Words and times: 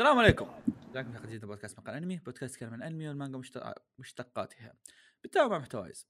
السلام 0.00 0.18
عليكم. 0.18 0.46
جاكم 0.94 1.08
في 1.12 1.18
حلقه 1.18 1.26
جديده 1.26 1.46
بودكاست 1.46 1.78
مقال 1.78 1.94
أنمي. 1.96 2.16
بودكاست 2.16 2.54
يتكلم 2.54 2.72
عن 2.72 2.82
الانمي 2.82 3.08
والمانجا 3.08 3.38
مشت- 3.38 3.74
مشتقاتها. 3.98 4.74
بالتعاون 5.22 5.50
مع 5.50 5.58
محتوايز. 5.58 6.08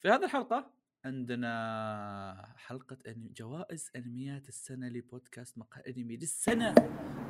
في 0.00 0.08
هذه 0.08 0.24
الحلقة 0.24 0.70
عندنا 1.04 2.54
حلقة 2.56 2.98
أنمي 3.06 3.28
جوائز 3.28 3.90
أنميات 3.96 4.48
السنة 4.48 4.88
لبودكاست 4.88 5.58
مقال 5.58 5.86
أنمي 5.98 6.16
للسنة 6.16 6.74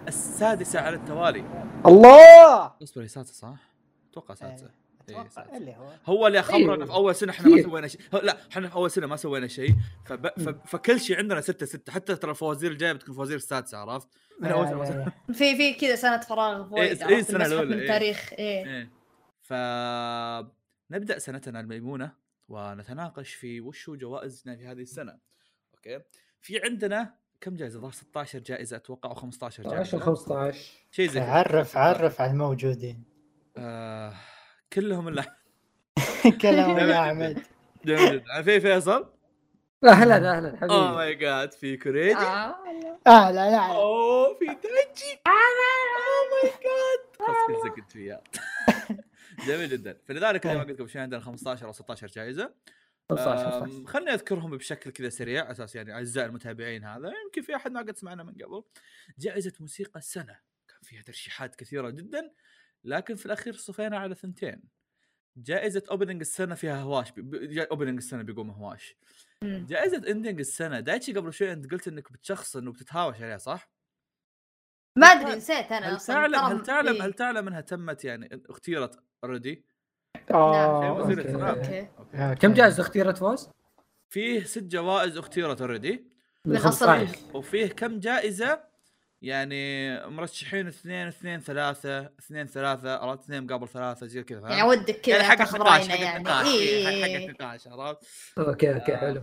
السادسة 0.08 0.80
على 0.80 0.96
التوالي. 0.96 1.40
الله! 1.86 2.76
اصبر 2.82 3.02
هي 3.02 3.08
سادسة 3.08 3.32
صح؟ 3.32 3.72
أتوقع 4.10 4.34
سادسة. 4.34 4.66
إيه، 4.66 4.72
أتوقع. 5.08 5.28
سادسة. 5.28 5.56
اللي 5.56 5.76
هو. 5.76 5.88
هو 6.06 6.26
اللي 6.26 6.42
خبرنا 6.42 6.74
أيوه. 6.74 6.86
في 6.86 6.92
أول 6.92 7.14
سنة 7.14 7.32
إحنا 7.32 7.48
ما. 7.48 7.62
سوينا 7.62 7.88
شيء. 7.88 8.00
لا 8.22 8.36
إحنا 8.52 8.68
في 8.68 8.74
أول 8.74 8.90
سنة 8.90 9.06
ما 9.06 9.16
سوينا 9.16 9.46
شيء. 9.46 9.74
فب... 10.04 10.26
ف... 10.26 10.48
فكل 10.66 11.00
شيء 11.00 11.18
عندنا 11.18 11.40
ستة 11.40 11.66
ستة. 11.66 11.92
حتى 11.92 12.16
ترى 12.16 12.30
الفوازير 12.30 12.70
الجاية 12.70 12.92
بتكون 12.92 13.14
فوازير 13.14 13.36
السادسة 13.36 13.78
عرفت؟ 13.78 14.08
من 14.40 14.48
أول 14.48 14.66
سنة 14.68 14.78
ما 14.78 14.84
سوينا. 14.84 15.12
في 15.32 15.56
في 15.56 15.74
كذا 15.74 15.96
سنة 15.96 16.20
فراغ 16.20 16.76
إيه،؟ 16.76 16.82
إيه، 16.82 16.92
السنة 16.92 17.08
المسحة 17.10 17.46
الأولى، 17.46 17.76
من 17.76 17.80
إيه. 17.80 17.88
تاريخ 17.88 18.32
إيه. 18.32 18.66
إيه. 18.66 18.90
ف 19.42 19.52
نبدأ 20.90 21.18
سنتنا 21.18 21.60
الميمونة 21.60 22.12
ونتناقش 22.48 23.34
في 23.34 23.60
وش 23.60 23.88
هو 23.88 23.96
جوائزنا 23.96 24.56
في 24.56 24.66
هذه 24.66 24.82
السنة. 24.82 25.18
أوكي؟ 25.74 26.00
في 26.40 26.60
عندنا 26.64 27.14
كم 27.40 27.56
جائزة؟ 27.56 27.80
ظهر 27.80 27.90
16 27.90 28.38
جائزة 28.38 28.76
أتوقع 28.76 29.10
أو 29.10 29.14
15 29.14 29.62
10 29.66 29.74
جائزه 29.74 29.98
15 29.98 30.72
شيء 30.90 31.08
زي 31.08 31.20
كذا. 31.20 31.30
عرف 31.30 31.76
عرف 31.76 32.20
على 32.20 32.30
الموجودين. 32.30 33.04
آه... 33.56 34.14
كلهم 34.72 35.08
الا 35.08 35.36
كلام 36.42 36.78
يا 36.78 37.00
احمد 37.10 37.42
جميل. 37.84 38.12
جدا 38.22 38.42
في 38.42 38.60
فيصل؟ 38.60 39.12
أهلا 39.84 40.14
أهلا 40.16 40.48
اوه 40.48 40.56
حبيبي 40.56 40.96
my 40.96 41.14
God 41.14 41.52
في 41.52 41.76
كوريجي؟ 41.76 42.14
آه. 42.16 42.56
آه 43.06 43.30
لا 43.30 43.50
لا. 43.50 43.66
اوه 43.66 44.34
في 44.38 44.44
دايتشي 44.46 45.20
oh 45.26 46.30
my 46.32 46.50
God 46.50 47.16
خلاص 47.18 47.36
كل 47.46 47.68
سكت 47.70 47.92
فيها 47.92 48.22
جميل 49.48 49.68
جدا. 49.70 49.98
فلذلك 50.08 50.46
زي 50.46 50.54
ما 50.54 50.60
قلت 50.62 50.70
لكم 50.80 50.86
شيء 50.88 51.00
عندنا 51.00 51.20
15 51.20 51.66
أو 51.66 51.72
16 51.72 52.06
جائزة. 52.06 52.54
15 53.10 53.46
أم، 53.46 53.60
15 53.66 53.86
خلني 53.86 54.10
اذكرهم 54.14 54.56
بشكل 54.56 54.90
كذا 54.90 55.08
سريع 55.08 55.50
أساس 55.50 55.74
يعني 55.76 55.92
أعزائي 55.92 56.26
المتابعين 56.28 56.84
هذا. 56.84 57.12
يمكن 57.24 57.42
في 57.42 57.56
أحد 57.56 57.72
ما 57.72 57.80
قد 57.80 57.96
سمعنا 57.96 58.22
من 58.22 58.32
قبل. 58.32 58.62
جائزة 59.18 59.52
موسيقى 59.60 59.98
السنة. 59.98 60.38
كان 60.68 60.78
فيها 60.82 61.02
ترشيحات 61.02 61.54
كثيرة 61.56 61.90
جدا. 61.90 62.32
لكن 62.84 63.14
في 63.14 63.26
الأخير 63.26 63.52
صفينا 63.52 63.98
على 63.98 64.14
ثنتين 64.14 64.62
جائزة 65.36 65.82
opening 65.90 66.20
السنة 66.20 66.54
فيها 66.54 66.82
هواش 66.82 67.12
opening 67.70 67.96
السنة 67.96 68.22
بيقوم 68.22 68.50
هواش 68.50 68.96
مم. 69.42 69.66
جائزة 69.68 70.10
ending 70.10 70.38
السنة 70.40 70.80
دايتشي 70.80 71.12
قبل 71.12 71.32
شوي 71.32 71.52
أنت 71.52 71.70
قلت 71.72 71.88
إنك 71.88 72.12
بتشخصن 72.12 72.68
وبتتهاوش 72.68 73.16
عليها 73.16 73.38
صح؟ 73.38 73.70
ما 74.98 75.06
أدري 75.06 75.36
نسيت 75.36 75.72
أنا 75.72 75.94
هل. 75.94 76.00
تعلم 76.00 76.34
هل 76.34 76.62
تعلم 76.62 76.94
إيه. 76.94 77.04
هل 77.04 77.12
تعلم 77.12 77.48
إنها 77.48 77.60
تمت 77.60 78.04
يعني 78.04 78.42
اختيرت 78.48 79.02
already؟ 79.24 79.64
مثير 80.30 80.36
okay. 80.88 81.12
للاهتمام. 81.14 81.58
أوكي 81.58 81.88
آه، 82.14 82.34
كم 82.34 82.52
جائزة 82.52 82.80
اختيرت 82.80 83.18
فوز؟ 83.18 83.48
فيه 84.08 84.44
ست 84.44 84.62
جوائز 84.62 85.18
اختيرت 85.18 85.60
already 85.60 86.12
من 86.44 86.58
15 86.58 87.18
وفيه 87.34 87.66
كم 87.66 88.00
جائزة 88.00 88.71
يعني 89.22 90.00
مرشحين 90.10 90.66
اثنين 90.66 91.06
اثنين 91.06 91.40
ثلاثة 91.40 92.00
اثنين 92.18 92.46
ثلاثة 92.46 92.96
عرفت 92.96 93.22
اثنين 93.24 93.44
مقابل 93.44 93.68
ثلاثة 93.68 94.06
زي 94.06 94.22
كذا 94.22 94.48
يعني؟ 94.48 94.62
ودك 94.62 95.00
كذا 95.00 95.16
يعني 95.16 95.28
حق 95.28 95.54
النقاش 95.54 95.88
حق 95.88 96.00
يعني 96.00 96.16
النقاش 96.16 96.46
إيه، 96.46 96.52
إيه، 96.68 96.88
إيه، 96.88 97.02
حق 97.02 97.08
إيه. 97.08 97.26
النقاش 97.26 97.68
عرفت؟ 97.68 98.04
okay 98.38 98.74
okay 98.74 98.94
آه. 98.94 98.96
حلو 98.96 99.22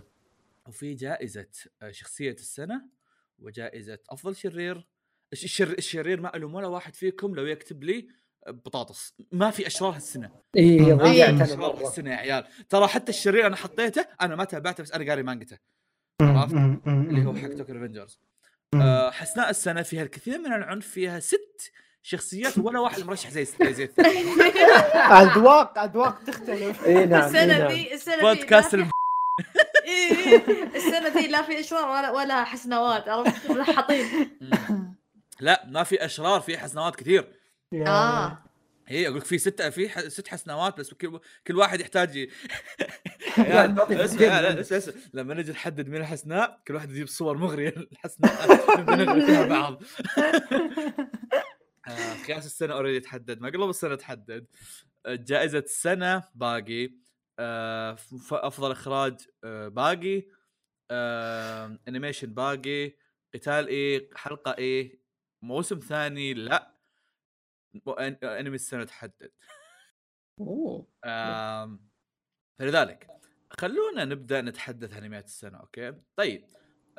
وفي 0.68 0.94
جائزة 0.94 1.48
آه، 1.82 1.92
شخصية 1.92 2.32
السنة 2.32 2.82
وجائزة 3.40 4.00
أفضل 4.10 4.36
شرير 4.36 4.88
الش- 5.34 5.44
الشر... 5.44 5.72
الشرير 5.78 6.22
ما 6.22 6.36
ألوم 6.36 6.56
ولا 6.56 6.68
واحد 6.68 6.96
فيكم 6.96 7.36
لو 7.36 7.46
يكتب 7.46 7.84
لي 7.84 8.08
بطاطس 8.48 9.14
ما 9.32 9.52
في 9.52 9.68
أشرار 9.68 9.96
هالسنة 9.96 10.32
اي 10.58 10.62
إيه. 10.80 10.94
ضيعت 10.94 11.30
أنا 11.30 11.56
مره 11.56 11.86
هالسنة 11.88 12.12
يا 12.12 12.16
عيال 12.16 12.48
ترى 12.70 12.88
حتى 12.88 13.10
الشرير 13.10 13.48
أنا 13.48 13.56
حطيته 13.56 14.06
أنا 14.22 14.36
ما 14.36 14.44
تابعته 14.44 14.84
بس 14.84 14.92
أنا 14.92 15.10
قاري 15.10 15.24
مانجته 15.24 15.58
عرفت؟ 16.22 16.54
اللي 16.88 17.26
هو. 17.26 17.34
حق 17.36 17.48
Tokyo 17.48 17.76
Revengers 17.76 18.20
مم. 18.22 18.30
آه، 18.76 19.12
حسناء 19.12 19.50
السنة 19.50 19.82
فيها 19.82 20.04
الكثير 20.04 20.38
من 20.40 20.54
العنف 20.54 20.88
فيها 20.88 21.20
ست 21.20 21.72
شخصيات 22.04 22.58
ولا 22.58 22.80
واحد 22.80 23.04
مرشح 23.06 23.30
زي 23.30 23.46
زي 23.46 23.74
زي 23.74 23.84
الثاني 23.84 24.20
اذواق 25.22 25.78
أذواق 25.80 26.24
تختلف. 26.24 26.86
إي 26.86 27.06
نعم 27.06 27.22
إي 27.22 27.28
السنة 27.28 27.58
نعم. 27.58 27.68
ذي 27.72 27.94
السنة 27.94 28.16
ذي 28.16 28.22
بودكاست 28.22 28.76
لا 28.76 28.82
الم... 28.82 28.90
في-. 29.86 30.76
السنة 30.76 31.08
ذي 31.08 31.28
لا 31.28 31.42
في 31.42 31.60
اشوار 31.60 31.90
ولا 31.90 32.12
ولا 32.12 32.44
حسنوات 32.44 33.10
عرفت؟ 33.10 33.52
ملحطين 33.52 34.38
لا 35.40 35.64
ما 35.68 35.84
في 35.84 36.06
أشرار 36.06 36.42
في 36.42 36.58
حسنوات 36.58 36.96
كثير. 36.96 37.34
يا- 37.72 37.88
آه. 37.88 38.44
هي 38.90 39.08
أقول 39.08 39.18
لك 39.18 39.26
في 39.26 39.38
ستة 39.38 39.70
في. 39.70 40.10
ست 40.10 40.28
حسنوات 40.28 40.80
بس 40.80 40.94
كل 40.94 41.20
كل 41.48 41.56
واحد 41.56 41.82
يحتاج 41.82 42.18
لما 45.14 45.34
نجي 45.34 45.52
نحدد 45.52 45.88
مين 45.88 46.02
الحسناء 46.02 46.62
كل 46.68 46.76
واحد 46.76 46.90
يجيب 46.90 47.08
صور 47.08 47.38
مغرية 47.38 47.74
للحسناء. 47.78 48.48
نغري 48.96 49.26
فيها 49.26 49.46
بعض. 49.46 49.84
آه، 51.88 52.14
قياس 52.28 52.46
السنة 52.46 52.74
already 52.74 53.00
تحدد 53.00 53.42
ما 53.42 53.50
قبل 53.50 53.70
السنة 53.70 53.96
تحدد. 53.96 54.46
آه، 55.06 55.16
جائزة 55.16 55.60
السنة 55.60 56.24
باقي. 56.36 56.94
آه، 57.40 57.98
أفضل 58.32 58.72
إخراج 58.72 59.18
باقي. 59.68 60.24
animation 61.88 62.34
باقي. 62.34 62.94
قتال 63.34 63.68
إيه؟ 63.68 64.10
حلقة 64.16 64.56
إيه؟ 64.58 65.00
موسم 65.42 65.80
ثاني؟ 65.80 66.34
لا. 66.34 66.79
أنمي 68.24 68.56
السنة 68.56 68.84
تحدد 68.84 69.32
أوه. 70.40 70.88
آم، 71.06 71.90
فلذلك 72.60 73.08
خلونا 73.50 74.06
نبدأ 74.06 74.42
نتحدث 74.42 74.94
عن 74.94 75.04
أنميات 75.04 75.26
السنة 75.26 75.58
okay 75.60 75.94
طيب 76.16 76.46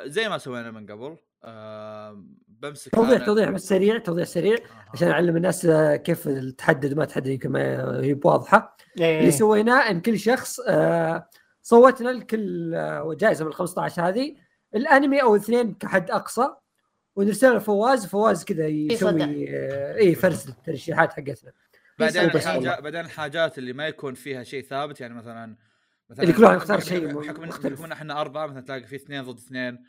زي 0.01 0.29
ما 0.29 0.39
سوينا 0.39 0.71
من 0.71 0.87
قبل 0.87 1.17
آم، 1.45 2.39
بمسك 2.49 2.95
توضيح 2.95 3.23
أنا- 3.23 3.27
توضيح 3.27 3.51
بس 3.51 3.69
سريع 3.69 3.99
توضيح 3.99 4.27
سريع 4.27 4.55
أها. 4.55 4.89
عشان 4.95 5.09
اعلم 5.11 5.37
الناس 5.37 5.67
آه، 5.67 5.97
كيف 5.97 6.29
تحدد 6.59 6.95
ما 6.95 7.05
تحدد 7.05 7.27
يمكن 7.27 7.49
ما 7.51 8.01
هي 8.05 8.21
واضحة 8.25 8.77
إيه. 9.01 9.21
اللي 9.21 9.31
سويناه 9.31 9.91
إن 9.91 10.01
كل 10.01 10.19
شخص 10.19 10.61
آه، 10.69 11.29
صوتنا 11.63 12.11
لكل 12.11 12.75
آه، 12.75 13.15
جائزة 13.15 13.45
من 13.45 13.51
ال 13.51 13.55
15 13.55 14.03
هذه 14.09 14.37
الأنمي 14.75 15.23
أو 15.23 15.35
الاثنين 15.35 15.75
كحد 15.75 16.11
أقصى 16.11 16.55
ونرسل 17.17 17.53
له 17.53 17.59
فواز 17.59 18.07
فواز 18.07 18.45
كذا 18.45 18.67
يصدق. 18.67 18.95
يسوي 18.95 19.47
آه، 19.51 19.97
اي 19.97 20.15
فرز 20.15 20.49
الترشيحات 20.49 21.13
حقتنا. 21.13 21.53
بعدين 21.99 22.25
الحاجات 22.25 22.83
بعدين 22.83 23.01
الحاجات 23.01 23.59
اللي 23.59 23.73
ما 23.73 23.89
يكون 23.89 24.15
فيها 24.15 24.43
شيء 24.43 24.65
ثابت 24.65 25.01
يعني 25.01 25.15
مثلا 25.15 25.57
مثلا 26.11 26.25
اللي 26.25 26.37
كل 26.37 26.45
واحد 26.45 26.57
يختار 26.57 26.81
شيء 26.81 27.07
بحكم 27.07 27.85
إن 27.85 27.93
إحنا 27.93 28.21
أربعة 28.21 28.47
مثلا 28.47 28.61
تلاقي 28.61 28.83
في 28.83 28.97
اثنين 28.97 29.23
ضد 29.23 29.39
اثنين 29.39 29.85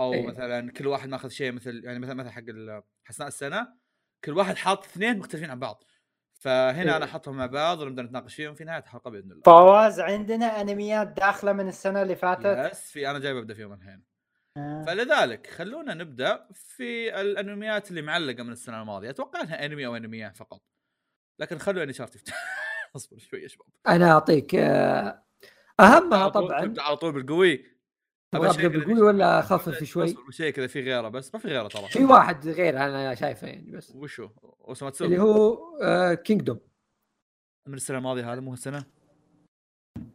أو 0.00 0.12
إيه. 0.12 0.26
مثلا 0.26 0.72
كل 0.72 0.86
واحد 0.86 1.08
ماخذ 1.08 1.28
شيء 1.28 1.52
مثل 1.52 1.84
يعني 1.84 1.98
مثلا 1.98 2.14
مثلا 2.14 2.30
حق 2.30 2.42
حسناء 3.04 3.28
السنة 3.28 3.68
كل 4.24 4.32
واحد 4.32 4.56
حاط 4.56 4.84
اثنين 4.84 5.18
مختلفين 5.18 5.50
عن 5.50 5.58
بعض. 5.58 5.84
فهنا 6.34 6.82
إيه. 6.82 6.96
أنا 6.96 7.04
أحطهم 7.04 7.36
مع 7.36 7.46
بعض 7.46 7.80
ونبدأ 7.80 8.02
نتناقش 8.02 8.34
فيهم 8.34 8.54
في 8.54 8.64
نهاية 8.64 8.82
الحلقة 8.82 9.10
بإذن 9.10 9.30
الله. 9.30 9.42
فواز 9.42 10.00
عندنا 10.00 10.60
أنميات 10.60 11.08
داخلة 11.08 11.52
من 11.52 11.68
السنة 11.68 12.02
اللي 12.02 12.16
فاتت. 12.16 12.72
يس 12.72 12.90
في 12.90 13.10
أنا 13.10 13.18
جاي 13.18 13.34
ببدا 13.34 13.54
فيهم 13.54 13.72
الحين. 13.72 14.13
آه. 14.56 14.84
فلذلك 14.86 15.46
خلونا 15.46 15.94
نبدأ 15.94 16.48
في 16.52 17.20
الأنميات 17.20 17.90
اللي 17.90 18.02
معلقة 18.02 18.42
من 18.42 18.52
السنة 18.52 18.82
الماضية. 18.82 19.10
أتوقع 19.10 19.40
إنها 19.40 19.64
أنمي 19.64 19.86
أو 19.86 19.96
انميان 19.96 20.32
فقط. 20.32 20.62
لكن 21.38 21.58
خلوا 21.58 21.82
AniChart 21.82 22.18
اصبر 22.96 23.18
شوي 23.18 23.42
يا 23.42 23.48
شباب. 23.48 23.68
أنا 23.88 24.12
أعطيك 24.12 24.54
آه، 24.54 25.22
أهمها 25.80 26.28
طبعا. 26.28 26.74
على 26.78 26.96
طول 26.96 27.12
بالقوي. 27.12 27.74
ابدا 28.34 28.68
بالقوي 28.68 29.00
ولا 29.00 29.38
أخفف 29.38 29.84
شوي؟ 29.84 30.04
أصبر 30.04 30.30
شيء 30.30 30.50
كذا 30.52 30.66
في 30.66 30.80
غيره 30.80 31.08
بس 31.08 31.34
ما 31.34 31.40
في 31.40 31.48
غيره 31.48 31.68
ترى. 31.68 31.88
في 31.88 32.04
واحد 32.04 32.48
غير 32.48 32.76
أنا 32.76 33.14
شايفه 33.14 33.46
يعني 33.46 33.70
بس. 33.70 33.92
وشو؟ 33.94 34.28
اللي 35.00 35.18
هو 35.18 35.58
آه، 35.82 36.14
Kingdom 36.14 36.60
من 37.66 37.74
السنة 37.74 37.98
الماضية 37.98 38.32
هذا 38.32 38.40
مو 38.40 38.52
السنة 38.52 38.84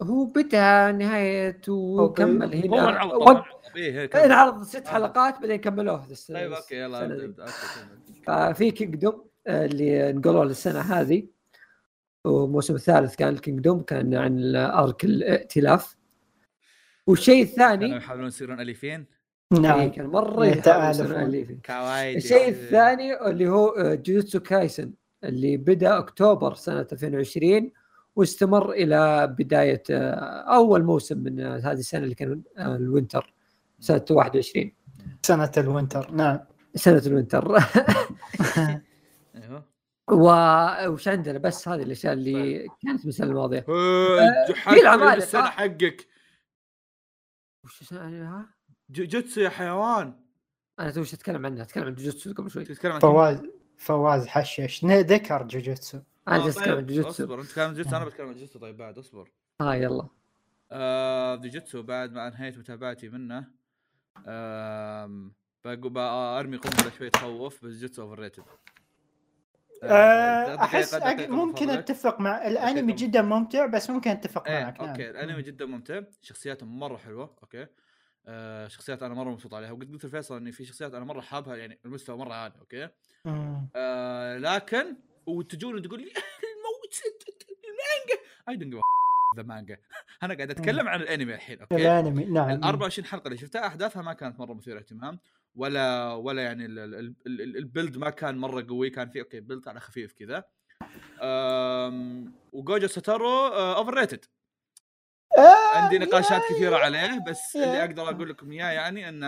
هو 0.02 0.26
بدا 0.26 0.92
نهاية 0.92 1.62
وكمل 1.70 2.68
هو 2.70 2.76
هنا 2.78 2.90
انعرض 2.90 3.14
وق- 3.14 3.26
طبعا. 3.32 3.44
إيه،. 3.76 4.06
انعرض 4.26 4.64
ست 4.64 4.88
حلقات 4.88 5.40
بعدين 5.40 5.56
كملوه. 5.56 6.06
طيب 6.30 6.54
okay 6.54 6.76
يلا. 6.76 7.34
ففي 8.28 8.72
Kingdom 8.72 9.26
اللي 9.48 10.14
نقلوه 10.14 10.46
للسنة 10.46 10.80
هذه. 10.80 11.28
والموسم 12.26 12.76
الثالث 12.76 13.16
كان 13.16 13.34
ال 13.34 13.40
Kingdom 13.40 13.82
كان 13.82 14.16
عن 14.16 14.56
arc 14.56 15.04
الائتلاف. 15.04 15.98
والشيء 17.08 17.46
كانوا 17.46 17.74
الثاني 17.74 17.96
يحاولون 17.98 18.28
يصيرون 18.28 18.60
أليفين؟ 18.62 19.06
إيه، 19.54 19.60
نعم 19.60 19.90
كان 19.92 20.06
مرة 20.06 20.44
أليفين. 20.44 21.60
kawaii 21.66 22.18
الشيء 22.18 22.50
الثاني 22.50 23.28
اللي 23.28 23.48
هو 23.48 23.68
آه، 23.70 23.96
جوجوتسو 23.96 24.40
كايسن 24.40 24.94
اللي 25.24 25.58
بدأ 25.58 25.98
أكتوبر 25.98 26.54
سنة 26.54 26.88
2020 26.92 27.72
واستمر 28.16 28.72
إلى 28.72 29.28
بداية 29.28 29.84
آه، 29.92 30.56
أول 30.56 30.84
موسم 30.84 31.18
من 31.18 31.40
هذه 31.40 31.72
السنة 31.72 32.04
اللي 32.04 32.16
كان 32.16 32.42
آه، 32.58 32.76
ال 32.76 32.84
winter 32.84 33.34
سنة 33.80 34.06
21 34.12 34.72
سنة 35.22 35.52
ال 35.58 35.66
winter 35.66 36.12
نعم. 36.12 36.40
سنة 36.76 37.02
ال 37.06 37.12
winter. 37.12 37.52
و... 40.12 40.32
وش 40.88 41.08
عندنا 41.08 41.38
بس؟ 41.38 41.68
هذه 41.68 41.84
الأشياء 41.84 42.14
اللي 42.14 42.68
كانت 42.82 43.04
من 43.04 43.10
السنة 43.10 43.28
الماضيه 43.28 43.60
في 43.60 44.80
العمالقة. 44.80 45.14
السنة 45.14 45.46
حقك. 45.46 46.08
وش 47.66 47.82
اسمها 47.82 48.08
ها؟ 48.08 48.50
جوجوتسو 48.90 49.42
يا 49.42 49.50
حيوان. 49.50 50.14
أنا 50.80 50.92
توش 50.92 51.14
أتكلم 51.14 51.46
عنها 51.46 51.64
أتكلم 51.64 51.86
عن 51.86 51.96
جوجوتسو 51.96 52.34
قبل 52.34 52.52
شوي. 52.52 52.64
تتكلم 52.64 52.92
عن 52.92 53.00
فواز 53.00 53.42
فواز 53.78 54.28
حشش. 54.28 54.86
ذكر 54.86 55.44
جوجوتسو. 55.44 56.00
أنا 56.30 56.38
آه، 56.38 56.44
جالس 56.44 56.58
اتكلم 56.58 56.74
عن 56.74 56.78
طيب، 56.86 56.88
جوجوتسو 56.88 57.24
أصبر 57.24 57.40
أنت 57.42 57.48
تتكلم 57.50 57.66
عن 57.66 57.74
جوجوتسو 57.74 57.96
أنا 57.98 58.06
بتكلم 58.06 58.28
عن 58.28 58.34
جوجوتسو 58.34 58.60
طيب 58.60 58.78
بعد 58.78 58.98
أصبر. 58.98 59.32
ها 59.62 59.74
يلا. 59.74 60.08
آه 60.72 61.36
جوجوتسو 61.36 61.84
بعد 61.84 62.14
ما 62.14 62.28
أنهيت 62.28 62.58
متابعتي 62.58 63.10
منه 63.10 63.48
آم، 64.28 65.34
بقو 65.66 65.90
بارمي 65.90 66.58
قنبله 66.58 66.92
شوي 66.98 67.10
تخوف 67.10 67.66
بس 67.66 67.72
جوجوتسو 67.74 68.02
overrated 68.02 68.44
آه، 69.84 70.56
أحس 70.56 70.94
ممكن 71.30 71.70
أتفق 71.70 72.20
مع 72.20 72.48
الأنمي. 72.48 72.94
جدا 72.94 73.22
ممتع 73.22 73.66
بس 73.66 73.90
ممكن 73.90 74.12
أتفق 74.12 74.48
إيه 74.48 74.64
معك 74.64 74.80
نعم. 74.82 74.90
okay 74.90 75.10
الأنمي 75.10 75.42
جدا 75.42 75.66
ممتع 75.66 76.02
شخصياته 76.22 76.66
مرة 76.66 76.98
حلوة 76.98 77.36
okay. 77.44 77.68
آه 78.28 78.68
شخصيات 78.68 79.04
أنا 79.04 79.14
مرة 79.14 79.30
مبسوط 79.30 79.54
عليها 79.54 79.72
وقد 79.72 79.92
قلت 79.92 80.06
لفيصل 80.06 80.38
إني 80.38 80.52
في 80.52 80.66
شخصيات 80.66 80.94
أنا 80.94 81.06
مرة 81.06 81.22
حابها 81.22 81.56
يعني 81.56 81.80
المستوى 81.86 82.18
مرة 82.18 82.34
عالي 82.34 82.54
okay. 82.60 82.90
آه 83.76 84.38
لكن 84.38 84.96
وتجون 85.38 85.82
تقول 85.82 86.00
لي 86.00 86.06
الموت 86.56 87.02
المانجا. 87.50 88.24
I 88.50 88.56
don't 88.56 88.84
the 89.38 89.44
manga 89.44 89.78
أنا 90.24 90.34
قاعد 90.34 90.52
أتكلم 90.52 90.88
عن 90.88 91.02
الأنمي 91.02 91.34
الحين 91.36 91.60
okay؟ 91.62 91.76
الأنمي 91.76 92.26
نعم 92.26 92.50
ال 92.50 92.64
24 92.64 93.06
حلقة 93.08 93.28
اللي 93.28 93.38
شفتها 93.38 93.68
أحداثها 93.68 94.02
ما 94.02 94.14
كانت 94.14 94.40
مرة 94.40 94.54
مثيرة 94.54 94.78
اهتمام 94.80 95.20
ولا 95.56 96.14
ولا 96.14 96.42
يعني 96.44 96.66
ال- 96.66 96.80
ال- 96.80 96.96
ال- 96.96 97.16
ال- 97.42 97.58
ال 97.58 97.65
build 97.65 97.98
ما 97.98 98.10
كان 98.10 98.38
مرة 98.38 98.66
قوي 98.70 98.90
كان 98.90 99.10
في 99.10 99.20
okay 99.20 99.40
build 99.40 99.68
على 99.68 99.80
خفيف 99.80 100.14
كذا. 100.14 100.44
وجوجو 102.54 102.88
ساتورو 102.88 103.48
overrated 103.48 104.26
آه، 105.38 105.78
عندي 105.78 105.98
نقاشات 106.00 106.42
كثيرة 106.50 106.78
عليه 106.78 107.24
بس 107.28 107.56
اللي. 107.56 107.80
أقدر 107.84 108.10
أقول 108.10 108.30
لكم 108.30 108.52
إياه 108.52 108.72
يعني 108.72 109.10
إن 109.10 109.24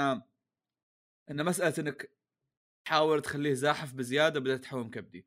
إن 1.31 1.45
مسألة 1.45 1.73
إنك 1.79 2.09
تحاول 2.85 3.21
تخليه 3.21 3.53
زاحف 3.53 3.93
بزيادة 3.93 4.39
بدأت 4.39 4.59
تحوم 4.63 4.89
كبدي. 4.89 5.25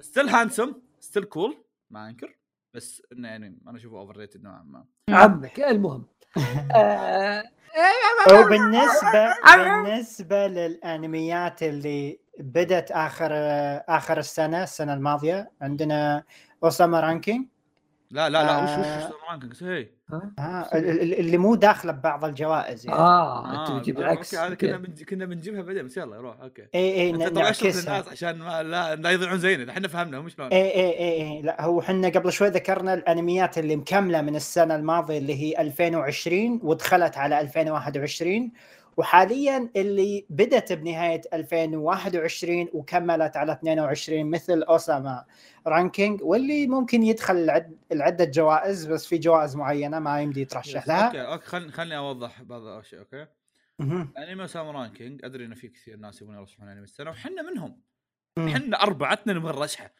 still 0.00 0.28
handsome 0.28 0.74
still 1.00 1.24
cool 1.24 1.64
ما 1.90 2.08
انكر 2.08 2.38
بس 2.74 3.02
انه 3.12 3.28
يعني 3.28 3.58
أنا 3.68 3.76
اشوفه 3.76 3.98
overrated 3.98 4.42
نوعا 4.42 4.62
ما 4.62 4.84
عمك 5.10 5.60
المهم 5.60 6.06
آه، 6.74 7.42
وبالنسبه 8.32 9.34
بالنسبة 9.56 10.46
للانميات 10.46 11.62
اللي 11.62 12.20
بدت 12.38 12.90
اخر 12.90 13.30
اخر 13.88 14.18
السنة 14.18 14.62
السنة 14.62 14.94
الماضيه 14.94 15.50
عندنا 15.60 16.24
اوساما 16.64 17.00
رانكينج 17.00 17.46
لا 18.10 18.30
لا 18.30 18.44
لا 18.44 18.62
وش 18.62 18.70
وش 18.70 18.86
آه. 18.86 19.06
وش 19.06 19.12
رانكينج 19.30 19.64
هي 19.64 19.90
آه 20.38 20.68
ال- 20.74 21.00
ال- 21.02 21.18
اللي 21.18 21.38
مو 21.38 21.54
داخلة 21.54 21.92
ببعض 21.92 22.24
الجوائز 22.24 22.86
يعني. 22.86 22.98
آه 22.98 23.62
أنت 23.62 23.76
بتجيب 23.76 23.98
آه، 23.98 24.02
العكس 24.02 24.34
okay 24.34 24.46
هذا 24.46 24.54
كنا. 24.54 24.76
بنج... 24.76 25.02
كنا 25.02 25.24
بنجيبها 25.24 25.62
بعدين 25.62 25.86
بس 25.86 25.96
يلا 25.96 26.16
روح 26.16 26.36
okay. 26.42 26.62
اي 26.74 26.94
اي 26.94 27.12
نعكسها. 27.12 28.04
عشان 28.10 28.38
ما 28.38 28.62
لا, 28.62 28.94
لا 28.94 29.10
يضيعون 29.10 29.38
زينا 29.38 29.72
إحنا 29.72 29.88
فهمنا 29.88 30.18
هم 30.18 30.28
شلون. 30.28 30.48
اي 30.48 30.62
اي 30.74 30.98
اي 30.98 31.22
اي 31.22 31.42
لا 31.42 31.62
هو 31.62 31.80
إحنا 31.80 32.08
قبل 32.08 32.32
شوي 32.32 32.48
ذكرنا 32.48 32.94
الأنميات 32.94 33.58
اللي 33.58 33.76
مكملة 33.76 34.20
من 34.20 34.36
السنة 34.36 34.76
الماضية 34.76 35.18
اللي 35.18 35.34
هي 35.34 35.60
2020 35.60 36.60
ودخلت 36.62 37.16
على 37.16 37.40
2021 37.40 38.52
وحاليا 38.96 39.70
اللي 39.76 40.26
بدت 40.30 40.72
بنهاية 40.72 41.20
2021 41.32 42.68
وكملت 42.72 43.36
على 43.36 43.52
22 43.52 44.30
مثل 44.30 44.62
أوساما 44.62 45.24
رانكينج 45.66 46.22
واللي 46.22 46.66
ممكن 46.66 47.02
يدخل 47.02 47.36
العد... 47.36 47.78
العدة 47.92 48.24
جوائز 48.24 48.86
بس 48.86 49.06
في 49.06 49.18
جوائز 49.18 49.56
معينة 49.56 49.98
ما 49.98 50.20
يمدي 50.22 50.40
يترشح 50.40 50.88
لها 50.88 51.06
okay 51.06 51.20
okay 51.22 51.46
خلني 51.46 51.72
خلني 51.72 51.96
أوضح 51.96 52.42
بعض 52.42 52.62
الأشياء 52.62 53.00
okay. 53.00 53.26
أنمي 54.18 54.48
أوساما 54.48 54.66
رانكينج 54.68 55.24
أدري 55.24 55.44
إن 55.44 55.54
في 55.54 55.68
كثير 55.68 55.96
ناس 55.96 56.22
يبون 56.22 56.36
يرشحون 56.36 56.68
أنمي 56.68 56.84
السنة 56.84 57.10
وحنا 57.10 57.42
منهم. 57.42 57.80
إحنا 58.38 58.82
اربعتنا 58.82 59.32
نبغى 59.32 59.52
نرشحه. 59.52 59.94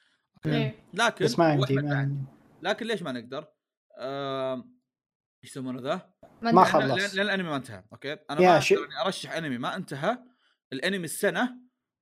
لكن 0.94 1.24
بس 1.24 1.38
ما. 1.38 1.56
ما- 1.56 2.16
لكن 2.62 2.86
ليش 2.86 3.02
ما 3.02 3.12
نقدر؟ 3.12 3.46
آم، 3.98 4.74
إيش 5.44 5.50
يسمونه 5.50 5.80
ذا؟ 5.80 6.00
ما. 6.42 6.64
خلص. 6.64 7.14
لأن 7.16 7.26
الأنمي 7.26 7.48
ما 7.48 7.56
انتهى 7.56 7.82
okay 7.92 8.12
أنا 8.12 8.40
يا 8.40 8.48
ما 8.48 8.58
أقدر 8.58 8.84
اني 8.84 9.06
أرشح 9.06 9.32
أنمي 9.32 9.58
ما 9.58 9.76
انتهى 9.76 10.18
الأنمي 10.72 11.04
السنة 11.04 11.54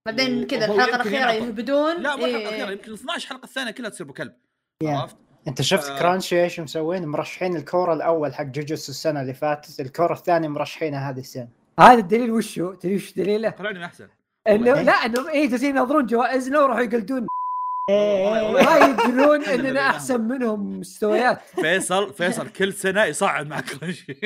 بعدين 0.07 0.47
كذا 0.47 0.65
الحلقة 0.65 0.97
الأخيرة. 0.97 1.33
يهبدون 1.33 2.03
لا 2.03 2.17
مو 2.17 2.27
إيه. 2.27 2.37
الحلقة 2.37 2.49
الأخيرة 2.49 2.71
يمكن 2.71 2.93
12 2.93 3.29
حلقة 3.29 3.45
الثانية 3.45 3.71
كلها 3.71 3.91
تصير 3.91 4.07
بكلب 4.07 4.33
يا. 4.83 4.97
عرفت؟ 4.97 5.17
أنت 5.49 5.63
شفت 5.63 5.91
آه. 5.91 5.99
كرانشي 5.99 6.43
إيش 6.43 6.61
مسوين 6.61 7.07
مرشحين 7.07 7.57
ال 7.57 7.64
cour 7.64 7.93
الأول 7.93 8.35
حق 8.35 8.45
جوجوتسو 8.45 8.93
السنة 8.93 9.21
اللي 9.21 9.35
فاتت 9.35 9.81
ال 9.81 9.87
cour 9.87 10.13
الثاني 10.13 10.49
مرشحينه 10.49 10.99
هذه 10.99 11.21
السنة 11.21 11.49
هذا 11.81 11.99
الدليل 11.99 12.31
وشو؟ 12.31 12.75
تدري 12.75 12.97
وش 12.97 13.13
دليله؟ 13.13 13.55
الانمي 13.61 13.85
احسن 13.85 14.09
انه 14.49 14.75
إيه. 14.75 14.83
لا 14.83 14.93
انهم 14.93 15.29
إيه 15.29 15.49
جالسين 15.49 15.77
ينظرون 15.77 16.07
جوائزنا 16.07 16.61
وراحوا 16.61 16.81
يقلدون 16.81 17.19
إيه، 17.21 17.27
ما 18.53 18.77
يدرون 18.87 19.45
إننا. 19.45 19.81
أحسن 19.91 20.21
منهم 20.21 20.81
مستويات 20.81 21.41
فيصل 21.41 22.15
فيصل 22.15 22.49
كل 22.49 22.73
سنة 22.73 23.05
يصعد 23.05 23.47
مع 23.47 23.61
كرنشي 23.61 24.21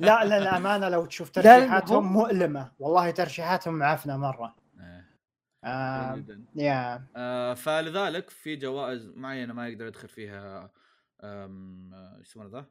لا 0.00 0.24
لا 0.24 0.38
الامانه 0.38 0.88
لو 0.88 1.06
تشوف 1.06 1.30
ترشيحاتهم 1.30 2.06
هم- 2.06 2.12
مؤلمة 2.12 2.72
والله 2.78 3.10
ترشيحاتهم 3.10 3.74
معفنة 3.74 4.16
مرة 4.16 4.56
إيه، 4.80 5.04
آه 5.64 6.16
جداً. 6.16 6.44
yeah 6.56 7.02
آه، 7.16 7.54
فلذلك 7.54 8.30
في 8.30 8.56
جوائز 8.56 9.06
معينة 9.14 9.54
ما 9.54 9.68
يقدر 9.68 9.86
يدخل 9.86 10.08
فيها 10.08 10.70
آه، 11.20 11.50
إيش 12.18 12.28
يسمونه 12.28 12.50
ذا؟ 12.50 12.66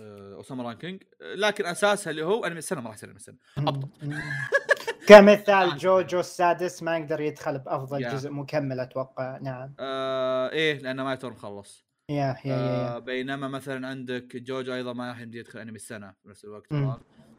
آه، 0.00 0.34
أوساما 0.34 0.62
رانكينج 0.62 1.02
آه، 1.22 1.34
لكن 1.34 1.66
أساسها 1.66 2.10
اللي 2.10 2.22
هو 2.24 2.44
أنمي 2.46 2.58
السنة 2.58 2.80
ما 2.80 2.86
راح 2.88 2.96
يصير 2.96 3.08
أنمي 3.08 3.18
السنة 3.20 3.36
أبطأ. 3.58 3.88
كمثال 5.06 5.76
جوجو 5.76 6.20
السادس 6.20 6.82
ما 6.82 6.98
يقدر 6.98 7.20
يدخل 7.20 7.58
بأفضل 7.58 8.02
yeah. 8.02 8.12
جزء 8.12 8.30
مكمل 8.30 8.80
أتوقع. 8.80 9.38
نعم. 9.38 9.74
آه 9.80 10.50
إيه 10.50 10.78
لأنه 10.78 11.02
ما 11.04 11.08
يعتبر 11.10 11.32
مخلص. 11.32 11.86
yeah 12.10 12.16
yeah 12.16 12.36
yeah, 12.44 12.96
آه. 12.96 12.98
بينما 12.98 13.48
مثلا 13.48 13.88
عندك 13.88 14.36
جوجو 14.36 14.74
أيضا 14.74 14.92
ما 14.92 15.08
راح 15.08 15.20
يمدي 15.20 15.38
يدخل 15.38 15.58
أنمي 15.58 15.76
السنة 15.76 16.14
في 16.22 16.28
نفس 16.28 16.44
الوقت؟ 16.44 16.72
yeah- 16.72 16.98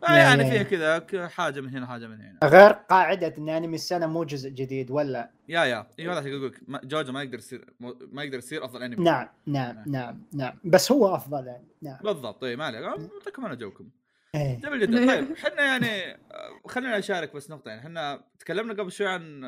يعني 0.10 0.66
فيها. 0.66 1.00
كذا 1.00 1.28
حاجة 1.28 1.62
من 1.62 1.70
هنا 1.70 1.86
حاجة 1.88 2.08
من 2.08 2.22
هنا. 2.22 2.40
غير 2.44 2.72
قاعدة 2.72 3.34
إن 3.38 3.50
أنمي 3.50 3.76
السنة 3.76 4.08
مو 4.08 4.24
جزء 4.24 4.50
جديد 4.50 4.92
ولا؟ 4.92 5.32
يا 5.50 5.64
يا. 5.66 5.88
أيوه 6.00 6.14
هذا 6.20 6.30
أقول 6.30 6.46
لك 6.46 6.86
جوجو 6.86 7.12
ما 7.12 7.24
يقدر 7.24 7.38
يصير 7.38 7.74
ما 8.12 8.24
يقدر 8.24 8.38
يصير 8.38 8.66
أفضل 8.66 8.84
أنمي. 8.84 9.04
نعم 9.04 9.28
نعم 9.48 9.84
نعم 9.88 10.22
نعم. 10.34 10.60
بس 10.64 10.92
هو 10.92 11.16
أفضل 11.16 11.48
يعني 11.48 11.68
نعم. 11.82 11.98
بالضبط 12.04 12.42
طيب 12.42 12.60
ما 12.60 12.66
عليك. 12.66 12.84
اعطيكم 12.84 13.46
أنا 13.46 13.56
جوكم 13.56 13.90
إيه. 14.38 14.60
جميل 14.62 14.80
جدا. 14.80 15.08
طيب 15.08 15.32
إحنا 15.46 15.64
يعني 15.64 16.18
خلينا 16.66 17.00
أشارك 17.00 17.36
بس 17.36 17.52
نقطة. 17.52 17.70
يعني 17.70 17.82
إحنا 17.82 18.24
تكلمنا 18.40 18.74
قبل 18.74 18.92
شوي 18.92 19.08
عن 19.08 19.44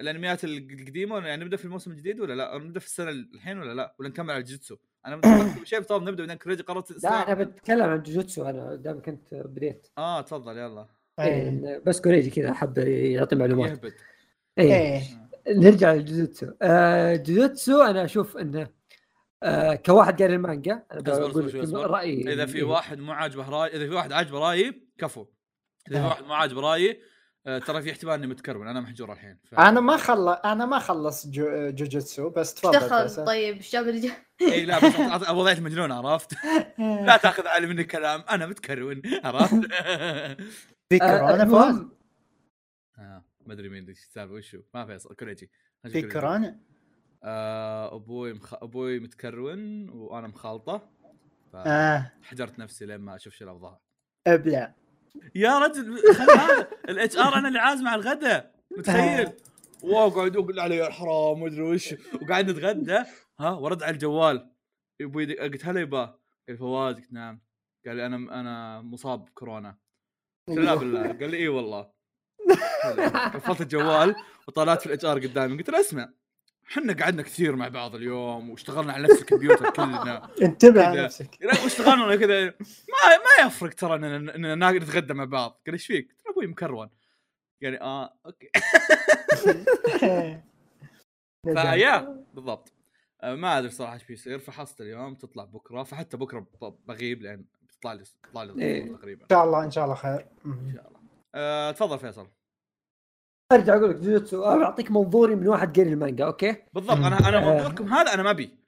الأنميات 0.00 0.44
القديمة. 0.44 1.26
يعني 1.26 1.44
نبدأ 1.44 1.56
في 1.56 1.64
الموسم 1.64 1.90
الجديد 1.90 2.20
ولا 2.20 2.34
لا؟ 2.34 2.52
أو 2.52 2.58
نبدأ 2.58 2.80
في 2.80 2.86
السنة 2.86 3.10
الحين 3.10 3.58
ولا 3.58 3.74
لا؟ 3.74 3.94
ولا 3.98 4.08
نكمل 4.08 4.30
على 4.30 4.40
الجوجوتسو؟ 4.40 4.76
أنا 5.06 5.20
شيء. 5.64 5.80
طب 5.80 6.02
نبدأ 6.02 6.22
بعدين 6.22 6.36
كريجي. 6.36 6.62
قررت 6.62 7.04
لا 7.04 7.32
أنا 7.32 7.34
بتكلم 7.44 7.82
عن 7.82 8.02
جوجوتسو 8.02 8.48
أنا 8.48 8.74
دام 8.74 9.02
كنت 9.02 9.34
بديت. 9.34 9.86
آه 9.98 10.20
تفضل. 10.20 10.58
يلا. 10.58 10.86
إيه 11.20 11.26
إيه. 11.50 11.82
بس 11.86 12.00
كوريجي 12.00 12.30
كذا 12.30 12.52
حب 12.52 12.78
يعطي 12.78 13.36
معلومات. 13.36 13.70
يهبد. 13.70 13.94
إيه. 14.58 14.74
إيه. 14.74 15.02
نرجع 15.48 15.92
للجوجوتسو 15.92 16.46
آه 16.62 17.16
جوجوتسو 17.16 17.82
أنا 17.82 18.04
أشوف 18.04 18.36
إنه 18.36 18.68
آه 19.44 19.74
كواحد 19.74 20.22
قاري 20.22 20.34
المانجا 20.34 20.82
أنا 20.92 21.00
بقول. 21.00 21.90
رأيي 21.90 22.32
إذا 22.32 22.46
في. 22.46 22.62
واحد 22.62 22.98
مو 22.98 23.12
عاجبه 23.12 23.48
رأي 23.48 23.76
إذا 23.76 23.88
في 23.88 23.94
واحد 23.94 24.12
عاجبه 24.12 24.38
رأيي 24.38 24.88
كفو 24.98 25.26
إذا 25.90 25.98
في 25.98 26.04
آه. 26.04 26.08
واحد 26.08 26.24
مو 26.24 26.32
عاجبه 26.32 26.60
رأيي 26.60 27.00
آه، 27.46 27.58
ترى 27.58 27.82
في 27.82 27.90
احتمال 27.90 28.14
إني 28.14 28.26
متكرون 28.26 28.68
أنا 28.68 28.80
محجور 28.80 29.12
الحين 29.12 29.38
ف... 29.44 29.54
أنا 29.54 29.80
ما 29.80 29.96
خلص 29.96 30.38
أنا 30.44 30.66
ما 30.66 30.78
خلص 30.78 31.26
جو... 31.26 31.70
جوجوتسو 31.70 32.30
بس 32.30 32.54
تفضل 32.54 32.78
دخل. 32.78 33.24
طيب 33.24 33.56
إيش 33.56 33.72
جاب 33.72 33.88
اللي 33.88 34.00
جا- 34.00 34.16
إي 34.42 34.64
لا 34.64 34.78
بس 34.78 35.30
وضعيه 35.30 35.60
مجنون 35.60 35.92
عرفت؟ 35.92 36.32
لا 37.06 37.16
تأخذ 37.16 37.46
علي 37.46 37.66
مني 37.66 37.84
كلام 37.84 38.24
أنا 38.30 38.46
متكرون 38.46 39.02
عرفت؟ 39.24 39.54
في 40.88 40.98
كورونا 40.98 41.88
آه، 42.98 43.24
ما 43.46 43.52
أدري 43.52 43.68
مين 43.68 43.88
السالفة 43.88 44.34
وشو 44.34 44.62
ما 44.74 44.86
فيصل 44.86 45.14
كوريجي 45.14 45.50
في 45.88 46.02
كورونا 46.02 46.60
أبوي 47.24 48.32
مخ... 48.32 48.54
أبوي 48.54 49.00
متكرون 49.00 49.88
وأنا 49.90 50.26
مخالطة. 50.26 50.90
آه. 51.54 52.12
فحجرت 52.22 52.58
نفسي 52.58 52.86
لين 52.86 53.00
ما 53.00 53.16
أشوف 53.16 53.34
شو 53.34 53.44
الأفضل. 53.44 53.76
أبلع. 54.26 54.74
يا 55.34 55.58
رجل 55.58 55.98
ال 56.88 57.16
HR 57.16 57.34
أنا 57.34 57.48
اللي 57.48 57.58
عازمه 57.58 57.90
على 57.90 58.02
الغداء 58.02 58.54
متخيل؟ 58.78 59.32
واقعد 59.82 60.36
أقول 60.36 60.60
علي 60.60 60.76
يا 60.76 60.90
حرام 60.90 61.42
ومدري 61.42 61.62
وش. 61.62 61.94
وقاعد 62.22 62.50
نتغدى. 62.50 63.04
ها 63.40 63.50
ورد 63.50 63.82
على 63.82 63.92
الجوال. 63.94 64.50
أبوي 65.00 65.38
قلت 65.38 65.66
هلا 65.66 65.80
يبا. 65.80 66.18
قال 66.48 66.58
فواز 66.58 66.96
قلت 66.96 67.12
نعم. 67.12 67.40
قال 67.86 67.96
لي 67.96 68.06
أنا 68.06 68.40
أنا 68.40 68.80
مصاب 68.80 69.24
بكورونا. 69.24 69.78
قلت 70.48 70.58
له 70.58 70.64
لا 70.64 70.74
بالله. 70.74 71.02
قال 71.02 71.30
لي 71.30 71.36
إي 71.36 71.48
والله. 71.48 71.90
قفلت 73.34 73.60
الجوال 73.60 74.14
وطلعت 74.48 74.80
في 74.80 74.86
ال 74.86 75.04
HR 75.04 75.18
قدامي. 75.18 75.56
قلت 75.56 75.70
له 75.70 75.80
اسمع. 75.80 76.12
إحنا 76.70 76.92
قعدنا 76.92 77.22
كثير 77.22 77.56
مع 77.56 77.68
بعض 77.68 77.94
اليوم 77.94 78.50
واشتغلنا 78.50 78.92
على 78.92 79.02
نفس 79.02 79.20
الكمبيوتر 79.20 79.70
كلنا. 79.70 80.30
انتبه. 80.42 80.86
على 80.86 81.02
نفسك. 81.02 81.38
واشتغلنا 81.62 82.16
كذا. 82.16 82.44
ما 82.44 83.16
ما 83.16 83.46
يفرق 83.46 83.74
ترى 83.74 83.94
اننا 83.94 84.70
نتغدى 84.70 85.14
مع 85.14 85.24
بعض. 85.24 85.60
قال 85.66 85.74
إيش 85.74 85.86
فيك؟ 85.86 86.12
ترى 86.24 86.32
أبوي 86.32 86.46
متكرون. 86.46 86.90
يعني 87.60 87.80
آه 87.80 88.18
okay. 88.26 88.50
فيا 91.44 92.24
بالضبط. 92.34 92.72
آه، 93.22 93.34
ما 93.34 93.58
أدري 93.58 93.70
صراحة 93.70 93.94
إيش 93.94 94.04
بيصير. 94.04 94.38
فحصت 94.38 94.80
اليوم 94.80 95.14
تطلع 95.14 95.44
بكرة. 95.44 95.82
فحتى 95.82 96.16
بكرة 96.16 96.46
بغيب 96.88 97.22
لأن 97.22 97.44
بتطلع 97.62 97.92
لي 97.92 98.04
تطلع 98.22 98.42
لي 98.42 98.62
إيه. 98.62 98.96
تقريبا. 98.96 99.22
إن 99.22 99.28
شاء 99.30 99.44
الله 99.44 99.64
إن 99.64 99.70
شاء 99.70 99.84
الله 99.84 99.94
خير. 99.94 100.26
إن 100.46 100.72
شاء 100.74 100.88
الله. 100.88 101.00
آه، 101.34 101.70
تفضل 101.70 101.98
فيصل. 101.98 102.28
ارجع 103.52 103.76
أقول 103.76 103.90
لك 103.90 103.96
جوجوتسو 103.96 104.44
أنا 104.44 104.58
بعطيك 104.58 104.90
منظوري 104.90 105.34
من 105.36 105.48
واحد 105.48 105.76
قاري 105.78 105.92
المانجا 105.92 106.24
okay؟ 106.24 106.56
بالضبط 106.72 106.96
أنا 106.96 107.28
أنا 107.28 107.38
آه. 107.38 107.54
منظوركم 107.54 107.92
هذا 107.92 108.14
أنا 108.14 108.22
ما 108.22 108.30
أبي 108.30 108.58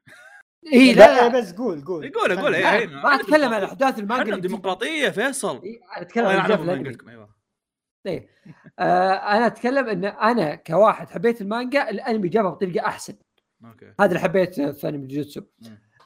إي 0.73 0.93
لا 0.95 1.15
لا 1.17 1.29
لا 1.29 1.41
بس 1.41 1.53
قول 1.53 1.85
قول 1.85 2.13
قول 2.13 2.39
قول 2.41 2.53
لا، 2.53 2.77
إيه، 2.79 2.87
ما 2.87 3.15
أتكلم 3.15 3.55
عن 3.55 3.63
أحداث 3.63 3.99
المانجا 3.99 4.15
إحنا 4.23 4.23
اللي 4.23 4.37
بتجي- 4.37 4.49
ديمقراطية 4.49 5.09
فيصل 5.09 5.63
إيه، 5.63 5.81
أنا 5.97 6.03
اتكلم 6.03 6.27
عن 6.27 6.53
الأنمي. 6.53 6.89
قلتكم 6.89 7.09
أيوه. 7.09 7.29
آه 8.79 9.13
أنا 9.13 9.47
أتكلم 9.47 9.89
إن 9.89 10.05
أنا 10.05 10.55
كواحد 10.55 11.11
حبيت 11.11 11.41
المانجا 11.41 11.91
الأنمي 11.91 12.29
جابها 12.29 12.51
بطريقة 12.51 12.87
أحسن 12.87 13.15
okay 13.65 13.87
هذا 14.01 14.09
اللي 14.09 14.21
حبيت 14.21 14.61
في 14.61 14.89
انمي 14.89 15.07
جوجوتسو. 15.07 15.41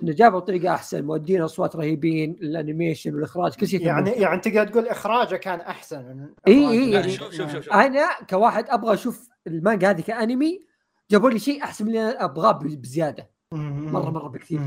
إنه 0.03 0.13
جابها 0.13 0.39
بطريقه 0.39 0.75
أحسن 0.75 1.05
مؤدين 1.05 1.43
أصوات 1.43 1.77
رهيبين 1.77 2.31
ال 2.31 2.39
animation 2.39 3.15
والإخراج 3.15 3.55
كل 3.55 3.69
شيء 3.69 3.87
يعني 3.87 4.11
يعني 4.11 4.23
يعني 4.23 4.41
تقدر 4.41 4.67
تقول 4.67 4.89
إخراجه 4.89 5.37
كان 5.37 5.61
أحسن. 5.61 5.99
إخراج 5.99 6.33
إي، 6.49 6.91
لا، 6.91 7.01
يعني- 7.01 7.13
شوف 7.13 7.35
شوف 7.35 7.53
شوف 7.53 7.65
شوف. 7.65 7.73
أنا 7.75 8.09
كواحد 8.31 8.65
أبغى 8.69 8.95
أشوف 8.95 9.29
المانجا 9.47 9.91
هذه 9.91 10.01
كأنمي 10.01 10.67
جابوا 11.11 11.31
لي 11.31 11.39
شيء 11.39 11.65
أحسن 11.65 11.85
من 11.85 11.91
اللي 11.91 12.11
أنا 12.11 12.25
أبغاه 12.25 12.53
بزيادة. 12.53 13.31
مرة 13.53 14.11
مرة 14.11 14.29
بكثير. 14.29 14.61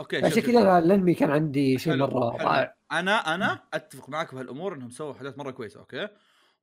okay 0.00 0.24
عشان. 0.26 0.42
كذا 0.42 0.78
الأنمي 0.78 1.14
كان 1.14 1.30
عندي 1.30 1.78
شيء 1.78 1.96
مرة. 1.96 2.36
رائع. 2.36 2.74
أنا 2.92 3.34
أنا 3.34 3.62
أتفق 3.74 4.08
معك 4.08 4.34
بهالامور 4.34 4.74
إنهم 4.74 4.90
سووا 4.90 5.12
احداث 5.12 5.38
مرة 5.38 5.50
كويسه 5.50 5.80
okay؟ 5.80 6.08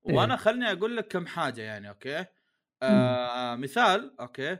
وأنا 0.03 0.35
خلني 0.35 0.71
أقول 0.71 0.97
لك 0.97 1.07
كم 1.07 1.25
حاجة 1.25 1.61
يعني 1.61 1.89
okay؟ 1.89 2.25
آه 2.83 3.55
مثال 3.55 4.15
okay؟ 4.19 4.57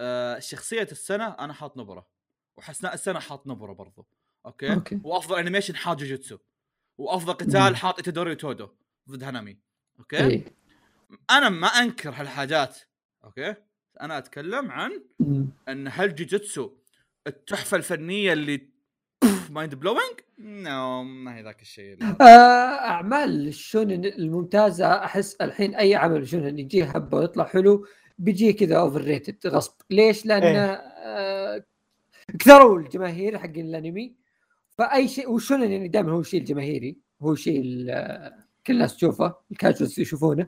آه 0.00 0.38
شخصية 0.38 0.82
السنة 0.92 1.26
أنا 1.28 1.52
حاط 1.52 1.76
نوبارا. 1.78 2.06
وحسناء 2.56 2.94
السنة 2.94 3.18
حاط 3.18 3.46
نوبارا 3.46 3.72
برضو 3.72 4.06
okay, 4.46 4.74
okay. 4.74 5.00
وأفضل 5.04 5.38
animation 5.38 5.76
حاط 5.76 5.98
جوجوتسو 5.98 6.38
وأفضل 6.98 7.32
مم. 7.32 7.50
قتال 7.50 7.76
حاط 7.76 7.96
إيتادوري 7.98 8.34
تودو 8.34 8.68
ضد 9.10 9.22
هانامي 9.24 9.58
okay 9.98 10.26
إيه. 10.26 10.44
أنا 11.30 11.48
ما 11.48 11.66
أنكر 11.66 12.10
هالحاجات 12.10 12.78
okay 13.24 13.54
أنا 14.00 14.18
أتكلم 14.18 14.70
عن 14.70 15.02
مم. 15.20 15.48
إن 15.68 15.88
هل 15.92 16.14
جوجوتسو 16.14 16.70
التحفة 17.26 17.76
الفنية 17.76 18.32
اللي 18.32 18.68
mind 19.50 19.74
blowing؟ 19.74 20.20
no 20.38 21.02
ما 21.02 21.36
هي 21.36 21.42
ذاك 21.42 21.62
الشيء 21.62 21.98
آه، 22.20 22.24
أعمال 22.24 23.48
ال 23.48 23.56
shonen 23.56 24.04
الممتازة 24.04 25.04
أحس 25.04 25.34
الحين 25.34 25.74
أي 25.74 25.94
عمل 25.94 26.28
shonen 26.28 26.58
يجيه 26.58 26.84
hype 26.84 27.18
ويطلع 27.18 27.44
حلو 27.44 27.86
بيجي 28.18 28.52
كذا 28.52 28.76
overrated 28.76 29.46
غصب 29.46 29.74
ليش؟ 29.90 30.26
لأن 30.26 30.42
إيه. 30.42 30.96
آه، 32.36 32.44
كثروا 32.44 32.78
الجماهير 32.78 33.38
حقين 33.38 33.66
الانمي. 33.66 34.14
فأي 34.78 35.08
شيء 35.08 35.30
وال 35.30 35.40
shonen 35.40 35.72
يعني 35.72 35.88
دائما 35.88 36.12
هو 36.12 36.20
الشيء 36.20 36.40
الجماهيري 36.40 36.96
هو 37.22 37.32
الشيء 37.32 37.60
ال- 37.64 38.46
كل 38.66 38.72
الناس 38.72 38.96
تشوفه 38.96 39.34
ال 39.52 39.58
casuals 39.58 40.00
يشوفونه. 40.00 40.46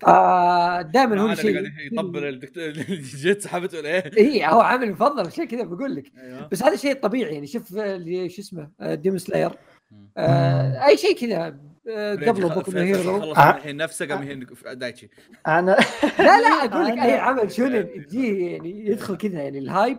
فدائما 0.00 1.20
هو 1.20 1.26
أنا 1.26 1.32
اللي 1.32 1.52
قاعد 1.52 1.64
الشيء 1.66 1.92
يطبل 1.92 2.24
الدكتور 2.24 2.70
جيت 3.22 3.42
سحبته 3.42 3.80
ليه؟ 3.80 4.10
اي 4.16 4.46
هو 4.46 4.60
عامل 4.60 4.90
مفضل 4.92 5.26
عشان 5.26 5.44
كذا 5.44 5.62
بقول 5.64 5.94
لك. 5.96 6.12
أيوه. 6.18 6.48
بس 6.48 6.62
هذا 6.62 6.76
شيء 6.76 6.94
طبيعي 6.94 7.34
يعني 7.34 7.46
شوف 7.46 7.76
آه، 7.76 7.96
اللي 7.96 8.28
شو 8.28 8.42
اسمه 8.42 8.70
ديم 8.80 9.18
سلاير 9.18 9.50
مم. 9.90 10.10
آه 10.16 10.86
أي 10.86 10.96
شيء 10.96 11.16
كذا. 11.16 11.56
آه، 11.88 12.14
قبله 12.14 12.48
خ- 12.48 12.54
بوكو 12.54 12.70
هيرو 12.70 13.20
خلص 13.20 13.38
آه. 13.38 13.56
الحين 13.56 13.76
نفسه 13.76 14.06
قام 14.06 14.22
يهين 14.22 14.46
دايتشي. 14.72 15.10
أنا 15.46 15.76
لا 16.18 16.40
لا 16.40 16.48
أقول 16.64 16.84
لك 16.86 16.98
أي 16.98 17.12
عمل 17.18 17.52
شونن 17.52 17.88
تجيه 18.06 18.52
يعني 18.52 18.86
يدخل 18.86 19.16
كذا 19.16 19.42
يعني 19.42 19.58
الهايب 19.58 19.98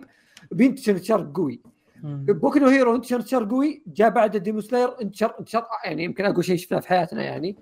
بينتشر 0.54 0.92
انتشار 0.92 1.32
قوي. 1.36 1.62
بوكو 2.04 2.60
نو 2.60 2.68
هيرو 2.68 2.96
انتشر 2.96 3.16
انتشار 3.16 3.44
قوي 3.50 3.84
جاء 3.88 4.10
بعد 4.10 4.38
ديمو 4.38 4.62
سلاير 4.62 5.02
انتشر 5.02 5.34
انتشار 5.40 5.66
يعني 5.86 6.04
يمكن 6.04 6.26
اقوى 6.26 6.44
شيء 6.44 6.58
شفناه 6.58 6.80
في 6.80 6.88
حياتنا 6.88 7.24
يعني. 7.24 7.58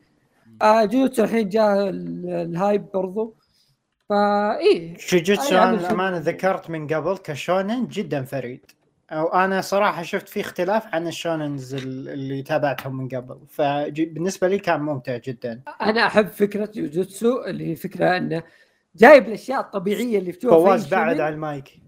آه 0.62 0.86
جوجوتسو 0.86 1.24
الحين 1.24 1.50
جاء 1.50 1.90
ال- 1.90 2.30
ال 2.30 2.41
hype 2.41 2.86
برضو. 2.94 3.36
فا 4.10 4.58
إيه. 4.60 4.98
جوجوتسو 5.12 5.58
عمل 5.58 5.78
أنا 5.78 5.88
الأمانة 5.88 6.18
ذكرت 6.18 6.70
من 6.70 6.88
قبل 6.88 7.18
ك 7.18 7.28
shonen 7.28 7.88
جدا 7.88 8.24
فريد. 8.24 8.66
أو 9.12 9.28
أنا 9.28 9.62
صراحة 9.62 10.04
شفت 10.04 10.30
فيه 10.30 10.42
اختلاف 10.42 10.96
عن 10.96 11.08
ال 11.08 11.16
shonens 11.16 11.74
ال- 11.76 12.10
اللي 12.10 12.42
تابعتهم 12.44 12.98
من 12.98 13.08
قبل. 13.08 13.38
فبالنسبه 13.50 14.48
لي 14.48 14.60
كان 14.60 14.82
ممتع 14.82 15.18
جدا. 15.18 15.62
أنا 15.82 16.06
أحب 16.08 16.28
فكرة 16.28 16.70
جوجوتسو 16.76 17.44
اللي 17.44 17.68
هي 17.68 17.76
فكرة 17.76 18.18
إنه 18.18 18.44
جايب 18.96 19.28
الأشياء 19.28 19.60
الطبيعية 19.62 20.20
اللي 20.20 20.32
في 20.32 20.40
فواز 20.48 20.88
بعد. 20.88 21.20
على 21.20 21.30
المايك. 21.30 21.82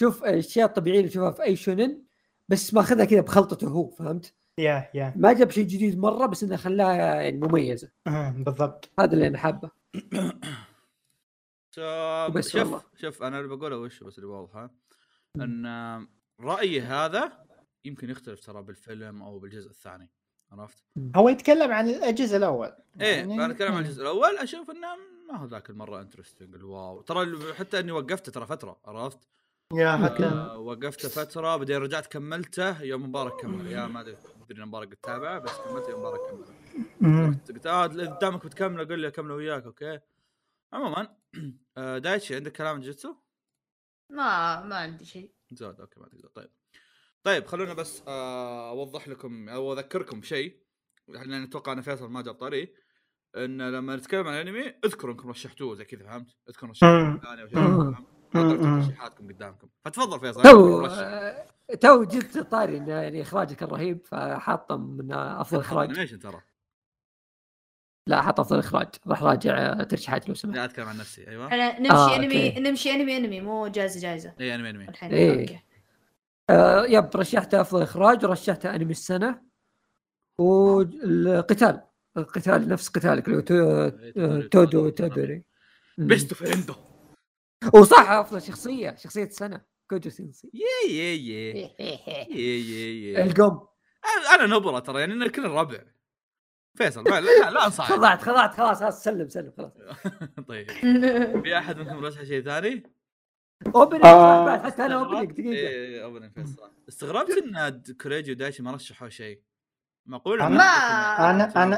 شوف 0.00 0.24
الاشياء 0.24 0.66
الطبيعيه 0.68 0.98
اللي 0.98 1.08
تشوفها 1.10 1.30
في 1.30 1.42
أي 1.42 1.56
shonen 1.56 2.02
بس 2.48 2.74
ماخذها 2.74 3.04
كذا 3.04 3.20
بخلطته 3.20 3.68
هو 3.68 3.88
فهمت؟ 3.90 4.34
يا 4.58 4.90
يا. 4.94 5.12
ما 5.16 5.32
جاب 5.32 5.50
شيء 5.50 5.64
جديد 5.66 5.98
مرة 5.98 6.26
بس 6.26 6.42
إنه 6.42 6.56
خلاها 6.56 6.94
يعني 7.22 7.38
مميزة. 7.38 7.90
بالضبط. 8.30 8.90
هذا 9.00 9.12
اللي 9.12 9.26
أنا 9.26 9.38
حابه. 9.38 9.70
شوف 11.74 11.84
وبس 12.28 12.48
شوف 12.48 12.62
والله. 12.62 12.82
شوف 12.96 13.22
أنا 13.22 13.40
اللي 13.40 13.56
بقوله 13.56 13.76
وش 13.76 14.02
بس 14.04 14.18
اللي 14.18 14.28
واضحه 14.28 14.70
أن 15.36 15.66
رأيي 16.40 16.80
هذا 16.80 17.32
يمكن 17.84 18.10
يختلف 18.10 18.40
ترى 18.46 18.62
بالفيلم 18.62 19.22
أو 19.22 19.38
بالجزء 19.38 19.70
الثاني 19.70 20.10
عرفت؟ 20.52 20.84
هو 21.16 21.28
يتكلم 21.28 21.72
عن 21.72 21.88
الجزء 21.88 22.36
الأول. 22.36 22.72
إيه 23.00 23.16
يعني- 23.16 23.34
أنا 23.34 23.52
أتكلم 23.52 23.72
عن 23.72 23.82
الجزء 23.82 24.02
الأول 24.02 24.38
أشوف 24.38 24.70
إنه 24.70 24.88
ما 25.32 25.38
هو 25.38 25.46
ذاك 25.46 25.70
المرة 25.70 26.00
انترستنج 26.00 26.54
الواو. 26.54 27.00
ترى 27.02 27.54
حتى 27.54 27.78
إني 27.80 27.92
وقفته 27.92 28.32
ترى 28.32 28.46
فترة 28.46 28.76
عرفت؟ 28.84 29.18
يا 29.72 29.96
حتى. 29.96 30.24
وقفته 30.56 31.08
فترة 31.08 31.56
بعدين 31.56 31.76
رجعت 31.76 32.06
كملته 32.06 32.82
يوم 32.82 33.02
مبارك 33.08 33.40
كمل 33.40 33.66
يا 33.66 33.86
ما 33.86 34.00
أدري 34.00 34.16
أدري 34.50 34.64
مبارك 34.64 34.94
تتابعه 34.94 35.38
بس 35.38 35.50
كملته 35.50 35.90
يوم 35.90 36.00
مبارك 36.00 36.20
كمل. 36.30 36.44
قلت 37.48 37.66
آه 37.66 37.86
إذا 37.86 38.10
قدامك 38.14 38.46
بتكمله 38.46 38.88
قول 38.88 39.00
لي 39.00 39.08
أكمله 39.08 39.34
وياك. 39.34 39.62
okay. 39.64 40.00
عموما 40.72 41.16
آه، 41.76 41.98
دايتشي 41.98 42.34
عندك 42.36 42.52
كلام 42.52 42.80
جيتسو؟ 42.80 43.14
ما 44.10 44.62
ما 44.62 44.76
عندي 44.76 45.04
شيء. 45.04 45.32
زود 45.52 45.80
okay 45.80 46.00
ما 46.00 46.08
تقدر. 46.08 46.28
طيب. 46.28 46.50
طيب 47.22 47.46
خلونا 47.46 47.74
بس 47.74 48.02
آه، 48.08 48.70
أوضح 48.70 49.08
لكم 49.08 49.48
أو 49.48 49.72
أذكركم 49.72 50.20
بشيء 50.20 50.62
لأن 51.08 51.42
أتوقع 51.42 51.72
إن 51.72 51.80
فيصل 51.80 52.10
ما 52.10 52.22
جاب 52.22 52.34
طاري 52.34 52.74
إن 53.36 53.70
لما 53.70 53.96
نتكلم 53.96 54.28
عن 54.28 54.34
الأنمي 54.34 54.74
اذكروا 54.84 55.12
انكم 55.12 55.28
رشحتوه 55.30 55.74
زي 55.74 55.84
كذا 55.84 56.04
فهمت؟ 56.04 56.36
اذكروا 56.48 56.70
رشحتوه. 56.70 57.18
ثاني 57.18 58.02
ترشيحاتكم 58.32 59.28
قدامكم. 59.28 59.68
فتفضل 59.84 60.20
فيصل 60.20 60.42
تو. 60.42 60.86
آه، 60.86 61.46
تو 61.80 62.04
جبت 62.04 62.38
طاري 62.38 62.78
انه 62.78 62.92
يعني 62.92 63.22
إخراجك 63.22 63.62
الرهيب 63.62 64.06
فحاطه 64.06 64.76
من 64.76 65.12
أفضل 65.12 65.60
إخراج. 65.60 65.88
animation 65.90 66.18
ترى؟ 66.18 66.40
لا 68.08 68.22
حط 68.22 68.40
أفضل 68.40 68.58
إخراج. 68.58 68.88
راح 69.06 69.22
راجع 69.22 69.82
ترشيحات 69.82 70.28
لو 70.28 70.34
سمحت. 70.34 70.56
لا 70.56 70.64
أتكلم 70.64 70.88
عن 70.88 70.98
نفسي 70.98 71.28
أيوه. 71.28 71.46
إحنا 71.46 71.78
نمشي 71.78 71.92
آه، 71.92 72.16
أنمي 72.16 72.48
okay. 72.48 72.60
نمشي 72.60 72.90
أنمي 72.90 73.16
أنمي 73.16 73.40
مو 73.40 73.66
جائزة 73.68 74.00
جائزة. 74.00 74.34
اي 74.40 74.54
أنمي 74.54 74.70
أنمي. 74.70 74.88
الحين. 74.88 75.10
إيه. 75.12 75.40
okay. 75.40 75.60
آه 76.50 76.84
yep 76.86 77.10
رشحته 77.16 77.60
أفضل 77.60 77.82
إخراج 77.82 78.24
ورشحته 78.24 78.74
أنمي 78.74 78.90
السنة. 78.90 79.42
والقتال. 80.38 81.80
القتال 82.16 82.68
نفس 82.68 82.88
قتالك 82.88 83.26
اللي 83.28 83.36
هو 83.36 83.40
تو- 83.40 83.90
آه، 84.16 84.40
تودو 84.50 84.88
تودوري 84.88 85.42
مم. 85.98 86.06
بيستو 86.06 86.34
فريندو 86.34 86.74
وصح 87.74 88.10
أفضل 88.10 88.42
شخصية 88.42 88.94
شخصية 88.94 89.24
السنة 89.24 89.60
كوجو 89.90 90.10
سينسي. 90.10 90.50
يي 90.54 90.92
يي 90.94 91.26
يي 91.28 91.74
يي 91.80 92.30
يي 92.30 93.12
يي 93.12 93.22
القم. 93.22 93.58
أنا- 94.06 94.32
أنا 94.34 94.56
نبرة 94.56 94.78
ترى 94.78 95.00
يعني 95.00 95.12
إن 95.12 95.28
كل 95.28 95.46
الربع. 95.46 95.78
فيصل 96.74 97.04
لا 97.04 97.20
لا 97.20 97.66
انصح 97.66 97.92
خضعت 97.92 98.22
خضعت 98.22 98.54
خلاص 98.54 98.80
خلاص 98.80 99.04
سلم 99.04 99.28
سلم 99.28 99.52
خلاص. 99.56 99.72
طيب. 100.48 100.70
في 101.42 101.58
أحد 101.58 101.78
منكم 101.78 102.04
رشح 102.04 102.22
شيء 102.22 102.44
ثاني؟ 102.44 102.82
اوبننج 103.74 104.04
آه. 104.04 104.44
بعد 104.44 104.62
حتى 104.62 104.86
أنا 104.86 104.94
اوبننج 104.94 105.32
دقيقة. 105.32 105.50
إيه 105.50 106.04
اوبننج 106.04 106.32
فيصل. 106.32 106.70
استغربت 106.88 107.30
إن 107.30 107.82
كوريجي 108.00 108.32
ودايشي 108.32 108.62
ما 108.62 108.72
رشحوا 108.72 109.08
شيء. 109.08 109.42
معقول 110.06 110.38
ما- 110.38 110.46
أنا 111.30 111.62
أنا 111.62 111.76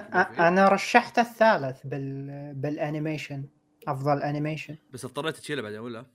أنا 0.49 0.69
رشحت 0.69 1.19
الثالث 1.19 1.87
بال 1.87 2.53
بال 2.55 2.70
animation. 2.70 3.45
أفضل 3.89 4.23
انيميشن 4.23 4.77
بس 4.91 5.05
اضطريت 5.05 5.37
تشيله 5.37 5.63
بعدين 5.63 5.79
ولا؟ 5.79 6.07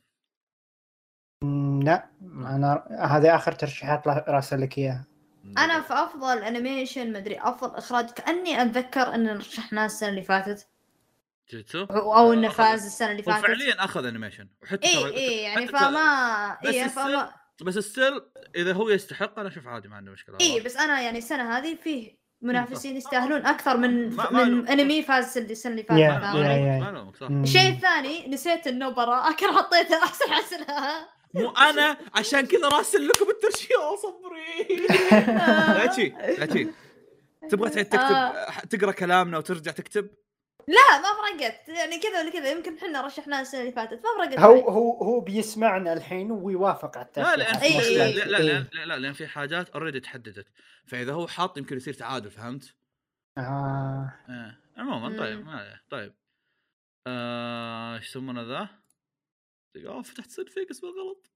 لا. 1.83 2.09
أنا 2.21 2.88
هذه 2.99 3.35
آخر 3.35 3.51
ترشيحات 3.51 4.07
راسل 4.07 4.61
لك 4.61 4.77
إياها. 4.77 5.05
أنا 5.57 5.81
في 5.81 5.93
أفضل 5.93 6.38
animation 6.43 7.13
مدري 7.13 7.39
أفضل 7.39 7.75
إخراج. 7.75 8.09
كأني 8.09 8.61
أتذكر 8.61 9.15
إن 9.15 9.38
رشحناه 9.38 9.85
السنة 9.85 10.09
اللي 10.09 10.21
فاتت. 10.23 10.67
جيتسو؟ 11.49 11.83
أو 11.83 12.33
انه 12.33 12.49
أخذ- 12.49 12.53
فاز 12.53 12.85
السنة 12.85 13.11
اللي 13.11 13.21
هو 13.21 13.31
فاتت. 13.31 13.45
فعليا 13.47 13.83
أخذ 13.83 14.05
animation 14.05 14.48
وحتى 14.61 14.88
اي 14.88 14.93
ترى- 14.93 15.15
اي 15.15 15.38
يعني 15.43 15.67
فما 15.67 16.57
بس 16.63 16.67
اي 16.75 16.89
فما 16.89 17.31
بس 17.61 17.77
ستيل 17.77 18.21
إذا 18.55 18.73
هو 18.73 18.89
يستحق 18.89 19.39
أنا 19.39 19.47
أشوف 19.47 19.67
عادي 19.67 19.88
ما 19.88 19.95
عنده 19.95 20.11
مشكلة 20.11 20.38
اي 20.41 20.59
بس 20.59 20.77
أنا 20.77 21.01
يعني 21.01 21.17
السنة 21.17 21.57
هذه 21.57 21.75
فيه 21.75 22.19
منافسين 22.41 22.98
يستاهلون 22.98 23.46
أكثر 23.46 23.77
من 23.77 24.15
ما- 24.15 24.31
ما 24.31 24.43
من 24.43 24.67
انمي 24.67 25.03
فاز 25.03 25.38
السنة 25.38 25.72
اللي 25.72 25.84
فاتت. 25.84 26.00
الشيء 27.43 27.69
الثاني 27.69 28.27
نسيت 28.27 28.67
النبره 28.67 29.31
كان 29.31 29.50
حطيته 29.51 30.03
احسن 30.03 30.25
حسنها 30.34 31.10
مو 31.34 31.50
أنا 31.50 31.98
عشان 32.15 32.46
كذا 32.46 32.67
راسل 32.67 33.08
لكم 33.08 33.25
الترشيح 33.29 33.77
صبري. 34.03 34.86
لا 35.77 35.91
شي 35.96 36.10
لا 36.38 36.53
شي 36.53 36.67
تبغى 37.50 37.69
تعيد 37.69 37.86
تكتب 37.86 38.00
آه. 38.01 38.50
تقرأ 38.69 38.91
كلامنا 38.91 39.38
وترجع 39.38 39.72
تكتب؟ 39.72 40.10
لا 40.69 40.99
ما 41.01 41.07
فرقت 41.21 41.69
يعني 41.69 41.99
كذا 41.99 42.21
ولا 42.21 42.29
كذا 42.31 42.51
يمكن 42.51 42.77
إحنا 42.77 43.05
رشحناه 43.05 43.41
السنة 43.41 43.61
اللي 43.61 43.71
فاتت 43.71 43.93
ما 44.03 44.25
فرقت 44.25 44.39
هو 44.39 44.53
معي. 44.53 44.61
هو 44.63 45.03
هو 45.03 45.19
بيسمعنا 45.19 45.93
الحين 45.93 46.31
ويوافق 46.31 46.97
على 46.97 47.07
لا 47.17 47.33
الترشيح 47.35 47.61
لأن 47.61 47.79
إي- 47.79 47.83
في 47.83 48.23
إي- 48.23 48.27
لا 48.27 48.38
لا. 48.38 48.38
لا, 48.38 48.67
لا, 48.73 48.85
لا 48.85 48.99
لأن 48.99 49.13
في 49.13 49.27
حاجات 49.27 49.69
اوريدي 49.69 49.99
تحددت 49.99 50.47
فإذا 50.88 51.13
هو 51.13 51.27
حاط 51.27 51.57
يمكن 51.57 51.77
يصير 51.77 51.93
تعادل 51.93 52.31
فهمت؟ 52.31 52.75
آه. 53.38 54.13
إيه 54.29 54.59
عموما 54.77 55.17
طيب. 55.17 55.45
ما 55.45 55.51
عليه 55.59 55.81
طيب 55.89 56.13
آه، 57.07 57.95
إيش 57.95 58.07
يسمونه 58.09 58.41
ذا؟ 58.41 58.69
أوه 59.88 60.01
فتحت 60.01 60.29
سن 60.29 60.45
فيكس 60.45 60.79
بالغلط 60.79 61.29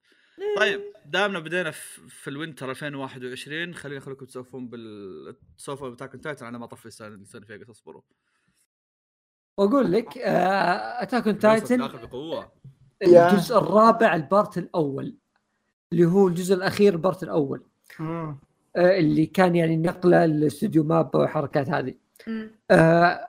طيب 0.57 0.81
دامنا 1.05 1.39
بدينا 1.39 1.71
في, 1.71 2.09
في 2.09 2.29
الوينتر 2.29 2.69
2021 2.71 3.75
خلينا 3.75 3.97
أخليكم 3.99 4.25
تسولفون 4.25 4.69
بال 4.69 5.35
تسولفون 5.57 5.91
بتاكن 5.93 6.21
تايتن 6.21 6.45
أنا 6.45 6.57
ما 6.57 6.65
طفي 6.65 6.85
السنة 6.85 7.07
السنة 7.07 7.45
فيكس 7.45 7.69
اصبروا 7.69 8.01
وأقول 9.57 9.91
لك 9.91 10.17
Attack 10.17 11.27
on 11.27 11.39
Titan. 11.39 11.81
الجزء 13.01 13.57
الرابع 13.57 14.15
ال 14.15 14.24
part 14.24 14.57
الأول 14.57 15.15
اللي 15.93 16.05
هو 16.05 16.27
الجزء 16.27 16.55
الأخير 16.55 16.93
ال 16.93 16.99
part 16.99 17.23
الأول. 17.23 17.63
آه، 18.75 18.97
اللي 18.99 19.25
كان 19.25 19.55
يعني 19.55 19.77
نقلة 19.77 20.25
الاستوديو 20.25 20.83
مابا 20.83 21.15
والحركات 21.15 21.69
هذه. 21.69 21.93
آه، 22.71 23.27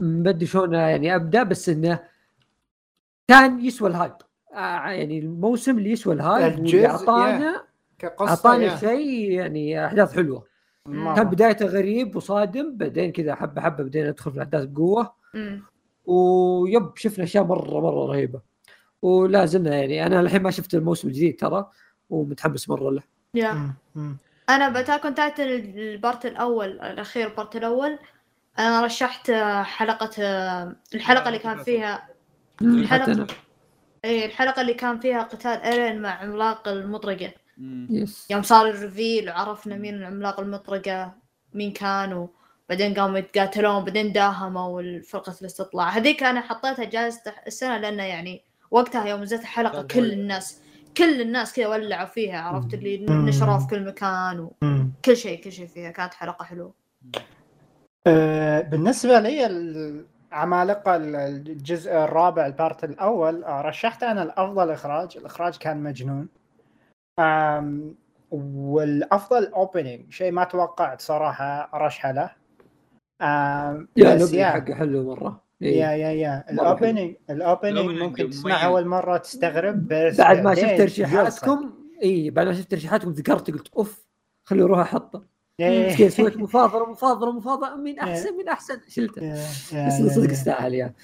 ما 0.00 0.30
أدري 0.30 0.46
شلون 0.46 0.74
يعني 0.74 1.14
أبدأ 1.14 1.42
بس 1.42 1.68
إنه 1.68 1.98
كان 3.28 3.60
يسوى 3.64 3.88
ال 3.90 3.94
hype 3.94 4.12
آه، 4.54 4.90
يعني 4.90 5.18
الموسم 5.18 5.78
اللي 5.78 5.90
يسوى 5.90 6.14
ال 6.14 6.22
hype 6.22 6.52
واللي 6.58 6.86
أعطانا 6.86 7.62
أعطانا. 8.28 8.76
شيء 8.76 9.30
يعني 9.30 9.86
أحداث 9.86 10.14
حلوة. 10.14 10.44
كان 10.86 11.24
بدايته 11.24 11.66
غريب 11.66 12.16
وصادم 12.16 12.76
بعدين 12.76 13.12
كذا 13.12 13.34
حبة 13.34 13.62
حبة 13.62 13.84
بدينا 13.84 14.10
ندخل 14.10 14.30
في 14.30 14.36
الأحداث 14.36 14.64
بقوة. 14.64 15.14
و 16.04 16.27
yep 16.27 16.96
شفنا 16.96 17.24
أشياء 17.24 17.44
مرة 17.44 17.80
مرة 17.80 18.06
رهيبة. 18.06 18.40
ولا 19.02 19.46
زلنا 19.46 19.76
يعني 19.76 20.06
أنا 20.06 20.20
الحين 20.20 20.42
ما 20.42 20.50
شفت 20.50 20.74
الموسم 20.74 21.08
الجديد 21.08 21.40
ترى 21.40 21.70
ومتحمس 22.10 22.68
مرة 22.68 22.90
له. 22.90 23.02
yeah. 23.34 23.72
أنا 24.48 24.68
ب 24.68 24.73
Attack 24.73 25.04
on 25.04 25.14
Titan 25.14 25.44
ال 25.44 25.60
part 25.60 26.26
الأول 26.26 26.80
الأخير 26.80 27.28
ال 27.28 27.34
part 27.34 27.56
الأول. 27.56 27.98
أنا 28.58 28.84
رشحت 28.84 29.30
حلقة 29.62 30.10
الحلقة 30.94 31.28
اللي 31.28 31.38
كان 31.38 31.62
فيها 31.62 32.08
أنا. 32.62 33.26
اي 34.04 34.24
الحلقة 34.24 34.60
اللي 34.62 34.74
كان 34.74 34.98
فيها 35.00 35.22
قتال 35.22 35.62
ايرين 35.62 36.02
مع 36.02 36.10
عملاق 36.10 36.68
المطرقة. 36.68 37.32
yes 37.90 38.30
يوم 38.30 38.42
صار 38.42 38.66
ال 38.66 38.75
reveal 38.75 39.30
وعرفنا 39.30 39.76
مين 39.76 40.02
عملاق 40.02 40.40
المطرقة 40.40 41.14
مين 41.54 41.72
كانوا. 41.72 42.26
بعدين 42.68 42.94
قاموا 42.94 43.18
يتقاتلون 43.18 43.84
بعدين 43.84 44.12
داهموا 44.12 45.00
فرقة 45.00 45.34
الاستطلاع. 45.40 45.88
هذيك 45.88 46.22
أنا 46.22 46.40
حطيتها 46.40 46.84
جائزة 46.84 47.34
السنة 47.46 47.78
لأنه 47.78 48.02
يعني 48.02 48.44
وقتها 48.70 49.06
يوم 49.08 49.22
نزلت 49.22 49.40
الحلقة 49.40 49.82
كل. 49.82 50.12
الناس 50.12 50.60
كل 50.96 51.20
الناس 51.20 51.52
كذا 51.52 51.68
ولعوا 51.68 52.06
فيها 52.06 52.40
عرفت 52.40 52.74
اللي. 52.74 53.06
نشروها 53.08 53.58
في 53.58 53.66
كل 53.66 53.86
مكان. 53.86 54.40
وكل 54.40 55.16
شيء 55.16 55.44
كل 55.44 55.52
شيء 55.52 55.66
فيها. 55.66 55.90
كانت 55.90 56.14
حلقة 56.14 56.44
حلوة. 56.44 56.74
آه، 58.06 58.60
بالنسبة 58.60 59.20
لي 59.20 59.46
العمالقة 60.32 60.96
الجزء 60.96 61.92
الرابع 61.92 62.46
ال 62.46 62.54
part 62.54 62.84
الأول 62.84 63.44
آه، 63.44 63.60
رشحت 63.62 64.02
أنا 64.02 64.22
الأفضل 64.22 64.70
إخراج. 64.70 65.16
الإخراج 65.16 65.56
كان 65.56 65.82
مجنون. 65.82 66.28
آم، 67.18 67.94
والأفضل 68.30 69.46
opening 69.46 70.12
شيء 70.12 70.32
ما 70.32 70.44
توقعت 70.44 71.00
صراحة 71.00 71.70
أرشحه 71.74 72.12
له 72.12 72.30
آم، 73.22 73.88
yeah 73.96 74.14
yeah 74.32 74.46
حقه 74.50 74.74
حلو 74.74 75.04
مرة 75.14 75.42
إيه. 75.62 75.80
yeah 75.80 75.90
yeah 75.92 76.10
yeah 76.12 76.44
ال 76.50 76.58
opening 76.58 77.14
ال 77.30 77.39
opening 77.39 78.02
ممكن 78.02 78.22
مميز. 78.24 78.38
تسمعها 78.40 78.66
أول 78.66 78.86
مرة 78.86 79.16
تستغرب 79.16 79.88
بس 79.88 80.18
بعد 80.18 80.40
ما 80.44 80.54
شفت 80.54 80.78
ترشيحاتكم 80.78 81.72
اي 82.02 82.30
بعد 82.30 82.46
ما 82.46 82.52
شفت 82.52 82.70
ترشيحاتكم 82.70 83.10
ذكرت 83.10 83.50
قلت 83.50 83.68
أوف 83.74 84.06
خلي 84.44 84.62
أروح 84.62 84.78
أحطه 84.78 85.24
يلقط. 85.58 85.98
كذا 85.98 86.08
سويت 86.08 86.36
مفاضلة 86.36 86.90
مفاضلة 86.90 87.32
مفاضلة 87.32 87.86
إيه. 87.86 88.02
أحسن 88.02 88.36
مين 88.36 88.48
أحسن 88.48 88.80
شلته 88.88 89.32
بس 89.32 89.72
صدق 90.14 90.26
yeah. 90.26 90.32
يستاهل 90.32 90.74
yeah 90.74 90.94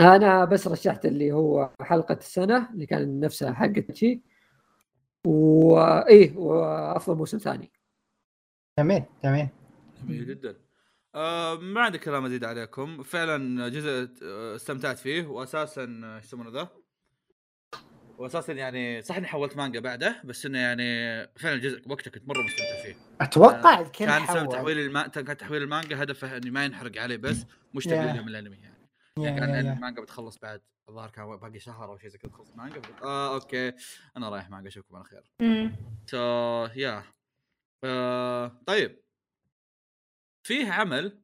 أنا 0.00 0.44
بس 0.44 0.68
رشحت 0.68 1.06
اللي 1.06 1.32
هو 1.32 1.70
حلقة 1.82 2.14
السنة 2.14 2.70
اللي 2.70 2.86
كان 2.86 3.20
نفسها 3.20 3.52
حقت 3.52 3.94
شي 3.94 4.20
وايه 5.26 6.36
وأفضل 6.36 7.16
موسم 7.16 7.38
ثاني. 7.38 7.72
جميل 8.78 9.02
جميل 9.24 9.48
جميل 10.02 10.26
جدا. 10.26 10.56
آه 11.14 11.54
ما 11.54 11.80
عندي 11.80 11.98
كلام 11.98 12.24
أزيد 12.24 12.44
عليكم. 12.44 13.02
فعلا 13.02 13.68
جزء 13.68 14.08
آه، 14.22 14.56
استمتعت 14.56 14.98
فيه 14.98 15.26
واساسا 15.26 16.00
آه، 16.04 16.16
إيش 16.16 16.24
يسمونه 16.24 16.50
ذا؟ 16.50 16.68
واساسا 18.18 18.52
يعني 18.52 19.02
صح 19.02 19.16
إني 19.16 19.26
حولت 19.26 19.56
مانجا 19.56 19.80
بعده 19.80 20.22
بس 20.24 20.46
إنه 20.46 20.58
يعني 20.58 20.84
فعلا 21.36 21.54
الجزء 21.54 21.82
وقتها 21.86 22.10
كنت 22.10 22.28
مرة 22.28 22.42
مستمتع 22.42 22.82
فيه. 22.82 22.96
أتوقع 23.20 23.78
آه، 23.78 23.82
الكل 23.82 24.06
كان 24.06 24.26
سبب 24.26 24.48
تحويل 24.48 24.78
الما... 24.78 25.06
كان 25.06 25.36
تحويل 25.36 25.62
المانجا 25.62 26.02
هدفه 26.02 26.36
إني 26.36 26.50
ما 26.50 26.64
ينحرق 26.64 27.02
عليه 27.02 27.16
بس 27.16 27.46
مش. 27.74 27.84
تقليل 27.84 28.22
من 28.22 28.28
الأنمي 28.28 28.56
يعني. 28.56 28.79
يعني 29.18 29.40
كان. 29.40 29.54
المانجا 29.72 30.02
بتخلص 30.02 30.38
بعد 30.38 30.62
الظاهر 30.88 31.10
كان 31.10 31.36
باقي 31.36 31.58
شهر 31.58 31.90
أو 31.90 31.98
شيء 31.98 32.08
زي 32.10 32.18
كذا 32.18 32.30
تخلص 32.30 32.50
المانجا 32.50 32.82
آه 33.02 33.34
okay 33.34 33.72
أنا 34.16 34.28
رايح 34.28 34.50
مانجا 34.50 34.68
أشوفكم 34.68 34.96
على 34.96 35.04
خير. 35.04 35.30
إمم. 35.40 35.72
so 36.06 36.18
yeah 36.74 37.02
آه 37.84 38.60
طيب. 38.66 39.00
فيه 40.46 40.72
عمل 40.72 41.20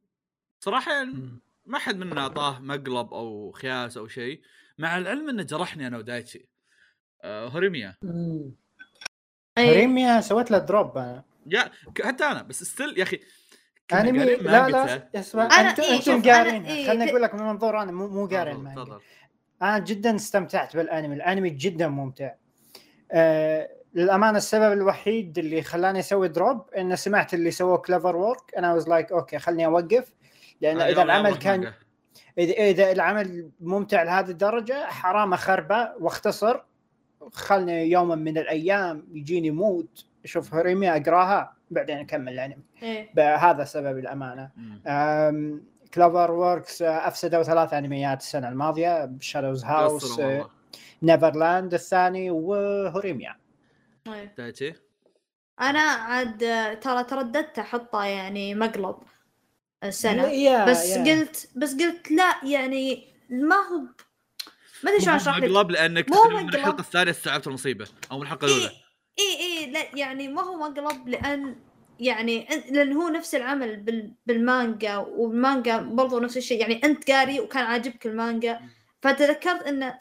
صراحة 0.63 0.93
يعني 0.93 1.39
ما 1.65 1.77
حد 1.79 1.95
منا 1.95 2.21
أعطاه 2.21 2.59
مقلب 2.59 3.13
أو 3.13 3.51
خياس 3.51 3.97
أو 3.97 4.07
شيء 4.07 4.41
مع 4.77 4.97
العلم 4.97 5.29
إنه 5.29 5.43
جرحني 5.43 5.87
أنا 5.87 5.97
ودايتشي. 5.97 6.49
آه 7.23 7.47
هوريميا 7.47 7.95
مم. 8.01 8.55
اي 9.57 9.75
ريميا 9.79 10.21
سويت 10.21 10.51
له 10.51 10.57
drop 10.57 10.97
أنا 10.97 11.23
yeah 11.47 11.71
حتى 12.03 12.23
أنا 12.23 12.41
بس 12.41 12.63
still 12.63 12.97
يا 12.97 13.03
أخي 13.03 13.19
أنمي؟ 13.93 14.35
لا. 14.35 14.67
لا 14.69 15.09
اسمع 15.15 15.43
أنتم 15.45 15.83
أنتم 15.83 16.21
قارينها 16.31 16.71
إيه، 16.71 16.87
خليني 16.87 17.09
أقول 17.09 17.21
لك 17.21 17.35
من 17.35 17.43
منظور 17.43 17.81
أنا 17.81 17.91
مو 17.91 18.07
مو 18.07 18.25
قاري 18.25 18.51
المانجا 18.51 18.99
أنا 19.61 19.79
جدا 19.79 20.15
استمتعت 20.15 20.77
بالأنمي. 20.77 21.15
الأنمي 21.15 21.49
جدا 21.49 21.87
ممتع. 21.87 22.31
آه 23.11 23.69
للأمانة 23.93 24.37
السبب 24.37 24.71
الوحيد 24.73 25.37
اللي 25.37 25.61
خلاني 25.61 25.99
أسوي 25.99 26.27
drop 26.27 26.69
إنه 26.77 26.95
سمعت 26.95 27.33
اللي 27.33 27.51
سووه 27.51 27.77
CloverWorks 27.77 28.55
أنا 28.57 28.73
was 28.73 28.89
like 28.89 29.11
okay 29.11 29.39
خلني 29.39 29.65
أوقف. 29.65 30.13
لأن 30.61 30.81
آه، 30.81 30.89
إذا 30.89 31.01
العمل 31.01 31.35
كان. 31.35 31.73
إذا 32.37 32.53
إذا 32.53 32.91
العمل 32.91 33.51
ممتع 33.59 34.03
لهذه 34.03 34.29
الدرجة 34.29 34.85
حرام 34.85 35.33
أخربه 35.33 35.91
وأختصر. 35.99 36.59
خلني 37.31 37.91
يوما 37.91 38.15
من 38.15 38.37
الأيام 38.37 39.07
يجيني 39.11 39.51
mood 39.51 39.87
أشوف 40.23 40.53
هوريميا 40.53 40.97
أقراها. 40.97 41.56
بعدين 41.71 41.97
أكمل 41.97 42.33
الانمي 42.33 42.63
اي 42.83 43.09
بهذا 43.15 43.63
السبب 43.63 43.97
الأمانة 43.97 44.49
مم. 44.57 45.61
CloverWorks 45.93 46.81
أفسدوا 46.81 47.43
ثلاث 47.43 47.73
أنميات 47.73 48.21
السنة 48.21 48.49
الماضية 48.49 49.11
Shadows 49.19 49.63
House. 49.65 50.21
Neverland 51.03 51.73
الثاني 51.73 52.31
وهوريميا 52.31 53.35
إي. 54.07 54.29
دايتشي 54.37 54.73
أنا 55.61 55.79
عاد 55.79 56.37
ترى 56.79 57.03
ترددت 57.03 57.59
أحطه 57.59 58.03
يعني 58.05 58.55
مقلب 58.55 58.95
السنة 59.83 60.23
yeah- 60.23 60.65
بس 60.65 60.85
yeah. 60.89 61.03
قلت 61.15 61.49
بس 61.55 61.73
قلت 61.73 62.11
لا 62.11 62.35
يعني 62.43 63.07
ما 63.29 63.55
هو 63.55 63.79
ما 64.83 64.91
أدري 64.91 65.01
شلون 65.01 65.15
أشرح 65.15 65.37
لك 65.37 65.43
مقلب 65.43 65.71
لأنك 65.71 66.11
مو 66.11 66.23
من. 66.37 66.49
الحلقة 66.49 66.79
الثانية 66.79 67.11
استوعبت 67.11 67.47
المصيبة 67.47 67.87
أو 68.11 68.17
من 68.17 68.23
الحلقة 68.23 68.45
الأولى 68.45 68.71
اي 69.19 69.39
اي 69.39 69.71
لا 69.71 69.95
يعني 69.95 70.27
ما 70.27 70.41
هو 70.41 70.55
مقلب 70.69 71.07
لأن 71.07 71.55
يعني 71.99 72.47
لأن 72.71 72.93
هو 72.93 73.09
نفس 73.09 73.35
العمل 73.35 73.77
بال 73.77 74.13
بالمانجا 74.25 74.97
والمانجا 74.97 75.77
برضو 75.77 76.19
نفس 76.19 76.37
الشيء. 76.37 76.61
يعني 76.61 76.81
أنت 76.83 77.11
قاري 77.11 77.39
وكان 77.39 77.63
عاجبك 77.65 78.07
المانجا. 78.07 78.59
فتذكرت 79.01 79.63
انه 79.63 79.99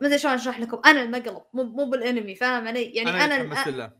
ما 0.00 0.06
أدري 0.06 0.18
شلون 0.18 0.34
أشرح 0.34 0.60
لكم 0.60 0.80
أنا 0.86 1.02
المقلب 1.02 1.42
مو 1.52 1.62
مو 1.64 1.90
بالأنمي 1.90 2.34
فاهم 2.34 2.68
علي؟ 2.68 2.82
يعني 2.82 3.24
أنا, 3.24 3.70
له 3.70 3.92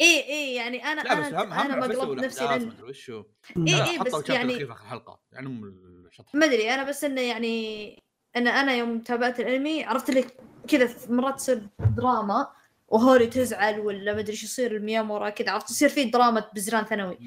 اي 0.00 0.24
اي 0.28 0.54
يعني 0.54 0.84
أنا 0.84 1.00
لا 1.00 1.14
بس 1.14 1.26
أنا 1.26 1.76
هم 1.76 1.88
بس 1.88 1.96
قلبت 1.96 2.24
نفسي 2.24 2.44
لأن 2.44 2.72
وشو 2.82 3.24
إيه 3.56 3.74
إيه، 3.74 3.98
حطوا 3.98 4.20
بس 4.22 4.30
يعني- 4.30 4.56
اخر 4.56 4.72
الحلقة 4.72 5.20
يعني 5.32 5.48
مو 5.48 5.66
الشطح 5.66 6.34
ما 6.34 6.46
أدري 6.46 6.74
أنا 6.74 6.84
بس 6.84 7.04
إنه 7.04 7.20
يعني 7.20 8.02
أنا 8.36 8.50
أنا 8.50 8.74
يوم 8.74 9.00
تابعت 9.00 9.40
الأنمي 9.40 9.84
عرفت 9.84 10.10
لك 10.10 10.36
كذا 10.68 10.88
مرات 11.08 11.34
تصير 11.36 11.62
دراما 11.96 12.46
وهوري 12.94 13.26
تزعل 13.26 13.80
ولا 13.80 14.14
ما 14.14 14.20
أدري 14.20 14.32
إيش 14.32 14.44
يصير 14.44 14.76
الميامورا 14.76 15.30
كذا 15.30 15.50
عرفت 15.50 15.70
يصير 15.70 15.88
في 15.88 16.04
دراما 16.04 16.50
بزران 16.54 16.84
ثانوي. 16.84 17.18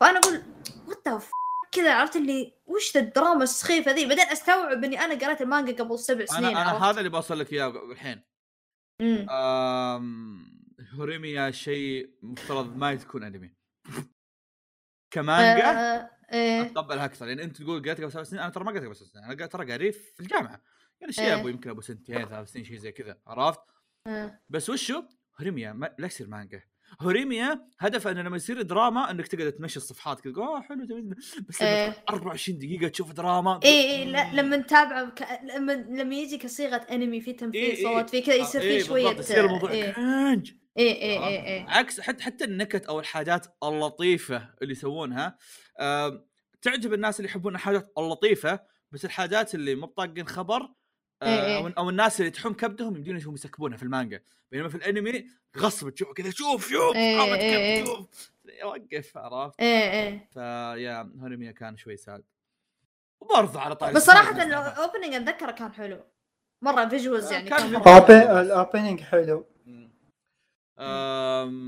فأنا 0.00 0.18
أقول 0.18 0.42
what 0.86 1.22
كذا 1.72 1.94
عرفت 1.94 2.16
اللي 2.16 2.54
وش 2.66 2.94
ذا 2.94 3.00
الدراما 3.00 3.42
السخيفة 3.42 3.92
ذي 3.92 4.06
بعدين 4.06 4.24
أستوعب 4.24 4.84
إني 4.84 5.00
أنا 5.00 5.26
قريت 5.26 5.40
المانجا 5.40 5.84
قبل 5.84 5.98
سبع 5.98 6.24
سنين 6.24 6.44
أنا 6.44 6.60
عرفت؟ 6.60 6.82
هذا 6.82 6.98
اللي 6.98 7.10
بوصل 7.10 7.38
لك 7.38 7.52
إياه 7.52 7.92
الحين 7.92 8.22
هوريميا 10.94 11.50
شيء 11.50 12.10
مفترض 12.22 12.76
ما 12.76 12.94
تكون 12.94 13.24
أنمي 13.24 13.54
كمانجا 15.10 15.70
آه، 15.70 16.10
إيه. 16.32 16.62
اتقبلها 16.62 17.04
أكثر 17.04 17.28
يعني 17.28 17.42
أنت 17.42 17.62
تقول 17.62 17.82
قريت 17.82 18.00
قبل 18.00 18.12
سبع 18.12 18.22
سنين 18.22 18.42
أنا 18.42 18.50
ترى 18.50 18.64
ما 18.64 18.70
قريت 18.70 18.84
قبل 18.84 18.96
سبع 18.96 19.06
سنين 19.08 19.24
أنا 19.24 19.34
قريت- 19.34 19.52
ترى 19.52 19.70
قاري 19.70 19.92
في 19.92 20.20
الجامعة 20.20 20.62
يعني 21.00 21.12
شيء 21.12 21.24
إيه. 21.24 21.34
ابو 21.40 21.48
يمكن 21.48 21.70
أبو 21.70 21.80
سنتين 21.80 22.28
ثلاث 22.28 22.52
سنين 22.52 22.64
شيء 22.64 22.76
زي 22.78 22.92
كذا 22.92 23.18
عرفت. 23.26 23.60
بس 24.48 24.70
وشو؟ 24.70 25.02
هوريميا 25.40 25.72
ما 25.72 25.94
لا 25.98 26.06
يصير 26.06 26.28
مانجا. 26.28 26.62
هوريميا 27.00 27.66
هدفه 27.78 28.10
إنه 28.10 28.22
لما 28.22 28.36
يصير 28.36 28.62
دراما 28.62 29.10
إنك 29.10 29.28
تقدر 29.28 29.50
تمشي 29.50 29.76
الصفحات 29.76 30.20
كذا 30.20 30.32
أوه 30.36 30.62
حلو 30.62 30.84
جميل 30.84 31.14
بس 31.48 31.62
إيه. 31.62 31.90
تكون 31.90 32.04
24 32.08 32.58
دقيقة 32.58 32.88
تشوف 32.88 33.12
دراما. 33.12 33.60
اي 33.64 33.90
اي 33.90 34.04
لا 34.04 34.32
لما 34.32 34.56
نتابعه 34.56 35.10
ك... 35.10 35.40
لما 35.42 35.72
لما 35.72 36.14
يجي 36.14 36.38
كصيغة 36.38 36.86
انمي 36.90 37.20
في 37.20 37.32
تمثيل 37.32 37.62
إيه، 37.62 37.76
إيه. 37.76 37.84
صوت 37.84 38.10
في 38.10 38.20
كذا 38.20 38.34
يصير 38.34 38.60
إيه، 38.60 38.78
في 38.78 38.86
شوية 38.86 39.18
يصير 39.18 39.44
الموضوع 39.44 39.70
اي 39.70 39.92
cringe 39.92 40.52
اي 40.78 41.02
اي 41.02 41.26
اي 41.26 41.56
اي 41.56 41.66
عكس 41.68 42.00
حتى 42.00 42.22
حتى 42.22 42.44
النكت 42.44 42.86
أو 42.86 43.00
الحاجات 43.00 43.46
اللطيفة 43.62 44.50
اللي 44.62 44.72
يسوونها 44.72 45.38
تعجب 46.62 46.94
الناس 46.94 47.20
اللي 47.20 47.28
يحبون 47.30 47.54
الحاجات 47.54 47.92
اللطيفة 47.98 48.60
بس 48.92 49.04
الحاجات 49.04 49.54
اللي 49.54 49.74
مو 49.74 49.94
خبر 50.26 50.60
آه، 50.62 50.79
إيه 51.22 51.44
إيه. 51.44 51.56
أو 51.58 51.68
أو 51.68 51.90
الناس 51.90 52.20
اللي 52.20 52.30
تحوم 52.30 52.52
كبدهم 52.52 52.96
يمدون 52.96 53.16
يشوفون 53.16 53.34
يسكبونها 53.34 53.76
في 53.76 53.82
المانجا. 53.82 54.22
بينما 54.52 54.68
في 54.68 54.74
الانمي 54.74 55.26
غصب 55.58 55.90
تشوف 55.90 56.12
كذا 56.12 56.30
شوف 56.30 56.68
شوف 56.68 56.96
إيه 56.96 57.20
إيه. 57.22 57.80
كبد 57.82 57.86
شوف. 57.88 58.30
وقف 58.64 59.16
عرفت؟ 59.18 59.60
اي 59.60 60.06
اي 60.08 60.28
ف 60.32 60.48
yeah 60.48 61.12
هوريميا 61.20 61.52
كان 61.52 61.76
شوي 61.76 61.96
sad. 61.96 62.24
وبرضه 63.22 63.60
على 63.60 63.74
طاري 63.76 63.94
بس 63.94 64.02
صراحة 64.06 64.42
ال 64.42 64.51
opening 64.51 65.14
أتذكره 65.14 65.50
كان 65.50 65.72
حلو. 65.72 66.04
مرة 66.64 66.88
visuals 66.88 67.26
آه، 67.26 67.32
يعني 67.32 67.50
كان. 67.50 67.76
ال 68.40 68.48
opening 68.48 69.00
حلو. 69.00 69.46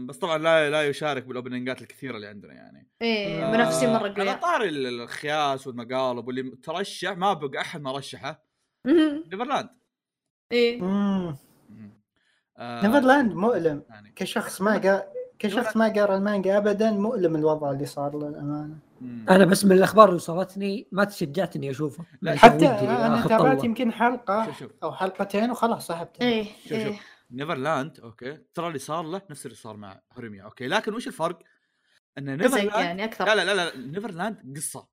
بس 0.09 0.17
طبعا 0.19 0.39
لا 0.39 0.71
لا 0.71 0.89
يشارك 0.89 1.23
بالاوبننجات 1.25 1.83
الكثيرة 1.83 2.17
اللي 2.17 2.27
عندنا 2.27 2.55
يعني. 2.55 2.89
إيه 3.03 3.47
آه، 3.47 3.51
منافسين 3.51 3.93
مره 3.93 3.99
على 3.99 4.15
قوية 4.31 4.33
طاري 4.33 4.69
ال- 4.69 5.01
الخياس 5.01 5.67
والمقالب 5.67 6.27
واللي 6.27 6.57
ترشح 6.57 7.11
ما 7.11 7.33
بقى 7.33 7.61
أحد 7.61 7.81
ما 7.81 7.93
رشحه. 7.93 8.52
Neverland. 8.87 9.69
إيه. 10.53 10.83
آه، 12.59 12.87
Neverland 12.87 13.33
مؤلم. 13.35 13.83
يعني 13.89 14.13
كشخص 14.17 14.61
ما 14.61 14.79
قا... 14.79 15.03
كشخص 15.39 15.77
ما 15.77 15.89
قرأ 15.89 16.17
المانجا 16.17 16.59
ابدا 16.59 16.91
مؤلم 16.91 17.37
الوضع 17.37 17.71
اللي 17.71 17.87
صار 17.87 18.19
له 18.19 18.29
الأمانة. 18.29 18.79
مم. 19.01 19.27
أنا 19.31 19.45
بس 19.45 19.65
من 19.65 19.73
الأخبار 19.73 20.05
اللي 20.05 20.17
وصلتني 20.17 20.89
ما 20.93 21.05
تشجعت 21.05 21.57
اني 21.57 21.71
أشوفه. 21.71 22.05
لا، 22.23 22.37
حتى 22.37 22.69
أنا 22.69 23.27
تابعت. 23.27 23.65
يمكن 23.65 23.93
حلقة 23.93 24.47
شوف 24.47 24.59
شوف. 24.59 24.73
أو 24.83 24.93
حلقتين 24.93 25.51
وخلاص 25.51 25.87
سحبتها 25.87 26.29
إيه 26.29 26.45
شوف 26.45 26.79
شوف. 26.85 26.97
Neverland 27.31 28.01
okay 28.01 28.39
ترى 28.55 28.67
اللي 28.67 28.79
صار 28.79 29.05
له 29.05 29.23
نفس 29.31 29.47
اللي 29.47 29.57
صار 29.57 29.77
مع 29.77 30.01
هوريميا 30.13 30.43
okay. 30.45 30.69
لكن 30.69 30.95
وش 30.95 31.07
الفرق؟ 31.07 31.39
إن 32.19 32.37
Neverland 32.37 32.73
يعني 32.73 33.05
أكثر. 33.05 33.25
لا 33.27 33.35
لا 33.35 33.45
لا 33.45 33.55
لا. 33.55 33.77
نيفرلاند 33.77 34.57
قصة. 34.57 34.89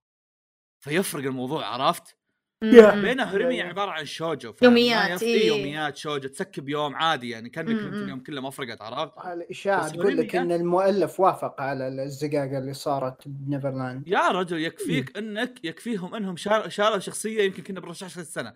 فيفرق 0.80 1.24
الموضوع 1.24 1.66
عرفت؟ 1.66 2.19
هوريميا 2.64 3.64
يا. 3.64 3.64
عبارة 3.64 3.92
عن 3.92 4.06
شوجو؟ 4.06 4.54
يوميات، 4.62 5.24
إيه. 5.24 5.48
يوميات 5.48 5.98
شوجو 5.98 6.28
تسكب 6.28 6.70
يوم 6.70 6.96
عادي 6.96 7.30
يعني 7.30 7.50
كأنك 7.50 7.70
اليوم 7.70 8.20
كله 8.20 8.42
ما 8.42 8.50
فرقت 8.50 8.82
عرفت؟ 8.82 9.26
الاشاعه 9.26 9.90
تقول 9.90 10.18
لك 10.18 10.36
إن 10.36 10.52
المؤلف 10.52 11.20
وافق 11.20 11.62
على 11.62 11.88
الزقاقه 12.04 12.58
اللي 12.58 12.74
صارت 12.74 13.28
ب 13.28 13.36
Neverland 13.36 14.08
يا 14.08 14.28
رجل 14.28 14.60
يكفيك 14.60 15.18
إنك 15.18 15.66
يكفيهم 15.66 16.16
إنهم 16.16 16.38
شار- 16.38 16.70
شالوا 16.70 17.00
شخصية 17.00 17.44
يمكن 17.44 17.64
كنا 17.64 17.80
بنرشح 17.80 18.18
السنة. 18.18 18.54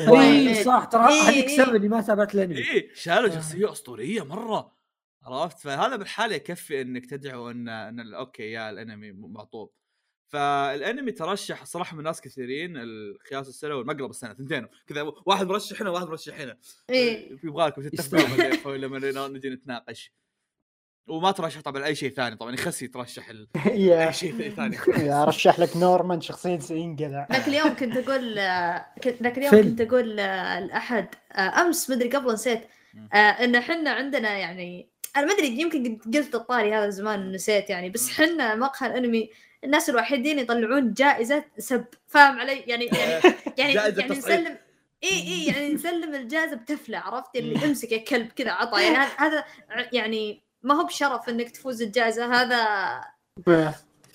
اي 0.00 0.64
صح 0.64 0.84
ترى 0.84 1.08
إيه، 1.08 1.22
هذيك 1.22 1.44
إيه. 1.48 1.60
السبب 1.60 1.74
اني 1.74 1.88
ما 1.88 2.00
تابعت 2.00 2.34
الانمي 2.34 2.58
إيه 2.58 2.88
شالوا 2.94 3.28
آه. 3.30 3.34
شخصية 3.34 3.72
أسطورية 3.72 4.24
مرة 4.24 4.72
عرفت 5.22 5.58
فهذا 5.58 5.96
بالحالة 5.96 6.34
يكفي 6.34 6.80
إنك 6.80 7.06
تدعو 7.06 7.50
إن 7.50 7.68
إن 7.68 8.14
أوكي 8.14 8.42
يا 8.52 8.70
الأنمي 8.70 9.12
معطوب 9.12 9.70
فالانمي 10.32 11.12
ترشح 11.12 11.64
صراحة 11.64 11.96
من 11.96 12.04
ناس 12.04 12.20
كثيرين 12.20 12.76
الخياس 12.76 13.48
السنة 13.48 13.74
والمقلب 13.74 14.10
السنة 14.10 14.34
ثنتين 14.34 14.66
كذا 14.86 15.02
واحد 15.26 15.46
مرشح 15.46 15.80
هنا 15.80 15.90
وواحد 15.90 16.06
مرشح 16.06 16.40
هنا 16.40 16.56
إيه 16.90 17.36
يبغى 17.44 17.66
لكم 17.66 17.82
تتفقوا 17.88 18.76
لما 18.76 19.28
نجي 19.28 19.50
نتناقش. 19.50 20.12
وما 21.08 21.30
ترشح 21.30 21.60
طبعا 21.60 21.84
أي 21.84 21.94
شيء 21.94 22.10
ثاني. 22.10 22.36
طبعا 22.36 22.54
يخسي 22.54 22.84
يترشح 22.84 23.28
ال- 23.28 23.48
أي 23.66 24.12
شيء 24.12 24.50
ثاني. 24.56 24.76
يا 24.98 25.22
أرشح 25.22 25.58
لك 25.60 25.76
نورمان 25.76 26.20
شخصية 26.20 26.58
سينقلع 26.58 27.28
ذاك 27.32 27.48
اليوم 27.48 27.68
كنت 27.68 27.96
أقول 27.96 28.34
ذاك 29.22 29.38
اليوم. 29.38 29.50
كنت 29.50 29.80
أقول 29.80 30.20
الاحد 30.20 31.08
أمس 31.32 31.90
مدري 31.90 32.08
قبل 32.10 32.32
نسيت. 32.32 32.60
آه، 33.12 33.16
إن 33.16 33.54
إحنا 33.54 33.90
عندنا 33.90 34.38
يعني 34.38 34.88
أنا 35.16 35.26
ما 35.26 35.32
أدري 35.32 35.60
يمكن 35.60 35.98
قلت 36.14 36.34
الطاري 36.34 36.74
هذا 36.74 36.90
زمان 36.90 37.32
نسيت 37.32 37.70
يعني 37.70 37.90
بس. 37.90 38.10
حنا 38.10 38.54
مقهى 38.54 38.90
الأنمي 38.90 39.30
الناس 39.64 39.90
الوحيدين 39.90 40.38
يطلعون 40.38 40.92
جائزة 40.92 41.44
سب 41.58 41.84
فاهم 42.06 42.38
علي 42.40 42.52
يعني 42.60 42.84
يعني 42.84 43.34
يعني, 43.58 43.74
جائزة 43.74 44.00
يعني. 44.00 44.12
نسلم 44.18 44.58
اي 45.04 45.08
إي 45.10 45.46
يعني 45.46 45.74
نسلم 45.74 46.14
الجائزة 46.14 46.56
بتفلة 46.56 46.98
عرفت 46.98 47.36
اللي. 47.36 47.64
امسك 47.64 47.92
يا 47.92 47.98
كلب 47.98 48.28
كذا 48.28 48.50
عطى 48.50 48.82
يعني 48.82 48.96
هذا- 48.96 49.16
هذا 49.18 49.44
يعني 49.92 50.42
ما 50.62 50.74
هو 50.74 50.84
بشرف 50.84 51.28
إنك 51.28 51.50
تفوز 51.50 51.82
الجائزة 51.82 52.34
هذا 52.34 52.64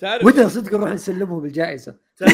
تعرف 0.00 0.24
ودنا 0.24 0.48
صدق 0.48 0.74
نروح 0.74 0.90
نسلمهم 0.90 1.44
الجائزة. 1.44 1.94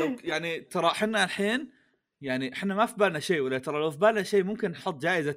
لو 0.00 0.16
يعني 0.24 0.60
ترى 0.60 0.86
إحنا 0.86 1.24
الحين 1.24 1.70
يعني 2.20 2.52
إحنا 2.52 2.74
ما 2.74 2.86
في 2.86 2.94
بالنا 2.96 3.20
شيء 3.20 3.40
ولا 3.40 3.58
ترى 3.58 3.78
لو 3.80 3.90
في 3.90 3.98
بالنا 3.98 4.22
شيء 4.22 4.42
ممكن 4.44 4.70
نحط 4.70 5.02
جائزة 5.02 5.36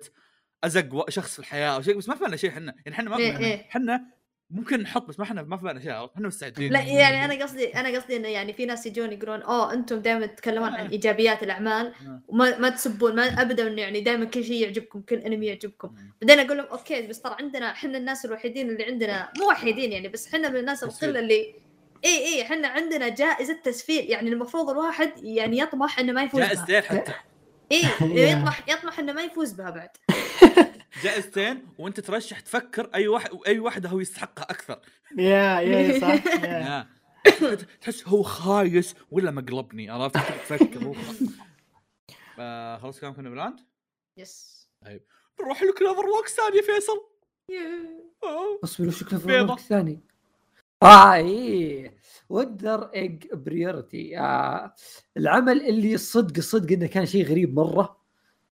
أزق 0.63 1.09
شخص 1.09 1.33
في 1.33 1.39
الحياة 1.39 1.75
أو 1.75 1.81
شيء 1.81 1.97
بس 1.97 2.09
ما 2.09 2.15
في 2.15 2.21
بالنا 2.23 2.37
شيء 2.37 2.49
إحنا 2.49 2.75
يعني 2.85 2.97
إحنا 2.97 3.09
ما 3.09 3.17
إيه 3.17 3.37
إيه. 3.37 3.65
إحنا 3.69 4.05
ممكن 4.49 4.81
نحط 4.81 5.07
بس 5.07 5.19
ما 5.19 5.25
إحنا 5.25 5.41
ما 5.41 5.57
في 5.57 5.63
بالنا 5.63 5.79
شيء 5.81 5.91
عرفت؟ 5.91 6.13
إحنا 6.15 6.27
مستعدين 6.27 6.73
لا 6.73 6.79
يعني 6.79 7.25
أنا 7.25 7.43
قصدي 7.43 7.75
أنا 7.75 7.97
قصدي 7.97 8.15
إنه 8.17 8.27
يعني 8.27 8.53
في 8.53 8.65
ناس 8.65 8.85
يجون 8.85 9.11
يقولون 9.11 9.41
أوه 9.41 9.73
أنتم 9.73 9.99
دائما 9.99 10.25
تتكلمون 10.25 10.69
عن 10.69 10.85
آه. 10.85 10.91
إيجابيات 10.91 11.43
الأعمال 11.43 11.87
آه. 11.87 12.21
وما 12.27 12.57
ما 12.57 12.69
تسبون 12.69 13.15
ما 13.15 13.23
ابدا 13.23 13.67
إنه 13.67 13.81
يعني 13.81 14.01
دائما 14.01 14.25
كل 14.25 14.43
شيء 14.43 14.63
يعجبكم 14.63 15.01
كل 15.01 15.15
أنمي 15.15 15.45
يعجبكم. 15.45 15.95
بعدين 16.21 16.45
أقول 16.45 16.57
لهم 16.57 16.67
okay 16.67 17.07
بس 17.07 17.21
ترى 17.21 17.35
عندنا 17.39 17.71
إحنا 17.71 17.97
الناس 17.97 18.25
الوحيدين 18.25 18.69
اللي 18.69 18.83
عندنا 18.83 19.29
مو 19.39 19.47
وحيدين 19.47 19.91
يعني 19.91 20.07
بس 20.07 20.27
إحنا 20.27 20.49
من 20.49 20.57
الناس. 20.57 20.83
القله 20.83 21.19
اللي 21.19 21.55
اي 22.05 22.25
اي 22.25 22.41
إحنا 22.41 22.67
عندنا 22.67 23.09
جائزة 23.09 23.53
تسفير 23.63 24.03
يعني 24.03 24.29
المفروض 24.29 24.69
الواحد 24.69 25.11
يعني 25.23 25.57
يطمح 25.59 25.99
إنه 25.99 26.13
ما 26.13 26.23
يفوز 26.23 26.41
جائزتين 26.41 26.81
حتى 26.81 27.13
اي 27.71 27.81
yeah. 28.01 28.31
يطمح 28.31 28.69
يطمح 28.69 28.99
إنه 28.99 29.13
ما 29.13 29.21
يفوز 29.21 29.51
بها 29.51 29.69
بعد. 29.69 29.89
جائزتين 31.03 31.67
وأنت 31.77 31.99
ترشح 31.99 32.39
تفكر 32.39 32.89
أي 32.95 33.07
واحد 33.07 33.29
أي 33.47 33.59
واحدة 33.59 33.89
هو 33.89 33.99
يستحقها 33.99 34.43
أكثر. 34.43 34.79
yeah 35.17 35.59
yeah 35.59 35.99
صح 36.01 36.25
yeah. 36.43 36.87
تحس 37.81 38.07
هو 38.07 38.23
خايس 38.23 38.95
ولا 39.11 39.31
مقلبني 39.31 39.89
عرفت؟ 39.89 40.17
تفكر 40.17 40.83
هو. 40.85 40.95
آه، 42.39 42.77
خلاص 42.77 42.99
كلام 42.99 43.13
كنا 43.13 43.29
بلاند؟ 43.29 43.59
يس 44.17 44.67
نروح 45.41 45.63
لكلافر 45.63 46.05
ووكس 46.05 46.35
ثاني 46.35 46.57
يا 46.57 46.61
فيصل. 46.61 47.07
آه. 48.23 48.59
أصبر 48.63 48.87
وش 48.87 49.03
بيضة. 49.03 49.35
الورق 49.35 49.51
الثاني 49.51 49.99
آه 50.83 51.13
إيه. 51.13 51.97
وندر 52.33 52.83
ايج 52.83 53.33
بريورتي 53.33 54.19
آه 54.19 54.73
العمل 55.17 55.61
اللي 55.61 55.97
صدق 55.97 56.39
صدق 56.39 56.71
إنه 56.71 56.87
كان 56.87 57.05
شيء 57.05 57.25
غريب 57.25 57.59
مرة 57.59 57.97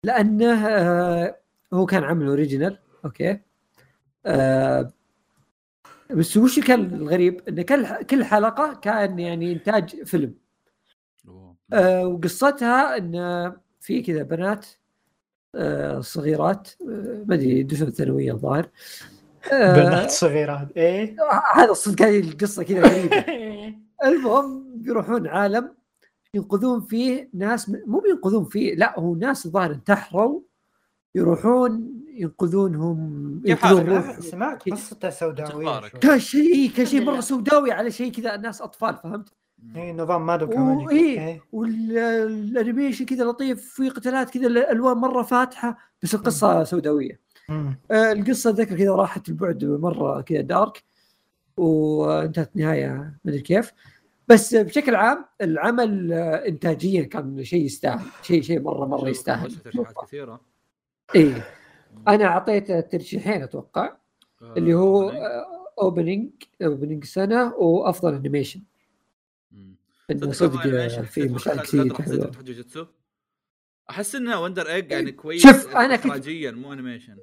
لأنه 0.04 0.68
آه 0.68 1.40
هو 1.74 1.86
كان 1.86 2.04
عمل 2.04 2.28
اوريجينال 2.28 2.80
أوكي؟ 3.06 3.40
آه 4.26 4.94
بس 6.10 6.38
وش 6.38 6.60
كان 6.60 6.94
الغريب؟ 6.94 7.42
انه 7.50 7.62
كل 7.62 8.04
كل 8.04 8.24
حلقة 8.24 8.74
كان 8.74 9.20
يعني 9.20 9.52
إنتاج 9.52 10.04
فيلم. 10.04 10.36
أوه. 11.28 11.56
آه 11.74 12.08
وقصتها 12.08 12.98
إن 12.98 13.54
في 13.80 14.02
كذا 14.02 14.24
بنات 14.24 14.66
آه 15.56 16.00
صغيرات 16.00 16.70
آه 16.82 17.24
ما 17.28 17.36
أدري 17.36 17.60
يدرسون 17.60 17.88
الثانويه 17.88 18.32
الظاهر. 18.32 18.66
آه 18.66 19.23
بنات 19.52 20.12
صغيرات 20.12 20.68
إيه 20.78 21.16
هذا 21.54 21.72
الصدق 21.72 22.06
هذه 22.06 22.20
القصة 22.20 22.64
كذا 22.64 22.82
غريبة 22.82 23.26
المهم 24.06 24.64
بيروحون 24.76 25.28
عالم 25.28 25.74
ينقذون 26.34 26.82
فيه 26.82 27.30
ناس 27.34 27.70
مو 27.70 28.00
بينقذون 28.00 28.46
فيه 28.46 28.76
لا 28.76 29.00
هو 29.00 29.16
ناس 29.16 29.46
الظاهر 29.46 29.72
انتحروا 29.72 30.42
يروحون 31.16 31.94
ينقذونهم 32.14 33.42
ينقذون؟ 33.46 33.90
روح 33.90 34.20
سمعت 34.20 34.70
قصته 34.70 35.10
سوداوية. 35.10 35.80
كان 35.88 36.20
شيء 36.20 36.72
كان 36.78 36.86
شيء 36.86 37.04
مرة. 37.06 37.20
سوداوي 37.32 37.72
على 37.72 37.92
شيء 37.92 38.12
كذا 38.12 38.36
الناس 38.36 38.62
أطفال 38.62 38.96
فهمت؟ 39.04 39.30
اي 39.76 39.94
نظام 39.94 40.26
مادوكا 40.26 40.60
و- 40.62 40.64
ماجيك 40.66 40.92
إيه. 40.92 41.28
إيه. 41.28 41.42
وال 41.52 41.80
animation 41.80 43.06
كذا 43.06 43.24
لطيف 43.26 43.74
في 43.74 43.90
قتالات 43.90 44.30
كذا 44.30 44.48
الألوان 44.48 44.98
مرة 44.98 45.22
فاتحة 45.24 45.78
بس 46.04 46.16
القصة 46.16 46.64
سوداوية. 46.64 47.20
آه، 47.50 48.12
القصة 48.12 48.50
ذكر 48.50 48.78
كذا 48.78 48.92
راحت 48.96 49.30
البعد 49.30 49.66
مرة 49.66 50.22
كذا 50.22 50.42
dark 50.42 50.84
وانتهت 51.58 52.56
نهايه 52.56 53.18
مدري 53.26 53.42
كيف. 53.42 53.72
بس 54.28 54.56
بشكل 54.56 54.96
عام 54.96 55.26
العمل 55.42 56.14
آه، 56.14 56.48
انتاجيا 56.48 57.04
كان 57.04 57.44
شيء 57.44 57.66
يستاهل 57.66 58.06
شيء 58.22 58.42
شيء 58.42 58.62
مره 58.62 58.86
مرة 58.86 59.10
يستاهل. 59.10 59.52
ترشيحات 59.52 59.96
كثيرة. 60.06 60.42
إيه. 61.16 61.48
أنا 62.08 62.26
اعطيته 62.26 62.80
ترشيحين 62.80 63.44
أتوقع 63.44 63.96
آه، 64.42 64.54
اللي 64.58 64.74
هو. 64.74 65.10
opening 65.82 66.30
opening 66.62 67.04
سنة 67.06 67.54
وأفضل 67.56 68.14
animation. 68.16 68.62
إنه 70.12 70.32
صدق 70.32 70.62
في 71.04 71.28
مرة 71.30 71.62
كثير 71.62 71.94
حلوة. 71.94 72.32
أحس 73.90 74.16
انه 74.16 74.42
Wonder 74.42 74.68
Egg 74.68 74.92
يعني 74.92 75.12
كويس 75.12 75.42
شوف، 75.48 75.76
أنا 75.78 75.96
كنت- 75.96 76.06
اخراجيا 76.06 76.52
مو 76.52 76.74
animation 76.74 77.18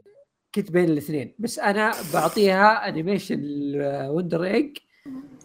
كنت 0.54 0.70
بين 0.70 0.84
الاثنين 0.84 1.34
بس 1.38 1.58
أنا 1.58 1.92
بعطيها 2.14 2.88
animation 2.88 3.40
Wonder 4.08 4.44
Egg 4.44 4.76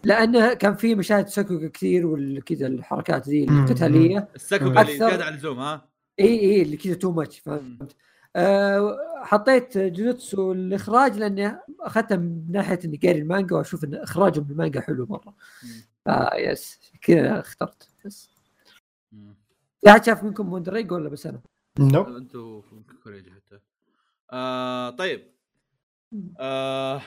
لأنه 0.04 0.54
كان 0.54 0.74
في 0.74 0.94
مشاهد 0.94 1.28
sakuga 1.28 1.64
كثير 1.64 2.06
وكذا 2.06 2.66
الحركات 2.66 3.28
ذي. 3.28 3.44
القتاليه 3.44 4.28
ال 4.34 4.38
sakuga 4.38 4.64
مم. 4.64 4.70
اللي 4.70 4.80
أكثر. 4.80 5.08
زياده 5.08 5.24
عن 5.24 5.32
اللزوم 5.32 5.58
ها 5.58 5.88
إي 6.20 6.40
إي 6.40 6.62
اللي 6.62 6.76
كذا 6.76 6.94
too 6.94 7.12
much 7.12 7.38
فهمت 7.38 7.96
أه 8.36 8.96
حطيت 9.22 9.78
جوجوتسو 9.78 10.52
الإخراج 10.52 11.18
لاني 11.18 11.58
اخذتها 11.80 12.16
من 12.16 12.52
ناحية 12.52 12.78
إني 12.84 13.00
قاري 13.04 13.18
المانجا 13.18 13.56
وأشوف 13.56 13.84
إن 13.84 13.94
اخراجهم 13.94 14.44
بالمانجا 14.44 14.80
حلو 14.80 15.06
مرة. 15.10 15.34
آه 16.06 16.34
yes 16.36 16.80
كذا 17.02 17.40
اخترت 17.40 17.88
بس. 18.04 18.30
في 19.80 19.90
أحد 19.90 20.04
شاف 20.04 20.24
منكم 20.24 20.52
Wonder 20.52 20.76
Egg 20.76 20.92
ولا 20.92 21.08
بس 21.08 21.26
أنا؟ 21.26 21.40
nope 21.78 22.08
أنتوا 22.08 22.62
كوريجي 23.04 23.32
آه 24.32 24.90
طيب. 24.90 25.32
آه 26.40 27.02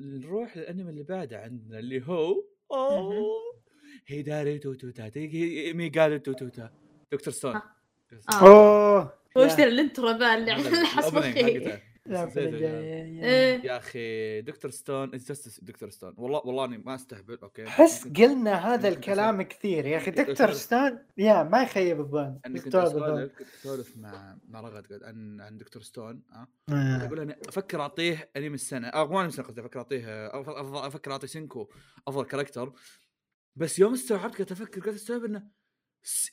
نروح 0.00 0.56
للأنمي 0.56 0.90
اللي 0.90 1.02
بعده 1.02 1.40
عندنا 1.40 1.78
اللي 1.78 2.06
هو 2.06 2.44
أوه 2.72 3.54
هيداري 4.06 4.58
توتوتا. 4.58 5.08
تيجي 5.08 5.72
ميغاري 5.72 6.18
توتوتا. 6.18 6.70
Doctor 7.12 7.32
Stone. 7.34 7.56
آه. 7.56 7.62
Doctor 8.02 8.20
Stone. 8.20 8.48
أوه. 8.48 9.12
وش. 9.36 9.52
ذا 9.52 9.64
ال 9.64 9.72
intro 9.72 10.10
ذا 10.10 10.34
اللي 10.34 10.54
حسب 10.86 11.18
إيه. 13.24 13.66
يا 13.66 13.76
أخي 13.76 14.40
Doctor 14.42 14.70
Stone 14.70 15.10
Doctor 15.62 15.90
Stone. 15.90 16.14
والله 16.16 16.40
والله 16.44 16.64
أني 16.64 16.78
ما 16.78 16.94
أستهبل 16.94 17.38
okay. 17.42 17.66
أحس 17.66 18.06
ممكن- 18.06 18.22
قلنا 18.24 18.74
هذا 18.74 18.88
الكلام 18.88 19.42
كثير. 19.42 19.86
يا 19.86 19.96
أخي 19.96 20.10
Doctor 20.10 20.52
Stone 20.52 20.98
yeah 21.16 21.42
ما 21.42 21.62
يخيب 21.62 22.00
الظن. 22.00 22.38
إني 22.46 22.58
كنت 22.58 22.66
دكتور 22.66 22.82
اسولف 22.86 23.04
بالظن. 23.04 23.26
كنت 23.38 23.48
أسولف 23.60 23.96
مع 23.96 24.38
مع 24.48 24.60
رغد 24.60 25.02
عن 25.02 25.40
عن 25.40 25.58
Doctor 25.58 25.82
Stone 25.82 26.22
ها. 26.32 26.48
آه. 26.68 27.06
أقول 27.06 27.20
أنا 27.20 27.36
أفكر 27.48 27.80
أعطيه 27.80 28.30
انمي 28.36 28.54
السنة. 28.54 28.88
أو 28.88 29.08
مو 29.08 29.18
انمي 29.20 29.28
السنة 29.28 29.44
قصدي 29.46 29.60
أفكر 29.60 29.78
أعطيه 29.78 30.26
أفكر 30.86 31.12
اعطي 31.12 31.26
سينكو 31.26 31.68
أفضل 32.08 32.24
character 32.24 32.72
بس 33.56 33.78
يوم 33.78 33.92
استوعبت 33.92 34.38
قلت 34.38 34.52
أفكر 34.52 34.80
قلت 34.80 34.94
أستوعب 34.94 35.24
إنه 35.24 35.42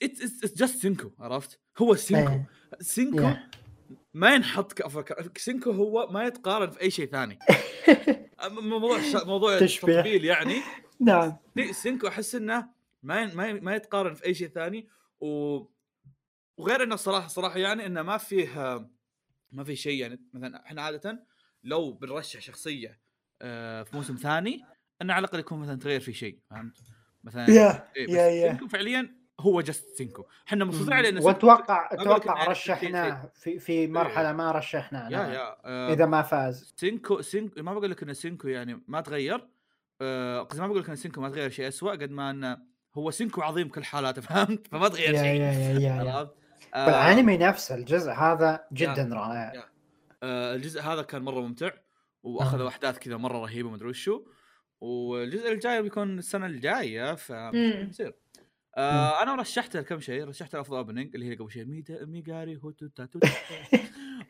it's 0.04 0.54
just 0.54 0.82
سينكو 0.82 1.12
عرفت؟ 1.20 1.60
هو 1.78 1.96
سينكو. 1.96 2.32
إيه. 2.32 2.48
سينكو 2.80 3.22
yeah. 3.22 3.50
ما 4.14 4.36
ينحط 4.36 4.74
كافضل 4.74 5.02
character 5.02 5.42
سينكو 5.42 5.72
هو 5.72 6.08
ما 6.12 6.24
يتقارن 6.24 6.70
في 6.70 6.82
أي 6.82 6.92
شيء 6.92 7.06
ثاني. 7.10 7.40
موضوع 8.50 9.02
ش... 9.02 9.16
موضوع 9.16 9.60
تشبيه. 9.60 10.28
يعني. 10.28 10.56
نعم. 11.00 11.38
سي- 11.56 11.74
سينكو 11.74 12.08
أحس 12.08 12.36
إنه 12.36 12.70
ما 13.04 13.22
ي- 13.22 13.36
ما 13.36 13.54
ما 13.54 13.76
يتقارن 13.76 14.14
في 14.14 14.26
أي 14.26 14.34
شيء 14.34 14.48
ثاني. 14.48 14.88
و... 15.20 15.60
وغير 16.58 16.84
إنه 16.84 16.96
صراحة 16.96 17.28
صراحة 17.28 17.58
يعني 17.58 17.86
إنه 17.86 18.02
ما 18.02 18.18
فيه 18.18 18.88
ما 19.52 19.64
في 19.64 19.76
شيء 19.76 20.02
يعني. 20.02 20.22
مثلا 20.34 20.66
إحنا 20.66 20.82
عادة 20.82 21.26
لو 21.64 21.92
بنرشح 21.94 22.40
شخصية 22.42 23.00
آه، 23.42 23.84
في 23.84 23.96
موسم 23.96 24.16
ثاني 24.16 24.62
إنه 25.02 25.14
على 25.14 25.26
الأقل 25.26 25.40
يكون 25.40 25.60
مثلا 25.60 25.80
تغير 25.80 26.00
في 26.00 26.14
شيء 26.14 26.40
فهمت؟ 26.50 26.78
مثلا 27.24 27.50
yeah 27.50 27.88
إيه 27.96 28.10
yeah 28.12 28.28
yeah. 28.28 28.68
فعليا 28.70 29.21
هو 29.42 29.62
just 29.62 29.98
سينكو 29.98 30.26
إحنا 30.48 30.66
مبسوطين 30.66 30.94
عليه 30.94 31.10
انه 31.10 31.24
واتوقع 31.24 31.90
ما 31.92 32.02
أتوقع 32.02 32.46
رشحناه 32.46 33.32
في 33.34 33.60
في 33.60 33.88
مرحلة 33.88 34.34
ما 34.34 34.52
رشحناه 34.52 35.10
yeah. 35.10 35.28
yeah 35.28 35.56
آه، 35.66 35.94
إذا 35.94 36.06
ما 36.06 36.22
فاز 36.22 36.74
سينكو 36.78 37.22
سينكو 37.22 37.62
ما 37.62 37.74
بقول 37.74 37.92
لك 37.92 38.04
إن 38.04 38.14
سينكو 38.14 38.48
يعني 38.48 38.84
ما 38.88 39.02
تغير 39.02 39.48
آه، 40.02 40.42
قصدي 40.42 40.62
ما 40.62 40.68
بقول 40.68 40.80
لك 40.80 40.90
إن 40.90 40.96
سينكو 40.96 41.22
ما 41.22 41.30
تغير 41.30 41.50
شيء 41.50 41.68
اسوء 41.68 41.92
قد 41.92 42.12
ما 42.12 42.30
إنه 42.30 42.58
هو 42.96 43.12
سينكو 43.12 43.42
عظيم 43.42 43.70
كل 43.70 43.84
حالاته 43.84 44.22
فهمت؟ 44.28 44.68
فما 44.68 44.88
تغير 44.88 45.16
شيء 45.16 45.26
yeah 45.26 45.52
yeah 45.52 45.52
yeah, 45.52 45.80
yeah. 45.80 45.94
عرفت؟ 46.18 46.32
آه، 46.74 46.86
بالانمي 46.86 47.38
نفسه 47.38 47.76
الجزء 47.76 48.12
هذا 48.12 48.64
جدا 48.74 49.10
رائع 49.14 49.54
yeah. 49.54 49.64
آه، 50.24 50.56
الجزء 50.56 50.82
هذا 50.82 51.02
كان 51.02 51.22
مرة 51.22 51.42
ممتع 51.42 51.72
وأخذوا 52.24 52.66
آه. 52.66 52.70
أحداث 52.70 53.00
كذا 53.00 53.18
مرة 53.18 53.38
رهيبة 53.38 53.70
مدري 53.70 53.90
وشو 53.90 54.26
والجزء 54.82 55.52
الجاي 55.52 55.82
بيكون 55.82 56.18
السنة 56.18 56.46
الجاية 56.46 57.16
ف 57.16 57.32
آه 58.76 59.24
أنا 59.24 59.36
رشحت 59.36 59.76
له 59.76 59.82
كم 59.82 60.00
شيء 60.00 60.28
رشحت 60.28 60.56
افضل 60.56 60.78
opening 60.78 61.16
اللي 61.16 61.30
هي 61.30 61.36
قبل 61.36 61.52
شيء 61.52 61.66
ميدا 61.66 62.06
ميغاري 62.06 62.60
هو 62.64 62.72
توتا 62.72 63.06
توتا 63.06 63.28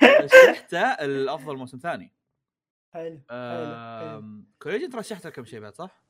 رشحته 0.04 0.82
الأفضل 0.82 1.58
موسم 1.58 1.78
ثاني 1.78 2.12
حلو 2.94 3.22
حلو 3.30 4.86
أنت 4.86 4.96
رشحت 4.96 5.26
له 5.26 5.32
كم 5.32 5.46
شيء 5.46 5.60
بعد 5.60 5.76
صح؟ 5.76 6.02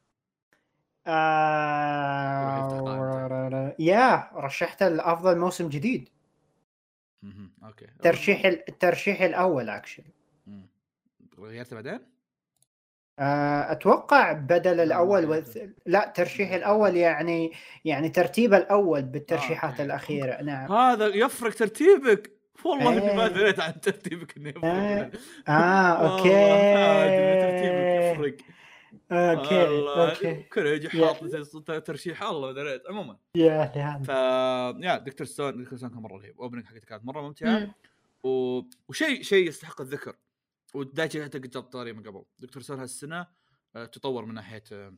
آه... 1.07 1.41
yeah 3.79 4.29
رشحت 4.33 4.81
الأفضل 4.81 5.37
موسم 5.39 5.69
جديد. 5.69 6.09
okay 7.63 7.87
ترشيح 8.01 8.45
الترشيح 8.45 9.21
الأول 9.21 9.69
actually. 9.69 10.13
غيرته 11.39 11.75
بعدين؟ 11.75 12.10
أتوقع 13.71 14.31
بدل 14.31 14.79
الأول 14.79 15.25
والث... 15.25 15.57
لا 15.85 16.13
ترشيح 16.15 16.51
الأول 16.51 16.97
يعني 16.97 17.51
يعني 17.85 18.09
ترتيب 18.09 18.53
الأول 18.53 19.01
بالترشيحات 19.01 19.71
okay. 19.71 19.83
الأخيرة. 19.83 20.41
نعم. 20.41 20.71
هذا 20.71 21.05
يفرق 21.07 21.53
ترتيبك. 21.53 22.31
والله 22.65 22.89
اني 22.89 23.17
ما 23.17 23.27
إيه. 23.27 23.31
دريت 23.33 23.59
عن 23.59 23.81
ترتيبك 23.81 24.37
إنه 24.37 24.49
يفرق 24.49 24.63
آه. 24.63 25.11
آه 25.51 26.17
okay. 26.17 26.35
أدري 26.35 27.41
ترتيبك 27.41 28.15
يفرق. 28.15 28.51
okay. 29.11 29.65
okay. 30.61 30.97
yeah. 30.97 31.07
حاط 31.07 31.83
ترشيح 31.85 32.23
الله 32.23 32.47
ما 32.47 32.53
دريت 32.53 32.81
عموما. 32.89 33.17
yeah 33.35 33.71
لهان 33.75 34.03
ف 34.03 34.09
yeah 34.83 34.97
Doctor 34.97 35.27
Stone 35.27 35.63
Doctor 35.63 35.77
Stone 35.77 35.89
كان 35.89 35.99
مرة 36.01 36.17
رهيب. 36.17 36.41
opening 36.41 36.65
حقته 36.65 36.85
كانت 36.87 37.05
مرة 37.05 37.21
ممتعة. 37.21 37.59
مم. 37.59 37.71
و... 38.23 38.61
وشيء 38.89 39.21
شيء 39.21 39.47
يستحق 39.47 39.81
الذكر. 39.81 40.13
ودايتشي 40.73 41.23
حتى 41.23 41.39
قد 41.39 41.49
جاب 41.49 41.63
طاري 41.63 41.93
من 41.93 42.03
قبل. 42.03 42.23
Doctor 42.39 42.63
Stone 42.63 42.79
هالسنة 42.79 43.27
آه، 43.75 43.85
تطور 43.85 44.25
من 44.25 44.33
ناحية 44.33 44.63
آه، 44.71 44.93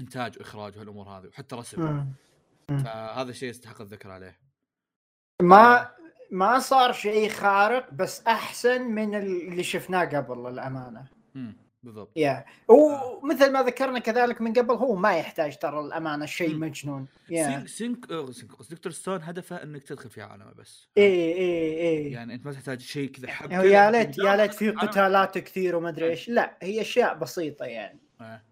إنتاج 0.00 0.38
وإخراج 0.38 0.76
وهالأمور 0.76 1.08
هذه 1.08 1.26
وحتى 1.26 1.56
رسم. 1.56 2.12
فهذا 2.68 3.30
الشيء 3.30 3.50
يستحق 3.50 3.80
الذكر 3.80 4.10
عليه. 4.10 4.40
ما 5.42 5.90
ما 6.30 6.58
صار 6.58 6.92
شيء 6.92 7.28
خارق 7.30 7.94
بس 7.94 8.26
أحسن 8.26 8.82
من 8.82 9.14
اللي 9.14 9.62
شفناه 9.62 10.04
قبل 10.04 10.38
للأمانة. 10.38 11.08
بالضبط. 11.82 12.12
yeah 12.16 12.44
ومثل 12.68 13.52
ما 13.52 13.62
ذكرنا 13.62 13.98
كذلك 13.98 14.40
من 14.40 14.52
قبل 14.52 14.74
هو 14.74 14.94
ما 14.94 15.16
يحتاج 15.18 15.58
ترى 15.58 15.80
الأمانة 15.80 16.26
شيء. 16.26 16.54
مجنون. 16.54 17.06
سينك 17.28 17.38
yeah 17.38 17.66
سينك 17.66 18.10
آه، 18.12 18.30
سينك 18.30 18.50
Doctor 18.70 18.92
Stone 18.92 19.22
هدفه 19.22 19.62
إنك 19.62 19.82
تدخل 19.82 20.10
في 20.10 20.22
عالمه 20.22 20.52
بس. 20.52 20.88
اي 20.98 21.04
اي 21.34 21.88
اي 21.88 22.10
يعني 22.12 22.34
أنت 22.34 22.46
ما 22.46 22.52
تحتاج 22.52 22.80
شيء 22.80 23.10
كذا 23.10 23.28
حب 23.28 23.48
كذا 23.50 23.62
يا 23.62 23.90
ليت 23.90 24.18
يا 24.18 24.36
ليت 24.36 24.54
في. 24.54 24.70
قتالات 24.70 25.38
كثير 25.38 25.76
وما 25.76 25.88
أدري 25.88 26.10
إيش. 26.10 26.28
لا 26.28 26.58
هي 26.62 26.80
أشياء 26.80 27.18
بسيطة 27.18 27.64
يعني. 27.64 28.00
آه. 28.20 28.42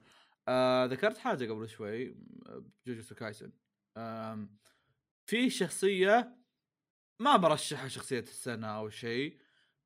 آه 0.49 0.85
ذكرت 0.87 1.19
حاجة 1.19 1.53
قبل 1.53 1.69
شوي 1.69 2.17
آه، 2.47 2.65
جوجوتسو 2.87 3.15
كايسن. 3.15 3.53
آم، 3.97 4.57
في 5.27 5.51
شخصية 5.51 6.37
ما 7.21 7.37
برشحها 7.37 7.89
شخصية 7.89 8.21
السنة 8.21 8.67
أو 8.67 8.91
شيء 8.91 9.37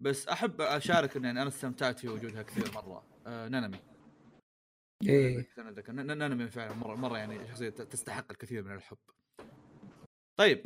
بس 0.01 0.29
أحب 0.29 0.61
أشارك 0.61 1.17
إن 1.17 1.25
يعني 1.25 1.41
أنا 1.41 1.49
استمتعت 1.49 1.99
في 1.99 2.09
وجودها 2.09 2.43
كثير 2.43 2.65
مرة. 2.75 3.12
آه 3.27 3.49
نانامي 3.49 3.79
إيه. 5.07 5.47
ن- 5.89 6.07
نانامي 6.19 6.49
فعلا 6.49 6.75
مرة 6.75 6.95
مرة 6.95 7.19
يعني 7.19 7.49
شخصية 7.49 7.69
تستحق 7.71 8.25
الكثير 8.31 8.63
من 8.65 8.75
الحب 8.75 8.97
طيب 10.39 10.63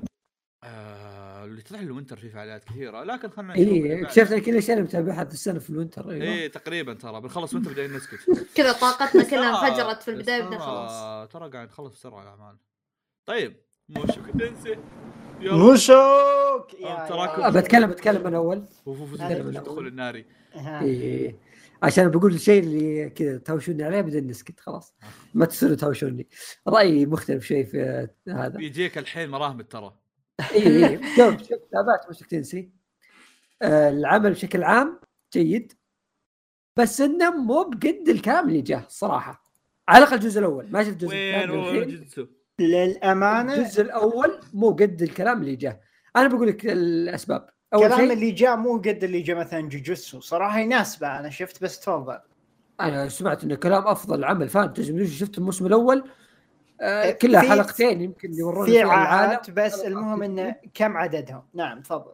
آه 0.64 1.44
اللي 1.44 1.62
تطلع 1.62 1.80
الوينتر 1.80 2.16
فيه 2.16 2.28
فعاليات 2.28 2.64
كثيرة 2.64 3.02
لكن 3.04 3.30
خلينا 3.30 3.54
إيه 3.54 3.94
بعد. 3.94 4.04
اكتشفت 4.04 4.32
ان 4.32 4.38
كل 4.40 4.50
اللي 4.72 4.84
متابعها 4.84 5.22
هذه 5.22 5.28
السنة 5.32 5.58
في 5.58 5.70
الوينتر 5.70 6.10
أيوه 6.10 6.22
إيه 6.24 6.48
تقريبا 6.50 6.94
ترى 6.94 7.20
بنخلص 7.20 7.54
وينتر 7.54 7.70
بعدين 7.72 7.92
نسكت 7.96 8.18
كذا 8.56 8.72
طاقتنا 8.72 9.22
كلها 9.22 9.68
انفجرت 9.68 10.02
في 10.02 10.10
البداية 10.10 10.42
بدنا 10.42 10.58
خلاص 10.58 11.28
ترى 11.32 11.50
قاعد 11.50 11.68
نخلص 11.68 11.92
بسرعة 11.92 12.22
الأعمال 12.22 12.56
طيب. 13.26 13.56
موشوك 15.52 16.74
يا- 16.74 16.86
آه، 16.86 17.02
يا 17.04 17.08
تراكم. 17.08 17.42
رجل. 17.42 17.60
بتكلم 17.60 17.90
بتكلم 17.90 18.22
أول 18.34 18.64
من 19.42 19.56
الدخول 19.56 19.76
أول. 19.76 19.86
الناري. 19.86 20.24
إيه. 20.82 21.36
عشان 21.82 22.08
بقول 22.08 22.34
الشيء 22.34 22.62
اللي 22.62 23.10
كذا 23.10 23.38
تهاوشوني 23.38 23.82
عليه 23.82 24.00
بعدين 24.00 24.26
نسكت 24.26 24.60
خلاص. 24.60 24.94
ما 25.34 25.44
تصيروا 25.46 25.76
تهاوشوني. 25.76 26.28
رأيي 26.68 27.06
مختلف 27.06 27.44
شوي 27.44 27.64
في 27.64 28.08
هذا. 28.28 28.48
بيجيك 28.48 28.98
الحين 28.98 29.30
مراهم 29.30 29.60
ترى. 29.60 29.96
إي 30.40 30.86
إي 30.86 31.00
شوف 31.16 31.48
شوف 31.48 31.60
تابعت 31.72 32.06
موشك 32.06 32.26
تنسي 32.26 32.70
آه 33.62 33.90
العمل 33.90 34.30
بشكل 34.30 34.62
عام 34.62 35.00
جيد 35.32 35.72
بس 36.76 37.00
إنه 37.00 37.30
مو 37.30 37.62
بقد 37.62 38.08
الكلام 38.08 38.48
اللي 38.48 38.60
جاه 38.60 38.86
الصراحه 38.86 39.52
على 39.88 39.98
الأقل 39.98 40.16
الجزء 40.16 40.38
الأول. 40.40 40.66
ما 40.70 40.84
شفت 40.84 41.02
الجزء 41.02 41.14
الثاني 41.14 42.28
للأمانة 42.58 43.54
الجزء 43.54 43.82
الأول 43.82 44.40
مو 44.52 44.70
قد 44.70 45.02
الكلام 45.02 45.40
اللي 45.40 45.56
جاه. 45.56 45.80
أنا 46.16 46.28
بقول 46.28 46.48
لك 46.48 46.66
الأسباب. 46.66 47.55
شيء 47.74 48.12
اللي 48.12 48.30
جاء 48.30 48.56
مو 48.56 48.76
قد 48.78 49.04
اللي 49.04 49.20
جاء 49.20 49.36
مثلا 49.36 49.60
جوجوتسو 49.68 50.20
صراحة 50.20 50.58
يناسبه 50.58 51.18
أنا 51.18 51.30
شفت 51.30 51.62
بس 51.62 51.80
تفضل. 51.80 52.18
أنا 52.80 53.08
سمعت 53.08 53.44
إنه 53.44 53.54
كلام 53.54 53.86
أفضل 53.86 54.24
عمل. 54.24 54.48
فانتزي 54.48 55.06
شفت 55.06 55.38
الموسم 55.38 55.66
الأول؟ 55.66 56.04
آه 56.80 57.10
كلها 57.10 57.40
في- 57.40 57.48
حلقتين 57.50 58.00
يمكن 58.02 58.34
يورونا 58.34 58.66
في 58.72 58.82
عاهات 58.82 59.50
بس 59.50 59.80
المهم 59.80 60.22
إنه 60.22 60.54
كم 60.74 60.96
عددهم؟ 60.96 61.42
نعم 61.54 61.80
تفضل. 61.80 62.12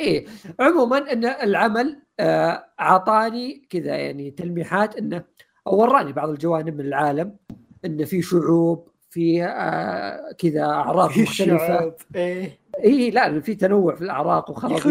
إيه 0.00 0.26
عموما 0.60 1.12
إن 1.12 1.24
العمل 1.24 2.02
آه، 2.20 2.64
أعطاني 2.80 3.66
كذا 3.70 3.96
يعني 3.96 4.30
تلميحات 4.30 4.96
إنه 4.96 5.24
أو 5.66 5.76
وراني 5.80 6.12
بعض 6.12 6.28
الجوانب 6.28 6.74
من 6.78 6.86
العالم 6.86 7.36
إنه 7.84 8.04
في 8.04 8.22
شعوب 8.22 8.88
في 9.10 9.44
آه، 9.44 10.32
كذا 10.38 10.64
اعراق 10.64 11.10
في 11.10 11.22
مختلفة. 11.22 11.66
شعوب 11.78 11.94
إيه. 12.14 12.58
اي 12.84 13.10
لا 13.10 13.40
في 13.40 13.54
تنوع 13.54 13.94
في 13.94 14.02
الأعراق 14.02 14.50
وخرابيط 14.50 14.86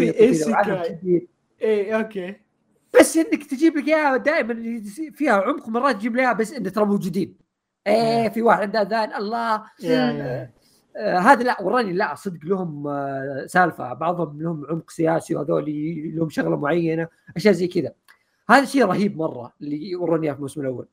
وعالم 0.48 0.76
حكاية؟ 0.76 0.92
جديد 0.92 1.28
إيه 1.60 1.96
أوكي. 1.96 2.34
بس 3.00 3.16
إنك 3.16 3.44
تجيب 3.44 3.76
لك 3.76 3.88
إياها 3.88 4.16
دائما 4.16 4.82
فيها 5.12 5.32
عمق 5.32 5.68
مرات 5.68 5.96
تجيب 5.96 6.16
اياها 6.16 6.32
بس 6.32 6.52
إنه 6.52 6.70
ترى 6.70 6.84
موجودين. 6.84 7.36
إيه 7.86 8.28
في 8.28 8.42
واحد 8.42 8.62
عنده 8.62 8.82
أذان 8.82 9.14
الله. 9.14 9.64
آه 9.84 11.18
هذا 11.18 11.42
لا 11.42 11.62
وراني 11.62 11.92
لا 11.92 12.14
صدق 12.14 12.44
لهم 12.44 12.86
آه 12.88 13.46
سالفة 13.46 13.92
بعضهم 13.92 14.42
لهم 14.42 14.66
عمق 14.70 14.90
سياسي 14.90 15.34
وهذول 15.34 15.64
لهم 16.16 16.28
شغلة 16.28 16.56
معينة 16.56 17.08
أشياء 17.36 17.54
زي 17.54 17.66
كذا. 17.66 17.92
هذا 18.50 18.64
شيء 18.64 18.84
رهيب 18.84 19.16
مرة 19.16 19.52
اللي 19.60 19.96
وراني 19.96 20.30
في 20.30 20.36
الموسم 20.36 20.60
الأول. 20.60 20.88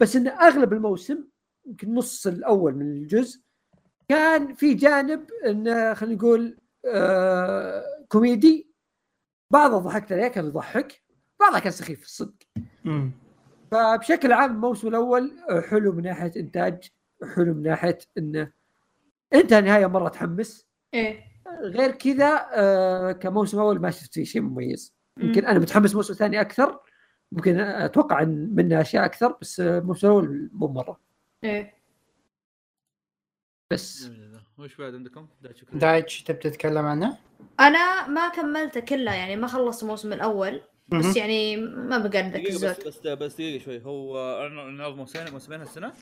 بس 0.00 0.16
إن 0.16 0.28
أغلب 0.28 0.72
الموسم 0.72 1.24
يمكن 1.66 1.94
نص 1.94 2.26
الأول 2.26 2.74
من 2.74 2.86
الجزء 2.86 3.40
كان 4.08 4.54
في 4.54 4.74
جانب 4.74 5.30
انه 5.46 5.94
خلينا 5.94 6.16
نقول 6.16 6.58
آه 6.86 7.84
كوميدي. 8.08 8.68
بعضه 9.52 9.78
ضحكت 9.78 10.12
عليه 10.12 10.28
كان 10.28 10.46
يضحك 10.46 11.02
بعضها 11.40 11.58
كان 11.58 11.72
سخيف 11.72 12.02
الصدق. 12.02 12.34
فبشكل 13.70 14.32
عام 14.32 14.50
الموسم 14.50 14.88
الأول 14.88 15.32
حلو 15.70 15.92
من 15.92 16.02
ناحية 16.02 16.32
إنتاج 16.36 16.88
حلو 17.34 17.54
من 17.54 17.62
ناحية 17.62 17.98
انه 18.18 18.52
أنت 19.34 19.54
نهاية 19.54 19.86
مرة 19.86 20.08
تحمس. 20.08 20.68
إيه. 20.94 21.24
غير 21.62 21.90
كذا 21.90 22.46
آه 22.52 23.12
كموسم 23.12 23.58
أول 23.58 23.80
ما 23.80 23.90
شفت 23.90 24.14
فيه 24.14 24.24
شيء 24.24 24.42
مميز. 24.42 24.94
يمكن. 25.18 25.44
أنا 25.44 25.58
متحمس 25.58 25.94
موسم 25.94 26.14
ثاني 26.14 26.40
أكثر 26.40 26.80
ممكن 27.32 27.60
أتوقع 27.60 28.22
إن 28.22 28.54
منه 28.54 28.80
أشياء 28.80 29.04
أكثر 29.04 29.36
بس 29.40 29.60
الموسم 29.60 30.06
الأول 30.06 30.50
مو 30.52 30.66
مرة. 30.66 31.00
إيه. 31.44 31.77
بس. 33.72 34.10
وش 34.58 34.76
بعد 34.76 34.94
عندكم؟ 34.94 35.26
دايتش 35.72 36.22
تبي 36.22 36.38
تتكلم 36.38 36.86
عنه؟ 36.86 37.16
أنا 37.60 38.08
ما 38.08 38.28
كملته 38.28 38.80
كله 38.80 39.14
يعني 39.14 39.36
ما 39.36 39.46
خلصت 39.46 39.82
الموسم 39.82 40.12
الأول. 40.12 40.60
بس 40.88 41.16
يعني 41.16 41.56
ما 41.56 41.98
بقى 41.98 42.48
الزود 42.48 42.70
بس 42.70 42.86
بس 42.86 43.06
بس 43.06 43.34
دقيقة 43.34 43.64
شوي 43.64 43.84
هو 43.84 44.48
نعرض 44.70 44.96
موسمين 44.96 45.32
موسمين 45.32 45.60
هالسنة 45.60 45.92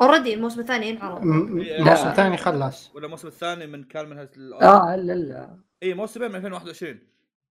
already 0.00 0.34
الموسم 0.34 0.60
الثاني 0.60 0.88
ينعرض 0.88 1.22
م- 1.22 1.58
لا. 1.58 1.78
الموسم 1.78 2.08
الثاني 2.08 2.36
خلص 2.36 2.90
ولا 2.94 3.06
الموسم 3.06 3.28
الثاني 3.28 3.66
من 3.66 3.84
كان 3.84 4.08
من 4.08 4.18
هال 4.18 4.54
آه 4.54 4.96
لا 4.96 5.12
لا 5.12 5.56
اي 5.82 5.94
موسمين 5.94 6.28
من 6.28 6.36
2021 6.36 6.98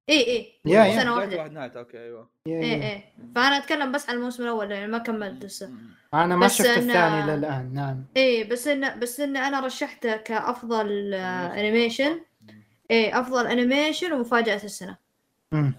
اي 0.10 0.16
اي 0.28 0.52
yeah- 0.66 0.84
yeah. 0.86 1.00
سنة 1.02 1.12
بداية 1.16 1.18
واحدة. 1.26 1.38
واحد 1.38 1.52
نهايته 1.52 1.80
okay 1.80 1.98
أيوه. 2.00 2.30
yeah- 2.48 2.62
إيه 2.62 2.78
yeah. 2.78 2.84
إيه. 2.84 3.04
فأنا 3.36 3.58
أتكلم 3.58 3.92
بس 3.92 4.10
عن 4.10 4.16
الموسم 4.16 4.44
الأول 4.44 4.72
يعني 4.72 4.88
ما 4.88 4.98
كملت 4.98 5.46
لسه. 5.46 5.70
أنا 6.14 6.36
ما 6.36 6.48
شفت 6.48 6.68
أنا- 6.68 6.78
الثاني 6.78 7.36
للان 7.38 7.74
نعم. 7.74 8.06
إيه 8.18 8.50
بس 8.50 8.68
إن 8.68 9.00
بس 9.00 9.20
إن 9.20 9.38
أنا 9.38 9.60
رشحته 9.60 10.18
كأفضل 10.18 11.14
animation. 11.14 12.22
إيه 12.92 13.20
أفضل 13.20 13.48
animation 13.48 14.14
ومفاجأة 14.14 14.56
السنة. 14.64 14.98
أمم. 15.54 15.74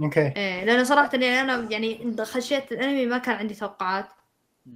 okay. 0.00 0.20
إيه 0.36 0.64
لأن 0.64 0.84
صراحة 0.84 1.10
يعني 1.12 1.40
أنا 1.40 1.66
يعني 1.70 2.16
خشيت 2.24 2.72
الأنمي 2.72 3.06
ما 3.06 3.18
كان 3.18 3.34
عندي 3.36 3.54
توقعات. 3.54 4.08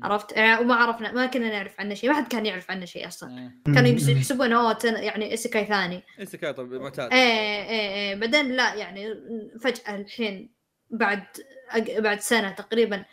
عرفت؟ 0.03 0.33
يعني 0.33 0.61
وما 0.61 0.75
عرفنا 0.75 1.13
ما 1.13 1.27
كنا 1.27 1.49
نعرف 1.51 1.81
عنه 1.81 1.95
شيء 1.95 2.11
ما 2.11 2.17
حد 2.17 2.29
كان 2.29 2.47
يعرف 2.47 2.71
عنه 2.71 2.85
شيء 2.85 3.09
أصلا. 3.09 3.53
كانوا 3.67 3.89
يبس- 3.91 4.09
يحسبون 4.09 4.53
أوه 4.53 4.73
تن- 4.73 5.03
يعني 5.03 5.31
isekai 5.31 5.67
ثاني. 5.67 6.03
isekai 6.21 6.53
طب 6.53 6.73
معتاد 6.73 7.13
إيه 7.13 7.19
إيه 7.63 7.95
إيه. 7.95 8.15
بعدين 8.15 8.53
لا 8.53 8.75
يعني 8.75 9.15
فجأة 9.61 9.97
الحين 9.97 10.51
بعد 10.91 11.23
أق- 11.71 11.99
بعد 12.01 12.21
سنة 12.21 12.51
تقريبا 12.51 13.05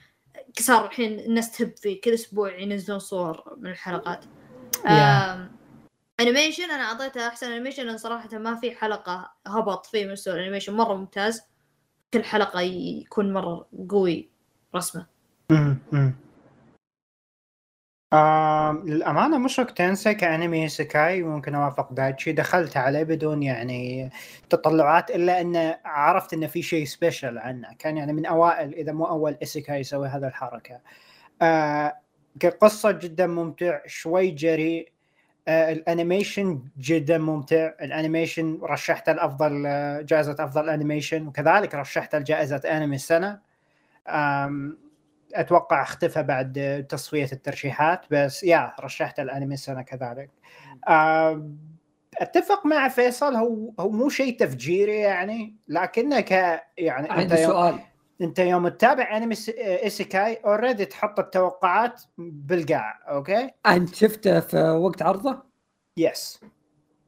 صار 0.60 0.86
الحين 0.86 1.20
الناس 1.20 1.58
تهب 1.58 1.74
فيه 1.78 2.02
كل 2.02 2.14
أسبوع 2.14 2.58
ينزلون 2.60 3.00
صور 3.00 3.58
من 3.58 3.70
الحلقات. 3.70 4.26
animation 6.20 6.64
أنا 6.72 6.84
أعطيته 6.84 7.28
أحسن 7.28 7.52
animation 7.52 7.86
لأن 7.86 7.98
صراحة 7.98 8.38
ما 8.38 8.56
في 8.56 8.72
حلقة 8.76 9.32
هبط 9.48 9.86
في 9.86 10.08
مستوى 10.08 10.34
ال 10.34 10.38
animation 10.38 10.74
مرة 10.74 10.94
ممتاز 10.96 11.42
كل 12.14 12.24
حلقة 12.24 12.62
يكون 12.62 13.34
مرة 13.34 13.68
قوي 13.90 14.30
رسمه. 14.76 15.06
للأمانة 18.86 19.38
Mushoku 19.38 19.72
Tensei 19.72 20.14
كأنمي 20.14 20.70
isekai 20.70 21.24
ممكن 21.24 21.56
أوافق 21.56 21.94
دايتشي. 21.94 22.32
دخلت 22.32 22.78
عليه 22.78 23.04
بدون 23.04 23.44
يعني 23.44 24.10
تطلعات 24.50 25.12
إلا 25.12 25.42
أن 25.42 25.76
عرفت 25.86 26.34
أنه 26.34 26.48
في 26.48 26.62
شيء 26.62 26.86
special 26.86 27.38
عنه. 27.38 27.68
كان 27.80 27.98
يعني 27.98 28.14
من 28.14 28.26
أوائل 28.26 28.74
إذا 28.74 28.92
مو 28.92 29.06
أول 29.06 29.38
isekai 29.44 29.80
يسوي 29.80 30.08
هذا 30.08 30.28
الحركة. 30.28 30.80
آه 31.42 31.94
كقصة 32.40 32.92
جدا 32.92 33.28
ممتع 33.28 33.80
شوي 33.86 34.32
جريء 34.32 34.92
آه 35.48 35.72
ال 35.72 35.81
animation 35.81 36.64
جدا 36.80 37.18
ممتع. 37.18 37.72
ال 37.82 37.89
animation 37.89 38.60
رشحته 38.64 39.12
لافضل 39.14 39.64
آه، 39.68 40.02
جائزة 40.02 40.36
أفضل 40.40 40.70
animation. 40.70 41.28
وكذلك 41.28 41.76
رشحته 41.76 42.18
لجائزه 42.18 42.58
أنمي 42.66 42.96
السنة. 42.96 43.40
أتوقع 45.34 45.82
أختفى 45.84 46.24
بعد 46.24 46.86
تصفية 46.90 47.30
الترشيحات 47.34 48.02
بس 48.12 48.44
yeah 48.44 48.74
رشحت 48.80 49.20
الأنمي 49.20 49.54
السنة 49.54 49.82
كذلك. 49.82 50.30
آم، 50.90 51.58
أتفق 52.18 52.66
مع 52.66 52.88
فيصل 52.88 53.36
هو 53.36 53.72
هو 53.80 53.90
مو 53.90 54.10
شيء 54.10 54.40
تفجيري 54.40 54.96
يعني 54.98 55.56
لكنه 55.68 56.20
ك 56.20 56.32
يعني 56.78 57.10
أنت 57.12 57.12
عندي 57.12 57.36
يوم, 57.42 57.52
سؤال. 57.52 57.80
أنت 58.22 58.40
يوم 58.40 58.68
تتابع 58.68 59.18
أنمي 59.18 59.36
س- 59.36 59.50
isekai 59.60 60.36
already 60.46 60.86
تحط 60.86 61.20
التوقعات 61.20 62.02
بالقاع 62.18 63.00
okay؟ 63.10 63.50
أنت 63.66 63.96
شفته 63.96 64.40
في 64.40 64.58
وقت 64.58 65.02
عرضه؟ 65.02 65.44
yes 65.98 66.40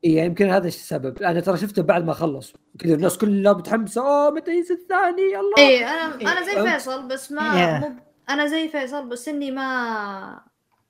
اي 0.06 0.12
يمكن 0.12 0.50
هذا 0.50 0.68
السبب. 0.68 1.24
أنا 1.24 1.40
ترى 1.40 1.58
شفته 1.58 1.84
بعد 1.84 2.06
ما 2.06 2.14
خلص. 2.14 2.54
كذا 2.80 2.94
الناس 2.94 3.18
كلها 3.18 3.54
متحمسة 3.54 4.02
أوه 4.02 4.32
متى 4.36 4.52
ينزل 4.52 4.76
الثاني؟ 4.76 5.36
الله 5.36 5.56
إيه 5.58 5.86
أنا 5.86 6.16
أنا 6.32 6.46
زي 6.46 6.52
إيه. 6.58 6.74
فيصل 6.74 7.08
بس 7.08 7.32
ما 7.32 7.42
Yeah. 7.42 7.84
مو 7.84 7.96
أنا 8.34 8.48
زي 8.48 8.70
فيصل 8.70 9.10
بس 9.10 9.28
إني 9.28 9.52
ما 9.52 10.41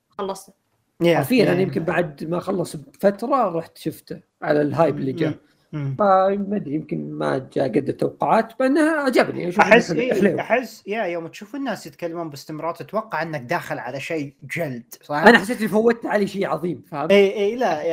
خلصته. 0.10 0.54
yeah 1.01 1.17
حرفيا 1.17 1.45
yeah- 1.45 1.51
أنا 1.51 1.62
يمكن 1.62 1.84
بعد 1.84 2.23
ما 2.23 2.39
خلص 2.39 2.75
بفترة 2.75 3.49
رحت 3.58 3.77
شفته 3.77 4.19
على 4.41 4.62
ال 4.62 4.69
hype 4.69 4.97
اللي 4.97 5.12
جاء. 5.12 5.34
فما 5.73 6.56
أدري 6.56 6.75
يمكن 6.75 7.12
ما 7.12 7.49
جاء 7.54 7.67
قد 7.67 7.89
التوقعات 7.89 8.62
مع 8.62 8.82
عجبني. 9.04 9.60
أحس 9.60 9.91
إيه 9.91 10.39
أحس 10.41 10.84
يا 10.88 11.04
يوم 11.04 11.27
تشوف 11.27 11.56
الناس 11.56 11.88
يتكلمون 11.88 12.30
باستمرار 12.30 12.75
تتوقع 12.75 13.21
إنك 13.21 13.42
داخل 13.42 13.79
على 13.79 14.00
شيء 14.00 14.33
gold 14.56 14.96
صح؟ 15.02 15.15
أنا 15.15 15.37
حسيت 15.39 15.60
إني 15.60 15.67
فوتت 15.67 16.06
علي 16.06 16.27
شيء 16.27 16.48
عظيم 16.48 16.81
فهمت؟ 16.92 17.12
اي 17.12 17.33
اي 17.35 17.56
لا 17.56 17.83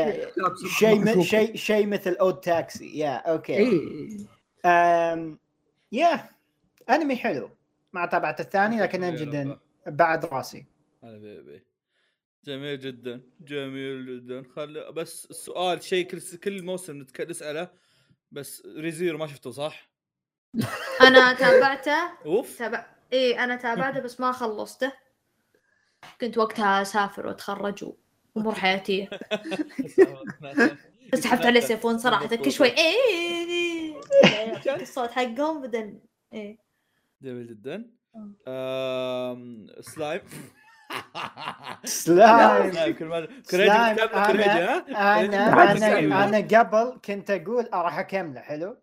شيء. 0.78 1.22
شيء 1.22 1.56
شيء 1.56 1.86
مثل 1.86 2.16
اود 2.20 2.40
تاكسي 2.40 2.98
يا 2.98 3.16
أوكي. 3.16 3.56
اي 3.56 4.26
يا. 5.92 6.24
أنمي 6.90 7.16
حلو. 7.16 7.50
ما 7.92 8.06
تابعت 8.06 8.40
الثاني 8.40 8.80
لكنه 8.80 9.10
جدا. 9.10 9.58
بعد 9.86 10.24
راسي 10.24 10.66
هلا 11.04 11.18
بيبي 11.18 11.64
جميل 12.44 12.78
جدا 12.80 13.20
جميل 13.40 14.06
جدا 14.06 14.42
خل 14.56 14.92
بس 14.92 15.26
السؤال 15.30 15.82
شيء 15.82 16.06
كل 16.06 16.20
كل 16.20 16.62
موسم 16.64 17.00
نتك... 17.00 17.20
نساله 17.20 17.68
بس 18.32 18.62
ريزيرو 18.76 19.18
ما 19.18 19.26
شفته 19.26 19.50
صح؟ 19.50 19.90
أنا 21.00 21.32
تابعته 21.32 22.24
اوف 22.26 22.58
تابع 22.58 22.86
إيه 23.12 23.44
أنا 23.44 23.56
تابعته 23.56 24.00
بس 24.00 24.20
ما 24.20 24.32
خلصته 24.32 24.92
كنت 26.20 26.38
وقتها 26.38 26.82
اسافر 26.82 27.26
واتخرج 27.26 27.92
وامور 28.34 28.54
حياتيه 28.54 29.10
بس 31.12 31.18
سحبت 31.18 31.46
عليه 31.46 31.60
سيفون 31.60 31.98
صراحة 31.98 32.36
كل 32.36 32.52
شوي 32.52 32.68
إيه 32.68 34.00
الصوت 34.80 35.10
حقهم 35.10 35.62
بدل 35.62 35.98
إيه 36.32 36.67
جميل 37.22 37.46
جدا. 37.46 37.90
آه. 38.46 39.38
سلايم. 39.80 40.20
سلايم. 41.84 42.72
سلايم 43.42 43.98
أنا 43.98 45.72
أنا. 45.72 46.24
أنا 46.24 46.38
قبل 46.58 46.98
كنت 47.04 47.30
أقول 47.30 47.68
راح 47.74 47.98
أكمله 47.98 48.40
حلو. 48.40 48.76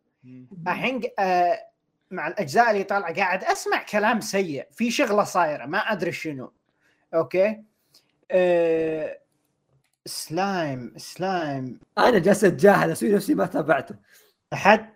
الحين 0.68 1.02
آه 1.20 1.60
مع 2.12 2.28
الأجزاء 2.28 2.72
اللي 2.72 2.84
طالعة 2.84 3.16
قاعد 3.16 3.44
أسمع 3.44 3.84
كلام 3.84 4.22
سيء. 4.22 4.68
في 4.72 4.92
شغلة 4.92 5.24
صايرة 5.24 5.66
ما 5.66 5.78
أدري 5.78 6.12
شنو. 6.12 6.52
okay؟ 7.14 7.64
آه 8.32 9.20
Slime 10.06 10.94
Slime. 10.98 11.80
أنا 11.98 12.20
جالس 12.20 12.44
أتجاهل 12.44 12.92
أسوي 12.92 13.14
نفسي 13.14 13.36
ما 13.36 13.46
تابعته. 13.46 13.96
حد 14.54 14.90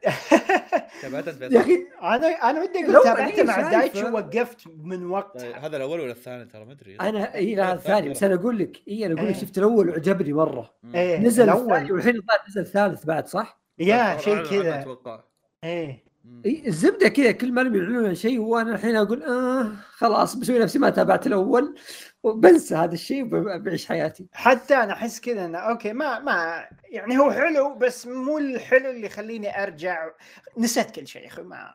تابعت 1.01 1.27
انت 1.27 1.41
يا؟ 1.41 1.61
أخي 1.61 1.87
أنا 2.01 2.27
أنا 2.27 2.61
ودي 2.61 2.85
أقول 2.85 3.03
تابعته 3.03 3.41
أنا 3.41 3.43
مع 3.43 3.69
دايتشي 3.71 4.03
ووقفت 4.03 4.67
من 4.67 5.05
وقت 5.05 5.39
طيب، 5.39 5.55
هذا 5.55 5.77
الأول 5.77 5.99
ولا 5.99 6.11
الثاني 6.11 6.45
ترى 6.45 6.65
ما 6.65 6.71
أدري 6.71 6.95
أنا 6.95 7.35
إي 7.35 7.55
لا 7.55 7.73
الثاني 7.73 8.09
بس 8.09 8.23
أنا 8.23 8.35
أقول 8.35 8.57
لك 8.59 8.81
إي 8.87 9.05
أنا 9.05 9.13
أقول 9.13 9.27
لك 9.27 9.35
إيه. 9.35 9.41
شفت 9.41 9.57
الأول 9.57 9.89
وعجبني 9.89 10.33
مرة. 10.33 10.73
إيه 10.95 11.17
نزل 11.19 11.49
الثاني 11.49 11.67
الأول 11.67 11.91
والحين 11.91 12.15
الظاهر 12.15 12.39
نزل 12.49 12.65
ثالث 12.65 13.05
بعد 13.05 13.27
صح؟ 13.27 13.61
يا 13.79 14.17
شيء 14.17 14.43
كذا 14.43 14.81
أتوقع 14.81 15.23
إيه 15.63 16.03
مم. 16.25 16.41
إي، 16.45 16.63
الزبدة 16.67 17.09
كذا 17.09 17.31
كل 17.31 17.51
ما 17.51 17.61
يعلنون 17.61 18.05
عن 18.05 18.15
شيء 18.15 18.39
وأنا 18.39 18.75
الحين 18.75 18.95
أقول 18.95 19.23
آه 19.23 19.71
خلاص 19.91 20.35
بسوي 20.35 20.59
نفسي 20.59 20.79
ما 20.79 20.89
تابعت 20.89 21.27
الأول 21.27 21.75
وبنسى 22.23 22.75
هذا 22.75 22.93
الشيء 22.93 23.23
وبعيش 23.35 23.85
حياتي. 23.87 24.25
حتى 24.33 24.75
أنا 24.75 24.93
أحس 24.93 25.19
كذا 25.19 25.45
إنه 25.45 25.57
okay 25.57 25.93
ما 25.93 26.19
ما 26.19 26.67
يعني 26.91 27.17
هو 27.17 27.31
حلو 27.31 27.75
بس 27.75 28.07
مو 28.07 28.37
الحلو 28.37 28.89
اللي 28.89 29.05
يخليني 29.05 29.63
أرجع. 29.63 30.09
نسيت 30.57 30.91
كل 30.91 31.07
شيء 31.07 31.21
يا 31.21 31.27
أخي 31.27 31.41
ما. 31.41 31.73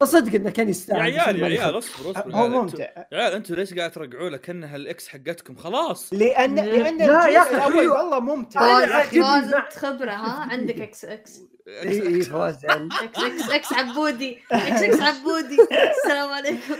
بصدق 0.00 0.34
إنه 0.34 0.50
كان 0.50 0.66
يا 0.66 0.70
يستاهل 0.70 1.00
عيال 1.00 1.34
بس 1.34 1.40
يا 1.40 1.44
عيال 1.44 1.52
يخل. 1.52 1.78
اصبروا 1.78 2.12
اصبروا 2.12 2.34
هو 2.34 2.44
يا 2.44 2.50
عيال. 2.50 2.52
ممتع. 2.52 2.84
يا 3.12 3.18
عيال 3.18 3.32
أنتوا 3.32 3.56
ليش 3.56 3.74
قاعد 3.74 3.90
ترقعوا 3.90 4.30
له 4.30 4.36
كانها 4.36 4.76
ال 4.76 4.87
ex 4.87 5.08
حقتكم؟ 5.08 5.54
خلاص. 5.54 6.12
لأن 6.12 6.54
لأن 6.54 6.98
لا 6.98 7.26
yeah 7.26 7.40
حلو. 7.40 7.94
والله 7.94 8.20
ممتع. 8.20 8.84
أنا 8.84 9.02
فواز 9.02 9.54
انت 9.54 9.72
خبرة 9.72 10.10
ها؟ 10.10 10.52
عندك 10.52 10.80
إكس 10.80 11.04
إكس. 11.04 11.40
اي 11.68 12.06
اي 12.06 12.22
فواز. 12.22 12.64
إكس 12.64 13.18
إكس 13.18 13.50
إكس 13.50 13.72
عبودي. 13.72 14.38
إكس 14.52 14.82
إكس 14.82 15.00
عبودي. 15.02 15.58
السلام 16.04 16.30
عليكم. 16.30 16.76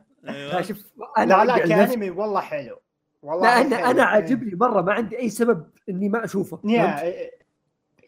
أيوه. 0.28 0.62
شوف 0.62 0.92
أنا 1.18 1.34
لا 1.34 1.44
لا. 1.44 1.58
كأنمي 1.58 2.10
والله 2.10 2.40
حلو. 2.40 2.80
والله 3.22 3.42
لا 3.42 3.60
أنا 3.66 3.76
حلو. 3.76 3.90
أنا 3.90 4.04
عاجبني 4.04 4.54
مرة 4.54 4.80
ما 4.82 4.92
عندي 4.92 5.18
أي 5.18 5.30
سبب 5.30 5.70
إني 5.88 6.08
ما 6.08 6.24
أشوفه 6.24 6.60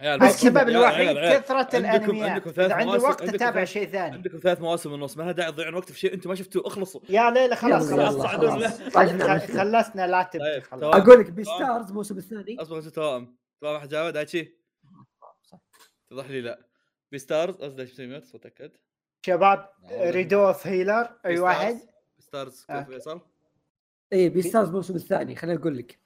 عيال، 0.00 0.18
بس 0.18 0.34
السبب 0.34 0.68
الوحيد 0.68 1.06
عيال، 1.08 1.18
عيال. 1.18 1.42
كثرة 1.42 1.56
عندكم- 1.56 1.76
الأنميات. 1.76 2.30
عندكم 2.30 2.50
ثلاث 2.50 2.70
إذا 2.70 2.74
عندي 2.74 3.04
وقت 3.04 3.22
أتابع 3.22 3.64
شيء 3.64 3.88
ثاني. 3.88 4.14
عندكم 4.14 4.38
ثلاث 4.38 4.60
مواسم 4.60 4.92
ونص 4.92 5.16
ما 5.16 5.22
لها 5.22 5.32
داعي 5.32 5.52
تضيعون 5.52 5.74
وقت 5.74 5.92
في 5.92 5.98
شيء 5.98 6.14
أنتم 6.14 6.30
ما 6.30 6.34
شفتوه 6.36 6.66
اخلصوا. 6.66 7.00
يا 7.08 7.30
ليلى 7.30 7.56
خلاص 7.56 7.90
خلاص. 7.90 8.78
طيب، 8.94 9.22
خلصنا 9.38 10.06
لا 10.06 10.22
تبكي 10.22 10.38
طيب، 10.38 10.62
خلاص. 10.62 10.80
توام. 10.80 11.00
أقول 11.00 11.20
لك 11.20 11.30
Beastars 11.30 11.88
الموسم 11.88 12.18
الثاني. 12.18 12.56
أصبر 12.62 12.78
انت 12.78 12.88
توائم 12.88 13.36
توائم 13.60 13.74
واحد 13.74 13.88
جاوب 13.88 14.12
دايتشي؟ 14.12 14.56
توضح 16.10 16.30
لي 16.30 16.40
لا. 16.40 16.66
Beastars 17.12 17.54
قصدي 17.54 17.82
إيش 17.82 18.00
mute 18.00 18.34
متاكد 18.34 18.70
شباب 19.26 19.70
Redo 19.92 20.46
of 20.46 20.66
Healer 20.66 21.08
أي 21.26 21.38
واحد؟ 21.38 21.78
Stars 22.36 22.66
آه. 22.70 22.78
كيف 22.82 22.88
فيصل؟ 22.88 23.20
اي 24.12 24.28
Beastars 24.28 24.68
الموسم 24.68 24.94
الثاني 24.94 25.36
خليني 25.36 25.58
أقول 25.60 25.76
لك. 25.78 25.98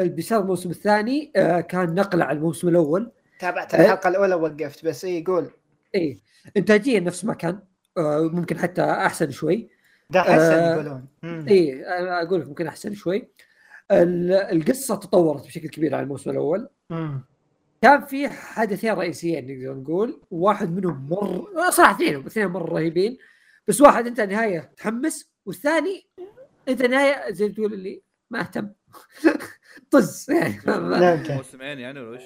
ال 0.00 0.22
Beastars 0.22 0.42
الموسم 0.42 0.70
الثاني 0.70 1.32
آه 1.36 1.60
كان 1.60 1.94
نقلة 1.94 2.24
على 2.24 2.38
الموسم 2.38 2.68
الأول. 2.68 3.12
تابعت 3.40 3.74
إيه. 3.74 3.80
الحلقة 3.84 4.08
الأولى 4.08 4.34
وقفت 4.34 4.84
بس 4.84 5.04
اي 5.04 5.24
قول. 5.26 5.50
اي 5.94 6.22
انتاجيا 6.56 7.00
نفس 7.00 7.24
ما 7.24 7.34
كان 7.34 7.58
آه 7.98 8.20
ممكن 8.32 8.58
حتى 8.58 8.82
أحسن 8.82 9.30
شوي. 9.30 9.68
ده 10.10 10.22
حسن 10.22 10.32
آه، 10.34 10.72
يقولون. 10.74 11.06
اي 11.48 11.86
أنا 11.86 12.22
أقول 12.22 12.40
لك 12.40 12.48
ممكن 12.48 12.66
أحسن 12.66 12.94
شوي. 12.94 13.28
ال- 13.90 14.32
القصة 14.32 14.96
تطورت 14.96 15.46
بشكل 15.46 15.68
كبير 15.68 15.94
عن 15.94 16.02
الموسم 16.02 16.30
الأول. 16.30 16.68
مم. 16.90 17.24
كان 17.82 18.04
في 18.04 18.28
حدثين 18.28 18.92
رئيسيين 18.92 19.46
نقدر 19.46 19.80
نقول. 19.80 20.20
واحد 20.30 20.70
منهم 20.76 21.08
مر 21.10 21.46
صراحة 21.70 21.94
اثنين 21.94 22.26
اثنين 22.26 22.46
مرة 22.46 22.72
رهيبين. 22.74 23.18
بس 23.68 23.80
واحد 23.80 24.06
أنت 24.06 24.20
نهاية 24.20 24.72
تحمس 24.76 25.31
والثاني 25.46 26.06
انت 26.68 26.82
نهاية 26.82 27.32
زي 27.32 27.48
ما 27.48 27.54
تقول 27.54 27.72
اللي 27.72 28.02
ما 28.30 28.40
اهتم 28.40 28.72
طز 29.90 30.30
يعني. 30.30 31.34
موسمين 31.36 31.78
يعني 31.78 32.00
ولا 32.00 32.16
وش 32.16 32.22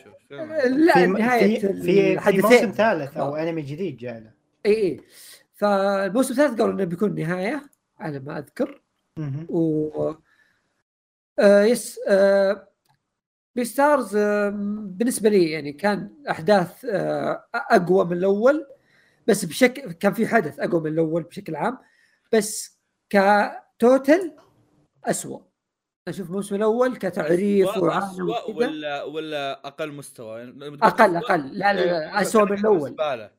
لا 0.67 0.95
في 0.95 1.07
نهايه 1.07 1.59
في 1.59 2.21
في, 2.21 2.43
موسم 2.43 2.71
ثالث 2.71 3.17
أو 3.17 3.37
آه. 3.37 3.43
انمي 3.43 3.63
جديد 3.63 3.97
جاي 3.97 4.21
له 4.21 4.33
إي 4.67 4.73
إي 4.73 5.01
فالموسم 5.55 6.33
الثالث 6.33 6.61
قالوا 6.61 6.75
إنه 6.75 6.85
بيكون 6.85 7.15
نهاية 7.15 7.63
على 7.99 8.19
ما 8.19 8.39
أذكر. 8.39 8.83
و 9.49 9.91
آه 11.39 11.63
yes 11.63 12.01
آه 12.09 12.69
Beastars 13.57 14.17
آه 14.17 14.51
بالنسبة 14.85 15.29
لي 15.29 15.51
يعني 15.51 15.73
كان 15.73 16.11
أحداث 16.31 16.85
آه 16.85 17.47
أقوى 17.55 18.05
من 18.05 18.13
الأول 18.13 18.67
بس 19.27 19.45
بشكل 19.45 19.93
كان 19.93 20.13
في 20.13 20.27
حدث 20.27 20.61
أقوى 20.61 20.81
من 20.81 20.91
الأول 20.91 21.23
بشكل 21.23 21.57
عام 21.57 21.79
بس 22.33 22.76
ك 23.11 23.32
total 23.32 24.37
اسوء 25.05 25.43
أشوف 26.09 26.29
الموسم 26.31 26.55
الأول 26.55 26.97
كتعريف 26.97 27.77
وكذا. 27.77 28.13
ولا 28.49 29.03
ولا 29.03 29.67
أقل 29.67 29.93
مستوى. 29.93 30.39
يعني 30.41 30.79
أقل 30.83 31.17
أقل. 31.17 31.59
لا 31.59 31.73
لا 31.73 31.85
لا 31.85 32.21
اسوء 32.21 32.45
من 32.45 32.59
الأول. 32.59 32.97
لا 32.99 33.31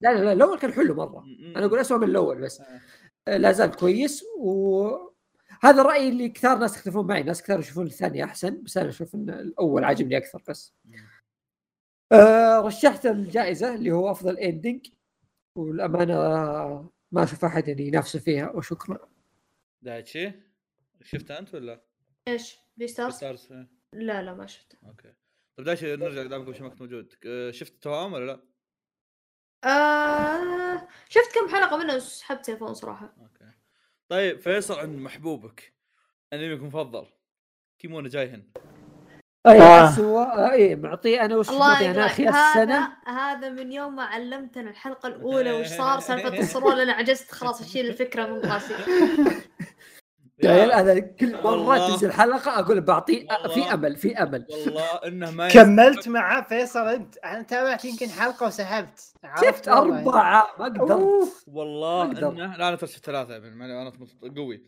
لا 0.00 0.24
لا 0.24 0.32
الأول 0.32 0.58
كان 0.58 0.72
حلو 0.72 0.94
مرة. 0.94 1.24
أنا 1.56 1.66
أقول 1.66 1.78
اسوء 1.78 1.98
من 1.98 2.08
الأول 2.08 2.40
بس. 2.40 2.60
آه. 2.60 2.80
آه، 3.28 3.36
لا 3.36 3.52
زال 3.52 3.76
كويس 3.76 4.24
وهذا 4.38 5.80
الرأي 5.80 6.08
اللي 6.08 6.28
كثار 6.28 6.58
ناس 6.58 6.76
يختلفون 6.76 7.06
معي. 7.06 7.22
ناس 7.22 7.42
كثار 7.42 7.58
يشوفون 7.58 7.86
الثاني 7.86 8.24
أحسن 8.24 8.62
بس 8.62 8.76
أنا 8.76 8.88
أشوف 8.88 9.14
إن 9.14 9.30
الأول 9.30 9.84
عاجبني 9.84 10.16
أكثر 10.16 10.42
بس. 10.48 10.74
آه 12.12 12.60
رشحت 12.60 13.06
الجائزة 13.06 13.74
اللي 13.74 13.90
هو 13.90 14.10
أفضل 14.10 14.38
ending 14.38 14.86
والأمانة 15.56 16.90
ما 17.12 17.22
أشوف 17.22 17.44
أحد 17.44 17.68
يعني 17.68 17.86
ينافسه 17.86 18.18
فيها 18.18 18.50
وشكرا. 18.50 19.08
دايتشي 19.82 20.32
شفتها 21.02 21.38
أنت 21.38 21.54
ولا؟ 21.54 21.84
إيش؟ 22.28 22.58
Beastars 22.76 23.14
Stars 23.14 23.52
لا 23.92 24.22
لا 24.22 24.34
ما 24.34 24.46
شفته. 24.46 24.78
okay. 24.86 25.14
طيب 25.56 25.66
دايتشي 25.66 25.96
نرجع 25.96 26.22
دام 26.22 26.42
قبل 26.42 26.54
شوي 26.54 26.62
ما 26.62 26.68
كنت 26.68 26.80
موجود 26.80 27.14
شفت 27.50 27.72
التوام 27.72 28.12
ولا 28.12 28.26
لا؟ 28.26 28.40
آه 29.64 30.88
شفت 31.08 31.34
كم 31.34 31.48
حلقة 31.48 31.76
منه 31.76 31.96
بس 31.96 32.18
سحبت 32.18 32.46
تليفون 32.46 32.74
صراحة. 32.74 33.14
okay. 33.20 33.52
طيب 34.08 34.40
فيصل 34.40 34.78
عند 34.78 34.98
محبوبك. 34.98 35.74
انميك 36.32 36.60
المفضل. 36.60 37.06
كيمونو 37.78 38.08
جيهن. 38.08 38.52
أي 39.46 39.60
آه. 39.62 39.88
اسوء 39.88 40.18
آه 40.22 40.52
اي 40.52 40.76
معطيه 40.76 41.24
أنا 41.24 41.36
وش 41.36 41.50
معطيه 41.50 41.90
أنا 41.90 42.06
أخي 42.06 42.28
السنة 42.28 42.88
هذا 43.06 43.18
هذا 43.18 43.48
من 43.48 43.72
يوم 43.72 43.96
ما 43.96 44.02
علمتنا 44.02 44.70
الحلقة 44.70 45.06
الأولى 45.06 45.52
وش 45.52 45.66
صار 45.78 46.00
سالفة 46.00 46.38
الصرول 46.38 46.80
أنا 46.80 46.92
عجزت 46.92 47.30
خلاص 47.32 47.60
أشيل 47.60 47.86
الفكرة 47.86 48.26
من 48.26 48.50
راسي 48.50 48.74
يا 50.42 50.50
عيال 50.50 50.72
أنا 50.72 51.00
كل 51.00 51.42
مرة. 51.42 51.88
تنزل 51.88 52.12
حلقه 52.12 52.58
أقول 52.58 52.80
بعطيه 52.80 53.26
والله. 53.30 53.54
في 53.54 53.74
أمل 53.74 53.96
في 53.96 54.16
أمل 54.16 54.46
والله 54.50 54.84
إنه 55.06 55.30
ما 55.30 55.48
كملت 55.48 56.08
معاه 56.08 56.40
فيصل 56.40 56.88
أنت 56.88 57.16
أنا 57.16 57.42
تابعت 57.42 57.84
يمكن 57.84 58.08
حلقة 58.08 58.46
وسحبت 58.46 59.12
شفت. 59.44 59.68
أربعة 59.68 60.48
ما 60.58 60.64
قدرت. 60.64 61.28
والله. 61.46 62.04
إنه 62.04 62.30
لا 62.56 62.68
أنا 62.68 62.76
ثلاثة 62.76 63.36
ابن 63.36 63.62
أنا 63.62 63.92
قوي 64.36 64.62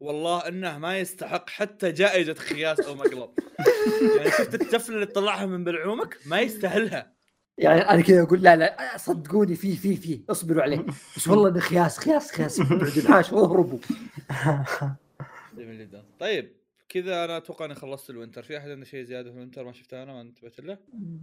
والله 0.00 0.48
إنه 0.48 0.78
ما 0.78 0.98
يستحق 0.98 1.50
حتى 1.50 1.92
جائزة 1.92 2.34
خياس 2.34 2.80
أو 2.80 2.94
مقلب. 2.94 3.30
يعني 4.16 4.30
شفت 4.30 4.54
التفله 4.54 4.94
اللي 4.94 5.06
تطلعها 5.06 5.46
من 5.46 5.64
بلعومك 5.64 6.18
ما 6.26 6.40
يستاهلها. 6.40 7.14
يعني 7.58 7.80
أنا 7.80 8.02
كذا 8.02 8.22
أقول 8.22 8.42
لا 8.42 8.56
لا 8.56 8.96
صدقوني 8.96 9.54
في 9.54 9.76
في 9.76 9.96
في 9.96 10.20
اصبروا 10.30 10.62
عليه. 10.62 10.86
بس 11.16 11.28
والله 11.28 11.48
إنه 11.48 11.60
خياس 11.60 11.98
خياس 11.98 12.32
خياس 12.32 12.60
الحاش 12.60 13.32
واهربوا 13.32 13.78
جميل 15.58 15.78
جدا. 15.78 16.04
طيب 16.20 16.52
كذا 16.88 17.24
أنا 17.24 17.36
أتوقع 17.36 17.64
اني 17.64 17.74
خلصت 17.74 18.10
ال 18.10 18.14
winter. 18.14 18.42
في 18.42 18.58
أحد 18.58 18.70
عنده 18.70 18.84
شيء 18.84 19.04
زيادة 19.04 19.30
في 19.30 19.36
ال 19.36 19.40
winter 19.40 19.64
ما 19.64 19.72
شفته 19.72 20.02
أنا؟ 20.02 20.12
ما 20.12 20.20
انتبهت 20.20 20.60
له؟ 20.60 20.78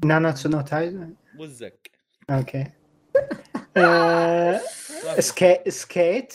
ناناتسو 0.06 0.50
نو 0.50 0.62
تايزاي 0.62 1.14
والزق 1.40 1.74
okay. 2.30 2.66
آه، 3.78 4.62
sk... 5.20 5.72
skate. 5.72 6.34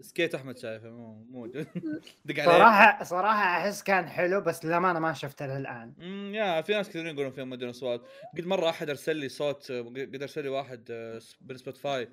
skate 0.00 0.34
احمد 0.34 0.58
شايفه 0.58 0.88
مو 0.90 1.24
مو 1.30 1.46
دق 2.24 2.40
عليه. 2.40 2.44
صراحة 2.44 3.04
صراحة 3.04 3.42
أحس 3.60 3.82
كان 3.82 4.08
حلو 4.08 4.40
بس 4.40 4.64
للأمانة 4.64 4.98
ما 4.98 5.12
شفته 5.12 5.46
للآن. 5.46 5.94
امم 6.00 6.34
yeah 6.34 6.62
في 6.62 6.72
ناس 6.72 6.88
كثيرين 6.88 7.14
يقولون 7.14 7.32
فيهم 7.32 7.50
مدن 7.50 7.68
اصوات 7.68 8.00
قد 8.36 8.46
مرة 8.46 8.68
أحد 8.70 8.88
أرسل 8.90 9.16
لي 9.16 9.28
صوت 9.28 9.72
قد 9.72 10.18
ارسل 10.22 10.42
لي 10.42 10.48
واحد 10.48 10.88
آه، 10.90 11.20
بالسبوتيفاي. 11.40 12.08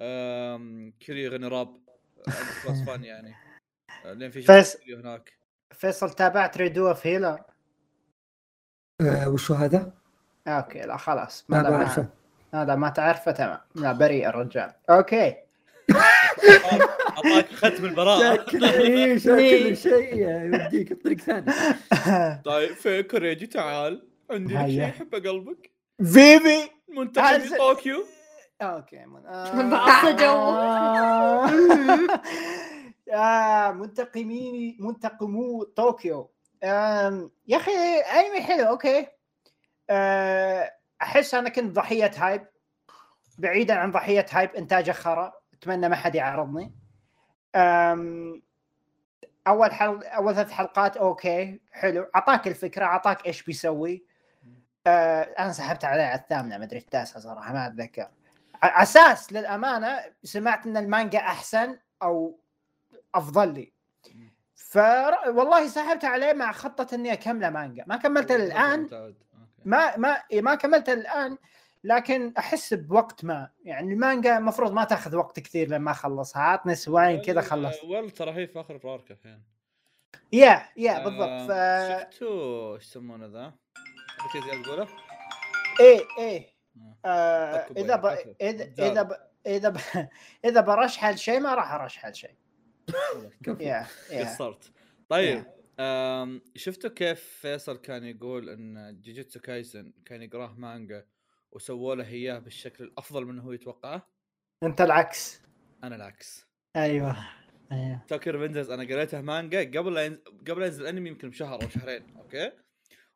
آم، 0.00 0.92
كيري 1.00 1.22
يغني 1.24 1.46
راب. 1.48 1.76
بس 2.68 2.80
fun 2.86 3.04
يعني. 3.04 3.34
آه، 4.04 4.12
لين 4.12 4.30
في 4.30 4.42
فيص- 4.42 4.76
فيديو 4.76 4.98
هناك. 4.98 5.32
فيصل 5.72 6.10
تابعت 6.10 6.56
Redo 6.58 6.88
of 6.88 7.06
Healer 7.06 7.40
آه 9.00 9.28
وشو 9.28 9.54
هذا؟ 9.54 9.92
okay 10.48 10.80
لا 10.80 10.96
خلاص. 10.96 11.44
ما 11.48 11.62
بعرفه. 11.62 12.08
ما 12.52 12.62
هذا 12.62 12.74
ما 12.74 12.88
تعرفه 12.88 13.30
تمام. 13.32 13.60
لا 13.74 13.92
بريء 13.92 14.28
الرجال. 14.28 14.72
okay. 14.90 15.36
اعطاك 17.26 17.52
ختم 17.52 17.84
البراءة. 17.84 18.34
شكل 18.36 18.64
إيه، 18.64 19.18
شكل 19.18 19.76
شيء 19.76 20.16
يوديك 20.16 20.92
بطريق 20.92 21.18
ثاني. 21.18 21.52
طيب 22.44 22.74
في 22.74 23.02
كوريجي 23.02 23.46
تعال. 23.46 24.08
عندي 24.30 24.54
لك 24.54 24.66
شيء. 24.66 24.82
يحبه 24.82 25.18
قلبك. 25.18 25.70
فيفي. 25.98 26.70
منتخب 26.88 27.56
طوكيو. 27.58 28.04
okay 28.62 29.04
من... 29.06 29.22
جو. 30.20 30.34
آه 33.14 33.72
منتقمي 33.72 34.76
منتقمو 34.80 35.62
طوكيو. 35.62 36.30
يا 36.62 37.30
أخي 37.52 37.72
انمي 38.00 38.40
حلو 38.42 38.64
okay. 38.68 39.06
آه، 39.90 40.72
أحس 41.02 41.34
أنا 41.34 41.48
كنت 41.48 41.76
ضحية 41.76 42.10
hype 42.16 42.46
بعيدا 43.38 43.74
عن 43.74 43.90
ضحية 43.90 44.26
hype 44.30 44.50
إنتاجه 44.50 44.92
خرا. 44.92 45.32
أتمنى 45.54 45.88
ما 45.88 45.96
حد 45.96 46.14
يعرضني. 46.14 46.64
آم، 46.64 46.74
أول 49.46 49.72
حل... 49.72 50.04
أول 50.04 50.34
ثلاث 50.34 50.50
حلقات 50.50 50.96
okay 50.96 51.60
حلو. 51.72 52.10
أعطاك 52.16 52.48
الفكرة 52.48 52.84
أعطاك 52.84 53.26
إيش 53.26 53.42
بيسوي. 53.42 54.04
آه، 54.86 55.22
أنا 55.22 55.52
سحبت 55.52 55.84
عليه 55.84 56.02
على 56.04 56.20
الثامنة 56.20 56.58
ما 56.58 56.64
أدري 56.64 56.78
التاسعة 56.78 57.22
صراحة 57.22 57.52
ما 57.52 57.66
أتذكر. 57.66 58.08
ع- 58.62 58.82
أساس 58.82 59.32
للأمانة 59.32 60.00
سمعت 60.24 60.66
إن 60.66 60.76
المانجا 60.76 61.18
أحسن 61.18 61.78
أو 62.02 62.38
أفضل 63.14 63.54
لي. 63.54 63.72
ف 64.54 64.76
والله 65.26 65.68
سحبت 65.68 66.04
عليه 66.04 66.32
مع 66.32 66.52
خطة 66.52 66.94
إني 66.94 67.12
أكمله 67.12 67.50
مانجا. 67.50 67.84
ما 67.86 67.96
كملته 67.96 68.36
الان 68.36 68.80
ما 69.64 69.96
ما 69.96 70.22
إيه، 70.32 70.42
ما 70.42 70.54
كملته 70.54 70.92
الان 70.92 71.38
لكن 71.84 72.34
أحس 72.38 72.74
بوقت 72.74 73.24
ما 73.24 73.50
يعني 73.64 73.92
المانجا 73.92 74.38
المفروض 74.38 74.72
ما 74.72 74.84
تاخذ 74.84 75.16
وقت 75.16 75.40
كثير 75.40 75.68
لما 75.68 75.90
أخلصها. 75.90 76.42
عطني 76.42 76.72
أسبوعين 76.72 77.20
كذا 77.20 77.40
خلصت 77.40 77.84
ويل 77.84 78.10
ترى 78.10 78.30
هي 78.30 78.46
في 78.46 78.60
آخر 78.60 78.76
الارك 78.76 79.10
الحين. 79.10 79.42
يا 80.32 80.68
يا 80.76 81.04
بالضبط. 81.04 81.48
ف 81.48 81.50
آه، 81.50 82.02
شفتوا 82.02 82.74
إيش 82.74 82.82
يسمونه 82.86 83.26
ذا؟ 83.26 83.54
تقوله؟ 84.64 84.88
إيه 85.80 86.00
إيه. 86.18 86.46
آه. 87.04 87.58
حكوا 87.58 87.76
إذا 87.76 87.96
ب... 87.96 88.06
إذا. 88.40 88.64
إذا 88.78 89.02
ب... 89.02 89.12
إذا 89.46 89.68
ب... 89.68 89.76
إذا 90.48 90.60
برشحل 90.60 91.18
شيء 91.18 91.40
ما 91.40 91.54
راح 91.54 91.72
ارشحل 91.72 92.14
شيء. 92.14 92.34
يا 93.60 93.86
يا. 94.10 94.24
قصرت. 94.24 94.72
طيب 95.08 95.44
شفتوا 96.56 96.90
كيف 96.90 97.20
فيصل 97.20 97.76
كان 97.76 98.04
يقول 98.04 98.48
إن 98.48 99.00
جوجيتسو 99.00 99.40
كايسن 99.40 99.92
كان 100.04 100.22
يقراه 100.22 100.54
مانجا 100.58 101.06
وسووا 101.52 101.94
له 101.94 102.08
إياه 102.08 102.38
بالشكل 102.38 102.84
الأفضل 102.84 103.24
من 103.24 103.38
هو 103.38 103.52
يتوقعه؟ 103.52 104.06
أنت 104.62 104.80
العكس. 104.80 105.42
أنا 105.84 105.96
العكس. 105.96 106.46
أيوه. 106.76 107.16
أيوه. 107.72 108.04
Tokyo 108.08 108.30
Revengers 108.30 108.70
أنا 108.70 108.82
قريته 108.82 109.20
مانجا 109.20 109.60
قبل 109.78 109.94
لا 109.94 110.04
ينزل 110.04 110.20
قبل 110.48 110.60
لا 110.60 110.66
ينزل 110.66 110.82
الانمي 110.82 111.08
يمكن 111.08 111.30
بشهر 111.30 111.62
أو 111.62 111.68
شهرين 111.68 112.16
okay؟ 112.16 112.52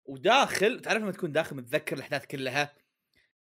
وداخل 0.07 0.81
تعرف 0.81 1.03
لما 1.03 1.13
تكون 1.13 1.33
داخل 1.33 1.57
متذكر 1.57 1.97
الأحداث 1.97 2.27
كلها؟ 2.27 2.73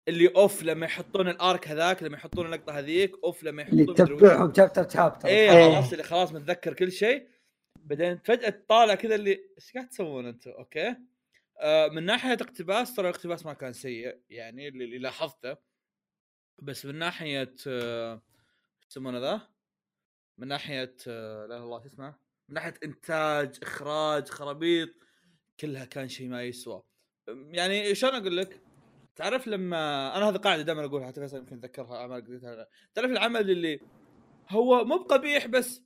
اللي 0.07 0.27
أوف 0.35 0.63
لما 0.63 0.85
يحطون 0.85 1.27
ال 1.27 1.37
arc 1.37 1.67
هذاك 1.67 2.03
لما 2.03 2.17
يحطون 2.17 2.45
اللقطة 2.45 2.79
هذيك 2.79 3.15
أوف 3.23 3.43
لما 3.43 3.67
اللي 3.67 3.83
يحطون 3.83 4.13
وش. 4.13 4.21
تتبعهم 4.21 4.53
chapter 4.53 4.89
chapter 4.89 5.27
إيه 5.27 5.51
إيه. 5.51 5.75
عرفت 5.75 5.93
اللي 5.93 6.03
خلاص 6.03 6.31
متذكر 6.31 6.73
كل 6.73 6.91
شيء. 6.91 7.27
بعدين 7.75 8.17
فجأة 8.17 8.49
تطالع 8.49 8.95
كذا 8.95 9.15
اللي 9.15 9.39
إيش 9.57 9.73
قاعد 9.73 9.89
تسوون 9.89 10.25
أنتم 10.25 10.51
okay؟ 10.51 10.95
من 11.91 12.03
ناحية 12.03 12.33
اقتباس 12.33 12.95
ترى 12.95 13.09
الاقتباس 13.09 13.45
ما 13.45 13.53
كان 13.53 13.73
سيء 13.73 14.21
يعني 14.29 14.67
اللي, 14.67 14.97
لاحظته 14.97 15.57
بس 16.61 16.85
من 16.85 16.95
ناحية 16.95 17.55
آه، 17.67 18.21
يسمونه 18.89 19.19
ذا؟ 19.19 19.41
من 20.37 20.47
ناحية 20.47 20.95
آه، 21.07 21.45
لا 21.45 21.45
إله 21.45 21.57
إلا 21.57 21.63
الله 21.63 21.85
اسمه؟ 21.85 22.15
من 22.49 22.55
ناحية 22.55 22.73
إنتاج 22.83 23.59
إخراج 23.61 24.27
خرابيط 24.29 24.89
كلها 25.59 25.85
كان 25.85 26.07
شيء 26.07 26.29
ما 26.29 26.43
يسوى 26.43 26.83
يعني 27.27 27.95
شلون 27.95 28.15
أقول 28.15 28.37
لك؟ 28.37 28.61
تعرف 29.15 29.47
لما 29.47 29.77
أنا 30.17 30.29
هذه 30.29 30.37
قاعدة 30.37 30.61
دائما 30.61 30.85
أقولها 30.85 31.07
حتى 31.07 31.21
فيصل 31.21 31.37
يمكن 31.37 31.61
تذكرها 31.61 31.97
أعمال 31.97 32.25
قريتها 32.25 32.67
تعرف 32.93 33.11
العمل 33.11 33.51
اللي 33.51 33.79
هو 34.49 34.85
مو 34.85 34.97
بقبيح 34.97 35.47
بس 35.47 35.81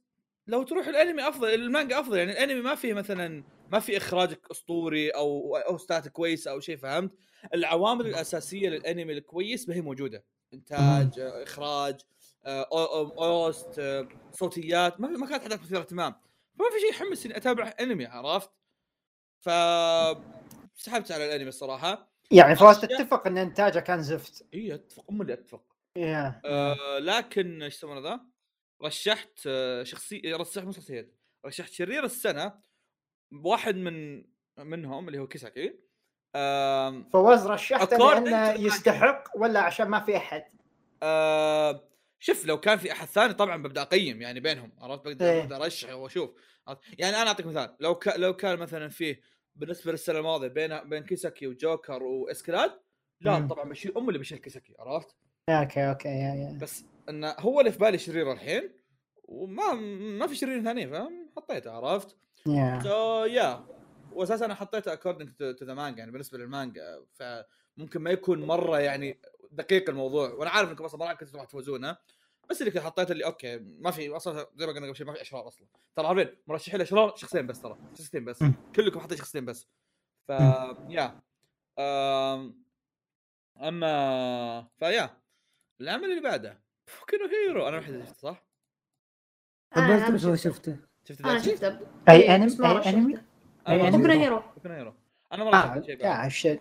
لو 0.49 0.63
تروح 0.63 0.87
الانمي 0.87 1.27
أفضل 1.27 1.53
المانجا 1.53 1.99
أفضل 1.99 2.17
يعني 2.17 2.31
الانمي 2.31 2.61
ما 2.61 2.75
فيه 2.75 2.93
مثلا 2.93 3.43
ما 3.71 3.79
في 3.79 3.97
اخراج 3.97 4.35
أسطوري 4.51 5.09
أو 5.09 5.55
أو 5.57 5.77
ستات 5.77 6.07
كويس 6.07 6.47
أو 6.47 6.59
شيء 6.59 6.77
فهمت؟ 6.77 7.11
العوامل 7.53 8.07
الأساسية 8.07 8.69
للانمي 8.69 9.13
الكويس 9.13 9.69
ما 9.69 9.75
هي 9.75 9.81
موجودة. 9.81 10.23
إنتاج 10.53 11.09
إخراج 11.19 11.99
آه، 12.45 12.63
O- 12.63 12.67
O- 12.67 13.21
OST 13.21 13.79
آه، 13.79 14.07
صوتيات 14.31 15.01
ما 15.01 15.07
ما 15.07 15.27
كانت 15.27 15.41
احداث 15.41 15.61
مثيرة 15.61 15.79
اهتمام. 15.79 16.15
فما 16.59 16.67
في 16.69 16.79
شيء 16.79 16.89
يحمس 16.89 17.25
إني 17.25 17.37
أتابع 17.37 17.73
انمي 17.79 18.05
عرفت؟ 18.05 18.49
ف 19.41 19.49
سحبت 20.75 21.11
على 21.11 21.25
الانمي 21.25 21.49
الصراحة. 21.49 22.09
يعني 22.31 22.55
فواز 22.55 22.81
تتفق 22.81 23.27
إن 23.27 23.37
إنتاجه 23.37 23.79
كان 23.79 24.01
زفت. 24.03 24.45
اي 24.53 24.73
أتفق 24.73 25.05
ام 25.11 25.21
اللي 25.21 25.33
أتفق. 25.33 25.63
yeah. 25.95 26.41
آه 26.45 26.99
لكن 26.99 27.63
إيش 27.63 27.75
يسمونه 27.75 28.01
ذا؟ 28.09 28.19
رشحت 28.83 29.39
آه 29.47 29.83
شخصية 29.83 30.35
رشحت 30.35 30.65
مو 30.65 30.71
شخصيات 30.71 31.15
رشحت 31.45 31.71
شرير 31.71 32.03
السنة 32.03 32.53
واحد 33.43 33.75
من 33.75 34.25
منهم 34.57 35.07
اللي 35.07 35.19
هو 35.19 35.27
كيساكي 35.27 35.79
آه 36.35 37.03
فواز 37.13 37.47
رشحته 37.47 37.97
لأنه 37.97 38.51
يستحق 38.51 39.23
ولا 39.35 39.59
عشان 39.59 39.87
ما 39.87 39.99
في 39.99 40.17
أحد 40.17 40.43
آه 41.03 41.89
شوف 42.19 42.45
لو 42.45 42.59
كان 42.59 42.77
في 42.77 42.91
أحد 42.91 43.07
ثاني 43.07 43.33
طبعا 43.33 43.63
ببدأ 43.63 43.81
أقيم 43.81 44.21
يعني 44.21 44.39
بينهم 44.39 44.71
عرفت 44.79 45.07
بقدر 45.07 45.25
إيه. 45.25 45.55
ارشح 45.55 45.93
وأشوف؟ 45.93 46.31
يعني 46.99 47.15
أنا 47.15 47.27
أعطيك 47.27 47.45
مثال 47.45 47.75
لو 47.79 47.95
ك... 47.95 48.07
لو 48.07 48.35
كان 48.35 48.59
مثلا 48.59 48.89
فيه 48.89 49.21
بالنسبة 49.55 49.91
للسنة 49.91 50.19
الماضية 50.19 50.47
بين 50.47 50.79
بين 50.89 51.03
كيساكي 51.03 51.47
وجوكر 51.47 52.03
وإسكلاد 52.03 52.71
لا. 53.21 53.47
طبعا 53.47 53.69
بشيل 53.69 53.97
ام 53.97 54.07
اللي 54.07 54.19
بشيل 54.19 54.37
كيساكي 54.37 54.75
عرفت؟ 54.79 55.15
okay 55.49 55.89
okay 55.89 56.07
yeah 56.07 56.35
yeah 56.35 56.57
بس 56.61 56.85
انه 57.09 57.35
هو 57.39 57.59
اللي 57.59 57.71
في 57.71 57.79
بالي 57.79 57.97
شرير 57.97 58.31
الحين 58.31 58.71
وما 59.23 59.73
ما 60.19 60.27
في 60.27 60.35
شرير 60.35 60.63
ثاني 60.63 60.87
فاهم؟ 60.87 61.29
حطيته 61.37 61.71
عرفت؟ 61.71 62.17
yeah 62.47 62.79
so 62.83 63.25
yeah 63.25 63.67
واساسا 64.11 64.45
أنا 64.45 64.55
حطيته 64.55 64.93
according 64.93 65.29
to 65.35 65.65
the 65.65 65.73
manga 65.73 65.99
يعني 65.99 66.11
بالنسبة 66.11 66.37
للمانجا. 66.37 67.05
فممكن 67.13 68.01
ما 68.01 68.11
يكون 68.11 68.45
مرة 68.45 68.79
يعني 68.79 69.19
دقيق 69.51 69.89
الموضوع. 69.89 70.29
وأنا 70.29 70.49
عارف 70.49 70.69
إنكم 70.69 70.83
أصلا 70.83 70.99
ما 70.99 71.13
كنتوا 71.13 71.39
راح 71.39 71.45
تفوزونه. 71.45 71.97
بس 72.49 72.61
اللي 72.61 72.81
حطيته 72.81 73.11
اللي 73.11 73.25
okay 73.25 73.57
ما 73.57 73.91
في 73.91 74.09
أصلا 74.09 74.47
زي 74.55 74.65
ما 74.65 74.73
قلنا 74.73 74.85
قبل 74.85 74.95
شوي 74.95 75.07
ما 75.07 75.13
في 75.13 75.21
أشرار 75.21 75.47
أصلا. 75.47 75.67
ترى 75.95 76.07
عارفين 76.07 76.35
مرشحين 76.47 76.75
الاشرار 76.75 77.15
شخصين 77.15 77.47
بس 77.47 77.61
ترى. 77.61 77.77
شخصيتين 77.93 78.25
بس. 78.25 78.43
كلكم 78.75 78.99
حاطين 78.99 79.17
شخصيتين 79.17 79.45
بس. 79.45 79.67
ف 80.27 80.29
yeah. 80.89 81.21
أما 83.57 84.67
فيا 84.79 85.17
العمل 85.81 86.05
اللي 86.05 86.21
بعده. 86.21 86.68
فوكينو 86.89 87.25
هيرو. 87.27 87.67
أنا 87.67 87.77
واحد 87.77 87.99
شفته 87.99 88.13
صح؟ 88.13 88.45
بس 89.71 89.79
ما 89.79 90.17
شفته. 90.17 90.35
شفته. 90.35 90.77
شفت 91.05 91.21
أنا 91.21 91.39
شفته. 91.39 91.79
أي 92.09 92.35
انمي 92.35 92.57
أي 92.65 92.89
انمي. 92.89 93.17
أنا؟ 93.67 93.97
بوكو 93.97 94.11
هيرو 94.11 94.41
فوكينو 94.55 94.73
هيرو. 94.75 94.93
أنا 95.33 95.43
ما 95.43 95.49
آه 95.49 95.73
رشحت 95.77 95.85
شيء 95.85 95.97
بعد. 95.99 96.59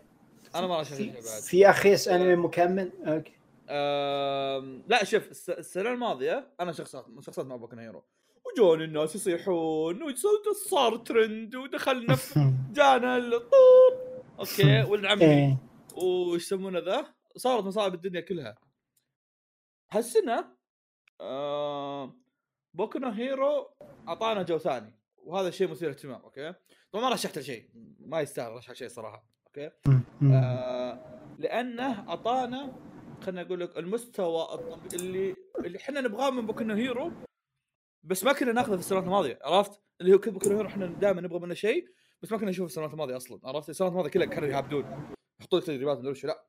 أنا 0.55 0.66
ما 0.66 0.81
رشحت 0.81 0.97
شيء 0.97 1.12
في, 1.12 1.20
بعد. 1.20 1.43
في 1.43 1.70
أخيس 1.70 2.09
أنمي 2.09 2.37
مكمل؟ 2.37 2.93
أوكي. 3.07 3.33
لا 4.89 5.05
شوف 5.05 5.31
الس- 5.31 5.51
السنة 5.51 5.91
الماضية 5.93 6.49
أنا 6.61 6.72
شخصات 6.72 7.07
شخصات 7.20 7.47
مع 7.47 7.57
بوكو 7.57 7.76
هيرو. 7.76 8.05
وجون 8.53 8.83
الناس 8.83 9.14
يصيحون 9.14 10.03
وصار 10.03 10.97
ترند 10.97 11.55
ودخلنا 11.55 12.16
جانا 12.76 13.16
الطوط 13.16 13.95
okay 14.39 14.83
والعمي 14.91 15.24
إيه. 15.24 15.57
وش 15.97 16.43
يسمونه 16.43 16.79
ذا؟ 16.79 17.07
صارت 17.37 17.64
مصائب 17.64 17.95
الدنيا 17.95 18.20
كلها. 18.20 18.59
هالسنه 19.91 20.45
آه 21.20 22.14
بوكو 22.74 22.99
نو 22.99 23.09
هيرو 23.11 23.70
أعطانا 24.09 24.43
جو 24.43 24.59
ثاني 24.59 24.95
وهذا 25.16 25.51
شيء 25.51 25.70
مثير 25.70 25.91
اهتمام 25.91 26.20
okay؟ 26.21 26.55
طبعا 26.93 27.05
ما 27.05 27.14
رشحت 27.14 27.39
شيء 27.39 27.70
ما 28.01 28.20
يستاهل 28.20 28.53
رشح 28.53 28.72
شيء 28.72 28.89
صراحة 28.89 29.24
okay؟ 29.47 29.71
آه 30.32 31.20
لأنه 31.39 32.09
أعطانا 32.09 32.72
خلينا 33.22 33.43
أقول 33.43 33.61
لك 33.61 33.78
المستوى 33.78 34.43
الطبي 34.43 34.97
اللي 34.97 35.34
اللي 35.59 35.78
إحنا 35.78 36.01
نبغاه 36.01 36.30
من 36.30 36.47
بوكو 36.47 36.64
هيرو 36.64 37.12
بس 38.03 38.24
ما 38.24 38.32
كنا 38.32 38.53
ناخذه 38.53 38.74
في 38.74 38.80
السنوات 38.80 39.05
الماضية 39.05 39.39
عرفت؟ 39.43 39.80
اللي 40.01 40.12
هو 40.14 40.18
بوكو 40.18 40.51
هيرو 40.51 40.66
إحنا 40.66 40.86
دائما 40.86 41.20
نبغى 41.20 41.39
منه 41.39 41.55
شيء 41.55 41.89
بس 42.22 42.32
ما 42.32 42.39
كنا 42.39 42.51
نشوفه 42.51 42.66
في 42.66 42.70
السنوات 42.72 42.93
الماضية 42.93 43.16
أصلا 43.16 43.41
عرفت؟ 43.45 43.70
السنوات 43.70 43.93
الماضية 43.93 44.11
كلها 44.11 44.26
كانوا 44.26 44.49
يهبدون 44.49 45.14
يحطوا 45.41 45.59
لك 45.59 45.64
تدريبات 45.66 45.99
مدري 45.99 46.20
لا. 46.24 46.45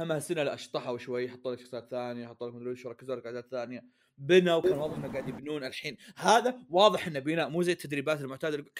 اما 0.00 0.16
هالسنه 0.16 0.42
لا 0.42 0.56
شطحوا 0.56 0.98
شوي 0.98 1.28
حطوا 1.28 1.52
لك 1.52 1.60
شخصيات 1.60 1.90
ثانية 1.90 2.26
حطوا 2.26 2.48
لك 2.48 2.54
مدري 2.54 2.70
وش 2.70 2.86
ركزوا 2.86 3.16
لك 3.16 3.26
اعداد 3.26 3.44
ثانية. 3.50 3.84
بنوا 4.18 4.54
وكان 4.54 4.78
واضح 4.78 4.96
إنه 4.96 5.12
قاعد 5.12 5.28
يبنون 5.28 5.64
الحين. 5.64 5.96
هذا 6.16 6.58
واضح 6.70 7.06
إنه 7.06 7.18
بناء 7.18 7.48
مو 7.48 7.62
زي 7.62 7.72
التدريبات 7.72 8.20
المعتادة 8.20 8.56
اللي 8.56 8.70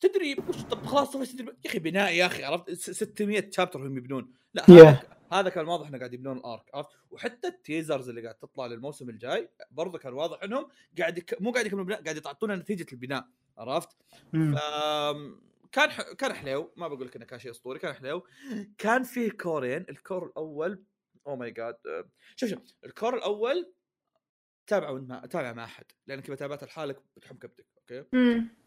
تدري 0.00 0.36
وش 0.48 0.62
طب 0.62 0.86
خلاص 0.86 1.10
طفش 1.10 1.32
تدري 1.32 1.46
يا 1.64 1.70
أخي 1.70 1.78
بناء 1.78 2.12
يا 2.14 2.26
أخي 2.26 2.44
عرفت؟ 2.44 2.70
س- 2.70 2.90
600 2.90 3.50
شابتر 3.50 3.86
هم 3.86 3.96
يبنون. 3.98 4.32
لا 4.54 4.62
Yeah. 4.62 4.70
هذا, 4.70 5.02
هذا 5.32 5.48
كان 5.48 5.66
واضح 5.68 5.88
إنه 5.88 5.98
قاعد 5.98 6.14
يبنون 6.14 6.36
الارك 6.38 6.70
عرفت؟ 6.74 6.90
وحتى 7.10 7.48
التيزرز 7.48 8.08
اللي 8.08 8.22
قاعد 8.22 8.34
تطلع 8.34 8.66
للموسم 8.66 9.10
الجاي 9.10 9.48
برضه 9.70 9.98
كان 9.98 10.12
واضح 10.12 10.42
إنهم 10.42 10.68
قاعد 10.98 11.18
يك... 11.18 11.42
مو 11.42 11.50
قاعد 11.52 11.66
يكملون 11.66 11.86
بناء 11.86 12.02
قاعد 12.02 12.16
يعطونا 12.16 12.56
نتيجة 12.56 12.86
البناء 12.92 13.26
عرفت؟ 13.58 13.88
كان 15.72 15.90
ح... 15.90 16.02
كان 16.02 16.32
حليو 16.32 16.72
ما 16.76 16.88
بقول 16.88 17.06
لك 17.06 17.16
إنه 17.16 17.24
كان 17.24 17.38
شيء 17.38 17.50
أسطوري 17.50 17.78
كان 17.78 17.92
حليو 17.94 18.26
كان 18.78 19.02
فيه 19.02 19.30
كورين 19.30 19.86
ال 19.88 19.96
cour 19.96 20.26
الأول 20.26 20.84
oh 21.26 21.36
my 21.36 21.50
god 21.50 21.76
شوف 22.36 22.50
شوف 22.50 22.58
ال 22.84 22.90
cour 22.90 23.14
الأول 23.16 23.72
تابعه 24.66 24.92
ما 24.92 25.26
تابع 25.26 25.52
مع 25.52 25.64
أحد 25.64 25.84
لأنك 26.06 26.26
إذا 26.26 26.34
تابعت 26.34 26.64
لحالك 26.64 27.02
بتحم 27.16 27.36
كبدك 27.36 27.66
okay. 27.78 28.04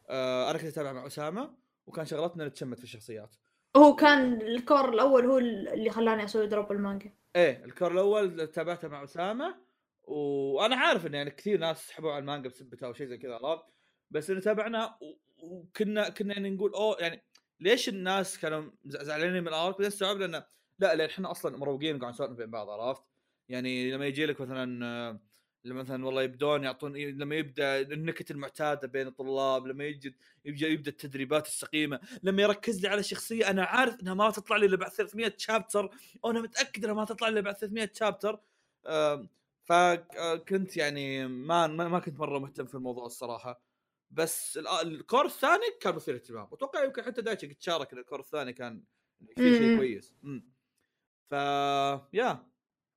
آه 0.10 0.50
أنا 0.52 0.58
كنت 0.58 0.68
أتابع 0.68 0.94
مع 0.94 1.08
أسامة 1.08 1.58
وكان 1.86 2.06
شغلتنا 2.06 2.48
نتشمت 2.48 2.78
في 2.78 2.84
الشخصيات. 2.84 3.36
هو 3.78 3.96
كان 3.96 4.42
ال 4.42 4.51
cour 4.51 4.90
الأول 4.94 5.26
هو 5.26 5.38
اللي 5.38 5.90
خلاني 5.90 6.24
أسوي 6.24 6.48
drop 6.48 6.72
المانجا. 6.72 7.14
إيه 7.36 7.66
الكور 7.66 7.92
الأول 7.92 8.48
تابعته 8.48 8.88
مع 8.88 9.04
أسامة 9.04 9.56
وأنا 10.04 10.76
عارف 10.76 11.06
إن 11.06 11.14
يعني 11.14 11.32
كثير 11.32 11.60
ناس 11.60 11.88
سحبوا 11.88 12.12
على 12.12 12.20
المانجا 12.22 12.50
بسبتها 12.50 12.88
أو 12.88 12.94
شيء 12.94 13.08
زي 13.08 13.18
كذا 13.18 13.36
عرفت؟ 13.44 13.66
بس 14.12 14.30
إنه 14.30 14.40
تابعنا 14.40 14.86
و- 15.02 15.18
وكنا 15.44 16.10
كنا 16.10 16.34
يعني 16.34 16.50
نقول 16.50 16.74
أوه 16.74 16.98
يعني 17.00 17.24
ليش 17.60 17.90
الناس 17.90 18.40
كانوا 18.40 18.72
زع- 18.86 19.04
زعلانين 19.04 19.42
من 19.42 19.48
الارك 19.48 19.74
بعدين 19.74 19.88
استوعبنا 19.88 20.26
انه 20.26 20.46
لا 20.80 20.96
لأن 20.96 21.10
إحنا 21.10 21.32
أصلا 21.32 21.58
مروقين 21.58 21.96
وقاعد 21.96 22.14
نسولف 22.14 22.32
بين 22.38 22.52
بعض 22.52 22.70
عرفت؟ 22.70 23.04
يعني 23.50 23.92
لما 23.92 24.06
يجي 24.06 24.26
لك 24.26 24.42
مثلا 24.42 25.20
لما 25.64 25.82
مثلا 25.82 26.06
والله 26.06 26.22
يبدون 26.22 26.64
يعطون 26.64 26.98
لما 26.98 27.36
يبدأ 27.36 27.82
النكت 27.82 28.32
المعتادة 28.32 28.88
بين 28.88 29.08
الطلاب 29.08 29.68
لما 29.68 29.84
يجي 29.84 30.16
يبدا 30.46 30.68
يبدأ 30.68 30.92
التدريبات 30.92 31.48
السقيمة 31.48 32.00
لما 32.24 32.42
يركز 32.42 32.82
لي 32.82 32.88
على 32.88 33.04
شخصية 33.04 33.50
أنا 33.50 33.64
عارف 33.64 34.02
إنها 34.02 34.14
ما 34.14 34.32
تطلع 34.32 34.58
لي 34.58 34.66
إلا 34.66 34.78
بعد 34.78 34.92
300 34.92 35.34
شابتر 35.38 35.90
وأنا 36.24 36.42
متأكد 36.42 36.84
إنها 36.84 36.96
ما 36.96 37.06
تطلع 37.06 37.28
لي 37.30 37.42
بعد 37.42 37.56
300 37.56 37.92
chapter 37.94 38.40
فكنت 39.64 40.78
يعني 40.78 41.28
ما 41.28 41.68
ما 41.68 42.00
كنت 42.00 42.20
مرة 42.20 42.40
مهتم 42.40 42.66
في 42.66 42.76
الموضوع 42.76 43.06
الصراحة. 43.06 43.69
بس 44.12 44.58
ال- 44.58 44.68
ال 44.68 44.79
cour 44.79 45.26
الثاني 45.26 45.64
كان 45.82 45.96
مثير 45.96 46.16
اهتمام 46.16 46.48
وأتوقع 46.52 46.84
يمكن 46.84 47.02
حتى 47.04 47.22
دايتشي 47.22 47.48
قد 47.48 47.56
شارك 47.62 47.94
إن 47.94 48.00
ال 48.00 48.04
cour 48.04 48.20
الثاني 48.20 48.54
كان 48.54 48.84
في 49.36 49.56
شيء. 49.58 49.78
كويس. 49.78 50.14
امم 50.24 50.50
ف 51.30 51.32
yeah. 52.14 52.46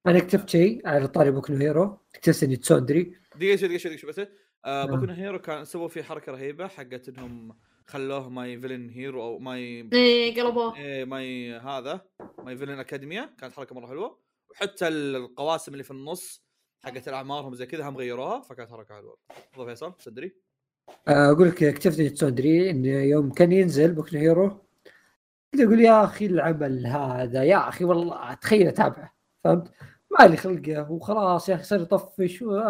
أنا 0.07 0.19
كتبت 0.19 0.49
شيء 0.51 0.89
على 0.89 1.09
طاري 1.09 1.31
بوكو 1.31 1.53
هيرو 1.53 1.99
كتبت 2.13 2.43
إني 2.43 2.57
tsundere 2.57 3.17
دقيقة 3.37 3.57
شوي 3.57 3.69
دقيقة 3.69 3.79
شوي 3.79 3.91
دقيقة 3.91 4.01
شوي 4.01 4.11
بس 4.11 4.19
آه 4.19 4.27
آه. 4.65 4.87
بوكو 4.87 5.05
نو 5.07 5.13
هيرو 5.13 5.39
كان 5.39 5.65
سووا 5.65 5.89
فيه 5.89 6.03
حركة 6.03 6.33
رهيبة 6.33 6.67
حقت 6.69 7.09
إنهم 7.09 7.59
خلوه 7.87 8.29
my 8.29 8.61
villain 8.61 8.89
hero 8.91 9.23
أو 9.23 9.39
my 9.39 9.89
إيه 9.93 10.43
قلبوه. 10.43 10.77
إيه 10.77 11.05
my 11.05 11.53
هذا 11.55 12.07
My 12.39 12.57
Villain 12.57 12.79
Academia 12.79 13.35
كانت 13.41 13.53
حركة 13.53 13.75
مرة 13.75 13.87
حلوة. 13.87 14.23
وحتى 14.51 14.89
القواسم 14.89 15.73
اللي 15.73 15.85
في 15.85 15.91
النص 15.91 16.45
حقت 16.81 17.09
الأعمارهم 17.09 17.55
زي 17.55 17.67
كذا 17.67 17.89
هم 17.89 17.97
غيروها 17.97 18.41
فكانت 18.41 18.71
حركة 18.71 18.95
حلوة. 18.95 19.19
تفضل 19.53 19.67
فيصل 19.67 19.97
تدري 19.97 20.37
أقول 21.09 21.49
لك 21.49 21.75
كتبت 21.75 21.99
اني 21.99 22.11
tsundere 22.11 22.71
إن 22.71 22.85
يوم 22.85 23.33
كان 23.33 23.53
ينزل 23.53 23.93
بوكو 23.93 24.17
هيرو 24.17 24.49
كنت 25.53 25.61
أقول 25.61 25.81
يا 25.81 26.05
أخي 26.05 26.27
العمل 26.27 26.87
هذا 26.87 27.45
يا 27.45 27.69
أخي 27.69 27.85
والله 27.85 28.35
تخيل 28.35 28.69
أتابعه 28.69 29.15
فهمت؟ 29.45 29.73
ما 30.11 30.27
لي 30.27 30.37
خلقه 30.37 30.91
وخلاص 30.91 31.49
يا 31.49 31.55
أخي 31.55 31.65
صار 31.65 31.81
يطفش 31.81 32.43
و... 32.43 32.61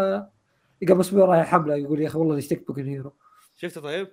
قبل 0.88 1.00
أسبوع 1.00 1.24
رايح 1.24 1.46
حمله 1.46 1.76
يقول 1.76 2.00
يا 2.00 2.08
أخي 2.08 2.18
والله 2.18 2.36
نشتك 2.36 2.66
بوكو 2.66 2.80
هيرو 2.80 3.12
شفته 3.56 3.80
طيب؟ 3.80 4.08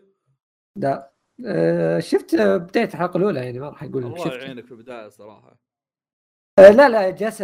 لا. 0.76 1.12
آه، 1.46 2.00
شفت 2.00 2.36
بداية 2.36 2.86
الحلقة 2.86 3.18
الأولى 3.18 3.40
يعني 3.40 3.60
ما 3.60 3.70
راح 3.70 3.84
أقول 3.84 4.04
لك 4.04 4.08
الله 4.08 4.26
شفت 4.26 4.34
يعينك 4.34 4.66
في 4.66 4.72
البداية 4.72 5.10
صراحة. 5.10 5.60
آه، 6.60 6.72
لا 6.72 6.90
لا 6.90 7.10
جالس 7.10 7.42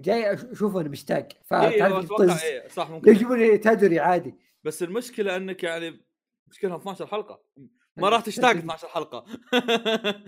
جاي 0.00 0.32
اشوفه 0.32 0.80
أنا 0.80 0.88
مشتاق 0.88 1.28
اي 1.32 1.38
فتعرف 1.44 2.04
أتوقع 2.04 2.24
الطز 2.24 2.42
اي 2.42 2.68
صح 2.68 2.90
ممكن. 2.90 3.10
يجيبون 3.10 3.60
تدري 3.60 4.00
عادي. 4.00 4.34
بس 4.64 4.82
المشكلة 4.82 5.36
إنك 5.36 5.62
يعني 5.64 6.00
مشكلة 6.48 6.76
12 6.76 7.06
حلقة. 7.06 7.42
ما 7.96 8.08
راح 8.08 8.20
تشتاق 8.20 8.50
12 8.50 8.88
حلقة. 8.88 9.24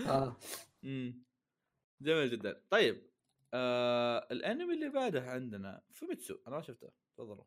أمم. 0.85 1.22
جميل 2.01 2.30
جدا. 2.30 2.61
طيب 2.70 3.03
آه 3.55 4.26
الأنمي 4.30 4.74
اللي 4.74 4.89
بعده 4.89 5.30
عندنا 5.30 5.82
فوميتسو 5.93 6.37
أنا 6.49 6.57
ما 6.57 6.62
شفته. 6.62 6.91
تفضلوا 7.16 7.45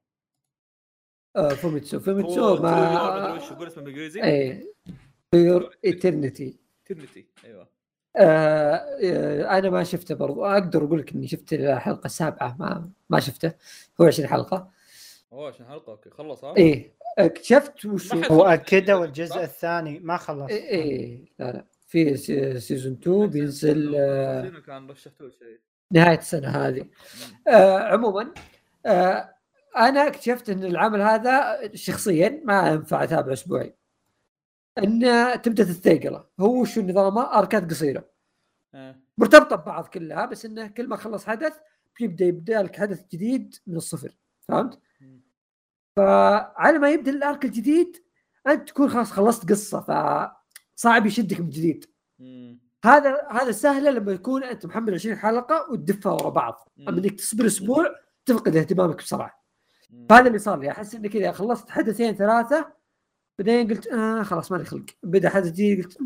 آه، 1.36 1.50
فوميتسو 1.50 2.00
فوميتسو 2.00 2.56
ما 2.64 3.34
وش 3.34 3.52
يقول 3.52 3.68
اسمه 3.68 3.84
بالانجليزي 3.84 4.24
إيه. 4.24 4.74
بيور 5.32 5.76
ايترنتي 5.86 6.60
Eternity 6.86 7.28
أيوه. 7.46 7.70
آه 8.16 8.74
آه، 9.04 9.58
أنا 9.58 9.70
ما 9.70 9.84
شفته 9.84 10.16
برضو. 10.16 10.46
أقدر 10.46 10.84
أقول 10.86 11.00
لك 11.00 11.14
إني 11.14 11.28
شفت 11.28 11.54
الحلقة 11.54 12.06
السابعه 12.06 12.56
ما 12.60 12.90
ما 13.10 13.20
شفته. 13.20 13.54
هو 14.02 14.06
20 14.06 14.28
حلقة. 14.30 14.72
أوه 15.34 15.48
عشان 15.48 15.66
حلقة. 15.66 15.92
أوكي 15.92 16.10
خلص 16.10 16.44
ها؟ 16.44 16.58
إيه. 16.58 16.94
اكتشفت 17.18 17.86
وش 17.86 18.14
هو؟ 18.14 18.22
خلص. 18.22 18.42
اكدوا 18.42 18.98
صح؟ 19.00 19.04
الجزء 19.08 19.44
الثاني. 19.44 20.00
ما 20.00 20.18
خلص. 20.18 20.50
إيه 20.52 20.70
إيه، 20.70 21.26
لا 21.40 21.52
لا. 21.52 21.66
في 21.88 22.18
سي- 22.18 22.60
season 22.60 22.94
2 22.94 23.28
بينزل 23.28 23.94
آه، 23.98 24.50
شنو 24.50 24.62
كان 24.62 24.90
رشحتوا 24.90 25.30
شيء. 25.30 25.60
نهاية 25.92 26.18
السنة 26.18 26.48
هذه. 26.50 26.86
آه 27.48 27.80
عموما 27.80 28.34
آه 28.86 29.34
أنا 29.78 30.08
اكتشفت 30.08 30.50
إن 30.50 30.64
العمل 30.64 31.02
هذا 31.02 31.60
شخصيا 31.76 32.42
ما 32.46 32.70
ينفع 32.70 33.04
اتابعه 33.04 33.34
اسبوعي 33.34 33.76
انه 34.78 35.36
تبدأ 35.36 35.64
تتثقله 35.64 36.26
هو 36.40 36.66
شو 36.66 36.82
نظامه؟ 36.82 37.38
اركات 37.40 37.70
قصيرة. 37.70 38.10
مرتبطة 39.18 39.56
ببعض 39.56 39.88
كلها 39.88 40.26
بس 40.26 40.46
إنه 40.46 40.68
كل 40.68 40.88
ما 40.88 40.96
خلص 40.96 41.26
حدث 41.26 41.54
بيبدا 42.00 42.26
يبدأ 42.26 42.62
لك 42.64 42.76
حدث 42.76 43.04
جديد 43.14 43.56
من 43.68 43.76
الصفر. 43.78 44.12
فهمت؟ 44.48 44.80
فعلى 45.98 46.80
ما 46.80 46.90
يبدأ 46.90 47.12
الآرك 47.12 47.46
الجديد 47.46 48.04
أنت 48.48 48.70
تكون 48.70 48.90
خلاص 48.90 49.12
خلصت 49.12 49.50
قصة 49.50 49.82
فصعب 49.82 51.06
يشدك 51.06 51.40
من 51.40 51.50
جديد. 51.50 51.86
هذا 52.86 53.28
هذا 53.32 53.52
سهلة 53.52 53.90
لما 53.92 54.12
يكون 54.12 54.44
أنت 54.44 54.66
محمل 54.66 54.94
20 54.94 55.16
حلقة 55.16 55.72
وتدفها 55.72 56.12
ورا 56.12 56.30
بعض. 56.30 56.70
أما 56.80 56.98
إنك 56.98 57.12
تصبر 57.12 57.46
أسبوع 57.46 57.96
تفقد 58.26 58.56
اهتمامك 58.56 58.98
بسرعة. 58.98 59.44
فهذا 60.10 60.28
اللي 60.28 60.40
صار 60.40 60.60
لي 60.60 60.72
أحس 60.72 60.96
إني 60.96 61.10
كذا 61.10 61.32
خلصت 61.32 61.70
حدثين 61.70 62.16
ثلاثة 62.16 62.74
بعدين 63.40 63.68
قلت 63.68 63.88
آه 63.88 64.24
خلاص 64.24 64.52
مالي 64.52 64.66
خلق 64.66 64.86
بدا 65.04 65.30
حدث 65.30 65.52
جديد 65.52 65.86
قلت 65.86 65.98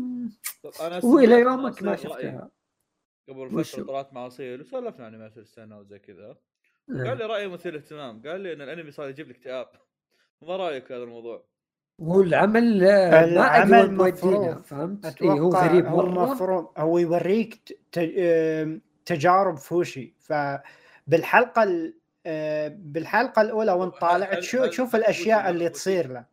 والى 1.04 1.40
يومك 1.40 1.82
ما. 1.82 1.96
شفتها 1.96 2.50
قبل؟ 3.28 3.64
فترة 3.64 3.84
طلعت 3.84 4.12
مع 4.12 4.26
اصيل 4.26 4.60
وسولفنا 4.60 5.06
عن 5.06 5.14
انميات 5.14 5.38
السنة 5.38 5.78
وزي 5.78 5.98
كذا. 5.98 6.36
قال 6.88 7.18
لي 7.18 7.24
رأي 7.26 7.48
مثير 7.48 7.76
اهتمام 7.76 8.22
قال 8.26 8.40
لي 8.40 8.52
إن 8.52 8.60
الأنمي 8.62 8.90
صار 8.90 9.08
يجيب 9.08 9.28
لك 9.28 9.36
اكتئاب 9.36 9.66
ما 10.42 10.56
رأيك 10.56 10.86
في 10.86 10.94
هذا 10.94 11.02
الموضوع؟ 11.02 11.44
هو 12.00 12.20
العمل 12.20 12.84
آه، 12.84 13.26
ما 13.34 13.62
أدري 13.62 13.82
مفروض. 14.12 14.62
فهمت؟ 14.62 15.22
اي 15.22 15.28
هو 15.28 15.50
غريب 15.50 15.86
هو 15.86 16.00
المفروض 16.00 16.68
هو 16.76 16.98
يوريك 16.98 17.78
تجارب 19.06 19.56
فوشي 19.56 20.14
فبالحلقه 20.20 21.62
ال- 21.62 21.94
آه، 22.26 22.68
بالحلقة 22.78 23.42
الأولى 23.42 23.72
وانت 23.72 23.94
طالع 23.94 24.34
تشوف 24.66 24.96
الأشياء 24.96 25.50
اللي؟ 25.50 25.68
تصير 25.68 26.08
له 26.12 26.24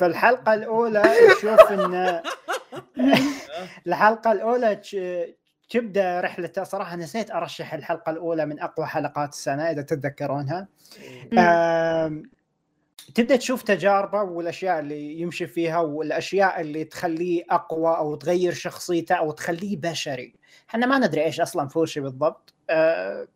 فالحلقة 0.00 0.54
الأولى 0.54 1.02
تشوف 1.36 1.60
إن 1.72 2.22
الحلقة 3.86 4.32
الأولى 4.32 4.76
تش- 4.76 4.96
تبدأ 5.70 6.20
رحلته 6.20 6.62
صراحة 6.62 6.96
نسيت 6.96 7.30
أرشح 7.30 7.74
الحلقة 7.74 8.10
الأولى 8.10 8.46
من 8.46 8.60
أقوى 8.60 8.86
حلقات 8.86 9.32
السنة 9.32 9.70
إذا 9.70 9.82
تتذكرونها. 9.82 10.68
آم، 11.38 12.22
تبدأ 13.14 13.36
تشوف 13.36 13.62
تجاربه 13.62 14.22
والأشياء 14.22 14.78
اللي 14.78 15.20
يمشي 15.20 15.46
فيها 15.46 15.78
والأشياء 15.80 16.60
اللي 16.60 16.84
تخليه 16.84 17.44
أقوى 17.50 17.96
أو 17.96 18.14
تغير 18.14 18.52
شخصيته 18.52 19.14
أو 19.14 19.30
تخليه 19.30 19.76
بشري. 19.76 20.34
إحنا 20.70 20.86
ما 20.86 20.98
ندري 20.98 21.24
إيش 21.24 21.40
أصلا 21.40 21.68
فوشي 21.68 22.00
بالضبط. 22.00 22.54
آه، 22.70 23.28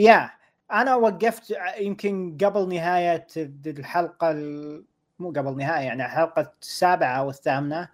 yeah 0.00 0.30
أنا 0.72 0.94
وقفت 0.94 1.56
يمكن 1.80 2.36
قبل 2.44 2.68
نهاية 2.68 3.26
الحلقة 3.66 4.30
ال- 4.30 4.84
مو 5.18 5.28
قبل 5.28 5.56
نهاية 5.56 5.84
يعني 5.86 6.04
الحلقة 6.04 6.52
السابعة 6.62 7.18
أو 7.18 7.30
الثامنة. 7.30 7.88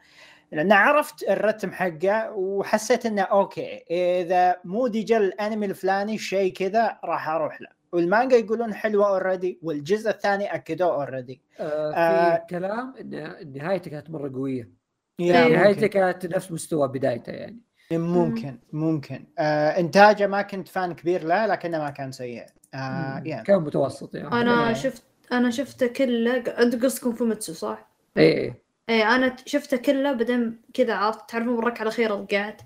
لأن 0.54 0.72
عرفت 0.72 1.22
الرتم 1.22 1.72
حقه 1.72 2.32
وحسيت 2.32 3.06
إنه 3.06 3.22
أوكي 3.22 3.84
إذا 3.90 4.56
مو 4.64 4.86
ديجا 4.86 5.16
الأنمي 5.16 5.66
الفلاني 5.66 6.18
شيء 6.18 6.52
كذا 6.52 6.98
راح 7.04 7.28
أروح 7.28 7.60
له. 7.60 7.68
والمانجا 7.92 8.36
يقولون 8.36 8.74
حلوة 8.74 9.08
already 9.08 9.58
والجزء 9.62 10.10
الثاني 10.10 10.54
أكدوه 10.54 10.94
already 10.94 11.42
آه 11.60 11.94
آه، 11.94 12.34
في 12.36 12.42
كلام 12.50 12.94
إن 13.00 13.52
نهايته 13.54 13.90
كانت 13.90 14.10
مرة 14.10 14.32
قوية. 14.34 14.70
yeah 15.18 15.48
نهايته 15.48 15.86
كانت 15.86 16.26
نفس 16.26 16.52
مستوى 16.52 16.88
بدايته 16.88 17.32
يعني. 17.32 17.60
ممكن 17.92 18.58
ممكن. 18.72 19.26
آه 19.38 19.80
إنتاجه 19.80 20.26
ما 20.26 20.42
كنت 20.42 20.68
fan 20.68 20.94
كبير 20.94 21.24
له 21.24 21.46
لكنه 21.46 21.78
ما 21.78 21.90
كان 21.90 22.12
سيء. 22.12 22.46
آه. 22.74 23.22
yeah. 23.26 23.42
كان 23.42 23.62
متوسط 23.62 24.14
يعني. 24.14 24.28
أنا 24.28 24.68
إيه. 24.68 24.74
شفت 24.74 25.02
أنا 25.32 25.50
شفته 25.50 25.86
كله. 25.86 26.36
انت 26.36 26.84
قصدكم 26.84 27.12
فوميتسو 27.12 27.52
صح؟ 27.52 27.90
اي 28.18 28.44
اي 28.44 28.63
إيه 28.88 29.14
أنا 29.16 29.36
شفته 29.46 29.76
كله 29.76 30.12
بعدين 30.12 30.60
كذا 30.74 30.94
عرفت 30.94 31.30
تعرفون 31.30 31.56
بالركعه 31.56 31.82
الاخيره 31.82 32.14
رجعت 32.14 32.62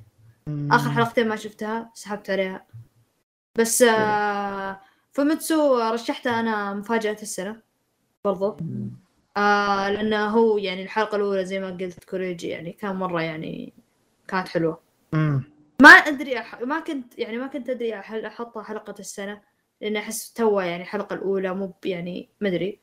آخر 0.70 0.90
حلقتين 0.90 1.28
ما 1.28 1.36
شفتها 1.36 1.90
سحبت 1.94 2.30
عليها. 2.30 2.66
بس 3.58 3.82
آه 3.82 4.80
فوميتسو 5.12 5.78
رشحته 5.78 6.40
أنا 6.40 6.74
مفاجأة 6.74 7.16
السنة 7.22 7.62
برضو. 8.24 8.56
آه 9.36 9.90
لأنه 9.90 10.26
هو 10.26 10.58
يعني 10.58 10.82
الحلقة 10.82 11.16
الأولى 11.16 11.44
زي 11.44 11.60
ما 11.60 11.70
قلت 11.70 12.04
كوريجي 12.04 12.48
يعني 12.48 12.72
كان 12.72 12.96
مرة 12.96 13.22
يعني 13.22 13.72
كانت 14.28 14.48
حلوة. 14.48 14.80
مم. 15.12 15.42
ما 15.82 15.88
أدري 15.88 16.38
أح... 16.38 16.60
ما 16.60 16.80
كنت 16.80 17.18
يعني 17.18 17.38
ما 17.38 17.46
كنت 17.46 17.70
أدري 17.70 17.98
أحطها 17.98 18.62
حلقة 18.62 18.94
السنة 18.98 19.40
لأن 19.80 19.96
أحس 19.96 20.32
توها 20.32 20.64
يعني 20.64 20.82
الحلقة 20.82 21.14
الأولى 21.14 21.54
مو 21.54 21.74
يعني 21.84 22.28
ما 22.40 22.48
أدري. 22.48 22.78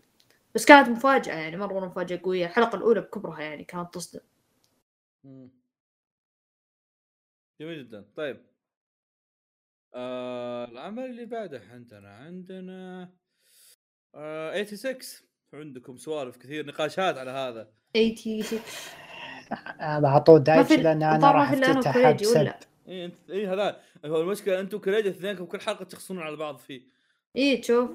بس 0.55 0.65
كانت 0.65 0.89
مفاجأة 0.89 1.33
يعني 1.33 1.57
مرة 1.57 1.85
مفاجأة 1.85 2.19
قوية. 2.23 2.45
الحلقة 2.45 2.75
الأولى 2.75 3.01
بكبرها 3.01 3.41
يعني 3.41 3.63
كانت 3.63 3.93
تصدم. 3.93 4.19
جميل 7.61 7.87
جدا. 7.87 8.05
طيب. 8.15 8.41
آه 9.93 10.65
العمل 10.65 11.05
اللي 11.05 11.25
بعده 11.25 11.61
عندنا 11.71 12.15
عندنا 12.15 13.09
آه 14.15 14.63
86 14.63 15.29
عندكم 15.53 15.97
سوالف 15.97 16.37
كثير 16.37 16.65
نقاشات 16.65 17.17
على 17.17 17.31
هذا. 17.31 17.71
86 17.97 18.61
اعطوه 20.05 20.37
ما 20.37 20.43
دايتش 20.43 20.67
في 20.67 20.77
لأن 20.77 21.03
أنا 21.03 21.31
راح 21.31 21.51
أفتتح 21.51 21.97
ولا؟ 21.97 22.59
اي 22.87 23.05
انت 23.05 23.15
اي 23.29 23.47
هذا. 23.47 23.81
هو 24.05 24.21
المشكلة 24.21 24.59
أنتم 24.59 24.77
كريجة 24.77 25.09
اثنينكم 25.09 25.45
كل 25.45 25.61
حلقة 25.61 25.85
تخصون 25.85 26.19
على 26.19 26.35
بعض 26.35 26.57
فيه. 26.57 26.81
اي 27.35 27.57
تشوف. 27.57 27.91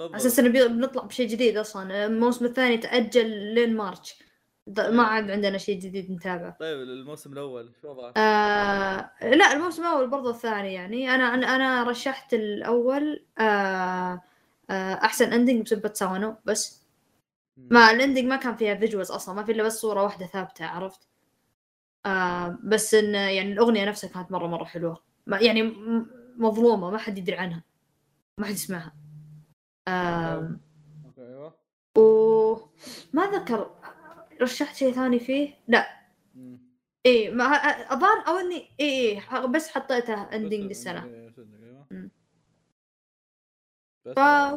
على 0.00 0.16
أساس 0.16 0.38
إنه 0.38 0.66
بنطلع 0.66 1.02
بشيء 1.02 1.28
جديد 1.28 1.56
أصلا. 1.56 2.06
الموسم 2.06 2.44
الثاني 2.44 2.78
تأجل 2.78 3.30
لين 3.54 3.76
مارش. 3.76 4.14
ض- 4.70 4.80
ما 4.90 5.02
عاد 5.02 5.30
عندنا 5.30 5.58
شيء 5.58 5.78
جديد 5.80 6.10
نتابعه 6.10 6.56
طيب 6.60 6.80
الموسم 6.80 7.32
الأول 7.32 7.72
شو 7.82 7.88
وضعه؟ 7.90 8.12
آه 8.16 9.10
لا 9.22 9.52
الموسم 9.52 9.82
الأول 9.82 10.10
برضو 10.10 10.30
الثاني 10.30 10.72
يعني. 10.74 11.14
أنا 11.14 11.24
أنا 11.34 11.82
رشحت 11.82 12.34
الأول 12.34 13.24
آه 13.38 13.42
آه 14.70 14.94
أحسن 14.94 15.32
ending 15.32 15.62
بسبة 15.62 15.92
ساوانو 15.92 16.36
بس 16.44 16.82
ما 17.56 17.90
ال 17.90 17.95
ending 17.95 18.24
ما 18.24 18.36
كان 18.36 18.56
فيها 18.56 18.74
visuals 18.74 19.10
أصلا 19.10 19.34
ما 19.34 19.44
في 19.44 19.52
إلا 19.52 19.62
بس 19.62 19.80
صورة 19.80 20.02
واحدة 20.02 20.26
ثابتة 20.26 20.66
عرفت؟ 20.66 21.08
آه 22.06 22.58
بس 22.64 22.94
إن 22.94 23.14
يعني 23.14 23.52
الأغنية 23.52 23.84
نفسها 23.84 24.10
كانت 24.10 24.32
مرة 24.32 24.46
مرة 24.46 24.64
حلوة. 24.64 25.02
ما 25.26 25.38
يعني 25.40 25.62
مظلومة 26.36 26.90
ما 26.90 26.98
حد 26.98 27.18
يدري 27.18 27.36
عنها 27.36 27.62
ما 28.38 28.46
حد 28.46 28.52
يسمعها. 28.54 28.92
أوكي 29.88 30.58
أيوه. 31.18 31.54
وما 31.98 33.26
ذكر 33.30 33.70
رشحت 34.42 34.76
شيء 34.76 34.92
ثاني 34.92 35.18
فيه؟ 35.18 35.54
لا. 35.68 36.02
إيه 37.06 37.30
ما 37.30 37.44
الظاهر 37.92 38.28
أو 38.28 38.36
إني 38.38 38.68
إيه 38.80 39.20
إيه 39.32 39.46
بس 39.46 39.68
حطيته 39.68 40.22
ending. 40.22 40.70
بس 40.70 40.88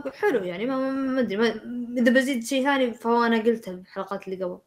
فحلو 0.06 0.44
يعني. 0.44 0.66
ما 0.66 0.78
ما 0.78 0.92
ما 0.92 1.20
أدري 1.20 1.38
ما- 1.38 2.02
إذا 2.02 2.12
بزيد 2.14 2.44
شيء 2.44 2.64
ثاني 2.64 2.94
فهو 2.94 3.24
أنا 3.24 3.38
قلته 3.44 3.72
بالحلقات 3.72 4.28
اللي 4.28 4.44
قبل. 4.46 4.60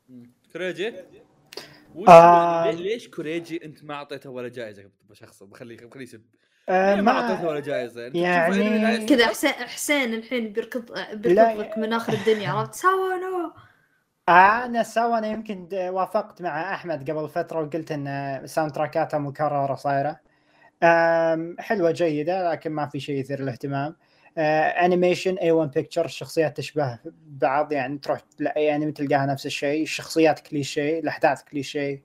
وش 1.95 2.09
آه. 2.09 2.71
لي- 2.71 2.83
ليش 2.83 3.09
كوريجي 3.09 3.65
أنت 3.65 3.85
ما 3.85 3.95
أعطيته 3.95 4.31
ولا 4.31 4.49
جائزة؟ 4.49 4.91
شخصا 5.13 5.47
بخليه 5.47 5.77
بخليه 5.77 6.03
يسب. 6.03 6.23
آه، 6.69 7.01
ما 7.01 7.13
اعطيته 7.13 7.49
ولا 7.49 7.61
جائزه 7.61 8.01
يعني-؟ 8.15 9.07
كذا 9.07 9.27
حسين 9.27 9.51
حسين 9.53 10.15
الحين 10.15 10.53
بيركض 10.53 10.85
بيركض 11.13 11.61
لك 11.61 11.79
من 11.79 11.93
آخر 11.93 12.13
الدنيا 12.13 12.51
عرفت؟ 12.51 12.75
سوا 12.75 13.15
أنا 14.29 14.83
سوا 14.83 15.19
أنا 15.19 15.27
يمكن 15.27 15.69
وافقت 15.73 16.43
مع 16.43 16.75
أحمد 16.75 17.11
قبل 17.11 17.29
فترة 17.29 17.63
وقلت 17.63 17.93
إن 17.93 18.43
soundtrack 18.47 18.73
اتها 18.73 19.19
مكرره 19.19 19.75
صايرة. 19.75 20.21
حلوة 21.59 21.91
جيدة 21.91 22.51
لكن 22.53 22.71
ما 22.73 22.87
في 22.87 23.01
شيء 23.01 23.21
يثير 23.21 23.41
الاهتمام. 23.41 23.97
animation 24.39 25.35
A-1 25.35 25.51
Pictures 25.51 26.05
الشخصيات 26.05 26.57
تشبه 26.57 26.99
بعض 27.27 27.73
يعني 27.73 27.99
تروح 27.99 28.21
لأي 28.39 28.77
انمي 28.77 28.93
تلقاها 28.93 29.27
نفس 29.27 29.47
الشيء 29.47 29.83
الشخصيات 29.83 30.41
كليشيه 30.41 30.99
الاحداث 31.01 31.43
كليشيه. 31.43 32.03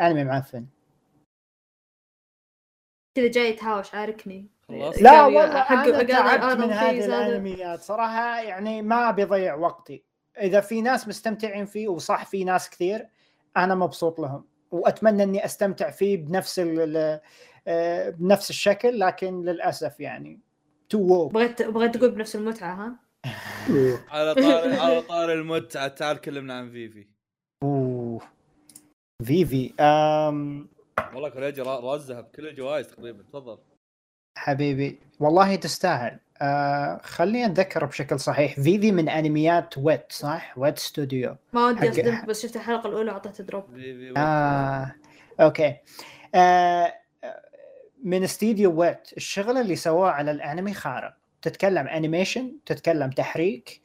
انمي 0.00 0.24
معفن. 0.24 0.66
كذا 3.18 3.26
جاي 3.28 3.48
يتهاوش 3.50 3.94
عاركني 3.94 4.46
خلاص. 4.68 5.02
لا 5.02 5.22
والله 5.24 5.60
حق- 5.62 5.72
أنا 5.88 6.02
تعبت 6.02 6.58
من 6.60 6.72
هذه. 6.72 7.04
الأنميات. 7.04 7.80
صراحة 7.80 8.40
يعني 8.40 8.82
ما 8.82 9.10
بيضيع 9.10 9.54
وقتي. 9.54 10.02
إذا 10.40 10.60
في 10.60 10.82
ناس 10.82 11.08
مستمتعين 11.08 11.66
فيه 11.66 11.88
وصح 11.88 12.24
في 12.26 12.44
ناس 12.44 12.70
كثير 12.70 13.06
أنا 13.56 13.74
مبسوط 13.74 14.20
لهم. 14.20 14.44
وأتمنى 14.70 15.22
إني 15.22 15.44
أستمتع 15.44 15.90
فيه 15.90 16.16
بنفس 16.16 16.60
آه، 17.68 18.10
بنفس 18.10 18.50
الشكل 18.50 18.98
لكن 18.98 19.42
للأسف 19.44 20.00
يعني 20.00 20.40
تو 20.88 20.98
وو 20.98 21.28
بغيت 21.28 21.62
بغيت 21.62 21.94
تقول 21.96 22.10
بنفس 22.10 22.36
المتعة 22.36 22.74
ها؟ 22.74 22.96
على 24.14 24.34
طار 24.34 24.80
على 24.80 25.02
طار 25.02 25.32
المتعة 25.32 25.88
تعال 25.88 26.16
كلمنا 26.20 26.58
عن 26.58 26.70
فيفي. 26.70 27.06
أوه. 27.62 28.20
فيفي 29.24 29.72
أم 29.80 30.68
والله 31.14 31.28
كوريجي 31.28 31.62
را- 31.62 31.80
رازها 31.80 32.20
بكل 32.20 32.48
الجوائز 32.48 32.86
تقريبا 32.88 33.22
تفضل. 33.22 33.58
حبيبي 34.38 34.98
والله 35.20 35.56
تستاهل. 35.56 36.18
آه 36.42 37.00
خلينا 37.02 37.48
نذكر 37.48 37.84
بشكل 37.84 38.20
صحيح 38.20 38.54
فيفي 38.54 38.92
من 38.92 39.08
أنميات 39.08 39.78
Wit 39.78 40.12
صح؟ 40.12 40.58
Wit 40.58 40.78
Studio. 40.78 41.36
ما 41.52 41.66
ودي 41.66 41.78
حق- 41.80 41.88
أصدمك 41.88 42.24
بس 42.24 42.42
شفت 42.46 42.56
الحلقة 42.56 42.88
الأولى 42.88 43.10
وأعطيته 43.10 43.44
drop. 43.44 43.64
آه 44.16 44.94
أوكي. 45.40 45.76
آه 46.34 46.94
من 48.04 48.22
استديو 48.24 48.80
Wit 48.80 49.12
الشغل 49.16 49.56
اللي 49.58 49.76
سووه 49.76 50.10
على 50.10 50.30
الأنمي 50.30 50.74
خارق. 50.74 51.14
تتكلم 51.42 51.86
animation 51.88 52.52
تتكلم 52.66 53.10
تحريك 53.10 53.80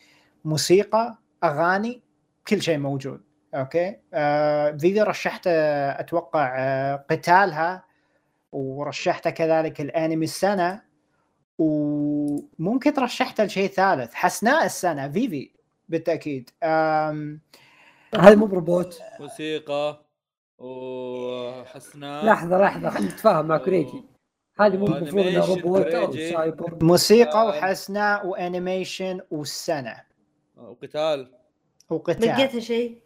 موسيقى 0.46 1.18
أغاني 1.44 2.02
كل 2.48 2.62
شيء 2.62 2.78
موجود. 2.78 3.22
أوكي. 3.54 3.96
آه 4.14 4.72
فيفي 4.72 5.04
رشحت 5.04 5.48
أتوقع 5.48 6.56
آه 6.60 7.06
قتالها 7.10 7.84
ورشحته 8.52 9.30
كذلك 9.30 9.82
الأنمي 9.82 10.26
السنة. 10.26 10.82
وممكن 11.58 12.94
رشحته 13.00 13.44
لشيء 13.44 13.70
ثالث 13.70 14.14
حسناء 14.14 14.66
السنة 14.66 15.10
فيفي 15.10 15.52
بالتأكيد. 15.90 16.50
آم 16.64 17.42
هذا 18.20 18.36
مو 18.36 18.46
بروبوت 18.46 19.02
موسيقى 19.20 20.06
وحسناء. 20.58 22.26
لحظة 22.26 22.58
لحظة 22.58 22.90
خلينا 22.90 23.12
نتفاهم 23.12 23.46
مع 23.46 23.58
كوريجي. 23.58 24.04
هذه 24.60 24.78
مو 24.78 24.88
المفروض 24.88 25.50
روبوت 25.50 25.86
أو. 25.86 26.12
سايبر 26.12 26.78
موسيقى 26.82 27.42
آه. 27.42 27.48
وحسناء 27.48 28.28
وأنيميشن 28.28 29.22
والسنة. 29.32 29.96
وقتال. 30.56 31.32
وقتال. 31.90 32.28
لقيتها 32.28 32.60
شيء؟ 32.60 33.03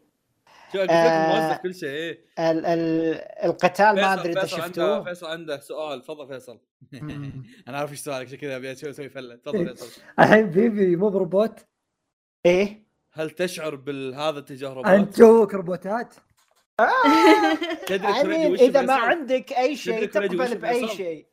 شو 0.73 0.79
قلت 0.79 0.89
لك؟ 0.89 0.95
آه. 0.95 1.57
كل 1.57 1.75
شيء 1.75 1.89
إيه. 1.89 2.25
ال 2.39 2.65
ال 2.65 3.13
القتال 3.43 3.95
ما 3.95 4.13
أدري 4.13 4.31
إذا 4.31 4.41
فيصل 4.41 4.61
عنده 4.61 4.67
شفتوه. 4.67 5.03
فيصل 5.03 5.25
عنده 5.27 5.59
سؤال. 5.59 6.01
تفضل 6.01 6.27
فيصل. 6.27 6.59
أنا 7.67 7.77
عارف 7.77 7.91
إيش 7.91 7.99
سؤالك 7.99 8.27
عشان 8.27 8.37
كذا 8.37 8.55
أبي 8.55 8.71
أسوي 8.71 8.89
أسوي 8.89 9.09
فلة. 9.09 9.35
تفضل 9.35 9.75
فيصل. 9.75 10.01
الحين 10.19 10.51
فيفي 10.51 10.95
مو 10.95 11.09
بروبوت؟ 11.09 11.59
إيه. 12.45 12.87
هل 13.13 13.29
تشعر 13.29 13.75
بالهذا 13.75 14.39
تجاه 14.39 14.69
أنت 14.69 14.87
روبوت؟ 14.87 15.19
جوك 15.19 15.53
روبوتات؟ 15.53 16.13
تدري 17.87 18.47
وش 18.51 18.59
إذا 18.59 18.81
ما؟ 18.81 18.93
عندك 18.93 19.53
أي 19.53 19.75
شيء 19.75 20.05
تقبل 20.05 20.57
بأي؟ 20.57 20.87
شيء. 20.87 21.27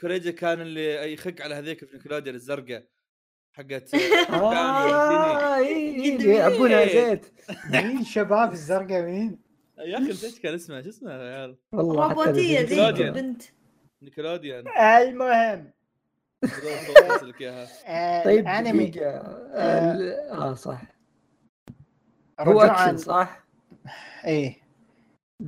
كوريجي 0.00 0.32
كان 0.32 0.60
اللي 0.60 1.12
يخق 1.12 1.34
على 1.40 1.54
هذيك 1.54 1.84
في 1.84 1.96
نيكلوديان 1.96 2.34
الزرقاء. 2.34 2.84
حقت 3.56 3.94
آه 3.94 5.56
اي 5.56 6.20
اي 6.20 6.24
يعبونها 6.24 6.86
زيت. 6.86 7.26
مين 7.70 8.04
شباب 8.04 8.52
الزرقاء؟ 8.52 9.02
مين؟ 9.02 9.38
يا 9.78 9.98
أخي 9.98 10.08
نسيت 10.08 10.38
كان 10.38 10.54
اسمها 10.54 10.82
شو 10.82 10.88
اسمها 10.88 11.12
يا 11.12 11.36
عيال؟ 11.38 11.56
والله 11.72 12.08
روبوتيه 12.08 12.60
الفيديو. 12.60 13.12
ذي 13.12 13.36
نيكلوديان. 14.02 14.64
المهم. 14.78 15.70
آه 17.86 18.24
طيب 18.24 18.40
الأنمي. 18.40 18.86
دقيقة. 18.86 19.22
آه. 19.54 20.54
صح. 20.54 20.82
هو 22.40 22.60
أكشن 22.60 22.96
صح؟ 22.96 23.44
إيه. 24.24 24.56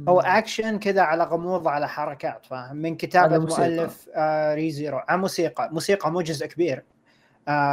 هو 0.08 0.20
أكشن 0.20 0.78
كذا 0.78 1.02
على 1.02 1.24
غموض 1.24 1.68
على 1.68 1.88
حركات 1.88 2.46
فاهم؟ 2.46 2.76
من 2.76 2.96
كتابة. 2.96 3.38
مؤلف 3.38 4.08
آه 4.14 4.54
Re:Zero 4.54 4.98
على 4.98 5.20
موسيقى. 5.20 5.68
موسيقى 5.72 6.12
مو 6.12 6.20
جزء 6.20 6.46
كبير. 6.46 6.78
آه 6.78 6.95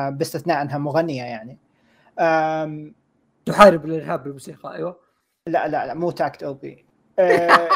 باستثناء 0.09 0.61
انها 0.61 0.77
مغنية 0.77 1.23
يعني. 1.23 1.57
تحارب 3.45 3.85
الارهاب 3.85 4.23
بالموسيقى 4.23 4.75
أيوه. 4.75 4.99
لا 5.47 5.67
لا 5.67 5.85
لا 5.85 5.93
مو 5.93 6.11
Takt 6.11 6.43
Op. 6.43 6.85
آه 7.19 7.69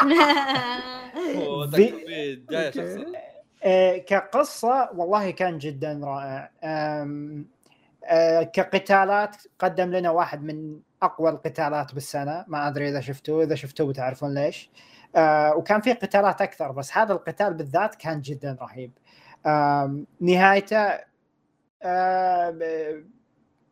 آه، 3.64 3.96
كقصة 3.96 4.90
والله 4.94 5.30
كان 5.30 5.58
جدا 5.58 6.00
رائع. 6.04 6.50
آه، 6.64 8.42
كقتالات 8.42 9.36
قدم 9.58 9.90
لنا 9.90 10.10
واحد 10.10 10.42
من 10.42 10.80
أقوى 11.02 11.30
القتالات 11.30 11.94
بالسنة. 11.94 12.44
ما 12.48 12.68
أدري 12.68 12.88
إذا 12.88 13.00
شفتوه 13.00 13.42
إذا 13.42 13.54
شفتوه 13.54 13.86
بتعرفون 13.86 14.34
ليش. 14.34 14.70
وكان 15.56 15.80
في 15.80 15.92
قتالات 15.92 16.42
أكثر 16.42 16.72
بس 16.72 16.96
هذا 16.96 17.12
القتال 17.12 17.54
بالذات 17.54 17.94
كان 17.94 18.20
جدا 18.20 18.56
رهيب. 18.60 18.92
نهايته 20.20 21.07
آه. 21.82 23.02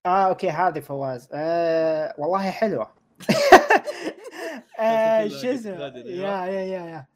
آه 0.07 0.29
okay 0.29 0.51
هذه 0.51 0.81
فواز. 0.81 1.29
آه 1.33 2.15
والله 2.19 2.51
حلوة. 2.51 2.91
آه 4.81 5.29
شو 5.29 5.47
اسمه؟ 5.47 5.85
yeah 5.97 6.47
yeah 6.47 6.61
yeah 6.61 6.87
yeah. 6.87 7.07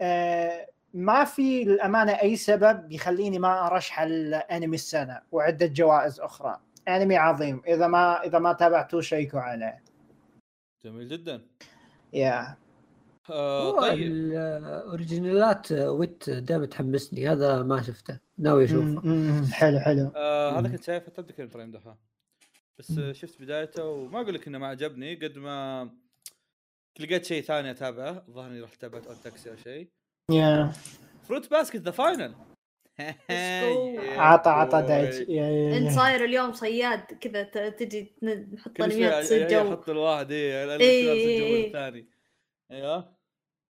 آه 0.00 0.66
ما 0.94 1.24
في 1.24 1.64
للأمانة 1.64 2.12
أي 2.12 2.36
سبب 2.36 2.92
يخليني 2.92 3.38
ما 3.38 3.66
ارشح 3.66 4.00
الأنمي 4.00 4.74
السنة 4.74 5.20
وعدة 5.32 5.66
جوائز 5.66 6.20
أخرى. 6.20 6.60
أنمي 6.88 7.16
عظيم. 7.16 7.62
إذا 7.66 7.86
ما 7.86 8.24
إذا 8.24 8.38
ما 8.38 8.52
تابعتوه 8.52 9.00
شيكوا 9.00 9.40
عليه. 9.40 9.82
جميل 10.84 11.08
جدا. 11.08 11.42
يا. 12.12 12.56
آه 13.30 13.80
طيب. 13.80 13.98
الاوريجينالات 14.02 15.72
ويت 15.72 16.30
دائما 16.30 16.66
تحمسني 16.66 17.28
هذا 17.28 17.62
ما 17.62 17.82
شفته. 17.82 18.18
ناوي 18.40 18.64
اشوفه 18.64 19.02
حلو 19.52 19.78
حلو. 19.80 20.12
آه 20.16 20.58
هذا. 20.58 20.68
كنت 20.68 20.82
شايفه 20.84 21.10
تبدا 21.12 21.32
كان 21.32 21.48
فريم 21.48 21.70
دحى 21.70 21.94
بس 22.78 22.98
آه، 22.98 23.12
شفت 23.12 23.42
بدايته 23.42 23.84
وما 23.84 24.20
أقول 24.20 24.34
لك 24.34 24.46
إنه 24.46 24.58
ما 24.58 24.66
عجبني 24.66 25.14
قد 25.14 25.38
ما 25.38 25.90
لقيت 27.00 27.24
شيء 27.24 27.42
ثاني 27.42 27.70
أتابعه. 27.70 28.24
الظاهر 28.28 28.50
إني 28.50 28.60
رحت 28.60 28.80
تابعت 28.80 29.06
اون 29.06 29.16
تاكسي 29.24 29.50
أو 29.50 29.56
شيء. 29.56 29.88
يا 30.30 30.72
فروت 31.28 31.50
باسكت 31.50 31.76
ذا 31.80 31.90
فاينل 31.90 32.34
عطى 34.18 34.50
عطى 34.50 34.76
يا- 35.28 35.78
انت. 35.78 35.90
صاير 35.90 36.24
اليوم 36.24 36.52
صياد 36.52 37.00
كذا 37.00 37.42
ت- 37.42 37.58
تجي 37.78 38.14
نحط 38.54 38.80
انميات 38.80 39.24
تصير 39.24 39.48
جو 39.48 39.68
أحط 39.68 39.88
الواحد 39.88 40.32
اي 40.32 40.38
إيه، 40.38 41.12
إيه، 41.12 41.42
إيه. 41.42 41.66
الثاني. 41.66 42.08
أيوه. 42.70 43.16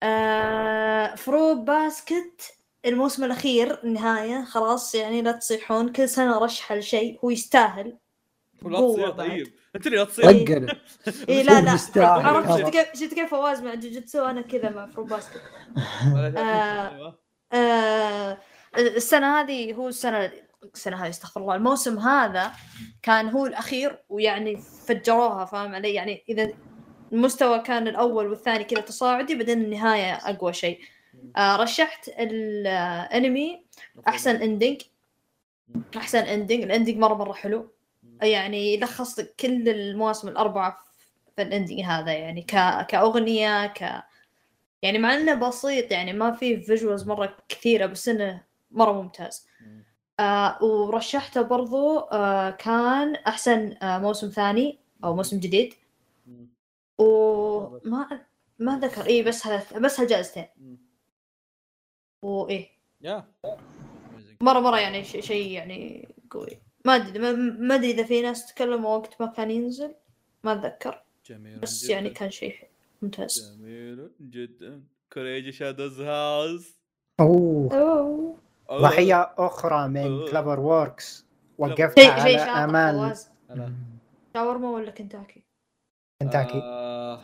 آه 0.02 1.14
Fruits 1.14 1.64
Basket 1.64 2.55
الموسم 2.86 3.24
الأخير 3.24 3.84
النهاية 3.84 4.44
خلاص 4.44 4.94
يعني 4.94 5.22
لا 5.22 5.32
تصيحون 5.32 5.92
كل 5.92 6.08
سنة 6.08 6.38
رشح 6.38 6.72
لشيء 6.72 7.18
هو 7.24 7.30
يستاهل 7.30 7.98
ولا 8.62 9.10
بعد. 9.10 9.28
طيب 9.28 9.46
أنت 9.76 9.86
اللي 9.86 9.98
لا 9.98 10.04
طقنا 10.04 10.76
اي 11.28 11.42
لا 11.42 11.60
لا. 11.60 11.78
عرفت. 12.06 12.58
شفت 12.58 12.70
كيف 12.70 12.86
شفت 12.94 13.14
كيف 13.14 13.30
فواز 13.30 13.62
مع 13.62 13.74
جوجيتسو 13.74 14.24
أنا 14.24 14.40
كذا 14.40 14.70
مع 14.70 14.86
Fruits 14.86 15.04
Basket 15.04 15.42
آه. 16.36 17.18
آه 17.52 18.38
السنة 18.78 19.40
هذه 19.40 19.74
هو 19.74 19.88
السنة 19.88 20.30
السنة 20.74 21.04
هذه 21.04 21.08
استغفر 21.08 21.40
الله 21.40 21.54
الموسم 21.54 21.98
هذا 21.98 22.52
كان 23.02 23.28
هو 23.28 23.46
الأخير 23.46 24.04
ويعني 24.08 24.56
فجروها 24.86 25.44
فاهم 25.44 25.74
علي 25.74 25.94
يعني 25.94 26.24
إذا 26.28 26.48
المستوى 27.12 27.58
كان 27.58 27.88
الأول 27.88 28.26
والثاني 28.26 28.64
كذا 28.64 28.80
تصاعدي 28.80 29.34
بعدين 29.34 29.60
النهاية 29.60 30.12
أقوى 30.12 30.52
شيء 30.52 30.80
آه 31.36 31.56
رشحت 31.56 32.08
الانمي 32.08 33.64
أحسن 34.08 34.36
ending 34.36 34.82
أحسن 35.96 36.18
ending 36.18 36.62
ال 36.62 36.67
ending 36.67 36.96
مرة 36.96 37.14
مرة 37.14 37.32
حلو. 37.32 37.68
يعني 38.22 38.74
يلخص 38.74 39.18
لك 39.18 39.34
كل 39.40 39.68
المواسم 39.68 40.28
الأربعة 40.28 40.78
في 41.36 41.42
ال 41.42 41.48
ending 41.48 41.80
هذا 41.80 42.12
يعني 42.12 42.42
ك... 42.42 42.86
كأغنية 42.86 43.66
ك 43.66 44.04
يعني 44.82 44.98
مع 44.98 45.14
إنه 45.14 45.34
بسيط 45.34 45.92
يعني 45.92 46.12
ما 46.12 46.32
فيه 46.32 46.60
فيجوالز 46.62 47.08
مرة 47.08 47.36
كثيرة 47.48 47.86
بس 47.86 48.08
إنه 48.08 48.42
مرة 48.70 48.92
ممتاز. 49.02 49.46
مم. 49.60 49.84
آه 50.20 50.64
ورشحته 50.64 51.42
برضو 51.42 51.98
آه 51.98 52.50
كان 52.50 53.14
أحسن 53.14 53.76
آه 53.82 53.98
موسم 53.98 54.28
ثاني 54.28 54.78
أو 55.04 55.14
موسم 55.14 55.40
جديد. 55.40 55.74
وما 56.98 58.20
ما 58.58 58.78
ذكر 58.78 59.06
اي 59.06 59.22
بس 59.22 59.46
هذا 59.46 59.78
بس 59.78 60.00
هالجائزتين. 60.00 60.46
وايه 62.26 62.68
يا. 63.00 63.24
مره 64.40 64.60
مرة 64.60 64.78
يعني 64.78 65.04
شيء 65.04 65.20
شي 65.20 65.52
يعني 65.52 66.08
قوي. 66.30 66.58
ما 66.84 66.96
أدري 66.96 67.18
ما- 67.18 67.32
ما 67.58 67.74
أدري 67.74 67.90
إذا 67.90 68.02
في 68.04 68.22
ناس 68.22 68.46
تكلموا 68.54 68.96
وقت 68.96 69.20
ما 69.20 69.26
كان 69.26 69.50
ينزل 69.50 69.94
ما 70.44 70.52
أتذكر. 70.52 71.02
جميل 71.26 71.58
بس 71.58 71.84
جداً. 71.84 71.92
يعني 71.94 72.10
كان 72.10 72.30
شيء 72.30 72.54
ممتاز. 73.02 73.56
جميل 73.58 74.10
جدا. 74.20 74.82
كوريجي 75.12 75.52
Shadows 75.52 76.00
House 76.00 76.74
أوه. 77.20 78.36
ضحيه 78.72 79.34
أخرى 79.38 79.88
من 79.88 80.06
أوه. 80.06 80.30
CloverWorks 80.30 81.26
شيء 81.98 82.38
على 82.40 82.72
هلا. 83.50 83.72
شاورما 84.34 84.70
ولا 84.70 84.90
كنتاكي؟ 84.90 85.42
كنتاكي. 86.22 86.60
آه. 86.62 87.20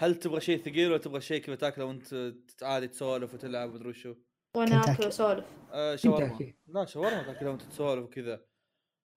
هل 0.00 0.14
تبغى 0.14 0.40
شيء 0.40 0.62
ثقيل 0.62 0.90
ولا 0.90 0.98
تبغى 0.98 1.20
شيء 1.20 1.42
كذا 1.42 1.54
تاكله 1.54 1.84
وانت 1.84 2.34
عادي 2.62 2.88
تسولف 2.88 3.34
وتلعب 3.34 3.70
ومدري 3.70 3.88
وشو؟ 3.88 4.14
وأنا. 4.56 4.80
آكل 4.80 5.04
وأسولف. 5.04 5.44
آه 5.72 5.96
شاورما. 5.96 6.38
لا 6.66 6.84
شاورما 6.84 7.22
تاكلها 7.22 7.50
وانت 7.50 7.62
تسولف 7.62 8.04
وكذا. 8.04 8.40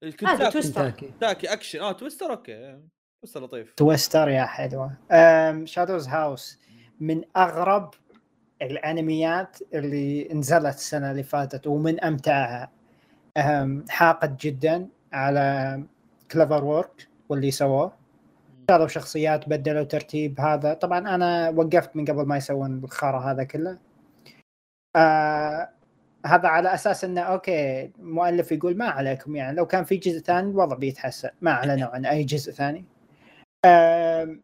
الكنتاكي 0.04 0.52
تويستر 0.52 0.90
كنتاكي 0.90 1.54
أكشن. 1.54 1.80
آه 1.80 1.92
تويستر 1.92 2.32
okay. 2.32 2.82
تويستر 3.22 3.44
لطيف. 3.44 3.74
تويستر 3.74 4.30
يا 4.30 4.46
حلوة. 4.46 4.98
Shadows 5.66 6.08
House 6.08 6.60
من 7.00 7.22
أغرب 7.38 7.94
الأنميات 8.62 9.58
اللي 9.74 10.28
نزلت 10.34 10.76
السنة 10.76 11.12
اللي 11.12 11.24
فاتت 11.24 11.68
ومن 11.68 12.04
أمتعها. 12.04 12.72
أم، 13.38 13.86
حاقد 13.90 14.38
جدا 14.38 14.90
على 15.14 15.84
CloverWorks 16.32 17.08
واللي 17.30 17.52
سووه. 17.52 18.01
شالوا 18.72 18.88
شخصيات 18.88 19.50
بدلوا 19.50 19.84
ترتيب 19.84 20.40
هذا. 20.40 20.74
طبعا 20.74 21.16
أنا 21.16 21.50
وقفت 21.50 21.96
من 21.96 22.06
قبل 22.06 22.26
ما 22.26 22.38
يسوون 22.38 22.84
الخرا 22.84 23.20
هذا 23.20 23.44
كله. 23.44 23.78
آه 24.96 25.70
هذا 26.26 26.48
على 26.48 26.74
أساس 26.74 27.04
إنه 27.04 27.22
أوكي 27.22 27.86
المؤلف 28.00 28.52
يقول 28.52 28.78
ما 28.78 28.86
عليكم 28.86 29.36
يعني. 29.36 29.58
لو 29.58 29.66
كان 29.66 29.84
في 29.84 29.98
جزء 29.98 30.20
ثاني 30.20 30.50
الوضع 30.50 30.76
بيتحسن. 30.76 31.30
ما 31.42 31.52
أعلنوا 31.52 31.90
عن 31.90 32.06
أي 32.06 32.24
جزء 32.24 32.52
ثاني. 32.52 32.86
آم، 33.66 34.42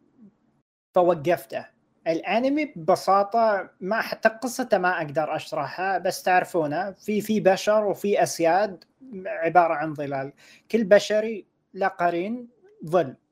فوقفته. 0.94 1.66
الأنمي 2.06 2.64
ببساطة 2.76 3.70
ما 3.80 4.00
حتى 4.00 4.28
قصته 4.28 4.78
ما 4.78 4.96
أقدر 4.98 5.36
أشرحها 5.36 5.98
بس 5.98 6.22
تعرفونه 6.22 6.92
في 6.92 7.20
في 7.20 7.40
بشر 7.40 7.84
وفي 7.84 8.22
أسياد 8.22 8.84
عبارة 9.26 9.74
عن 9.74 9.94
ظلال. 9.94 10.32
كل 10.70 10.84
بشري 10.84 11.46
له 11.74 11.88
قرين 11.88 12.48
ظل 12.86 13.08
آه، 13.08 13.27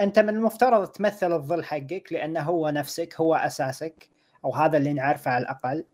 أنت 0.00 0.18
من 0.18 0.28
المفترض 0.28 0.86
تمثل 0.86 1.32
الظل 1.32 1.64
حقك 1.64 2.08
لأنه 2.10 2.40
هو 2.40 2.68
نفسك 2.68 3.14
هو 3.20 3.34
أساسك 3.34 4.08
أو 4.44 4.54
هذا 4.54 4.76
اللي 4.76 4.92
نعرفه 4.92 5.30
على 5.30 5.42
الأقل. 5.42 5.84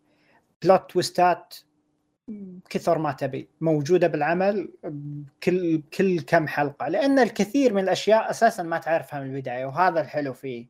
plot 0.62 0.90
تويستات 0.90 1.54
كثر 2.70 2.98
ما 2.98 3.12
تبي 3.12 3.48
موجودة 3.60 4.06
بالعمل 4.06 4.72
كل 5.42 5.82
كل 5.98 6.20
كم 6.20 6.48
حلقة 6.48 6.88
لأن 6.88 7.18
الكثير 7.18 7.74
من 7.74 7.82
الأشياء 7.82 8.30
أساسا 8.30 8.62
ما 8.62 8.78
تعرفها 8.78 9.20
من 9.20 9.26
البداية 9.26 9.66
وهذا 9.66 10.00
الحلو 10.00 10.32
فيه. 10.32 10.66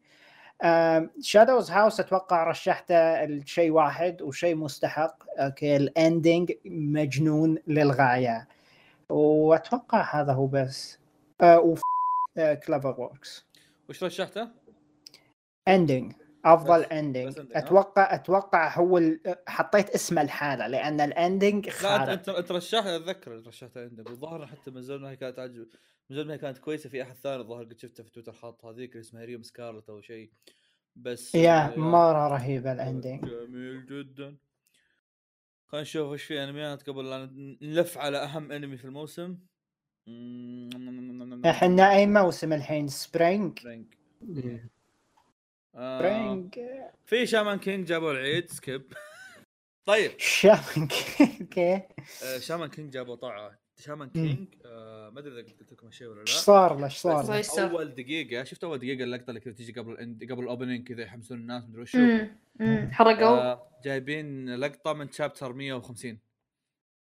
Shadows 1.20 1.70
House 1.70 2.01
أتوقع 2.01 2.44
رشحته 2.44 3.24
الشيء 3.24 3.70
واحد 3.70 4.22
وشيء 4.22 4.57
مستحق 4.57 5.16
okay 5.39 5.76
ال 5.76 5.87
ending 5.87 6.53
مجنون 6.64 7.59
للغاية. 7.66 8.49
وأتوقع 9.09 10.20
هذا 10.20 10.32
هو 10.32 10.47
بس. 10.47 10.99
آه 11.40 11.61
وف 12.39 12.59
CloverWorks 12.66 13.47
وش 13.89 14.05
رشحته؟ 14.05 14.49
اندنج 15.68 16.12
أفضل 16.45 16.82
اندنج؟ 16.82 17.34
أتوقع 17.53 18.14
أتوقع 18.14 18.76
هو 18.78 18.99
ال- 18.99 19.37
حطيت 19.49 19.91
اسم 19.91 20.18
الحالة 20.18 20.66
لأن 20.66 21.01
الاندنج 21.01 21.66
لا 21.66 21.72
انت 21.72 21.76
خارق 21.82 22.09
انت, 22.12 22.28
أنت 22.28 22.53
رشحت 22.53 22.87
أتذكر 22.87 23.47
رشحت 23.47 23.76
عندك. 23.76 24.11
والظاهر 24.11 24.47
حتى 24.47 24.70
من 24.70 24.82
زمان 24.82 25.05
هي 25.05 25.16
كانت 25.16 25.39
عجب 25.39 25.68
من 26.11 26.16
زمان 26.16 26.30
هي 26.30 26.39
كانت 26.39 26.59
كويسة 26.59 26.91
في 26.91 27.03
أحد 27.03 27.14
ثاني 27.14 27.43
الظاهر 27.43 27.64
قد 27.64 27.78
شفته 27.78 28.05
في 28.05 28.11
تويتر 28.11 28.32
حاط 28.32 28.64
هذيك 28.64 28.97
اسمها 28.97 29.24
ريم 29.24 29.43
سكارلت 29.43 29.89
أو 29.91 30.01
شيء. 30.01 30.30
بس 30.97 31.34
يا 31.34 31.74
آه، 31.74 31.78
مرة 31.78 32.28
رهيبة 32.28 32.72
الاندنج 32.72 33.24
جميل 33.24 33.87
جدا. 33.87 34.37
خلينا 35.66 35.82
نشوف 35.82 36.12
إيش 36.12 36.22
في 36.24 36.45
أنميات 36.45 36.91
قبل 36.91 37.11
لا 37.11 37.30
نلف 37.62 37.99
على 37.99 38.18
أهم 38.18 38.53
أنمي 38.53 38.76
في 38.76 38.84
الموسم. 38.84 39.39
إحنا 41.50 41.92
أي 41.92 42.07
موسم 42.07 42.52
الحين؟ 42.52 42.88
سبرينج 42.88 43.59
سبرينج 43.59 43.86
سبرينج 45.74 46.59
في 47.07 47.26
شامان 47.26 47.59
كينج 47.59 47.86
جابوا 47.86 48.12
العيد 48.12 48.50
skip 48.51 48.93
طيب. 49.86 50.11
شامن 50.18 50.88
okay 51.41 51.74
آه 52.24 52.38
Shaman 52.39 52.68
King 52.70 52.93
جابوا 52.92 53.16
طاعة. 53.16 53.59
Shaman 53.78 54.09
King 54.11 54.49
آه 54.66 55.11
ما 55.11 55.20
أدري 55.20 55.32
إذا 55.40 55.42
قلت 55.42 55.72
لكم 55.72 55.86
هالشيء 55.86 56.07
ولا 56.09 56.14
لا. 56.14 56.20
إيش 56.22 56.30
صار 56.30 56.78
له؟ 56.78 56.84
إيش 56.84 57.46
صار. 57.46 57.70
أول 57.70 57.94
دقيقة 57.94 58.44
شفت 58.44 58.64
أول 58.64 58.78
دقيقة 58.78 59.04
اللقطة 59.04 59.28
اللي 59.30 59.40
كذا 59.40 59.54
تيجي 59.54 59.72
قبل 59.80 59.96
قبل 60.30 60.42
ال 60.43 60.48
opening 60.48 60.89
كذا 60.88 61.02
يحمسون 61.02 61.38
الناس 61.38 61.64
مدري 61.64 61.82
وشو. 61.82 61.98
امم 61.98 62.36
امم 62.61 62.90
حرقوا. 62.92 63.26
آه 63.52 63.68
جايبين 63.84 64.54
لقطة 64.54 64.92
من 64.92 65.12
chapter 65.12 65.53
150 65.52 66.18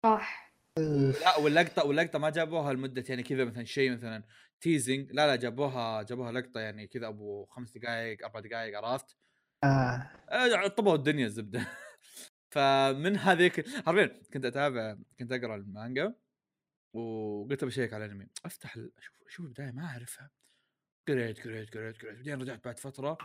صح. 0.03 0.54
لا 0.79 1.39
واللقطة 1.39 1.85
واللقطة 1.85 2.19
ما 2.19 2.31
جابوها 2.31 2.73
لمدة 2.73 3.05
يعني 3.09 3.23
كذا 3.23 3.45
مثلا 3.45 3.65
شيء 3.65 3.93
مثلا 3.93 4.23
تيزنج 4.61 5.13
لا 5.13 5.27
لا 5.27 5.37
جابوها 5.37 6.03
جابوها 6.03 6.33
لقطة 6.33 6.61
يعني 6.61 6.87
كذا 6.87 7.07
أبو 7.09 7.47
خمس 7.47 7.79
دقائق 7.79 8.25
أربع 8.25 8.41
دقائق 8.41 8.79
عرفت؟ 8.79 9.17
آه. 9.65 10.11
آه، 10.31 10.67
طبوا 10.67 10.95
الدنيا 10.95 11.27
الزبدة. 11.27 11.67
فمن 12.55 13.17
هذيك 13.17 13.69
حرفيا 13.87 14.23
كنت 14.33 14.45
أتابع 14.45 14.97
كنت 15.19 15.33
أقرأ 15.33 15.57
المانجا 15.57 16.15
وقلت 16.93 17.65
بشيك 17.65 17.95
على 17.95 18.05
الأنمي. 18.05 18.27
أفتح 18.45 18.77
أشوف 18.77 19.15
أشوف 19.27 19.47
البداية 19.47 19.71
ما 19.71 19.85
أعرفها. 19.85 20.31
قريت 21.09 21.45
قريت 21.45 21.77
قريت 21.77 22.03
قريت. 22.03 22.17
بعدين 22.17 22.41
رجعت 22.41 22.65
بعد 22.65 22.79
فترة 22.79 23.19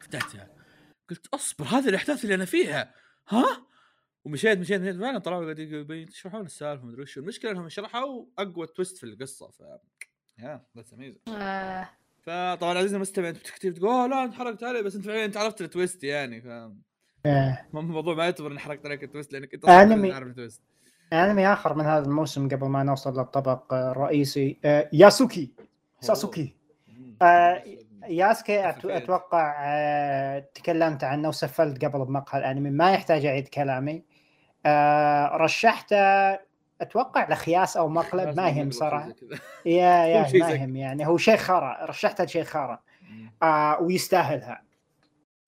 فتحتها 0.00 0.48
قلت 1.10 1.26
أصبر 1.26 1.64
هذه 1.64 1.88
الأحداث 1.88 2.24
اللي 2.24 2.34
أنا 2.34 2.44
فيها. 2.44 2.94
ها؟ 3.28 3.66
ومشيت 4.26 4.58
مشيت 4.58 4.80
مشيت. 4.80 4.96
فعلا 4.96 5.18
طلعوا 5.18 5.44
قاعدين 5.44 5.86
يشرحون 5.90 6.46
السالفة 6.46 6.86
مدري 6.86 7.02
وش. 7.02 7.18
المشكلة 7.18 7.50
إنهم 7.50 7.68
شرحوا 7.68 8.24
أقوى 8.38 8.66
twist 8.66 8.96
في 8.98 9.04
القصة 9.04 9.50
ف 9.50 9.62
yeah 10.38 10.62
that's 10.76 10.94
amazing 10.94 11.18
آه، 11.28 11.88
فطبعا 12.22 12.78
عزيزي 12.78 12.96
المستمع 12.96 13.28
انت 13.28 13.36
بتكتب 13.38 13.74
تقول 13.74 13.88
أوه 13.90 14.06
لا 14.06 14.24
انت 14.24 14.34
حرقت 14.34 14.62
علي 14.64 14.82
بس 14.82 14.96
أنت 14.96 15.04
فعلا 15.04 15.24
انت 15.24 15.36
عرفت 15.36 15.60
ال 15.60 15.67
twist 15.67 16.04
يعني 16.04 16.40
ف. 16.40 16.46
الموضوع 17.74 18.14
ما 18.14 18.24
يعتبر 18.24 18.50
إني 18.52 18.58
حرقت 18.58 18.86
عليك 18.86 19.04
ال 19.04 19.09
twist 19.09 19.32
لأنك 19.32 19.54
أنت 19.54 19.68
أنمي. 19.68 20.12
عارف 20.12 20.26
ال 20.28 20.34
twist 20.34 20.62
أنمي 21.12 21.46
آخر 21.52 21.74
من 21.74 21.84
هذا 21.84 22.04
الموسم 22.06 22.48
قبل 22.48 22.66
ما 22.66 22.82
نوصل 22.82 23.18
للطبق 23.18 23.74
آه، 23.74 23.90
الرئيسي 23.90 24.58
آه، 24.64 24.90
ياسوكي. 24.92 25.52
ساسوكي. 26.00 26.56
ياسكي. 28.08 28.70
أتوقع 28.70 30.38
تكلمت 30.54 31.04
عنه 31.04 31.28
وسفلت 31.28 31.84
قبل 31.84 32.04
بمقهى 32.04 32.38
الأنمي. 32.40 32.70
ما 32.70 32.92
يحتاج 32.92 33.26
أعيد 33.26 33.48
كلامي. 33.48 34.04
آه، 34.66 35.36
رشحته 35.36 35.96
أتوقع 36.80 37.30
لخياس 37.32 37.76
أو 37.76 37.88
مقلب 37.88 38.36
ما 38.36 38.48
يهم 38.48 38.70
صراحة. 38.70 39.12
يا 39.66 40.06
يا 40.06 40.22
ما 40.42 40.50
يهم 40.50 40.76
يعني 40.76 41.06
هو 41.06 41.16
شيء 41.16 41.36
خرا 41.36 41.84
رشحته 41.84 42.26
شيء 42.26 42.44
خرا. 42.44 42.82
آه 43.42 43.82
ويستاهلها. 43.82 44.62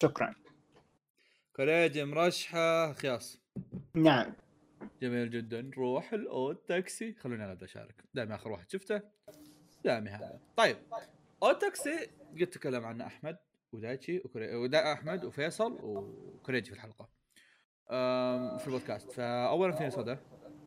شكرا. 0.03 0.35
كوريجي 1.57 2.05
مرشحه 2.05 2.93
خياس. 2.93 3.41
نعم. 3.95 4.33
جميل 5.03 5.31
جدا. 5.31 5.63
نروح 5.63 6.13
الاود 6.13 6.57
تاكسي. 6.57 7.15
خلوني 7.15 7.45
أنا 7.45 7.59
أشارك. 7.63 7.95
دائما 8.15 8.35
آخر 8.35 8.53
واحد 8.53 8.71
شفته. 8.71 9.01
دائما. 9.85 10.11
هذا 10.11 10.39
طيب. 10.57 10.77
اود 11.43 11.59
تاكسي 11.59 12.07
قد 12.41 12.47
تكلم 12.47 12.85
عنه 12.85 13.07
أحمد 13.07 13.37
ودايتشي 13.73 14.19
وكوري... 14.19 14.55
ودا 14.57 14.93
أحمد 14.93 15.25
وفيصل 15.25 15.79
وكوريجي 15.83 16.71
في 16.71 16.77
الحلقة. 16.77 17.18
في 18.59 18.63
البودكاست. 18.67 19.13
فاولا 19.13 19.73
فيني 19.73 19.91
صدى. 19.91 20.17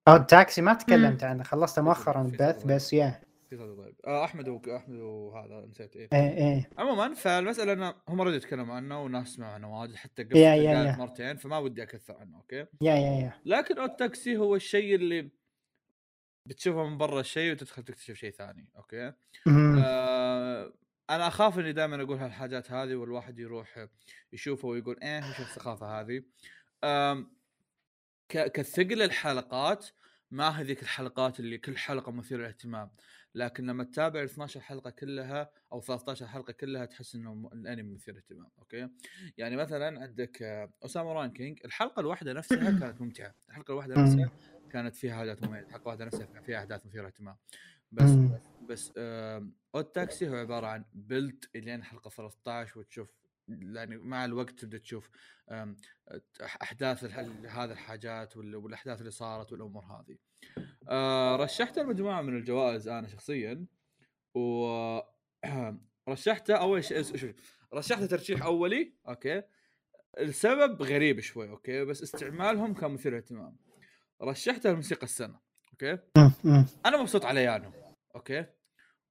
أو 0.07 0.15
التاكسي 0.15 0.61
ما 0.61 0.73
تكلمت 0.73 1.23
عنه 1.23 1.43
خلصته 1.43 1.81
مؤخرا 1.81 2.23
في 2.23 2.37
بث 2.37 2.61
صدى. 2.61 2.73
بس 2.75 2.93
يا 2.93 3.21
في 3.49 3.57
صدى 3.57 3.75
طيب. 3.75 3.95
آه 4.07 4.25
أحمد. 4.25 4.49
أحمد 4.69 4.95
وهذا 4.99 5.65
نسيت 5.69 5.95
إيه. 5.95 6.09
إيه 6.13 6.37
إيه. 6.37 6.69
عموما 6.77 7.13
فالمسألة 7.13 7.73
إنه 7.73 7.93
هم 8.09 8.21
ردوا 8.21 8.35
يتكلموا 8.35 8.75
عنه 8.75 9.03
وناس 9.03 9.27
سمعوا 9.27 9.53
عنه 9.53 9.79
واجد 9.81 9.95
حتى 9.95 10.23
قصه 10.23 10.39
يا- 10.39 10.55
يا- 10.55 10.83
يا. 10.83 10.95
مرتين 10.97 11.37
فما 11.37 11.57
ودي 11.57 11.83
أكثر 11.83 12.15
عنه 12.17 12.37
أوكي؟ 12.37 12.55
يا 12.81 12.95
يا 12.95 13.19
يا 13.19 13.33
لكن 13.45 13.79
أوت 13.79 13.99
تاكسي 13.99 14.37
هو 14.37 14.55
الشيء 14.55 14.95
اللي 14.95 15.29
بتشوفه 16.49 16.83
من 16.89 16.97
برا 16.97 17.19
الشيء 17.19 17.51
وتدخل 17.51 17.83
تكتشف 17.83 18.13
شيء 18.15 18.31
ثاني 18.31 18.69
okay. 18.77 19.13
آه 19.85 20.73
أنا 21.09 21.27
أخاف 21.27 21.59
إني 21.59 21.73
دائما 21.73 22.01
أقول 22.03 22.17
هالحاجات 22.17 22.71
هذه 22.71 22.95
والواحد 22.95 23.39
يروح 23.39 23.87
يشوفه 24.33 24.67
ويقول 24.67 24.99
إيه 25.03 25.19
وش 25.29 25.39
الثقافه 25.39 25.99
هذه؟ 26.01 26.23
كثقل 28.29 29.01
الحلقات 29.01 29.87
ما 30.31 30.49
هذيك 30.49 30.81
الحلقات 30.81 31.39
اللي 31.39 31.57
كل 31.57 31.77
حلقة 31.77 32.11
مثيرة 32.11 32.39
للاهتمام. 32.39 32.91
لكن 33.35 33.65
لما 33.65 33.83
تتابع 33.83 34.19
ال 34.19 34.25
12 34.25 34.59
حلقة 34.59 34.89
كلها 34.89 35.49
أو 35.71 35.81
13 35.81 36.27
حلقة 36.27 36.53
كلها 36.53 36.85
تحس 36.85 37.15
إنه 37.15 37.49
الأنمي 37.53 37.93
مثير 37.93 38.13
للاهتمام 38.13 38.49
okay؟ 38.59 38.89
يعني 39.37 39.55
مثلا 39.55 40.01
عندك 40.01 40.41
آه، 40.41 40.73
Ousama 40.85 41.13
Ranking 41.13 41.59
الحلقة 41.65 41.99
الواحدة 41.99 42.33
نفسها 42.33 42.79
كانت 42.79 43.01
ممتعة. 43.01 43.35
الحلقة 43.49 43.71
الواحدة. 43.71 44.01
نفسها 44.01 44.31
كانت 44.71 44.95
فيها 44.95 45.15
حاجات 45.15 45.43
مميزة. 45.43 45.67
الحلقة 45.67 45.81
الواحدة 45.83 46.05
نفسها 46.05 46.41
فيها 46.41 46.59
احداث 46.59 46.85
مثيرة 46.85 47.01
للاهتمام. 47.01 47.37
بس. 47.91 48.09
بس 48.69 48.91
Odd 49.75 49.85
Taxi 49.85 50.29
هو 50.29 50.35
عبارة 50.35 50.67
عن 50.67 50.85
build 50.93 51.45
إلين 51.55 51.83
حلقة 51.83 52.09
13 52.09 52.79
وتشوف 52.79 53.20
يعني 53.75 53.97
مع 53.97 54.25
الوقت 54.25 54.59
تبدأ 54.59 54.77
تشوف 54.77 55.09
أحداث 56.61 57.03
هذه 57.03 57.71
الحاجات 57.71 58.37
وال- 58.37 58.55
والأحداث 58.55 58.99
اللي 58.99 59.11
صارت 59.11 59.51
والأمور 59.51 59.83
هذه. 59.85 60.17
آه، 60.89 61.35
رشحت 61.35 61.77
المجموعه 61.77 62.21
من 62.21 62.37
الجوائز 62.37 62.87
أنا 62.87 63.07
شخصيا 63.07 63.65
و 64.35 64.65
رشحته 66.09 66.55
أول 66.55 66.83
شيء 66.83 67.01
شوف 67.03 67.31
رشحته 67.73 68.05
ترشيح 68.05 68.43
أولي 68.43 68.93
okay؟ 69.07 69.43
السبب 70.19 70.81
غريب 70.81 71.19
شوي 71.19 71.49
okay؟ 71.49 71.85
بس 71.85 72.03
استعمالهم 72.03 72.73
كان 72.73 72.91
مثير 72.91 73.11
للاهتمام. 73.11 73.57
رشحته 74.21 74.69
الموسيقى 74.69 75.03
السنة 75.03 75.39
okay. 75.71 75.97
أنا 76.85 76.97
مبسوط 77.01 77.25
على 77.25 77.43
يانو 77.43 77.71
okay؟ 78.15 78.45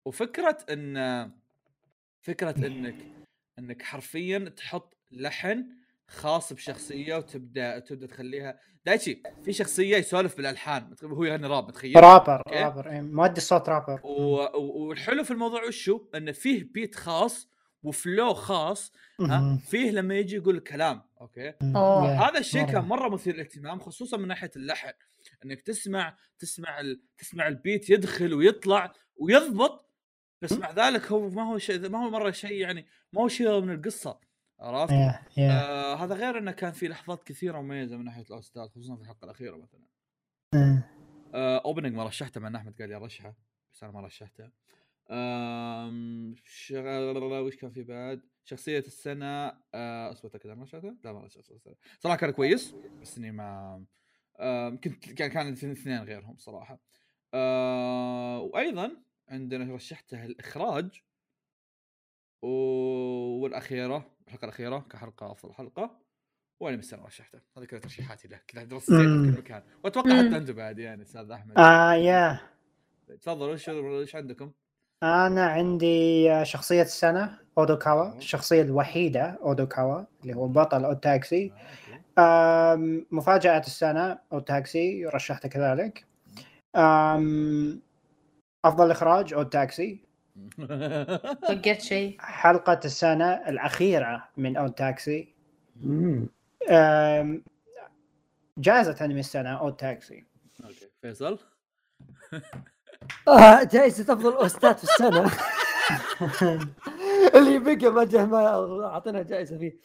وفكرة 0.05 0.59
إن 0.70 1.32
فكرة 2.22 2.66
إنك 2.66 2.97
إنك 3.61 3.82
حرفيا 3.82 4.38
تحط 4.56 4.96
لحن 5.11 5.66
خاص 6.08 6.52
بشخصية 6.52 7.16
وتبدأ 7.16 7.78
تبدأ 7.78 8.06
تخليها. 8.06 8.61
دايتشي 8.86 9.22
في 9.44 9.52
شخصية 9.52 9.96
يسولف 9.96 10.36
بالألحان 10.36 10.94
هو 11.04 11.24
يغني 11.24 11.46
راب 11.46 11.68
متخيل؟ 11.68 11.96
rapper. 11.96 12.42
rapper 12.48 12.90
إيه، 12.90 13.00
مؤدي 13.00 13.36
الصوت 13.36 13.68
رابر. 13.68 14.00
و... 14.04 14.11
و- 14.11 14.88
والحلو 14.88 15.24
في 15.24 15.30
الموضوع 15.30 15.64
وشو؟ 15.64 16.00
إنه 16.14 16.32
فيه 16.32 16.64
بيت 16.72 16.94
خاص 16.94 17.50
و 17.82 17.93
flow 17.93 18.34
خاص 18.34 18.92
ها. 19.20 19.58
فيه 19.70 19.90
لما 19.90 20.14
يجي 20.14 20.36
يقول 20.36 20.56
الكلام 20.56 21.02
okay. 21.20 21.54
هذا 22.20 22.38
الشيء. 22.38 22.66
كان 22.66 22.84
مرة. 22.84 23.08
مثير 23.08 23.34
للاهتمام 23.34 23.80
خصوصا 23.80 24.16
من 24.16 24.28
ناحية 24.28 24.50
اللحن. 24.56 24.92
إنك 25.44 25.61
تسمع 25.61 26.16
تسمع 26.38 26.80
ال... 26.80 27.00
تسمع 27.18 27.48
البيت 27.48 27.90
يدخل 27.90 28.34
ويطلع 28.34 28.92
ويضبط 29.16 29.89
بس 30.43 30.53
مع 30.53 30.70
ذلك 30.70 31.12
هو 31.12 31.28
ما 31.30 31.43
هو 31.43 31.59
شيء 31.59 31.88
ما 31.88 32.05
هو 32.05 32.11
مرة 32.11 32.30
شيء 32.30 32.53
يعني 32.53 32.86
ما 33.12 33.22
هو 33.22 33.28
شيء 33.28 33.61
من 33.61 33.74
القصة 33.74 34.20
عرفت؟ 34.61 34.93
yeah 34.92 35.22
yeah 35.36 35.50
آه 35.51 35.95
هذا 35.95 36.14
غير 36.14 36.38
إنه 36.38 36.53
كان 36.53 36.72
في 36.72 36.88
لحظات 36.88 37.24
كثيرة 37.24 37.61
مميزة 37.61 37.97
من 37.97 38.05
ناحية 38.05 38.24
ال 38.30 38.40
OST 38.40 38.68
خصوصا 38.68 38.97
في 38.97 39.03
الحلقة 39.03 39.24
الأخيرة 39.24 39.57
مثلا 39.57 39.80
مم. 40.55 40.82
آه 41.34 41.59
opening 41.64 41.94
ما 41.95 42.05
رشحته 42.05 42.41
مع 42.41 42.49
ان 42.49 42.57
أحمد 42.57 42.78
قال 42.78 42.88
لي 42.88 42.97
أرشحه 42.97 43.34
بس 43.72 43.82
أنا 43.82 43.93
ما 43.93 44.01
رشحته 44.01 44.51
آم 45.11 46.34
شغل 46.45 47.22
وش 47.32 47.57
كان 47.57 47.70
في 47.70 47.82
بعد؟ 47.82 48.20
شخصية 48.45 48.78
السنة 48.78 49.47
آه 49.74 50.11
اصبر 50.12 50.28
اتاكد 50.28 50.51
أنا 50.51 50.62
رشحته؟ 50.62 50.97
لا 51.05 51.12
ما 51.12 51.20
رشحته. 51.20 51.61
صراحة 51.99 52.16
كان 52.16 52.30
كويس 52.30 52.74
بس 53.03 53.18
إني 53.18 53.32
ما 53.32 53.84
آم 54.41 54.80
كنت 54.80 55.12
كان 55.12 55.30
كان 55.30 55.53
اثنين 55.53 56.03
غيرهم 56.03 56.36
صراحة. 56.38 56.80
آه 57.34 58.41
وأيضا 58.41 58.97
عندنا 59.30 59.74
رشحته؟ 59.74 60.24
الإخراج. 60.24 61.02
و... 62.44 62.48
والأخيرة 63.42 64.06
الحلقة 64.26 64.44
الأخيرة 64.44 64.86
كحلقة 64.90 65.32
أفضل 65.32 65.54
حلقة. 65.54 65.98
وأنا 66.60 66.76
من 66.76 66.82
السنة 66.82 67.04
رشحته. 67.04 67.40
هذه 67.58 67.64
كلها 67.64 67.80
ترشيحاتي 67.80 68.28
له. 68.28 68.40
كذا 68.46 68.64
درست 68.64 68.86
في. 68.90 68.96
كل 68.96 69.34
مكان. 69.38 69.62
وأتوقع. 69.84 70.10
حتى 70.10 70.36
أنتم 70.36 70.52
بعد 70.52 70.78
يعني 70.78 71.02
أستاذ 71.02 71.30
أحمد. 71.30 71.58
آه 71.58 71.94
يا. 71.94 72.40
تفضل 73.20 73.48
وش 73.50 73.68
وش 73.68 74.16
عندكم؟ 74.16 74.52
أنا 75.02 75.46
عندي 75.46 76.30
آه، 76.32 76.42
شخصية 76.42 76.82
السنة 76.82 77.38
اودوكاوا. 77.58 78.16
الشخصية 78.16 78.62
الوحيدة 78.62 79.38
اودوكاوا 79.42 80.04
اللي 80.22 80.34
هو 80.36 80.48
بطل 80.48 80.84
اوتاكسي 80.84 81.52
آه، 82.18 82.74
مفاجاه 83.10 83.58
السنة 83.58 84.18
Odd 84.32 84.64
Taxi 84.64 85.06
رشحته 85.06 85.48
كذلك. 85.48 86.06
آم، 86.76 87.82
أفضل 88.64 88.90
إخراج 88.90 89.34
Odd 89.34 89.64
Taxi 89.64 90.04
بقيت 91.48 91.80
شيء 91.82 92.16
حلقة 92.20 92.80
السنة 92.84 93.48
الأخيرة 93.48 94.28
من 94.36 94.56
Odd 94.56 94.90
Taxi 94.90 95.34
مم. 95.82 96.26
آم، 96.70 97.42
جائزة 98.58 99.04
انمي 99.04 99.20
السنة 99.20 99.50
Odd 99.58 99.87
Taxi 99.87 100.24
okay 100.64 100.88
فيصل؟ 101.02 101.38
آه 103.28 103.62
جائزة 103.62 104.12
أفضل 104.12 104.36
OST 104.46 104.74
في 104.74 104.84
السنة. 104.84 105.30
اللي 107.34 107.58
بقى 107.58 107.90
ما 107.92 108.04
جه 108.04 108.26
ما 108.26 108.46
أعطينا 108.86 109.22
جائزة 109.22 109.58
فيه. 109.58 109.76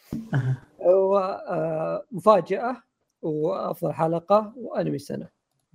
ومفاجأة 0.79 2.83
وأفضل 3.21 3.93
حلقة 3.93 4.53
وأنمي 4.57 4.95
السنة. 4.95 5.27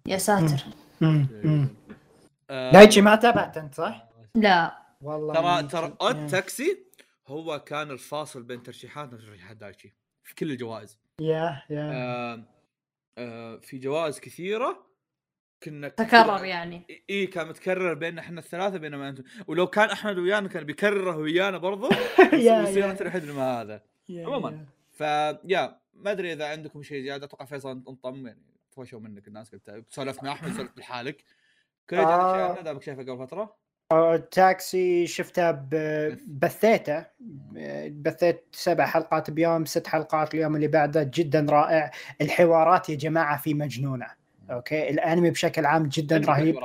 يا 0.07 0.19
ساتر. 0.19 0.65
آه، 2.51 2.73
دايتشي 2.73 3.01
ما 3.01 3.17
تابعت 3.17 3.57
أنت 3.57 3.75
صح؟ 3.75 4.09
لا 4.35 4.79
والله 5.01 5.61
ترى 5.61 5.69
ترى 5.69 5.97
Odd 6.01 6.27
Taxi 6.27 6.87
هو 7.27 7.59
كان 7.59 7.91
الفاصل 7.91 8.43
بين 8.43 8.63
ترشيحاتنا 8.63 9.15
وترشيحات 9.19 9.57
دايتشي 9.57 9.95
في 10.25 10.35
كل 10.35 10.51
الجوائز 10.51 10.99
يا 11.21 11.63
يا 11.71 11.91
آه 11.93 12.45
آه 13.19 13.57
في 13.57 13.79
جوائز 13.79 14.21
كثيرة 14.21 14.87
كنا 15.63 15.89
تكرر 15.89 16.45
يعني 16.45 16.83
إي 16.91 17.05
إيه 17.11 17.31
كان 17.31 17.49
متكرر 17.49 17.95
بيننا 17.95 18.21
إحنا 18.21 18.41
الثلاثة 18.41 18.79
بينما 18.79 19.09
أنتم 19.09 19.23
ولو 19.47 19.67
كان 19.67 19.91
أحمد 19.91 20.19
ويانا 20.19 20.49
كان 20.49 20.65
بيكرره 20.65 21.17
ويانا 21.17 21.59
برضو 21.59 21.89
يا- 22.33 22.61
ويصير 22.61 22.79
يا. 22.85 22.91
انت 22.91 23.01
الوحيد 23.03 23.25
ما 23.25 23.61
هذا 23.63 23.83
عموماً. 24.11 24.51
يا. 24.51 24.67
فيا 24.93 25.81
ما 25.95 26.11
أدري 26.11 26.33
إذا 26.33 26.47
عندكم 26.47 26.83
شيء 26.83 27.03
زيادة 27.03 27.25
أتوقع 27.27 27.45
فيصل 27.45 27.71
أنطم 27.89 28.27
يعني 28.27 28.43
فوشوا 28.71 29.01
منك 29.01 29.29
الناس 29.29 29.53
قلت 29.53 29.85
سولفت 29.89 30.25
مع 30.25 30.33
أحمد 30.33 30.53
سولفت 30.53 30.79
لحالك 30.79 31.25
شيء 31.91 31.99
آه. 32.01 32.51
عنه 32.53 32.61
دامك 32.61 32.83
شايفه 32.83 33.03
قبل 33.03 33.27
فترة. 33.27 33.57
التاكسي 33.93 35.07
شفتها 35.07 35.51
ب- 35.51 36.19
بثيته 36.29 37.07
بثيت 37.91 38.45
سبع 38.53 38.87
حلقات 38.87 39.31
بيوم 39.31 39.65
ست 39.65 39.87
حلقات 39.87 40.35
اليوم 40.35 40.57
اللي 40.57 40.69
بعده 40.69 41.03
جدا 41.15 41.47
رائع. 41.51 41.91
الحوارات 42.21 42.89
يا 42.89 42.95
جماعة 42.95 43.37
في 43.39 43.55
مجنونة. 43.55 44.07
okay؟ 44.51 44.91
الأنمي 44.91 45.31
بشكل 45.31 45.67
عام 45.67 45.87
جدا 45.87 46.19
رهيب. 46.19 46.59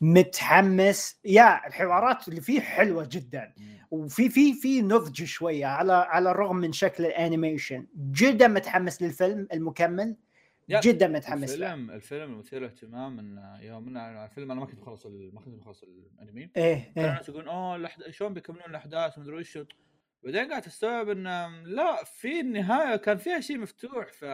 متحمس. 0.00 1.16
yeah 1.24 1.66
الحوارات 1.66 2.28
اللي 2.28 2.40
فيه 2.40 2.60
حلوة 2.60 3.08
جدا. 3.12 3.52
وفي 3.90 4.28
في 4.28 4.52
في 4.54 4.82
نضج 4.82 5.24
شوية 5.24 5.66
على 5.66 5.92
على 5.92 6.30
الرغم 6.30 6.56
من 6.56 6.72
شكل 6.72 7.06
ال 7.06 7.13
animation. 7.13 7.86
جدا 8.12 8.48
متحمس 8.48 9.02
للفيلم 9.02 9.48
المكمل. 9.52 10.16
جدا 10.78 11.08
متحمس 11.08 11.50
له. 11.56 11.74
الفيلم 11.74 11.90
الفيلم 11.90 12.32
المثير 12.32 12.58
للاهتمام 12.60 13.16
من 13.16 13.38
يومنا 13.60 14.24
الفيلم 14.24 14.50
أنا 14.50 14.60
ما 14.60 14.66
كنت 14.66 14.80
مخلص 14.80 15.06
ما 15.06 15.40
كنت 15.40 15.54
مخلص 15.60 15.82
الأنمي. 15.82 16.50
إيه 16.56 16.92
كان 16.94 17.04
إيه. 17.04 17.10
الناس 17.10 17.28
يقولون 17.28 17.48
أوه 17.48 17.88
الأحد- 17.88 18.10
شلون 18.10 18.34
بيكملون 18.34 18.64
الأحداث؟ 18.70 19.18
ومدري 19.18 19.34
وش 19.36 19.58
بعدين 20.24 20.48
قاعد 20.50 20.66
استوعب 20.66 21.08
إن 21.08 21.24
لا 21.64 22.04
في 22.04 22.40
النهاية 22.40 22.96
كان 22.96 23.16
فيها 23.16 23.40
شيء 23.40 23.58
مفتوح 23.58 24.12
ف 24.12 24.24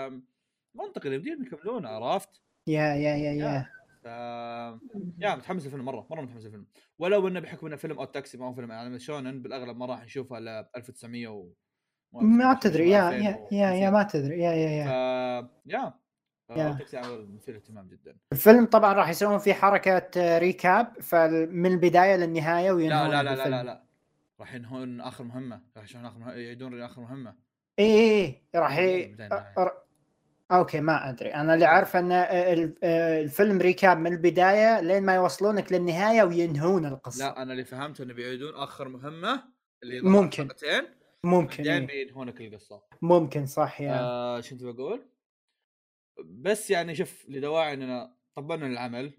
منطقي 0.74 1.14
يمديهم 1.14 1.42
يكملونه 1.42 1.88
عرفت؟ 1.88 2.42
يا 2.66 2.82
يا 2.94 3.16
يا 3.16 3.32
يا. 3.32 3.66
ف 4.02 4.06
يا 5.18 5.34
متحمس 5.34 5.64
للفيلم 5.64 5.84
مرة 5.84 6.06
مرة 6.10 6.20
متحمس 6.20 6.44
للفيلم. 6.44 6.66
ولو 6.98 7.28
إنه 7.28 7.40
بحكم 7.40 7.66
إنه 7.66 7.76
فيلم 7.76 7.98
أو 7.98 8.04
تاكسي 8.04 8.38
ما 8.38 8.46
هو 8.46 8.54
فيلم 8.54 8.72
انمي 8.72 8.98
شونن 8.98 9.42
بالأغلب 9.42 9.76
ما 9.76 9.86
راح 9.86 10.04
نشوفه 10.04 10.38
إلا 10.38 10.70
1900 10.76 11.28
و 11.28 11.52
ما 12.12 12.54
تدري 12.62 12.90
يا 12.90 13.08
2000 13.08 13.24
يا 13.24 13.48
يا, 13.52 13.70
يا 13.74 13.90
ما 13.90 14.02
تدري. 14.02 14.40
يا 14.42 14.52
يا 14.52 14.84
ف 14.84 14.88
يا. 14.88 15.50
يا 15.66 15.78
يا. 15.78 15.94
عمل 16.50 17.28
مثير 17.34 17.56
اهتمام 17.56 17.88
جدا 17.88 18.16
الفيلم 18.32 18.64
طبعا 18.66 18.92
راح 18.92 19.08
يسوون 19.08 19.38
فيه 19.38 19.52
حركه 19.52 20.10
آه، 20.16 20.38
ريكاب 20.38 20.92
فمن 21.02 21.66
البداية 21.66 22.16
للنهاية 22.16 22.66
لا 22.66 22.72
وينهون 22.72 23.10
لا 23.10 23.22
لا 23.22 23.22
لا 23.22 23.30
بالفيلم. 23.34 23.54
لا, 23.54 23.62
لا. 23.64 23.82
راح 24.40 24.54
ينهون 24.54 25.00
آخر 25.00 25.24
مهمة 25.24 25.60
راح 25.76 25.84
يشوفون 25.84 26.06
آخر 26.06 26.18
مهمة. 26.18 26.32
يعيدون 26.32 26.82
اخر 26.82 27.00
مهمة 27.00 27.34
اي 27.78 27.84
اي 27.84 28.24
إي، 28.24 28.42
راح 28.54 28.78
ي... 28.78 29.16
okay 30.52 30.80
ما 30.80 31.08
أدري 31.10 31.34
أنا 31.34 31.54
اللي 31.54 31.64
عارف 31.64 31.96
إن 31.96 32.12
ال- 32.12 32.84
الفيلم 32.84 33.58
recap 33.58 33.98
من 33.98 34.12
البداية 34.12 34.80
لين 34.80 35.02
ما 35.02 35.14
يوصلونك 35.14 35.72
للنهاية 35.72 36.22
وينهون 36.22 36.86
القصة 36.86 37.24
لا 37.28 37.42
أنا 37.42 37.52
اللي 37.52 37.64
فهمته 37.64 38.02
إنه 38.04 38.14
بيعيدون 38.14 38.54
آخر 38.54 38.88
مهمة 38.88 39.42
اللي 39.82 40.00
ممكن. 40.00 40.48
ممكن 41.24 41.64
بعدين 41.64 41.90
إيه. 41.90 42.04
بينهونك 42.04 42.40
القصة 42.40 42.82
ممكن 43.02 43.46
صح 43.46 43.80
yeah 43.80 44.00
آه 44.00 44.40
شو 44.40 44.72
بقول؟ 44.72 45.06
بس 46.24 46.70
يعني 46.70 46.94
شوف 46.94 47.26
لدواعي 47.28 47.74
اننا 47.74 48.16
طبقنا 48.34 48.66
العمل 48.66 49.12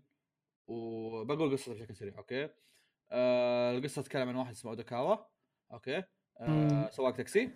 وبقول 0.67 1.51
قصته 1.51 1.73
بشكل 1.73 1.95
سريع 1.95 2.17
okay؟ 2.17 2.49
آه 3.11 3.77
القصة 3.77 4.01
تتكلم 4.01 4.29
عن 4.29 4.35
واحد 4.35 4.51
اسمه 4.51 4.71
اوداكاوا 4.71 5.17
okay؟ 5.71 6.03
آه. 6.39 6.89
سواق 6.89 7.13
تاكسي 7.13 7.49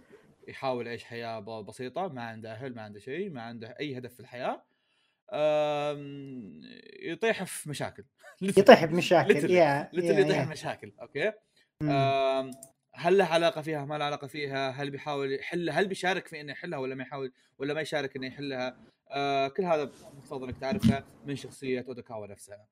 يحاول 0.48 0.88
يعيش 0.88 1.04
حياة 1.04 1.39
بسيطة 1.39 2.08
ما 2.08 2.24
عنده 2.24 2.52
أهل 2.52 2.76
ما 2.76 2.82
عنده 2.82 3.00
شيء 3.00 3.30
ما 3.30 3.42
عنده 3.42 3.76
أي 3.80 3.98
هدف 3.98 4.14
في 4.14 4.20
الحياة 4.20 4.64
يطيح 7.04 7.44
في 7.44 7.70
مشاكل 7.70 8.04
يطيح 8.42 8.86
بمشاكل. 8.86 9.52
yeah 9.51 9.89
يطيح 9.94 10.48
مشاكل 10.48 10.92
okay؟ 11.01 11.32
هل 12.94 13.18
له 13.18 13.26
علاقة 13.26 13.62
فيها 13.62 13.86
ما 13.86 13.98
له 13.98 14.06
علاقة 14.06 14.28
فيها 14.28 14.70
هل 14.70 14.89
بيحاول 14.89 15.34
يحلها 15.34 15.80
هل 15.80 15.88
بيشارك 15.88 16.28
في 16.28 16.42
إنه 16.42 16.52
يحلها 16.52 16.80
ولا 16.80 16.96
ما 16.96 17.04
يحاول 17.04 17.32
ولا 17.58 17.74
ما 17.74 17.82
يشارك 17.82 18.16
إنه 18.16 18.28
يحلها 18.28 18.78
آه 19.12 19.47
كل 19.47 19.64
هذا 19.64 19.91
مفترض 20.18 20.43
إنك 20.43 20.57
تعرفه 20.57 21.03
من 21.26 21.36
شخصية 21.36 21.86
أوداكاوا 21.88 22.28
نفسها 22.28 22.66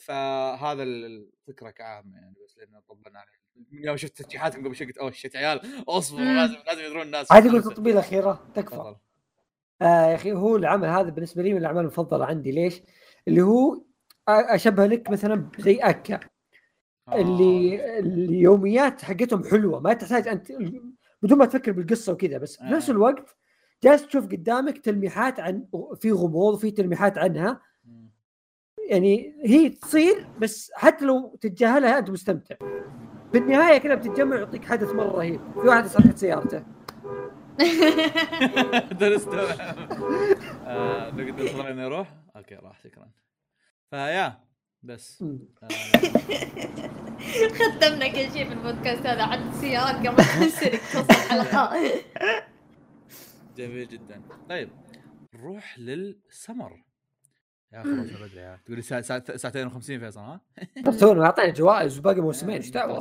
فهذا 0.00 0.82
ال- 0.82 1.04
الفكرة 1.48 1.70
كعامة 1.70 2.16
يعني 2.16 2.34
بس 2.44 2.58
لأن 2.58 2.80
طبقنا 2.88 3.18
عليه 3.18 3.66
من 3.72 3.84
يوم 3.84 3.96
شفت 3.96 4.22
ترجيحاتكم 4.22 4.64
قبل 4.64 4.76
شوي 4.76 4.86
قلت 4.86 4.98
أوه 4.98 5.10
شت 5.10 5.36
عيال 5.36 5.60
أصبروا. 5.88 6.24
لازم 6.24 6.56
لازم 6.66 6.80
يدرون 6.82 7.02
الناس 7.02 7.32
عادي 7.32 7.48
أقول 7.48 7.62
تطبيله 7.62 8.00
اخيره 8.00 8.46
تكفى 8.54 8.94
آه 9.82 10.06
يا 10.10 10.14
أخي 10.14 10.32
هو 10.32 10.56
العمل 10.56 10.88
هذا 10.88 11.10
بالنسبة 11.10 11.42
لي 11.42 11.52
من 11.52 11.58
الأعمال 11.58 11.80
المفضلة 11.80 12.24
عندي 12.26 12.50
ليش؟ 12.50 12.82
اللي 13.28 13.42
هو 13.42 13.82
أشبه 14.28 14.86
لك 14.86 15.10
مثلا 15.10 15.50
زي 15.58 15.76
أكا 15.76 16.20
اللي 17.12 17.80
آه. 17.84 17.98
اليوميات 17.98 19.02
حقتهم 19.04 19.44
حلوة 19.44 19.80
ما 19.80 19.92
تحتاج 19.92 20.28
أنت 20.28 20.52
بدون 21.22 21.38
ما 21.38 21.46
تفكر 21.46 21.72
بالقصة 21.72 22.12
وكذا 22.12 22.38
بس 22.38 22.56
في 22.56 22.64
نفس 22.64 22.88
آه. 22.88 22.92
الوقت 22.92 23.36
جالس 23.84 24.06
تشوف 24.06 24.24
قدامك 24.26 24.78
تلميحات 24.78 25.40
عن 25.40 25.66
في 26.00 26.12
غموض 26.12 26.54
وفي 26.54 26.70
تلميحات 26.70 27.18
عنها. 27.18 27.60
يعني 28.90 29.34
هي 29.44 29.68
تصير 29.68 30.26
بس 30.40 30.72
حتى 30.74 31.04
لو 31.04 31.36
تتجاهلها 31.40 31.98
أنت 31.98 32.10
مستمتع. 32.10 32.54
في 33.32 33.38
النهايه 33.38 33.78
كذا 33.78 33.94
بتتجمع 33.94 34.36
يعطيك 34.36 34.64
حدث 34.64 34.90
مرة 34.92 35.10
رهيب. 35.16 35.40
في 35.52 35.58
واحد 35.68 35.86
سرقت 35.86 36.18
سيارته. 36.18 36.62
درست 39.00 39.28
آه، 40.66 41.10
نقدر 41.10 41.70
انه 41.70 41.82
يروح 41.82 42.14
أوكي 42.36 42.54
راح 42.54 42.80
شكرا. 42.84 43.10
فيا 43.90 44.40
بس 44.82 45.16
ختمنا 47.58 48.08
كل 48.08 48.32
شيء 48.32 48.48
في 48.48 48.52
البودكاست 48.52 49.06
هذا 49.06 49.26
حتى 49.26 49.42
السيارات 49.48 50.06
قبل 50.06 50.16
تنسلك 50.16 50.80
توصل 50.92 51.10
الحلقة 51.10 51.70
جميل 53.56 53.88
جدا. 53.88 54.22
طيب 54.48 54.68
نروح 55.34 55.78
للسمر. 55.78 56.82
يا 57.72 57.80
أخي 57.80 57.88
روح 57.90 58.22
بدري 58.28 58.40
يا 58.40 58.60
تقول 58.66 58.84
ساعتين 59.40 59.70
و50 59.70 59.80
فيصل 59.80 60.20
ها؟ 60.20 60.40
تونا 61.00 61.24
اعطينا 61.26 61.48
جوائز 61.52 61.98
وباقي 61.98 62.20
موسمين 62.20 62.56
إيش 62.56 62.70
دعوة؟ 62.70 62.98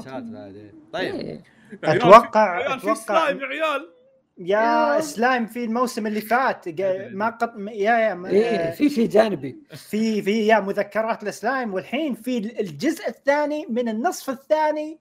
إيه. 0.48 0.74
طيب. 0.94 1.16
إيه. 1.16 1.44
عيال، 1.84 2.02
أتوقع- 2.02 2.36
يا 2.36 2.40
عيال، 2.42 2.80
في 2.80 2.88
أتوقع- 2.94 2.98
سلايم 2.98 3.40
يا 3.40 3.46
عيال. 3.46 3.92
يا 4.38 5.02
سلايم 5.02 5.46
في 5.46 5.64
الموسم 5.64 6.08
اللي 6.08 6.22
فات 6.22 6.82
ما 7.12 7.30
قط 7.30 7.54
يا 7.58 7.98
يا 7.98 8.14
ما- 8.14 8.30
إيه 8.30 8.72
في 8.72 8.90
شيء 8.90 9.10
جانبي. 9.10 9.64
في 9.70 10.22
في 10.22 10.48
يا 10.48 10.60
مذكرات 10.60 11.24
السلايم 11.24 11.74
والحين 11.74 12.14
في 12.16 12.38
الجزء 12.38 13.08
الثاني 13.08 13.66
من 13.70 13.90
النصف 13.90 14.30
الثاني 14.30 15.00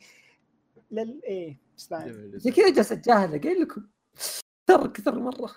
لل 0.91 1.21
إيه 1.25 1.57
سلايم. 1.77 2.33
زي 2.35 2.51
كذا 2.51 2.71
جالس 2.71 2.93
اتجاهله 2.93 3.39
قايل 3.39 3.61
لكم. 3.63 3.83
كثر 4.69 4.87
كثر 4.87 5.19
مرة. 5.19 5.51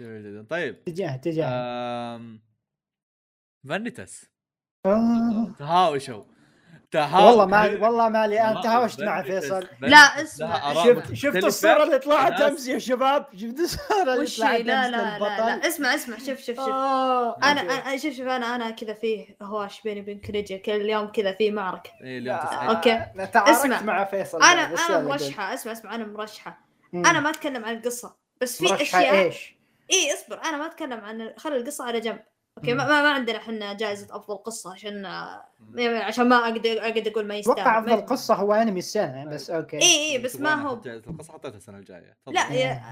جميل 0.00 0.22
جدا. 0.22 0.46
طيب. 0.50 0.84
تجاه 0.84 1.16
تجاه 1.16 1.46
آم، 2.16 2.42
فانيتاس 3.68 4.26
آه. 4.86 5.54
تهاوشوا. 5.58 6.24
تهاوشوا 6.90 7.28
والله 7.30 7.46
ما 7.46 7.86
والله 7.86 8.08
ما 8.08 8.26
لي 8.26 8.40
أنا 8.40 8.62
تهاوشت 8.62 9.02
مع 9.02 9.22
فيصل. 9.22 9.66
لا، 9.80 9.96
اسمع، 9.96 10.84
شفت 10.84 11.12
شفت. 11.12 11.44
الصورة 11.44 11.82
اللي 11.84 11.98
طلعت 11.98 12.40
أمس 12.40 12.68
يا 12.68 12.78
شباب؟ 12.78 13.26
شفت 13.36 13.58
الصورة 13.60 14.02
اللي 14.02 14.26
طلعت؟ 14.26 14.60
لا 14.60 14.86
أمس 14.86 14.90
لا 14.90 14.90
لا, 14.90 15.18
لا. 15.18 15.68
اسمع 15.68 15.94
اسمع. 15.94 16.18
شوف 16.18 16.26
شوف 16.38 16.56
شوف. 16.56 16.58
آه، 16.58 17.36
أنا. 17.38 17.60
أنا 17.60 17.96
شوف 17.96 18.12
شوف. 18.14 18.26
أنا 18.26 18.54
أنا 18.54 18.70
كذا 18.70 18.94
فيه 18.94 19.36
هواش 19.42 19.82
بيني 19.82 20.00
وبين 20.00 20.20
كريجي 20.20 20.58
كل 20.58 20.72
يوم 20.72 21.06
كذا 21.06 21.32
في 21.32 21.50
معركة. 21.50 21.90
إيه 22.02 22.18
اليوم 22.18 22.36
okay. 22.36 22.92
أنا 22.92 23.24
تعاركت 23.24 23.58
اسمع. 23.58 23.82
مع 23.82 24.04
فيصل 24.04 24.42
أنا 24.42 24.60
أنا. 24.62 25.00
مرشحة. 25.02 25.54
اسمع 25.54 25.72
اسمع. 25.72 25.94
أنا 25.94 26.06
مرشحة. 26.06 26.68
أنا 26.94 27.20
ما 27.20 27.30
أتكلم 27.30 27.64
عن 27.64 27.76
القصة. 27.76 28.27
بس 28.40 28.58
في 28.64 28.82
اشياء 28.82 29.24
إيش؟ 29.24 29.54
اي 29.92 30.14
اصبر 30.14 30.42
أنا 30.44 30.56
ما 30.56 30.66
أتكلم 30.66 31.00
عن 31.00 31.32
خلي 31.36 31.56
القصة 31.56 31.84
على 31.84 32.00
جنب. 32.00 32.20
okay 32.58 32.74
ما, 32.74 32.84
ما 32.84 33.02
ما 33.02 33.10
عندنا 33.10 33.38
إحنا 33.38 33.72
جائزة 33.72 34.16
أفضل 34.16 34.36
قصة 34.36 34.72
عشان 34.72 35.04
يعني 35.74 35.98
عشان 35.98 36.28
ما 36.28 36.36
أقدر 36.36 36.82
أقدر 36.82 37.10
أقول 37.10 37.26
ما 37.26 37.36
يستاهل. 37.36 37.58
أتوقع 37.58 37.78
أفضل 37.78 38.06
قصة 38.06 38.34
هو 38.34 38.52
أنمي 38.52 38.78
السنة 38.78 39.24
بس 39.24 39.50
okay. 39.50 39.76
اي 39.82 40.12
اي 40.12 40.18
بس 40.18 40.36
ما 40.36 40.54
هو 40.54 40.74
نحط 40.74 40.84
جائزة 40.84 41.10
القصة 41.10 41.32
حطيتها 41.32 41.56
السنة 41.56 41.78
الجاية. 41.78 42.16
تفضل. 42.22 42.34
لا 42.34 42.52
يا 42.52 42.82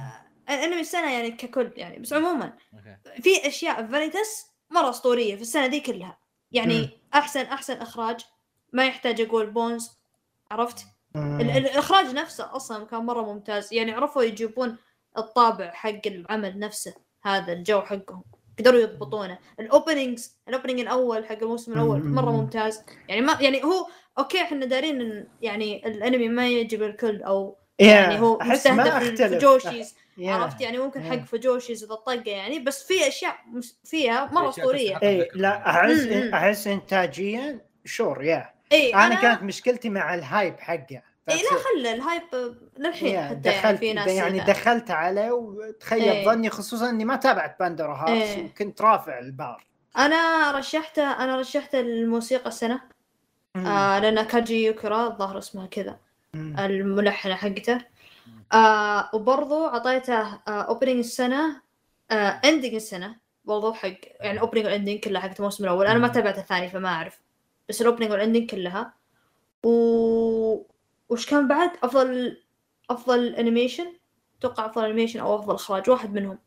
أنمي 0.48 0.80
السنة 0.80 1.12
يعني 1.12 1.30
ككل 1.30 1.72
يعني 1.76 1.98
بس 1.98 2.12
عموما 2.12 2.52
okay. 2.74 3.22
في 3.22 3.48
أشياء 3.48 3.86
في 3.86 3.92
فانيتاس 3.92 4.46
مرة 4.70 4.90
أسطورية 4.90 5.36
في 5.36 5.42
السنة 5.42 5.66
دي 5.66 5.80
كلها. 5.80 6.18
يعني 6.52 6.80
مم. 6.80 6.90
أحسن 7.14 7.40
أحسن 7.40 7.76
إخراج 7.76 8.20
ما 8.72 8.86
يحتاج 8.86 9.20
أقول 9.20 9.50
Bones 9.50 9.90
عرفت؟ 10.50 10.86
الإخراج 11.16 12.06
نفسه 12.06 12.56
أصلا 12.56 12.84
كان 12.86 13.00
مرة 13.00 13.22
ممتاز. 13.32 13.72
يعني 13.72 13.92
عرفوا 13.92 14.22
يجيبون 14.22 14.76
الطابع 15.18 15.70
حق 15.70 16.06
العمل 16.06 16.58
نفسه 16.58 16.94
هذا 17.24 17.52
الجو 17.52 17.80
حقهم 17.80 18.22
قدروا 18.58 18.80
يضبطونه 18.80 19.38
ال 19.60 19.68
openings 19.68 20.36
ال 20.48 20.52
opening 20.52 20.80
الأول 20.80 21.26
حق 21.26 21.38
الموسم 21.42 21.72
الأول. 21.72 22.08
مرة 22.08 22.30
ممتاز 22.30 22.82
يعني 23.08 23.20
ما 23.20 23.38
يعني 23.40 23.64
هو 23.64 23.86
okay 24.18 24.42
إحنا 24.42 24.66
دارين 24.66 25.00
إن 25.00 25.26
يعني 25.42 25.86
الانمي 25.86 26.28
ما 26.28 26.48
يعجب 26.48 26.82
الكل 26.82 27.22
أو 27.22 27.56
يعني 27.78 28.20
هو 28.20 28.38
مستهدف 28.42 29.22
الجوشيز 29.22 29.94
yeah. 30.18 30.32
عرفت 30.34 30.60
يعني 30.60 30.78
ممكن 30.78 31.00
yeah. 31.00 31.10
حق 31.10 31.24
فجوشيز 31.24 31.84
إذا 31.84 31.94
طقه 31.94 32.22
يعني 32.26 32.58
بس 32.58 32.86
في 32.86 33.08
أشياء 33.08 33.36
فيها 33.84 34.30
مرة 34.32 34.48
أسطورية. 34.48 35.00
اي 35.02 35.28
لا 35.34 35.70
أحس. 35.70 36.06
أحس 36.34 36.66
انتاجيا 36.66 37.60
sure 37.84 38.24
yeah 38.24 38.50
اي 38.72 38.94
أنا 38.94 39.14
كانت 39.14 39.42
مشكلتي 39.42 39.90
مع 39.90 40.14
ال 40.14 40.23
hype 40.23 40.60
حقه 40.60 41.02
اي 41.30 41.36
لا 41.36 41.50
خله 41.50 41.92
ال 41.94 42.00
hype 42.00 42.22
للحين 42.78 43.18
حتى 43.22 43.34
يعني 43.34 43.34
دخلت 43.40 43.78
في 43.78 43.92
ناس 43.92 44.08
يعني. 44.08 44.40
دخلت 44.40 44.90
عليه 44.90 45.30
وتخيب 45.30 46.02
إيه. 46.02 46.24
ظني 46.24 46.50
خصوصا 46.50 46.90
إني 46.90 47.04
ما 47.04 47.16
تابعت 47.16 47.58
Pandora 47.60 47.94
Hearts 47.94 48.10
إيه. 48.10 48.44
وكنت 48.46 48.82
رافع 48.82 49.18
البار 49.18 49.66
أنا 49.96 50.50
رشحته 50.52 51.24
أنا 51.24 51.36
رشحته 51.40 51.80
الموسيقى 51.80 52.48
السنة 52.48 52.80
مم. 53.54 53.66
آه 53.66 53.98
لأن 53.98 54.22
كاجي 54.22 54.64
يوكرا 54.66 55.06
الظاهر 55.06 55.38
اسمها 55.38 55.66
كذا. 55.66 55.98
الملحنة 56.34 57.34
حقته 57.34 57.80
آه 58.52 59.10
وبرضو 59.14 59.66
أعطيته 59.66 60.20
آه 60.20 60.40
opening 60.48 60.98
السنة 60.98 61.62
آه 62.10 62.14
ending 62.44 62.74
السنة 62.74 63.16
برضو 63.44 63.72
حق 63.72 63.88
يعني 64.20 64.40
opening 64.40 64.64
وال 64.64 64.73
ending 64.73 65.00
كلها 65.00 65.20
حق 65.20 65.30
الموسم 65.38 65.64
الأول 65.64 65.86
أنا 65.86 65.98
ما. 65.98 66.08
تابعت 66.08 66.38
الثاني 66.38 66.68
فما 66.68 66.88
أعرف 66.88 67.20
بس 67.68 67.80
ال 67.80 67.84
opening 67.84 68.10
وال 68.10 68.20
ending 68.20 68.50
كلها 68.50 68.92
و 69.64 70.62
وش 71.08 71.26
كان 71.30 71.48
بعد؟ 71.48 71.70
أفضل 71.82 72.42
أفضل 72.90 73.34
animation 73.34 73.86
أتوقع 74.38 74.66
أفضل 74.66 74.84
animation 74.84 75.20
أو 75.20 75.34
أفضل 75.36 75.54
إخراج 75.54 75.90
واحد 75.90 76.12
منهم. 76.12 76.38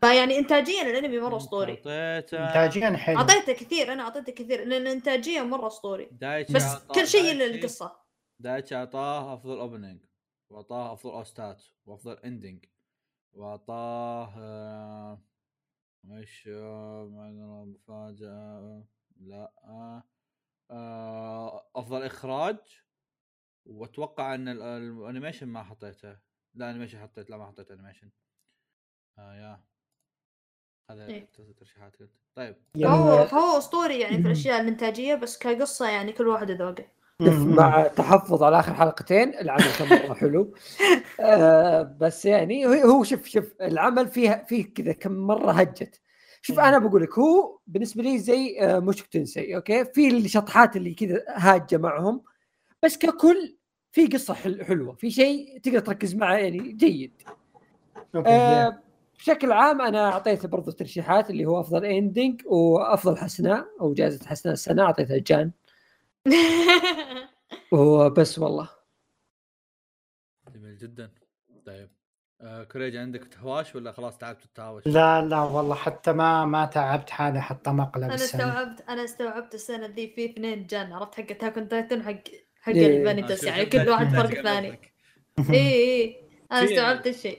فيعني 0.00 0.38
انتاجيا 0.38 0.82
الأنمي 0.82 1.18
مرة 1.20 1.36
أسطوري. 1.36 1.72
اعطيته 1.72 2.46
انتاجيا 2.48 2.96
حلو. 2.96 3.18
أعطيته 3.18 3.52
كثير 3.52 3.92
أنا 3.92 4.02
أعطيته 4.02 4.32
كثير 4.32 4.64
لأن 4.64 4.86
انتاجيا 4.86 5.42
مرة 5.42 5.66
أسطوري. 5.66 6.08
دايتشي 6.12 6.54
بس 6.54 6.74
كل 6.94 7.06
شيء 7.06 7.32
إلا 7.32 7.44
القصة. 7.46 7.96
دايتشي 8.40 8.74
أعطاه 8.76 9.34
أفضل 9.34 9.58
opening 9.58 10.00
وأعطاه 10.50 10.92
أفضل 10.92 11.12
OST 11.12 11.49
ات 11.49 11.62
وأفضل 11.86 12.12
ending 12.24 12.64
وأعطاه 13.32 14.34
آه، 14.38 15.18
إيش 16.12 16.48
آه، 16.52 17.08
ما- 17.12 17.64
مفاجأة 17.64 18.84
لا 19.20 19.52
آه، 19.64 20.02
آه، 20.70 21.70
أفضل 21.76 22.02
إخراج. 22.02 22.56
واتوقع 23.66 24.34
إن 24.34 24.48
ال- 24.48 24.62
ال 24.62 24.70
animation 24.70 25.46
ما 25.48 25.62
حطيته. 25.62 26.16
لا 26.54 26.70
animation 26.70 26.98
حطيت 26.98 27.30
لا 27.30 27.36
ما 27.36 27.46
حطيت 27.46 27.70
animation. 27.70 28.10
آه 29.18 29.34
yeah. 29.34 29.60
هذا 30.90 31.06
إيه. 31.06 31.28
ترشيحات 31.58 31.96
قلت. 31.96 32.10
طيب. 32.34 32.56
فهو 32.82 33.12
يعني 33.14 33.28
فهو 33.28 33.58
أسطوري 33.58 34.00
يعني 34.00 34.16
في. 34.16 34.26
الأشياء 34.26 34.60
الانتاجيه 34.60 35.14
بس 35.14 35.38
كقصة 35.38 35.88
يعني 35.88 36.12
كل 36.12 36.28
واحد 36.28 36.50
ذوقه. 36.50 36.84
مع 37.56 37.86
تحفظ 37.86 38.42
على 38.42 38.58
آخر 38.60 38.74
حلقتين 38.74 39.34
العمل 39.38 39.64
كان 39.78 39.88
مرة 39.88 40.14
حلو. 40.14 40.54
آه 41.20 41.82
بس 41.82 42.24
يعني 42.24 42.66
هو- 42.66 42.72
هو 42.90 43.04
شوف 43.04 43.26
شوف 43.26 43.54
العمل 43.60 44.08
فيه 44.08 44.44
فيه 44.48 44.74
كذا 44.74 44.92
كم 44.92 45.12
مرة 45.12 45.52
هجت. 45.52 46.00
شوف. 46.42 46.60
أنا 46.60 46.78
بقول 46.78 47.02
لك 47.02 47.18
هو 47.18 47.58
بالنسبة 47.66 48.02
لي 48.02 48.18
زي 48.18 48.60
آه 48.60 48.78
Mushoku 48.78 49.06
Tensei 49.06 49.56
okay؟ 49.56 49.84
في 49.84 50.08
الشطحات 50.08 50.76
اللي 50.76 50.94
كذا 50.94 51.24
هاجة 51.28 51.76
معهم. 51.76 52.22
بس 52.82 52.98
ككل 52.98 53.56
في 53.92 54.06
قصة 54.06 54.34
حل 54.34 54.64
حلوة. 54.64 54.94
في 54.94 55.10
شيء 55.10 55.60
تقدر 55.60 55.78
تركز 55.80 56.14
معه 56.14 56.34
يعني 56.36 56.72
جيد. 56.72 57.22
okay 58.14 58.28
آه 58.30 58.82
بشكل 59.18 59.52
عام 59.52 59.80
أنا 59.80 60.12
أعطيته 60.12 60.48
برضو 60.48 60.70
ترشيحات 60.70 61.30
اللي 61.30 61.44
هو 61.44 61.60
أفضل 61.60 61.84
ending 61.84 62.42
وأفضل 62.46 63.16
حسناء 63.16 63.66
أو 63.80 63.92
جائزة 63.94 64.26
حسناء 64.26 64.52
السنة 64.52 64.82
أعطيتها 64.82 65.18
جان 65.18 65.50
وبس 67.72 68.38
والله. 68.38 68.68
جميل 70.54 70.76
جدا. 70.78 71.10
طيب. 71.66 71.90
آه 72.40 72.64
كوريجي 72.64 72.98
عندك 72.98 73.36
هواش 73.38 73.74
ولا 73.74 73.92
خلاص 73.92 74.18
تعبت 74.18 74.44
التهاوش؟ 74.44 74.86
لا 74.86 75.22
لا 75.22 75.40
والله 75.40 75.74
حتى 75.74 76.12
ما 76.12 76.44
ما 76.44 76.66
تعبت 76.66 77.10
حالي 77.10 77.40
حتى 77.42 77.70
مقلب 77.70 78.04
أنا 78.04 78.14
السنة 78.14 78.44
استوعبت 78.48 78.80
أنا 78.88 79.04
استوعبت 79.04 79.54
السنة 79.54 79.86
ذي 79.86 80.08
في 80.08 80.24
اثنين 80.24 80.66
جن 80.66 80.92
عرفت 80.92 81.14
حق 81.14 81.30
اتاك 81.30 81.58
اون 81.58 81.68
تايتن 81.68 82.02
حق 82.02 82.20
حق 82.60 82.72
إيه. 82.72 82.98
الفانيتاس 83.00 83.44
يعني 83.44 83.66
كل 83.66 83.88
واحد 83.88 84.16
فرق 84.16 84.42
ثاني. 84.42 84.68
اي 84.70 84.78
اي 85.54 86.16
أنا 86.52 86.66
في- 86.66 86.74
استوعبت 86.74 87.06
الشيء. 87.06 87.38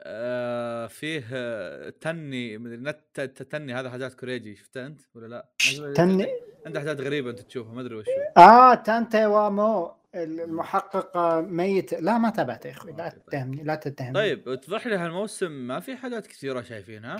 آه 0.00 0.86
فيه 0.86 1.24
آه، 1.32 1.90
تني 2.00 2.58
مدري 2.58 2.76
نت 2.76 3.00
ت- 3.14 3.42
تني 3.42 3.74
هذا 3.74 3.90
حاجات 3.90 4.14
كوريجي. 4.14 4.56
شفتها 4.56 4.86
أنت 4.86 5.00
ولا 5.14 5.26
لا؟ 5.26 5.48
تني 5.94 6.26
عنده 6.66 6.80
حاجات 6.80 7.00
غريبة 7.00 7.30
أنت 7.30 7.40
تشوفها 7.40 7.72
ما 7.74 7.80
أدري 7.80 7.94
وش 7.94 8.06
آه 8.36 8.74
تانتي 8.74 9.26
وامو 9.26 9.92
المحقق 10.14 11.16
ميت. 11.40 11.94
لا 11.94 12.18
ما 12.18 12.30
تابعت 12.30 12.66
يا 12.66 12.70
أخوي. 12.70 12.92
لا. 12.92 13.08
تتهمني 13.08 13.62
لا 13.62 13.74
تتهمني. 13.74 14.14
طيب 14.14 14.48
اتضح 14.48 14.86
لي 14.86 14.96
هالموسم. 14.96 15.50
ما 15.52 15.80
في 15.80 15.96
حاجات 15.96 16.26
كثيرة 16.26 16.62
شايفينها. 16.62 17.16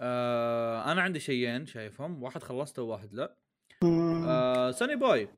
آه 0.00 0.92
أنا 0.92 1.02
عندي 1.02 1.20
شيئين 1.20 1.66
شايفهم. 1.66 2.22
واحد 2.22 2.42
خلصته 2.42 2.82
وواحد 2.82 3.14
لا. 3.14 3.34
آه 3.84 4.70
Sonny 4.70 4.96
Boy. 4.96 5.28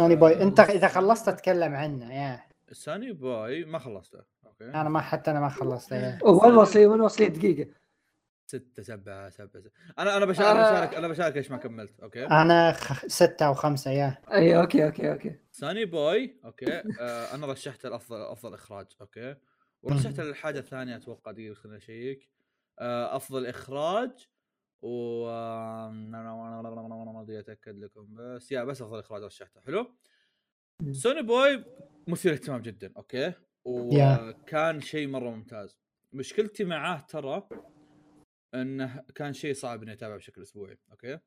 Sonny 0.00 0.16
Boy. 0.16 0.42
انت 0.42 0.60
إذا 0.60 0.88
خلصت 0.88 1.28
اتكلم 1.28 1.74
عنه 1.74 2.14
yeah. 2.14 2.40
Sonny 2.72 3.12
Boy؟ 3.12 3.64
ما 3.64 3.78
خلصته. 3.78 4.22
okay. 4.46 4.64
أنا 4.64 4.88
ما 4.88 5.00
حتى 5.00 5.30
أنا 5.30 5.40
ما 5.40 5.48
خلصته 5.48 5.96
yeah. 5.96 6.18
وين 6.24 6.54
وصلي 6.54 6.86
وين 6.86 7.00
وصلي 7.00 7.28
دقيقة. 7.28 7.70
ستة 8.46 8.82
سبعة 8.82 9.30
سبعة. 9.30 9.62
أنا 9.98 10.16
أنا 10.16 10.24
بشارك 10.24 10.56
آه. 10.56 10.72
بشارك 10.72 10.94
أنا 10.94 11.08
بشارك 11.08 11.36
ليش 11.36 11.50
ما 11.50 11.56
كملت. 11.56 12.00
okay. 12.00 12.26
أنا 12.26 12.72
خ... 12.72 13.06
ستة 13.06 13.46
أو 13.46 13.54
خمسة 13.54 13.90
yeah. 13.90 14.18
أي 14.32 14.56
okay 14.56 14.84
okay 14.84 15.12
okay. 15.12 15.36
Sonny 15.50 15.84
Boy 15.84 16.36
okay. 16.44 16.82
آه 17.00 17.34
أنا 17.34 17.46
رشحت 17.46 17.86
الافضل 17.86 18.22
أفضل 18.22 18.54
إخراج. 18.54 18.86
okay. 19.00 19.36
ورشحت 19.82 20.20
الحاجة 20.20 20.58
الثانية 20.58 20.96
أتوقع 20.96 21.30
دقيقة 21.32 21.54
خليني 21.54 21.78
أشيك. 21.78 22.28
آه 22.78 23.16
أفضل 23.16 23.46
إخراج. 23.46 24.28
و 24.82 25.26
بدي 27.22 27.38
اتاكد 27.38 27.78
لكم 27.78 28.14
بس 28.14 28.52
يا 28.52 28.64
بس 28.64 28.82
افضل 28.82 28.98
اخراج 28.98 29.22
رشحته 29.22 29.60
حلو. 29.60 29.94
Sonny 30.92 31.22
Boy 31.22 31.64
مثير 32.06 32.32
اهتمام 32.32 32.62
جدا 32.62 32.92
okay 32.96 33.32
وكان 33.64 34.80
شيء 34.80 35.08
مره 35.08 35.30
ممتاز 35.30 35.76
مشكلتي 36.12 36.64
معاه 36.64 37.00
ترى 37.00 37.48
انه 38.54 39.04
كان 39.14 39.32
شيء 39.32 39.54
صعب 39.54 39.82
اني 39.82 39.92
اتابعه 39.92 40.16
بشكل 40.16 40.42
اسبوعي 40.42 40.78
أوكي 40.90 41.18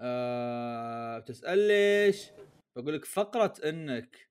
آه 0.00 1.18
بتسال 1.18 1.58
ليش 1.58 2.30
بقول 2.76 2.94
لك 2.94 3.04
فقره 3.04 3.54
انك 3.68 4.28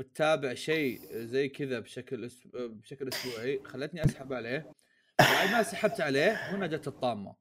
تتابع 0.00 0.54
شيء 0.54 1.00
زي 1.12 1.48
كذا 1.48 1.80
بشكل. 1.80 2.30
بشكل 2.54 3.08
اسبوعي 3.08 3.64
خلتني 3.64 4.04
اسحب 4.04 4.32
عليه 4.32 4.72
بعد 5.18 5.50
ما 5.50 5.62
سحبت 5.62 6.00
عليه 6.00 6.32
هنا 6.32 6.66
جت 6.66 6.88
الطامه 6.88 7.39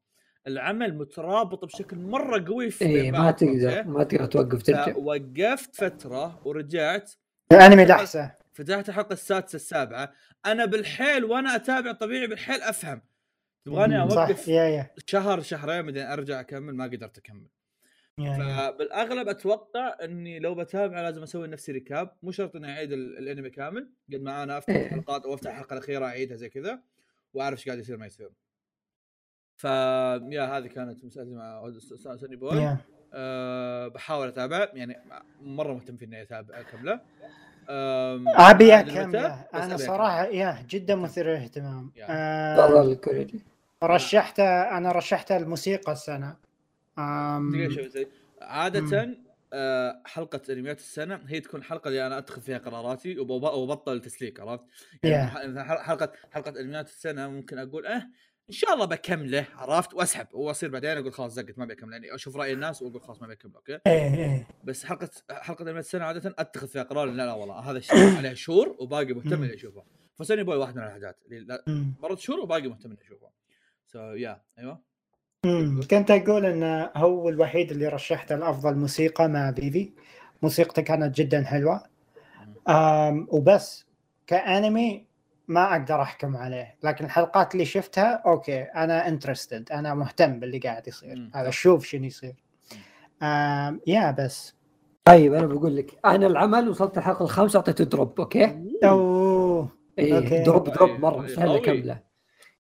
العمل 0.49 0.97
مترابط 0.97 1.65
بشكل 1.65 1.97
مرة 1.97 2.45
قوي 2.47 2.69
في 2.69 2.85
اي 2.85 3.11
ما 3.11 3.31
تقدر؟ 3.31 3.83
ما 3.83 4.03
تقدر 4.03 4.25
توقف 4.25 4.63
ترجع 4.63 4.93
فوقفت 4.93 5.75
فترة 5.75 6.47
ورجعت. 6.47 7.11
الانمي 7.51 7.83
الاحسن 7.83 8.29
فتحت 8.53 8.89
الحلقة 8.89 9.13
السادسة 9.13 9.55
السابعة. 9.55 10.11
أنا 10.45 10.65
بالحيل 10.65 11.25
وأنا 11.25 11.55
أتابع 11.55 11.91
طبيعي 11.91 12.27
بالحيل 12.27 12.61
أفهم. 12.61 13.01
تبغاني 13.65 14.01
أوقف 14.01 14.47
yeah 14.47 14.63
yeah. 14.63 14.89
شهر 15.07 15.41
شهرين 15.41 15.81
بعدين 15.81 16.05
أرجع 16.05 16.39
أكمل؟ 16.39 16.75
ما 16.75 16.83
قدرت 16.83 17.17
أكمل. 17.17 17.47
فبالأغلب 18.17 19.27
أتوقع 19.27 19.95
إني 20.03 20.39
لو 20.39 20.55
بتابع 20.55 21.01
لازم 21.01 21.23
أسوي 21.23 21.47
لنفسي 21.47 21.71
recap 21.71 22.11
مو 22.23 22.31
شرط 22.31 22.55
إني 22.55 22.71
أعيد 22.71 22.91
ال- 22.91 23.17
الأنمي 23.17 23.49
كامل. 23.49 23.89
قد 24.13 24.21
ما 24.21 24.43
أنا 24.43 24.57
أفتح 24.57 24.75
إيه. 24.75 24.85
الحلقات 24.85 25.25
أو 25.25 25.33
أفتح 25.33 25.51
الحلقة 25.51 25.73
الأخيرة 25.73 26.05
أعيدها 26.05 26.37
زي 26.37 26.49
كذا. 26.49 26.79
وأعرف 27.33 27.59
إيش 27.59 27.65
قاعد 27.65 27.79
يصير 27.79 27.97
ما 27.97 28.05
يصير. 28.05 28.29
ف 29.59 29.63
yeah 29.63 30.57
هذه 30.57 30.67
كانت 30.67 31.05
مسألتي 31.05 31.35
مع 31.35 31.71
Sonny 32.15 32.35
Boy 32.35 32.57
yeah. 32.57 32.77
أه 33.13 33.87
بحاول 33.87 34.27
أتابع 34.27 34.67
يعني 34.73 34.97
مرة 35.41 35.73
مهتم 35.73 35.97
في 35.97 36.05
اني 36.05 36.21
أتابع 36.21 36.59
اكمله 36.59 36.93
أم، 37.69 38.27
أبي؟ 38.27 38.73
أكمله 38.79 39.27
أنا 39.53 39.77
صراحة 39.77 40.25
يا 40.25 40.65
جدا 40.69 40.95
مثير 40.95 41.27
للاهتمام. 41.27 41.91
آه 42.09 42.67
تفضل 42.67 42.95
كوريجي 42.95 43.39
رشحت 43.83 44.39
أنا 44.39 44.91
رشحت 44.91 45.31
الموسيقى 45.31 45.91
السنة 45.91 46.35
عادة 48.41 49.15
آه، 49.53 50.01
حلقة 50.05 50.41
أنميات 50.49 50.79
السنة 50.79 51.21
هي 51.27 51.39
تكون 51.39 51.59
الحلقة 51.59 51.87
اللي 51.87 52.07
أنا 52.07 52.17
اتخذ 52.17 52.41
فيها 52.41 52.57
قراراتي 52.57 53.19
وب- 53.19 53.29
وبطل 53.43 54.01
تسليك 54.01 54.39
عرفت؟ 54.39 54.63
يعني 55.03 55.29
Yeah. 55.31 55.59
حلقة 55.59 56.11
حلقة 56.31 56.59
أنميات 56.59 56.87
السنة 56.87 57.27
ممكن 57.27 57.57
أقول 57.59 57.85
آه 57.87 58.07
إن 58.49 58.53
شاء 58.53 58.73
الله 58.73 58.85
بكمله 58.85 59.45
عرفت؟ 59.55 59.93
وأسحب. 59.93 60.27
واصير 60.33 60.69
بعدين 60.69 60.97
أقول 60.97 61.13
خلاص 61.13 61.33
زقت 61.33 61.59
ما 61.59 61.65
بكمل 61.65 61.93
يعني 61.93 62.15
أشوف 62.15 62.35
رأي 62.35 62.53
الناس 62.53 62.81
وأقول 62.81 63.01
خلاص 63.01 63.21
ما 63.21 63.27
بكمل 63.27 63.55
okay؟ 63.55 63.79
إيه 63.87 64.15
إيه. 64.15 64.47
بس 64.63 64.85
حلقة 64.85 65.09
حلقة 65.31 65.61
انميات 65.61 65.85
السنة 65.85 66.05
عادة 66.05 66.35
أتخذ 66.39 66.67
فيها 66.67 66.83
قرار 66.83 67.05
لا 67.05 67.25
لا 67.25 67.33
والله 67.33 67.55
هذا 67.55 67.77
الشيء 67.77 68.17
عليه 68.17 68.33
شهور 68.33 68.75
وباقي 68.79 69.13
مهتم. 69.13 69.43
إني 69.43 69.53
أشوفه. 69.53 69.83
ف 70.15 70.20
Sonny 70.20 70.43
Boy 70.43 70.57
واحد 70.57 70.75
من 70.75 70.83
الحاجات. 70.83 71.17
اللي. 71.31 71.63
مرت 72.01 72.19
شهور 72.19 72.39
وباقي 72.39 72.67
مهتم 72.67 72.89
إني 72.91 72.99
أشوفه. 73.01 73.27
so 73.87 73.99
yeah 73.99 74.41
أيوه. 74.59 74.81
كنت 75.91 76.11
أقول 76.11 76.45
انه 76.45 76.91
هو 76.95 77.29
الوحيد 77.29 77.71
اللي 77.71 77.87
رشحته 77.87 78.35
الافضل 78.35 78.75
موسيقى 78.75 79.29
مع 79.29 79.49
بيبي 79.49 79.93
موسيقته 80.41 80.81
كانت 80.81 81.15
جدا 81.15 81.43
حلوة. 81.43 81.83
وبس. 83.31 83.85
كأنمي 84.27 85.08
ما 85.49 85.71
أقدر 85.71 86.01
أحكم 86.01 86.37
عليه 86.37 86.75
لكن 86.83 87.05
الحلقات 87.05 87.53
اللي 87.53 87.65
شفتها 87.65 88.21
okay 88.25 88.61
أنا 88.61 89.07
interested 89.07 89.71
أنا 89.71 89.93
مهتم 89.93 90.39
باللي 90.39 90.57
قاعد 90.59 90.87
يصير. 90.87 91.29
ابى 91.35 91.49
أشوف 91.49 91.85
شنو 91.85 92.03
يصير. 92.05 92.35
آم 93.23 93.79
yeah 93.87 94.11
بس. 94.11 94.55
طيب 95.05 95.33
أنا 95.33 95.45
بقول 95.47 95.75
لك 95.75 95.99
أنا 96.05 96.27
العمل 96.27 96.69
وصلت 96.69 96.97
الحلقة 96.97 97.23
الخامسة 97.23 97.57
أعطيته 97.57 97.83
drop 97.83 98.19
okay؟ 98.19 98.57
أوه 98.83 99.69
اي 99.99 100.17
okay. 100.17 100.43
drop 100.43 100.69
drop 100.69 100.89
أي- 100.97 100.99
مرة 100.99 101.17
مستحيل 101.21 101.47
قوي. 101.49 101.57
اكمله 101.59 101.99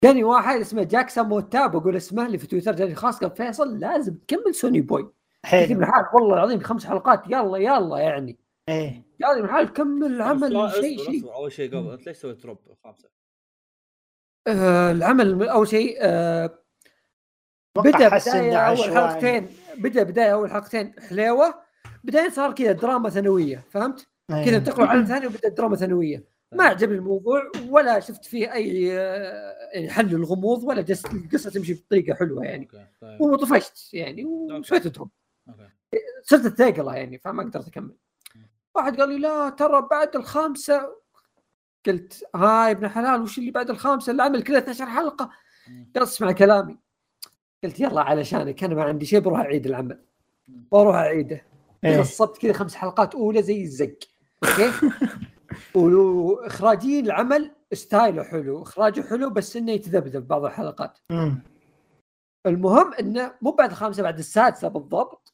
جاني 0.03 0.23
واحد 0.23 0.59
اسمه 0.59 0.83
جاكسون 0.83 1.25
موتا 1.25 1.67
بقول 1.67 1.95
اسمه 1.95 2.25
اللي 2.25 2.37
في 2.37 2.47
تويتر 2.47 2.75
جاني 2.75 2.95
خاص 2.95 3.19
قال 3.19 3.31
فيصل 3.35 3.79
لازم 3.79 4.13
تكمل 4.15 4.55
Sonny 4.55 4.81
Boy. 4.81 5.11
حلو. 5.45 5.85
حال 5.85 6.05
والله 6.13 6.33
العظيم 6.33 6.59
خمس 6.59 6.85
حلقات 6.85 7.21
يلا 7.27 7.57
يلا 7.57 7.97
يعني. 7.97 8.37
إيه. 8.69 9.03
يعني 9.19 9.41
من 9.41 9.49
حال 9.49 9.73
كمل 9.73 10.05
العمل 10.15 10.71
شيء 10.71 11.05
شيء. 11.05 11.33
أول 11.33 11.51
شيء 11.51 11.69
قبل 11.69 11.91
أنت 11.91 12.07
ليش 12.07 12.17
سويت 12.17 12.43
drop؟ 12.43 12.57
خامسة؟ 12.83 13.09
آه 14.47 14.91
العمل 14.91 15.49
أول 15.49 15.67
شيء 15.67 15.97
آه 16.01 16.59
بدأ 17.77 18.07
بداية 18.09 18.57
أول. 18.57 18.77
حلقتين 18.77 19.49
بدأ 19.77 20.03
بداية 20.03 20.33
أول 20.33 20.51
حلقتين 20.51 20.99
حليوة 20.99 21.53
بعدين 22.03 22.29
صار 22.29 22.53
كذا 22.53 22.71
دراما 22.71 23.09
ثانوية 23.09 23.63
فهمت؟ 23.69 24.07
إيه. 24.31 24.45
كذا 24.45 24.57
انتقلوا 24.57 24.87
على 24.87 25.05
ثاني 25.05 25.27
وبدأ 25.27 25.49
دراما 25.49 25.75
ثانوية. 25.75 26.37
ما 26.51 26.63
عجبني 26.63 26.97
الموضوع 26.97 27.51
ولا 27.69 27.99
شفت 27.99 28.25
فيه 28.25 28.53
أي 28.53 28.99
آه، 28.99 29.55
يعني 29.73 29.89
حل 29.89 30.15
الغموض 30.15 30.63
ولا 30.63 30.81
جس 30.81 31.05
القصة 31.05 31.49
تمشي 31.49 31.73
بطريقة 31.73 32.15
حلوة 32.15 32.45
يعني. 32.45 32.67
طيب. 33.01 33.21
وطفشت 33.21 33.93
يعني 33.93 34.25
وسويت 34.25 34.87
drop. 34.87 35.09
صرت 36.23 36.45
اتثقله 36.45 36.95
يعني 36.95 37.17
فما 37.17 37.43
قدرت 37.43 37.67
أكمل. 37.67 37.95
واحد 38.77 39.01
قال 39.01 39.09
لي 39.09 39.19
لا 39.19 39.49
ترى 39.49 39.87
بعد 39.91 40.15
الخامسة 40.15 40.95
قلت 41.85 42.23
هاي 42.35 42.71
ابن 42.71 42.87
حلال 42.87 43.21
وش 43.21 43.37
اللي 43.37 43.51
بعد 43.51 43.69
الخامسة؟ 43.69 44.11
العمل 44.11 44.43
كله 44.43 44.57
12 44.57 44.85
حلقة. 44.85 45.29
قال 45.95 46.03
أسمع 46.03 46.31
كلامي. 46.31 46.77
قلت 47.63 47.79
يلا 47.79 48.01
علشانك 48.01 48.63
أنا 48.63 48.75
ما 48.75 48.83
عندي 48.83 49.05
شيء 49.05 49.19
بروح 49.19 49.39
أعيد 49.39 49.65
العمل. 49.65 49.99
بروح 50.47 50.95
أعيده. 50.95 51.41
إيه. 51.83 51.99
غصبت 51.99 52.37
كذا 52.37 52.53
خمس 52.53 52.75
حلقات 52.75 53.15
أولى 53.15 53.43
زي 53.43 53.63
الزق. 53.63 53.97
okay؟ 54.43 54.71
واخراجيين 55.75 57.05
العمل 57.05 57.51
style 57.73 58.15
ه 58.15 58.23
حلو. 58.23 58.61
إخراجه 58.61 59.01
حلو 59.01 59.29
بس 59.29 59.57
إنه 59.57 59.71
يتذبذب 59.71 60.27
بعض 60.27 60.45
الحلقات. 60.45 60.97
مم. 61.09 61.41
المهم 62.45 62.93
إنه 62.93 63.33
مو 63.41 63.51
بعد 63.51 63.69
الخامسة 63.69 64.03
بعد 64.03 64.17
السادسة 64.17 64.67
بالضبط. 64.67 65.33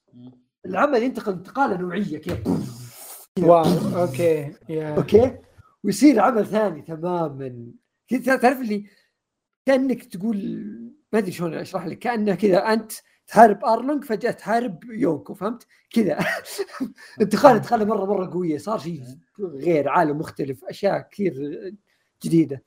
العمل 0.66 1.04
ينتقل 1.04 1.32
انتقالة 1.32 1.78
نوعية 1.78 2.18
كذا. 2.18 2.44
wow 3.40 3.64
okay 4.02 4.54
yeah 4.70 4.96
okay 4.98 5.38
ويصير 5.84 6.20
عمل 6.20 6.46
ثاني 6.46 6.82
تماما 6.82 7.72
كذا 8.08 8.36
تعرف 8.36 8.62
اللي 8.62 8.86
كأنك 9.66 10.04
تقول 10.04 10.38
ما 11.14 11.20
أدري 11.20 11.32
شلون 11.32 11.54
أشرح 11.54 11.86
لك 11.86 12.00
كأنه 12.00 12.36
كذا 12.36 12.58
أنت 12.58 12.92
تحارب 13.28 13.66
أرلونج 13.66 14.04
فجأة 14.04 14.32
تحارب 14.32 14.84
يونكو 14.84 15.34
فهمت؟ 15.34 15.68
كذا 15.90 16.20
انتقال 17.22 17.56
انتقاله 17.56 17.86
مرة 17.86 18.06
مرة 18.06 18.34
قوية 18.34 18.58
صار 18.58 18.80
شيء 18.80 19.04
غير 19.40 19.90
عالم 19.90 20.18
مختلف 20.18 20.66
أشياء 20.66 21.08
كثير 21.12 21.34
جديدة 22.24 22.64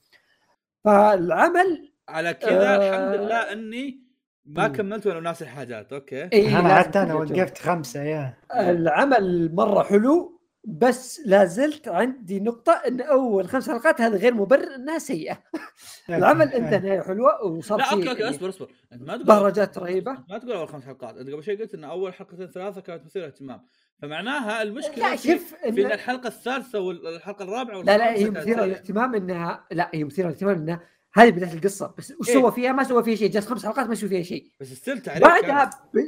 فالعمل 0.85 1.93
على 2.09 2.35
كذا 2.35 2.75
آه. 2.75 2.77
الحمد 2.77 3.21
لله 3.21 3.53
إني 3.53 4.07
ما. 4.45 4.69
كملت 4.69 5.07
وأنا 5.07 5.21
ناسي 5.21 5.45
الحاجات 5.45 5.93
okay 5.93 6.29
إيه 6.33 6.59
أنا 6.59 6.75
حتى 6.75 7.03
أنا. 7.03 7.15
وقفت 7.15 7.59
خمسة 7.59 8.03
yeah 8.03 8.35
العمل 8.55 9.55
مرة 9.55 9.83
حلو 9.83 10.36
بس 10.69 11.21
لا 11.27 11.45
زلت 11.45 11.89
عندي 11.89 12.41
نقطة 12.41 12.73
إن 12.73 13.01
أول 13.01 13.49
خمس 13.49 13.71
حلقات 13.71 14.01
هذا 14.01 14.17
غير 14.17 14.35
مبرر 14.35 14.75
إنها 14.75 14.99
سيئة. 14.99 15.43
العمل 16.09 16.53
إيه. 16.53 16.59
انتهى 16.59 16.79
نهاية 16.79 17.01
حلوة 17.01 17.45
وصار 17.45 17.79
لا 17.79 17.85
فيه 17.85 17.97
okay 17.97 18.11
okay 18.11 18.21
يعني 18.21 18.35
أصبر 18.35 18.49
أصبر 18.49 18.71
أنت 18.93 19.03
ما 19.03 19.15
تقول 19.15 19.27
بهرجات 19.27 19.79
رهيبة. 19.79 20.19
ما 20.29 20.39
تقول 20.39 20.53
أول 20.53 20.69
خمس 20.69 20.85
حلقات 20.85 21.17
أنت 21.17 21.31
قبل 21.31 21.43
شوي 21.45 21.57
قلت 21.57 21.75
إن 21.75 21.85
أول 21.85 22.15
حلقتين 22.15 22.47
ثلاثة 22.47 22.81
كانت 22.81 23.05
مثيرة 23.05 23.27
اهتمام 23.27 23.61
فمعناها 24.03 24.63
المشكلة 24.63 25.11
لا 25.11 25.17
في, 25.17 25.33
شوف 25.33 25.55
في 25.55 25.87
إن 25.87 25.93
الحلقة 25.93 26.27
الثالثة 26.27 26.81
والحلقة 26.81 27.43
الرابعة 27.43 27.83
لا 27.83 27.99
لا 27.99 28.09
والخامسة 28.09 28.27
هي 28.27 28.31
مثيرة. 28.31 28.65
للاهتمام 28.65 29.15
انها 29.15 29.67
لا 29.73 29.91
هي 29.95 30.05
مثيرة 30.05 30.27
للاهتمام 30.27 30.57
انها 30.57 30.81
هذه 31.15 31.31
بداية 31.31 31.53
القصة 31.53 31.95
بس 31.99 32.13
وش 32.21 32.29
إيه. 32.29 32.35
سوى 32.35 32.53
فيها؟ 32.53 32.73
ما 32.73 32.85
سوى 32.85 33.05
فيها 33.05 33.15
شيء 33.15 33.31
جلس 33.31 33.47
خمس 33.47 33.67
حلقات 33.67 33.87
ما 33.87 33.95
سوى 33.95 34.09
فيها 34.09 34.23
شيء. 34.23 34.51
بس 34.61 34.81
تعريف 34.81 35.23
بعدها. 35.23 35.71
ب... 35.95 35.99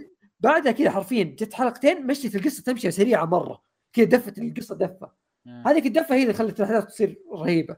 بعدها 0.41 0.73
كذا 0.73 0.91
حرفيا 0.91 1.25
جت 1.25 1.55
حلقتين 1.55 2.07
مشيت 2.07 2.37
القصة 2.37 2.63
تمشي 2.63 2.91
سريعة 2.91 3.25
مرة. 3.25 3.68
كذا 3.99 4.07
دفت 4.07 4.39
القصة 4.39 4.75
دفة. 4.75 5.11
آه. 5.47 5.63
هذيك 5.67 5.87
الدفة 5.87 6.15
هي 6.15 6.23
اللي 6.23 6.35
خلت 6.35 6.61
الاحداث 6.61 6.87
تصير 6.87 7.23
رهيبة. 7.33 7.77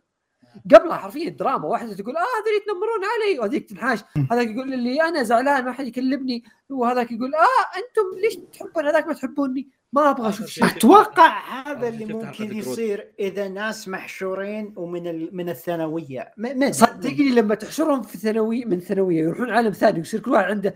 قبلها 0.74 0.96
حرفيا 0.96 1.28
دراما 1.28 1.66
واحدة 1.66 1.94
تقول 1.94 2.16
آه 2.16 2.20
هذول 2.20 2.56
يتنمرون 2.62 3.04
علي. 3.04 3.38
وهذيك 3.38 3.68
تنحاش. 3.70 4.00
هذاك 4.32 4.48
يقول 4.48 4.78
لي 4.78 5.02
أنا 5.02 5.22
زعلان 5.22 5.64
ما 5.64 5.72
حد 5.72 5.86
يكلمني. 5.86 6.44
وهذاك 6.68 7.12
يقول 7.12 7.34
آه 7.34 7.78
أنتم 7.78 8.20
ليش 8.20 8.36
تحبون 8.36 8.86
هذاك 8.86 9.06
ما 9.06 9.12
تحبوني؟ 9.12 9.68
ما 9.92 10.10
أبغى 10.10 10.28
أشوف 10.28 10.46
شيء. 10.46 10.66
أتوقع 10.66 11.62
هذا 11.62 11.88
اللي 11.88 12.04
ممكن. 12.04 12.56
يصير 12.56 13.12
إذا 13.18 13.48
ناس 13.48 13.88
محشورين 13.88 14.74
ومن 14.76 15.06
ال... 15.06 15.36
من 15.36 15.48
الثانوية. 15.48 16.34
صدقني 16.70 17.28
لما 17.28 17.54
تحشرهم 17.54 18.02
في 18.02 18.18
ثانوي 18.18 18.64
من 18.64 18.80
ثانوية 18.80 19.22
يروحون 19.22 19.50
عالم 19.50 19.72
ثاني 19.72 19.98
ويصير 19.98 20.20
كل 20.20 20.30
واحد 20.30 20.44
عنده 20.44 20.74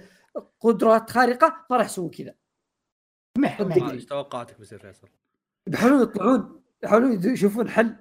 قدرات 0.60 1.10
خارقة 1.10 1.56
ما 1.70 1.76
راح 1.76 1.86
يسوون 1.86 2.10
كذا. 2.10 2.34
مح 3.38 3.62
توقعاتك 4.08 4.58
بيصير 4.58 4.78
فيصل؟ 4.78 5.08
يحاولون 5.68 6.02
يطلعون 6.02 6.62
يحاولون 6.82 7.32
يشوفون 7.32 7.68
حل 7.68 7.96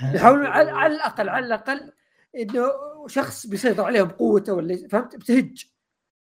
يحاولون 0.14 0.46
على, 0.46 0.70
على 0.70 0.94
الأقل 0.94 1.28
على 1.28 1.46
الأقل 1.46 1.92
إنه 2.36 2.70
شخص 3.06 3.46
بيسيطر 3.46 3.84
عليهم 3.84 4.08
بقوته 4.08 4.52
ولا 4.52 4.88
فهمت؟ 4.88 5.16
بتهج. 5.16 5.64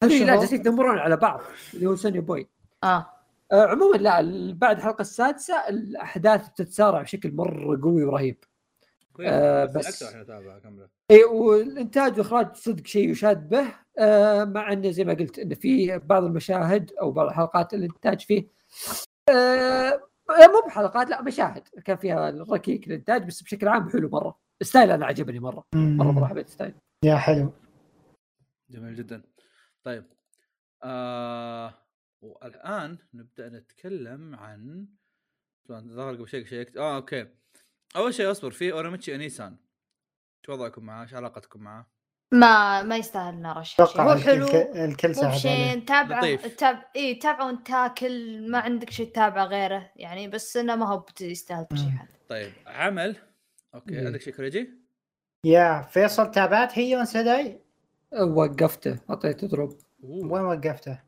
هذول 0.03 0.19
لا. 0.19 0.35
جالسين 0.35 0.59
يتنمرون 0.59 0.97
على 0.97 1.17
بعض 1.17 1.41
اللي 1.73 1.85
هو 1.85 1.95
سوني 1.95 2.19
بوي. 2.19 2.49
آه. 2.83 3.05
آه 3.51 3.65
عموما 3.67 3.97
لا 3.97 4.53
بعد 4.53 4.77
الحلقة 4.77 5.01
السادسة 5.01 5.69
الأحداث 5.69 6.49
بتتسارع 6.49 7.01
بشكل 7.01 7.31
مرة 7.35 7.81
قوي 7.83 8.03
ورهيب. 8.03 8.43
آه، 9.21 9.65
بس 9.65 10.03
اي 11.11 11.23
والإنتاج 11.23 12.11
والاخراج 12.11 12.55
صدق 12.55 12.87
شيء 12.87 13.09
يشاد 13.09 13.49
به. 13.49 13.65
آه 13.99 14.43
مع 14.43 14.73
انه 14.73 14.91
زي 14.91 15.03
ما 15.03 15.13
قلت 15.13 15.39
انه 15.39 15.55
في 15.55 15.97
بعض 15.97 16.23
المشاهد 16.23 16.91
أو 17.01 17.11
بعض 17.11 17.27
الحلقات 17.27 17.73
الإنتاج 17.73 18.21
فيه 18.21 18.47
آه 19.29 20.01
مو 20.29 20.61
بحلقات 20.67 21.09
لا 21.09 21.21
مشاهد. 21.21 21.67
كان 21.67 21.97
فيها 21.97 22.29
ركيك 22.29 22.87
الانتاج 22.87 23.27
بس 23.27 23.41
بشكل 23.41 23.67
عام 23.67 23.89
حلو 23.89 24.09
مرة. 24.09 24.39
ال 24.61 24.66
style 24.66 24.91
أنا 24.91 25.05
عجبني 25.05 25.39
مرة. 25.39 25.63
مره 25.75 26.11
مرة 26.11 26.25
حبيت 26.25 26.47
ال 26.47 26.52
style 26.52 26.75
يا 27.03 27.15
حلو. 27.15 27.53
جميل 28.69 28.95
جدا. 28.95 29.23
طيب 29.83 30.05
آه 30.83 31.73
والآن 32.21 32.97
نبدأ 33.13 33.49
نتكلم 33.49 34.35
عن 34.35 34.87
ظهر 35.71 36.15
قبل 36.15 36.29
شيء 36.29 36.45
شيكت. 36.45 36.77
آه 36.77 36.95
أوكي. 36.95 37.27
أول 37.95 38.13
شيء 38.13 38.31
أصبر 38.31 38.51
في 38.51 38.71
أوراميتشي 38.71 39.15
أنيسان. 39.15 39.57
شو 40.45 40.53
وضعكم 40.53 40.85
معاه؟ 40.85 41.03
إيش 41.03 41.13
علاقتكم 41.13 41.59
معاه؟ 41.59 41.85
ما 42.31 42.83
ما 42.83 42.97
يستاهل 42.97 43.41
نرشح 43.41 43.75
شيء 43.75 43.85
أتوقع 43.85 44.13
هو 44.13 44.17
حلو 44.17 44.45
الكل, 44.75 45.15
ساعد 45.15 45.47
عليه 45.47 45.85
تابعه 45.85 46.19
لطيف. 46.19 46.55
تاب... 46.55 46.83
إي 46.95 47.15
تابعه 47.15 47.45
وانت 47.45 47.67
تاكل 47.67 48.45
ما 48.51 48.59
عندك 48.59 48.89
شيء 48.89 49.07
تتابعه 49.11 49.45
غيره 49.45 49.89
يعني 49.95 50.27
بس 50.27 50.57
إنه 50.57 50.75
ما 50.75 50.87
هو 50.89 51.05
يستاهل 51.21 51.65
ترشيحات 51.65 52.07
طيب 52.29 52.51
عمل 52.67 53.15
okay 53.75 53.99
مم. 53.99 54.05
عندك 54.07 54.21
شيء 54.21 54.33
كوريجي؟ 54.33 54.69
يا 55.43 55.81
فيصل 55.81 56.31
تابعت 56.31 56.79
هي 56.79 57.05
سداي 57.05 57.61
وقفته 58.21 58.97
أعطيته 59.09 59.47
drop. 59.47 59.77
وين 60.03 60.43
وقفته؟ 60.43 60.99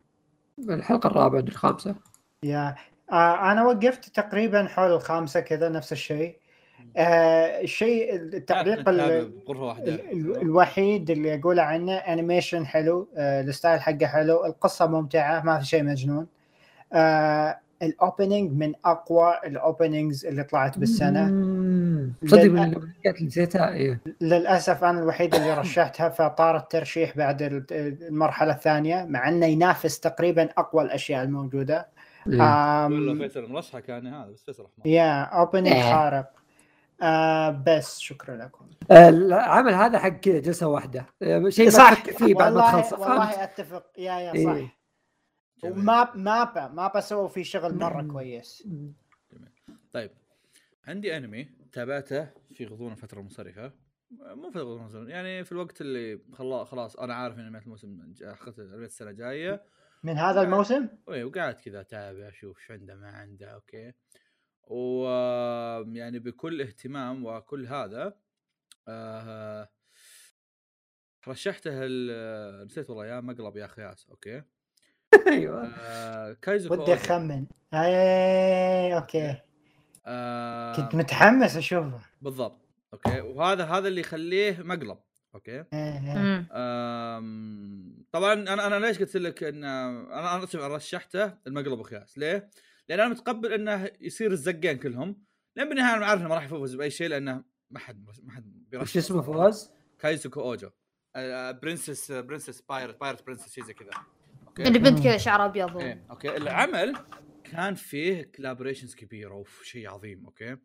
الحلقة 0.59 1.07
الرابعة 1.07 1.39
الخامسة 1.39 1.95
yeah 2.43 2.75
آه 3.11 3.51
أنا 3.51 3.63
وقفت 3.63 4.09
تقريبا 4.09 4.67
حول 4.67 4.91
الخامسة 4.91 5.39
كذا 5.39 5.69
نفس 5.69 5.91
الشيء 5.91 6.39
آه 6.97 7.61
الشيء 7.61 8.15
التعليق 8.15 8.89
ال- 8.89 9.31
الوحيد 10.41 11.09
اللي 11.09 11.35
اقوله 11.39 11.61
عنه 11.63 11.93
animation 11.93 12.65
حلو 12.65 13.07
آه 13.17 13.41
ال 13.41 13.48
style 13.48 13.81
حقه 13.81 14.05
حلو 14.07 14.45
القصة 14.45 14.87
ممتعة 14.87 15.41
ما 15.45 15.59
في 15.59 15.65
شيء 15.65 15.83
مجنون. 15.83 16.27
آه 16.93 17.59
ال 17.81 17.90
opening 17.90 18.51
من 18.51 18.73
أقوى 18.85 19.33
ال 19.45 19.54
openings 19.54 20.25
اللي 20.25 20.43
طلعت 20.43 20.77
بالسنة. 20.79 21.25
صدق 22.25 22.43
من 22.43 22.59
الحاجات 22.63 23.15
اللي 23.15 23.27
نسيتها؟ 23.27 23.73
إيه. 23.73 24.01
للأسف 24.21 24.83
أنا 24.83 24.99
الوحيد 24.99 25.35
اللي 25.35 25.53
رشحتها 25.53 26.09
فطار 26.09 26.57
الترشيح 26.57 27.17
بعد 27.17 27.41
ال- 27.41 27.65
المرحلة 28.07 28.53
الثانية 28.53 29.05
مع 29.05 29.29
إنه 29.29 29.45
ينافس 29.45 29.99
تقريبا 29.99 30.49
أقوى 30.57 30.83
الأشياء 30.83 31.23
الموجودة. 31.23 31.87
إيه. 32.27 32.83
والله 32.83 33.27
فيصل 33.27 33.51
مرشحة 33.51 33.79
كان 33.79 34.07
هذا 34.07 34.29
بس 34.33 34.43
فيصل 34.43 34.67
يا 34.85 35.21
اوبننج 35.21 35.67
إيه. 35.67 35.91
خارق 35.93 36.29
آه 37.01 37.63
بس 37.67 37.99
شكرا 37.99 38.35
لكم. 38.37 38.69
آه، 38.91 39.09
العمل 39.09 39.73
هذا 39.73 39.99
حق 39.99 40.09
كذا 40.09 40.39
جلسة 40.39 40.67
واحدة. 40.67 41.05
آه، 41.21 41.49
شيء 41.49 41.65
ما 41.65 41.71
صح. 41.71 42.03
فيه 42.03 42.35
بعد 42.35 42.53
ما 42.53 42.71
فهمت؟ 42.71 42.93
والله 42.93 43.43
أتفق. 43.43 43.85
يا 43.97 44.19
يا 44.19 44.31
صح. 44.31 44.51
إيه. 44.51 44.73
جميل. 45.63 45.77
وماب 45.79 46.17
مابا 46.17 46.67
مابا 46.67 46.99
سووا 46.99 47.27
فيه 47.27 47.43
شغل 47.43 47.75
مرة 47.75 48.01
مم. 48.01 48.11
كويس. 48.11 48.67
طيب 49.93 50.11
عندي 50.87 51.17
أنمي 51.17 51.49
تابعته 51.71 52.29
في 52.53 52.65
غضون 52.65 52.91
الفترة 52.91 53.19
المنصرفة. 53.19 53.71
مو 54.11 54.51
في 54.51 54.55
الوقت 54.55 54.77
الموسم 54.77 55.09
يعني 55.09 55.43
في 55.43 55.51
الوقت 55.51 55.81
اللي 55.81 56.19
خلا 56.33 56.63
خلاص 56.63 56.95
أنا 56.95 57.13
عارف 57.13 57.35
إن 57.35 57.45
أنميات 57.45 57.63
الموسم 57.63 58.13
حقت 58.23 58.59
انميات 58.59 58.89
السنة 58.89 59.11
جاية. 59.11 59.63
من 60.03 60.17
هذا 60.17 60.41
الموسم؟ 60.41 60.87
وي 61.07 61.23
وقاعد 61.23 61.53
كذا 61.53 61.81
أتابع 61.81 62.27
أشوف 62.27 62.59
شو 62.59 62.73
عنده 62.73 62.95
ما 62.95 63.07
عنده 63.07 63.47
okay. 63.53 63.93
و 64.69 65.03
يعني 65.93 66.19
بكل 66.19 66.61
اهتمام 66.61 67.25
وكل 67.25 67.67
هذا 67.67 68.13
آه 68.87 69.69
رشحته 71.27 71.71
ال- 71.73 72.65
نسيت 72.67 72.89
والله 72.89 73.05
يا 73.05 73.21
مقلب 73.21 73.57
يا 73.57 73.67
خياس 73.67 74.07
okay؟ 74.09 74.43
أيوه. 75.27 75.67
آه 75.67 76.33
كايزو 76.41 76.73
ودي 76.73 76.93
أخمن. 76.93 77.45
اي 77.73 78.95
okay. 78.97 79.37
آه 80.05 80.75
كنت 80.75 80.95
متحمس 80.95 81.57
أشوفه. 81.57 81.99
بالضبط 82.21 82.61
okay. 82.93 83.21
وهذا 83.21 83.65
هذا 83.65 83.87
اللي 83.87 84.01
يخليه 84.01 84.59
مقلب 84.63 84.97
okay؟ 85.35 85.51
إيه، 85.51 85.65
إيه. 85.73 86.47
طبعا 88.11 88.33
أنا 88.33 88.67
أنا 88.67 88.85
ليش 88.85 88.99
قلت 88.99 89.17
لك 89.17 89.43
إن 89.43 89.63
أنا 89.63 90.45
أنا 90.55 90.75
رشحته 90.75 91.33
المقلب 91.47 91.79
وخياس 91.79 92.17
ليه؟ 92.17 92.49
لأن 92.89 92.99
أنا 92.99 93.09
متقبل 93.09 93.53
إنه 93.53 93.91
يصير 94.01 94.31
الزقين 94.31 94.77
كلهم. 94.77 95.23
لأن 95.55 95.69
بالنهاية 95.69 95.97
أنا 95.97 96.05
عارف 96.05 96.21
إنه 96.21 96.29
ما 96.29 96.35
راح 96.35 96.43
يفوز 96.43 96.75
بأي 96.75 96.89
شيء 96.89 97.07
لأنه 97.07 97.43
ما 97.71 97.79
حد 97.79 98.05
ما 98.23 98.31
حد 98.31 98.43
بيرشح 98.69 98.83
وش 98.83 98.97
اسمه 98.97 99.21
فواز؟ 99.21 99.71
كايزوكو 99.99 100.41
أوجو. 100.41 100.69
آه، 101.15 101.51
princess 101.51 102.11
princess 102.11 102.61
pirate 102.61 102.99
pirate 102.99 103.25
princess 103.25 103.53
شيء 103.53 103.63
زي 103.63 103.73
كذا. 103.73 103.89
okay؟ 104.47 104.67
اللي 104.67 104.79
بنت 104.79 105.03
كذا 105.03 105.17
شعر 105.17 105.45
أبيض. 105.45 105.77
إيه 105.77 106.05
okay. 106.09 106.37
العمل 106.37 106.95
كان 107.43 107.75
فيه 107.75 108.31
collaborations 108.35 108.95
كبيرة. 108.95 109.31
أوف 109.33 109.63
شيء 109.63 109.89
عظيم 109.89 110.25
okay. 110.25 110.57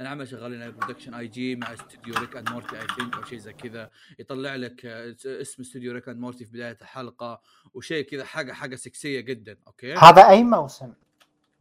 العمل 0.00 0.28
شغالين 0.28 0.62
على 0.62 0.72
Production 0.72 1.14
I.G 1.14 1.56
مع 1.56 1.72
استوديو 1.72 2.14
Rick 2.14 2.36
and 2.36 2.50
Morty 2.50 2.80
I 2.80 2.86
think 2.98 3.14
أو 3.16 3.24
شيء 3.24 3.38
زي 3.38 3.52
كذا. 3.52 3.90
يطلع 4.18 4.54
لك 4.54 4.86
آه، 4.86 5.16
اسم 5.26 5.62
استوديو 5.62 5.92
Rick 5.92 6.08
and 6.08 6.18
Morty 6.20 6.44
في 6.44 6.52
بداية 6.52 6.78
الحلقة 6.82 7.40
وشيء 7.74 8.04
كذا 8.04 8.24
حاجة 8.24 8.52
حاجة 8.52 8.76
سكسية 8.76 9.20
جدا 9.20 9.56
okay؟ 9.66 9.94
هذا 9.94 10.28
أي 10.28 10.44
موسم؟ 10.44 10.92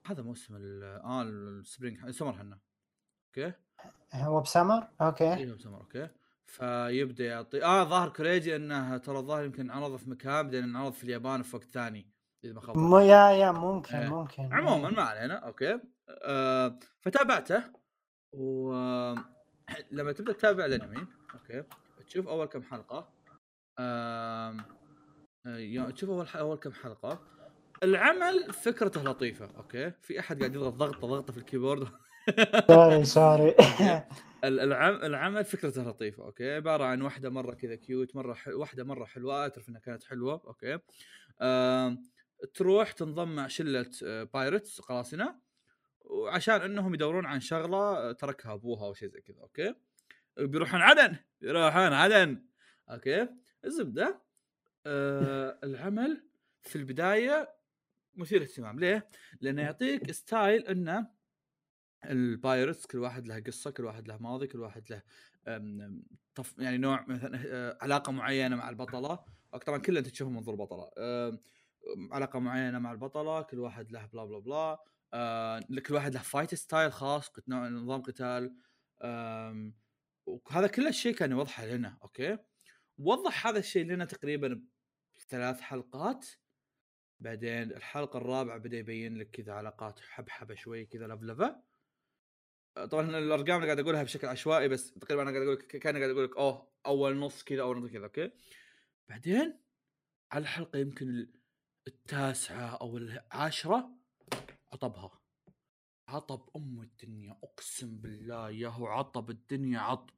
هذا 0.05 0.23
موسم 0.23 0.55
ال- 0.55 0.83
آه 0.83 1.21
ال 1.23 1.34
spring 1.34 1.97
ال 2.05 2.09
summer 2.09 2.33
حنا 2.33 2.59
okay؟ 3.27 3.53
هو 4.13 4.41
ب 4.41 4.47
summer؟ 4.47 4.87
okay. 5.01 5.33
أيوه 5.33 5.57
سمر 5.57 5.79
أوكي. 5.79 6.09
فيبدأ 6.45 7.25
يعطي 7.25 7.63
آه 7.63 7.83
ظاهر 7.83 8.09
كريجي 8.09 8.55
إنه 8.55 8.97
ترى 8.97 9.17
الظاهر 9.17 9.43
يمكن 9.45 9.71
عرض 9.71 9.95
في 9.95 10.09
مكان 10.09 10.43
بعدين 10.43 10.63
انعرض 10.63 10.93
في 10.93 11.03
اليابان 11.03 11.41
في 11.43 11.55
وقت 11.55 11.65
ثاني 11.65 12.09
إذا 12.43 12.53
ما 12.53 12.61
خاب 12.61 12.75
يا 13.01 13.29
يا 13.31 13.51
ممكن 13.51 13.95
إيه. 13.95 14.09
ممكن. 14.09 14.53
عموما 14.53 14.89
ما 14.89 15.01
علينا 15.03 15.33
okay. 15.35 15.79
آه 16.09 16.79
فتابعته. 17.01 17.63
و 18.33 18.73
لما 19.91 20.11
تبدأ 20.11 20.33
تتابع 20.33 20.65
الأنمي 20.65 21.07
okay 21.33 21.63
تشوف 22.07 22.27
أول 22.27 22.45
كم 22.45 22.63
حلقة 22.63 23.09
آم، 23.79 24.63
آه، 25.45 25.89
تشوف 25.89 26.09
أول 26.09 26.27
ح- 26.27 26.35
أول 26.37 26.57
كم 26.57 26.71
حلقة. 26.71 27.21
العمل 27.83 28.53
فكرته 28.53 29.03
لطيفة 29.03 29.49
okay. 29.57 29.91
في 30.01 30.19
أحد 30.19 30.39
قاعد 30.39 30.55
يضغط 30.55 30.73
ضغطه 30.73 31.07
ضغطه 31.07 31.33
في 31.33 31.39
ال 31.39 31.44
keyboard؟ 31.44 31.87
sorry 32.67 33.05
sorry. 33.05 33.55
ال- 34.43 34.59
العم 34.59 34.95
العمل 34.95 35.45
فكرته 35.45 35.83
لطيفة 35.83 36.23
okay. 36.23 36.55
عبارة 36.55 36.83
عن 36.83 37.01
واحدة 37.01 37.29
مرة 37.29 37.53
كذا 37.53 37.75
cute 37.75 38.15
مرة 38.15 38.33
ح... 38.33 38.47
واحدة 38.47 38.83
مرة 38.83 39.05
حلوة 39.05 39.47
تعرف 39.47 39.69
إنها 39.69 39.79
كانت 39.81 40.03
حلوة 40.03 40.33
okay. 40.47 40.79
آم... 41.41 42.03
تروح 42.53 42.91
تنضم 42.91 43.35
مع 43.35 43.47
شلة 43.47 43.91
آه، 44.05 44.23
pirates 44.23 44.81
قراصنة. 44.81 45.42
وعشان 46.03 46.61
إنهم 46.61 46.93
يدورون 46.93 47.25
عن 47.25 47.39
شغلة 47.39 48.11
تركها 48.11 48.53
أبوها 48.53 48.85
أو 48.85 48.93
شيء 48.93 49.09
زي 49.09 49.21
كذا 49.21 49.41
okay؟ 49.41 49.75
بيروحون 50.37 50.81
عدن 50.81 51.15
يروحون 51.41 51.93
عدن 51.93 52.45
okay؟ 52.89 53.29
الزبدة 53.65 54.21
آه 54.85 55.59
العمل 55.63 56.27
في 56.61 56.75
البداية 56.75 57.55
مثير 58.15 58.41
اهتمام 58.41 58.79
ليه؟ 58.79 59.09
لأنه 59.41 59.61
يعطيك 59.61 60.11
style 60.11 60.67
إنه 60.67 61.07
ال 62.05 62.15
pirates 62.15 62.85
كل 62.85 62.97
واحد 62.97 63.27
له 63.27 63.39
قصة 63.39 63.71
كل 63.71 63.85
واحد 63.85 64.07
له 64.07 64.17
ماضي 64.17 64.47
كل 64.47 64.59
واحد 64.59 64.83
له 64.89 65.01
طف 66.35 66.59
يعني 66.59 66.77
نوع 66.77 67.05
مثلا 67.07 67.41
آه، 67.45 67.77
علاقة 67.81 68.11
معينة 68.11 68.55
مع 68.55 68.69
البطلة. 68.69 69.19
طبعا 69.65 69.77
كلها 69.77 69.99
أنت 69.99 70.07
تشوفه 70.07 70.29
من 70.29 70.35
منظور 70.35 70.53
البطلة. 70.53 70.91
أم، 70.97 71.39
علاقة 72.11 72.39
معينة 72.39 72.79
مع 72.79 72.91
البطلة 72.91 73.41
كل 73.41 73.59
واحد 73.59 73.91
له 73.91 74.05
blah 74.05 74.25
blah 74.25 74.39
blah. 74.39 74.79
آه، 75.13 75.59
كل 75.87 75.93
واحد 75.93 76.13
له 76.13 76.19
fight 76.21 76.55
style 76.55 76.91
خاص 76.93 77.31
نوع 77.47 77.67
نظام 77.67 78.01
قتال. 78.01 78.55
وهذا 80.25 80.67
كل 80.67 80.87
الشيء 80.87 81.15
كان 81.15 81.31
يوضحه 81.31 81.65
لنا 81.65 81.97
أوكي؟ 82.01 82.37
وضح 82.97 83.47
هذا 83.47 83.59
الشيء 83.59 83.85
لنا 83.85 84.05
تقريبا 84.05 84.63
ثلاث 85.29 85.61
حلقات. 85.61 86.25
بعدين 87.19 87.71
الحلقة 87.71 88.17
الرابعة 88.17 88.57
بدأ 88.57 88.77
يبين 88.77 89.17
لك 89.17 89.29
كذا 89.29 89.53
علاقات 89.53 89.99
حبحبة 89.99 90.55
شوي 90.55 90.85
كذا 90.85 91.07
لفلفه 91.07 91.63
طبعا 92.75 93.17
الأرقام 93.17 93.55
اللي 93.55 93.65
قاعد 93.65 93.79
أقولها 93.79 94.03
بشكل 94.03 94.27
عشوائي 94.27 94.67
بس 94.67 94.93
تقريبا 94.93 95.21
أنا 95.21 95.31
قاعد 95.31 95.43
أقول 95.43 95.53
لك 95.55 95.67
كان 95.67 95.97
قاعد 95.97 96.09
أقول 96.09 96.23
لك 96.23 96.37
أوه 96.37 96.71
أول 96.85 97.17
نص 97.17 97.43
كذا 97.43 97.61
أول 97.61 97.77
نص 97.83 97.91
كذا. 97.91 98.03
أوكي؟ 98.03 98.31
بعدين 99.09 99.59
على 100.31 100.41
الحلقة 100.41 100.79
يمكن 100.79 101.09
ال- 101.09 101.33
التاسعة 101.87 102.75
أو 102.81 102.97
العاشرة 102.97 104.02
عطبها 104.73 105.11
عطب 106.07 106.49
أم 106.55 106.81
الدنيا 106.81 107.37
أقسم 107.43 107.97
بالله 107.97 108.51
يا 108.51 108.67
هو 108.67 108.87
عطب 108.87 109.29
الدنيا 109.29 109.79
عطب. 109.79 110.13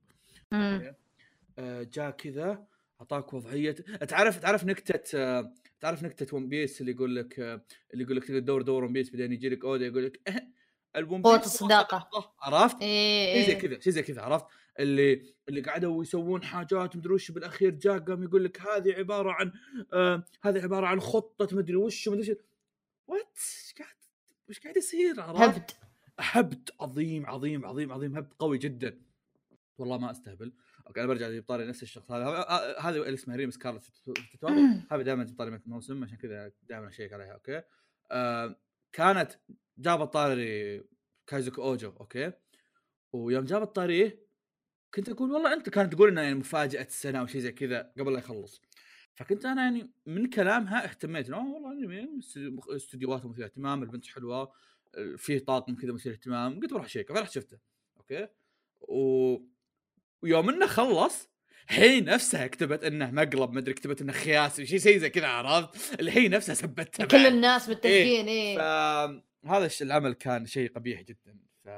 آه، 1.59 1.83
جاء 1.83 2.11
كذا 2.11 2.67
أعطاك 3.01 3.33
وضعية 3.33 3.71
تعرف 4.09 4.39
تعرف 4.39 4.63
نكتة 4.63 5.17
آه، 5.19 5.53
تعرف 5.79 6.03
نكتة 6.03 6.35
One 6.35 6.49
Piece 6.49 6.81
اللي 6.81 6.91
يقول 6.91 7.15
لك 7.15 7.39
آه، 7.39 7.61
اللي 7.93 8.03
يقول 8.03 8.17
لك 8.17 8.23
تقدر 8.23 8.39
تدور 8.39 8.61
دور 8.61 8.83
One 8.83 8.93
Piece 8.93 9.09
بعدين 9.09 9.31
يجي 9.33 9.49
لك 9.49 9.65
أودا 9.65 9.85
يقول 9.85 10.05
لك 10.05 10.21
ال 10.95 11.02
One 11.02 11.21
Piece 11.21 11.45
الصداقة. 11.45 12.09
عرفت؟ 12.39 12.81
إيه 12.81 13.33
شيء 13.33 13.47
زي 13.47 13.53
إيه 13.53 13.59
كذا 13.59 13.79
شيء 13.79 13.93
زي 13.93 14.03
كذا 14.03 14.21
عرفت؟ 14.21 14.45
اللي 14.79 15.35
اللي 15.49 15.61
قعدوا 15.61 16.03
يسوون 16.03 16.43
حاجات 16.43 16.95
مدري 16.95 17.13
وش 17.13 17.31
بالأخير 17.31 17.69
جاء 17.69 17.99
قام 17.99 18.23
يقول 18.23 18.43
لك 18.43 18.61
هذه 18.61 18.93
عبارة 18.93 19.31
عن 19.31 19.51
آه 19.93 20.23
هذه 20.43 20.63
عبارة 20.63 20.87
عن 20.87 20.99
خطة 20.99 21.57
مدري 21.57 21.75
وش 21.75 22.07
مدري 22.07 22.31
وش 22.31 22.37
what 23.07 23.39
قاعد 23.79 24.04
وش 24.49 24.59
قاعد 24.59 24.77
يصير؟ 24.77 25.21
عرفت؟ 25.21 25.41
هبد. 25.41 25.71
هبد 26.19 26.69
عظيم 26.79 27.25
عظيم 27.25 27.65
عظيم 27.65 27.91
عظيم 27.91 28.17
هبد 28.17 28.33
قوي 28.39 28.57
جدا. 28.57 29.01
والله 29.77 29.97
ما 29.97 30.11
أستهبل. 30.11 30.53
أوكي 30.87 30.99
أنا 30.99 31.07
برجع 31.07 31.27
لابطاري 31.27 31.65
نفس 31.67 31.83
الشخص 31.83 32.11
هذا. 32.11 32.25
هذا- 32.25 32.79
هذا 32.79 32.97
اللي 32.97 33.13
اسمها 33.13 33.35
ريم 33.35 33.51
سكارلت 33.51 33.83
هذا 34.91 35.01
دائما 35.01 35.23
بطاري 35.23 35.55
الموسم 35.55 36.03
عشان 36.03 36.17
كذا 36.17 36.51
دائما 36.63 36.87
أشيك 36.89 37.13
عليها 37.13 37.33
أوكي؟ 37.33 37.61
آه 38.11 38.55
كانت 38.93 39.31
جاب 39.77 40.01
الطاري 40.01 40.83
كايزوكو 41.27 41.61
أوجو 41.63 41.89
أوكي؟ 41.99 42.31
ويوم 43.13 43.45
جاب 43.45 43.61
الطاري 43.61 44.19
كنت 44.93 45.09
أقول 45.09 45.31
والله 45.31 45.53
أنت 45.53 45.69
كانت 45.69 45.93
تقول 45.93 46.09
إنه 46.09 46.21
يعني 46.21 46.35
مفاجأة 46.35 46.83
السنة 46.83 47.19
أو 47.19 47.25
شيء 47.27 47.41
زي 47.41 47.51
كذا 47.51 47.91
قبل 47.99 48.13
لا 48.13 48.19
يخلص. 48.19 48.61
فكنت 49.15 49.45
أنا 49.45 49.63
يعني 49.63 49.89
من 50.05 50.29
كلامها 50.29 50.83
اهتميت 50.83 51.27
انه 51.27 51.53
والله 51.53 51.71
انمي 51.71 52.19
استديو- 52.21 52.75
استديوهات 52.75 53.25
مثير 53.25 53.45
اهتمام 53.45 53.83
البنت 53.83 54.05
حلوة 54.07 54.51
فيه 55.17 55.39
طاقم 55.39 55.75
كذا 55.75 55.91
مثير 55.91 56.11
اهتمام. 56.11 56.59
قلت 56.59 56.71
بروح 56.73 56.85
اشيك 56.85 57.11
فرحت 57.13 57.31
شفته؟ 57.31 57.57
أوكي؟ 57.97 58.27
و... 58.81 59.37
ويوم 60.21 60.49
إنه 60.49 60.67
خلص 60.67 61.29
هي 61.69 62.01
نفسها 62.01 62.47
كتبت 62.47 62.83
إنه 62.83 63.11
مقلب 63.11 63.51
مدري 63.51 63.73
كتبت 63.73 64.01
إنه 64.01 64.13
خياسي 64.13 64.65
شيء 64.65 64.97
زي 64.97 65.09
كذا 65.09 65.27
عرفت؟ 65.27 65.99
اللي 65.99 66.11
هي 66.11 66.27
نفسها 66.27 66.55
سبتها 66.55 67.05
كل. 67.05 67.17
الناس 67.17 67.69
متفقين 67.69 68.27
إيه. 68.27 68.57
فهذا 68.57 69.65
الشيء 69.65 69.87
العمل 69.87 70.13
كان 70.13 70.45
شيء 70.45 70.71
قبيح 70.71 71.01
جدا. 71.01 71.37
ف 71.63 71.69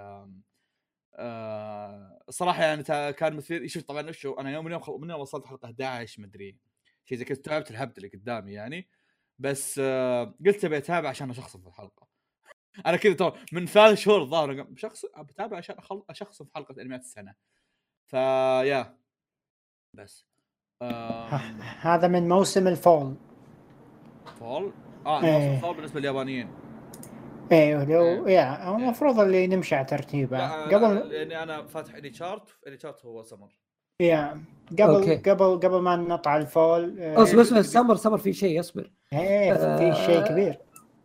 آه 1.20 2.20
صراحة 2.30 2.64
يعني 2.64 2.84
كان 3.14 3.36
مثير 3.36 3.68
شوف 3.68 3.84
طبعا 3.84 4.12
شو 4.12 4.34
أنا 4.34 4.52
يوم 4.52 4.66
من 4.66 4.72
يوم 4.72 4.82
خل... 4.82 4.94
من 5.02 5.10
يوم 5.10 5.20
وصلت 5.22 5.46
حلقة 5.46 5.66
11 5.66 6.22
مدري 6.22 6.58
شيء 7.10 7.18
زي 7.18 7.26
كذا 7.26 7.38
تعبت 7.38 7.72
الهبد 7.72 7.98
اللي 7.98 8.10
قدامي 8.10 8.54
يعني. 8.54 8.90
بس 9.40 9.80
آه 9.84 10.36
قلت 10.46 10.66
أبي 10.66 10.78
أتابع 10.78 11.10
عشان 11.10 11.30
أشخصن 11.30 11.62
في 11.62 11.68
الحلقة. 11.68 12.08
أنا 12.86 12.98
كذا 12.98 13.14
تو 13.14 13.32
من 13.52 13.66
ثلاث 13.66 13.98
شهور 13.98 14.22
الظاهر 14.22 14.64
بشخص 14.64 15.06
بتابع 15.18 15.58
عشان. 15.58 15.76
أشخصن 16.10 16.46
في 16.46 16.52
حلقة 16.56 16.82
أنميات 16.82 17.02
السنة. 17.02 17.34
ف 18.08 18.26
yeah 18.26 18.98
بس. 19.94 20.28
آه. 20.82 21.28
هذا 21.82 22.08
من 22.08 22.30
موسم 22.30 22.68
ال 22.68 22.76
fall. 22.76 23.16
fall؟ 24.40 24.74
آه 25.06 25.24
إيه. 25.24 25.50
موسم 25.50 25.62
fall 25.62 25.76
بالنسبة 25.76 26.00
لليابانيين. 26.00 26.50
أيوه 27.52 27.84
لو 27.84 28.28
إيه. 28.28 28.36
يا 28.36 28.64
هو 28.64 28.76
المفروض 28.76 29.20
اللي 29.20 29.48
نمشي 29.48 29.76
على 29.76 29.86
ترتيبه. 29.86 30.66
قبل 30.66 31.10
لأني 31.10 31.44
أنا 31.44 31.68
فاتح 31.68 31.96
AniChart 31.95 32.58
AniChart 32.68 33.06
هو 33.06 33.24
سمر 33.24 33.60
يا. 34.02 34.44
قبل 34.72 34.95
أوكي. 34.95 35.15
قبل 35.15 35.60
قبل 35.60 35.81
ما 35.81 35.95
نطلع 35.95 36.38
الفول 36.38 36.99
آه، 36.99 37.23
أصبر 37.23 37.41
اصبر 37.41 37.61
سمر 37.61 37.95
سمر 37.95 38.18
في 38.18 38.34
شيء 38.34 38.60
اصبر 38.60 38.91
إيه 39.14 39.53
في 39.53 39.60
آه، 39.64 40.06
شيء 40.06 40.22
كبير 40.22 40.57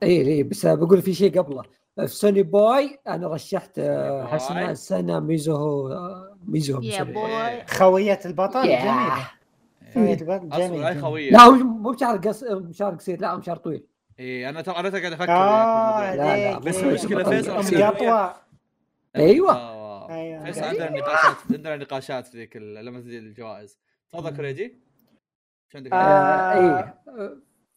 اي 0.02 0.20
اي 0.28 0.42
بس 0.42 0.66
بقول 0.66 1.02
في 1.02 1.14
شيء 1.14 1.40
قبله 1.40 1.62
في 1.96 2.06
سوني 2.06 2.42
بوي 2.42 2.98
أنا 3.08 3.28
رشحت 3.28 3.78
آه،. 3.78 4.24
حسناء 4.26 4.70
السنة 4.70 5.20
ميزو 5.20 5.88
آه، 5.92 6.36
ميزو 6.48 6.80
يا. 6.82 7.02
بوي 7.02 7.66
خوية 7.66 8.20
البطل 8.24 8.66
ياه. 8.66 9.16
جميلة 9.94 10.16
خوية 10.20 10.34
البطل. 10.34 11.00
خوية 11.00 11.30
لا 11.30 11.40
هو 11.42 11.52
مو 11.52 11.90
بشعر 11.90 12.16
قص 12.16 12.44
بشعر 12.44 12.94
قصير 12.94 13.20
لا 13.20 13.32
هو 13.32 13.40
شعر 13.40 13.56
طويل 13.56 13.84
اي 14.20 14.48
أنا 14.48 14.60
أنا 14.60 14.72
قاعد 14.72 14.94
أفكر 14.94 15.32
آه 15.32 16.02
يعني 16.02 16.16
لا، 16.16 16.22
لا، 16.22 16.54
عليك. 16.54 16.66
بس 16.66 16.76
إيه. 16.78 16.88
المشكلة 16.88 17.24
فيصل 17.24 17.50
أحسن 17.52 17.82
قطوة 17.82 18.34
أيوه 20.10 20.40
آه،. 20.40 20.44
فيصل 20.44 20.62
عندنا 20.64 20.90
نقاشات 20.90 21.36
عندنا 21.50 21.76
نقاشات 21.76 22.26
في 22.26 22.38
ذيك 22.38 22.56
لما 22.56 23.00
تجي 23.00 23.18
الجوائز 23.18 23.78
تفضل 24.10 24.36
كريجي 24.36 24.82
شو 25.72 25.78
عندك 25.78 25.92
آه. 25.92 25.96
آه 25.96 26.52
اي 26.52 26.94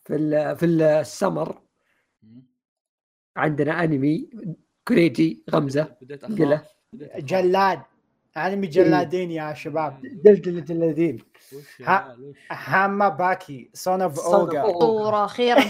في 0.05 0.15
ال 0.15 0.57
في 0.57 0.65
السمر. 0.65 1.61
عندنا 3.37 3.83
أنمي 3.83 4.29
كوريجي 4.87 5.43
غمزة 5.51 5.95
بديت. 6.01 6.25
جلاد 7.15 7.81
انمي 8.37 8.67
جلادين 8.67 9.31
يا 9.31 9.53
شباب. 9.53 9.99
عيال، 11.87 12.29
وش؟ 12.29 12.35
هاما 12.51 13.09
باكي 13.09 13.69
سون 13.73 14.01
اوف 14.01 14.15
Son 14.19 14.23
of 14.23 14.25
اوغا. 14.33 14.69
اسطوره 14.71 15.25
أخيرا 15.25 15.63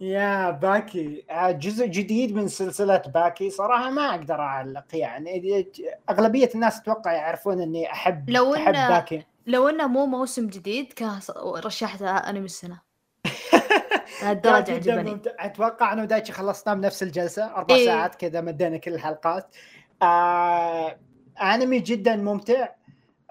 يا 0.00 0.50
باكي 0.50 1.24
آه، 1.30 1.50
جزء 1.50 1.86
جديد 1.86 2.34
من 2.34 2.48
سلسلة 2.48 3.02
باكي 3.14 3.50
صراحة 3.50 3.90
ما 3.90 4.10
أقدر 4.10 4.40
أعلق 4.40 4.84
يعني 4.92 5.66
أغلبية 6.10 6.50
الناس 6.54 6.78
أتوقع 6.80 7.12
يعرفون 7.12 7.60
إني 7.62 7.92
أحب 7.92 8.30
لو 8.30 8.54
أحب 8.54 8.74
إنه- 8.74 8.88
باكي 8.90 9.22
لو 9.46 9.68
إنه 9.68 9.86
مو 9.86 10.06
موسم 10.06 10.46
جديد 10.46 10.92
كان 10.92 11.18
رشحتها 11.64 12.30
أنمي 12.30 12.44
السنة 12.44 12.80
لهالدرجه 14.22 14.74
عجبني 14.74 15.10
ممتع. 15.10 15.30
أتوقع 15.38 15.92
أنا 15.92 16.02
ودايتشي 16.02 16.32
خلصناه 16.32 16.74
بنفس 16.74 17.02
الجلسة 17.02 17.44
أربع 17.56 17.74
إيه. 17.74 17.86
ساعات 17.86 18.14
كذا 18.14 18.40
مدينا 18.40 18.76
كل 18.76 18.94
الحلقات 18.94 19.54
آه 20.02 20.96
أنمي 21.40 21.78
جدا 21.78 22.16
ممتع. 22.16 22.68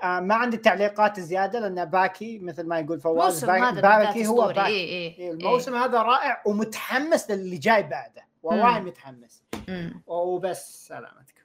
آه 0.03 0.19
ما 0.19 0.35
عندي 0.35 0.57
تعليقات 0.57 1.19
زيادة 1.19 1.59
لأن 1.59 1.85
باكي 1.85 2.39
مثل 2.39 2.67
ما 2.67 2.79
يقول 2.79 2.99
فواز 2.99 3.45
باكي, 3.45 3.81
باكي 3.81 4.27
هو 4.27 4.47
باكي. 4.47 4.65
اي 4.65 4.75
اي 4.75 5.15
إيه، 5.17 5.31
الموسم 5.31 5.75
هذا 5.75 6.01
رائع 6.01 6.41
ومتحمس 6.45 7.31
للي 7.31 7.57
جاي 7.57 7.83
بعده. 7.83 8.27
والله 8.43 8.79
مم. 8.79 8.85
متحمس. 8.85 9.43
مم. 9.67 10.03
وبس 10.07 10.87
سلامتك 10.87 11.39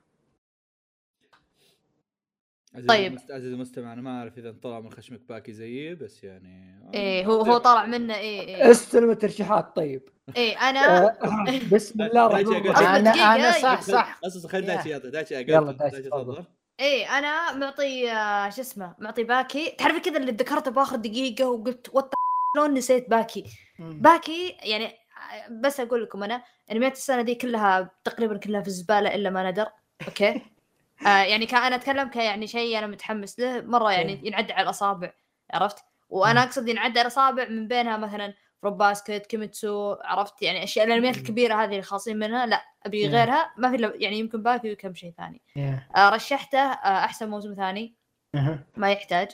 عزيزي 2.74 2.88
طيب. 2.88 3.18
عزيزي 3.30 3.54
المستمع 3.54 3.92
أنا 3.92 4.02
ما 4.02 4.18
أعرف 4.18 4.38
إذا 4.38 4.54
طلع 4.62 4.80
من 4.80 4.92
خشمك 4.92 5.20
باكي 5.28 5.52
زيي 5.52 5.94
بس 5.94 6.24
يعني 6.24 6.80
إيه 6.94 7.26
هو 7.26 7.42
هو 7.42 7.58
طالع 7.58 7.86
منه. 7.86 8.14
إيه 8.14 8.40
إيه. 8.40 8.70
استلم 8.70 9.10
الترشيحات 9.10 9.76
طيب. 9.76 10.02
إيه 10.36 10.56
أنا 10.56 11.06
آه، 11.08 11.16
بسم 11.72 12.02
الله 12.02 12.26
الرحمن 12.26 12.56
الرحيم. 12.56 12.86
أنا 12.86 13.10
أنا 13.10 13.56
إيه. 13.56 13.62
صح 13.62 13.80
صح. 13.80 14.20
أصلا 14.24 14.50
خلي 14.50 14.66
دايتشي 14.66 14.88
يعطي 14.90 15.10
دايتشي 15.10 15.34
يلا 15.34 15.72
دايتشي 15.72 16.02
تفضل. 16.02 16.44
إيه 16.80 17.18
أنا 17.18 17.52
معطي 17.52 18.12
آه، 18.12 18.50
شو 18.50 18.60
اسمه 18.60 18.94
معطي 18.98 19.24
باكي. 19.24 19.70
تعرف 19.78 19.98
كذا 19.98 20.16
اللي 20.16 20.32
ذكرته 20.32 20.70
بآخر 20.70 20.96
دقيقة 20.96 21.48
وقلت 21.50 21.90
what 21.92 22.14
شلون 22.56 22.74
نسيت 22.74 23.10
باكي؟ 23.10 23.44
مم. 23.78 24.00
باكي 24.00 24.56
يعني 24.62 24.84
آه، 24.86 25.48
بس 25.50 25.80
أقول 25.80 26.02
لكم 26.02 26.22
أنا 26.24 26.42
انميات 26.72 26.92
السنة 26.92 27.22
دي 27.22 27.34
كلها 27.34 27.90
تقريبا 28.04 28.36
كلها 28.38 28.60
في 28.60 28.66
الزبالة 28.68 29.14
إلا 29.14 29.30
ما 29.30 29.50
ندر 29.50 29.66
أوكي؟ 30.08 30.42
آه 31.06 31.08
يعني 31.08 31.46
كان 31.46 31.62
أنا 31.62 31.76
أتكلم 31.76 32.08
كيعني 32.08 32.46
شيء 32.46 32.78
أنا 32.78 32.86
متحمس 32.86 33.38
له 33.40 33.60
مرة 33.60 33.92
يعني 33.92 34.20
ينعد 34.24 34.50
على 34.50 34.62
الأصابع 34.62 35.12
عرفت؟ 35.50 35.78
وأنا. 36.10 36.42
أقصد 36.42 36.68
ينعد 36.68 36.90
على 36.90 37.00
الأصابع 37.00 37.48
من 37.48 37.68
بينها 37.68 37.96
مثلا 37.96 38.34
Fruits 38.64 38.78
Basket 38.78 39.26
كيميتسو 39.26 39.96
عرفت 40.04 40.42
يعني 40.42 40.64
أشياء 40.64 40.86
الأنميات. 40.86 41.16
الكبيرة 41.16 41.54
هذه 41.54 41.70
اللي 41.70 41.82
خاصين 41.82 42.18
منها 42.18 42.46
لا 42.46 42.62
أبي. 42.86 43.08
غيرها 43.08 43.52
ما 43.58 43.70
في 43.76 43.92
يعني 43.94 44.18
يمكن 44.18 44.42
باكي 44.42 44.72
وكم 44.72 44.94
شيء 44.94 45.14
ثاني 45.16 45.42
Yeah. 45.58 45.96
آه 45.96 46.10
رشحته 46.10 46.58
آه 46.58 47.04
أحسن 47.04 47.28
موسم 47.30 47.54
ثاني 47.54 47.94
أها. 48.34 48.58
ما 48.76 48.92
يحتاج 48.92 49.28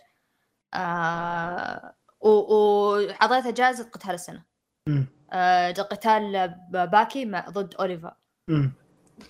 آه 0.74 1.94
وعطيته 2.20 3.50
جائزه 3.50 3.84
قتال 3.90 4.10
السنة 4.14 4.44
مم. 4.86 5.06
آه 5.32 5.72
قتال 5.72 6.54
باكي 6.70 7.24
مع 7.24 7.48
ضد 7.48 7.74
أوليفر 7.74 8.14
مم. 8.48 8.72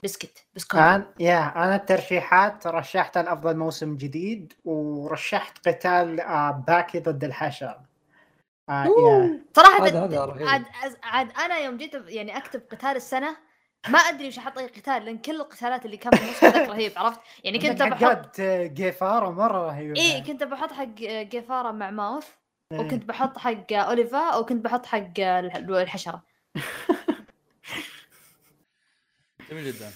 بسكت 0.04 0.46
بسكوت 0.54 0.80
أنا 0.80 1.06
yeah 1.20 1.64
أنا 1.64 1.76
الترشيحات 1.76 2.66
رشحت 2.66 3.16
الأفضل 3.16 3.56
موسم 3.56 3.96
جديد 3.96 4.52
ورشحت 4.64 5.68
قتال 5.68 6.20
آه، 6.20 6.50
باكي 6.50 7.00
ضد 7.00 7.24
الحشر 7.24 7.80
آه 8.70 8.84
yeah 8.84 9.40
صراحة 9.56 9.86
هذا- 9.86 10.06
بد- 10.06 10.12
هذا 10.14 10.24
رهيب. 10.24 10.48
عاد 10.48 10.64
عاد 11.02 11.32
أنا 11.44 11.58
يوم 11.58 11.76
جيت 11.76 11.94
يعني 11.94 12.36
أكتب 12.36 12.62
قتال 12.70 12.96
السنة 12.96 13.36
ما 13.88 13.98
أدري 13.98 14.28
وش 14.28 14.38
أحط 14.38 14.58
أي 14.58 14.66
قتال 14.66 15.04
لأن 15.04 15.18
كل 15.18 15.36
القتالات 15.40 15.84
اللي 15.86 15.96
كانت 15.96 16.14
بالموسم 16.16 16.46
ذاك 16.46 16.68
رهيب 16.70 16.92
عرفت؟ 16.96 17.20
يعني 17.44 17.58
كنت 17.58 17.82
بحط 17.82 18.40
آه، 18.40 18.66
جيفارا 18.66 19.30
مرة 19.30 19.66
رهيبة 19.66 20.00
اي 20.00 20.20
كنت 20.20 20.44
بحط 20.44 20.72
حق 20.72 20.84
جيفارا 21.22 21.72
مع 21.72 21.90
ماوث 21.90 22.26
إيه. 22.72 22.80
وكنت 22.80 23.04
بحط 23.04 23.38
حق 23.38 23.72
أوليفا 23.72 24.36
وكنت 24.36 24.64
بحط 24.64 24.86
حق 24.86 25.12
الح- 25.20 25.56
الحشرة. 25.56 26.22
جميل 29.50 29.72
جدا. 29.72 29.90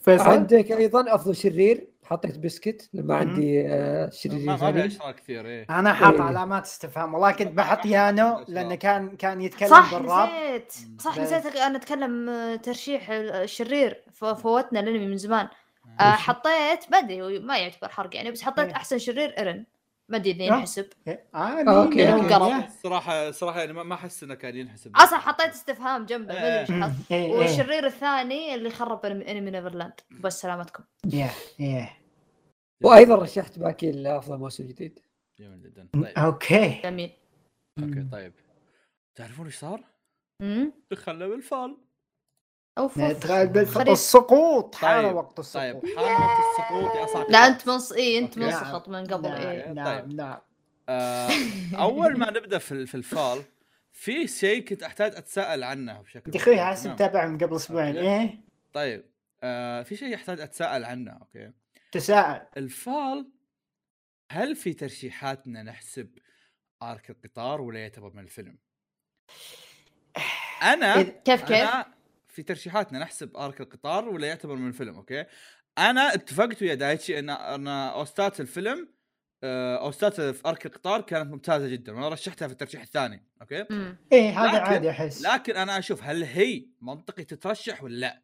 فيصل 0.00 0.24
عندك 0.30 0.72
أيضا 0.72 1.14
أفضل 1.14 1.36
شرير. 1.36 1.88
حطيت 2.04 2.38
بسكت 2.38 2.88
لما. 2.92 3.16
عندي 3.16 3.66
آه، 3.66 4.10
شرير 4.10 4.46
ما 4.46 4.56
في 4.56 4.86
اشرار 4.86 5.12
كثير 5.12 5.46
إيه 5.46 5.66
أنا 5.70 5.92
حاط 5.92 6.14
إيه. 6.14 6.22
علامات 6.22 6.64
استفهام 6.64 7.14
والله 7.14 7.32
كنت 7.32 7.52
بحط 7.52 7.86
يانو 7.86 8.40
بس 8.40 8.50
لأنه 8.50 8.68
لا. 8.68 8.74
كان 8.74 9.16
كان 9.16 9.40
يتكلم 9.40 9.68
صح 9.68 9.94
بالراب 9.94 10.28
نسيت 10.28 10.72
صح. 10.98 11.18
نسيت 11.18 11.56
أنا 11.56 11.76
أتكلم 11.76 12.28
آه، 12.28 12.56
ترشيح 12.56 13.10
الشرير 13.10 14.02
فوتنا 14.12 14.80
الأنمي 14.80 15.06
من 15.06 15.16
زمان 15.16 15.48
آه. 16.00 16.02
حطيت 16.02 16.90
ما 16.90 16.98
أدري 16.98 17.38
ما 17.38 17.58
يعتبر 17.58 17.88
حرق 17.88 18.16
يعني 18.16 18.30
بس 18.30 18.42
حطيت 18.42 18.66
إيه. 18.66 18.76
أحسن 18.76 18.98
شرير 18.98 19.38
إيرن 19.38 19.64
ما 20.10 20.16
أدري 20.16 20.30
اذا 20.30 20.42
آه. 20.42 20.46
ينحسب. 20.46 20.86
آه 21.08 21.38
أوكي، 21.38 21.94
مين- 21.96 22.06
أوكي. 22.08 22.32
yeah. 22.32 22.38
قرب. 22.38 22.64
الصراحه 22.64 23.28
الصراحه 23.28 23.60
يعني 23.60 23.72
ما 23.72 23.82
ما 23.82 23.94
أحس 23.94 24.22
إنه 24.22 24.34
كان 24.34 24.56
ينحسب. 24.56 24.96
أصلا 24.96 25.18
حطيت 25.18 25.46
استفهام 25.50 26.06
جنبه 26.06 26.34
ما 26.34 26.60
أدري 26.62 26.76
مم. 26.76 26.84
حط. 26.84 26.90
إيه، 27.10 27.24
إيه. 27.26 27.32
والشرير 27.32 27.86
الثاني 27.86 28.54
اللي 28.54 28.70
خرب 28.70 29.06
انمي 29.06 29.50
Neverland. 29.50 29.92
بس 30.20 30.40
سلامتكم. 30.40 30.84
yeah 31.12 31.30
yeah. 31.58 31.88
وأيضا 32.84 33.14
رشحت 33.14 33.58
باكي 33.58 33.92
لافضل 33.92 34.38
موسم 34.38 34.66
جديد 34.66 34.98
جميل 35.40 35.62
جدا. 35.62 35.88
طيب. 35.92 36.04
أوكي. 36.04 36.80
جميل. 36.84 37.10
أوكي 37.82 38.06
طيب. 38.12 38.32
تعرفون 39.18 39.46
إيش 39.46 39.56
صار؟ 39.58 39.84
امم 40.42 40.72
دخلنا 40.90 41.26
بال 41.26 41.40
fall. 41.40 41.76
اوف. 42.78 43.24
خريف. 43.24 43.88
السقوط 43.88 44.74
حان 44.74 45.04
طيب، 45.04 45.16
وقت 45.16 45.38
السقوط 45.38 45.82
طيب 45.82 45.96
حان 45.96 46.22
وقت 46.22 46.38
السقوط 46.50 46.96
يا 46.96 47.06
صاحبي 47.06 47.32
لا 47.32 47.46
أنت 47.46 47.68
منص 47.68 47.92
اي 47.92 48.18
أنت. 48.18 48.38
منسخط 48.38 48.88
من 48.88 49.06
قبل 49.06 49.28
نعم 49.28 49.40
إيه 49.46 49.72
نعم 49.72 50.00
طيب. 50.00 50.14
نعم 50.14 50.38
آه، 50.88 51.28
أول 51.78 52.18
ما 52.18 52.30
نبدأ 52.30 52.58
في 52.58 52.86
في 52.86 52.94
الفال 52.94 53.42
في 53.92 54.26
شيء 54.26 54.64
كنت 54.64 54.82
أحتاج 54.82 55.14
أتساءل 55.16 55.62
عنه 55.62 56.02
بشكل 56.02 56.30
يا 56.34 56.40
أخوي. 56.40 56.60
حاسس 56.60 56.86
متابع 56.86 57.26
من 57.26 57.38
قبل 57.38 57.56
أسبوعين. 57.56 57.96
إيه 57.96 58.40
طيب 58.72 59.04
آه 59.42 59.82
في 59.82 59.96
شيء 59.96 60.08
يحتاج 60.08 60.40
أتساءل 60.40 60.84
عنه 60.84 61.12
أوكي 61.12 61.52
تساءل 61.92 62.46
الفال 62.56 63.30
هل 64.32 64.56
في 64.56 64.72
ترشيحاتنا 64.72 65.62
نحسب 65.62 66.18
آرك 66.82 67.10
القطار 67.10 67.60
ولا 67.60 67.78
يعتبر 67.78 68.12
من 68.14 68.22
الفيلم؟ 68.22 68.58
أنا 70.72 71.02
كيف 71.02 71.42
كيف 71.44 71.52
أنا 71.52 71.86
في 72.34 72.42
ترشيحاتنا 72.42 72.98
نحسب 72.98 73.36
آرك 73.36 73.60
القطار 73.60 74.08
ولا 74.08 74.26
يعتبر 74.26 74.54
من 74.56 74.68
الفيلم 74.68 74.94
أوكي 74.94 75.24
أنا 75.78 76.14
اتفقت 76.14 76.62
ويا 76.62 76.74
دايتشي 76.74 77.18
إن 77.18 77.30
ان 77.30 77.68
OST 77.68 78.22
ات 78.22 78.40
الفيلم 78.40 78.94
آه، 79.44 79.76
OST 79.76 80.09
ات 80.09 80.20
في 80.20 80.48
arc 80.48 80.66
القطار 80.66 81.00
كانت 81.00 81.30
ممتازة 81.30 81.68
جدا 81.68 81.92
وأنا 81.92 82.08
رشحتها 82.08 82.46
في 82.48 82.52
الترشيح 82.52 82.82
الثاني 82.82 83.28
okay. 83.42 83.66
إيه 84.12 84.40
هذا 84.40 84.46
لكن- 84.58 84.64
عادي 84.72 84.90
أحس 84.90 85.22
لكن 85.22 85.56
أنا 85.56 85.78
أشوف 85.78 86.02
هل 86.04 86.24
هي 86.24 86.66
منطقي 86.80 87.24
تترشح 87.24 87.82
ولا 87.82 87.96
لا 87.96 88.22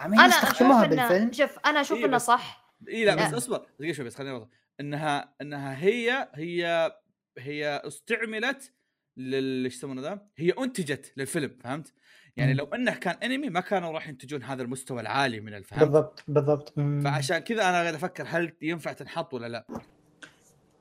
I 0.00 0.04
mean 0.04 0.20
أنا 0.20 0.34
انه 0.60 0.86
بالفيلم 0.86 1.32
شوف 1.32 1.58
أنا 1.66 1.80
أشوف 1.80 1.98
إيه 1.98 2.04
إنه 2.04 2.12
بس- 2.16 2.26
صح 2.26 2.74
اي 2.88 3.04
لا 3.04 3.14
بس 3.14 3.30
لا. 3.32 3.36
أصبر 3.36 3.66
دقيقة 3.78 3.92
شوي 3.94 4.04
بس 4.04 4.14
خليني 4.16 4.34
أوضح 4.34 4.48
انها 4.80 5.34
إنها 5.40 5.78
هي 5.84 6.30
هي 6.34 6.92
هي 7.38 7.82
استعملت 7.86 8.72
لل 9.16 9.64
إيش 9.64 9.74
يسمونه 9.74 10.02
ذا؟ 10.02 10.28
هي 10.38 10.50
أنتجت 10.50 11.12
للفيلم 11.16 11.58
فهمت؟ 11.60 11.92
يعني. 12.38 12.54
لو 12.54 12.64
انه 12.74 12.94
كان 12.94 13.14
انمي 13.22 13.50
ما 13.50 13.60
كانوا 13.60 13.92
راح 13.92 14.08
ينتجون 14.08 14.42
هذا 14.42 14.62
المستوى 14.62 15.00
العالي 15.00 15.40
من 15.40 15.54
الفهم 15.54 15.78
بالضبط 15.80 16.24
بالضبط. 16.28 16.72
فعشان 17.04 17.38
كذا 17.38 17.62
أنا 17.68 17.80
قاعد 17.82 17.94
أفكر 17.94 18.24
هل 18.28 18.52
ينفع 18.62 18.92
تنحط 18.92 19.34
ولا 19.34 19.46
لا؟ 19.48 19.64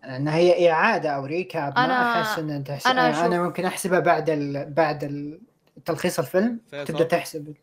ان 0.05 0.27
هي 0.27 0.71
إعادة 0.71 1.09
أو 1.09 1.25
ريكاب 1.25 1.73
ما 1.79 1.87
أنا- 1.87 2.17
أحس 2.27 2.39
ان 2.39 2.49
أنت 2.49 2.67
تحسب 2.67 2.89
أنا 2.89 3.25
أنا, 3.25 3.37
أشوف- 3.37 3.39
ممكن 3.45 3.65
أحسبها 3.65 3.99
بعد 3.99 4.29
ال... 4.29 4.73
بعد 4.73 5.03
ال... 5.03 5.39
تلخيص 5.85 6.19
الفيلم؟ 6.19 6.59
تبدأ 6.71 7.03
تحسب 7.03 7.53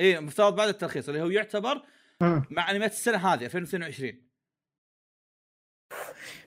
اي 0.00 0.20
مفترض 0.20 0.56
بعد 0.56 0.68
التلخيص 0.68 1.08
اللي 1.08 1.22
هو 1.22 1.30
يعتبر 1.30 1.82
مم. 2.20 2.42
مع 2.50 2.70
أنميات 2.70 2.92
السنة 2.92 3.16
هذه 3.34 3.44
2022 3.44 4.12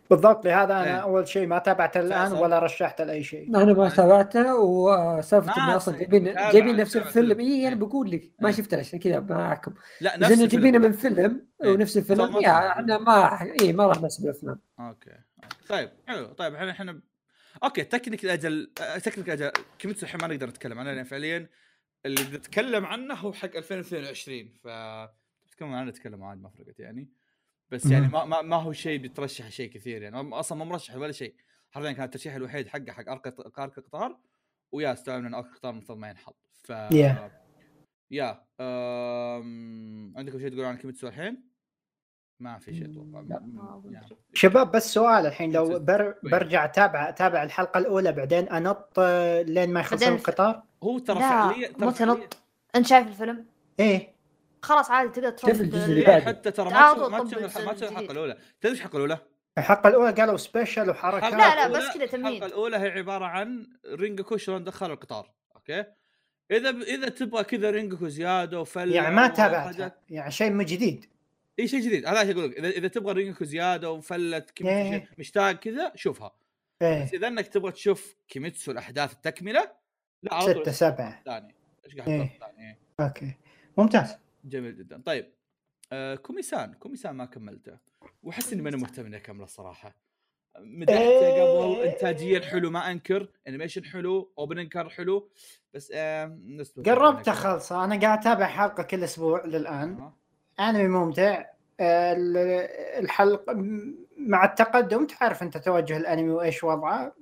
بالضبط 0.10 0.46
لهذا 0.46 0.74
أنا 0.74 0.84
إيه. 0.84 0.98
أول 0.98 1.28
شيء 1.28 1.48
ما 1.48 1.60
تابعته 1.60 2.00
الآن. 2.00 2.32
ولا 2.32 2.60
رشحته 2.60 3.04
لأي 3.04 3.24
شيء 3.24 3.48
أنا 3.48 3.74
ما 3.74 3.90
تابعته 3.90 4.56
وسالفة 4.56 5.58
انه 5.58 5.76
أصلا 5.76 5.98
جايبين 5.98 6.24
جايبين 6.24 6.76
نفس 6.76 6.98
الفيلم 6.98 7.28
فيلم. 7.28 7.40
اي 7.40 7.62
أنا 7.62 7.70
إيه. 7.70 7.76
بقول 7.76 8.12
لك 8.12 8.32
ما 8.40 8.50
إيه. 8.50 8.56
شفته 8.56 8.78
عشان 8.78 9.00
كذا 9.00 9.20
ما 9.20 9.54
احكم 9.54 9.74
لا 10.02 10.18
نفس 10.18 10.32
الفيلم. 10.32 10.48
جايبينه 10.48 10.78
من 10.78 10.92
فيلم 10.92 11.48
إيه. 11.64 11.70
ونفس 11.70 11.98
الفيلم 11.98 12.38
يا. 12.38 12.72
إحنا 12.72 12.98
ما 12.98 13.42
اي 13.62 13.74
ما 13.74 13.88
راح 13.88 14.02
نحسب 14.02 14.26
الأفلام 14.26 14.60
okay 14.80 15.12
طيب 15.70 15.90
حلو 16.08 16.26
طيب 16.26 16.56
إحنا 16.56 16.72
إحنا 16.72 17.02
okay 17.64 17.84
technically 17.84 18.72
آه، 18.82 18.98
technically 18.98 19.52
كيميتسو 19.80 20.06
الحين 20.06 20.22
ما 20.22 20.28
نقدر 20.28 20.48
نتكلم 20.48 20.80
عنه 20.80 20.94
لأن 20.94 21.04
فعليا 21.04 21.50
اللي 22.06 22.22
نتكلم 22.22 22.86
عنه 22.86 23.14
هو 23.14 23.34
حق 23.34 23.56
2022 23.56 24.50
ف 24.64 24.68
تتكلم 25.48 25.74
عنه 25.74 25.90
نتكلم 25.90 26.24
عاد 26.24 26.42
ما 26.42 26.50
فرقت 26.50 26.80
يعني 26.80 27.10
بس 27.72 27.86
يعني 27.86 28.08
ما 28.08 28.26
ما, 28.26 28.42
ما 28.42 28.56
هو 28.56 28.72
شيء 28.74 29.00
بيترشح 29.00 29.50
شيء 29.50 29.70
كثير 29.72 30.02
يعني 30.02 30.18
هو 30.18 30.36
أصلا 30.36 30.58
ما 30.58 30.66
مرشح 30.66 30.96
ولا 30.96 31.12
شيء 31.12 31.36
حرفيا 31.72 31.92
كان 31.92 32.06
الترشيح 32.06 32.36
الوحيد 32.36 32.68
حقه 32.68 32.92
حق 32.92 33.10
ارك 33.10 33.28
ارك 33.60 33.80
قطار 33.80 34.18
ويا 34.72 34.94
استوعب 34.94 35.26
ان 35.26 35.34
ارك 35.34 35.46
قطار 35.56 35.72
المفروض 35.72 35.98
ما 35.98 36.10
ينحط 36.10 36.38
ف 36.64 36.72
Yeah. 36.72 37.18
يا 38.12 38.44
أم... 38.62 40.14
عندكم 40.18 40.40
شيء 40.40 40.48
تقولون 40.48 40.66
عن 40.66 40.78
كيميتسو 40.78 41.08
الحين؟ 41.08 41.44
ما 42.40 42.60
في 42.60 42.76
شيء 42.76 42.92
أتوقع 42.92 43.20
لا. 43.20 43.40
ما 43.40 43.82
يا. 43.92 44.00
أدري. 44.06 44.18
شباب 44.34 44.72
بس 44.72 44.94
سؤال 44.94 45.26
الحين 45.26 45.52
لو. 45.52 45.80
بر 45.80 46.16
برجع 46.24 46.66
اتابع 46.66 47.10
اتابع 47.10 47.44
الحلقة 47.44 47.78
الأولى 47.78 48.12
بعدين 48.12 48.50
أنط 48.50 48.94
آه، 49.00 49.42
لين 49.42 49.74
ما 49.74 49.80
يخلصون 49.80 50.14
القطار 50.14 50.64
هو 50.84 51.00
ترى 51.00 51.20
فعليا 51.20 51.72
مو 51.80 51.92
تنط 51.92 52.38
أنت 52.76 52.88
شايف 52.88 53.08
الفيلم؟ 53.08 53.46
إيه 53.80 54.17
خلاص 54.62 54.92
عادي 54.92 55.10
تقدر 55.10 55.30
تروح 55.30 55.52
شوف 55.52 55.62
الجزء 55.62 55.86
ال- 55.86 55.90
اللي 55.90 56.02
لا 56.02 56.08
بعده. 56.08 56.26
حتى 56.26 56.52
ترى 56.52 56.70
ما 56.70 56.94
تشوف 57.24 57.58
ما 57.58 57.74
تشوف. 57.74 57.92
الحلقة 57.92 58.12
الأولى. 58.12 58.38
تدري 58.62 58.72
إيش 58.74 58.80
الحلقة 58.80 58.96
الأولى؟ 58.98 59.20
الحلقة 59.58 59.88
الأولى 59.88 60.12
قالوا 60.12 60.38
special 60.38 60.90
وحركات. 60.90 61.32
لا، 61.32 61.38
لا، 61.38 61.68
بس 61.68 61.94
كذا 61.94 62.06
تمهيد. 62.06 62.26
الحلقة 62.26 62.46
الأولى 62.46 62.78
هي 62.78 62.90
عبارة 62.90 63.26
عن 63.26 63.68
رينجوكو 63.86 64.38
شلون 64.38 64.64
دخل 64.64 64.92
القطار 64.92 65.32
okay؟ 65.56 65.86
إذا 66.52 66.72
ب... 66.72 66.82
إذا 66.82 67.10
تبغى 67.10 67.44
كذا 67.44 67.70
رينجوكو 67.70 68.08
زيادة 68.08 68.62
وفلة 68.62 68.96
يعني 68.96 69.16
ما 69.16 69.28
تابعتها. 69.28 69.96
يعني 70.10 70.32
شيء 70.32 70.52
مو 70.52 70.64
جديد. 70.64 71.06
إي 71.60 71.68
شيء 71.68 71.80
جديد. 71.80 72.06
هذا 72.06 72.32
أقول 72.32 72.50
لك 72.52 72.58
اذا 72.58 72.70
إذا 72.70 72.88
تبغى 72.88 73.14
رينجوكو 73.14 73.46
زيادة 73.46 73.92
وفلة 73.92 74.40
كيميتسو 74.40 74.94
إيه. 74.94 75.10
مشتاق 75.18 75.52
كذا 75.52 75.92
شوفها. 75.96 76.32
إيه. 76.82 77.04
بس 77.04 77.14
إذا 77.14 77.28
إنك 77.28 77.48
تبغى 77.48 77.72
تشوف 77.72 78.16
كيميتسو 78.28 78.72
الأحداث 78.72 79.14
التكملة 79.14 79.72
لا 80.24 80.42
ستة 80.42 80.72
سبعة. 80.72 81.22
ثاني 81.26 81.56
إيش 81.86 81.96
قاعد 81.96 82.10
إيه. 82.10 82.18
تقول 82.18 82.40
ثاني 82.40 82.68
إيه. 82.68 82.78
okay. 83.00 83.38
ممتاز. 83.78 84.18
جميل 84.50 84.78
جدا. 84.78 85.02
طيب 85.06 85.34
آه 85.92 86.16
كوميسان 86.16 86.74
كوميسان 86.74 87.16
ما 87.16 87.26
كملته. 87.26 87.78
واحس 88.24 88.54
إني 88.54 88.62
ماني 88.62 88.78
مهتم 88.78 89.06
إني 89.06 89.18
أكمله 89.18 89.44
الصراحه 89.44 89.96
مدحته 90.60 91.00
إيه. 91.00 91.44
قبل 91.44 91.82
انتاجيا 91.88 92.40
حلو 92.42 92.70
ما 92.70 92.92
أنكر 92.92 93.30
animation 93.48 93.86
حلو 93.86 94.34
opening 94.38 94.68
كان 94.68 94.90
حلو 94.90 95.30
بس 95.74 95.92
آه 95.96 96.40
قربت 96.86 97.28
أخلص. 97.28 97.72
أنا 97.72 98.00
قاعد 98.00 98.20
أتابع 98.20 98.46
حلقة 98.46 98.84
كل 98.84 99.04
أسبوع 99.04 99.46
للآن. 99.46 99.98
آه. 100.00 100.18
أنمي 100.70 100.88
ممتع. 100.88 101.46
آه، 101.80 102.14
ال- 102.14 102.38
الحلقة 103.04 103.54
مع 104.20 104.46
التقدم 104.46 105.06
تعرف 105.06 105.44
أنت 105.44 105.58
توجه 105.58 105.98
الأنمي 105.98 106.30
وإيش 106.30 106.64
وضعه. 106.64 107.14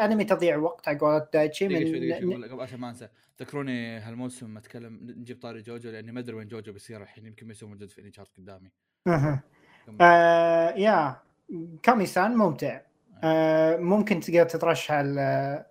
انمي 0.00 0.24
تضييع 0.24 0.56
وقت 0.56 0.88
على 0.88 0.98
قولة 0.98 1.26
دايتشي 1.32 1.68
من 1.68 2.12
قبل 2.12 2.60
عشان 2.60 2.80
ما 2.80 2.88
أنسى. 2.88 3.08
تذكروني 3.38 3.98
هالموسم 3.98 4.56
أتكلم 4.56 5.00
نجيب 5.02 5.40
طاري 5.42 5.62
جوجو 5.62 5.90
لأني 5.90 6.12
ما 6.12 6.20
أدري 6.20 6.36
وين 6.36 6.48
جوجو 6.48 6.72
بيصير 6.72 7.02
الحين 7.02 7.26
يمكن 7.26 7.46
ما 7.46 7.52
يصير 7.52 7.68
موجود 7.68 7.90
في 7.90 8.00
AniChart 8.00 8.36
قدامي. 8.36 8.70
كمل. 9.06 9.96
آه 10.00 10.70
yeah. 10.70 11.16
كوميسان 11.82 12.36
ممتع. 12.36 12.80
آه. 13.24 13.76
ممكن 13.76 14.20
تقدر 14.20 14.44
تترشح 14.44 14.94
ال- 14.94 15.64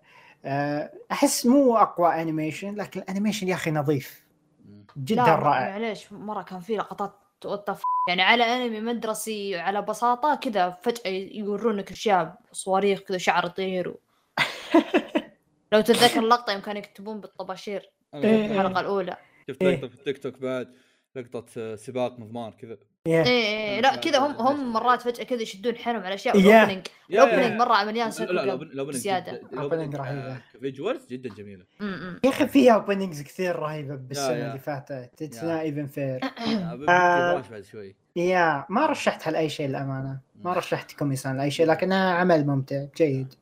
آه 0.45 0.91
أحس 1.11 1.45
مو 1.45 1.77
أقوى 1.77 2.21
animation 2.21 2.75
لكن 2.75 2.99
ال 3.01 3.06
animation 3.06 3.47
يا 3.47 3.53
أخي 3.55 3.71
نظيف. 3.71 4.25
جدا 4.97 5.15
لا 5.23 5.35
رائع. 5.35 5.69
معليش 5.71 6.13
مرة 6.13 6.41
كان 6.41 6.59
في 6.59 6.75
لقطات 6.75 7.13
f- 7.73 7.81
يعني 8.09 8.21
على 8.21 8.43
أنمي 8.43 8.81
مدرسي 8.81 9.55
على 9.55 9.81
بساطة 9.81 10.35
كذا 10.35 10.69
فجأة 10.69 11.09
يورونك 11.31 11.91
أشياء 11.91 12.35
صواريخ 12.51 12.99
كذا 12.99 13.17
شعر 13.17 13.45
يطير 13.45 13.89
و... 13.89 13.99
لو 15.73 15.81
تتذكر 15.81 16.19
اللقطه 16.19 16.53
يوم 16.53 16.61
كانوا 16.61 16.79
يكتبون 16.81 17.19
بالطباشير 17.21 17.89
إيه. 18.13 18.21
شفت- 18.47 18.51
الحلقة 18.51 18.79
الأولى 18.79 19.17
شفت 19.49 19.61
إيه. 19.63 19.75
لقطة 19.75 19.87
في 19.87 19.95
التيك 19.95 20.17
توك 20.23 20.37
بعد 20.37 20.75
لقطه 21.15 21.45
آه، 21.57 21.75
سباق 21.75 22.19
مضمان 22.19 22.51
كذا. 22.51 22.77
يا. 23.07 23.23
إيه 23.25 23.27
إيه 23.27 23.81
لا 23.81 23.95
كذا 23.95 24.19
هم 24.19 24.31
هم 24.31 24.73
مرات 24.73 25.01
فجأة 25.01 25.23
كذا 25.23 25.41
يشدون 25.41 25.75
حيلهم 25.75 26.03
على 26.03 26.13
أشياء 26.13 26.39
يا. 26.39 26.63
الأوبننج 26.63 26.87
الأوبننج 27.09 27.59
مرة 27.59 27.83
مليان 27.83 28.05
لا 28.05 28.11
سيكو 28.11 28.31
لا 28.33 28.91
زيادة. 28.91 29.31
جدا- 29.31 29.47
الأوبننج 29.53 29.95
الأوبننج، 29.95 29.95
آه، 29.95 29.99
رهيبة. 30.01 30.41
كفيجوالز 30.53 31.07
جدا 31.07 31.29
جميلة. 31.35 31.65
يا 32.23 32.29
أخي 32.29 32.47
فيها 32.47 32.73
أوبننجز 32.73 33.21
كثير 33.21 33.55
رهيبة 33.55 33.95
بالسنة. 33.95 34.47
اللي 34.47 34.59
فاتت. 34.59 35.21
اتس 35.21 35.43
يا. 35.43 35.61
ايفن 35.61 35.87
فير 35.87 36.19
بعد 36.87 37.61
شوي. 37.71 37.95
يا 38.15 38.65
ما 38.69 38.85
رشحتها 38.85 39.31
لاي 39.31 39.49
شيء 39.49 39.67
للأمانة. 39.67 40.19
ما 40.35 40.53
رشحت 40.53 40.91
كوميسان 40.91 41.37
لأي 41.37 41.51
شيء 41.51 41.65
لكنها 41.65 42.13
عمل 42.13 42.47
ممتع 42.47 42.85
جيد. 42.97 43.33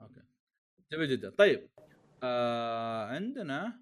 okay. 0.00 0.20
جميل 0.92 1.08
جدا. 1.08 1.30
طيب 1.30 1.68
آه 2.22 3.06
عندنا 3.06 3.72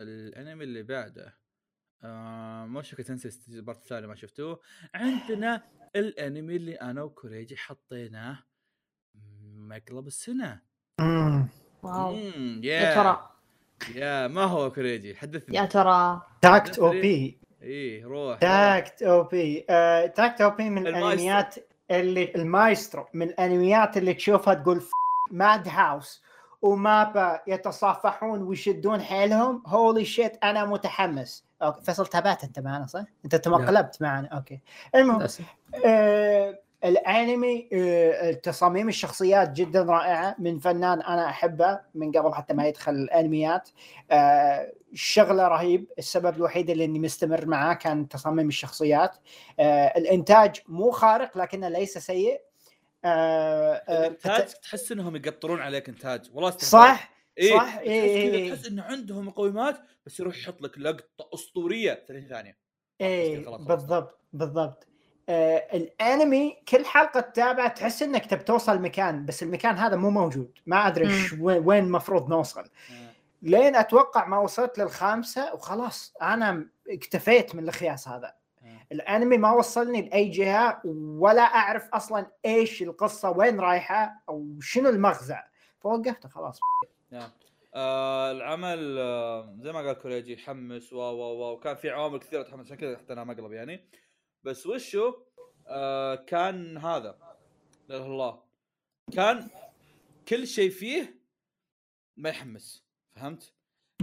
الأنمي 0.00 0.64
اللي 0.64 0.82
بعده. 0.82 1.39
آه 2.04 2.66
موشكا 2.66 3.02
تنسي 3.02 3.30
ال 3.48 3.54
part 3.54 3.78
الثاني 3.78 4.06
ما 4.06 4.14
شفتوه. 4.14 4.60
عندنا 4.94 5.62
الأنمي 5.96 6.56
اللي 6.56 6.74
أنا 6.74 7.02
وكوريجي 7.02 7.56
حطيناه 7.56 8.38
مقلب 9.56 10.06
السنة. 10.06 10.60
مم. 11.00 11.48
wow. 11.82 12.12
مم، 12.12 12.60
يا 12.64 12.94
ترى. 12.94 13.30
يا 13.94 14.28
ما 14.28 14.44
هو 14.44 14.72
كوريجي؟ 14.72 15.14
حدثني. 15.14 15.56
يا 15.56 15.64
ترى. 15.64 16.22
Takt 16.42 16.78
Op. 16.78 17.38
إيه 17.62 18.04
روح 18.04 18.38
Takt 18.38 19.02
Op. 19.02 19.66
آه، 19.70 20.06
Takt 20.06 20.40
Op 20.40 20.70
من. 20.70 20.86
الأنميات 20.86 21.54
اللي 21.90 22.32
المايسترو. 22.34 23.06
من 23.14 23.28
الأنميات 23.28 23.96
اللي 23.96 24.14
تشوفها 24.14 24.54
تقول 24.54 24.82
Madhouse 25.30 25.68
و 25.68 26.22
MAPPA 26.62 27.42
يتصافحون 27.46 28.42
ويشدون 28.42 29.00
حيلهم. 29.00 29.62
holy 29.66 30.04
shit 30.04 30.44
أنا 30.44 30.64
متحمس. 30.64 31.49
okay 31.62 31.80
فيصل 31.82 32.06
تابعت 32.06 32.44
أنت 32.44 32.58
معنا 32.58 32.86
صح؟ 32.86 33.04
أنت 33.24 33.36
تمقلبت 33.36 34.02
معنا 34.02 34.28
okay. 34.28 34.60
المهم 34.94 35.26
آه 35.86 36.58
الأنمي 36.84 37.68
آه 37.72 38.32
تصاميم 38.32 38.88
الشخصيات 38.88 39.50
جدا 39.52 39.82
رائعة 39.82 40.36
من 40.38 40.58
فنان 40.58 41.02
أنا 41.02 41.28
أحبه 41.28 41.80
من 41.94 42.12
قبل 42.12 42.34
حتى 42.34 42.54
ما 42.54 42.66
يدخل 42.66 42.92
الأنميات. 42.92 43.68
آه 44.10 44.72
شغلة 44.94 45.48
رهيب 45.48 45.86
السبب 45.98 46.36
الوحيد 46.36 46.70
اللي 46.70 46.84
إني 46.84 46.98
مستمر 46.98 47.46
معاه 47.46 47.74
كان 47.74 48.08
تصاميم 48.08 48.48
الشخصيات. 48.48 49.16
آه 49.60 49.98
الإنتاج 49.98 50.60
مو 50.68 50.90
خارق 50.90 51.38
لكنه 51.38 51.68
ليس 51.68 51.98
سيء. 51.98 52.40
آه 53.04 53.74
آه 53.88 54.06
الإنتاج 54.06 54.52
تحس 54.62 54.92
إنهم 54.92 55.16
يقطرون 55.16 55.60
عليك 55.60 55.88
إنتاج. 55.88 56.30
والله. 56.34 56.50
صح؟ 56.50 57.19
إيه 57.40 57.56
صح، 57.56 57.76
تحس 57.76 57.86
إيه، 57.86 58.28
كذا 58.28 58.36
إيه. 58.36 58.54
تحس 58.54 58.66
انه 58.66 58.82
عندهم 58.82 59.26
مقومات 59.26 59.78
بس 60.06 60.20
يروح 60.20 60.38
يحط 60.38 60.62
لك 60.62 60.78
لقطة 60.78 61.28
أسطورية 61.34 62.04
30 62.08 62.28
ثانية. 62.28 62.56
إيه 63.00 63.44
خلاص. 63.44 63.60
بالضبط 63.60 64.18
بالضبط. 64.32 64.86
آه 65.28 65.76
الأنمي 65.76 66.62
كل 66.68 66.84
حلقة 66.84 67.20
تتابع 67.20 67.68
تحس 67.68 68.02
إنك 68.02 68.26
تبي 68.26 68.44
توصل 68.44 68.78
مكان 68.78 69.26
بس 69.26 69.42
المكان 69.42 69.76
هذا 69.76 69.96
مو 69.96 70.10
موجود. 70.10 70.58
ما 70.66 70.86
أدري 70.86 71.08
وين 71.40 71.84
المفروض 71.84 72.28
نوصل. 72.28 72.64
لين 73.42 73.76
أتوقع 73.76 74.26
ما 74.26 74.38
وصلت 74.38 74.78
للخامسة 74.78 75.54
وخلاص 75.54 76.14
أنا 76.22 76.68
اكتفيت 76.88 77.54
من 77.54 77.68
الخياس 77.68 78.08
هذا. 78.08 78.34
الأنمي 78.92 79.38
ما 79.38 79.52
وصلني 79.52 80.02
لأي 80.02 80.28
جهة 80.28 80.80
ولا 80.84 81.42
أعرف 81.42 81.88
أصلا 81.94 82.26
إيش 82.44 82.82
القصة 82.82 83.30
وين 83.30 83.60
رايحة 83.60 84.22
أو 84.28 84.46
شنو 84.60 84.88
المغزى. 84.88 85.38
فوقفت 85.80 86.26
خلاص. 86.26 86.60
نعم. 87.10 87.30
آه 87.74 88.30
العمل 88.30 88.98
آه 88.98 89.56
زي 89.60 89.72
ما 89.72 89.80
قال 89.80 89.92
كوريجي 89.92 90.32
يحمس 90.32 90.92
و 90.92 90.96
و 90.96 91.22
و 91.22 91.52
وكان 91.52 91.76
في 91.76 91.90
عوامل 91.90 92.18
كثيرة 92.18 92.42
تحمس 92.42 92.66
عشان 92.66 92.76
كذا 92.76 92.98
حطيناه 92.98 93.24
مقلب 93.24 93.52
يعني. 93.52 93.88
بس 94.44 94.66
وشو؟ 94.66 95.14
آه 95.66 96.14
كان 96.14 96.78
هذا 96.78 97.18
لا 97.88 97.96
إله 97.96 98.06
إلا 98.06 98.12
الله. 98.12 98.42
كان 99.12 99.50
كل 100.28 100.46
شيء 100.46 100.70
فيه 100.70 101.20
ما 102.16 102.28
يحمس 102.28 102.84
فهمت؟ 103.16 103.54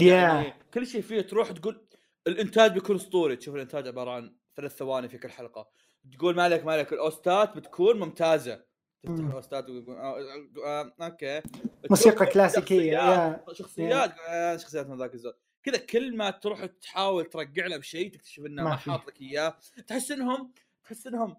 يعني 0.02 0.54
كل 0.74 0.88
شيء 0.88 1.02
فيه 1.02 1.22
تروح 1.22 1.52
تقول 1.52 1.88
الإنتاج 2.28 2.72
بيكون 2.72 2.96
أسطوري. 2.96 3.36
تشوف 3.36 3.56
الإنتاج 3.56 3.88
عبارة 3.88 4.12
عن 4.12 4.36
ثلاث 4.56 4.76
ثواني 4.76 5.10
في 5.10 5.18
كل 5.18 5.30
حلقة. 5.30 5.70
تقول 6.18 6.36
ما 6.36 6.44
عليك 6.44 6.66
ما 6.66 6.72
عليك 6.72 6.94
الاوستات 6.94 7.58
بتكون 7.58 8.00
ممتازة. 8.00 8.67
تفتح 9.04 9.20
مم. 9.24 9.30
الاوستات 9.30 9.70
وتقول 9.70 9.96
آه 9.96 10.20
آه 10.66 10.94
آه 11.00 11.06
أوكي 11.06 11.42
موسيقى 11.90 12.26
كلاسيكية 12.26 12.92
يا 12.92 13.44
شخصيات 13.54 14.16
شخصيات 14.60 14.88
من 14.88 14.98
ذاك 14.98 15.14
الزود 15.14 15.34
كذا 15.64 15.78
كل 15.78 16.18
ما 16.18 16.30
تروح 16.30 16.66
تحاول 16.66 17.26
ترقع 17.26 17.66
له 17.66 17.78
بشيء 17.78 18.12
تكتشف 18.12 18.46
إنه 18.46 18.64
ما. 18.64 18.76
حاط 18.76 19.08
لك 19.08 19.22
إياه 19.22 19.58
تحس 19.88 20.12
انهم 20.12 20.54
تحس 20.84 21.08
انهم 21.08 21.38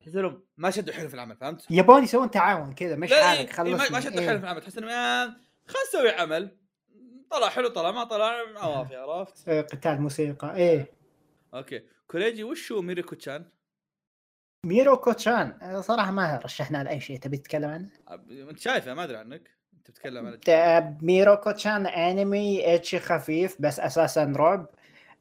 تحس 0.00 0.16
إنهم 0.16 0.42
ما 0.56 0.70
شدوا 0.70 0.94
حيلهم 0.94 1.08
في 1.08 1.14
العمل 1.14 1.36
فهمت؟ 1.36 1.66
يبون 1.70 2.02
يسوون 2.02 2.30
تعاون 2.30 2.72
كذا 2.74 2.96
مش 2.96 3.12
حالك 3.12 3.60
إيه، 3.60 3.66
إيه، 3.66 3.76
خلص 3.76 3.90
ما, 3.90 4.00
شدوا 4.00 4.20
حيلهم 4.20 4.38
في 4.38 4.44
العمل 4.44 4.60
تحس 4.60 4.78
إنهم 4.78 4.90
خلينا 5.66 5.84
نسوي 5.88 6.10
عمل 6.10 6.56
طلع 7.30 7.48
حلو 7.48 7.68
طلع 7.68 7.90
ما 7.90 8.04
طلع 8.04 8.32
عوافي 8.56 8.96
عرفت؟ 8.96 9.50
قتال 9.50 10.00
موسيقى 10.00 10.56
إيه 10.56 10.92
okay 11.54 11.82
كوريجي 12.06 12.44
وش 12.44 12.72
هو 12.72 12.82
ميريكو 12.82 13.14
تشان؟ 13.14 13.50
ميرو 14.66 14.96
كوتشان 14.96 15.52
صراحة 15.80 16.10
ما 16.10 16.40
رشحنا 16.44 16.84
لاي 16.84 17.00
شيء. 17.00 17.18
تبي 17.18 17.36
تتكلم 17.36 17.70
عنه؟ 17.70 17.86
أنت 18.50 18.58
شايفه 18.58 18.94
ما 18.94 19.04
أدري 19.04 19.16
عنك. 19.16 19.50
أنت 19.78 19.90
بتتكلم 19.90 20.26
عن 20.26 20.40
تا- 20.40 20.96
ميرو 21.02 21.36
كوتشان 21.36 21.86
أنمي 21.86 22.74
ecchi 22.74 22.98
خفيف 22.98 23.56
بس 23.60 23.80
أساسا 23.80 24.32
رعب. 24.36 24.66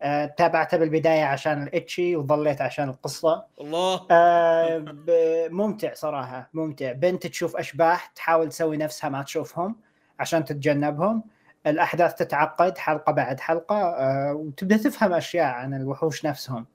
آه، 0.02 0.26
تابعته 0.26 0.78
بالبداية 0.78 1.24
عشان 1.24 1.64
ال 1.64 1.73
ecchi 1.73 2.16
وظليت 2.16 2.62
عشان 2.62 2.90
القصة. 2.90 3.46
الله. 3.62 4.08
آه، 4.12 4.78
ب- 4.78 5.48
ممتع 5.52 5.94
صراحة 5.94 6.50
ممتع. 6.54 6.92
بنت 6.92 7.28
تشوف 7.28 7.56
أشباح 7.56 8.06
تحاول 8.06 8.50
تسوي 8.50 8.78
نفسها 8.78 9.10
ما 9.10 9.24
تشوفهم 9.24 9.76
عشان 10.20 10.46
تتجنبهم. 10.46 11.24
الأحداث 11.68 12.14
تتعقد 12.16 12.78
حلقة 12.78 13.12
بعد 13.12 13.40
حلقة. 13.40 13.76
آه، 13.76 14.34
وتبدأ 14.34 14.78
تفهم 14.78 15.14
أشياء 15.14 15.46
عن 15.54 15.74
الوحوش 15.74 16.26
نفسهم. 16.26 16.66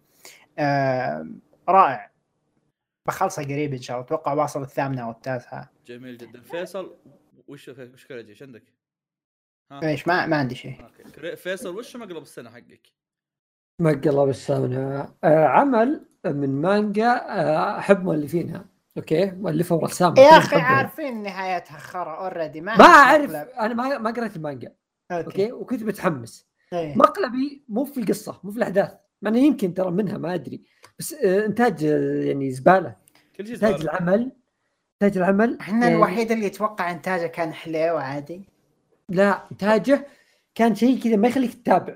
آه، 0.59 1.27
رائع. 1.69 2.14
بخلصه 3.09 3.43
قريب 3.43 3.73
إن 3.73 3.81
شاء 3.81 3.97
الله. 3.97 4.07
أتوقع 4.07 4.33
واصل 4.33 4.63
الثامنة 4.63 5.03
أو 5.03 5.11
التاسعة. 5.11 5.71
جميل 5.87 6.17
جدا. 6.17 6.41
فيصل 6.41 6.97
وش 7.49 7.69
وش 7.69 8.07
كوريجي 8.07 8.31
إيش 8.31 8.43
عندك؟ 8.43 8.63
ها؟ 9.73 9.89
إيش 9.89 10.09
ما 10.09 10.27
ما 10.27 10.37
عندي 10.37 10.55
شيء. 10.55 10.77
أوكي. 10.83 11.37
فيصل 11.37 11.79
وش 11.79 11.97
مقلب 11.97 12.23
السنة 12.23 12.51
حقك؟ 12.51 12.93
مقلب 13.81 14.29
السنة. 14.29 15.15
آه 15.25 15.47
عمل 15.47 16.07
من 16.25 16.63
مانجا 16.63 17.11
آه 17.13 17.79
أحب 17.79 18.05
مؤلفينها. 18.05 18.65
okay؟ 18.97 19.31
مؤلفة 19.31 19.77
ورسام. 19.77 20.15
يا 20.19 20.39
أخي. 20.39 20.57
عارفين 20.57 21.23
نهايتها 21.23 21.79
خرا 21.79 22.17
already 22.17 22.61
ما 22.61 22.77
ما 22.77 22.85
أعرف. 22.85 23.35
أنا 23.35 23.75
ما 23.75 23.99
ما 23.99 24.11
قريت 24.11 24.37
المانجا. 24.37 24.75
okay. 25.13 25.27
okay؟ 25.27 25.53
وكنت 25.53 25.83
متحمس. 25.83 26.49
إيه. 26.73 26.99
مقلبي 26.99 27.65
مو 27.69 27.85
في 27.85 28.01
القصة 28.01 28.41
مو 28.45 28.51
في 28.51 28.57
الأحداث. 28.57 28.95
مع 29.23 29.31
انه 29.31 29.39
يمكن 29.39 29.75
ترى 29.75 29.91
منها 29.91 30.19
ما 30.19 30.35
أدري. 30.35 30.65
بس 30.99 31.13
آه 31.15 31.47
إنتاج 31.47 31.83
يعني 32.27 32.51
زبالة. 32.51 32.97
كل 33.37 33.47
شيء 33.47 33.55
إنتاج. 33.55 33.81
العمل 33.81 34.33
إنتاج 35.03 35.19
العمل 35.19 35.59
إحنا 35.61 35.81
يعني- 35.87 35.95
الوحيد 35.97 36.33
اللي 36.33 36.47
يتوقع 36.47 36.91
إنتاجه 36.91 37.27
كان 37.27 37.53
حليو 37.53 37.97
عادي. 37.97 38.45
لا 39.09 39.43
إنتاجه 39.53 40.07
كان 40.55 40.75
شيء 40.75 41.01
كذا 41.01 41.17
ما 41.17 41.29
يخليك 41.29 41.55
تتابع. 41.55 41.95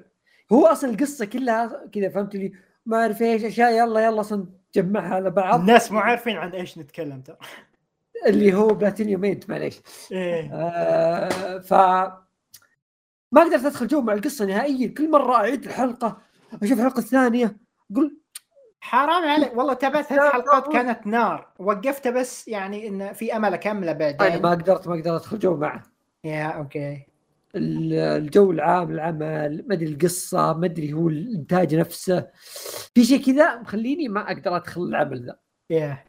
هو 0.53 0.66
أصلا 0.66 0.91
القصة 0.91 1.25
كلها 1.25 1.87
كذا 1.93 2.09
فهمت 2.09 2.37
لي؟ 2.37 2.53
ما 2.87 2.97
أعرف 2.97 3.23
إيش 3.23 3.45
أشياء 3.45 3.73
يلا 3.73 4.01
يلا 4.01 4.20
أصلا 4.20 4.47
تجمعها 4.73 5.15
على 5.15 5.31
بعض. 5.31 5.61
الناس 5.61 5.93
مو 5.93 5.99
عارفين 5.99 6.37
عن 6.37 6.51
إيش 6.51 6.79
نتكلم 6.79 7.20
ترى. 7.20 7.37
اللي 8.27 8.55
هو 8.55 8.66
Platinum 8.69 9.20
End 9.20 9.51
معليش. 9.51 9.81
إيه. 10.12 10.51
آه 10.53 11.59
ف 11.59 11.73
ما 13.33 13.45
قدرت 13.45 13.65
أدخل 13.65 13.87
جو 13.87 14.01
مع 14.01 14.12
القصة 14.12 14.45
نهائيا. 14.45 14.89
كل 14.89 15.11
مرة 15.11 15.35
أعيد 15.35 15.65
الحلقة 15.65 16.19
أشوف 16.62 16.79
الحلقة 16.79 16.99
الثانية 16.99 17.57
أقول 17.93 18.19
حرام 18.81 19.25
عليك. 19.29 19.57
والله 19.57 19.75
تابعت 19.75 20.05
ثلاث 20.07 20.21
لا، 20.23 20.31
حلقات. 20.33 20.73
كانت 20.73 21.07
نار. 21.07 21.49
وقفته 21.59 22.11
بس 22.11 22.49
يعني 22.49 22.89
انه 22.89 23.13
في 23.13 23.37
أمل 23.37 23.55
أكمله 23.55 23.91
أنا 23.93 23.99
بعدين 23.99 24.43
ما 24.43 24.51
قدرت 24.51 24.89
ما 24.89 24.95
قدرت 24.95 25.07
ادخل 25.23 25.39
جو 25.39 25.57
معه. 25.57 25.83
yeah 26.25 26.47
okay. 26.47 27.07
ال- 27.55 27.93
الجو 27.95 28.51
العام 28.51 28.91
العمل 28.91 29.65
ما 29.69 29.75
أدري 29.75 29.87
القصة 29.93 30.53
ما 30.53 30.67
أدري 30.67 30.93
هو 30.93 31.09
الإنتاج 31.09 31.75
نفسه. 31.75 32.27
في 32.95 33.05
شيء 33.05 33.25
كذا 33.27 33.57
مخليني 33.57 34.09
ما 34.09 34.33
أقدر 34.33 34.57
أدخل 34.57 34.83
العمل 34.83 35.27
ذا. 35.27 35.37
يا. 35.71 36.05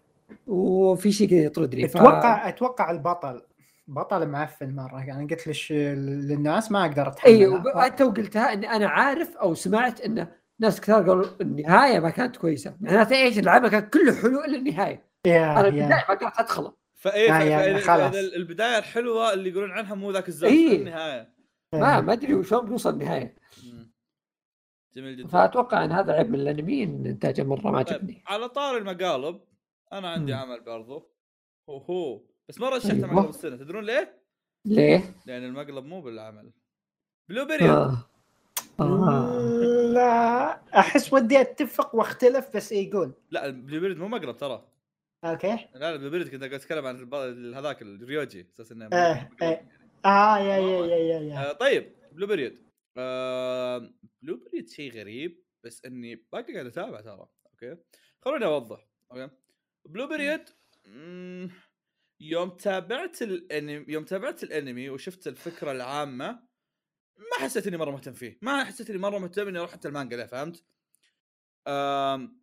وفي 0.48 1.12
شيء 1.12 1.30
كذا 1.30 1.40
يطردني 1.40 1.88
ف- 1.88 1.98
أتوقع 1.98 2.50
أتوقع 2.50 2.91
البطل. 2.91 3.41
بطل 3.88 4.28
معفن 4.28 4.76
مرة. 4.76 5.04
يعني 5.06 5.28
قلت 5.28 5.72
للناس 5.72 6.72
ما 6.72 6.82
أقدر 6.86 7.08
اتحمل 7.08 7.32
أيوه 7.32 7.86
أنت 7.86 8.02
وقلتها 8.02 8.54
اني 8.54 8.72
أنا 8.72 8.88
عارف 8.90 9.38
أو 9.38 9.54
سمعت 9.54 10.02
إنه 10.02 10.28
ناس 10.60 10.81
كثار 10.81 11.10
قالوا 11.10 11.26
النهاية 11.41 11.99
ما 11.99 12.10
كانت 12.10 12.38
كويسة 12.38 12.77
معناته 12.81 13.15
إيش 13.15 13.40
العمل 13.40 13.69
كان 13.69 13.90
كله 13.90 14.22
حلو 14.22 14.44
إلا 14.44 14.57
النهاية 14.57 15.10
يا 15.27 15.60
أنا 15.60 15.68
البداية 15.68 15.88
ما 16.10 16.14
قدرت 16.14 16.40
أدخله 16.40 16.73
فإيه 16.95 17.31
آه، 17.34 17.80
خلاص. 17.80 18.15
البداية 18.15 18.77
الحلوة 18.77 19.34
اللي 19.34 19.49
يقولون 19.49 19.72
عنها 19.72 19.95
مو 19.95 20.11
ذاك 20.11 20.27
الزود 20.27 20.49
إيه. 20.52 20.77
النهاية 20.77 21.34
ما 21.73 22.02
ما 22.02 22.14
أدري 22.14 22.34
وشلون 22.34 22.65
بيوصل 22.65 22.90
النهاية. 22.94 23.36
جميل 24.95 25.18
جدا 25.18 25.27
فأتوقع 25.27 25.86
إن 25.86 25.91
هذا 25.91 26.14
عيب 26.14 26.30
من 26.30 26.40
الأنمي 26.40 26.84
إن 26.84 27.06
إنتاجه 27.06 27.44
مرة 27.44 27.72
ما 27.72 27.81
طيب 27.81 27.95
عجبني 27.98 28.23
على 28.27 28.49
طاري 28.49 28.78
المقالب 28.77 29.41
أنا 29.94 30.10
عندي. 30.10 30.34
عمل 30.34 30.61
برضو 30.61 31.11
هو 31.69 31.77
هو 31.77 32.22
بس 32.49 32.60
ما 32.60 32.69
رشحت 32.69 32.91
أيوة. 32.91 33.14
مقلب 33.14 33.30
السنة 33.30 33.56
تدرون 33.56 33.84
ليه؟ 33.84 34.22
ليه؟ 34.65 35.15
لأن 35.26 35.44
المقلب 35.44 35.86
مو 35.86 36.02
بالعمل 36.02 36.52
Blue 37.30 37.45
Period 37.45 37.70
آه. 37.72 38.10
آه. 38.81 39.39
لا 39.93 40.80
أحس 40.80 41.14
ودي 41.14 41.41
أتفق 41.41 41.95
واختلف 41.95 42.56
بس 42.56 42.72
إيه، 42.72 42.89
يقول 42.89 43.14
لا 43.31 43.45
ال 43.45 43.52
Blue 43.52 43.80
Period 43.80 43.98
مو 43.97 44.07
مقلب 44.07 44.38
ترى 44.38 44.68
okay 45.26 45.48
لا 45.76 45.80
لا 45.80 45.95
Blue 45.95 46.10
Period 46.10 46.30
كنت 46.30 46.39
قاعد 46.43 46.53
أتكلم 46.53 46.85
عن 46.85 46.95
الب- 46.95 47.56
هذاك 47.56 47.81
الريوجي 47.81 48.47
أساس 48.56 48.72
إنه 48.72 48.85
إيه، 48.85 49.23
مقلب. 49.34 49.43
إيه. 49.43 49.68
آه 50.06 50.39
yeah 50.40 50.57
yeah 50.57 50.86
yeah 50.86 50.95
yeah, 50.98 51.20
yeah. 51.20 51.49
آه 51.49 51.53
طيب 51.53 51.95
Blue 52.11 52.28
Period 52.28 52.60
آه 52.97 53.77
Blue 54.22 54.38
Period 54.38 54.70
شيء 54.69 54.91
غريب 54.91 55.43
بس 55.65 55.85
إني 55.85 56.26
باقي 56.34 56.53
قاعد 56.53 56.65
أتابع 56.65 57.01
ترى 57.01 57.27
okay 57.52 57.78
خلوني 58.22 58.45
أوضح 58.45 58.88
okay 59.11 59.30
Blue 59.90 60.07
Period 60.07 60.41
مم، 60.85 61.49
يوم 62.22 62.49
تابعت 62.49 63.22
الانمي 63.22 63.85
يوم 63.88 64.03
تابعت 64.06 64.43
الأنمي 64.43 64.89
وشفت 64.89 65.27
الفكرة 65.27 65.72
العامة 65.72 66.49
ما 67.20 67.46
حسيت 67.46 67.68
إني 67.68 67.78
مرة 67.78 67.91
مهتم 67.91 68.14
فيه. 68.14 68.38
ما 68.41 68.64
حسيت 68.64 68.90
إني 68.90 69.00
مرة 69.00 69.18
مهتم 69.18 69.48
إني 69.48 69.60
أروح 69.60 69.72
حتى 69.72 69.88
المانجا 69.88 70.18
له 70.18 70.26
فهمت؟ 70.26 70.64
آم 71.68 72.40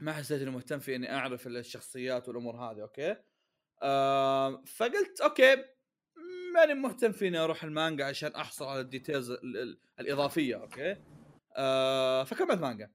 ما 0.00 0.12
حسيت 0.12 0.42
إني 0.42 0.50
مهتم 0.50 0.78
في 0.78 0.96
إني 0.96 1.14
أعرف 1.14 1.46
الشخصيات 1.46 2.28
والأمور 2.28 2.56
هذه 2.56 2.80
okay؟ 2.82 3.16
آم 3.82 4.64
فقلت 4.64 5.20
okay 5.20 5.64
ماني 6.54 6.74
مهتم 6.74 7.12
في 7.12 7.28
إني 7.28 7.38
أروح 7.38 7.64
المانجا 7.64 8.04
عشان 8.04 8.34
أحصل 8.34 8.64
على 8.64 8.80
ال 8.80 8.86
details 8.86 9.30
ال- 9.30 9.56
ال- 9.56 9.78
الإضافية 10.00 10.56
okay؟ 10.56 10.96
آه 11.56 12.24
فكملت 12.24 12.60
مانجا. 12.60 12.90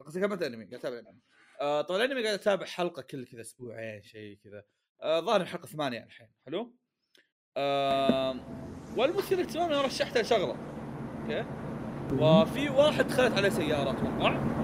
قصدي 0.00 0.20
كملت 0.20 0.42
أنمي 0.42 0.64
قاعد 0.64 0.74
أتابع 0.74 0.98
الانمي 0.98 1.20
آه 1.60 1.82
طبعا 1.82 2.04
الأنمي 2.04 2.22
قاعد 2.24 2.34
أتابع 2.38 2.66
حلقة 2.66 3.02
كل 3.02 3.26
كذا 3.26 3.40
أسبوعين 3.40 4.02
شيء 4.02 4.38
كذا. 4.44 4.64
آه 5.02 5.20
ظاهر 5.20 5.40
الحلقة 5.40 5.66
ثمانية 5.66 6.04
الحين 6.04 6.28
حلو؟ 6.46 6.76
آه 7.56 8.36
والمثير 8.96 9.38
للاهتمام 9.38 9.72
أنا 9.72 9.82
رشحته 9.82 10.20
لشغله 10.20 10.56
okay؟ 11.22 11.44
وفي 12.12 12.68
واحد 12.68 13.06
دخلت 13.06 13.32
عليه 13.36 13.48
سيارة 13.48 13.90
أتوقع. 13.90 14.56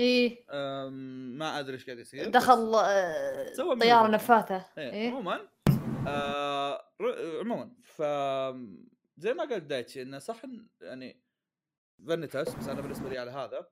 إيه. 0.00 0.44
ما 1.38 1.58
أدري 1.58 1.74
إيش 1.74 1.84
قاعد 1.86 1.98
يصير 1.98 2.28
دخل 2.30 2.74
آه، 2.74 3.52
سوى 3.52 3.76
طيارة. 3.78 4.08
نفاثة. 4.08 4.66
إيه 4.78 4.90
إيه. 4.90 5.10
عموما 5.10 5.40
آه 6.08 6.84
عموما 7.40 7.70
ف 7.82 8.02
زي 9.16 9.34
ما 9.34 9.44
قال 9.44 9.68
دايتشي 9.68 10.02
إنه 10.02 10.18
صح 10.18 10.42
يعني 10.80 11.22
فانيتاس 12.08 12.54
بس 12.54 12.68
أنا 12.68 12.80
بالنسبة 12.80 13.08
لي 13.08 13.18
على 13.18 13.30
هذا. 13.30 13.66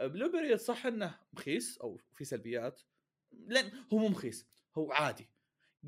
Blue 0.00 0.32
Period 0.32 0.56
صح 0.56 0.86
إنه 0.86 1.14
مخيس 1.32 1.78
أو 1.78 1.96
في 2.14 2.24
سلبيات 2.24 2.80
لأن 3.32 3.70
هو 3.92 3.98
مو 3.98 4.08
مخيس 4.08 4.46
هو 4.78 4.92
عادي. 4.92 5.30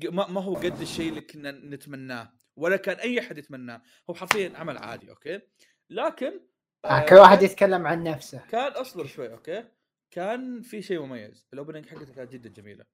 ما, 0.03 0.27
ما 0.27 0.41
هو 0.43 0.55
قد 0.55 0.81
الشيء 0.81 1.09
اللي 1.09 1.21
كنا 1.21 1.51
نتمناه 1.51 2.33
ولا 2.55 2.77
كان 2.77 2.95
أي 2.97 3.19
أحد 3.19 3.37
يتمناه 3.37 3.81
هو 4.09 4.13
حرفيا 4.13 4.57
عمل 4.57 4.77
عادي 4.77 5.09
okay؟ 5.09 5.41
لكن 5.89 6.39
آه، 6.85 7.05
كل 7.05 7.15
واحد 7.15 7.41
يتكلم 7.41 7.87
عن 7.87 8.03
نفسه. 8.03 8.45
كان 8.51 8.71
أصبر 8.71 9.05
شوي 9.07 9.31
okay؟ 9.33 9.65
كان 10.11 10.61
في 10.61 10.81
شيء 10.81 11.01
مميز 11.01 11.47
ال 11.53 11.57
opening 11.57 11.85
حقته 11.85 12.13
كانت 12.13 12.31
جدا 12.31 12.49
جميلة. 12.49 12.85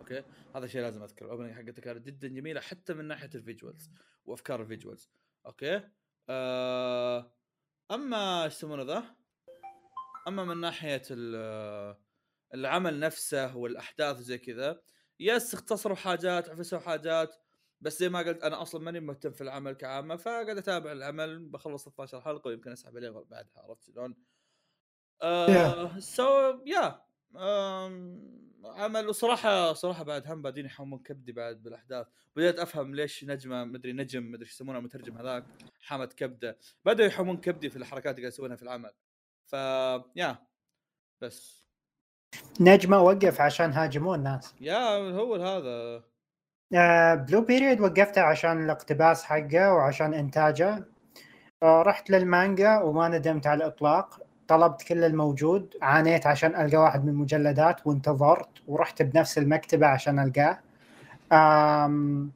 okay؟ 0.00 0.22
هذا 0.56 0.66
شيء 0.66 0.80
لازم 0.80 1.02
أذكره 1.02 1.26
ال 1.26 1.29
opening 1.29 1.52
حقته 1.52 1.82
كانت 1.82 2.06
جدا 2.06 2.28
جميلة 2.28 2.60
حتى 2.60 2.94
من 2.94 3.04
ناحية 3.04 3.30
ال 3.34 3.41
visuals 3.41 3.90
وأفكار 4.24 4.62
ال 4.62 4.68
visuals 4.68 5.10
okay؟ 5.46 5.80
آه 6.28 7.32
أما 7.90 8.44
إيش 8.44 8.52
يسمونه 8.52 8.82
ذا؟ 8.82 9.04
أما 10.28 10.44
من 10.44 10.60
ناحية 10.60 11.02
ال- 11.10 11.96
العمل 12.54 13.00
نفسه 13.00 13.56
والأحداث 13.56 14.16
زي 14.16 14.38
كذا 14.38 14.80
yes 15.20 15.54
اختصروا 15.54 15.96
حاجات 15.96 16.48
عفسوا 16.50 16.78
حاجات 16.78 17.36
بس 17.80 17.98
زي 17.98 18.08
ما 18.08 18.18
قلت 18.18 18.42
أنا 18.42 18.62
أصلا 18.62 18.80
ماني 18.80 19.00
مهتم 19.00 19.32
في 19.32 19.40
العمل 19.40 19.72
كعامة 19.72 20.16
فقاعد 20.16 20.48
أتابع 20.58 20.92
العمل 20.92 21.38
بخلص 21.48 21.82
16 21.88 22.20
حلقة 22.20 22.48
ويمكن 22.48 22.72
أسحب 22.72 22.96
عليه 22.96 23.10
بعدها 23.10 23.50
عرفت 23.56 23.84
شلون؟ 23.84 24.16
آه 25.22 25.98
so 25.98 26.58
yeah. 26.66 27.04
آم، 27.36 28.34
عمل 28.64 29.08
وصراحة 29.08 29.72
صراحة 29.72 30.02
بعد 30.04 30.26
هم 30.26 30.42
بادين 30.42 30.66
يحومون 30.66 30.98
كبدي 30.98 31.32
بعد 31.32 31.62
بالأحداث. 31.62 32.06
بديت 32.36 32.58
أفهم 32.58 32.94
ليش 32.94 33.24
نجمة 33.24 33.64
مدري 33.64 33.92
نجم 33.92 34.30
مدري 34.32 34.44
إيش 34.46 34.52
يسمونه 34.54 34.78
المترجم 34.78 35.18
هذاك 35.18 35.44
حامد 35.80 36.12
كبدة 36.12 36.58
بدأوا 36.84 37.08
يحومون 37.08 37.36
كبدي 37.40 37.70
في 37.70 37.76
الحركات 37.76 38.14
اللي 38.16 38.22
قاعد 38.22 38.32
يسوونها 38.32 38.56
في 38.56 38.62
العمل. 38.62 38.90
ف 39.46 39.52
yeah. 40.16 40.46
بس. 41.20 41.63
نجمة 42.60 42.98
وقف 42.98 43.40
عشان 43.40 43.72
هاجموه 43.72 44.14
الناس 44.14 44.54
yeah 44.60 45.12
هو 45.12 45.34
هذا. 45.34 46.02
آه 46.74 47.14
Blue 47.14 47.40
Period 47.40 47.80
وقفته 47.80 48.22
عشان 48.22 48.64
الاقتباس 48.64 49.24
حقه 49.24 49.74
وعشان 49.74 50.14
إنتاجه. 50.14 50.84
آه 51.62 51.82
رحت 51.82 52.10
للمانجا 52.10 52.78
وما 52.78 53.08
ندمت 53.08 53.46
على 53.46 53.64
الإطلاق. 53.64 54.20
طلبت 54.48 54.82
كل 54.82 55.04
الموجود. 55.04 55.74
عانيت 55.82 56.26
عشان 56.26 56.54
ألقى 56.54 56.76
واحد 56.76 57.04
من 57.04 57.08
المجلدات 57.08 57.86
وانتظرت 57.86 58.48
ورحت 58.68 59.02
بنفس 59.02 59.38
المكتبة 59.38 59.86
عشان 59.86 60.18
ألقاه. 60.18 60.58
آم 61.32 62.30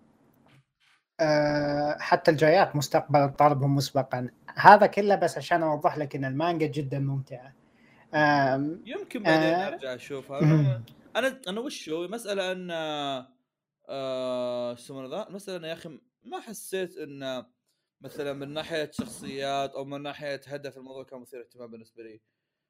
آه 1.20 1.96
حتى 2.00 2.30
الجايات 2.30 2.76
مستقبلا 2.76 3.26
طالبهم 3.26 3.76
مسبقا. 3.76 4.28
هذا 4.56 4.86
كله 4.86 5.14
بس 5.14 5.38
عشان 5.38 5.62
أوضح 5.62 5.98
لك 5.98 6.16
إن 6.16 6.24
المانجا 6.24 6.66
جدا 6.66 6.98
ممتعة. 6.98 7.57
يمكن 8.84 9.22
بعدين 9.22 9.54
آه. 9.54 9.68
أرجع 9.68 9.94
اشوفها. 9.94 10.40
أنا 11.16 11.40
أنا 11.48 11.60
وش 11.60 11.88
هو 11.88 12.08
مسألة 12.08 12.52
إن 12.52 12.70
آه 13.88 14.74
شو 14.74 14.82
يسمونه 14.82 15.08
ذا 15.08 15.26
مسألة 15.30 15.56
انه 15.56 15.68
يا 15.68 15.72
أخي 15.72 15.98
ما 16.22 16.40
حسيت 16.40 16.96
انه 16.96 17.46
مثلا 18.00 18.32
من 18.32 18.54
ناحية 18.54 18.90
شخصيات 18.92 19.74
أو 19.74 19.84
من 19.84 20.02
ناحية 20.02 20.40
هدف 20.46 20.78
الموضوع 20.78 21.04
كان 21.04 21.20
مثير 21.20 21.40
اهتمام 21.40 21.70
بالنسبة 21.70 22.02
لي 22.02 22.20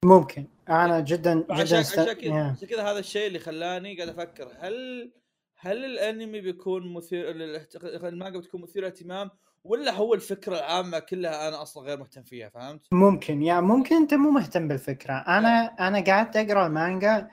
ممكن 0.05 0.47
أنا 0.69 1.01
جدا 1.01 1.35
جدا 1.35 1.55
عشان 1.55 1.82
كذا. 1.82 2.44
عشان 2.51 2.69
كذا 2.69 2.82
هذا 2.82 2.98
الشيء 2.98 3.27
اللي 3.27 3.39
خلاني 3.39 3.97
قاعد 3.97 4.09
أفكر 4.09 4.52
هل 4.59 5.12
هل 5.56 5.85
الأنمي 5.85 6.40
بيكون 6.40 6.94
مثير 6.94 7.31
المانجا 8.09 8.39
بتكون 8.39 8.62
مثيره 8.62 8.86
اهتمام 8.86 9.31
ولا 9.64 9.93
هو 9.93 10.14
الفكرة 10.14 10.56
العامة 10.59 10.98
كلها 10.98 11.48
أنا 11.48 11.62
أصلا 11.62 11.82
غير 11.82 11.98
مهتم 11.98 12.22
فيها 12.22 12.48
فهمت؟ 12.48 12.86
ممكن 12.93 13.43
yeah 13.43 13.60
ممكن 13.60 13.97
أنت 13.97 14.14
مو 14.14 14.30
مهتم 14.30 14.68
بالفكرة. 14.68 15.12
أنا 15.12 15.66
أنا 15.89 16.01
قعدت 16.01 16.36
أقرأ 16.36 16.66
المانجا 16.66 17.28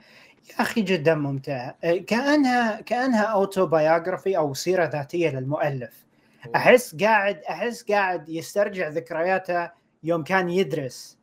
يا 0.50 0.60
أخي 0.60 0.82
جدا 0.82 1.14
ممتعه 1.14 1.78
إيه، 1.84 2.06
كأنها 2.06 2.80
كأنها 2.80 3.24
autobiography 3.24 4.36
أو 4.36 4.54
سيرة 4.54 4.84
ذاتية 4.84 5.30
للمؤلف. 5.30 6.06
أحس 6.56 6.96
قاعد 6.96 7.38
أحس 7.38 7.82
قاعد 7.82 8.28
يسترجع 8.28 8.88
ذكرياته 8.88 9.70
يوم 10.02 10.24
كان 10.24 10.48
يدرس. 10.48 11.18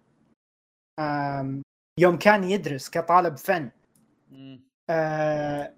يوم 1.99 2.17
كان 2.17 2.43
يدرس 2.43 2.89
كطالب 2.89 3.37
فن. 3.37 3.69
آه، 4.89 5.73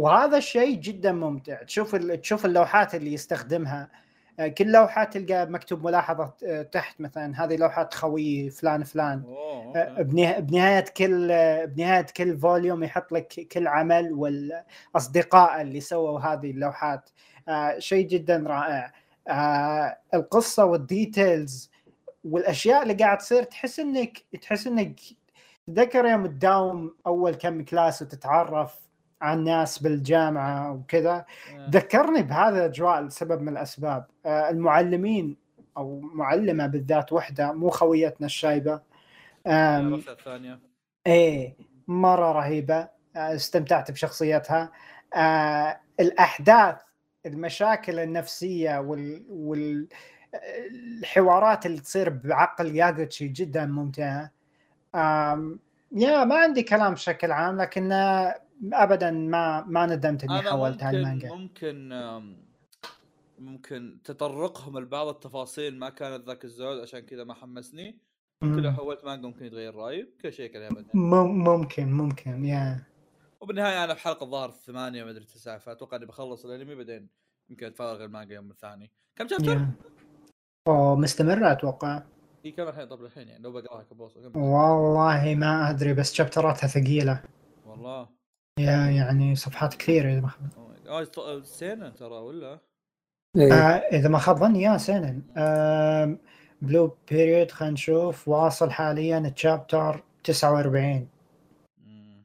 وهذا 0.00 0.36
الشيء 0.38 0.76
جدا 0.80 1.12
ممتع. 1.12 1.62
تشوف 1.62 1.96
تشوف 1.96 2.46
اللوحات 2.46 2.94
اللي 2.94 3.12
يستخدمها. 3.12 4.07
كل 4.46 4.72
لوحة 4.72 5.04
تلقى 5.04 5.46
مكتوب 5.46 5.84
ملاحظة 5.86 6.32
آه، 6.46 6.62
تحت 6.62 7.00
مثلا 7.00 7.44
هذه 7.44 7.56
لوحة 7.56 7.88
خوي 7.94 8.50
فلان 8.50 8.84
فلان. 8.84 9.22
آه، 9.26 9.72
okay. 9.76 10.02
بنها- 10.02 10.38
بنهاية 10.40 10.84
كل 10.96 11.30
آه، 11.30 11.64
بنهاية 11.64 12.06
كل 12.16 12.38
volume 12.38 12.84
يحط 12.84 13.12
لك 13.12 13.48
كل 13.52 13.66
عمل 13.68 14.12
والأصدقاء 14.12 15.60
اللي 15.62 15.80
سووا 15.80 16.20
هذه 16.20 16.50
اللوحات. 16.50 17.10
آه، 17.48 17.78
شيء 17.78 18.06
جدا 18.08 18.44
رائع. 18.46 18.92
آه، 19.28 19.98
القصة 20.14 20.64
وال 20.64 20.88
details 20.88 21.70
والأشياء 22.24 22.82
اللي 22.82 22.94
قاعد 22.94 23.18
تصير 23.18 23.42
تحس 23.42 23.80
انك 23.80 24.18
تحس 24.42 24.66
إنك 24.66 25.00
تذكر 25.66 26.04
يوم 26.06 26.26
تداوم 26.26 26.94
أول 27.06 27.34
كم 27.34 27.64
class 27.64 28.02
وتتعرف. 28.02 28.87
على 29.22 29.38
الناس 29.38 29.78
بالجامعة 29.78 30.72
وكذا. 30.72 31.24
آه. 31.56 31.70
ذكرني 31.70 32.22
بهذا 32.22 32.58
الاجواء 32.58 33.00
لسبب 33.00 33.42
من 33.42 33.48
الأسباب. 33.48 34.06
آه، 34.26 34.50
المعلمين 34.50 35.36
أو 35.76 36.00
معلمة 36.00 36.66
بالذات 36.66 37.12
وحدة 37.12 37.52
مو 37.52 37.70
خويتنا 37.70 38.26
الشايبة. 38.26 38.80
الثانية. 40.08 40.58
إيه 41.06 41.56
مرة 41.88 42.32
رهيبة. 42.32 42.88
آه، 43.16 43.34
استمتعت 43.34 43.90
بشخصيتها. 43.90 44.72
آه، 45.14 45.80
الأحداث 46.00 46.76
المشاكل 47.26 47.98
النفسية 47.98 48.78
وال, 48.78 49.26
وال 49.30 49.88
الحوارات 51.00 51.66
اللي 51.66 51.80
تصير 51.80 52.10
بعقل 52.10 52.76
ياغوتشي 52.76 53.28
جدا 53.28 53.66
ممتعة. 53.66 54.30
يا 55.92 56.24
ما 56.24 56.36
عندي 56.36 56.62
كلام 56.62 56.94
بشكل 56.94 57.32
عام 57.32 57.60
لكن 57.60 57.88
ابدا 58.72 59.10
ما 59.10 59.64
ما 59.64 59.86
ندمت 59.86 60.24
إني 60.24 60.42
حولت 60.42 60.82
على 60.82 60.98
ممكن 60.98 61.08
المانجا. 61.08 61.34
ممكن 61.34 61.88
ممكن 63.38 63.98
تطرقهم 64.04 64.78
لبعض 64.78 65.06
التفاصيل 65.08 65.78
ما 65.78 65.88
كانت 65.90 66.26
ذاك 66.26 66.44
الزود 66.44 66.80
عشان 66.80 67.00
كذا 67.00 67.24
ما 67.24 67.34
حمسني. 67.34 67.98
ممكن 68.42 68.62
لو. 68.62 68.72
حولت 68.72 69.04
مانجا 69.04 69.26
ممكن 69.28 69.44
يتغير 69.44 69.74
رأيي 69.74 70.08
كل 70.22 70.32
شيء 70.32 70.70
مم- 70.94 71.44
ممكن 71.44 71.92
ممكن 71.92 72.44
يا. 72.44 72.84
وبالنهاية 73.40 73.84
أنا 73.84 73.94
بحلقه 73.94 74.24
الظاهر 74.24 74.50
ثمانية 74.50 75.04
ما 75.04 75.10
أدري 75.10 75.24
تسعة 75.24 75.58
فأتوقع 75.58 75.96
إني 75.96 76.06
بخلص 76.06 76.44
الأنمي 76.44 76.74
بعدين 76.74 77.08
يمكن 77.50 77.66
أتفرغ 77.66 78.04
المانجا 78.04 78.34
يوم 78.34 78.50
الثاني. 78.50 78.90
كم 79.16 79.28
شابتر؟ 79.28 79.66
أوه 80.68 80.96
مستمرة 80.96 81.52
أتوقع. 81.52 82.02
إي 82.44 82.52
كم 82.52 82.68
الحين؟ 82.68 82.88
طب 82.88 83.04
الحين 83.04 83.28
يعني 83.28 83.42
لو 83.42 83.52
بقرأها 83.52 83.82
كبوس 83.82 84.18
كم؟ 84.18 84.40
والله 84.40 85.34
ما 85.34 85.70
أدري 85.70 85.94
بس 85.94 86.12
شابتراتها 86.14 86.66
ثقيلة. 86.66 87.22
والله. 87.64 88.17
يعني 88.60 89.36
صفحات 89.36 89.74
كثيرة 89.74 90.08
إذا 90.12 90.20
ما 90.20 90.28
خاب 90.28 90.50
Oh. 90.88 91.18
آه 91.18 91.42
سينن 91.42 91.94
ترى 91.94 92.14
ولا؟ 92.14 92.58
إيه. 93.36 93.52
آه 93.52 93.76
إذا 93.96 94.08
ما 94.08 94.18
خاب 94.18 94.36
ظني 94.36 94.62
يا 94.62 94.76
سنن 94.76 95.22
آه 95.36 96.16
Blue 96.62 96.96
Period 97.10 97.50
خلينا 97.50 97.72
نشوف 97.74 98.28
واصل 98.28 98.70
حاليا 98.70 99.28
chapter 99.36 100.02
49 100.24 101.08
مم. 101.78 102.22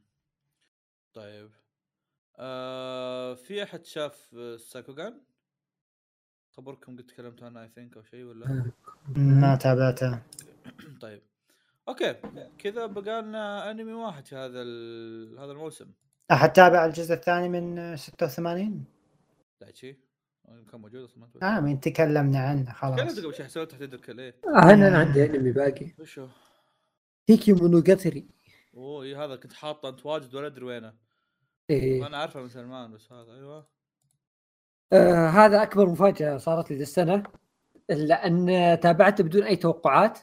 طيب 1.14 1.50
آه 2.38 3.34
في 3.34 3.62
أحد 3.62 3.84
شاف 3.84 4.36
ساكوغان؟ 4.58 5.20
خبركم 6.56 6.96
قد 6.96 7.06
تكلمت 7.06 7.42
عنه 7.42 7.62
I 7.62 7.68
think 7.68 7.96
أو 7.96 8.02
شيء 8.02 8.24
ولا؟ 8.24 8.72
ما 9.16 9.56
تابعته 9.56 10.18
طيب 11.00 11.22
okay 11.88 12.14
كذا 12.58 12.86
بقى 12.86 13.22
لنا 13.22 13.70
أنمي 13.70 13.92
واحد 13.92 14.26
في 14.26 14.36
هذا 14.36 14.62
ال... 14.62 15.38
هذا 15.38 15.52
الموسم 15.52 15.86
أحد 16.32 16.52
تابع 16.52 16.84
الجزء 16.84 17.14
الثاني 17.14 17.48
من 17.48 17.96
86 17.96 18.84
دايتشي 19.60 19.96
كان 20.72 20.80
موجود 20.80 21.02
أصلا 21.04 21.28
آه 21.42 21.60
من 21.60 21.80
تكلمنا 21.80 22.38
عنه 22.38 22.72
خلاص. 22.72 23.00
كلمت 23.00 23.18
قبل 23.20 23.34
شوي 23.34 23.44
حسيت 23.44 23.70
تحت 23.70 23.80
يدك 23.80 24.10
ليه؟ 24.10 24.34
أنا 24.46 24.88
أنا 24.88 24.98
عندي 24.98 25.24
أنمي 25.24 25.52
باقي. 25.52 25.94
وش 25.98 26.18
هو؟ 26.18 26.28
هيكي 27.28 27.52
مونوجاتاري 27.52 28.26
أوه 28.74 29.24
هذا 29.24 29.36
كنت 29.36 29.52
حاطه. 29.52 29.88
أنت 29.88 30.06
واجد 30.06 30.34
ولا 30.34 30.46
أدري 30.46 30.64
وينه. 30.64 30.94
إيه. 31.70 32.06
أنا 32.06 32.16
عارفه 32.16 32.40
من 32.40 32.48
سلمان 32.48 32.92
بس 32.92 33.12
هذا 33.12 33.32
أيوه. 33.32 33.66
آه 34.92 35.28
هذا 35.28 35.62
أكبر 35.62 35.86
مفاجأة 35.86 36.36
صارت 36.36 36.70
لي 36.70 36.76
ذي 36.76 36.82
السنة 36.82 37.22
لأن 37.88 38.46
تابعته 38.80 39.24
بدون 39.24 39.42
أي 39.42 39.56
توقعات. 39.56 40.18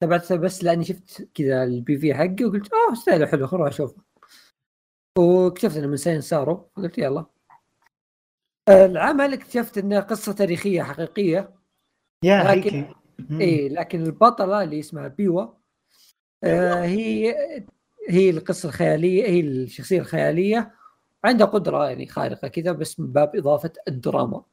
تابعته 0.00 0.36
بس 0.36 0.64
لأني 0.64 0.84
شفت 0.84 1.28
كذا 1.34 1.64
ال 1.64 1.98
PV 1.98 2.14
حقه 2.14 2.44
وقلت 2.46 2.68
آه 2.72 2.94
style 2.94 3.21
ه 3.21 3.26
حلو 3.26 3.46
خل 3.46 3.56
أروح 3.56 3.68
اشوفه 3.68 4.02
واكتشفت 5.20 5.76
إنه 5.76 5.86
من 5.86 5.96
سين 5.96 6.20
سارو 6.20 6.70
فقلت 6.76 6.98
يلا. 6.98 7.26
العمل 8.68 9.32
اكتشفت 9.32 9.78
إنه 9.78 10.00
قصة 10.00 10.32
تاريخية 10.32 10.82
حقيقية. 10.82 11.54
يا 12.24 12.54
لكن-. 12.54 12.94
اي 13.40 13.68
لكن 13.68 14.02
البطلة 14.02 14.62
اللي 14.62 14.80
اسمها 14.80 15.08
بيوا 15.08 15.46
آه 16.44 16.84
هي 16.84 17.34
هي 18.08 18.30
القصة 18.30 18.68
الخيالية 18.68 19.26
هي 19.26 19.40
الشخصية 19.40 20.00
الخيالية 20.00 20.74
عندها 21.24 21.46
قدرة 21.46 21.88
يعني 21.88 22.06
خارقة 22.06 22.48
كذا 22.48 22.72
بس 22.72 23.00
من 23.00 23.12
باب 23.12 23.36
إضافة 23.36 23.72
الدراما. 23.88 24.44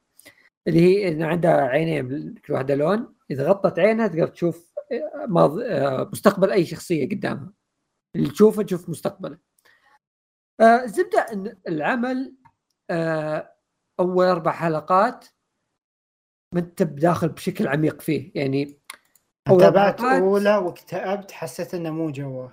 اللي 0.67 0.79
هي 0.81 1.07
إن 1.07 1.23
عندها 1.23 1.61
عينين 1.61 2.35
كل 2.45 2.53
واحدة 2.53 2.75
لون 2.75 3.13
إذا 3.31 3.49
غطت 3.49 3.79
عينها 3.79 4.07
تقدر 4.07 4.27
تشوف 4.27 4.73
آه، 4.91 5.25
ماض... 5.25 5.59
آه، 5.59 6.09
مستقبل 6.13 6.51
أي 6.51 6.65
شخصية 6.65 7.09
قدامها. 7.09 7.53
اللي 8.15 8.29
تشوفه 8.29 8.63
تشوف 8.63 8.89
مستقبله. 8.89 9.37
آه 10.61 10.85
زبدة 10.85 11.19
إن 11.33 11.57
العمل 11.67 12.35
آه 12.89 13.53
أول 13.99 14.25
أربع 14.25 14.51
حلقات 14.51 15.25
ما 16.53 16.59
أنت 16.59 16.83
بداخل 16.83 17.29
بشكل 17.29 17.67
عميق 17.67 18.01
فيه. 18.01 18.31
يعني 18.35 18.77
تابعت 19.59 20.01
أولى 20.01 20.55
واكتئبت 20.57 21.31
حسيت 21.31 21.73
إنه 21.73 21.89
مو 21.89 22.11
جوه. 22.11 22.51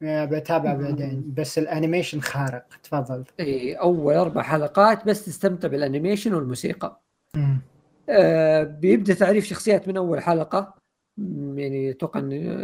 يا 0.00 0.24
بتابع. 0.24 0.74
بعدين 0.74 1.34
بس 1.36 1.58
ال 1.58 1.64
animation 1.64 2.20
خارق. 2.20 2.66
تفضل. 2.82 3.24
إي 3.40 3.74
أول 3.74 4.14
أربع 4.14 4.42
حلقات 4.42 5.06
بس 5.06 5.24
تستمتع 5.24 5.68
بال 5.68 5.80
animation 5.80 6.34
والموسيقى. 6.34 7.00
مم. 7.36 7.60
آه 8.08 8.62
بيبدأ 8.62 9.14
تعريف 9.14 9.44
شخصيات 9.44 9.88
من 9.88 9.96
أول 9.96 10.20
حلقة. 10.20 10.74
يعني 11.54 11.90
أتوقع 11.90 12.20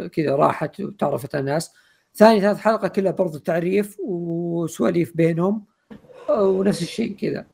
كذا 0.07 0.35
راحت 0.35 0.79
وتعرفت 0.79 1.35
على 1.35 1.41
الناس. 1.41 1.73
ثاني 2.15 2.41
ثالث 2.41 2.59
حلقة 2.59 2.87
كلها 2.87 3.11
برضو 3.11 3.37
تعريف 3.37 3.97
وسواليف 3.99 5.17
بينهم 5.17 5.65
ونفس 6.29 6.81
الشيء 6.81 7.15
كذا. 7.15 7.47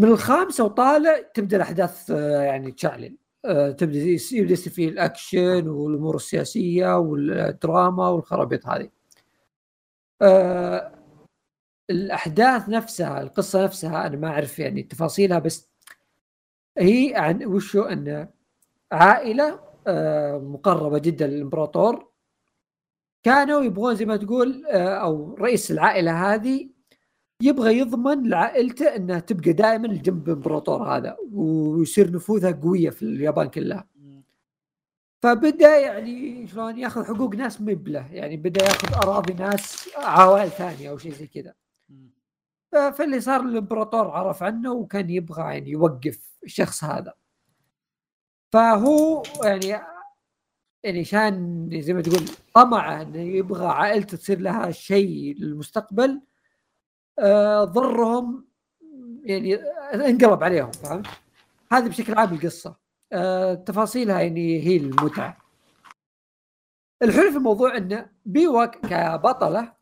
من 0.00 0.08
الخامسة 0.08 0.64
وطالع 0.64 1.18
تبدأ 1.34 1.56
الأحداث 1.56 2.10
آه، 2.10 2.42
يعني 2.42 2.72
تشعلن 2.72 3.16
آه، 3.44 3.70
تبدأ 3.70 3.98
يبدأ 3.98 4.10
يصير 4.10 4.56
فيه 4.56 4.88
الأكشن 4.88 5.68
والأمور 5.68 6.16
السياسية 6.16 6.98
والدراما 6.98 8.08
والخرابيط 8.08 8.66
هذه. 8.66 8.90
آه 10.22 10.94
الأحداث 11.90 12.68
نفسها 12.68 13.22
القصة 13.22 13.64
نفسها 13.64 14.06
أنا 14.06 14.16
ما 14.16 14.28
أعرف 14.28 14.58
يعني 14.58 14.82
تفاصيلها 14.82 15.38
بس 15.38 15.68
هي 16.78 17.12
عن 17.16 17.44
وشو 17.44 17.82
أن 17.82 18.28
عائلة 18.92 19.60
مقربة 20.38 20.98
جدا 20.98 21.26
للإمبراطور. 21.26 22.07
كانوا 23.28 23.62
يبغون 23.62 23.94
زي 23.94 24.04
ما 24.04 24.16
تقول 24.16 24.66
آه 24.66 24.94
أو 24.94 25.34
رئيس 25.34 25.70
العائلة 25.70 26.34
هذه 26.34 26.68
يبغى 27.42 27.78
يضمن 27.78 28.28
لعائلته 28.28 28.96
انها 28.96 29.20
تبقى 29.20 29.52
دائما 29.52 29.88
جنب 29.88 30.28
الامبراطور 30.28 30.82
هذا 30.82 31.16
ويصير 31.32 32.12
نفوذها 32.12 32.50
قوية 32.50 32.90
في 32.90 33.02
اليابان 33.02 33.48
كلها. 33.48 33.88
فبدأ 35.22 35.78
يعني 35.78 36.46
شلون 36.46 36.78
ياخذ 36.78 37.04
حقوق 37.04 37.34
ناس 37.34 37.60
مبلة 37.60 38.12
يعني 38.12 38.36
بدأ 38.36 38.64
ياخذ 38.64 38.94
أراضي 38.94 39.32
ناس 39.32 39.88
عوائل 39.96 40.50
ثانية 40.50 40.90
أو 40.90 40.98
شيء 40.98 41.12
زي 41.12 41.26
كذا. 41.26 41.54
فاللي 42.90 43.20
صار 43.20 43.40
الإمبراطور 43.40 44.10
عرف 44.10 44.42
عنه 44.42 44.72
وكان 44.72 45.10
يبغى 45.10 45.42
يعني 45.42 45.70
يوقف 45.70 46.38
الشخص 46.44 46.84
هذا. 46.84 47.14
فهو 48.52 49.22
يعني 49.44 49.97
يعني 50.84 51.00
عشان 51.00 51.68
زي 51.80 51.92
ما 51.92 52.02
تقول 52.02 52.20
طمعه 52.54 53.02
انه 53.02 53.18
يبغى 53.20 53.66
عائلته 53.66 54.16
تصير 54.16 54.40
لها 54.40 54.70
شيء 54.70 55.36
للمستقبل 55.38 56.20
آه 57.18 57.64
ضرهم 57.64 58.48
يعني 59.22 59.54
انقلب 59.94 60.42
عليهم 60.42 60.70
فهمت؟ 60.70 61.06
هذه 61.72 61.88
بشكل 61.88 62.14
عام 62.14 62.34
القصة. 62.34 62.76
آه 63.12 63.54
تفاصيلها 63.54 64.20
يعني 64.20 64.60
هي 64.62 64.76
المتعة. 64.76 65.38
الحلو 67.02 67.30
في 67.30 67.36
الموضوع 67.36 67.76
انه 67.76 68.10
بيوا 68.24 68.64
كبطلة 68.64 69.74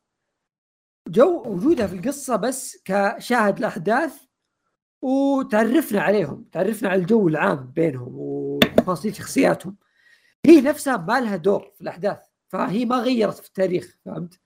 جو 1.08 1.42
وجودها 1.46 1.86
في 1.86 1.96
القصة 1.96 2.36
بس 2.36 2.82
كشاهد 2.84 3.58
الأحداث 3.58 4.22
وتعرفنا 5.02 6.00
عليهم 6.00 6.44
تعرفنا 6.52 6.88
على 6.88 7.00
الجو 7.00 7.28
العام 7.28 7.72
بينهم 7.76 8.12
وتفاصيل 8.14 9.14
شخصياتهم. 9.14 9.76
هي 10.46 10.60
نفسها 10.60 10.96
ما 10.96 11.20
لها 11.20 11.36
دور 11.36 11.72
في 11.74 11.80
الأحداث 11.80 12.18
فهي 12.48 12.84
ما 12.84 12.96
غيرت 12.96 13.38
في 13.38 13.48
التاريخ 13.48 13.98
فهمت؟ 14.04 14.40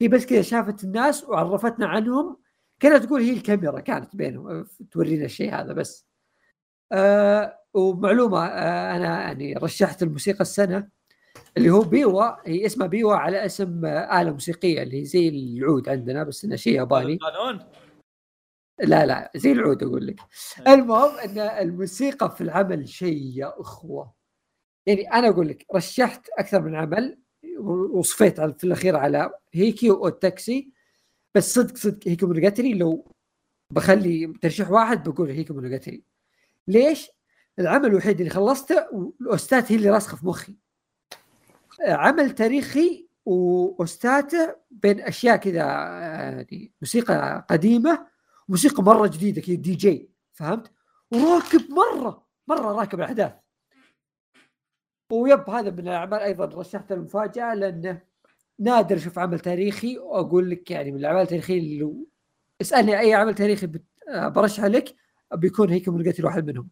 هي 0.00 0.08
بس 0.08 0.26
كذا 0.26 0.42
شافت 0.42 0.84
الناس 0.84 1.24
وعرفتنا 1.24 1.86
عنهم 1.86 2.36
كانت 2.80 3.04
تقول 3.04 3.20
هي 3.22 3.32
الكاميرا 3.32 3.80
كانت 3.80 4.16
بينهم 4.16 4.66
تورينا 4.90 5.24
الشيء 5.24 5.54
هذا 5.54 5.72
بس. 5.72 6.06
آه 6.92 7.58
ومعلومة 7.74 8.46
آه 8.46 8.96
أنا 8.96 9.20
يعني 9.20 9.54
رشحت 9.54 10.02
الموسيقى 10.02 10.40
السنة 10.40 10.88
اللي 11.56 11.70
هو 11.70 11.80
بيوا 11.80 12.48
هي 12.48 12.66
اسمها 12.66 12.86
بيوا 12.86 13.14
على 13.14 13.46
اسم 13.46 13.84
آه 13.84 14.20
آلة 14.22 14.30
موسيقية 14.30 14.82
اللي 14.82 15.00
هي 15.00 15.04
زي 15.04 15.28
العود 15.28 15.88
عندنا 15.88 16.24
بس 16.24 16.44
انه 16.44 16.56
شيء 16.56 16.72
ياباني. 16.74 17.16
قانون 17.16 17.62
لا 18.80 19.06
لا 19.06 19.30
زي 19.36 19.52
العود 19.52 19.82
أقول 19.82 20.06
لك. 20.06 20.20
المهم 20.68 21.18
إن 21.18 21.38
الموسيقى 21.38 22.30
في 22.36 22.40
العمل 22.40 22.88
شيء 22.88 23.32
يا 23.34 23.60
إخوة. 23.60 24.14
يعني 24.86 25.12
أنا 25.12 25.28
أقول 25.28 25.48
لك 25.48 25.66
رشحت 25.74 26.28
أكثر 26.38 26.62
من 26.62 26.74
عمل 26.74 27.18
وصفيت 27.92 28.40
في 28.40 28.64
الأخير 28.64 28.96
على 28.96 29.30
هيكي 29.52 29.90
والتاكسي 29.90 30.72
بس 31.34 31.54
صدق 31.54 31.76
صدق 31.76 32.08
هيكي 32.08 32.26
مونوجاتري 32.26 32.74
لو 32.74 33.12
بخلي 33.70 34.32
ترشيح 34.42 34.70
واحد 34.70 35.08
بقول 35.08 35.30
هيكي 35.30 35.52
مونوجاتري 35.52 36.02
ليش؟ 36.68 37.10
العمل 37.58 37.86
الوحيد 37.86 38.18
اللي 38.18 38.30
خلصته 38.30 38.86
وال 38.92 39.19
OST 39.19 39.59
ات 39.59 39.72
هي 39.72 39.76
اللي 39.76 39.90
راسخة 39.90 40.16
في 40.16 40.26
مخي 40.26 40.56
عمل 41.80 42.30
تاريخي 42.34 43.08
و 43.24 43.46
OST 43.46 44.12
اته 44.12 44.56
بين 44.70 45.00
أشياء 45.00 45.36
كذا 45.36 45.56
يعني 45.56 46.72
موسيقى 46.82 47.46
قديمة 47.50 48.06
وموسيقى 48.48 48.82
مرة 48.82 49.06
جديدة 49.06 49.40
كذا 49.40 49.54
دي 49.54 49.74
جي 49.74 50.10
فهمت؟ 50.32 50.72
وراكب 51.12 51.70
مره 51.70 52.26
مرة 52.48 52.72
راكب 52.72 52.98
الأحداث 52.98 53.32
و 55.12 55.20
vibe 55.20 55.50
هذا 55.50 55.70
من 55.70 55.88
الأعمال 55.88 56.20
أيضا 56.20 56.44
رشحت 56.44 56.92
المفاجاه 56.92 57.54
لأنه 57.54 58.02
نادر 58.58 58.96
أشوف 58.96 59.18
عمل 59.18 59.40
تاريخي 59.40 59.98
وأقول 59.98 60.50
لك 60.50 60.70
يعني 60.70 60.92
من 60.92 60.98
الأعمال 60.98 61.22
التاريخية 61.22 61.58
اللي 61.58 61.78
لو 61.78 62.06
اسألني 62.60 63.00
أي 63.00 63.14
عمل 63.14 63.34
تاريخي 63.34 63.68
برشحه 64.08 64.68
لك 64.68 64.94
بيكون 65.34 65.70
هيك 65.70 65.88
من 65.88 66.12
واحد 66.24 66.46
منهم. 66.46 66.68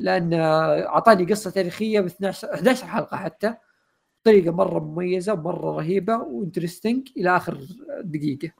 لأن 0.00 0.34
أعطاني 0.34 1.24
قصة 1.24 1.50
تاريخية 1.50 2.00
ب 2.00 2.04
12 2.04 2.54
11 2.54 2.86
حلقة 2.86 3.16
حتى. 3.16 3.54
بطريقه 4.22 4.52
مرة 4.52 4.78
مميزة 4.78 5.32
ومرة 5.32 5.76
رهيبة 5.76 6.16
و 6.16 6.24
interesting 6.24 7.08
إلى 7.16 7.36
آخر 7.36 7.66
دقيقة. 8.00 8.50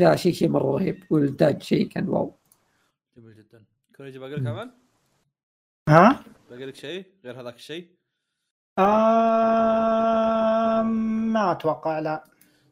لا 0.00 0.16
شيء 0.16 0.32
شيء 0.32 0.48
مرة 0.48 0.70
رهيب. 0.70 1.04
والإنتاج 1.10 1.62
شيء 1.62 1.88
كان 1.88 2.08
wow. 2.08 2.36
جميل 3.16 3.36
جدا. 3.36 3.64
كوريجي 3.96 4.18
باقي 4.18 4.34
لك 4.34 4.46
عمل؟ 4.46 4.70
ها؟ 5.88 6.24
باقي 6.52 6.64
لك 6.66 6.74
شيء 6.76 7.04
غير 7.24 7.40
هذاك 7.40 7.54
الشيء؟ 7.54 7.88
آه 9.52 10.82
ما 10.82 11.52
أتوقع 11.52 11.98
لا. 11.98 12.24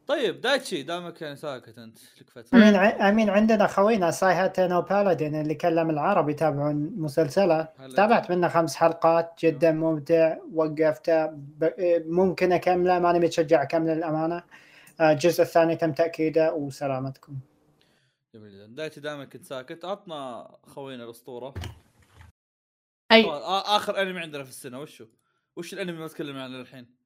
طيب 0.06 0.40
دايتشي 0.40 0.82
دامك 0.82 1.22
يعني 1.22 1.36
ساكت 1.36 1.78
أنت 1.78 1.98
لك 2.20 2.30
فترة. 2.30 2.58
أمين 2.58 2.76
ع- 2.76 3.08
أمين 3.08 3.30
عندنا 3.30 3.66
خوينا 3.66 4.10
سايهاتن 4.10 4.80
بالادين 4.80 5.40
اللي 5.40 5.54
كلم 5.54 5.90
العربي 5.90 6.32
يتابعون 6.32 6.92
مسلسلة. 6.96 7.68
تابعت 7.96 8.30
منه 8.30 8.48
خمس 8.48 8.76
حلقات 8.76 9.32
جدا 9.44 9.72
ممتع 9.72 10.36
وقفته 10.54 11.26
ب- 11.26 11.72
ممكن 12.06 12.52
اكمله 12.52 12.98
ماني 12.98 13.18
متشجع 13.18 13.62
اكمله 13.62 13.94
للأمانة. 13.94 14.42
آه، 15.00 15.12
الجزء 15.12 15.42
الثاني 15.42 15.76
تم 15.76 15.92
تأكيده 15.92 16.54
وسلامتكم. 16.54 17.36
جميل 18.34 18.52
جدا. 18.54 18.66
دايتشي 18.66 19.00
دائما 19.00 19.24
كنت 19.24 19.44
ساكت. 19.44 19.84
عطنا 19.84 20.50
خوينا 20.66 21.04
الأسطورة. 21.04 21.54
أي. 23.12 23.24
آخر 23.66 24.02
أنمي 24.02 24.20
عندنا 24.20 24.44
في 24.44 24.50
السنة 24.50 24.80
وشو؟ 24.80 25.06
وش 25.56 25.72
الأنمي 25.74 25.98
ما 25.98 26.08
تكلمنا 26.08 26.44
عنه 26.44 26.60
الحين؟ 26.60 26.96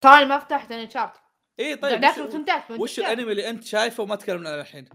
ترى 0.00 0.24
ما 0.24 0.38
فتحت 0.38 0.72
أنا 0.72 0.88
chart 0.88 1.12
إي 1.60 1.76
طيب 1.76 2.00
داخل 2.00 2.22
وش, 2.22 2.28
وتنتهت 2.28 2.70
وش 2.70 2.98
الأنمي 2.98 3.32
اللي 3.32 3.50
أنت 3.50 3.64
شايفه 3.64 4.02
وما 4.02 4.16
تكلمنا 4.16 4.50
عنه 4.50 4.60
الحين؟ 4.60 4.88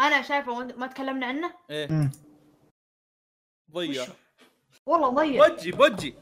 أنا 0.00 0.22
شايفه 0.22 0.54
وأنت- 0.54 0.76
ما 0.76 0.86
تكلمنا 0.86 1.26
عنه؟ 1.26 1.54
إيه. 1.70 2.10
ضيع؟ 3.70 4.06
والله 4.86 5.08
ضيع. 5.10 5.48
بوجي 5.48 5.70
بوجي 5.72 6.14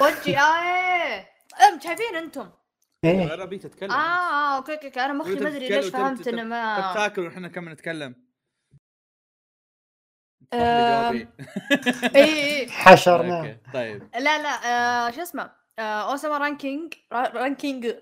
وجي 0.00 0.38
إيه 0.40 1.28
أم 1.68 1.80
شايفين 1.80 2.16
أنتم. 2.16 2.50
إيه. 3.04 3.34
أنا 3.34 3.42
ابي 3.42 3.58
تتكلم 3.58 3.90
آه 3.90 3.94
آه 3.94 4.56
okay 4.56 4.72
okay 4.74 4.86
okay. 4.86 5.00
أنا 5.00 5.12
مخي 5.12 5.34
ما 5.34 5.48
أدري 5.48 5.68
ليش 5.68 5.86
فهمت 5.88 6.28
إنه 6.28 6.42
ما 6.42 6.94
تاكل 6.94 7.22
وإحنا 7.22 7.48
كم 7.48 7.68
نتكلم. 7.68 8.27
جوابي. 10.54 11.28
إي 12.16 12.60
إي 12.62 12.68
حشرنا. 12.70 13.38
okay 13.38 13.56
طيب. 13.74 14.08
لا 14.14 14.42
لا 14.42 14.48
آه 14.48 15.10
شو 15.10 15.22
اسمه؟ 15.22 15.50
آه 15.78 16.10
أوسما 16.10 16.38
رانكينج 16.38 16.94
را- 17.12 17.32
رانكينج 17.34 17.94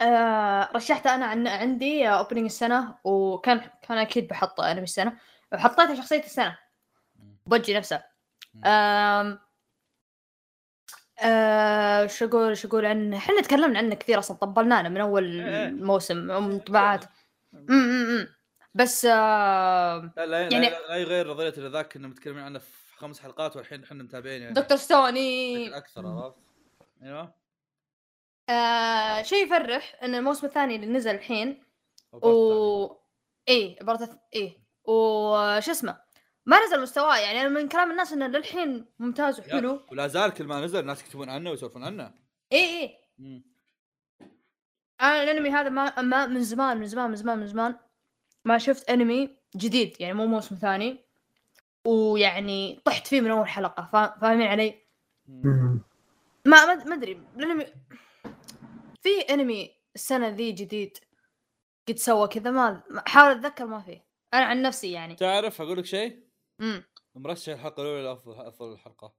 آه 0.00 0.68
رشحته 0.74 1.14
أنا 1.14 1.26
عن 1.26 1.46
عندي 1.48 2.08
opening 2.08 2.44
السنة 2.44 2.94
وكان 3.04 3.60
كان 3.88 3.98
أكيد 3.98 4.28
بحط 4.28 4.60
انمي 4.60 4.82
السنة. 4.82 5.12
وحطيتها 5.52 5.94
شخصية 5.94 6.22
السنة. 6.24 6.58
بوجي 7.46 7.74
نفسه. 7.74 8.02
آم 8.64 9.38
آه 11.20 12.06
شو 12.06 12.24
أقول 12.26 12.56
شو 12.56 12.68
أقول 12.68 12.86
عنه؟ 12.86 13.16
إحنا 13.16 13.40
تكلمنا 13.42 13.78
عنه 13.78 13.94
كثير 13.94 14.18
أصلا 14.18 14.36
طبلناه 14.36 14.88
من 14.88 15.00
أول 15.00 15.40
إيه. 15.40 15.68
موسم 15.68 16.16
من 16.16 16.58
طباعات 16.58 17.04
أمم. 17.54 18.28
بس 18.74 19.04
آه 19.04 20.12
لا 20.16 20.26
لا, 20.26 20.48
يعني-. 20.48 20.70
لا, 20.70 20.88
لا 20.88 20.96
يغير 20.96 21.30
نظرية 21.30 21.52
اللي 21.58 21.68
ذاك 21.68 21.92
كنا 21.92 22.08
متكلمين 22.08 22.42
عنه 22.42 22.58
في 22.58 22.96
خمس 22.96 23.20
حلقات 23.20 23.56
والحين 23.56 23.84
إحنا 23.84 24.02
متابعين 24.02 24.42
يعني 24.42 24.54
دكتور 24.54 24.76
بشكل 24.76 25.74
أكثر 25.74 26.06
عرفت؟ 26.06 26.36
أيوه 27.02 27.34
آه 28.48 29.22
شيء 29.22 29.46
يفرح 29.46 29.98
إن 30.02 30.14
الموسم 30.14 30.46
الثاني 30.46 30.76
اللي 30.76 30.86
نزل 30.86 31.10
الحين 31.10 31.64
و 32.12 32.86
إيه 33.48 33.76
عبارة 33.80 34.20
إيه 34.34 34.58
وش 34.84 35.68
اسمه 35.68 36.00
ما 36.46 36.66
نزل 36.66 36.82
مستواه 36.82 37.16
يعني 37.18 37.48
من 37.48 37.68
كلام 37.68 37.90
الناس 37.90 38.12
إنه 38.12 38.26
للحين 38.26 38.86
ممتاز. 38.98 39.40
وحلو 39.40 39.86
ولا 39.92 40.06
زال 40.06 40.30
كل 40.30 40.44
ما 40.44 40.60
نزل 40.60 40.80
الناس 40.80 41.00
يكتبون 41.00 41.30
عنه 41.30 41.50
ويسولفون 41.50 41.84
عنه 41.84 42.14
إيه 42.52 42.96
مم. 43.18 43.44
أنا 45.00 45.22
الأنمي 45.22 45.50
هذا 45.50 45.68
ما, 45.68 46.00
ما 46.00 46.26
من 46.26 46.42
زمان 46.42 46.78
من 46.78 46.86
زمان 46.86 47.10
من 47.10 47.16
زمان 47.16 47.38
من 47.38 47.46
زمان 47.46 47.76
ما 48.48 48.58
شفت 48.58 48.90
أنمي 48.90 49.36
جديد 49.56 50.00
يعني 50.00 50.14
مو 50.14 50.26
موسم 50.26 50.56
ثاني. 50.56 51.04
ويعني 51.86 52.80
طحت 52.84 53.06
فيه 53.06 53.20
من 53.20 53.30
أول 53.30 53.48
حلقة 53.48 53.88
فا- 53.92 54.18
فاهمين 54.20 54.46
علي؟ 54.46 54.82
ما 56.44 56.74
ما 56.84 56.94
أدري. 56.94 57.12
الانمي 57.36 57.66
في 59.02 59.20
أنمي 59.30 59.74
السنة 59.94 60.28
ذي 60.28 60.52
جديد 60.52 60.98
قد 61.88 61.96
سوى 61.96 62.28
كذا 62.28 62.50
ما 62.50 62.82
احاول 63.06 63.30
أتذكر 63.32 63.66
ما 63.66 63.80
فيه. 63.80 64.04
أنا 64.34 64.44
عن 64.44 64.62
نفسي 64.62 64.92
يعني. 64.92 65.14
تعرف 65.14 65.60
أقول 65.60 65.78
لك 65.78 65.84
شيء؟ 65.84 66.22
امم 66.60 66.84
مرشح 67.14 67.52
الحلقة 67.52 67.82
الأولى 67.82 68.02
لافضل 68.02 68.40
أفضل 68.46 68.72
الحلقة. 68.72 69.14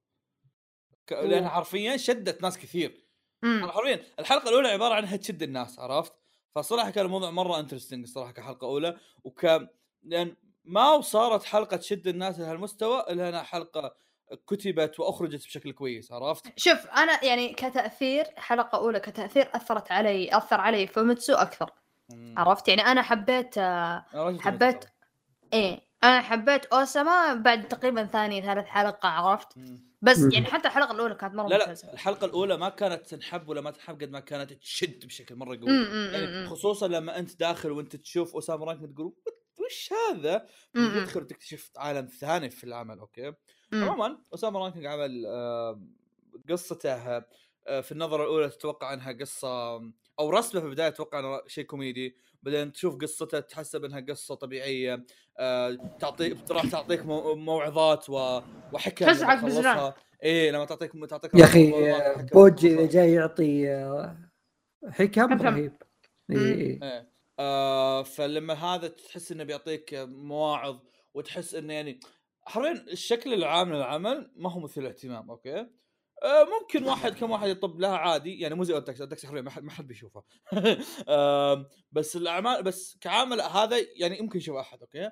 لانها 1.11 1.49
حرفيا 1.49 1.97
شدت 1.97 2.41
ناس 2.41 2.57
كثير. 2.57 3.05
مم. 3.43 3.71
حرفيا 3.71 4.01
الحلقة 4.19 4.49
الأولى 4.49 4.67
عبارة 4.67 4.93
عن 4.93 5.03
انها 5.03 5.15
تشد 5.15 5.43
الناس 5.43 5.79
عرفت؟ 5.79 6.13
فصراحة 6.55 6.89
كان 6.89 7.05
الموضوع 7.05 7.31
مرة 7.31 7.59
interesting 7.59 8.03
الصراحه 8.03 8.31
كحلقة 8.31 8.67
أولى 8.67 8.97
وك 9.23 9.45
لأن 10.03 10.35
ما 10.65 10.93
وصارت 10.93 11.43
حلقة 11.43 11.77
تشد 11.77 12.07
الناس 12.07 12.39
لهالمستوى 12.39 13.03
إلا 13.09 13.29
أنها 13.29 13.43
حلقة 13.43 13.95
كتبت 14.47 14.99
وأخرجت 14.99 15.45
بشكل 15.45 15.71
كويس 15.71 16.11
عرفت؟ 16.11 16.59
شوف 16.59 16.87
أنا 16.87 17.25
يعني 17.25 17.53
كتأثير 17.53 18.25
حلقة 18.37 18.77
أولى 18.77 18.99
كتأثير 18.99 19.49
أثرت 19.55 19.91
علي 19.91 20.37
أثر 20.37 20.61
علي 20.61 20.87
فوميتسو 20.87 21.33
أكثر 21.33 21.71
مم. 22.09 22.35
عرفت 22.37 22.67
يعني 22.67 22.81
أنا 22.81 23.01
حبيت 23.01 23.57
آه، 23.57 24.05
حبيت-. 24.39 24.85
إيه 25.53 25.79
أنا 26.03 26.21
حبيت 26.21 26.65
أوسما 26.65 27.33
بعد 27.33 27.67
تقريبا 27.67 28.05
ثاني 28.05 28.41
ثالث 28.41 28.67
حلقة 28.67 29.09
عرفت 29.09 29.57
مم. 29.57 29.88
بس. 30.01 30.17
يعني 30.33 30.45
حتى 30.45 30.67
الحلقة 30.67 30.91
الأولى 30.91 31.15
كانت 31.15 31.35
مرة 31.35 31.47
لا 31.47 31.57
لا 31.57 31.75
الحلقة 31.93 32.25
الأولى 32.25 32.57
ما 32.57 32.69
كانت 32.69 33.07
تنحب 33.07 33.49
ولا 33.49 33.61
ما 33.61 33.71
تنحب 33.71 34.01
قد 34.01 34.09
ما 34.09 34.19
كانت 34.19 34.53
تشد 34.53 35.05
بشكل 35.05 35.35
مرة 35.35 35.57
قوي 35.57 35.69
يعني. 36.13 36.47
خصوصا 36.47 36.87
لما 36.87 37.19
أنت 37.19 37.39
داخل 37.39 37.71
وأنت 37.71 37.95
تشوف 37.95 38.35
اسامه 38.35 38.65
رانك 38.65 38.93
تقول 38.95 39.05
"what- 39.05 39.39
وش 39.65 39.93
هذا؟ 39.93 40.45
تدخل 40.73 41.21
وتكتشف 41.21 41.71
عالم 41.77 42.05
ثاني 42.05 42.49
في 42.49 42.63
العمل 42.63 42.99
okay. 42.99 43.33
عموما 43.73 44.17
اسامه 44.33 44.59
رانكينج 44.59 44.85
عمل 44.85 45.25
قصته 46.49 47.17
آه، 47.67 47.81
في 47.81 47.91
النظرة 47.91 48.23
الأولى 48.23 48.49
تتوقع 48.49 48.93
أنها 48.93 49.11
قصة 49.11 49.75
أو 50.19 50.29
رسمه 50.29 50.61
في 50.61 50.67
البداية 50.67 50.87
أتوقع 50.87 51.19
أنه 51.19 51.41
شيء 51.47 51.63
كوميدي 51.65 52.17
بعدين 52.43 52.71
تشوف 52.71 52.95
قصته 52.95 53.39
تحسب 53.39 53.85
إنها 53.85 53.99
قصة 53.99 54.35
طبيعية 54.35 55.05
آه، 55.39 55.77
تعطي 55.99 56.35
راح 56.51 56.65
تعطيك 56.71 57.05
مو- 57.05 57.35
موعظات 57.35 58.09
و... 58.09 58.13
وحكم 58.73 59.05
حق 59.05 59.45
بزران. 59.45 59.93
إيه 60.23 60.51
لما 60.51 60.65
تعطيك 60.65 60.91
تعطيك 61.09 61.35
يا 61.35 61.43
أخي 61.43 61.71
وحكم 61.71 62.25
بوج 62.25 62.65
إذا 62.65 62.85
جاي 62.87 63.13
يعطي 63.13 63.69
آه، 63.71 64.17
حكم. 64.89 65.33
رهيب 65.41 65.73
إيه، 66.31 66.37
مم. 66.37 66.45
إيه. 66.45 66.83
إيه 66.83 67.09
آه 67.39 68.03
فلما 68.03 68.53
هذا 68.53 68.87
تحس 68.87 69.31
إنه 69.31 69.43
بيعطيك 69.43 69.93
مواعظ 70.09 70.79
وتحس 71.13 71.55
إنه 71.55 71.73
يعني 71.73 71.99
حرفيا 72.41 72.71
الشكل 72.71 73.33
العام 73.33 73.73
للعمل 73.73 74.31
ما 74.35 74.51
هو 74.51 74.59
مثير 74.59 74.83
للاهتمام 74.83 75.29
okay 75.29 75.67
آه 76.23 76.43
ممكن 76.61 76.83
واحد 76.83 77.13
كم 77.13 77.31
واحد 77.31 77.47
يطب 77.49 77.79
لها 77.79 77.97
عادي. 77.97 78.39
يعني 78.39 78.55
مو 78.55 78.63
زي 78.63 78.73
اودكس 78.73 79.01
اودكس 79.01 79.25
حرفيا 79.25 79.41
ما 79.41 79.49
حد 79.49 79.63
ما 79.63 79.71
حد 79.71 79.87
بيشوفه 79.87 80.23
آه 81.09 81.69
بس 81.91 82.15
الأعمال 82.15 82.63
بس 82.63 82.97
كعامل 83.01 83.41
هذا 83.41 83.77
يعني 83.95 84.19
يمكن 84.19 84.37
يشوف 84.37 84.55
أحد 84.57 84.79
okay؟ 84.81 85.09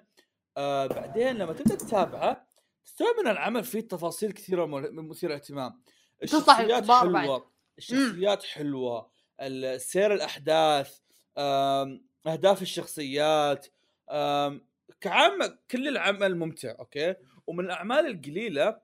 آه 0.58 0.88
بعدين 0.88 1.36
لما 1.36 1.54
تبدأ 1.54 1.76
تتابعه 1.76 2.48
تستوعب 2.86 3.16
ان 3.20 3.28
العمل 3.28 3.64
فيه 3.64 3.80
تفاصيل 3.80 4.32
كثيرة 4.32 4.66
مثيرة 4.66 5.30
للاهتمام 5.30 5.82
تطلع 6.22 6.40
الشخصيات 6.60 6.84
بعد. 6.84 7.16
حلوة. 7.26 7.52
الشخصيات 7.78 8.44
حلوة. 8.44 9.12
سير 9.78 10.14
الأحداث 10.14 11.00
أهداف 12.28 12.62
الشخصيات 12.62 13.68
آم، 14.12 14.68
كعام 15.02 15.58
كل 15.72 15.88
العمل 15.88 16.38
ممتع 16.38 16.76
أوكي؟ 16.80 17.16
ومن 17.48 17.66
الأعمال 17.66 18.06
القليلة 18.08 18.80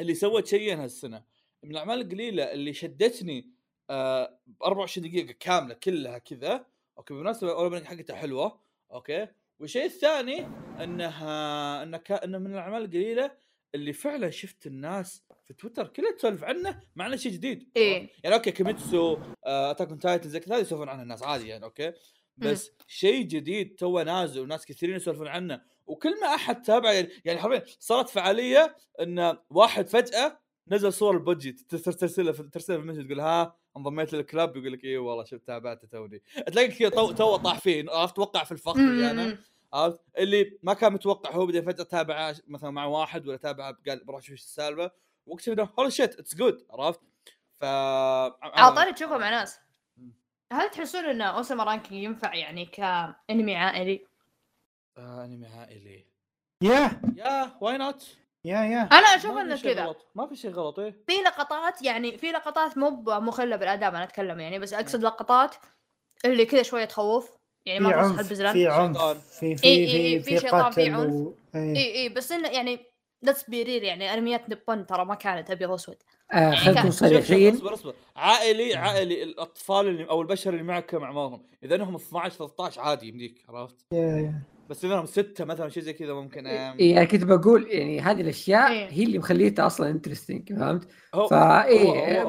اللي 0.00 0.14
سوت 0.14 0.46
شيئا 0.46 0.84
هالسنة. 0.84 1.29
من 1.62 1.70
الأعمال 1.70 2.00
القليلة 2.00 2.52
اللي 2.52 2.72
شدتني 2.72 3.50
آه، 3.90 4.38
ب 4.46 4.62
24 4.62 5.08
دقيقة 5.08 5.32
كاملة 5.40 5.74
كلها 5.74 6.18
كذا 6.18 6.66
okay 6.98 7.14
بالمناسبة 7.14 7.50
ال 7.50 7.54
opening 7.54 7.84
حقتها 7.84 8.16
حلوة 8.16 8.60
okay. 8.92 9.26
والشيء 9.60 9.84
الثاني 9.84 10.46
أنها 10.84 11.82
انها 11.82 11.98
كا- 11.98 12.24
انه 12.24 12.38
من 12.38 12.52
الأعمال 12.54 12.82
القليلة 12.84 13.30
اللي 13.74 13.92
فعلا 13.92 14.30
شفت 14.30 14.66
الناس 14.66 15.22
في 15.46 15.54
تويتر 15.54 15.86
كلها 15.88 16.12
تسولف 16.12 16.44
عنه 16.44 16.80
مع 16.96 17.06
إنه 17.06 17.16
شيء 17.16 17.32
جديد 17.32 17.70
إيه. 17.76 18.08
يعني 18.24 18.36
okay 18.36 18.50
كيميتسو 18.50 19.18
اتاك 19.44 19.88
اون 19.88 19.98
تايتن 19.98 20.28
زي 20.28 20.40
كذا 20.40 20.58
يسولفون 20.58 20.88
عنها 20.88 21.02
الناس 21.02 21.22
عادي 21.22 21.48
يعني 21.48 21.64
okay. 21.64 21.92
بس 22.36 22.72
شيء 22.86 23.22
جديد 23.22 23.74
تو 23.74 24.00
نازل 24.00 24.40
وناس 24.40 24.66
كثيرين 24.66 24.96
يسولفون 24.96 25.28
عنه 25.28 25.62
وكل 25.86 26.20
ما 26.20 26.26
أحد 26.34 26.62
تابع 26.62 26.92
يعني, 26.92 27.08
يعني 27.24 27.38
حرفيا 27.38 27.64
صارت 27.78 28.08
فعالية 28.08 28.76
إن 29.00 29.36
واحد 29.50 29.88
فجأة 29.88 30.40
نزل 30.70 30.92
صور 30.92 31.14
البودجي 31.14 31.52
ترسل 31.52 31.94
ترسل 31.94 32.50
ترسل 32.50 32.74
في 32.74 32.80
ال 32.80 32.83
message 32.83 33.06
تقول 33.06 33.20
ها 33.20 33.56
انضميت 33.76 34.12
للكلاب 34.12 34.56
يقول 34.56 34.72
لك 34.72 34.84
اي 34.84 34.96
والله 34.96 35.24
شفت 35.24 35.46
تابعته 35.46 35.88
توني. 35.88 36.22
تلاقي 36.46 36.68
كذا 36.68 36.88
تو 36.88 37.12
تو 37.12 37.36
طاح 37.36 37.58
فيه 37.58 37.84
عرفت؟ 37.90 38.16
توقع 38.16 38.44
في 38.44 38.52
الفخ 38.52 38.76
اللي 38.76 39.10
أنا. 39.10 39.38
عرفت؟ 39.72 40.00
اللي 40.18 40.58
ما 40.62 40.74
كان 40.74 40.92
متوقع 40.92 41.30
هو 41.30 41.46
بعدين 41.46 41.64
فجأة 41.64 41.84
تابع 41.84 42.34
مثلا 42.46 42.70
مع 42.70 42.84
واحد 42.84 43.28
ولا 43.28 43.36
تابع 43.36 43.72
قال 43.88 44.04
بروح 44.04 44.18
أشوف 44.18 44.30
إيش 44.30 44.40
السالفة. 44.40 44.90
واكتشف 45.26 45.52
انه 45.52 45.68
holy 45.78 45.90
shit 45.90 46.18
it's 46.18 46.34
good 46.34 46.66
عرفت؟ 46.70 47.00
ف 47.60 47.64
عطاني 47.64 48.92
تشوفه 48.92 49.18
مع 49.18 49.30
ناس. 49.30 49.58
هل 50.52 50.70
تحسون 50.70 51.04
إن 51.04 51.20
أوسما 51.20 51.64
رانكينج 51.64 52.02
ينفع 52.02 52.34
يعني 52.34 52.66
كانمي 52.66 53.56
عائلي؟ 53.56 54.06
آه 54.98 55.24
أنمي 55.24 55.46
عائلي. 55.46 56.06
yeah 56.62 57.00
yeah 57.16 57.58
why 57.60 57.78
not 57.78 58.16
yeah 58.44 58.58
yeah. 58.64 58.82
أنا 58.82 59.06
أشوف 59.06 59.30
ما 59.30 59.40
إنه 59.40 59.60
كذا. 59.62 59.84
غلط 59.84 60.06
ما 60.14 60.26
في 60.26 60.36
شيء 60.36 60.50
غلط 60.50 60.78
إيه. 60.78 60.90
في 61.06 61.12
لقطات 61.26 61.82
يعني 61.82 62.18
في 62.18 62.26
لقطات 62.32 62.78
مو 62.78 62.90
مخلة 63.06 63.56
بالاداء 63.56 63.88
أنا 63.88 64.04
أتكلم 64.04 64.40
يعني 64.40 64.58
بس 64.58 64.72
أقصد 64.74 65.02
لقطات 65.02 65.54
اللي 66.24 66.44
كذا 66.46 66.62
شوية 66.62 66.84
تخوف 66.84 67.30
يعني 67.66 67.80
ما 67.80 67.94
عنف 67.94 68.32
في 68.32 68.46
عنف 68.46 68.56
شيطان. 68.56 69.14
في 69.40 69.56
في 69.56 69.64
إي 69.66 69.84
إي 69.84 70.18
في 70.18 70.24
في 70.24 70.34
في 70.36 70.40
شيطان، 70.40 70.70
في 70.70 70.88
عنف. 70.90 71.12
و... 71.12 71.32
إيه. 71.54 71.76
إي. 71.76 71.94
إي 72.02 72.08
بس 72.08 72.32
إنه 72.32 72.48
يعني 72.48 72.78
let's 73.22 73.50
be 73.50 73.62
real 73.62 73.84
يعني 73.84 74.14
انميات 74.14 74.48
نيبون 74.48 74.86
ترى 74.86 75.04
ما 75.04 75.14
كانت 75.14 75.50
ابيض 75.50 75.70
واسود 75.70 75.96
آه 76.32 76.54
خلينا 76.54 76.82
شوف- 76.82 76.90
شوف، 76.90 76.94
صريحين 77.00 77.54
اصبر 77.54 77.74
اصبر. 77.74 77.94
عائلي 78.16 78.74
عائلي 78.74 79.22
الأطفال 79.22 79.86
اللي 79.88 80.08
أو 80.10 80.22
البشر 80.22 80.50
اللي 80.50 80.62
معك 80.62 80.86
كم 80.86 81.02
أعمارهم؟ 81.02 81.42
إذا 81.62 81.74
أنهم 81.74 81.94
12 81.94 82.34
13 82.34 82.80
عادي 82.80 83.08
يمديك 83.08 83.44
عرفت؟ 83.48 83.76
yeah- 83.92 83.98
yeah. 83.98 84.42
بس 84.70 84.84
انهم 84.84 85.06
ستة 85.06 85.44
مثلا 85.44 85.68
شيء 85.68 85.82
زي 85.82 85.92
كذا 85.92 86.14
ممكن 86.14 86.46
إي 86.46 86.92
أنا 86.96 87.04
كنت 87.04 87.24
بقول 87.24 87.66
يعني 87.70 88.00
هذه 88.00 88.20
الأشياء 88.20 88.70
إيه. 88.72 88.86
هي 88.88 89.02
اللي 89.04 89.18
مخليتها 89.18 89.66
أصلا 89.66 89.90
interesting 89.90 90.52
فهمت؟ 90.52 90.88
هو- 91.14 91.28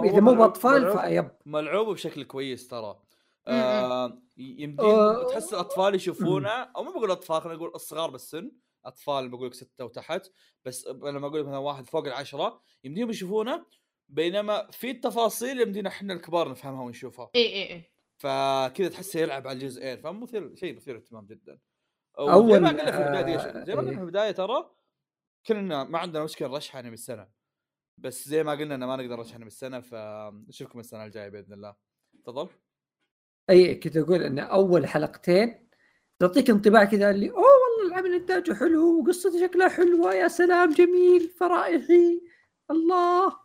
إذا 0.03 0.19
مو 0.19 0.34
بأطفال. 0.35 0.99
فيب 0.99 1.30
ملعوب 1.45 1.89
بشكل 1.93 2.23
كويس 2.23 2.68
ترى. 2.68 2.99
آه 3.47 4.22
يمديك 4.38 4.80
آه. 4.85 5.27
تحس 5.31 5.53
الأطفال 5.53 5.95
يشوفونه 5.95 6.49
أو 6.49 6.84
ما 6.84 6.91
بقول 6.91 7.11
أطفال 7.11 7.41
خلينا 7.41 7.57
نقول 7.57 7.72
الصغار 7.76 8.09
بالسن 8.09 8.51
أطفال 8.85 9.30
بقول 9.30 9.47
لك 9.47 9.53
ستة 9.53 9.85
وتحت 9.85 10.31
بس 10.65 10.88
لما 10.88 11.27
أقول 11.27 11.39
لك 11.41 11.45
مثلا 11.47 11.57
واحد 11.57 11.88
فوق 11.88 12.05
العشرة 12.07 12.61
يمديهم 12.84 13.09
يشوفونه 13.09 13.65
بينما 14.09 14.68
في 14.72 14.93
تفاصيل 14.93 15.61
يمدينا 15.61 15.89
إحنا 15.89 16.13
الكبار 16.13 16.49
نفهمها 16.49 16.84
ونشوفها 16.84 17.30
إي 17.35 17.41
إي 17.53 17.72
إي 17.73 17.84
فكذا 18.18 18.88
تحسه 18.89 19.19
يلعب 19.19 19.47
على 19.47 19.55
الجزئين 19.55 20.01
فمثير 20.01 20.55
شيء 20.55 20.76
مثير 20.76 20.95
اهتمام 20.97 21.26
جدا 21.26 21.57
وزي 22.20 22.34
أول، 22.34 22.60
ما 22.60 22.70
قلنا 22.70 22.92
في 22.92 22.98
البداية 22.98 23.36
آه، 23.36 23.64
زي 23.64 23.76
ما 23.76 23.80
قلنا 23.80 23.92
إيه. 23.92 23.98
في 23.98 24.04
البداية 24.04 24.32
ترى 24.32 24.72
كلنا 25.48 25.84
ما 25.84 26.00
عندنا 26.00 26.24
مشكلة 26.24 26.48
نرشح 26.48 26.76
انمي 26.76 26.94
السنة 26.94 27.28
بس 27.98 28.30
زي 28.30 28.44
ما 28.44 28.52
قلنا 28.52 28.76
إنه 28.76 28.86
ما 28.86 28.96
نقدر 28.96 29.16
نرشح 29.16 29.36
انمي 29.36 29.48
السنة 29.48 29.80
فنشوفكم 29.80 30.80
السنة 30.80 31.06
الجاية 31.06 31.30
بإذن 31.30 31.54
الله. 31.54 31.76
تفضل. 32.24 32.50
أي 33.50 33.76
كنت 33.76 33.98
أقول 33.98 34.24
إن 34.24 34.40
أول 34.40 34.88
حلقتين 34.88 35.70
تعطيك 36.20 36.50
انطباع 36.50 36.84
كذا 36.84 37.10
اللي 37.10 37.30
أوه 37.30 37.38
والله 37.38 37.88
العمل 37.88 38.14
إنتاجه 38.16 38.54
حلو 38.54 39.00
وقصته 39.02 39.48
شكلها 39.48 39.70
حلوة 39.70 40.14
يا 40.14 40.28
سلام 40.28 40.70
جميل 40.70 41.30
فرائحي 41.30 42.22
الله. 42.72 43.40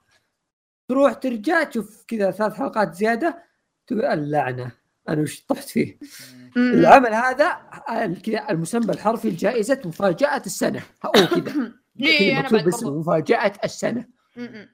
تروح 0.88 1.12
ترجع 1.12 1.62
تشوف 1.64 2.04
كذا 2.08 2.30
ثلاث 2.30 2.52
حلقات 2.54 2.94
زيادة 2.94 3.42
تقول 3.86 4.04
اللعنة. 4.04 4.72
أنا 5.08 5.22
وش 5.22 5.44
طحت 5.44 5.68
فيه. 5.68 5.98
العمل 6.56 7.14
هذا 7.14 7.44
آه، 7.88 8.06
كذا 8.06 8.50
المسمى 8.50 8.92
الحرفي 8.92 9.30
لجائزة 9.30 9.82
مفاجأة 9.84 10.42
السنة. 10.46 10.82
هو 11.06 11.10
كذا. 11.36 11.72
إيه، 12.00 12.34
مكتوب 12.38 12.58
بعد 12.60 12.68
برضو. 12.70 12.98
مفاجأة 13.00 13.52
السنة. 13.64 14.08
فيس- 14.34 14.68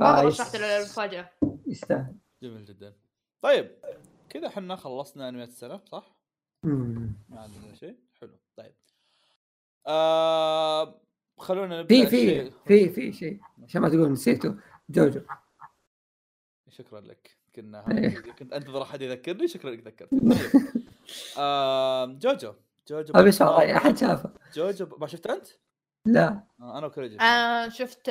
رشحت 0.00 0.56
له 0.56 0.78
المفاجأة. 0.78 1.30
يستاهل. 1.66 2.14
جميل 2.42 2.64
جدا. 2.64 2.94
طيب 3.40 3.70
كذا 4.28 4.46
إحنا 4.46 4.76
خلصنا 4.76 5.28
أنميات 5.28 5.48
السنة 5.48 5.80
صح؟ 5.92 6.20
ما 6.62 7.14
عندنا 7.40 7.74
شيء. 7.74 7.96
حلو. 8.20 8.38
طيب. 8.56 8.74
آه 9.86 11.00
خلونا 11.38 11.80
نبدأ 11.82 12.04
في 12.04 12.06
في 12.06 12.50
في 12.66 12.88
في 12.88 13.12
شيء. 13.12 13.40
عشان 13.64 13.80
ما 13.82 13.88
تقول 13.88 14.12
نسيته. 14.12 14.54
جوجو. 14.90 15.20
شكرا 16.68 17.00
لك. 17.00 17.36
كنا 17.60 17.84
إيه. 17.90 18.20
كنت 18.20 18.52
أنتظر 18.52 18.82
أحد 18.82 19.02
يذكرني 19.02 19.48
شكرا 19.48 19.70
لك 19.70 19.86
ذكرت. 19.86 20.10
طيب. 20.14 20.38
آه 21.38 22.06
جوجو. 22.06 22.52
جوجو 22.88 23.12
أبي 23.14 23.30
راي 23.40 23.76
أحد 23.76 23.98
شافه؟ 23.98 24.30
جوجو 24.54 24.86
ما 25.00 25.06
شفت 25.06 25.26
أنت؟ 25.26 25.46
لا. 26.06 26.42
آه 26.60 26.78
أنا 26.78 26.86
وكريجي 26.86 27.16
أنا 27.16 27.68
شفت 27.68 28.06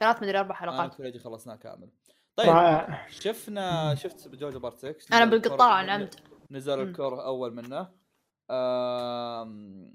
ثلاث 0.00 0.22
مدري 0.22 0.38
أربع 0.38 0.48
أنا 0.48 0.72
حلقات 0.72 0.94
وكريجي 0.94 1.18
خلصناه 1.18 1.56
كامل. 1.56 1.88
طيب. 2.36 2.86
شفنا 3.08 3.94
شفت 3.94 4.28
جوجو 4.28 4.58
part 4.58 4.78
6 4.78 5.16
أنا 5.16 5.24
بالقطاع 5.24 5.96
نمت 5.96 6.14
نزل. 6.50 6.80
الكور 6.80 7.24
أول 7.24 7.54
منه. 7.54 7.88
آم، 8.50 9.92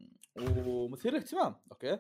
ومثير 0.68 1.12
للاهتمام. 1.12 1.56
okay. 1.72 1.98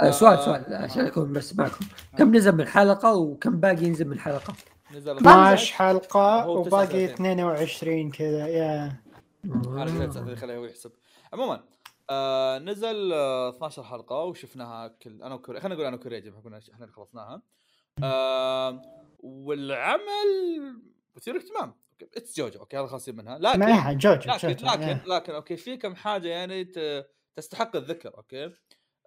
آه، 0.00 0.10
سؤال 0.10 0.38
آه، 0.38 0.44
سؤال 0.44 0.74
عشان 0.74 1.06
أكون 1.06 1.32
بس 1.32 1.56
معكم. 1.56 1.86
كم 2.18 2.36
نزل 2.36 2.52
من 2.56 2.66
حلقة 2.66 3.14
وكم 3.14 3.60
باقي 3.60 3.84
ينزل 3.84 4.08
من 4.08 4.18
حلقة؟ 4.18 4.54
نزل 4.92 5.16
12 5.16 5.74
حلقة 5.74 6.48
وباقي 6.48 6.86
ساعتين. 6.86 7.10
22 7.10 8.10
كذا 8.10 8.46
yeah. 8.48 9.02
أنا 9.44 10.36
خليه 10.36 10.56
هو 10.56 10.64
يحسب. 10.64 10.92
عموما 11.32 11.64
آه 12.10 12.58
نزل 12.58 13.12
آه 13.12 13.48
12 13.48 13.82
حلقة 13.84 14.24
وشفناها 14.24 14.88
كل 14.88 15.22
أنا 15.22 15.34
وكوري 15.34 15.60
خلينا 15.60 15.74
نقول 15.74 15.86
أنا 15.86 15.96
وكوريجي 15.96 16.30
بحكم 16.30 16.54
إحنا 16.54 16.84
اللي 16.84 16.92
خلصناها. 16.96 17.42
آه 18.02 18.82
والعمل 19.20 20.80
مثير 21.16 21.36
اهتمام. 21.36 21.74
اتس 22.16 22.36
جوجو. 22.36 22.60
أوكي 22.60 22.78
هذا 22.78 22.86
خالصين 22.86 23.16
منها. 23.16 23.38
لكن 23.38 23.58
ما 23.60 23.92
جوجو 23.92 24.32
لكن 24.32 24.48
جوجو 24.48 24.66
لكن 24.66 24.82
yeah. 24.82 25.00
لكن 25.06 25.32
okay 25.34 25.56
في 25.56 25.76
كم 25.76 25.94
حاجة 25.94 26.28
يعني 26.28 26.64
ت- 26.64 27.06
تستحق 27.36 27.76
الذكر. 27.76 28.16
Okay 28.16 28.50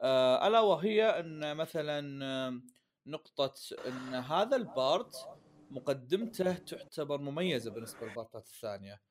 آه 0.01 0.47
ألا 0.47 0.59
وهي 0.59 1.03
إن 1.19 1.55
مثلا 1.57 2.25
آه، 2.25 2.59
نقطة 3.07 3.53
إن 3.87 4.13
هذا 4.13 4.55
ال 4.55 4.67
part 4.67 5.15
مقدمته 5.69 6.53
تعتبر 6.53 7.17
مميزة 7.21 7.71
بالنسبة 7.71 8.07
للبارتات 8.07 8.45
الثانية. 8.47 9.01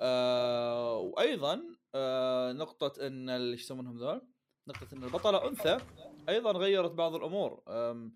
آه 0.00 0.96
وأيضا 0.98 1.62
آه 1.94 2.52
نقطة 2.52 3.06
إن 3.06 3.30
إيش 3.30 3.60
يسمونهم 3.60 3.98
ذول؟ 3.98 4.22
نقطة 4.68 4.94
إن 4.94 5.04
البطلة 5.04 5.48
أنثى 5.48 5.78
أيضا 6.28 6.52
غيرت 6.52 6.90
بعض 6.90 7.14
الأمور 7.14 7.62
آه 7.68 8.10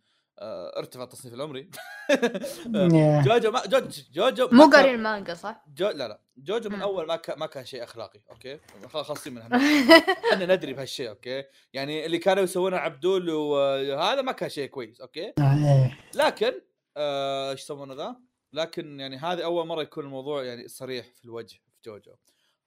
ارتفع 0.79 1.03
التصنيف 1.03 1.35
العمري 1.35 1.71
yeah. 2.75 3.23
جوجو 3.23 3.51
ما 3.51 3.63
جوجو 3.67 4.03
جوجو 4.13 4.49
مو 4.53 4.71
قارين 4.71 4.95
المانجا 4.95 5.35
صح؟ 5.35 5.65
جو 5.75 5.89
لا 5.89 6.09
لا 6.09 6.21
جوجو 6.37 6.71
من. 6.71 6.83
أول 6.83 7.07
ما 7.07 7.17
كان 7.17 7.39
ما 7.39 7.47
كان 7.47 7.65
شيء 7.65 7.83
أخلاقي 7.83 8.21
okay 8.31 8.59
خالصين 8.89 9.35
منها 9.35 9.49
إحنا 10.33 10.55
ندري 10.55 10.73
بهالشيء 10.73 11.09
okay 11.09 11.45
يعني 11.73 12.07
اللي 12.07 12.19
كانوا 12.19 12.43
يسوونه 12.43 12.77
عبدول 12.77 13.31
وهذا 13.31 14.23
ما 14.23 14.33
كان 14.33 14.49
شيء 14.49 14.69
كويس 14.69 15.01
okay 15.01 15.33
آه،. 15.39 15.91
لكن 16.15 16.47
آه، 16.47 16.72
إيش 16.99 17.61
يسمونه 17.63 17.95
ذا؟ 17.95 18.17
لكن 18.53 19.01
يعني 19.01 19.17
هذه 19.17 19.45
أول 19.45 19.67
مرة 19.67 19.83
يكون 19.83 20.05
الموضوع 20.05 20.45
يعني 20.45 20.69
صريح 20.69 21.07
في 21.15 21.25
الوجه 21.25 21.55
في 21.55 21.91
جوجو. 21.91 22.13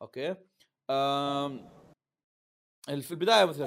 Okay? 0.02 0.36
آم، 0.90 1.70
ال- 2.90 3.02
في 3.02 3.12
البداية 3.12 3.46
مثل 3.46 3.66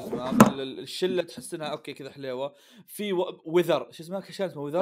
الشلة 0.61 1.23
تحس 1.23 1.55
إنها 1.55 1.67
okay 1.67 1.93
كذا 1.93 2.11
حليوة. 2.11 2.55
في 2.87 3.13
Weather 3.45 3.89
شو 3.93 4.03
اسمه 4.03 4.21
كان 4.21 4.47
اسمه؟ 4.49 4.63
Weather. 4.63 4.79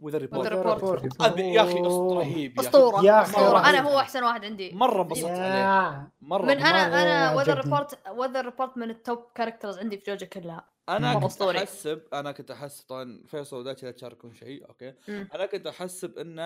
Weather 0.00 0.52
Report. 0.52 1.26
أبي- 1.26 1.38
يا 1.38 1.62
أخي 1.62 1.80
رهيب 1.80 2.56
يا 2.56 2.60
أخي. 2.60 2.68
أسطورة. 2.68 3.04
يا 3.04 3.22
أسطورة. 3.22 3.68
أنا. 3.70 3.80
هو 3.80 3.98
أحسن 3.98 4.24
واحد 4.24 4.44
عندي. 4.44 4.72
مرة 4.72 5.02
انبسطت 5.02 5.24
عليه. 5.24 6.10
مرة 6.20 6.42
من. 6.46 6.50
أنا 6.50 7.02
أنا 7.02 7.34
Weather. 7.36 7.64
Report 7.64 7.98
Weather 8.08 8.44
Report 8.44 8.76
من 8.76 8.90
ال 8.90 8.97
top 8.97 9.18
characters 9.34 9.78
عندي 9.78 9.98
في 9.98 10.10
جوجو 10.10 10.26
كلها. 10.26 10.73
أنا 10.88 11.14
كنت 11.14 11.24
أسطوري. 11.24 11.58
أحسب 11.58 12.02
أنا 12.12 12.32
كنت 12.32 12.50
أحسب 12.50 12.84
طبعا 12.86 13.22
فيصل 13.26 13.56
وداتشي 13.56 13.86
لا 13.86 13.92
تشاركون 13.92 14.34
شيء 14.34 14.68
okay؟ 14.68 14.94
مم. 15.08 15.28
أنا 15.34 15.46
كنت 15.46 15.66
أحسب 15.66 16.18
ان 16.18 16.38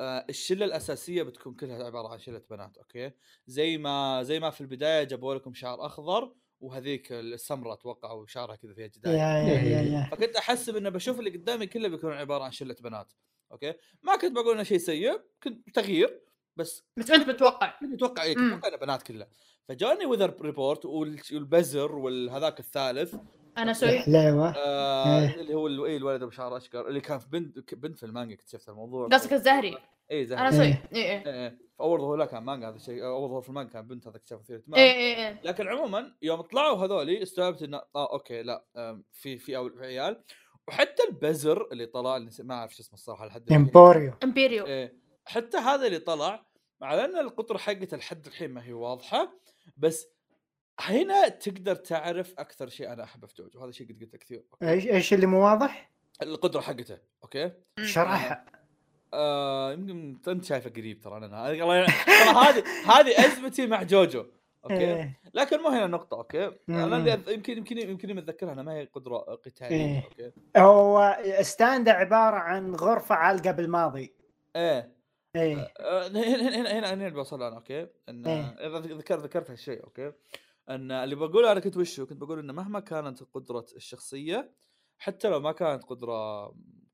آه، 0.00 0.26
الشلة 0.30 0.64
الأساسية 0.64 1.22
بتكون 1.22 1.54
كلها 1.54 1.84
عبارة 1.84 2.08
عن 2.08 2.18
شلة 2.18 2.42
بنات 2.50 2.78
okay؟ 2.78 3.10
زي 3.46 3.78
ما 3.78 4.22
زي 4.22 4.40
ما 4.40 4.50
في 4.50 4.60
البداية 4.60 5.04
جابوا 5.04 5.34
لكم 5.34 5.54
شعر 5.54 5.86
أخضر 5.86 6.34
وهذيك 6.60 7.12
السمراء 7.12 7.72
أتوقع 7.72 8.12
وشعرها 8.12 8.56
كذا 8.56 8.74
فيها 8.74 8.86
جدايل 8.86 9.16
yeah 9.16 10.08
فكنت 10.12 10.36
أحسب 10.36 10.76
إنه 10.76 10.90
بشوف 10.90 11.18
اللي 11.18 11.30
قدامي 11.30 11.66
كله 11.66 11.88
بيكون 11.88 12.12
عبارة 12.12 12.44
عن 12.44 12.50
شلة 12.50 12.76
بنات 12.80 13.12
أوكي؟ 13.52 13.74
ما 14.02 14.16
كنت 14.16 14.32
بقول 14.32 14.54
إنه 14.54 14.62
شيء 14.62 14.78
سيء 14.78 15.20
كنت 15.42 15.70
تغيير 15.74 16.20
بس 16.56 16.84
بس 16.96 17.10
أنت 17.10 17.28
متوقع. 17.28 17.78
كنت 17.80 17.92
متوقع 17.92 18.22
إيه 18.22 18.34
كنت. 18.34 18.42
متوقع 18.42 18.68
إنه 18.68 18.76
بنات 18.76 19.02
كلها 19.02 19.28
فجاني 19.68 20.06
Weather 20.06 20.36
Report 20.42 20.86
والبزر 20.86 21.94
والهذاك 21.96 22.60
الثالث 22.60 23.14
أنا 23.58 23.70
أسوي 23.70 23.98
حلاوة. 23.98 24.54
آه 24.56 25.20
إيه. 25.20 25.34
اللي 25.34 25.54
هو 25.54 25.86
إيه 25.86 25.96
الولد 25.96 26.22
أبو 26.22 26.30
شعر 26.30 26.56
أشقر 26.56 26.88
اللي 26.88 27.00
كان 27.00 27.18
في 27.18 27.28
بنت 27.28 27.74
بنت 27.74 27.98
في 27.98 28.06
المانجا 28.06 28.34
اكتشفت 28.34 28.68
الموضوع. 28.68 29.08
قصدك 29.08 29.32
الزهري؟ 29.32 29.78
اي 30.10 30.26
زين 30.26 30.38
أنا. 30.38 30.62
إيه. 30.62 30.82
إيه 30.92 31.26
إيه. 31.26 31.58
اول 31.80 32.00
ظهور 32.00 32.16
له 32.16 32.24
كان 32.24 32.42
مانجا 32.42 32.68
هذا 32.68 32.76
الشيء 32.76 33.04
أول 33.04 33.28
ظهور 33.28 33.42
في 33.42 33.48
المانجا 33.48 33.72
كان 33.72 33.86
بنت 33.86 34.08
هذا 34.08 34.16
اكتشاف 34.16 34.40
مثير 34.40 34.56
اهتمام 34.56 34.80
إيه 34.80 34.92
إيه 34.92 35.16
إيه. 35.16 35.40
لكن 35.44 35.68
عموما 35.68 36.12
يوم 36.22 36.40
طلعوا 36.40 36.76
هذولي 36.76 37.22
استوعبت 37.22 37.62
إنه 37.62 37.76
آه 37.96 38.12
okay 38.12 38.42
لا 38.42 38.64
في 39.12 39.38
في 39.38 39.70
عيال. 39.80 40.22
وحتى 40.68 41.02
البزر 41.08 41.68
اللي 41.72 41.86
طلع 41.86 42.16
اللي 42.16 42.30
ما 42.40 42.54
أعرف 42.54 42.74
شو 42.74 42.82
اسمه 42.82 42.94
الصراحة 42.94 43.26
لحد 43.26 43.42
الحين. 43.42 43.56
إمبوريو. 43.56 44.12
إمبيريو. 44.24 44.66
إيه. 44.66 44.92
حتى 45.24 45.56
هذا 45.56 45.86
اللي 45.86 45.98
طلع 45.98 46.46
مع 46.80 47.04
إن 47.04 47.18
القدرة 47.18 47.58
حقته 47.58 47.96
لحد 47.96 48.26
الحين 48.26 48.50
ما 48.50 48.64
هي 48.64 48.72
واضحة 48.72 49.32
بس 49.76 50.08
هنا 50.80 51.28
تقدر 51.28 51.74
تعرف 51.74 52.34
أكثر 52.38 52.68
شيء 52.68 52.92
أنا 52.92 53.04
احبه 53.04 53.26
في 53.26 53.34
جوجو 53.42 53.60
هذا 53.60 53.70
شيء 53.70 53.88
قد 53.88 54.00
قلته 54.00 54.18
كثير. 54.18 54.44
إيش 54.62 54.86
إيش 54.86 55.14
اللي 55.14 55.26
مو 55.26 55.44
واضح؟ 55.44 55.90
القدرة 56.22 56.60
حقته 56.60 56.98
okay؟ 57.22 57.52
شرحها 57.84 58.44
آه 59.14 59.72
يمكن 59.72 60.18
أنت 60.28 60.44
شايفه 60.44 60.70
قريب 60.70 61.00
ترى 61.00 61.16
أنا 61.16 61.46
هذه 61.46 62.64
هذه 62.86 63.26
أزمتي 63.26 63.66
مع 63.66 63.82
جوجو 63.82 64.24
okay؟ 64.64 64.94
إيه. 64.94 65.20
لكن 65.34 65.60
مو 65.60 65.68
هنا 65.68 65.84
النقطه 65.84 66.16
okay؟ 66.16 66.50
أنا 66.68 67.20
يمكن 67.28 67.58
يمكن 67.58 67.78
يمكن 67.78 68.16
متذكرها 68.16 68.52
أنا 68.52 68.62
ما 68.62 68.72
هي 68.72 68.84
قدرة 68.84 69.18
قتالية 69.18 69.76
إيه. 69.76 70.04
okay؟ 70.04 70.32
هو 70.56 71.18
stand 71.40 71.88
عبارة 71.88 72.36
عن 72.36 72.74
غرفة 72.74 73.14
عالقة 73.14 73.50
بالماضي. 73.50 74.12
إيه. 74.56 74.92
إيه. 75.36 75.72
آه، 75.80 76.08
هنا 76.08 76.48
هنا 76.48 76.78
هنا 76.78 76.94
هنا, 76.94 77.08
بوصل 77.08 77.42
أنا 77.42 77.56
okay؟ 77.56 77.86
إن 78.08 78.26
إيه. 78.26 78.42
إذا 78.42 78.78
ذكرت 78.78 79.22
ذكرت 79.22 79.50
هالشيء 79.50 79.84
okay؟ 79.84 80.12
أن 80.68 80.92
اللي 80.92 81.14
بقوله 81.14 81.52
أنا 81.52 81.60
كنت 81.60 81.76
وشو 81.76 82.06
كنت 82.06 82.20
بقول 82.20 82.38
إنه 82.38 82.52
مهما 82.52 82.80
كانت 82.80 83.22
قدرة 83.34 83.66
الشخصية 83.76 84.52
حتى 84.98 85.28
لو 85.28 85.40
ما 85.40 85.52
كانت 85.52 85.84
قدرة 85.84 86.46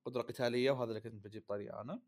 قدرة 0.05 0.23
قتالية 0.23 0.71
وهذا 0.71 0.89
اللي 0.89 1.01
كنت 1.01 1.25
بجيب 1.25 1.45
طريقه 1.49 1.81
أنا 1.81 2.01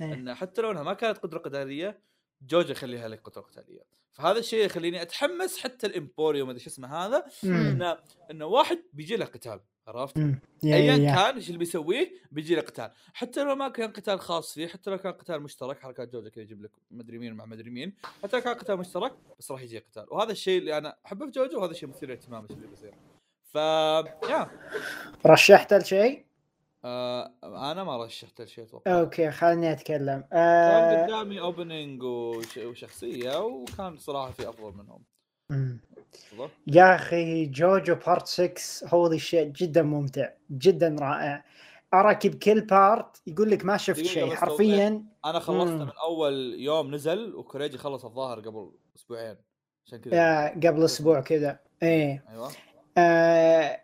إيه. 0.00 0.14
إن 0.14 0.34
حتى 0.34 0.62
لو 0.62 0.70
إنها 0.70 0.82
ما 0.82 0.94
كانت 0.94 1.18
قدرة 1.18 1.38
قتالية 1.38 2.02
جوجو 2.42 2.70
يخليها 2.70 3.08
لك 3.08 3.22
قدرة 3.22 3.42
قتالية 3.42 3.82
فهذا 4.12 4.38
الشيء 4.38 4.64
يخليني 4.64 5.02
أتحمس 5.02 5.58
حتى 5.58 5.86
الإمبوريو 5.86 6.58
شو 6.58 6.70
اسمه 6.70 6.88
هذا. 6.88 7.26
انه 7.44 7.98
انه 8.30 8.46
واحد 8.46 8.82
بيجي 8.92 9.16
له 9.16 9.24
قتال 9.24 9.60
عرفت؟ 9.88 10.16
yeah 10.18 10.36
yeah- 10.64 10.96
yeah. 10.96 11.14
كان 11.14 11.34
إيش 11.34 11.46
اللي 11.46 11.58
بيسويه؟ 11.58 12.12
بيجي 12.32 12.54
له 12.54 12.62
قتال. 12.62 12.90
حتى 13.14 13.44
لو 13.44 13.54
ما 13.54 13.68
كان 13.68 13.90
قتال 13.90 14.20
خاص 14.20 14.54
فيه 14.54 14.66
حتى 14.66 14.90
لو 14.90 14.98
كان 14.98 15.12
قتال 15.12 15.42
مشترك 15.42 15.80
حركات 15.80 16.12
جوجو 16.12 16.30
كذا 16.30 16.42
يجيب 16.44 16.62
لك 16.62 16.70
مدري 16.90 17.18
مين 17.18 17.34
مع 17.34 17.44
مدري 17.44 17.70
مين. 17.70 17.92
حتى 18.22 18.36
لو 18.36 18.42
كان 18.42 18.54
قتال 18.54 18.76
مشترك 18.76 19.12
بس 19.38 19.50
راح 19.50 19.62
يجي 19.62 19.78
قتال. 19.78 20.06
وهذا 20.10 20.32
الشيء 20.32 20.58
اللي 20.58 20.78
أنا 20.78 20.96
أحبه 21.06 21.26
في 21.26 21.32
جوجو 21.32 21.58
وهذا 21.58 21.70
الشيء 21.70 21.88
مثير 21.88 22.08
للاهتمام 22.08 22.46
اللي 22.50 22.66
بيصير. 22.66 22.94
ف 23.44 23.54
yeah. 24.30 24.50
رشحت 25.26 25.74
لشيء؟ 25.74 26.24
آه 26.84 27.32
أنا 27.44 27.84
ما 27.84 28.04
رشحت 28.04 28.40
الشيء 28.40 28.64
أتوقع. 28.64 29.00
okay 29.00 29.30
خليني 29.30 29.72
أتكلم. 29.72 30.20
كان 30.20 30.28
آه... 30.32 31.04
قدامي 31.06 31.40
opening 31.40 32.02
وش... 32.02 32.56
وشخصية 32.56 33.44
وكان 33.44 33.96
صراحة 33.98 34.30
في 34.30 34.48
أفضل 34.48 34.76
منهم. 34.76 35.02
مم. 35.50 35.80
يا 36.66 36.94
أخي 36.94 37.46
جوجو 37.46 37.94
part 37.94 38.26
6 38.26 38.88
holy 38.88 39.18
shit 39.18 39.48
جدا 39.48 39.82
ممتع 39.82 40.28
جدا 40.50 40.96
رائع. 41.00 41.44
أراكي 41.94 42.26
بكل 42.26 42.60
part 42.60 43.22
يقول 43.26 43.50
لك 43.50 43.64
ما 43.64 43.76
شفت 43.76 44.04
شيء. 44.04 44.34
حرفيا 44.34 45.04
أنا 45.24 45.38
خلصته 45.38 45.74
مم. 45.74 45.82
من 45.82 45.92
أول 46.04 46.54
يوم 46.58 46.94
نزل 46.94 47.34
وكوريجي 47.34 47.78
خلص 47.78 48.04
الظاهر 48.04 48.40
قبل 48.40 48.70
أسبوعين. 48.96 49.36
عشان 49.86 49.98
كذا. 49.98 50.48
قبل 50.48 50.84
أسبوع 50.84 51.20
كذا. 51.20 51.58
إيه. 51.82 52.24
أيوه. 52.30 52.50
آه 52.98 53.80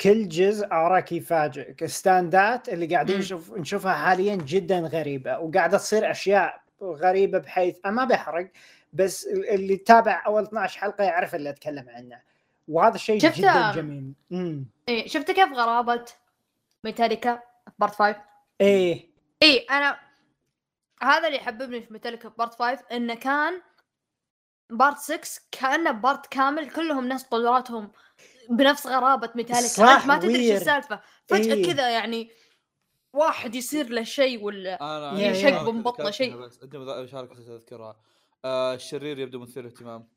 كل 0.00 0.28
جزء 0.28 0.66
أراكي 0.66 1.12
يفاجئك. 1.12 1.86
ستاندات 1.86 2.68
اللي 2.68 2.86
قاعدين. 2.86 3.18
نشوف 3.18 3.52
نشوفها 3.52 3.92
حاليا 3.92 4.36
جدا 4.36 4.78
غريبة 4.78 5.38
وقاعدة 5.38 5.78
تصير 5.78 6.10
أشياء 6.10 6.60
غريبة 6.82 7.38
بحيث 7.38 7.76
ما 7.86 8.04
بحرق. 8.04 8.50
بس 8.96 9.26
اللي 9.26 9.76
تابع 9.76 10.22
أول 10.26 10.42
12 10.42 10.78
حلقة 10.78 11.04
يعرف 11.04 11.34
اللي 11.34 11.50
أتكلم 11.50 11.88
عنه. 11.88 12.20
وهذا 12.68 12.94
الشيء 12.94 13.20
شفت- 13.20 13.38
جدا 13.38 13.72
جميل. 13.72 14.12
امم 14.32 14.66
إيه 14.88 15.08
شفت 15.08 15.30
كيف 15.30 15.52
غرابة 15.52 16.04
ميتاليكا 16.84 17.42
part 17.78 17.94
5 17.94 18.16
إيه. 18.60 19.10
اي 19.42 19.58
أنا 19.58 19.98
هذا 21.02 21.26
اللي 21.26 21.38
يحببني 21.38 21.82
في 21.82 21.92
ميتاليكا 21.92 22.28
part 22.28 22.54
5 22.54 22.84
إنه 22.92 23.14
كان 23.14 23.62
part 24.70 24.98
6 24.98 25.40
كأنه 25.52 25.90
part 25.90 26.26
كامل 26.26 26.70
كلهم 26.70 27.08
ناس 27.08 27.24
قدراتهم 27.24 27.92
بنفس 28.50 28.86
غرابة 28.86 29.30
ميتاليكا. 29.34 29.66
صح، 29.68 29.88
انت 29.88 30.06
ما 30.06 30.18
تدري 30.18 30.34
إيش 30.36 30.50
weird. 30.50 30.60
السالفة. 30.60 31.00
فجأة 31.26 31.54
إيه. 31.54 31.66
كذا 31.72 31.90
يعني 31.90 32.30
واحد 33.12 33.54
يصير 33.54 33.88
له 33.88 34.02
شيء 34.02 34.42
ولا 34.44 34.76
ببطنه 35.62 35.90
ذكرتها 35.90 36.10
شيء. 36.10 36.36
بس 36.36 36.58
عندي 36.62 36.78
مشاركه 36.78 37.32
اذكرها 37.32 37.96
آه 38.44 38.74
الشرير 38.74 39.18
يبدو 39.18 39.38
مثير 39.40 39.66
اهتمام 39.66 40.08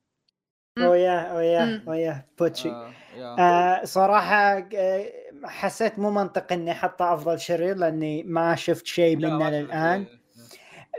مم. 0.77 0.85
وياه 0.87 1.35
وياه 1.35 1.65
مم. 1.65 1.83
وياه 1.87 2.25
بوتشي 2.39 2.69
آه 2.69 2.91
يا. 3.17 3.35
آه 3.39 3.85
صراحة 3.85 4.67
آه، 4.75 5.11
حسيت 5.45 5.99
مو 5.99 6.11
منطقي 6.11 6.55
إني 6.55 6.71
أحطه 6.71 7.13
أفضل 7.13 7.39
شرير 7.39 7.75
لأني 7.77 8.23
ما 8.23 8.55
شفت 8.55 8.85
شيء 8.85 9.17
منه 9.17 9.49
للآن. 9.49 10.05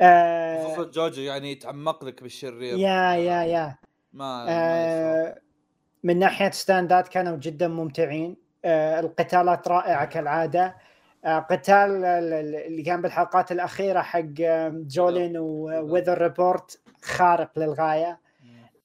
آه 0.02 0.74
خصوصا 0.74 0.90
جوجو 0.90 1.22
يعني 1.22 1.52
يتعمق 1.52 2.04
لك 2.04 2.22
بالشرير 2.22 2.78
يا 2.78 3.14
يا 3.14 3.42
يا 3.42 3.76
ما, 4.12 4.44
ما 4.44 4.50
آه 4.50 5.40
من 6.02 6.18
ناحية 6.18 6.50
ستاندات 6.50 7.08
كانوا 7.08 7.36
جدا 7.36 7.68
ممتعين 7.68 8.36
آه 8.64 9.00
القتالات 9.00 9.68
رائعة 9.68 10.04
كالعادة 10.04 10.64
آه، 10.66 10.74
قتال 11.24 12.04
ال- 12.04 12.04
ال- 12.32 12.54
اللي 12.54 12.82
كان 12.82 13.02
بالحلقات 13.02 13.52
الأخيرة 13.52 14.00
حق 14.00 14.20
آه، 14.40 14.68
جولين 14.74 15.38
و 15.38 15.48
Weather 15.48 16.18
Report 16.22 16.80
خارق 17.02 17.50
للغاية. 17.58 18.20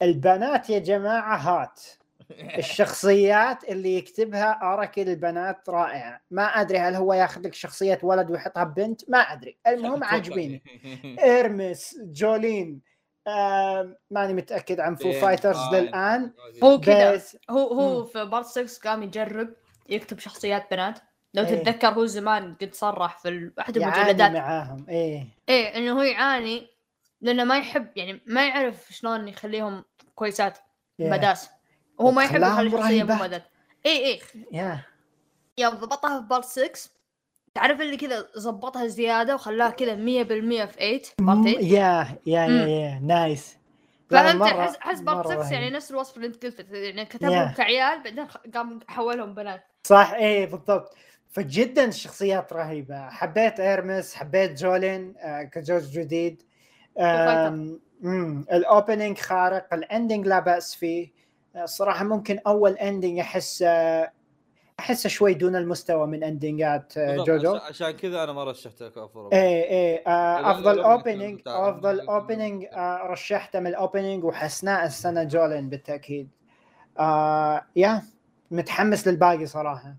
البنات 0.02 0.70
يا 0.70 0.80
جماعة 0.80 1.38
هات. 1.38 1.82
الشخصيات 2.58 3.64
اللي 3.64 3.96
يكتبها 3.98 4.60
أراكي 4.64 5.10
للبنات 5.10 5.70
رائعه 5.70 6.22
ما 6.32 6.44
أدري 6.44 6.78
هل 6.80 6.96
هو 6.96 7.14
ياخذ 7.14 7.42
لك 7.42 7.54
شخصية 7.54 8.00
ولد 8.04 8.32
ويحطها 8.32 8.64
ببنت؟ 8.64 9.10
ما 9.10 9.18
أدري. 9.18 9.58
المهم 9.68 10.04
عاجبيني. 10.14 10.64
إيرمس 11.24 11.98
جولين 12.04 12.82
آه 13.28 13.98
ماني 14.12 14.34
متأكد 14.34 14.80
عن 14.80 14.96
Foo 14.96 15.12
Fighters 15.12 15.58
آه، 15.58 15.80
للآن. 15.80 16.32
هو 16.64 16.80
كذا. 16.80 17.22
هو 17.50 17.68
هو. 17.68 18.04
في 18.06 18.26
بارت 18.26 18.46
6 18.46 18.90
قام 18.90 19.04
يجرب 19.04 19.50
يكتب 19.90 20.20
شخصيات 20.20 20.72
بنات. 20.72 21.00
لو 21.36 21.44
إيه. 21.44 21.56
تتذكر 21.64 21.88
هو 21.88 22.06
زمان 22.06 22.56
قد 22.62 22.74
صرح 22.74 23.18
في 23.18 23.52
أحد 23.60 23.78
يعاني 23.78 24.02
المجلدات. 24.02 24.32
معاهم. 24.32 24.86
إيه. 24.90 25.28
إيه 25.50 25.78
إنه 25.78 25.92
هو 25.98 26.02
يعاني 26.02 26.68
لأنه 27.22 27.44
ما 27.44 27.58
يحب 27.58 27.88
يعني 27.96 28.22
ما 28.26 28.48
يعرف 28.48 28.88
شلون 28.92 29.28
يخليهم 29.28 29.84
كويسات 30.16 30.58
يا. 31.00 31.10
مداس 31.12 31.50
هو 32.02 32.12
ما 32.12 32.24
يحب 32.24 32.42
يخلي 32.42 32.70
شخصية 32.72 32.78
مو 32.78 32.84
رهيبة. 32.84 33.16
مداس 33.24 33.42
اي 33.86 34.06
اي 34.06 34.20
يا. 34.52 34.80
يوم 35.58 35.74
ضبطها 35.74 36.20
في 36.22 36.28
بارت 36.28 36.46
6 36.46 36.90
تعرف 37.54 37.82
اللي 37.82 37.98
كذا 37.98 38.28
ظبطها 38.38 38.88
زيادة 38.88 39.36
وخلاها 39.36 39.70
كذا 39.70 39.96
100% 39.96 39.98
في 39.98 40.24
8 40.26 40.66
بارت 40.66 41.06
8 41.18 41.50
يا 41.60 42.18
يا. 42.26 42.46
يا 42.48 43.00
نايس 43.04 43.58
فهمت 44.10 44.42
احس 44.42 44.76
احس 44.76 45.00
part 45.00 45.28
مرة 45.28 45.44
6 45.44 45.54
يعني. 45.54 45.70
نفس 45.70 45.92
الوصف 45.92 46.16
اللي 46.18 46.28
أنت 46.28 46.46
قلته 46.46 46.76
يعني 46.78 47.06
كتبهم 47.06 47.50
Yeah. 47.54 47.58
كعيال 47.58 48.04
بعدين 48.04 48.28
قام 48.56 48.80
حولهم 48.88 49.34
بنات. 49.34 49.64
صح 49.84 50.12
إيه 50.14 50.46
بالضبط. 50.46 50.96
فجدا 51.40 51.86
الشخصيات 51.86 52.54
رهيبة. 52.54 53.10
حبيت 53.10 53.60
إيرمس 53.60 54.16
حبيت 54.16 54.52
جولين 54.60 55.14
آه 55.20 55.44
كزوج 55.44 55.84
جديد. 55.84 56.42
ال 58.52 58.60
opening 58.60 59.18
خارق 59.18 59.74
ال 59.74 59.81
ending 59.81 60.28
لا 60.28 60.40
بأس 60.40 60.76
فيه. 60.76 61.12
آه، 61.56 61.64
الصراحه 61.64 62.04
ممكن 62.06 62.40
أول 62.48 62.72
ending 62.72 63.20
أحس 63.20 63.62
آه، 63.68 64.12
أحس 64.80 65.08
شوي 65.08 65.34
دون 65.34 65.56
المستوى 65.56 66.08
من 66.08 66.24
ending 66.24 66.87
ات 66.87 66.98
آه، 66.98 67.16
جوجو. 67.16 67.56
عشان- 67.56 67.92
كذا 67.92 68.24
أنا 68.24 68.34
ما 68.34 68.44
رشحته 68.44 68.90
كأفضل. 68.90 69.30
آه 69.34 70.02
لا، 70.06 70.52
أفضل 70.52 70.80
opening 70.80 71.42
أفضل 71.48 72.00
opening 72.00 72.66
آه 72.74 72.98
رشحته 73.04 73.60
من 73.60 73.68
ال 73.68 73.75
opening 73.75 74.24
وحسناء 74.24 74.86
السنة 74.86 75.24
جولين 75.24 75.70
بالتأكيد. 75.70 76.30
آه 77.00 77.62
yeah 77.76 78.02
متحمس 78.52 79.08
للباقي 79.08 79.46
صراحة. 79.46 79.96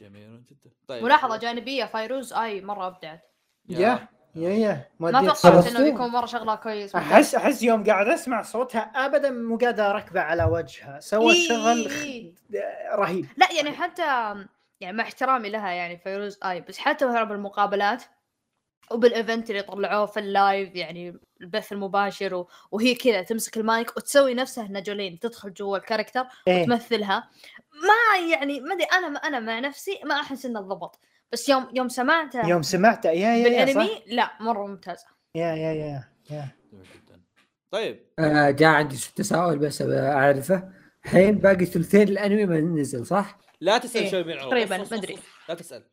جميل. 0.00 0.42
جدا. 0.50 0.70
طيب 0.88 1.04
ملاحظة 1.04 1.36
جانبية 1.36 1.84
فيروز 1.84 2.32
آي 2.32 2.60
مرة 2.60 2.86
أبدعت. 2.86 3.20
yeah 3.68 4.08
yeah 4.34 4.50
yeah 4.50 4.84
ما 5.00 5.10
توقعت. 5.26 5.66
إنه 5.66 5.90
بيكون 5.90 6.08
مرة 6.08 6.26
شغلة 6.26 6.54
كويس 6.54 6.96
أحس 6.96 7.34
أحس 7.34 7.62
يوم 7.62 7.84
قاعد 7.84 8.08
أسمع 8.08 8.42
صوتها 8.42 8.80
ابدا 8.80 9.30
مو 9.30 9.56
قادر 9.56 9.90
أركبه 9.90 10.20
على 10.20 10.44
وجهها. 10.44 11.00
سوت 11.00 11.34
إيه، 11.34 11.48
شغل 11.48 11.90
خ- 11.90 12.02
إيه. 12.02 12.32
رهيب. 12.94 13.26
لا 13.36 13.52
يعني 13.52 13.70
حتى 13.70 14.02
يعني 14.80 14.96
مع 14.96 15.04
احترامي 15.04 15.50
لها 15.50 15.70
يعني 15.70 15.96
فيروز 15.98 16.38
آي 16.44 16.60
بس 16.60 16.78
حتى 16.78 17.06
مثلا 17.06 17.24
بالمقابلات 17.24 18.02
وبال 18.92 19.14
event 19.14 19.50
اللي 19.50 19.62
طلعوه 19.62 20.06
في 20.06 20.20
ال 20.20 20.31
live 20.31 20.74
يعني 20.74 21.20
البث 21.40 21.72
المباشر 21.72 22.34
و... 22.34 22.48
وهي 22.70 22.94
كذا 22.94 23.22
تمسك 23.22 23.56
المايك 23.56 23.96
وتسوي 23.96 24.34
نفسها 24.34 24.66
إنها 24.66 24.80
جولين 24.80 25.18
تدخل 25.18 25.52
جوا 25.52 25.76
ال 25.76 25.81
character 25.81 26.24
إيه. 26.48 26.64
تمثلها 26.66 27.30
ما 27.72 28.28
يعني 28.32 28.60
ما 28.60 28.74
أدري 28.74 28.84
أنا 28.84 29.06
أنا 29.18 29.40
مع 29.40 29.58
نفسي 29.58 30.00
ما 30.04 30.14
أحس 30.14 30.46
إنه 30.46 30.60
ضبط 30.60 31.00
بس 31.32 31.48
يوم 31.48 31.68
يوم 31.74 31.88
سمعته 31.88 32.48
يوم 32.48 32.62
سمعته 32.62 33.10
yeah 33.10 33.36
yeah 33.36 33.44
بالأنمي 33.64 33.88
صح؟ 33.88 34.02
لا 34.06 34.30
مرة 34.40 34.66
ممتازة. 34.66 35.06
yeah 35.34 35.54
yeah 35.54 35.72
yeah 35.72 36.04
yeah. 36.30 36.48
طيب. 37.70 38.06
آه 38.18 38.50
جاء 38.50 38.68
عندي 38.68 38.96
تساؤل 39.16 39.58
بس 39.58 39.82
أعرفه. 39.82 40.72
الحين 41.04 41.38
باقي 41.38 41.64
ثلثين 41.64 42.08
الأنمي 42.08 42.46
ما 42.46 42.60
نزل 42.60 43.06
صح؟ 43.06 43.38
لا 43.60 43.78
تسأل 43.78 44.02
إيه، 44.02 44.10
شوي 44.10 44.22
بين 44.22 44.38
عروض. 44.38 44.50
تقريباً، 44.50 44.76
ما 44.76 44.84
أدري. 44.84 45.16
صف. 45.16 45.48
لا 45.48 45.54
تسأل. 45.54 45.90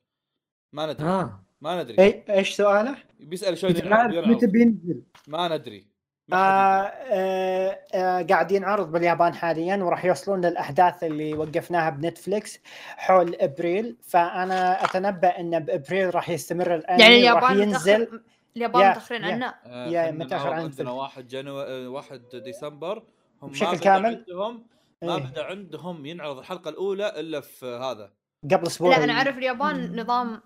ما 0.74 0.86
ندري. 0.94 1.08
آه. 1.08 1.47
ما 1.62 1.84
ندري 1.84 2.04
اي 2.04 2.24
إيش 2.30 2.56
سؤاله؟ 2.56 2.96
بيسأل 3.20 3.94
عارف 3.94 4.12
بين 4.14 4.30
متى. 4.32 4.48
بينزل 4.48 5.02
ما 5.28 5.48
ندري 5.58 5.88
ما 6.28 6.38
آه 6.38 6.82
آه 6.88 7.80
آه 7.94 8.22
قاعدين 8.22 8.64
عرض 8.64 8.92
باليابان 8.92 9.34
حاليا 9.34 9.76
وراح 9.76 10.06
يوصلون 10.06 10.46
للأحداث 10.46 11.04
اللي 11.04 11.34
وقفناها 11.34 11.90
بنتفليكس 11.90 12.60
حول 12.98 13.36
إبريل 13.36 13.98
فأنا 14.04 14.84
أتنبأ 14.86 15.40
إن 15.40 15.60
بإبريل 15.60 16.16
راح 16.16 16.30
يستمر 16.30 16.76
الأنمي 16.76 17.02
يعني 17.04 17.16
اليابان 17.16 17.60
ينزل. 17.60 18.22
اليابان 18.58 18.82
يا- 18.82 18.90
متأخرين. 18.90 19.24
عنا 19.26 19.56
آه، 19.66 19.88
يا 19.88 20.00
عن 20.02 20.22
عندنا. 20.64 20.92
1 20.92 21.28
جنو 21.28 21.56
1 21.94 22.22
ديسمبر 22.36 23.04
هم 23.42 23.50
بشكل 23.50 23.78
كامل؟ 23.78 24.06
عندهم 24.28 24.66
ما 25.04 25.16
إيه. 25.16 25.22
بدأ 25.24 25.44
عندهم 25.44 26.06
ينعرض 26.06 26.38
الحلقة 26.38 26.70
الأولى 26.70 27.20
إلا 27.20 27.40
في 27.42 27.66
هذا 27.66 28.12
قبل 28.52 28.68
أسبوع 28.68 28.98
لا 28.98 29.04
أنا 29.04 29.14
أعرف 29.14 29.38
اليابان 29.38 30.00
نظام 30.00 30.42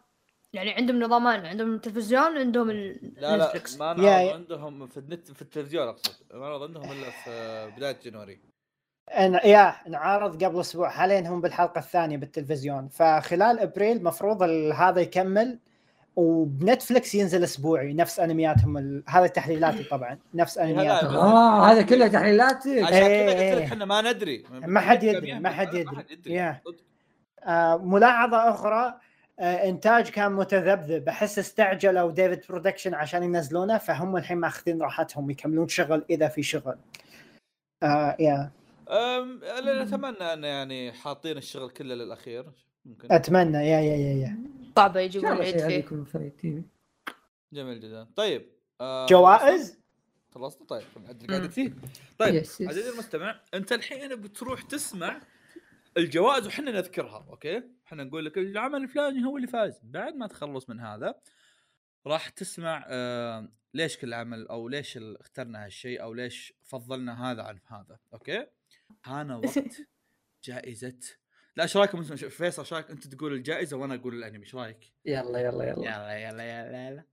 يعني 0.54 0.72
عندهم 0.72 1.04
نظامان 1.04 1.46
عندهم 1.46 1.74
التلفزيون 1.76 2.38
عندهم 2.38 2.70
ال- 2.70 3.14
لا 3.18 3.38
لا 3.38 3.46
نتفلكس 3.46 3.78
ما 3.78 3.86
نعرض 3.86 4.04
يا. 4.04 4.34
عندهم 4.34 4.88
في 4.88 4.98
النت 4.98 5.32
في 5.32 5.42
التلفزيون 5.42 5.88
أقصد. 5.88 6.14
ما 6.34 6.40
نعرض 6.40 6.64
عندهم 6.64 6.84
إلا 6.92 7.10
في 7.10 7.72
بداية 7.78 8.00
جنوري. 8.06 8.40
إن- 9.12 9.46
يا 9.46 9.76
نعرض 9.88 10.44
قبل 10.44 10.60
أسبوع 10.60 10.90
حاليا 10.90 11.20
هم 11.20 11.42
بالحلقة 11.42 11.80
الثانية 11.80 12.18
بالتلفزيون. 12.18 12.88
فخلال 12.88 13.60
أبريل 13.60 14.04
مفروض 14.04 14.44
هذا 14.74 15.02
يكمل 15.02 15.60
وبنتفلكس 16.16 17.16
ينزل 17.16 17.44
أسبوعي. 17.44 17.94
نفس 17.94 18.20
أنمياتهم 18.20 18.78
ال... 18.78 19.04
هذا 19.08 19.28
تحليلاتي 19.28 19.84
طبعا. 19.84 20.18
نفس 20.34 20.58
أنمياتهم. 20.58 21.16
آه 21.16 21.66
هذا 21.72 21.82
كله 21.82 22.08
تحليلاتك 22.08 22.68
عشان 22.68 22.88
كذا 22.88 23.08
إيه، 23.08 23.30
قلت 23.30 23.40
إيه. 23.40 23.56
لك 23.56 23.62
إحنا 23.62 23.86
ما 23.86 24.02
ندري. 24.02 24.44
ما 24.52 24.80
حد 24.80 25.04
يدري، 25.04 25.40
ما 25.40 25.50
حد 25.50 25.74
يدري. 25.74 25.84
ما 25.96 25.98
حد 25.98 26.12
يدري. 26.12 26.56
آه 27.44 27.78
ملاحظة 27.78 28.50
أخرى. 28.50 28.86
آه 28.86 29.00
إنتاج 29.42 30.10
كان 30.10 30.32
متذبذب. 30.32 31.10
أحس 31.10 31.40
استعجلوا 31.40 32.12
ديفيد 32.12 32.42
برودكشن 32.50 32.94
عشان 32.94 33.24
ينزلونه 33.24 33.78
فهم 33.78 34.18
الحين 34.18 34.38
ماخذين 34.38 34.82
راحتهم 34.82 35.30
يكملون 35.30 35.68
شغل 35.68 36.06
إذا 36.10 36.28
في 36.28 36.44
شغل. 36.44 36.78
آه 37.84 38.16
يا. 38.20 38.52
نتمنى 39.84 40.34
أن 40.34 40.44
يعني 40.44 40.92
حاطين 40.92 41.38
الشغل 41.38 41.70
كله 41.70 41.96
للأخير. 41.96 42.46
ممكن. 42.86 43.12
أتمنى. 43.12 43.58
yeah 43.58 43.80
yeah 43.80 43.96
yeah 43.96 44.14
yeah. 44.14 44.38
صعبه 44.76 45.00
إن 45.00 45.06
يجيبون 45.06 45.32
العيد 45.32 45.58
فيه 46.38 46.64
جميل 47.54 47.80
جدا. 47.80 48.08
طيب 48.16 48.46
آه، 48.82 49.06
جوائز؟ 49.06 49.80
خلصت 50.36 50.70
طيب 50.70 50.84
عدل 51.10 51.28
قاعد 51.28 51.50
فيه 51.50 51.74
طيب. 52.18 52.36
عزيزي 52.62 52.90
المستمع 52.90 53.40
أنت 53.54 53.72
الحين 53.72 54.16
بتروح 54.16 54.62
تسمع 54.62 55.22
الجوائز 55.98 56.48
وحنا 56.48 56.72
نذكرها 56.72 57.26
okay؟ 57.30 57.64
إحنا 57.92 58.04
نقول 58.04 58.26
لك 58.26 58.38
العمل 58.38 58.84
الفلاني 58.84 59.26
هو 59.26 59.38
اللي 59.38 59.48
فاز. 59.48 59.80
بعد 59.84 60.16
ما 60.16 60.28
تخلص 60.28 60.70
من 60.70 60.80
هذا 60.80 61.16
راح 62.08 62.30
تسمع 62.30 62.86
آه 62.88 63.50
ليش 63.74 63.98
كل 63.98 64.14
عمل 64.14 64.48
أو 64.48 64.68
ليش 64.68 64.98
اخترنا 64.98 65.66
هالشيء 65.66 66.02
أو 66.02 66.14
ليش 66.14 66.54
فضلنا 66.64 67.32
هذا 67.32 67.44
عن 67.44 67.60
هذا. 67.68 68.00
okay؟ 68.14 68.48
حان 69.02 69.32
وقت 69.46 69.82
جائزة 70.44 71.00
لا 71.56 71.64
إيش 71.64 71.78
رأيكم؟ 71.78 72.04
فيصل 72.16 72.62
إيش 72.62 72.74
رأيك؟ 72.74 72.92
أنت 72.92 73.08
تقول 73.08 73.34
الجائزة 73.34 73.78
وأنا 73.78 73.96
أقول 73.96 74.16
الأنمي 74.16 74.40
إيش 74.40 74.56
رأيك؟ 74.56 74.94
يلا 75.06 75.40
يلا 75.40 75.64
يلا. 75.64 75.86
يلا 75.86 76.18
يلا 76.18 76.44
يلا 76.44 76.88
يلا. 76.88 77.04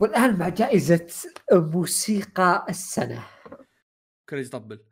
والآن 0.00 0.38
مع 0.38 0.48
جائزة 0.48 1.06
موسيقى 1.52 2.66
السنة. 2.68 3.26
كل 4.28 4.38
يطبل. 4.38 4.84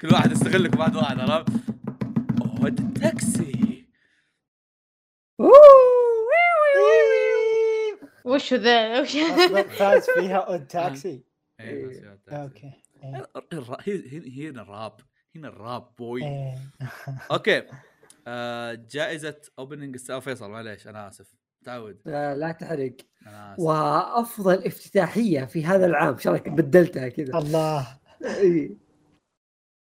كل 0.00 0.08
واحد 0.08 0.32
يستغلك 0.32 0.76
بعد 0.76 0.96
واحد 0.96 1.20
عرفت؟ 1.20 1.52
أوه 2.42 2.66
التاكسي. 2.66 3.55
وش 8.24 8.54
ذا؟ 8.54 9.00
وش 9.00 9.16
فاز 9.78 10.06
فيها 10.10 10.36
اون 10.36 10.66
تاكسي 10.68 11.22
إيه 11.60 11.84
التاكسي. 11.86 12.36
أوكي. 12.42 12.72
إيه. 13.04 14.50
هنا 14.50 14.62
الراب. 14.62 15.00
هنا 15.36 15.48
الراب 15.48 15.94
بوي 15.98 16.24
إيه. 16.24 16.54
أوكي. 17.32 17.62
آه 18.26 18.74
جائزة 18.74 19.40
اوبننج 19.58 19.96
فيصل 19.96 20.50
معليش 20.50 20.88
أنا 20.88 21.08
آسف. 21.08 21.34
تعود. 21.64 22.00
لا, 22.04 22.34
لا 22.34 22.52
تحرق. 22.52 22.96
أنا 23.26 23.52
آسف. 23.54 23.60
وأفضل 23.60 24.64
افتتاحية 24.66 25.44
في 25.44 25.64
هذا 25.64 25.86
العام. 25.86 26.16
رأيك؟ 26.26 26.48
بدلتها 26.48 27.08
كذا. 27.08 27.38
الله. 27.38 27.98
اي 28.24 28.76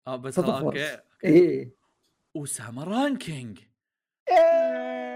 آه 0.08 0.16
بس 0.16 0.40
okay. 0.40 0.98
اي 1.26 1.72
أوساما 2.38 2.84
رانكينج 2.84 3.60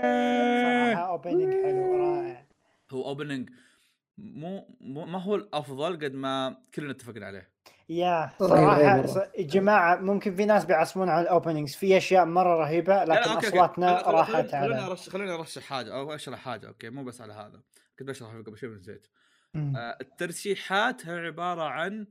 صراحة 0.01 1.07
opening 1.07 1.53
حلو 1.53 1.97
رائع. 1.97 2.45
هو 2.91 3.05
opening 3.05 3.49
مو, 4.17 4.77
مو 4.81 5.05
ما 5.05 5.21
هو 5.21 5.35
الأفضل 5.35 6.05
قد 6.05 6.13
ما 6.13 6.57
كلنا 6.73 6.91
اتفقنا 6.91 7.25
عليه. 7.25 7.49
yeah 7.89 8.31
رهيب 8.41 8.49
صراحة 8.49 8.81
يا 9.37 9.43
جماعة 9.43 9.95
ممكن 9.95 10.35
في 10.35 10.45
ناس 10.45 10.65
بيعصبون 10.65 11.09
على 11.09 11.21
ال 11.21 11.27
openings 11.27 11.75
في 11.75 11.97
أشياء 11.97 12.25
مرة 12.25 12.55
رهيبة 12.55 13.03
لكن. 13.03 13.31
أصواتنا 13.31 14.01
راحت 14.01 14.51
خليني 14.51 14.75
على 14.75 14.85
ارشح 14.85 15.11
خليني 15.11 15.31
أرشح 15.31 15.61
حاجة 15.61 15.93
أو 15.93 16.15
أشرح 16.15 16.39
حاجة 16.39 16.67
okay 16.67 16.89
مو 16.89 17.03
بس 17.03 17.21
على 17.21 17.33
هذا. 17.33 17.61
كنت 17.99 18.07
بشرح 18.07 18.29
قبل 18.29 18.57
شوي 18.57 18.75
نسيت. 18.75 19.07
آه، 19.55 19.97
الترشيحات 20.01 21.07
هي 21.07 21.19
عبارة 21.27 21.61
عن 21.61 22.07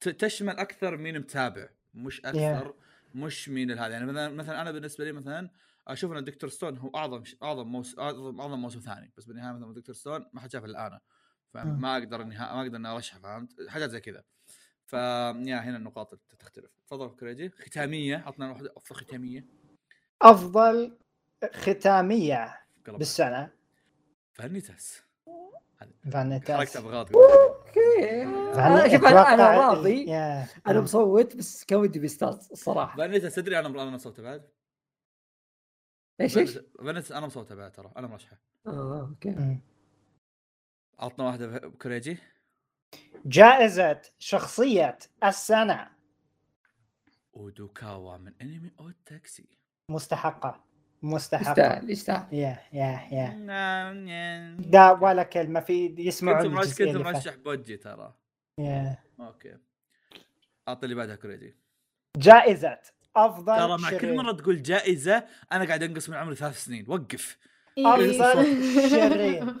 تشمل 0.00 0.56
أكثر 0.56 0.96
من 0.96 1.18
متابع 1.18 1.68
مش 1.94 2.20
أكثر 2.20 2.74
مش 3.14 3.48
من 3.48 3.70
هذا. 3.70 3.92
يعني 3.92 4.06
مثلا 4.06 4.28
مثلا 4.28 4.62
أنا 4.62 4.72
بالنسبة 4.72 5.04
لي 5.04 5.12
مثلا 5.12 5.50
أشوف 5.88 6.12
إن 6.12 6.24
دكتور 6.24 6.50
ستون 6.50 6.78
هو 6.78 6.90
أعظم 6.94 7.24
ش- 7.24 7.36
أعظم 7.42 7.66
موس 7.66 7.98
أعظم 7.98 8.40
أعظم 8.40 8.58
موسم 8.58 8.80
ثاني 8.80 9.12
بس 9.16 9.24
بالنهاية 9.24 9.52
مثلا 9.52 9.74
دكتور 9.74 9.94
ستون 9.94 10.26
ما 10.32 10.40
حد 10.40 10.52
شافه 10.52 10.66
إلا 10.66 10.86
أنا 10.86 11.00
فما 11.54 11.92
أقدر 11.98 12.22
إني 12.22 12.38
ما 12.38 12.60
أقدر 12.62 12.76
إني 12.76 12.88
ارشح 12.88 13.18
فهمت؟ 13.18 13.68
حاجات 13.68 13.90
زي 13.90 14.00
كذا. 14.00 14.24
ف 14.86 14.92
yeah 14.92 15.56
هنا 15.58 15.76
النقاط 15.76 16.14
تختلف. 16.38 16.70
تفضل 16.86 17.16
كوريجي. 17.16 17.48
ختامية 17.48 18.16
عطنا 18.26 18.50
واحدة 18.50 18.72
أفضل 18.76 18.96
ختامية. 18.96 19.46
أفضل 20.22 20.98
ختامية 21.52 22.60
قلب. 22.86 22.98
بالسنة. 22.98 23.50
فانيتاس. 24.32 25.02
فانيتاس. 26.12 26.56
حركت 26.56 26.76
ابغاض 26.76 27.16
okay. 27.16 28.22
أنا 28.22 28.88
شوف 28.88 29.04
أنا 29.04 29.50
راضي. 29.50 30.14
أنا 30.66 30.80
مصوت 30.80 31.36
بس 31.36 31.64
كان 31.64 31.78
ودي 31.78 31.98
بيستاز 31.98 32.48
الصراحه 32.52 32.96
فانيتاس 32.96 33.34
تدري 33.34 33.58
أنا 33.58 33.68
أنا 33.68 33.90
مصوته 33.90 34.22
بعد؟ 34.22 34.48
إيش 36.20 36.38
إيش؟ 36.38 36.58
فانيتاس 36.78 37.12
أنا 37.12 37.26
مصوته 37.26 37.54
بعد 37.54 37.72
ترى 37.72 37.92
أنا 37.96 38.06
مرشحه. 38.06 38.36
آه 38.66 39.00
okay. 39.10 39.30
مم. 39.30 39.60
عطنا 40.98 41.24
واحدة 41.26 41.58
كوريجي. 41.68 42.18
جائزة 43.26 44.02
شخصية 44.18 44.98
السنة. 45.24 45.90
ودوكاوا 47.32 48.16
من 48.16 48.32
أنمي 48.42 48.72
أو 48.80 48.90
تاكسي. 48.90 49.58
مستحقة. 49.90 50.64
مستحقة. 51.02 51.50
يستاهل 51.50 51.90
يستاهل. 51.90 52.34
يا 52.34 52.58
يا 52.72 53.08
يا. 53.12 53.34
نعم 53.34 54.06
لا 54.60 54.92
ولا 54.92 55.22
كلمة 55.22 55.60
في 55.60 55.88
كنت 55.88 55.98
يسمعون 55.98 56.46
مرشح 56.46 56.78
كنت. 56.78 56.96
مرشح 56.96 57.34
بوجي 57.34 57.76
ترى. 57.76 58.14
يا. 58.60 58.98
أوكي. 59.20 59.58
أعطي 60.68 60.84
اللي 60.84 60.94
بعدها 60.94 61.16
كوريجي. 61.16 61.56
جائزة 62.16 62.80
أفضل 63.16 63.56
ترى 63.56 63.78
مع 63.78 63.90
كل 63.90 64.00
شرير. 64.00 64.14
مرة 64.14 64.32
تقول 64.32 64.62
جائزة 64.62 65.24
أنا 65.52 65.64
قاعد 65.64 65.82
أنقص 65.82 66.08
من 66.08 66.16
عمري 66.16 66.34
ثلاث 66.36 66.64
سنين. 66.64 66.84
وقف. 66.88 67.38
أفضل 67.78 68.44
شرير. 68.90 69.44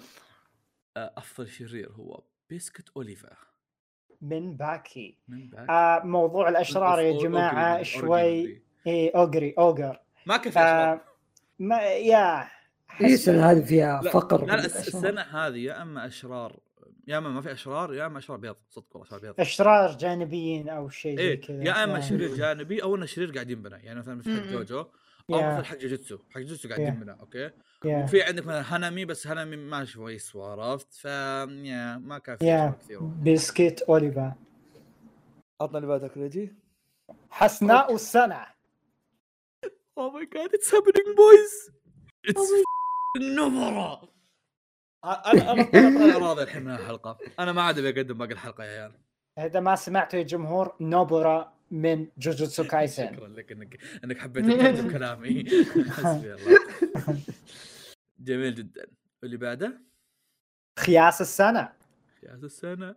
آه، 0.96 1.12
أفضل 1.16 1.48
شرير 1.48 1.92
هو 1.92 2.22
بيسكت 2.50 2.88
أوليفا. 2.96 3.36
من 4.22 4.56
باكي. 4.56 5.18
من 5.28 5.48
بعد 5.48 5.66
آه 5.70 6.06
موضوع 6.06 6.48
الأشرار 6.48 7.00
يا 7.00 7.18
جماعة 7.22 7.82
شوي. 7.82 8.62
اي 8.86 9.08
اوجري 9.08 9.54
اوجر 9.58 10.00
ما 10.26 10.36
كفي 10.36 10.58
آه. 10.58 11.00
ما 11.58 11.82
يا 11.82 12.48
السنة 13.00 13.50
هذه 13.50 13.64
فيها 13.64 14.02
لا 14.02 14.10
فقر 14.10 14.44
لا, 14.44 14.56
لا. 14.56 14.64
السنة 14.64 15.20
هذه 15.20 15.56
يا 15.56 15.82
أما 15.82 16.06
أشرار 16.06 16.60
يا 17.08 17.18
إما 17.18 17.28
ما 17.28 17.40
في 17.40 17.52
أشرار 17.52 17.94
يا 17.94 18.06
إما 18.06 18.18
أشرار 18.18 18.38
بيض 18.38 18.56
صدق 18.70 18.86
والله 18.96 19.06
أشرار 19.06 19.20
بيض 19.20 19.40
أشرار 19.40 19.96
جانبيين 19.96 20.68
أو 20.68 20.88
شيء 20.88 21.16
زي 21.16 21.22
إيه 21.22 21.40
كذا 21.40 21.64
يا 21.64 21.84
إما. 21.84 22.00
شرير 22.00 22.34
جانبي 22.34 22.82
أو 22.82 22.96
إنه 22.96 23.06
شرير 23.06 23.32
قاعد 23.32 23.50
ينبنى 23.50 23.74
يعني 23.84 23.98
مثلا 23.98 24.22
في 24.22 24.40
حق. 24.40 24.46
جوجو 24.46 24.78
أو 24.80 24.88
yeah. 25.30 25.52
مثلا 25.52 25.64
حق 25.64 25.76
جوجيتسو 25.76 26.18
حق 26.30 26.40
جوجيتسو 26.40 26.68
قاعد. 26.68 26.80
ينبنى 26.80 27.20
okay 27.20 27.50
yeah. 27.84 28.04
وفي 28.04 28.22
عندك 28.22 28.42
مثلا 28.46 28.74
هانامي 28.74 29.04
بس 29.04 29.26
هانامي 29.26 29.56
ما 29.56 29.84
شوي 29.84 30.14
يسوى 30.14 30.44
عرفت 30.44 30.94
ف 30.94 31.04
yeah 31.04 31.96
ما 31.98 32.18
كان 32.18 32.36
في. 32.36 32.44
أشرار 32.44 32.72
كثير 32.80 33.00
بسكيت 33.00 33.82
اوليفا 33.82 34.34
عطنا 35.60 35.78
اللي 35.78 35.88
بعد 35.88 36.16
كوريجي 36.16 36.54
حسناء 37.30 37.94
السنة 37.94 38.46
oh 39.98 40.10
my 40.10 40.26
god 40.26 40.54
it's 40.54 40.74
happening 40.74 41.16
boys 41.16 41.70
it's 42.28 42.50
نمرة 43.36 44.13
أنا 45.04 45.52
أنا 45.74 46.18
راضي 46.18 46.42
الحين 46.42 46.62
من 46.64 46.70
الحلقة. 46.74 47.18
أنا 47.40 47.52
ما 47.52 47.62
عاد 47.62 47.78
أبي 47.78 47.88
أقدم 48.00 48.18
باقي 48.18 48.32
الحلقة 48.32 48.64
يا 48.64 48.70
عيال. 48.70 48.92
إذا 49.38 49.60
ما 49.60 49.74
سمعتوا 49.76 50.18
يا 50.18 50.24
جمهور 50.24 50.76
نوبارا 50.80 51.52
من 51.70 52.08
جوجوتسو 52.18 52.64
كايسن. 52.72 53.14
شكرا 53.14 53.28
لك 53.28 53.52
انك 53.52 53.78
إنك 54.04 54.18
حبيت 54.18 54.44
تترجم 54.44 54.90
كلامي 54.98 55.44
حسبي 55.90 56.34
الله. 56.34 56.58
جميل 58.18 58.54
جدا. 58.54 58.86
واللي 59.22 59.36
بعده؟ 59.36 59.80
خياس 60.78 61.20
السنة. 61.20 61.72
خياس 62.20 62.44
السنة. 62.44 62.94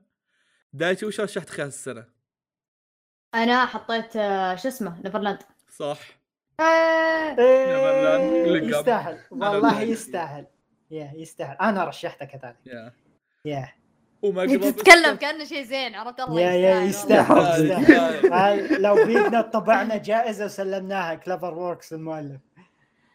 دايتشي 0.73 1.05
وش 1.05 1.19
رشحت 1.21 1.49
خياس 1.49 1.67
السنة؟ 1.73 2.05
أنا 3.35 3.65
حطيت 3.65 4.15
آه، 4.15 4.55
شو 4.55 4.67
اسمه 4.67 5.01
نيفرلاند. 5.03 5.39
صح. 5.69 5.99
لقم. 8.49 8.69
يستاهل. 8.69 9.19
والله. 9.31 9.81
يستاهل. 9.81 10.45
يا 10.91 11.11
يستاهل. 11.15 11.57
أنا 11.61 11.85
رشحته 11.85 12.25
كذلك 12.25 12.57
يا 12.65 12.93
يا 13.45 13.73
وما 14.21 14.45
تتكلم 14.45 15.15
كأنه 15.15 15.45
شيء 15.45 15.63
زين 15.63 15.95
عرفت 15.95 16.19
الله 16.19 16.41
يا 16.41 16.51
يا 16.51 16.81
يستاهل 16.81 17.71
هاي 18.33 18.77
لو 18.77 19.05
بيدنا 19.05 19.41
طبعنا 19.41 19.97
جائزة 19.97 20.45
وسلمناها 20.45 21.15
CloverWorks 21.15 21.93
المؤلف. 21.93 22.41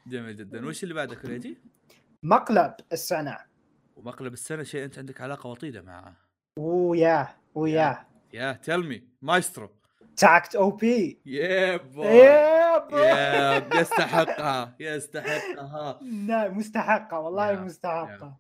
جميل 0.07 0.37
جدا. 0.37 0.67
وش 0.67 0.83
اللي 0.83 0.95
بعده 0.95 1.15
كريجي؟ 1.15 1.59
مقلب 2.23 2.75
السنة 2.93 3.39
ومقلب 3.97 4.33
السنة 4.33 4.63
شيء 4.63 4.85
أنت 4.85 4.99
عندك 4.99 5.21
علاقة 5.21 5.51
وطيدة 5.51 5.83
معه. 5.83 6.17
Oh 6.59 7.29
yeah 7.55 7.75
oh 7.75 7.86
yeah 7.86 8.07
yeah 8.33 8.53
tell 8.53 8.86
me 8.86 9.03
مايسترو. 9.23 9.71
Takt 10.17 10.55
Op 10.55 11.21
yeah 11.27 11.81
yeah 11.97 12.72
يستحقها. 13.81 14.75
يستحقها 14.81 15.99
لا 16.03 16.49
مستحقة 16.49 17.19
والله 17.19 17.51
yeah- 17.51 17.61
مستحقة. 17.61 18.37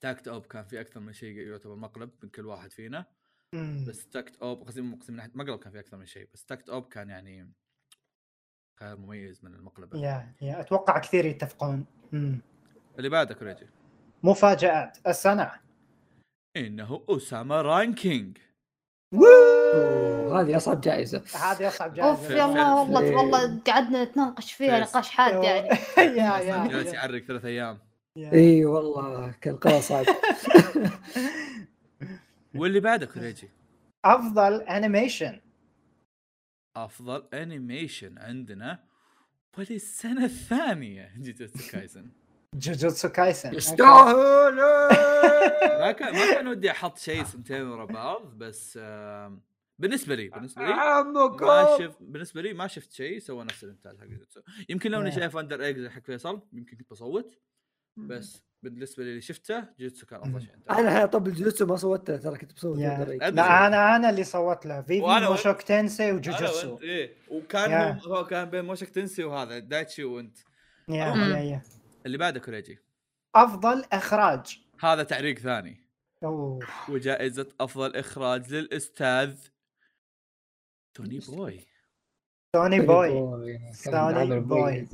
Takt 0.00 0.28
Op 0.28 0.46
كان 0.46 0.64
في 0.64 0.80
أكثر 0.80 1.00
من 1.00 1.12
شيء 1.12 1.36
يعتبر 1.38 1.74
مقلب 1.74 2.10
من 2.22 2.28
كل 2.28 2.46
واحد 2.46 2.72
فينا. 2.72 3.04
بس 3.88 4.06
Takt 4.08 4.36
Op 4.42 4.62
قصدي 4.66 4.80
مو 4.82 4.98
من 5.08 5.16
ناحية 5.16 5.30
مقلب 5.34 5.58
كان 5.58 5.72
في 5.72 5.80
أكثر 5.80 5.96
من 5.96 6.06
شيء 6.06 6.28
بس 6.34 6.44
Takt 6.44 6.68
Op 6.68 6.88
كان 6.88 7.10
يعني 7.10 7.52
خيار 8.80 8.96
مميز 8.96 9.44
من 9.44 9.54
المقلب. 9.54 9.94
يا 9.94 10.32
يا 10.42 10.60
أتوقع 10.60 10.98
كثير 10.98 11.24
يتفقون. 11.24 11.86
مم. 12.12 12.40
اللي 12.98 13.08
بعده 13.08 13.34
كريجي 13.34 13.66
مفاجآت 14.22 14.98
السنة 15.06 15.52
Ousama 16.56 17.62
Ranking 17.62 18.38
أوه، 19.14 19.22
هذه 20.40 20.56
أصعب 20.56 20.80
جائزة. 20.80 21.22
هذه 21.34 21.68
أصعب 21.68 21.98
أوف 21.98 22.20
جائزه 22.28 22.36
يا 22.38 22.44
الله 22.44 22.80
والله 22.80 23.00
إيه. 23.00 23.16
والله 23.16 23.60
قعدنا 23.66 24.04
نتناقش 24.04 24.52
فيها. 24.52 24.80
نقاش 24.80 25.10
حاد 25.10 25.44
يعني. 25.44 25.68
yeah 26.18 26.38
yeah 26.38 26.66
جالس 26.66 26.88
yeah. 26.88 26.92
يعرق 26.94 27.22
ثلاث 27.22 27.44
أيام. 27.44 27.78
yeah. 28.16 28.32
إي 28.32 28.64
والله 28.64 29.34
كان 29.40 29.56
قرار 29.56 29.80
صعب. 29.80 30.04
واللي 32.54 32.80
بعده 32.80 33.06
كريجي؟ 33.06 33.48
أفضل 34.04 34.60
انيميشن 34.62 35.40
أفضل 36.76 37.24
انيميشن 37.34 38.18
عندنا 38.18 38.78
وللسنه 39.58 40.24
الثانية 40.24 41.10
Jujutsu 41.18 41.70
Kaisen 41.70 42.10
Jujutsu 42.54 43.08
Kaisen 43.08 43.54
يستاهل 43.54 44.54
ما 45.80 45.92
كان 45.92 46.12
ما 46.12 46.34
كان 46.34 46.48
ودي 46.48 46.70
أحط 46.70 46.98
شيء 46.98 47.24
سنتين 47.24 47.62
ورا 47.62 47.84
بعض 47.84 48.22
بس 48.38 48.78
آم، 48.82 49.40
بالنسبة 49.84 50.14
لي 50.14 50.28
بالنسبة 50.28 50.62
لي 50.62 50.74
ما 51.40 51.76
شفت 51.78 51.96
بالنسبة 52.00 52.42
لي 52.42 52.52
ما 52.52 52.66
شفت 52.66 52.92
شيء 52.92 53.18
سوى 53.18 53.44
نفس 53.44 53.64
الانتاج 53.64 53.98
حق 53.98 54.04
جوجوتسو 54.04 54.40
يمكن 54.68 54.90
لو 54.90 55.00
اني. 55.00 55.12
شايف 55.12 55.36
Wonder 55.36 55.64
Egg 55.64 55.88
حق 55.88 56.02
فيصل 56.02 56.40
يمكن 56.52 56.76
كنت 56.76 56.90
بصوت 56.90 57.38
بس 57.96 58.42
بالنسبة 58.62 59.04
لي 59.04 59.10
اللي 59.10 59.20
شفته 59.20 59.60
جوجوتسو 59.78 60.06
كان 60.06 60.20
أفضل 60.20 60.40
شيء. 60.42 60.50
أنا 60.70 60.80
الحين 60.80 61.06
طب 61.06 61.26
الجوجوتسو 61.26 61.66
ما 61.66 61.76
صوت 61.76 62.10
له 62.10 62.16
ترى 62.16 62.38
كنت 62.38 62.52
بصوت. 62.52 62.78
لا 62.78 63.66
أنا 63.66 63.96
أنا 63.96 64.10
اللي 64.10 64.24
صوت 64.24 64.66
له. 64.66 64.82
Vivy 64.82 65.00
Mushoku 65.00 65.62
Tensei 65.62 66.10
أنا 66.10 66.16
وجوجوتسو 66.16 66.78
إيه. 66.82 67.16
وكان. 67.30 67.98
هو, 68.06 68.26
كان 68.26 68.50
بين 68.50 68.64
Mushoku 68.64 68.88
Tensei 68.90 69.24
وهذا 69.24 69.58
دايتشي 69.58 70.04
وأنت. 70.04 70.38
اللي 72.06 72.18
بعده 72.18 72.40
كوريجي. 72.40 72.78
أفضل 73.34 73.84
إخراج. 73.92 74.58
هذا 74.80 75.02
تعريق 75.02 75.38
ثاني. 75.38 75.84
أوه. 76.24 76.58
وجائزة 76.88 77.48
أفضل 77.60 77.96
إخراج 77.96 78.52
للأستاذ 78.54 79.36
توني 80.94 81.18
بوي. 81.18 81.66
سوني 82.56 82.80
بوي 82.80 83.38
عمل 83.86 84.40
بوي. 84.40 84.88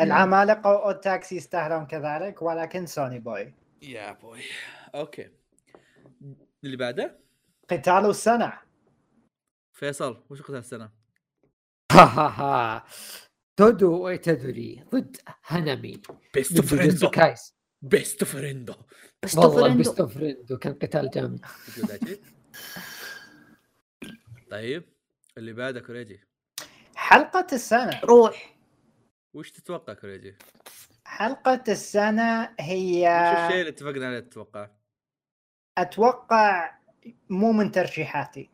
العمالقة 0.00 0.86
والتاكسي 0.86 1.36
يستاهلون 1.36 1.86
كذلك 1.86 2.42
ولكن 2.42 2.86
سوني 2.86 3.18
بوي. 3.18 3.54
يا 3.82 4.12
بوي. 4.12 4.40
أوكي. 4.94 5.30
اللي 6.64 6.76
بعده؟ 6.76 7.18
قتال 7.70 8.10
السنة. 8.10 8.52
فيصل 9.72 10.24
وش 10.30 10.42
قتال 10.42 10.56
السنة؟ 10.56 10.90
تودو 13.56 14.08
ايتادوري 14.08 14.84
ضد 14.90 15.16
هانامي 15.46 16.02
بيست 16.34 16.60
ضد 16.60 16.66
جوجوتسو 16.66 17.10
كايس. 17.10 17.54
بيست 17.82 18.24
فريندو 18.24 18.74
والله 19.36 19.62
فريندو. 19.62 19.90
اوف 19.90 20.14
فريندو 20.14 20.58
كان 20.58 20.74
قتال 20.74 21.10
جامد. 21.10 21.40
طيب. 24.50 24.84
اللي 25.38 25.52
بعده 25.52 25.80
كوريجي 25.80 26.20
حلقة 26.96 27.46
السنة 27.52 28.00
روح 28.04 28.56
وش 29.34 29.50
تتوقع 29.50 29.94
كوريجي؟ 29.94 30.36
حلقة 31.04 31.64
السنة 31.68 32.54
هي 32.60 33.00
وش 33.00 33.44
الشيء 33.44 33.60
اللي 33.60 33.68
اتفقنا 33.68 34.06
عليه 34.06 34.20
تتوقع؟ 34.20 34.70
أتوقع 35.78 36.78
مو 37.30 37.52
من 37.52 37.70
ترشيحاتي 37.70 38.50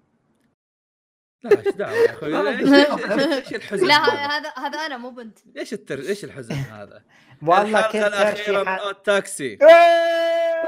لا 1.44 1.58
إيش 1.58 1.68
دعوة 1.68 1.96
يا 1.96 2.10
أخوي 2.10 2.38
إيش 3.38 3.54
الحزن 3.54 3.86
لا 3.86 3.94
هذا؟ 3.94 4.52
هذا 4.56 4.78
أنا 4.78 4.96
مو 4.96 5.10
بنت 5.10 5.38
إيش 5.56 5.72
التر... 5.72 5.98
إيش 5.98 6.24
الحزن 6.24 6.54
هذا؟ 6.54 7.04
والله 7.42 7.62
الحلقة 7.62 7.92
كنت 7.92 7.96
الأخيرة 7.96 8.58
من 8.58 8.64
ترشيحات 8.64 8.80
أوت 8.80 9.06
تاكسي 9.06 9.58
إيه! 9.62 10.66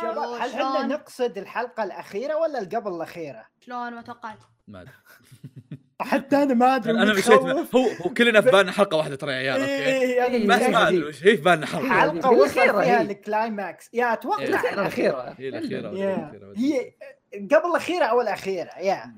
شباب 0.00 0.18
هل 0.18 0.50
إحنا؟ 0.50 0.86
نقصد 0.86 1.38
الحلقة 1.38 1.82
الأخيرة 1.82 2.36
ولا 2.36 2.58
اللي 2.58 2.76
قبل 2.76 2.94
الأخيرة؟ 2.94 3.46
شلون 3.60 3.94
ما 3.94 4.02
توقعت 4.02 4.38
ما 4.68 4.80
أدري 4.80 4.92
حتى 6.00 6.42
أنا 6.42 6.54
ما 6.54 6.76
أدري 6.76 6.90
أنا 6.92 7.12
مشيت 7.12 7.30
هو 7.30 7.64
هو 8.02 8.10
كلنا 8.16 8.40
في 8.40 8.50
بالنا 8.50 8.72
حلقة 8.72 8.96
واحدة 8.96 9.16
ترى 9.16 9.32
يا 9.32 9.36
عيال 9.36 9.60
okay 9.60 9.72
إيه، 9.72 10.46
بس 10.46 10.56
أنا 10.62 10.68
ما 10.68 10.78
هي. 10.78 10.88
ادري 10.88 11.04
وش 11.04 11.24
هي 11.24 11.36
في 11.36 11.42
بالنا 11.42 11.66
حلقة 11.66 11.88
حلقة 11.88 12.30
وصل 12.30 12.60
الأخيرة 12.60 12.82
فيها 12.82 12.98
هي. 12.98 13.02
ال 13.02 13.15
climax 13.15 13.90
yeah 13.92 14.12
أتوقع 14.12 14.42
إيه. 14.42 14.50
لا 14.50 14.72
الأخيرة 14.72 15.34
هي 15.38 15.48
الأخيرة. 15.48 15.90
هي 16.56 16.92
قبل 17.34 17.70
الأخيرة 17.70 18.04
أو 18.04 18.20
الأخيرة 18.20 18.70
yeah 18.78 19.14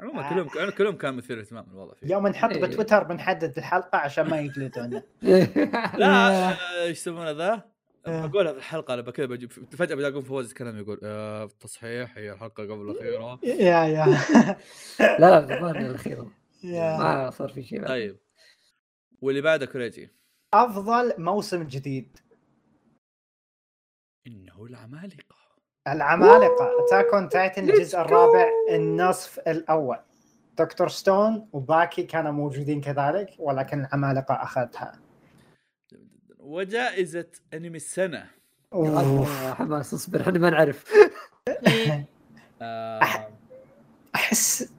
عموما 0.00 0.28
كلهم 0.30 0.48
كانوا 0.48 0.70
كلهم 0.70 0.96
كان 0.96 1.14
مثير 1.14 1.40
اهتمام 1.40 1.66
الوضع 1.72 1.94
فيه 1.94 2.12
يوم 2.12 2.26
نحط 2.26 2.50
إيه. 2.50 2.60
بتويتر 2.62 3.02
بنحدد 3.02 3.58
الحلقة 3.58 3.98
عشان 3.98 4.28
ما 4.28 4.40
يجلدونا 4.40 5.02
لا 5.98 6.28
آه، 6.28 6.56
إيش 6.82 6.98
يسمونه 6.98 7.30
ذا؟ 7.30 7.73
بقولها 8.06 8.52
في 8.52 8.58
الحلقة 8.58 8.94
أنا 8.94 9.02
كذا 9.02 9.26
بجيب 9.26 9.52
فجأة 9.52 9.94
بلاقون 9.94 10.22
voice 10.22 10.50
يتكلم 10.50 10.78
يقول 10.78 11.00
آه 11.02 11.48
تصحيح 11.60 12.18
هي 12.18 12.32
الحلقة 12.32 12.62
قبل 12.62 12.90
الأخيرة. 12.90 13.38
yeah 13.42 13.84
yeah. 13.84 14.06
لا 15.00 15.18
لا 15.18 15.38
غبان 15.38 15.86
الأخيرة. 15.86 16.30
ما 16.64 17.30
صار 17.30 17.48
في 17.48 17.62
شيء. 17.62 17.86
طيب. 17.86 18.16
واللي 19.20 19.40
بعده 19.40 19.66
كوريجي. 19.66 20.10
أفضل 20.54 21.14
موسم 21.18 21.62
جديد. 21.62 22.18
إنه 24.26 24.64
العمالقة. 24.64 25.36
العمالقة. 25.88 26.70
Attack 26.84 27.14
on 27.14 27.28
Titan 27.28 27.70
الجزء 27.70 28.00
الرابع 28.00 28.48
النصف 28.70 29.38
الأول. 29.38 29.98
Dr. 30.58 30.88
Stone 30.88 31.48
و 31.52 31.62
Baki 31.62 32.02
كانوا 32.02 32.32
موجودين 32.32 32.80
كذلك 32.80 33.30
ولكن 33.38 33.80
العمالقة 33.80 34.34
أخذتها. 34.34 35.03
وجائزة 36.44 37.26
أنمي 37.54 37.76
السنة 37.76 38.26
أوف. 38.72 39.42
يا 39.42 39.54
حماس 39.54 39.94
اصبر 39.94 40.20
إحنا 40.20 40.38
ما 40.38 40.50
نعرف 40.50 40.84
إيه. 41.66 42.06
آه 42.62 43.00
احس 44.14 44.72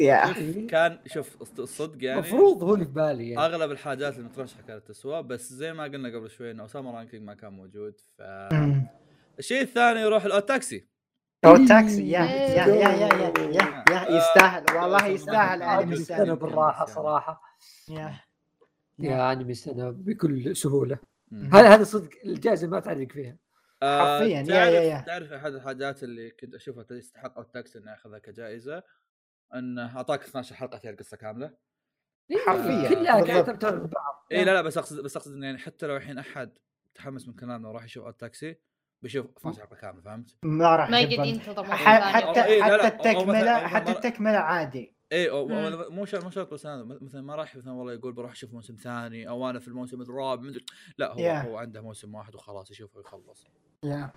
yeah 0.00 0.26
شوف 0.26 0.66
كان 0.70 0.98
شوف 1.06 1.36
الص- 1.42 1.58
الصدق 1.60 2.04
يعني 2.04 2.20
المفروض 2.20 2.62
هو 2.62 2.74
اللي 2.74 2.84
في 2.84 2.90
بالي 2.90 3.30
يعني. 3.30 3.46
أغلب 3.46 3.70
الحاجات 3.70 4.16
اللي 4.16 4.28
مترشحة 4.28 4.62
كانت 4.62 4.88
تسوى 4.88 5.22
بس 5.22 5.52
زي 5.52 5.72
ما 5.72 5.84
قلنا 5.84 6.18
قبل 6.18 6.30
شوي 6.30 6.50
Ousama 6.50 6.96
Ranking 6.98 7.22
ما 7.22 7.34
كان 7.34 7.52
موجود 7.52 7.94
أمم. 8.20 8.86
فالشيء 9.36 9.60
الثاني 9.62 10.00
يروح 10.00 10.24
ال 10.24 10.32
Odd 10.32 10.56
Taxi 10.56 10.88
أو 11.44 11.54
التاكسي 11.54 12.10
يا 12.10 12.20
يا 12.20 12.66
يا 12.66 12.66
يا 12.66 13.14
يا, 13.14 13.32
يا. 13.38 13.84
يا 13.90 14.16
يستاهل 14.16 14.64
والله 14.76 15.06
يستاهل. 15.06 15.62
أنمي 15.62 15.94
السنة 15.94 16.34
بالراحة 16.34 16.86
صراحة 16.86 17.42
يا 18.98 19.10
يا 19.10 19.32
انمي 19.32 19.52
السنة 19.52 19.90
بكل 19.90 20.56
سهولة. 20.56 20.98
هذا 21.52 21.68
هذا 21.74 21.84
صدق 21.84 22.08
الجائزة 22.24 22.68
ما 22.68 22.80
تعلق 22.80 23.12
فيها 23.12 23.36
آه، 23.82 24.18
حرفياً، 24.18 24.40
يا- 24.40 24.42
تعرف 24.46 24.74
يا- 24.74 24.80
يا. 24.80 25.00
تعرف 25.06 25.32
أحد 25.32 25.52
الحاجات 25.54 26.02
اللي 26.02 26.30
كنت 26.30 26.54
أشوفها 26.54 26.82
تستحق 26.82 27.38
التاكسي 27.38 27.78
انه 27.78 27.90
ياخذها 27.90 28.18
كجائزة 28.18 28.82
انه 29.54 29.96
أعطاك 29.96 30.22
12 30.24 30.54
حلقة 30.54 30.78
فيها 30.78 30.90
القصة 30.90 31.16
كاملة 31.16 31.50
حرفياً. 32.46 32.88
كلها. 32.88 33.42
كانت 33.42 33.64
ببعض 33.64 34.26
اي 34.32 34.44
لا 34.44 34.50
لا 34.50 34.62
بس 34.62 34.78
اقصد 34.78 35.00
بس 35.04 35.16
أقصد 35.16 35.32
إنه 35.32 35.46
يعني 35.46 35.58
حتى 35.58 35.86
لو 35.86 35.96
الحين 35.96 36.18
أحد 36.18 36.58
تحمس 36.94 37.28
من 37.28 37.34
كلامنا 37.34 37.68
وراح 37.68 37.84
يشوف 37.84 38.06
Odd 38.06 38.27
Taxi 38.27 38.56
بيشوف 39.02 39.26
12 39.36 39.60
حلقة 39.60 39.76
كاملة 39.76 40.02
فهمت؟ 40.02 40.36
ما 40.42 40.76
راح 40.76 40.90
ما 40.90 41.00
يقدر 41.00 41.24
ينتظر. 41.24 41.64
حتى 41.64 42.44
إيه، 42.44 42.62
حتى 42.62 42.86
التكمله 42.86 43.66
حتى 43.66 43.92
التكملة 43.92 44.38
عادي 44.38 44.93
اي. 45.14 45.30
أو- 45.30 45.90
مو 45.90 46.04
شرط 46.04 46.24
مو 46.24 46.30
شرط 46.30 46.52
بس 46.54 46.66
هذا 46.66 46.82
مثلا 46.84 47.22
ما 47.22 47.34
راح 47.34 47.56
مثلا 47.56 47.72
والله 47.72 47.92
يقول 47.92 48.12
بروح 48.12 48.32
أشوف 48.32 48.52
موسم 48.52 48.74
ثاني 48.76 49.28
أو 49.28 49.50
أنا 49.50 49.58
في 49.58 49.68
الموسم 49.68 50.00
الرابع 50.02 50.42
مدري 50.42 50.64
لا 50.98 51.12
هو 51.12 51.16
Yeah. 51.16 51.46
هو 51.46 51.56
عنده 51.58 51.80
موسم 51.80 52.14
واحد 52.14 52.34
وخلاص 52.34 52.70
يشوفه 52.70 52.98
ويخلص. 52.98 53.46
yeah 53.84 54.12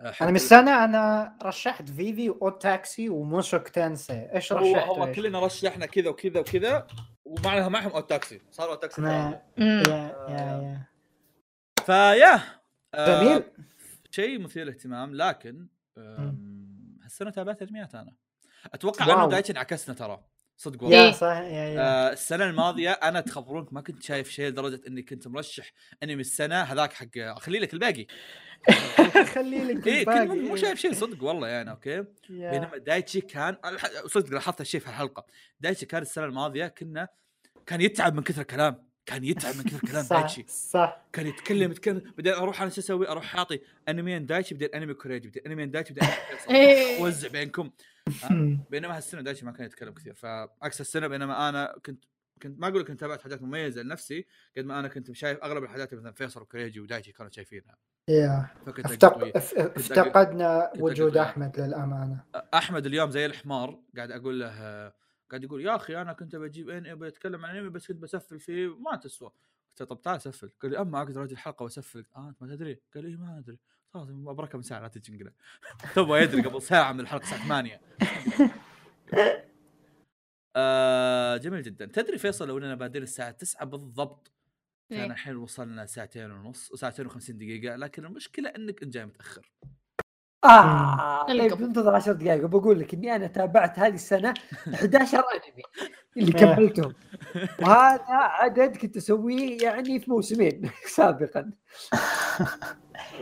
آه، 0.00 0.10
حتى- 0.12 0.22
أنا 0.22 0.30
من 0.30 0.36
السنة 0.36 0.84
أنا 0.84 1.36
رشحت 1.42 1.90
Vivy 1.90 2.30
و 2.30 2.48
Odd 2.48 2.74
Taxi 2.74 3.08
و 3.08 3.15
Mushoku 3.15 3.68
Tensei. 3.68 4.28
إيش 4.34 4.52
هو 4.52 4.58
رشحت 4.58 4.88
هو 4.88 5.12
كلنا 5.12 5.40
رشحنا 5.40 5.86
كذا 5.86 6.08
وكذا 6.10 6.40
وكذا 6.40 6.86
ومعناها 7.24 7.68
معهم 7.68 7.90
Odd 7.90 8.08
Taxi. 8.10 8.40
صار 8.50 8.68
Odd 8.70 8.82
Taxi 8.82 9.00
أمم. 9.02 9.38
yeah 9.58 10.26
yeah 10.28 10.38
yeah. 10.62 10.86
ف 11.86 11.97
yeah 11.97 12.40
آه، 12.94 13.22
جميل. 13.24 13.42
شيء 14.10 14.38
مثير 14.40 14.64
للاهتمام 14.64 15.14
لكن 15.14 15.66
هالسنة 17.04 17.30
تابعت 17.30 17.62
انميات 17.62 17.94
أنا. 17.94 18.14
أتوقع 18.74 19.06
wow. 19.06 19.18
أنه 19.18 19.28
دايتشن 19.28 19.56
عكسنا 19.56 19.94
ترى 19.94 20.20
صدق 20.56 20.82
والله 20.82 20.98
yeah 20.98 21.04
إيه. 21.06 21.12
صح 21.12 21.36
yeah 21.36 21.68
yeah 21.68 21.80
آه 21.80 22.12
السنة 22.12 22.44
الماضية 22.44 22.90
أنا 22.90 23.20
تخبرونك 23.20 23.72
ما 23.72 23.80
كنت 23.80 24.02
شايف 24.02 24.30
شيء 24.30 24.46
لدرجة 24.48 24.80
إني 24.88 25.02
كنت 25.02 25.28
مرشح 25.28 25.72
أنمي 26.02 26.20
السنة 26.20 26.62
هذاك 26.62 26.92
حق 26.92 27.18
خلي 27.44 27.58
لك 27.58 27.74
الباقي 27.74 28.06
خلي 29.34 29.58
لك 29.64 29.86
اي 29.86 30.04
كنت 30.04 30.16
الباقي. 30.16 30.38
مو 30.38 30.56
شايف 30.56 30.78
شيء 30.80 30.92
صدق 30.92 31.24
والله 31.24 31.48
يعني 31.48 31.70
okay. 31.70 32.04
بينما 32.28 32.76
دايتشي 32.76 33.20
كان 33.20 33.56
صدق 34.06 34.32
لاحظت 34.34 34.60
الشيء 34.60 34.80
في 34.80 34.88
الحلقة 34.88 35.26
دايتشي 35.60 35.86
كان 35.86 36.02
السنة 36.02 36.24
الماضية 36.24 36.66
كنا 36.66 37.08
كان 37.66 37.80
يتعب 37.80 38.14
من 38.14 38.22
كثر 38.22 38.40
الكلام 38.40 38.88
كان 39.06 39.24
يتعب 39.24 39.56
من 39.56 39.62
كثر 39.62 39.76
الكلام 39.84 40.02
صح 40.10 40.16
دايتشي 40.20 40.44
صح 40.48 41.04
كان 41.12 41.26
يتكلم 41.26 41.70
يتكلم 41.70 42.02
بعدين 42.16 42.32
أروح 42.32 42.62
أنا 42.62 42.70
شو 42.70 42.80
أسوي؟ 42.80 43.08
أروح 43.08 43.36
أعطي 43.36 43.60
أنميين 43.88 44.26
دايتشي 44.26 44.54
بعدين 44.54 44.74
أنمي 44.74 44.94
كوريجي 44.94 45.28
بعدين 45.28 45.42
أنميين 45.46 45.70
دايتشي 45.70 45.94
بعدين. 45.94 46.14
إيه. 46.56 46.98
أوزع 47.00 47.28
بينكم 47.28 47.70
بينما 48.70 48.96
هالسنة 48.96 49.20
دايتشي 49.22 49.44
ما 49.46 49.52
كان 49.52 49.66
يتكلم 49.66 49.94
كثير. 49.94 50.14
فعكس 50.14 50.80
السنة 50.80 51.06
بينما 51.06 51.48
أنا 51.48 51.74
كنت 51.86 52.04
كنت 52.42 52.60
ما 52.60 52.68
أقول 52.68 52.80
لك 52.80 52.86
كنت 52.86 53.00
تابعت 53.00 53.20
حاجات 53.22 53.42
مميزة 53.42 53.82
لنفسي 53.82 54.26
قد 54.56 54.64
ما 54.64 54.78
أنا 54.80 54.88
كنت 54.88 55.12
شايف 55.12 55.38
أغلب 55.38 55.64
الحاجات 55.64 55.94
مثلا 55.94 56.12
فيصل 56.12 56.42
وكريجي 56.42 56.80
ودايتشي 56.80 57.12
كانوا 57.12 57.30
شايفينها. 57.30 57.78
افتق... 58.68 59.36
اف- 59.36 59.54
افتقدنا 59.58 60.70
وجود 60.78 61.14
أقول- 61.14 61.16
أحمد 61.20 61.60
للأمانة. 61.60 62.24
أحمد 62.54 62.86
اليوم 62.86 63.10
زي 63.10 63.26
الحمار 63.26 63.80
قاعد 63.96 64.10
أقول 64.10 64.40
له 64.40 64.48
قاعد 65.30 65.44
يقول 65.44 65.64
يا 65.64 65.76
أخي 65.76 66.02
أنا 66.02 66.12
كنت 66.12 66.36
بجيب 66.36 66.70
إنمي 66.70 66.94
بتكلم 66.94 67.46
عن 67.46 67.56
إنمي 67.56 67.68
بس 67.68 67.86
كنت 67.88 67.96
بسفل 68.02 68.40
فيه 68.40 68.78
ما 68.80 68.96
تسوى. 68.96 69.30
قلت 69.80 69.88
طب 69.90 70.02
تعال 70.02 70.20
سفل. 70.20 70.50
قال 70.62 70.70
لي 70.70 70.78
أما 70.80 70.98
أقدر 70.98 71.24
أجي 71.24 71.32
الحلقة 71.32 71.62
وأسفل. 71.62 72.04
آه 72.16 72.28
أنت 72.28 72.42
ما 72.42 72.48
تدري. 72.56 72.80
قال 72.94 73.04
لي 73.10 73.16
ما 73.16 73.38
أدري. 73.38 73.58
خلاص 73.98 74.08
ابركه 74.26 74.56
من 74.56 74.62
ساعة 74.62 74.80
لا 74.80 74.88
تجي 74.88 75.12
نقله 75.16 75.32
تو 75.94 76.16
يدري 76.16 76.42
قبل 76.42 76.62
ساعة 76.62 76.92
من 76.92 77.00
الحلقة 77.00 77.22
الساعة 77.22 77.48
8 77.48 77.80
آه 80.56 81.36
جميل 81.36 81.62
جدا. 81.62 81.86
تدري 81.86 82.18
فيصل 82.18 82.48
لو 82.48 82.58
إننا 82.58 82.74
بادين 82.74 83.02
الساعة 83.02 83.30
9 83.30 83.64
بالضبط؟ 83.64 84.32
كان 84.90 85.00
إيه. 85.00 85.06
الحين 85.10 85.36
وصلنا 85.36 85.86
ساعتين 85.86 86.30
ونص 86.30 86.72
ساعتين 86.72 87.10
و50 87.10 87.30
دقيقة 87.30 87.76
لكن 87.76 88.04
المشكلة 88.04 88.48
إنك 88.48 88.82
انت 88.82 88.92
جاي 88.94 89.06
متأخر. 89.06 89.52
آه 90.44 91.30
اللي 91.30 91.42
طيب 91.42 91.52
قبل. 91.52 91.64
انتظر 91.64 91.94
10 91.94 92.12
دقائق 92.12 92.44
وبقول 92.44 92.80
لك 92.80 92.94
إني 92.94 93.16
أنا 93.16 93.26
تابعت 93.26 93.78
هذه 93.78 93.94
السنة 93.94 94.34
11 94.74 95.18
أنمي 95.18 95.62
اللي 96.16 96.38
إيه. 96.38 96.54
كملتهم. 96.54 96.94
وهذا 97.62 98.04
عدد 98.14 98.76
كنت 98.76 98.96
أسويه 98.96 99.62
يعني 99.62 100.00
في 100.00 100.10
موسمين 100.10 100.70
سابقا. 100.86 101.50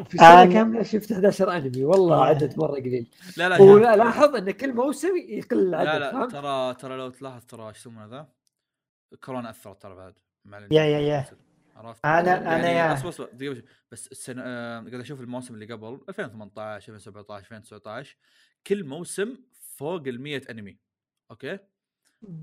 في 0.04 0.18
سنة 0.18 0.44
أنا- 0.44 0.52
كاملة 0.52 0.82
شفت 0.82 1.12
11 1.12 1.56
انمي 1.56 1.84
والله 1.84 2.22
إيه. 2.24 2.28
عدد 2.28 2.58
مرة 2.58 2.74
قليل 2.80 3.10
لا 3.36 3.48
لا 3.48 3.62
ولا 3.62 3.96
لاحظ 3.96 4.36
أن 4.36 4.50
كل 4.50 4.72
موسم 4.74 5.16
يقل 5.28 5.58
العدد 5.68 5.88
لا 5.88 5.98
لا 5.98 6.12
فهمت؟ 6.12 6.32
ترى 6.32 6.74
ترى 6.74 6.96
لو 6.96 7.08
تلاحظ 7.10 7.44
ترى 7.44 7.68
إيش 7.68 7.76
يسمونه 7.76 8.06
ذا 8.06 8.28
كورونا 9.24 9.50
أثرت 9.50 9.82
ترى 9.82 9.94
بعد. 9.94 10.14
يا- 10.72 10.82
يا- 10.84 10.98
يا. 10.98 11.24
عرفت 11.76 12.02
أنا- 12.02 12.06
أنا 12.06 12.70
يا- 12.70 12.92
أصبر 12.94 13.08
أصبر 13.08 13.28
دقيقة 13.32 13.52
بس- 13.54 13.62
بس 13.92 14.08
السنة 14.12 14.42
آه 14.44 14.78
قاعد 14.80 14.94
أشوف 14.94 15.20
الموسم 15.20 15.54
اللي 15.54 15.66
قبل 15.72 16.00
2018 16.08 16.94
2017 16.94 17.40
2019 17.40 18.16
كل 18.66 18.84
موسم 18.84 19.36
فوق 19.76 20.02
ال 20.06 20.20
100 20.20 20.42
أنمي 20.50 20.78
أوكي 21.30 21.58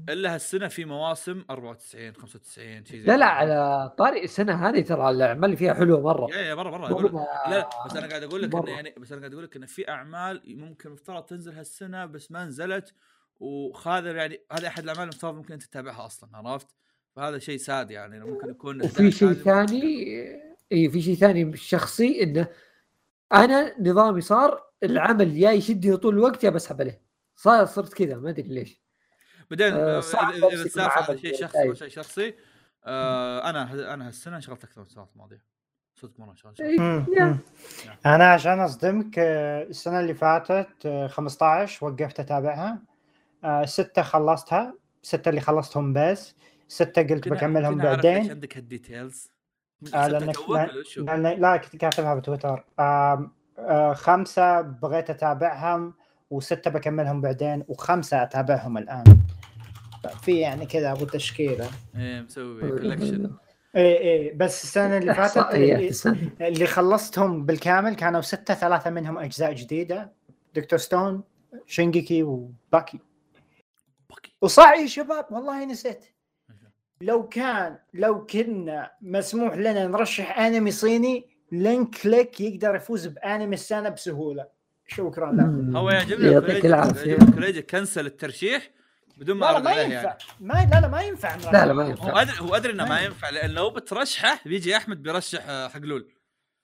إلا 0.10 0.36
هالسنة 0.36 0.68
في 0.68 0.86
مواسم 0.86 1.44
94 1.50 2.14
95 2.14 2.86
شيء 2.86 3.00
زي 3.00 3.06
لا 3.06 3.18
لا. 3.18 3.26
على 3.26 3.90
طاري 3.98 4.24
السنة 4.24 4.70
هذه 4.70 4.82
ترى 4.82 5.10
الأعمال 5.10 5.46
اللي 5.46 5.56
فيها 5.58 5.74
حلوة 5.74 6.02
مرة 6.02 6.32
يا 6.32 6.42
يا 6.42 6.56
مرة 6.56 6.70
مرة 6.70 6.92
أقول 6.92 7.06
لا 7.06 7.50
لا 7.50 7.70
بس 7.86 7.96
أنا 7.96 8.08
قاعد 8.08 8.24
أقول 8.24 8.42
لك 8.42 8.56
انه. 8.56 8.70
يعني 8.70 8.96
بس 8.98 9.12
أنا 9.12 9.22
قاعد 9.22 9.34
أقول 9.34 9.44
لك 9.44 9.56
انه 9.56 9.66
في 9.66 9.90
أعمال 9.90 10.42
ممكن 10.48 10.90
مفترض 10.90 11.24
تنزل 11.24 11.54
هالسنة 11.54 12.06
بس 12.06 12.32
ما 12.32 12.46
نزلت 12.46 12.94
وهذا 13.40 14.12
يعني 14.12 14.40
هذا 14.52 14.68
أحد 14.68 14.84
الأعمال 14.84 15.04
المفترض 15.04 15.34
ممكن 15.34 15.54
أنت 15.54 15.64
تتابعها 15.64 16.06
أصلا 16.06 16.30
عرفت؟ 16.34 16.68
فهذا 17.16 17.40
شيء 17.40 17.58
ساد 17.58 17.92
يعني 17.92 18.20
ممكن 18.20 18.50
يكون 18.50 18.82
وفي 18.82 19.12
شيء 19.12 19.28
11 19.28 19.44
ثاني 19.44 20.06
إي 20.72 20.90
في 20.90 21.02
شيء 21.02 21.16
ثاني 21.16 21.58
شخصي 21.58 22.24
إنه 22.24 22.48
أنا 23.34 23.76
نظامي 23.80 24.22
صار 24.22 24.64
العمل 24.84 25.38
يا 25.38 25.52
يشدني 25.52 25.98
طول 25.98 26.14
الوقت 26.14 26.44
يا 26.44 26.50
بسحب 26.50 26.82
عليه 26.82 27.02
صار 27.36 27.66
صرت 27.66 27.94
كذا 27.94 28.16
ما 28.16 28.30
أدري 28.30 28.48
ليش 28.48 28.83
بعدين 29.52 29.74
آه، 29.74 30.00
آه، 30.00 30.48
إذا 30.54 30.64
السالفه 30.64 31.02
على 31.02 31.18
شيء 31.18 31.36
شخصي. 31.36 31.76
شيء 31.76 31.90
شخصي 31.90 32.36
آه 32.86 33.50
أنا 33.50 33.94
أنا 33.94 34.08
هالسنة 34.08 34.36
انشغلت 34.36 34.64
أكثر 34.64 34.82
من 34.82 34.88
السنوات 34.88 35.10
الماضيه 35.16 35.44
صدق 35.96 36.20
مره 36.20 36.32
انشغلت 36.32 36.62
إيه،. 36.62 37.38
أنا 38.06 38.34
عشان 38.34 38.60
أصدمك 38.60 39.20
آه، 39.20 39.64
السنة 39.64 40.00
اللي 40.00 40.14
فاتت 40.14 40.86
آه، 40.86 41.08
15 41.08 41.86
وقفت 41.86 42.20
أتابعها. 42.20 42.80
آه، 43.44 43.66
ستة 43.66 44.02
خلصتها 44.02 44.74
ستة 45.02 45.30
اللي 45.30 45.42
خلصتهم 45.42 45.94
بس 45.94 46.36
ستة 46.68 47.02
قلت 47.02 47.30
بكملهم 47.30 47.78
بعدين. 47.78 48.30
عندك 48.30 48.58
هال 48.58 48.72
details. 48.72 49.32
آه، 49.94 50.08
لأنك؟ 50.08 50.36
لأن 50.98 51.24
لا 51.24 51.58
كنت 51.58 51.76
كاتبها 51.76 52.16
بتويتر. 52.16 52.66
آم، 52.80 53.32
آه، 53.60 53.94
خمسة 53.94 54.62
بغيت 54.62 55.10
أتابعهم 55.10 55.94
وستة 56.30 56.72
بكملهم 56.72 57.22
بعدين 57.22 57.64
وخمسة 57.68 58.24
أتابعهم 58.24 58.78
الآن. 58.78 59.04
في 60.08 60.40
يعني 60.40 60.66
كذا 60.66 60.92
أبو 60.92 61.06
تشكيلة. 61.06 61.70
إيه 61.96 62.22
مسوي 62.22 62.70
collection 62.70 63.32
إيه 63.76 63.98
إيه 63.98 64.38
بس 64.38 64.64
السنة 64.64 64.98
اللي 64.98 65.14
فاتت 65.14 65.56
اللي, 65.56 65.92
اللي 66.42 66.68
خلصتهم 66.68 67.46
بالكامل 67.46 67.96
كانوا 67.96 68.22
ستة 68.22 68.54
ثلاثة 68.54 68.90
منهم 68.90 69.18
أجزاء 69.18 69.54
جديدة. 69.54 70.12
Dr. 70.56 70.80
Stone 70.80 71.24
شينجيكي 71.68 72.24
وباكي 72.24 73.00
وصح 74.42 74.74
يا 74.74 74.88
شباب 74.88 75.26
والله 75.32 75.66
نسيت. 75.66 76.06
لو 77.02 77.28
كان 77.28 77.78
لو 77.94 78.26
كنا 78.26 78.92
مسموح 79.02 79.56
لنا 79.56 79.88
نرشح 79.88 80.40
أنمي 80.40 80.72
صيني 80.72 81.28
Link 81.52 81.96
Click 82.04 82.42
يقدر 82.42 82.76
يفوز 82.76 83.08
بأنمي 83.08 83.54
السنة 83.54 83.90
بسهولة. 83.90 84.48
شكرا 84.88 85.32
لك. 85.32 85.76
هو 85.76 85.90
يعجبني 85.90 86.32
يعطيك 86.32 86.66
العافية. 86.66 87.62
cancel 87.62 88.06
الترشيح. 88.06 88.70
بدون 89.18 89.38
ما 89.38 89.46
لا 89.46 89.52
لا 89.52 89.60
ما 89.60 89.72
ينفع 89.72 90.04
يعني 90.04 90.16
ما 90.40 90.70
لا 90.72 90.80
لا 90.82 90.88
ما 90.88 91.02
ينفع 91.02 91.36
لا 91.36 91.66
لا 91.66 91.74
ما 91.74 91.84
هو 91.84 91.90
ينفع 91.90 92.22
ادري 92.22 92.40
هو 92.40 92.56
أدري 92.56 92.74
إنه 92.74 92.86
ما 92.86 93.02
ينفع. 93.02 93.30
لأن 93.30 93.50
لو 93.50 93.70
بترشحه 93.70 94.40
بيجي 94.46 94.78
أحمد 94.78 95.04
بيرشح 95.04 95.44
آه، 95.48 95.68
حقلول 95.68 96.08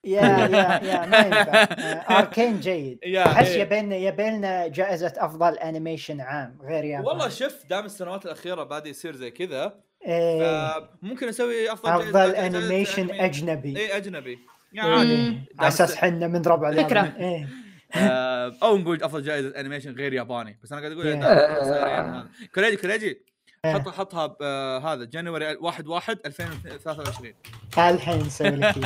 yeah 0.03 0.21
yeah 0.21 0.79
yeah 0.83 1.05
ما 1.05 1.17
ينفع 1.17 1.53
آه، 1.53 2.19
Arcane 2.19 2.59
جيد 2.59 2.99
yeah 3.05 3.25
أحس 3.25 3.47
إيه. 3.47 3.61
يبينا 3.61 3.95
يبينا 3.95 4.67
جائزة 4.67 5.13
أفضل 5.17 5.57
animation 5.57 6.21
عام 6.21 6.57
غير 6.61 6.83
ياباني 6.83 7.07
والله 7.07 7.29
شوف 7.29 7.65
دام 7.69 7.85
السنوات 7.85 8.25
الأخيرة 8.25 8.63
بادي 8.63 8.89
يصير 8.89 9.15
زي 9.15 9.31
كذا 9.31 9.79
إيه. 10.07 10.89
ممكن 11.01 11.27
أسوي 11.27 11.73
أفضل 11.73 11.91
أفضل 11.91 12.35
animation. 12.35 13.11
اجنبي 13.11 13.77
اي 13.77 13.97
أجنبي 13.97 14.29
إيه. 14.29 14.39
يعني 14.73 14.93
عادي. 14.93 15.15
دام 15.15 15.45
على 15.59 15.67
أساس 15.67 15.95
حنا 15.95 16.27
من 16.27 16.41
ربع 16.41 16.71
فكرة. 16.71 17.01
اليابان. 17.01 17.47
آه، 17.95 18.55
أو 18.63 18.77
نقول 18.77 19.03
أفضل 19.03 19.23
جائزة 19.23 19.59
animation 19.59 19.95
غير 19.95 20.13
ياباني. 20.13 20.59
بس 20.63 20.71
أنا 20.71 20.81
قاعد 20.81 20.91
أقول 20.93 21.05
يعني. 21.05 22.29
كوريجي 22.55 22.77
كوريجي. 22.77 23.25
حط 23.65 23.89
حطها 23.89 24.25
ب- 24.27 24.37
آه، 24.41 24.93
هذا 24.93 25.05
January 25.05 25.55
1 25.55 25.87
1 25.87 26.19
2023 26.25 27.33
الحين 27.77 28.19
نسوي 28.19 28.49
لك. 28.49 28.75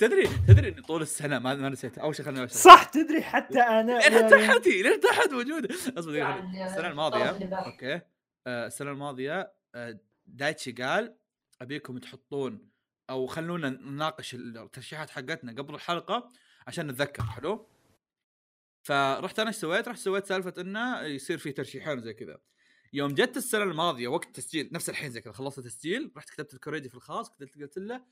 تدري 0.00 0.28
تدري 0.48 0.68
إني 0.68 0.82
طول 0.82 1.02
السنة 1.02 1.38
ما 1.38 1.54
ما 1.54 1.68
نسيت. 1.68 1.98
أول 1.98 2.16
شيء 2.16 2.24
خليني. 2.26 2.48
صح 2.48 2.84
تدري 2.84 3.22
حتى 3.22 3.60
أنا 3.60 3.98
لين 4.08 4.28
تحتي 4.30 4.82
لين 4.82 5.00
تحت؟ 5.00 5.28
موجوده 5.32 5.68
أصبر. 5.98 6.14
يعني 6.14 6.66
السنة 6.66 6.88
الماضية. 6.88 7.30
أوكي. 7.66 8.00
آه، 8.46 8.66
السنة 8.66 8.90
الماضية 8.90 9.52
آه، 9.74 9.98
دايتشي 10.26 10.72
قال 10.72 11.14
أبيكم 11.62 11.98
تحطون 11.98 12.68
أو 13.10 13.26
خلونا 13.26 13.70
نناقش 13.70 14.34
الترشيحات 14.34 15.10
حقتنا 15.10 15.52
قبل 15.52 15.74
الحلقة 15.74 16.32
عشان 16.66 16.86
نتذكر 16.86 17.22
حلو؟ 17.22 17.68
فرحت 18.82 19.38
أنا 19.38 19.48
إيش 19.48 19.56
سويت؟ 19.56 19.88
رحت 19.88 19.98
سويت 19.98 20.26
سالفة 20.26 20.54
إنه 20.58 21.00
يصير 21.00 21.38
في 21.38 21.52
ترشيحين 21.52 22.00
زي 22.00 22.14
كذا. 22.14 22.38
يوم 22.92 23.14
جت 23.14 23.36
السنة 23.36 23.62
الماضية 23.62 24.08
وقت 24.08 24.26
التسجيل 24.26 24.68
نفس 24.72 24.90
الحين 24.90 25.10
زي 25.10 25.20
كذا 25.20 25.32
خلصت 25.32 25.58
التسجيل 25.58 26.12
رحت 26.16 26.30
كتبت 26.30 26.54
الكوريدي 26.54 26.88
في 26.88 26.94
الخاص 26.94 27.30
كتبت 27.30 27.58
قلت 27.58 27.78
له 27.78 28.04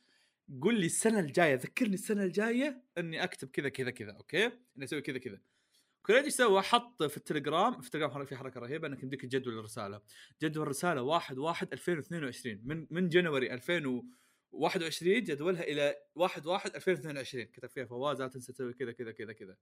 قول 0.63 0.81
لي 0.81 0.87
السنة 0.87 1.21
الجاية 1.21 1.55
ذكرني 1.55 1.95
السنة 1.95 2.23
الجاية 2.23 2.83
إني 2.99 3.25
أكتب 3.25 3.49
كذا 3.49 3.69
كذا 3.69 3.91
كذا 3.91 4.13
أوكي؟ 4.13 4.47
إني 4.47 4.85
أسوي 4.85 5.01
كذا 5.01 5.19
كذا. 5.19 5.41
كوريدي 6.03 6.31
سوى؟ 6.31 6.63
حط 6.63 7.03
في 7.03 7.17
التليجرام 7.17 7.81
في 7.81 7.87
التليجرام 7.87 8.25
في 8.25 8.37
حركة 8.37 8.61
رهيبة 8.61 8.89
إنك 8.89 9.03
يمديك 9.03 9.23
تجدول 9.23 9.59
الرسالة. 9.59 10.01
جدول 10.43 10.63
الرسالة 10.63 11.03
1 11.03 11.39
1 11.39 11.69
2022 11.73 12.61
من 12.65 12.87
من 12.91 13.09
January 13.09 13.55
2000 13.55 14.03
21 14.53 15.23
جدولها 15.23 15.63
إلى 15.63 15.97
1 16.15 16.47
1 16.47 16.77
2022 16.77 17.45
كتب 17.45 17.69
فيها 17.69 17.85
فواز 17.85 18.23
لا 18.23 18.29
تنسى 18.29 18.53
تسوي 18.53 18.73
كذا 18.73 18.93
كذا 18.93 19.13
كذا 19.13 19.33
كذا. 19.33 19.57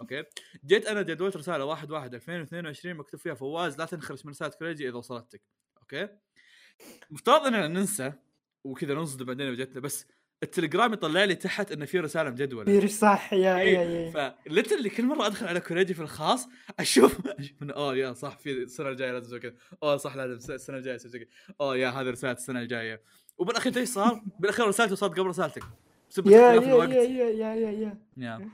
أوكي؟ 0.00 0.24
جيت 0.66 0.86
أنا 0.86 1.02
جدولت 1.02 1.36
رسالة 1.36 1.64
1 1.64 1.90
1 1.90 2.14
2022 2.14 2.94
مكتوب 2.94 3.20
فيها 3.20 3.34
فواز 3.34 3.78
لا 3.78 3.84
تنخرش 3.84 4.24
من 4.24 4.30
رسالة 4.30 4.50
كريجي 4.50 4.88
إذا 4.88 4.96
وصلتك. 4.96 5.42
أوكي؟ 5.82 6.08
مفترض 7.10 7.46
إننا 7.46 7.68
ننسى 7.68 8.12
وكذا 8.64 8.94
ننصدم 8.94 9.24
بعدين 9.24 9.50
وجتنا 9.50 9.80
بس 9.80 10.06
التليجرام 10.42 10.92
يطلع 10.92 11.24
لي 11.24 11.34
تحت 11.34 11.72
انه 11.72 11.84
في 11.84 12.00
رسالة 12.00 12.30
مجدولة. 12.30 12.86
صح 12.86 13.32
yeah 13.32 13.38
yeah 13.38 13.60
إيه؟ 13.60 13.78
yeah. 13.78 14.34
ف 14.46 14.50
literally 14.50 14.90
كل 14.90 15.04
مرة 15.04 15.26
أدخل 15.26 15.46
على 15.46 15.60
كوريجي 15.60 15.94
في 15.94 16.02
الخاص 16.02 16.48
أشوف 16.78 17.26
أشوف 17.26 17.62
oh 17.62 17.96
yeah 17.96 18.12
صح 18.12 18.38
في 18.38 18.52
السنة 18.52 18.88
الجاية 18.88 19.12
لازم 19.12 19.26
أسوي 19.26 19.40
كذا. 19.40 19.54
أوه 19.82 19.96
صح 19.96 20.16
لازم 20.16 20.54
السنة 20.54 20.76
الجاية 20.76 20.96
أسوي 20.96 21.18
كذا. 21.18 21.28
oh 21.60 21.76
yeah 21.76 21.88
هذه 21.88 22.10
رسالة 22.10 22.32
السنة 22.32 22.60
الجاية. 22.60 23.02
وبالاخير 23.38 23.76
إيش 23.76 23.88
صار؟ 23.88 24.22
بالاخير 24.40 24.66
رسالتي 24.66 24.92
وصلت 24.92 25.12
قبل 25.12 25.26
رسالتك. 25.26 25.62
بسبب 26.10 26.26
yeah 26.26 26.38
yeah 26.38 26.58
الوقت. 26.58 26.88
yeah 26.88 27.02
yeah 27.02 27.30
yeah 27.30 27.54
yeah 27.54 27.70
yeah. 27.70 27.98
yeah. 28.16 28.50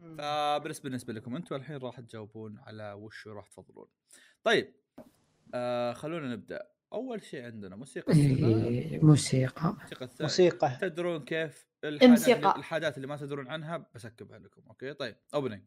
فبالنسبه 0.00 0.82
بالنسبة 0.84 1.12
لكم 1.12 1.36
أنتم 1.36 1.56
الحين 1.56 1.76
راح 1.76 2.00
تجاوبون 2.00 2.58
على 2.58 2.92
وش 2.92 3.26
راح 3.26 3.48
تفضلون. 3.48 3.86
طيب 4.44 4.74
آه 5.54 5.92
خلونا 5.92 6.32
نبدأ. 6.32 6.70
أول 6.92 7.24
شيء 7.24 7.44
عندنا 7.44 7.76
موسيقى. 7.76 8.12
إيه، 8.12 8.98
موسيقى. 9.04 9.76
موسيقى 9.82 10.08
موسيقى. 10.20 10.76
تدرون 10.80 11.24
كيف 11.24 11.66
الحاجات 11.84 12.10
موسيقى. 12.10 12.38
اللي, 12.38 12.56
الحاجات 12.56 12.96
اللي 12.96 13.06
ما 13.06 13.16
تدرون 13.16 13.48
عنها 13.48 13.86
ب 13.94 14.01
skip 14.01 14.31
ها 14.31 14.38
لكم 14.38 14.62
أوكي؟ 14.68 14.92
طيب 14.92 15.16
opening 15.34 15.62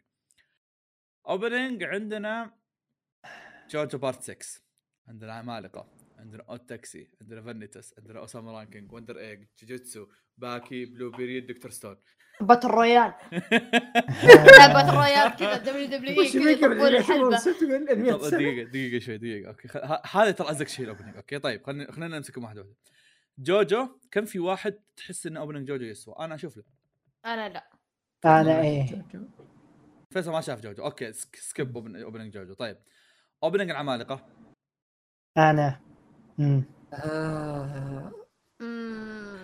opening 1.27 1.83
عندنا 1.83 2.53
جوجو 3.69 3.97
part 3.97 4.21
6 4.21 4.61
عندنا 5.07 5.33
عمالقه 5.33 5.87
عندنا 6.23 6.43
Odd 6.49 6.69
Taxi 6.69 7.07
عندنا 7.21 7.41
فانيتاس 7.41 7.93
عندنا 7.99 8.19
اوساما 8.19 8.51
Ranking 8.59 8.91
Wonder 8.93 9.19
Egg 9.19 9.45
جوجيتسو 9.59 10.07
باكي 10.37 10.85
Blue 10.85 11.11
Period 11.11 11.47
Dr. 11.47 11.71
Stone. 11.71 11.97
battle 12.41 12.67
royale. 12.67 13.13
battle 14.73 14.95
royale 14.97 15.35
كذا 15.35 15.57
WWE 15.57 16.31
كذا 16.31 16.41
فكرة 16.41 16.49
يطبون 16.51 16.87
اللي 16.87 16.97
الحلبة 16.97 17.29
يحسبون 17.33 17.37
ست 17.53 17.63
ولا 17.63 17.95
100 17.95 18.13
طب 18.13 18.21
سنة؟ 18.21 18.37
دقيقة 18.39 18.69
دقيقة 18.69 18.99
شوي 18.99 19.17
دقيقة 19.17 19.47
أوكي 19.49 19.67
هذا 20.11 20.31
ترى 20.31 20.51
أزك 20.51 20.67
شيء 20.67 20.85
ال 20.85 20.89
opening 20.89 21.15
أوكي؟ 21.15 21.39
طيب 21.39 21.63
خلينا 21.65 21.91
خلينا 21.91 22.17
نمسكهم 22.17 22.43
واحدة 22.43 22.61
واحدة 22.61 22.75
جوجو 23.37 23.87
كم 24.11 24.25
في 24.25 24.39
واحد 24.39 24.79
تحس 24.97 25.27
ان 25.27 25.37
opening 25.37 25.67
جوجو 25.67 25.85
يسوى؟ 25.85 26.15
أنا 26.19 26.35
أشوف 26.35 26.57
له 26.57 26.63
أنا 27.25 27.49
لا. 27.49 27.69
أنا 28.25 28.61
إيه. 28.61 29.05
فيصل 30.13 30.31
ما 30.31 30.41
شاف 30.41 30.61
جوجو. 30.61 30.83
أوكي 30.83 31.13
سك- 31.13 31.35
skip 31.35 31.77
opening 31.77 32.33
جوجو. 32.33 32.53
طيب 32.53 32.77
opening 33.43 33.69
العمالقة. 33.69 34.25
أنا. 35.37 35.81
آه،. 36.93 38.11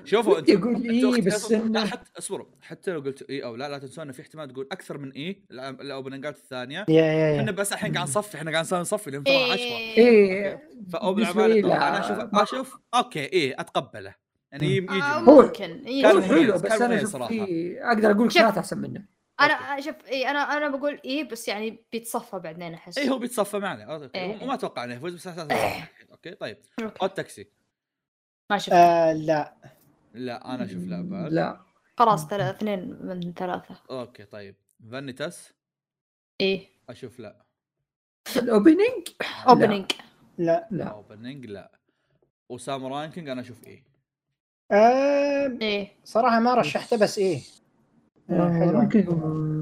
شوفوا 0.05 0.33
أقول 0.39 0.75
أنتوا 0.75 0.91
إيه 0.91 1.09
اخت- 1.09 1.19
بس 1.25 1.51
لا 1.51 1.85
حتى 1.85 2.11
اصبروا. 2.19 2.45
حتى 2.61 2.91
لو 2.91 2.99
قلت 2.99 3.21
اي 3.29 3.43
أو 3.43 3.55
لا 3.55 3.69
لا 3.69 3.77
تنسون 3.77 4.01
انه 4.03 4.13
في 4.13 4.21
احتمال 4.21 4.49
تقول 4.53 4.67
أكثر 4.71 4.97
من 4.97 5.11
اي 5.11 5.43
الاوبننجات 5.51 6.35
الثانية. 6.37 6.85
yeah 6.89 6.93
yeah 7.03 7.35
إحنا 7.39 7.51
yeah 7.51 7.55
بس 7.57 7.73
الحين 7.73 7.93
قاعد 7.93 8.07
نصفي 8.07 8.37
إحنا 8.37 8.51
قاعد 8.51 8.65
نصفي 8.73 9.11
لأن 9.11 9.23
ترى 9.23 9.35
10 9.35 9.53
إيه. 9.55 9.97
إيه 9.97 10.69
ف 10.93 10.98
open. 10.98 11.23
أنا 11.25 11.99
أشوف 11.99 12.29
أشوف 12.41 12.77
أوكي 12.95 13.33
اي 13.33 13.53
أتقبله. 13.53 14.15
يعني 14.51 14.67
يجي 14.77 14.89
آه، 14.89 15.19
هو- 15.19 15.41
ممكن 15.41 15.63
إيه، 15.85 16.01
كان 16.03 16.23
حلو 16.23 16.53
بس 16.53 16.71
أنا 16.81 16.97
أشوف. 16.97 17.23
في 17.23 17.77
أقدر 17.81 18.11
أقول 18.11 18.31
شوف. 18.31 18.41
ثلاثة 18.41 18.59
احسن 18.59 18.77
منه. 18.77 19.18
أنا 19.41 19.81
شوف 19.81 19.95
اي 20.11 20.29
أنا 20.29 20.39
أنا 20.39 20.67
بقول 20.67 20.99
اي 21.05 21.23
بس 21.23 21.47
يعني 21.47 21.83
بيتصفى 21.91 22.39
بعدين 22.39 22.73
أحس. 22.73 22.97
اي 22.97 23.09
هو 23.09 23.17
بيتصفى 23.17 23.59
معنا 23.59 23.83
أوكي 23.83 24.19
إيه. 24.19 24.43
وما 24.43 24.53
أتوقع 24.53 24.83
إنه 24.83 24.93
يفوز 24.93 25.13
بس 25.13 25.27
أساسا 25.27 25.87
أوكي 26.11 26.31
طيب. 26.31 26.57
أوكي. 26.81 26.97
Odd 27.01 27.17
Taxi. 27.17 27.47
ما 28.49 28.57
شفت. 28.57 28.73
آه 28.73 29.13
لا. 29.13 29.55
لا 30.13 30.55
أنا 30.55 30.65
أشوف 30.65 30.83
لا 30.83 31.09
بعد 31.09 31.31
لا. 31.31 31.61
خلاص 31.97 32.27
ثلاثة 32.27 32.57
اثنين 32.57 32.97
من 33.01 33.33
ثلاثة. 33.33 33.75
أوكي 33.89 34.25
طيب. 34.25 34.55
فانيتاس. 34.91 35.53
إيه. 36.41 36.67
أشوف 36.89 37.19
لا. 37.19 37.45
ال 38.37 38.46
opening 38.46 39.07
opening 39.47 39.91
لا 40.37 40.67
لا. 40.71 40.85
opening 40.85 41.45
لا. 41.45 41.79
اوساما 42.49 42.85
Ranking 42.85 43.29
أنا 43.29 43.41
أشوف 43.41 43.63
إيه. 43.67 43.83
آه 44.71 45.57
إيه. 45.61 45.91
صراحة 46.03 46.39
ما 46.39 46.53
رشحته 46.55 46.97
بس 46.97 47.17
إيه. 47.19 47.41
آه، 48.29 48.33
آه، 48.33 48.59
حلوة. 48.59 48.81
ممكن 48.81 49.05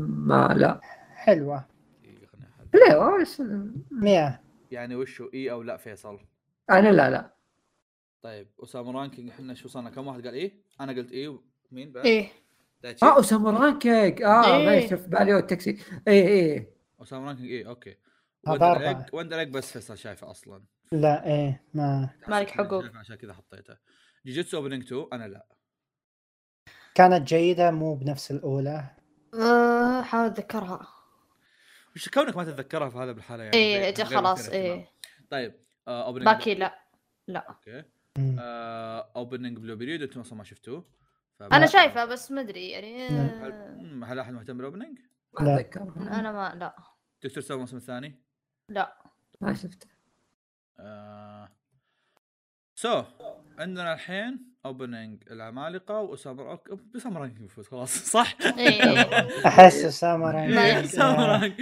ما 0.07 0.53
لا. 0.57 0.81
خليني 1.25 1.55
أحدد. 1.55 2.75
لا 2.75 4.11
يا 4.11 4.39
يعني 4.71 4.95
وشو 4.95 5.29
إي 5.33 5.51
أو 5.51 5.61
لا 5.61 5.77
فيصل؟ 5.77 6.19
أنا 6.69 6.91
لا 6.91 7.09
لا. 7.09 7.33
طيب 8.21 8.47
أسامة 8.63 8.91
رانكينج 8.91 9.29
إحنا 9.29 9.53
شو 9.53 9.67
صارنا 9.67 9.89
كم 9.89 10.07
واحد 10.07 10.25
قال 10.25 10.33
إيه؟ 10.33 10.53
أنا 10.81 10.91
قلت 10.91 11.11
إيه 11.11 11.39
مين 11.71 11.91
بعد؟ 11.91 12.05
إيه 12.05 12.29
آه 13.03 13.15
اوسامو 13.15 13.49
رانكينج. 13.49 14.21
آه 14.21 14.57
إيه. 14.57 14.65
ما 14.81 14.87
شوف 14.87 15.07
بالي 15.07 15.33
هو 15.33 15.37
التاكسي. 15.37 15.77
إي 16.07 16.27
إي. 16.27 16.67
اوسامو 16.99 17.27
رانكينج 17.27 17.51
إي 17.51 17.67
أوكي. 17.67 17.97
هذا 18.47 18.53
وندر 18.53 18.71
أربعة. 18.71 18.89
ايج 18.89 19.13
وندر 19.13 19.39
ايج 19.39 19.49
بس 19.49 19.71
فيصل 19.71 19.97
شايفه 19.97 20.31
أصلا. 20.31 20.63
لا 20.91 21.25
إيه 21.25 21.63
ما. 21.73 22.09
مالك 22.27 22.49
حقوق. 22.49 22.83
عشان 22.95 23.15
كذا 23.15 23.33
حطيته. 23.33 23.77
جيجيتسو 24.25 24.57
opening 24.57 24.83
2 24.83 25.07
أنا 25.13 25.27
لا. 25.27 25.45
كانت 26.97 27.27
جيدة 27.27 27.71
مو 27.71 27.95
بنفس 27.95 28.31
الأولى؟ 28.31 28.83
آه، 29.33 30.01
حاول 30.01 30.25
اتذكرها 30.25 30.87
وش 31.95 32.09
كونك 32.09 32.37
ما 32.37 32.43
تتذكرها 32.43 32.89
في 32.89 32.97
هذا 32.97 33.11
بالحالة 33.11 33.43
يعني؟ 33.43 33.57
إيه 33.57 33.79
غير- 33.79 33.93
جا 33.93 34.03
غير 34.03 34.17
خلاص. 34.17 34.49
إيه. 34.49 34.87
طيب 35.29 35.55
opening 35.87 36.25
باكي 36.25 36.55
لا 36.55 36.79
لا. 37.27 37.39
أوكي. 37.49 37.83
مم. 38.17 38.35
opening 39.15 39.57
Blue 39.57 39.75
Period 39.75 40.01
أنتم 40.01 40.19
أصلا 40.19 40.37
ما 40.37 40.43
شفتوه. 40.43 40.85
أنا 41.41 41.65
شايفه 41.65 42.05
بس 42.05 42.31
ما 42.31 42.41
أدري 42.41 42.69
يعني. 42.69 43.07
آه، 43.07 43.47
هل 43.47 44.03
هل 44.03 44.19
أحد 44.19 44.33
مهتم 44.33 44.57
بال 44.57 44.66
opening؟ 44.66 44.99
ما 45.39 45.45
لا. 45.45 45.55
اتذكر 45.59 45.81
أنا 45.97 46.31
ما 46.31 46.55
لا. 46.55 46.75
دكتور 47.23 47.43
سوى 47.43 47.55
الموسم 47.55 47.77
الثاني؟ 47.77 48.23
لا. 48.69 48.97
ما 49.41 49.53
شفته. 49.53 49.87
آه... 50.79 51.49
so 52.75 53.03
عندنا 53.59 53.93
الحين 53.93 54.53
opening 54.65 55.23
العمالقة 55.31 56.01
واوساما 56.01 56.43
Ranking 56.43 56.73
اوساما 56.93 57.19
Ranking 57.19 57.41
يفوز 57.41 57.67
خلاص 57.67 57.97
صح؟ 57.97 58.35
إيه. 58.57 59.01
أحس 59.47 59.83
اوساما 59.85 60.31
Ranking 60.31 60.57
اوساما 60.83 61.25
Ranking. 61.31 61.61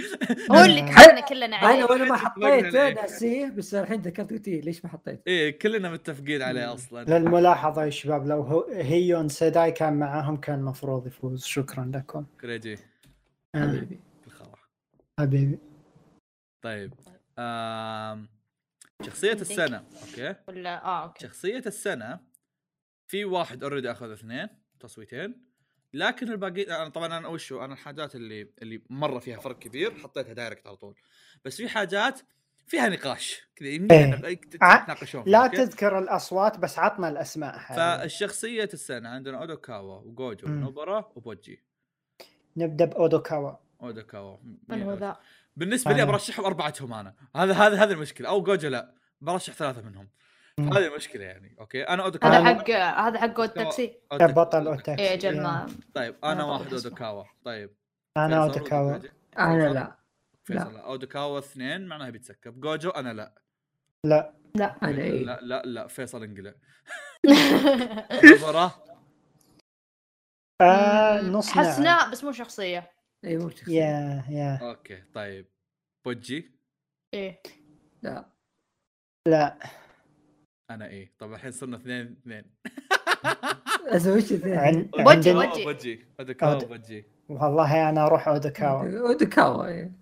هو 0.50 0.64
اللي 0.64 1.22
كلنا 1.28 1.46
أنا 1.46 1.56
عليه. 1.56 1.84
وأنا 1.84 2.04
ما 2.04 2.16
حطيته. 2.16 2.90
ناسيه 2.90 3.48
بس 3.50 3.74
الحين 3.74 4.00
ذكرت 4.00 4.30
قلت 4.30 4.48
إيه، 4.48 4.60
ليش 4.60 4.84
ما 4.84 4.90
حطيت؟ 4.90 5.22
إيه 5.26 5.58
كلنا 5.58 5.90
متفقين 5.90 6.42
عليه 6.42 6.74
أصلا. 6.74 7.18
للملاحظة 7.18 7.84
يا 7.84 7.90
شباب 7.90 8.26
لو 8.26 8.66
هيون 8.72 9.28
سيداي 9.28 9.72
كان 9.72 9.98
معاهم 9.98 10.36
كان 10.36 10.58
المفروض 10.58 11.06
يفوز. 11.06 11.44
شكرا 11.44 11.90
لكم. 11.94 12.26
كريجي. 12.40 12.78
آه، 13.54 13.58
حبيبي. 13.68 14.00
بالخرا 14.24 14.54
حبيبي. 15.20 15.58
طيب. 16.64 16.94
شخصية 19.06 19.32
السنة 19.32 19.76
okay؟ 20.02 20.34
ولا 20.48 20.84
آه 20.84 21.02
okay. 21.04 21.26
شخصية 21.26 21.62
السنة 21.66 22.18
في 23.06 23.24
واحد 23.24 23.62
already 23.62 23.90
أخذ 23.90 24.10
اثنين 24.10 24.48
تصويتين 24.80 25.46
لكن 25.92 26.32
الباقي 26.32 26.62
أنا 26.62 26.88
طبعا 26.88 27.18
أنا 27.18 27.28
وشو 27.28 27.64
أنا 27.64 27.72
الحاجات 27.72 28.14
اللي 28.14 28.50
اللي 28.62 28.82
مرة 28.90 29.18
فيها 29.18 29.40
فرق 29.40 29.58
كبير 29.58 29.94
حطيتها 29.98 30.32
direct 30.32 30.66
على 30.66 30.76
طول 30.76 30.94
بس 31.44 31.56
في 31.56 31.68
حاجات 31.68 32.20
فيها 32.66 32.88
نقاش 32.88 33.48
كذا 33.56 33.68
يمديك 33.68 34.24
إيه. 34.24 34.40
تتناقشون 34.40 35.24
لا؟ 35.26 35.46
تذكر 35.46 35.98
الأصوات 35.98 36.58
بس 36.58 36.78
عطنا 36.78 37.08
الأسماء 37.08 37.58
حاليا 37.58 37.98
فالشخصية 37.98 38.68
السنة 38.72 39.08
عندنا 39.08 39.40
أودوكاوا 39.40 40.00
وجوجو. 40.00 40.46
ونوبرا 40.46 41.12
وبوجي 41.16 41.62
نبدأ 42.56 42.84
بأودوكاوا 42.84 43.52
أودوكاوا 43.82 44.36
من 44.68 44.82
هو 44.82 44.94
ذا 44.94 45.16
بالنسبة 45.56 45.92
لي. 45.92 46.06
برشحهم 46.06 46.44
أربعتهم 46.44 46.92
أنا 46.94 47.14
هذا 47.36 47.52
هذا 47.52 47.84
هذه 47.84 47.92
المشكلة 47.92 48.28
أو 48.28 48.42
جوجو 48.42 48.68
لا 48.68 48.94
برشح 49.20 49.52
ثلاثة 49.52 49.82
منهم. 49.82 50.08
هذه 50.60 50.86
المشكلة 50.86 51.24
يعني 51.24 51.56
okay؟ 51.60 51.82
أنا 51.82 52.02
اودوكاوا 52.04 52.32
هذا 52.34 52.44
حق 52.44 52.70
هذا 52.70 53.20
حق 53.20 53.40
التاكسي. 53.40 53.98
أودوك- 54.14 54.22
بطل 54.30 54.66
Odd 54.66 54.80
Taxi. 54.80 55.02
إيه 55.02 55.14
أجل 55.14 55.42
ما. 55.42 55.66
طيب 55.94 56.14
أنا 56.24 56.32
أنا 56.32 56.44
واحد. 56.44 56.72
اودوكاوا 56.72 57.24
طيب. 57.44 57.70
أنا 58.16 58.42
اودوكاوا؟ 58.42 58.98
أنا؟ 59.38 59.68
لا. 59.68 59.96
فيصل 60.44 60.74
لا. 60.74 60.80
اودوكاوا 60.80 61.38
اثنين 61.38 61.86
معناها 61.86 62.10
بيت 62.10 62.29
skip. 62.29 62.60
جوجو 62.60 62.90
أنا 62.90 63.12
لا. 63.12 63.34
لا. 64.04 64.34
لا. 64.54 64.76
أنا 64.82 65.02
اي 65.02 65.24
لا 65.24 65.40
لا 65.42 65.62
لا. 65.62 65.86
فيصل 65.86 66.22
انقلع. 66.22 66.54
نظرة 68.34 68.84
آه 70.60 71.20
نص 71.20 71.50
حسناء 71.50 72.10
بس 72.10 72.24
مو 72.24 72.32
شخصية. 72.32 72.90
اي 73.24 73.36
مو 73.36 73.50
شخصية. 73.50 73.80
yeah 73.80 74.24
yeah. 74.30 74.58
okay 74.70 75.02
طيب. 75.14 75.46
بوجي؟ 76.04 76.58
إيه. 77.14 77.42
لا. 78.02 78.26
لا. 79.28 79.58
أنا 80.70 80.86
إيه؟ 80.86 81.12
طب 81.18 81.32
الحين 81.32 81.50
صرنا 81.52 81.76
اثنين 81.76 82.16
اثنين. 82.22 82.44
أسوي 83.86 84.16
وش 84.16 84.32
اثنين؟ 84.32 84.90
بوجي. 84.98 85.32
بوجي. 85.64 86.06
اودوكاوا 86.20 86.58
أود- 86.60 86.64
بوجي. 86.64 87.04
والله 87.28 87.88
أنا 87.88 88.06
أروح 88.06 88.28
اودوكاوا 88.28 88.82
اودوكاوا 89.10 89.66
إيه. 89.66 89.92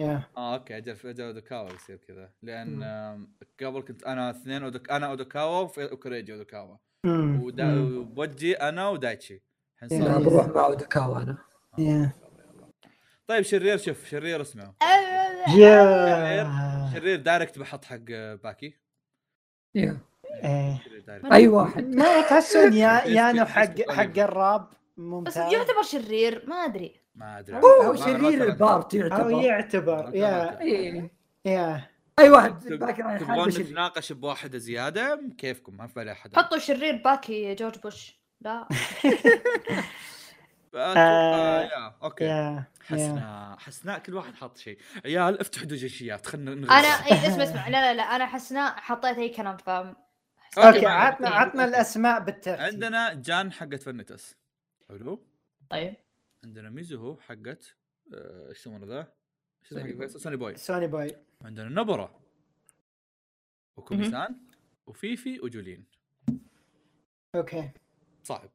يا. 0.00 0.22
آه 0.36 0.54
أوكي 0.54 0.76
أجل 0.76 0.96
أجل 1.10 1.24
اودوكاوا 1.24 1.72
يصير 1.72 1.96
كذا. 1.96 2.30
لأن 2.42 2.82
قبل 3.62 3.80
كنت 3.82 4.02
أنا 4.04 4.30
اثنين. 4.30 4.62
أنا 4.90 5.08
وكوريجي 5.78 6.32
مم. 7.04 7.42
ودا... 7.42 7.64
مم. 7.64 7.98
وبوجي 7.98 8.54
أنا 8.54 8.88
ودايتشي. 8.88 9.42
الحين 9.82 10.02
صار 10.02 10.22
بروح 10.22 10.46
مع 10.48 10.66
ودكاوا 10.66 11.22
أنا. 11.22 11.38
يا. 11.78 12.10
طيب 13.26 13.42
شرير 13.42 13.76
شوف 13.76 14.06
شرير 14.08 14.40
اسمعوا. 14.40 14.72
yeah. 15.58 16.90
شرير 16.94 17.16
direct 17.20 17.58
بحط 17.58 17.84
حق 17.84 17.98
باكي. 18.42 18.74
إيه. 20.44 20.82
direct 21.06 21.32
أي 21.32 21.48
واحد. 21.48 21.94
ما 21.94 22.20
تحسون 22.20 22.72
yeah 22.72 23.02
yeah 23.16 23.30
إنه 23.30 23.42
يسكت- 23.42 23.90
حق 23.90 23.92
حق. 23.92 24.18
الراب 24.18 24.68
بس 24.70 24.76
ممتاز. 24.96 25.52
يعتبر 25.52 25.82
شرير 25.82 26.44
ما 26.48 26.54
أدري. 26.56 27.00
ما 27.14 27.38
أدري. 27.38 27.56
هو 27.56 27.96
شرير 27.96 28.44
ال 28.44 28.54
part 28.54 28.94
أو 28.94 29.00
يعتبر. 29.00 29.42
يعتبر 29.42 30.10
yeah. 30.14 30.60
إيه. 30.60 31.10
yeah. 31.44 31.88
أي 32.18 32.30
واحد. 32.30 32.68
باكر 32.68 33.18
تبغون. 33.18 33.48
نتناقش 33.48 34.12
بواحده 34.12 34.58
زيادة؟ 34.58 35.20
كيفكم؟ 35.38 35.76
ما 35.76 35.86
في 35.86 35.94
بالي 35.94 36.12
أحد. 36.12 36.36
حطوا 36.36 36.58
شرير 36.58 36.96
باكي 37.04 37.54
جورج 37.54 37.78
بوش. 37.78 38.18
لا. 38.40 38.68
آه، 40.76 41.60
yeah 41.62 41.94
okay. 42.02 42.24
yeah 42.24 42.64
حسناء 42.86 43.56
حسناء 43.58 43.98
كل 43.98 44.14
واحد 44.14 44.34
حط 44.34 44.58
شيء. 44.58 44.78
عيال 45.04 45.40
افتحوا 45.40 45.66
دوجنشيات 45.66 46.26
خلينا 46.26 46.52
أنا 46.52 46.88
إيه 46.88 47.28
اسمع 47.28 47.44
اسمع. 47.44 47.68
لا 47.68 47.80
لا 47.80 47.94
لا. 47.94 48.02
أنا 48.02 48.26
حسناء 48.26 48.74
حطيت 48.76 49.18
أي 49.18 49.28
كلام 49.28 49.56
فاهم؟ 49.56 49.96
okay 50.58 50.86
عطنا. 50.86 51.28
عطنا 51.28 51.64
الأسماء 51.64 52.20
بالترتيب. 52.20 52.64
عندنا 52.64 53.14
جان 53.14 53.52
حقت 53.52 53.82
فانيتاس 53.82 54.36
حلو. 54.88 55.26
طيب. 55.70 55.94
عندنا 56.44 56.70
ميزوهو 56.70 57.16
حقت 57.16 57.76
آه، 58.14 58.48
إيش 58.48 58.58
يسمونه 58.60 58.86
ذا؟ 58.86 59.12
إيش 59.62 59.72
اسمه 59.72 60.06
Sonny 60.06 60.36
Boy. 60.36 60.56
Sonny 60.56 60.86
Boy. 60.86 61.10
عندنا 61.42 61.68
نبرة 61.68 62.20
وكوميسان 63.76 64.40
وفيفي 64.86 65.40
وجولين. 65.40 65.86
okay. 67.34 67.70
صعب. 68.22 68.50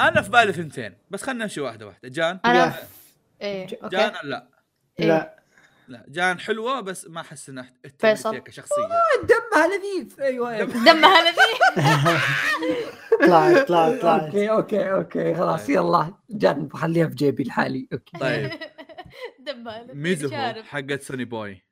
أنا 0.00 0.22
في 0.22 0.30
بالي 0.30 0.52
ثنتين 0.52 0.96
بس 1.10 1.22
خلينا 1.22 1.44
نمشي 1.44 1.60
واحدة 1.60 1.86
واحدة. 1.86 2.08
جان؟ 2.08 2.40
أنا. 2.44 2.74
إيه 3.40 3.66
جان 3.88 4.12
لا؟ 4.24 4.48
إيه. 5.00 5.06
لا 5.06 5.43
لا 5.88 6.04
جان 6.08 6.38
حلوة 6.40 6.80
بس 6.80 7.06
ما 7.06 7.20
أحس 7.20 7.48
إنها 7.48 7.72
فيصل. 7.98 8.38
كشخصيه 8.38 8.82
دمها 9.22 9.66
لذيذ. 9.66 10.20
أيوه 10.20 10.64
دمها 10.64 11.20
لذيذ. 11.22 12.20
طلعت 13.20 13.68
طلعت 13.68 14.00
طلعت. 14.00 14.22
okay 14.22 14.50
okay 14.50 14.92
okay. 14.92 15.34
خلاص 15.34 15.66
طيب. 15.66 15.76
يلا. 15.76 16.14
جان 16.30 16.66
بخليها 16.66 17.08
في 17.08 17.14
جيبي 17.14 17.44
لحالي 17.44 17.88
okay. 17.92 18.18
طيب. 18.18 18.50
دمها 19.46 19.82
لذيذ. 19.82 20.30
شارب. 20.30 20.64
حقت 20.64 21.02
Sonny 21.02 21.24
Boy. 21.24 21.64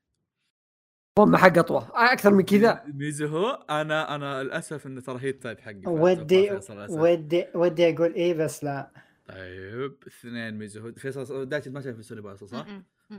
هم 1.19 1.37
حق 1.37 1.59
أطوى. 1.59 1.89
أكثر 1.95 2.31
من 2.31 2.45
كذا. 2.45 2.83
ميزوهو 2.87 3.65
أنا 3.71 4.15
أنا 4.15 4.43
للأسف 4.43 4.87
انه 4.87 5.01
ترى 5.01 5.19
هي 5.21 5.29
ال 5.29 5.35
type 5.35 5.61
حقي 5.61 5.83
ودي. 5.87 6.61
ودي 6.89 7.47
ودي 7.55 7.95
أقول 7.95 8.15
إيه 8.15 8.35
بس 8.35 8.65
لا. 8.65 8.91
طيب 9.29 9.97
اثنين 10.07 10.59
ميزوهو 10.59 10.93
فيصل 10.93 11.49
دايتش 11.49 11.69
ما 11.69 11.81
شايف 11.81 12.05
Sonny 12.05 12.21
Boy 12.21 12.35
أصلاً، 12.35 12.49
صح؟ 12.49 12.67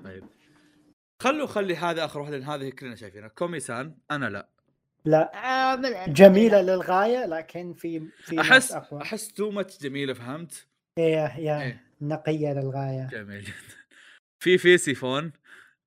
طيب. 0.04 0.24
خلوا 1.20 1.48
خلي 1.48 1.76
هذا 1.76 2.06
آخر 2.06 2.20
واحدة 2.20 2.38
لأن 2.38 2.50
هذه 2.50 2.70
كلنا 2.70 2.96
شايفينها. 2.96 3.28
كوميسان 3.28 3.96
أنا 4.12 4.30
لا. 4.30 4.50
لا. 5.06 5.32
آه، 5.36 6.06
جميلة 6.08 6.62
للغاية 6.62 7.26
لكن 7.26 7.74
في 7.74 8.08
في 8.24 8.42
أحس 8.42 8.72
أقوى. 8.72 9.02
أحس 9.02 9.28
تو 9.28 9.52
ماتش 9.52 9.80
جميلة 9.80 10.14
فهمت؟ 10.14 10.68
إيه 10.98 11.14
يا 11.38 11.62
إيه. 11.62 11.84
نقية 12.02 12.54
للغاية. 12.54 13.08
جميل 13.12 13.42
جدا. 13.42 13.54
في 14.40 14.58
في 14.58 14.78
سيفون. 14.78 15.32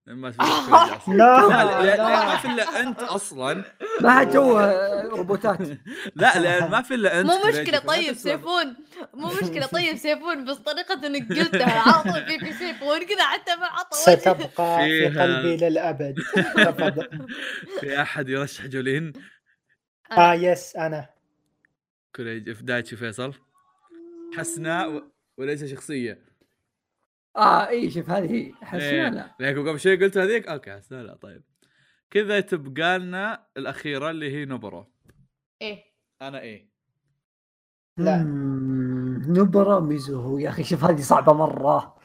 ما 0.15 0.29
آه. 0.41 1.11
لا. 1.11 1.49
لا 1.49 1.65
لا- 1.83 1.97
لا، 1.97 2.03
ما 2.27 2.31
لا 2.33 2.37
في 2.37 2.49
إلا 2.49 2.81
أنت 2.81 3.01
أصلا. 3.03 3.65
ما 4.01 4.23
آه، 4.23 5.03
روبوتات. 5.03 5.59
لا 6.17 6.39
لأن 6.39 6.71
ما 6.71 6.83
في 6.83 6.95
إلا 6.95 7.21
أنت 7.21 7.27
مو 7.31 7.39
فما 7.53 7.79
طيب 7.79 8.15
سيفون. 8.15 8.77
مو 9.15 9.29
مشكلة 9.43 9.67
طيب 9.67 9.97
سيفون 9.97 10.45
بس 10.45 10.57
طريقة 10.57 11.07
إنك 11.07 11.39
قلتها 11.39 11.81
على 11.81 12.03
طول. 12.03 12.27
في 12.27 12.39
في 12.39 12.53
سيفون 12.53 12.99
كذا 13.07 13.23
حتى 13.23 13.57
ما 13.57 13.67
عطى 13.67 13.97
ستبقى 13.97 14.85
في 14.87 15.07
قلبي 15.21 15.57
للأبد. 15.57 16.19
في 17.81 18.03
أحد 18.03 18.29
يرشح 18.29 18.67
جولين؟ 18.67 19.13
آه 20.13 20.35
yes 20.35 20.77
أنا. 20.77 21.09
كوريج 22.17 22.53
في 22.53 22.63
دايتشي 22.63 22.97
فيصل. 22.97 23.33
حسناء 24.37 25.03
وليس 25.39 25.65
شخصية. 25.65 26.26
آه 27.37 27.69
إي 27.69 27.91
شوف 27.91 28.11
هذه 28.11 28.33
هي 28.33 28.53
احس 28.63 28.83
إيه. 28.83 29.09
لا. 29.09 29.35
لكن 29.41 29.69
قبل 29.69 29.81
شوي 29.81 29.97
قلت 29.97 30.19
هذيك؟ 30.19 30.49
okay 30.49 30.77
حسناء 30.77 31.03
لا 31.03 31.17
طيب. 31.17 31.43
كذا 32.11 32.41
تبقى 32.41 32.99
لنا 32.99 33.47
الأخيرة 33.57 34.11
اللي 34.11 34.33
هي 34.33 34.45
نبرو 34.45 34.87
إيه. 35.63 35.85
أنا 36.23 36.41
إيه. 36.41 36.71
لا. 37.97 38.23
نبرة 39.29 39.81
ميزوهو 39.81 40.39
يا 40.39 40.49
أخي 40.49 40.65
شوف 40.65 40.85
هذه 40.85 41.01
صعبة 41.01 41.33
مرة. 41.33 41.97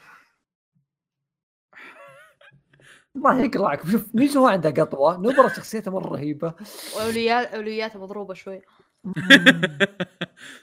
ما 3.14 3.40
يقرعك 3.40 3.86
شوف 3.86 4.14
ميزوهو 4.14 4.46
عنده 4.46 4.70
قطوة 4.70 5.16
نبرة 5.18 5.48
شخصيته 5.48 5.90
مرة 5.90 6.08
رهيبة. 6.08 6.54
اولويات 7.00 7.54
اولوياته 7.54 8.02
مضروبة 8.02 8.34
شوي. 8.34 8.62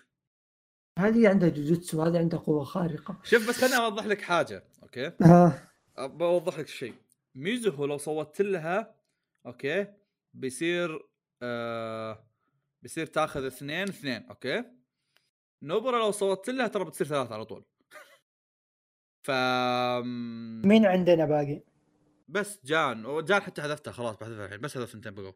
هذه 1.00 1.30
عندها 1.30 1.50
جوجوتسو 1.50 2.04
هذه 2.04 2.18
عندها 2.18 2.40
قوة 2.40 2.64
خارقة 2.64 3.20
شوف 3.24 3.50
بس 3.50 3.58
خليني 3.62 3.78
أوضح 3.78 4.06
لك 4.06 4.22
حاجة 4.22 4.64
okay 4.84 5.12
آه. 5.22 5.54
بوضح 6.00 6.60
لك 6.60 6.68
شيء 6.68 6.94
ميزوهو 7.36 7.86
لو 7.86 7.98
صوتت 7.98 8.42
لها 8.42 8.96
okay 9.46 9.88
بيصير 10.34 11.10
آه 11.42 12.30
بيصير 12.82 13.06
تاخذ 13.06 13.46
اثنين 13.46 13.88
اثنين 13.90 14.26
okay 14.30 14.64
نوبرا 15.64 16.00
لو 16.00 16.12
صوتت 16.12 16.50
لها 16.50 16.68
ترى 16.68 16.86
بتصير 16.86 17.08
ثلاثة 17.08 17.34
على 17.34 17.46
طول 17.46 17.66
ف 19.22 19.32
مين 20.66 20.86
عندنا 20.86 21.26
باقي؟ 21.26 21.64
بس 22.28 22.66
جان 22.66 23.06
وجان 23.06 23.42
حتى 23.42 23.62
حذفتها 23.62 23.92
خلاص 23.92 24.16
بحذفها 24.16 24.46
الحين 24.46 24.62
بس 24.62 24.78
هذا 24.78 24.86
ثنتين 24.86 25.14
بقوا 25.14 25.34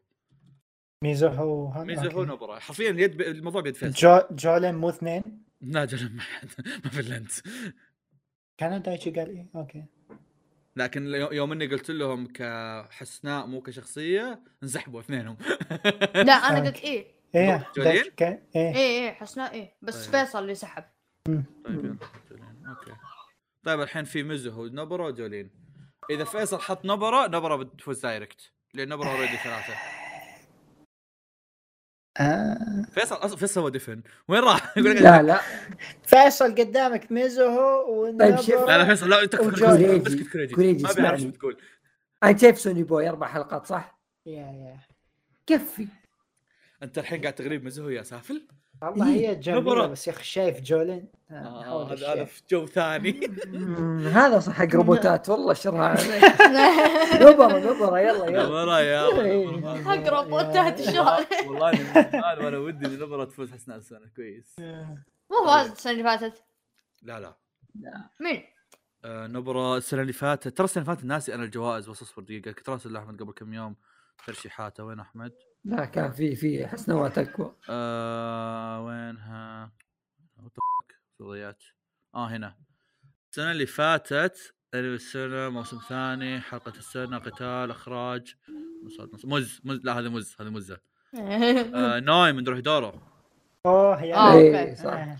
ميزوهو؟ 1.02 1.84
ميزوهو. 1.84 2.24
نوبرا 2.24 2.58
حرفيا 2.58 2.90
اليد 2.90 3.16
ب... 3.16 3.20
الموضوع 3.20 3.60
بيد 3.60 3.74
فيصل 3.76 3.92
جو 3.92 4.20
جولين 4.30 4.74
مو 4.74 4.88
اثنين؟ 4.88 5.43
لا 5.60 5.88
ما 6.14 6.20
حد. 6.20 6.48
ما 6.84 6.90
في 6.90 7.00
الا 7.00 7.16
انت 7.16 7.32
كان 8.58 8.82
دايتشي 8.82 9.10
قال 9.10 9.28
إيه؟ 9.28 9.46
okay. 9.56 9.84
لكن 10.76 11.06
يو- 11.06 11.32
يوم 11.32 11.52
إني 11.52 11.66
قلت 11.66 11.90
لهم 11.90 12.26
كحسناء 12.26 13.46
مو 13.46 13.60
كشخصية 13.60 14.40
انسحبوا 14.62 15.00
اثنينهم. 15.00 15.36
لا 16.14 16.32
أنا 16.32 16.60
قلت 16.66 16.80
إيه. 16.80 17.06
إيه 17.34 17.70
جولين؟ 17.76 17.92
دايتشي 17.92 18.10
كان 18.10 18.42
إيه. 18.56 18.74
إيه 18.74 18.76
إيه 18.76 19.12
حسناء 19.12 19.52
إيه. 19.52 19.74
بس 19.82 20.06
طيب. 20.06 20.10
فيصل 20.24 20.42
اللي 20.42 20.54
سحب 20.54 20.84
طيب 21.26 21.44
يلا،. 21.68 21.96
okay. 22.68 22.92
طيب 23.64 23.80
الحين 23.80 24.04
في 24.04 24.22
مزهو 24.22 24.66
نبرة 24.66 25.06
وجولين. 25.06 25.50
إذا 26.10 26.24
فيصل 26.24 26.58
حط 26.60 26.84
نبرة 26.84 27.26
نبرة 27.26 27.56
بتفوز 27.56 28.00
direct 28.00 28.52
لأن 28.74 28.88
نبرة 28.88 29.08
already 29.08 29.36
ثلاثة. 29.36 29.74
آه. 32.20 32.86
فيصل 32.92 33.14
أصلا 33.16 33.36
فيصل 33.36 33.60
هو 33.60 33.68
دفن 33.68 34.02
وين 34.28 34.40
راح؟ 34.40 34.78
لا 34.78 35.22
لا 35.22 35.40
فيصل 36.02 36.54
قدامك 36.54 37.12
ميزوهو 37.12 38.18
طيب 38.18 38.36
شوف. 38.36 38.48
لا 38.68 38.78
لا 38.78 38.84
فيصل 38.84 39.08
لا 39.10 39.26
تكفى. 39.26 40.06
اسكت 40.06 40.28
كريجي 40.54 40.82
ما 40.82 40.92
بيعرف. 40.92 41.24
تقول 41.24 41.56
أنت 42.24 42.40
شايف 42.40 42.58
Sonny 42.58 42.82
Boy 42.82 43.08
أربع 43.08 43.26
حلقات 43.28 43.66
صح؟ 43.66 44.00
yeah 44.26 44.32
yeah 44.32 44.78
كفي 45.46 45.88
أنت 46.82 46.98
الحين 46.98 47.20
قاعد 47.20 47.34
تغريب 47.34 47.64
مزهو 47.64 47.88
يا 47.88 48.02
سافل 48.02 48.48
والله 48.90 49.14
إيه، 49.14 49.28
هي 49.30 49.34
جميلة 49.34 49.60
نبرة. 49.60 49.86
بس 49.86 50.06
يا 50.08 50.12
أخي 50.12 50.24
شايف 50.24 50.60
جولين. 50.60 51.08
آه، 51.30 51.34
آه، 51.34 51.84
هذا 51.86 51.94
هذا 51.94 52.12
الشيء. 52.12 52.24
في 52.24 52.42
جو 52.50 52.66
ثاني. 52.66 53.20
هذا 54.08 54.38
صح 54.40 54.52
حق 54.52 54.74
روبوتات. 54.74 55.28
والله 55.28 55.54
شرها 55.54 55.84
عليك. 55.88 56.24
نبرة 57.22 57.58
نبرة 57.58 58.00
يلا 58.00 58.26
يلا. 58.26 58.46
نبرة 58.46 58.80
يا 58.80 59.20
إيه. 59.20 59.84
حق 59.84 60.08
روبوتات 60.08 60.80
الشهر 60.80 61.26
والله 61.46 61.72
وأنا 62.44 62.58
ودي 62.58 62.86
ان 62.86 62.98
نبرة 62.98 63.24
تفوز 63.24 63.52
حسناء 63.52 63.78
السنة 63.78 64.10
كويس. 64.16 64.56
مو 65.30 65.46
فاز 65.46 65.70
السنة 65.70 65.92
اللي 65.92 66.04
فاتت؟ 66.04 66.42
لا 67.02 67.20
لا. 67.20 67.34
مين؟ 68.20 68.42
آه، 69.04 69.26
نبرة 69.26 69.76
السنة 69.76 70.02
اللي 70.02 70.12
فاتت. 70.12 70.48
ترى 70.58 70.64
السنة 70.64 70.82
اللي 70.82 70.94
فاتت 70.94 71.04
ناسي 71.06 71.34
أنا 71.34 71.44
الجوائز 71.44 71.88
بس 71.90 72.02
أصبر 72.02 72.22
دقيقة. 72.22 72.52
كنت 72.52 72.68
راسل 72.70 72.96
احمد 72.96 73.22
قبل 73.22 73.32
كم 73.32 73.54
يوم 73.54 73.76
ترشيحاته. 74.26 74.84
وين 74.84 75.00
أحمد؟ 75.00 75.32
لا 75.64 75.84
كان 75.84 76.12
في 76.12 76.36
في 76.36 76.66
حسنوات 76.66 77.18
اقوى 77.18 77.54
آه 77.70 78.84
وينها؟ 78.84 79.72
فضيات. 81.18 81.62
آه 82.14 82.26
هنا. 82.26 82.56
السنة 83.30 83.50
اللي 83.50 83.66
فاتت 83.66 84.54
السنة 84.74 85.48
موسم 85.48 85.78
ثاني 85.88 86.40
حلقة 86.40 86.72
السنة 86.78 87.18
قتال 87.18 87.70
إخراج. 87.70 88.34
مز 89.24 89.60
مز 89.64 89.80
لا 89.84 89.98
هذه 89.98 90.08
مز 90.08 90.36
هذه 90.40 90.48
مزة. 90.48 90.80
آه 91.74 92.00
ناي 92.00 92.32
من 92.32 92.44
دورو 92.44 92.92
أوه 93.66 94.04
يا 94.04 94.16
آه، 94.16 94.34
إيه،. 94.34 94.74
صح. 94.74 95.16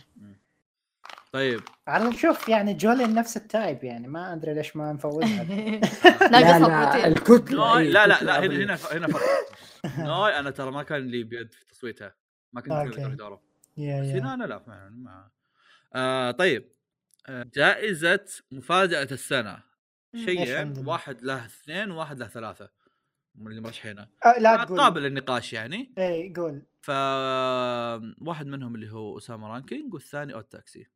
طيب. 1.33 1.61
على 1.89 2.09
نشوف 2.09 2.49
يعني 2.49 2.75
جولين 2.75 3.15
نفس 3.15 3.37
التايب 3.37 3.85
يعني 3.85 4.09
ما 4.09 4.33
أدري 4.33 4.55
ليش 4.55 4.77
ما 4.77 4.93
نفوزها. 4.93 5.45
لا 6.33 6.41
ناقصها 6.41 6.99
لا 6.99 7.07
الكتلة 7.07 7.79
إيه، 7.79 7.91
لا 7.91 8.07
لا 8.07 8.25
لا 8.25 8.47
هنا. 8.47 8.65
هنا 8.65 8.79
هنا 8.93 9.07
فرق 9.07 9.54
ناي 9.99 10.39
أنا 10.39 10.51
ترى 10.51 10.71
ما 10.71 10.83
كان 10.83 11.07
لي 11.07 11.23
بيد 11.23 11.53
في 11.53 11.65
تصويتها 11.65 12.15
ما 12.53 12.61
كنت 12.61 12.73
بس 12.73 12.99
يا. 13.77 14.03
هنا 14.03 14.35
أنا 14.35 14.45
لا 14.45 14.63
ما, 14.67 14.89
ما. 14.89 15.29
آه 15.95 16.31
طيب. 16.31 16.69
آه 17.29 17.47
جائزة 17.55 18.25
مفاجأة 18.53 19.09
السنة. 19.13 19.63
شيئين؟ 20.17 20.87
واحد 20.87 21.23
له 21.23 21.45
اثنين 21.47 21.91
وواحد 21.91 22.19
له 22.19 22.27
ثلاثة. 22.29 22.71
من 23.35 23.47
اللي 23.47 23.61
مرشحينه 23.61 24.09
آه، 24.27 24.39
لا 24.39 24.65
تقول 24.65 24.81
قابل 24.81 25.03
للنقاش 25.03 25.53
يعني. 25.53 25.93
اي 25.99 26.33
قول. 26.37 26.63
ف 26.81 26.91
واحد 28.29 28.47
منهم 28.47 28.75
اللي 28.75 28.91
هو 28.93 29.19
Ousama 29.19 29.49
Ranking 29.49 29.95
والثاني 29.95 30.35
Odd 30.35 30.53
Taxi. 30.53 30.87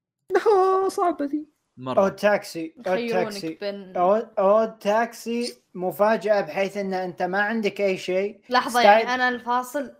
صعبة 0.89 1.25
ذي 1.25 1.49
أو 1.79 1.83
مره 1.85 2.09
تاكسي 2.09 2.75
Odd 2.79 3.09
Taxi. 3.09 3.59
بين 3.61 3.97
أو 3.97 4.15
أو 4.15 4.65
تاكسي 4.65 5.63
مفاجأة 5.75 6.41
بحيث 6.41 6.77
إن 6.77 6.95
أنت 6.95 7.23
ما 7.23 7.41
عندك 7.41 7.81
أي 7.81 7.99
شيء. 7.99 8.41
لحظة 8.51 8.71
style- 8.81 8.87
يعني 8.87 9.15
أنا 9.15 9.29
الفاصل؟ 9.29 9.95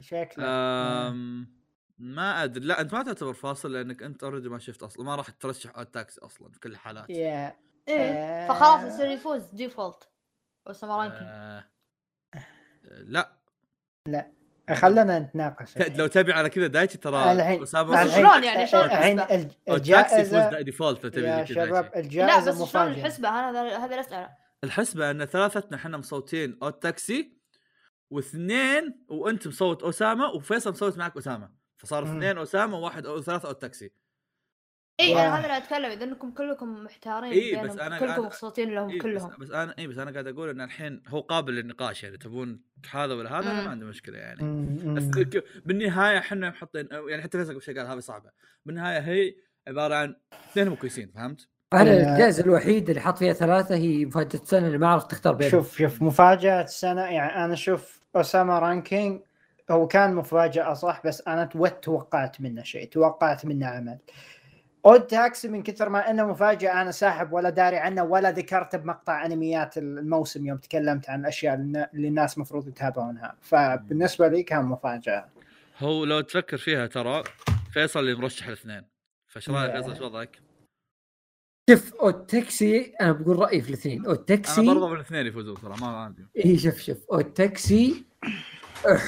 شكله 0.00 0.44
أم... 0.48 1.54
ما 1.98 2.44
أدري. 2.44 2.66
لا 2.66 2.80
أنت 2.80 2.94
ما 2.94 3.02
تعتبر 3.02 3.32
فاصل 3.34 3.72
لأنك 3.72 4.02
أنت 4.02 4.24
already 4.24 4.48
ما 4.48 4.58
شفت 4.58 4.82
أصلا. 4.82 5.04
ما 5.04 5.14
راح 5.16 5.30
ترشح 5.30 5.78
Odd 5.78 5.94
Taxi 5.94 6.20
أصلا 6.20 6.50
في 6.50 6.60
كل 6.60 6.70
الحالات. 6.70 7.10
يا 7.10 7.56
إيه. 7.88 8.00
آه. 8.00 8.48
فخلاص 8.48 8.94
يصير 8.94 9.06
يفوز 9.10 9.42
default 9.44 10.08
Ousama 10.66 10.96
Ranking 10.96 11.22
آه... 11.30 11.64
لا. 13.04 13.32
خلنا 14.72 15.18
نتناقش. 15.18 15.78
لو 15.78 16.06
تبي 16.06 16.32
على 16.32 16.50
كذا 16.50 16.66
دايتشي 16.66 16.98
ترى 16.98 17.32
الحين- 17.32 17.66
شلون 18.10 18.44
يعني؟ 18.44 18.66
شلون 18.66 18.84
الحين 18.84 19.48
الجائزه 19.70 20.60
default 20.62 21.04
لو 21.04 21.10
تبي 21.10 21.26
يا 21.26 21.44
شباب 21.44 21.68
دايتشي. 21.68 21.90
لا 21.90 22.00
الجائزه 22.00 22.50
بس 22.64 22.70
شلون 22.72 22.86
الحسبة؟ 22.88 23.28
أنا 23.28 23.84
هذه 23.84 23.94
الاسئله 23.94 24.28
الحسبة 24.64 25.10
أن 25.10 25.24
ثلاثتنا 25.24 25.76
إحنا 25.76 25.96
مصوتين 25.96 26.58
Odd 26.62 26.82
Taxi 26.82 27.36
واثنين 28.10 29.04
وأنت 29.08 29.48
مصوت 29.48 29.82
Ousama 29.82 30.28
وفيصل 30.30 30.70
مصوت 30.70 30.98
معك 30.98 31.16
Ousama. 31.16 31.50
فصار. 31.78 32.02
اثنين 32.04 32.38
Ousama 32.38 32.78
وواحد 32.78 33.06
أو 33.06 33.22
ثلاثة 33.22 33.48
Odd 33.48 33.60
Taxi 33.62 33.92
اي. 35.00 35.12
أنا 35.12 35.34
هذا 35.38 35.44
اللي 35.44 35.56
أتكلم 35.56 35.90
إذا 35.90 36.04
إنكم 36.04 36.30
كلكم 36.30 36.84
محتارين 36.84 37.30
بينهم، 37.30 37.66
بس 37.66 37.78
أنا 37.78 37.98
كلكم 37.98 38.24
مبسوطين 38.24 38.74
لهم 38.74 38.88
إيه 38.90 38.96
بس, 38.98 39.02
كلهم 39.02 39.30
بس 39.38 39.50
أنا 39.50 39.74
اي 39.78 39.86
بس 39.86 39.98
أنا 39.98 40.10
قاعد 40.10 40.26
أقول 40.26 40.48
إن 40.48 40.60
الحين 40.60 41.02
هو 41.08 41.20
قابل 41.20 41.52
للنقاش 41.54 42.04
يعني 42.04 42.16
تبون 42.16 42.60
هذا 42.90 43.14
ولا 43.14 43.38
هذا 43.38 43.50
أنا. 43.50 43.62
ما 43.64 43.70
عندي 43.70 43.84
مشكلة 43.84 44.18
يعني. 44.18 44.66
بس 44.94 45.04
بالنهاية 45.66 46.18
إحنا 46.18 46.50
محطين 46.50 46.88
يعني 47.08 47.22
حتى 47.22 47.38
فيصل 47.38 47.52
قبل 47.52 47.62
شوي 47.62 47.78
قال 47.78 47.86
هذه 47.86 47.98
صعبة 47.98 48.30
بالنهاية 48.66 48.98
هي 48.98 49.34
عبارة 49.68 49.94
عن 49.94 50.16
اثنين 50.50 50.68
مو 50.68 50.76
كويسين 50.76 51.10
فهمت؟ 51.14 51.48
أنا 51.72 51.92
يا- 51.92 52.12
الجائزة 52.14 52.44
الوحيدة 52.44 52.88
اللي 52.88 53.00
حط 53.00 53.18
فيها 53.18 53.32
ثلاثة 53.32 53.74
هي 53.74 54.04
مفاجأة 54.04 54.40
السنة 54.40 54.66
اللي 54.66 54.78
ما 54.78 54.88
عرفت 54.88 55.10
تختار 55.10 55.34
بينهم 55.34 55.50
شوف 55.50 55.76
شوف 55.78 56.02
مفاجأة 56.02 56.62
السنة 56.62 57.02
يعني 57.02 57.44
أنا 57.44 57.52
أشوف 57.52 58.00
Ousama 58.16 58.58
Ranking 58.58 59.20
هو 59.70 59.86
كان 59.86 60.14
مفاجأة 60.14 60.74
صح 60.74 61.02
بس 61.06 61.22
أنا 61.28 61.44
تو- 61.44 61.66
توقعت 61.66 62.40
منه 62.40 62.62
شيء 62.62 62.88
توقعت 62.88 63.46
منه 63.46 63.66
عمل 63.66 63.98
Odd 64.86 65.06
Taxi 65.06 65.48
من 65.48 65.62
كثر 65.62 65.88
ما 65.88 66.10
أنه 66.10 66.26
مفاجاه 66.26 66.82
أنا 66.82 66.90
ساحب 66.90 67.32
ولا 67.32 67.50
داري 67.50 67.76
عنه 67.76 68.04
ولا 68.04 68.30
ذكرته 68.30 68.78
بمقطع 68.78 69.26
أنميات 69.26 69.78
الموسم 69.78 70.46
يوم 70.46 70.58
تكلمت 70.58 71.10
عن 71.10 71.20
الأشياء 71.20 71.54
اللي 71.54 72.08
الناس 72.08 72.36
المفروض 72.36 72.68
يتابعونها. 72.68 73.36
فبالنسبة 73.40 74.28
لي 74.28 74.42
كان 74.42 74.64
مفاجأة. 74.64 75.28
هو 75.78 76.04
لو 76.04 76.20
تفكر 76.20 76.56
فيها 76.56 76.86
ترى 76.86 77.24
فيصل 77.72 78.00
اللي 78.00 78.14
مرشح 78.14 78.46
الاثنين. 78.46 78.82
فايش 79.26 79.50
رأيك. 79.50 79.72
فيصل 79.72 79.96
شو 79.96 80.04
وضعك؟ 80.04 80.38
شوف 81.70 81.94
Odd 81.94 82.37
Taxi 82.37 82.94
أنا 83.00 83.12
بقول 83.12 83.38
رأيي 83.38 83.60
في 83.60 83.68
الاثنين. 83.68 84.00
أنا 84.00 84.08
اوتاكسي 84.08 84.66
برضه 84.66 84.88
من 84.88 84.94
الاثنين 84.94 85.26
يفوزون 85.26 85.54
ترى 85.54 85.74
ما 85.80 85.86
عندي. 85.86 86.26
إي 86.44 86.58
شوف 86.58 86.78
شوف. 86.78 87.10
Odd 87.12 87.51
Taxi 87.51 88.04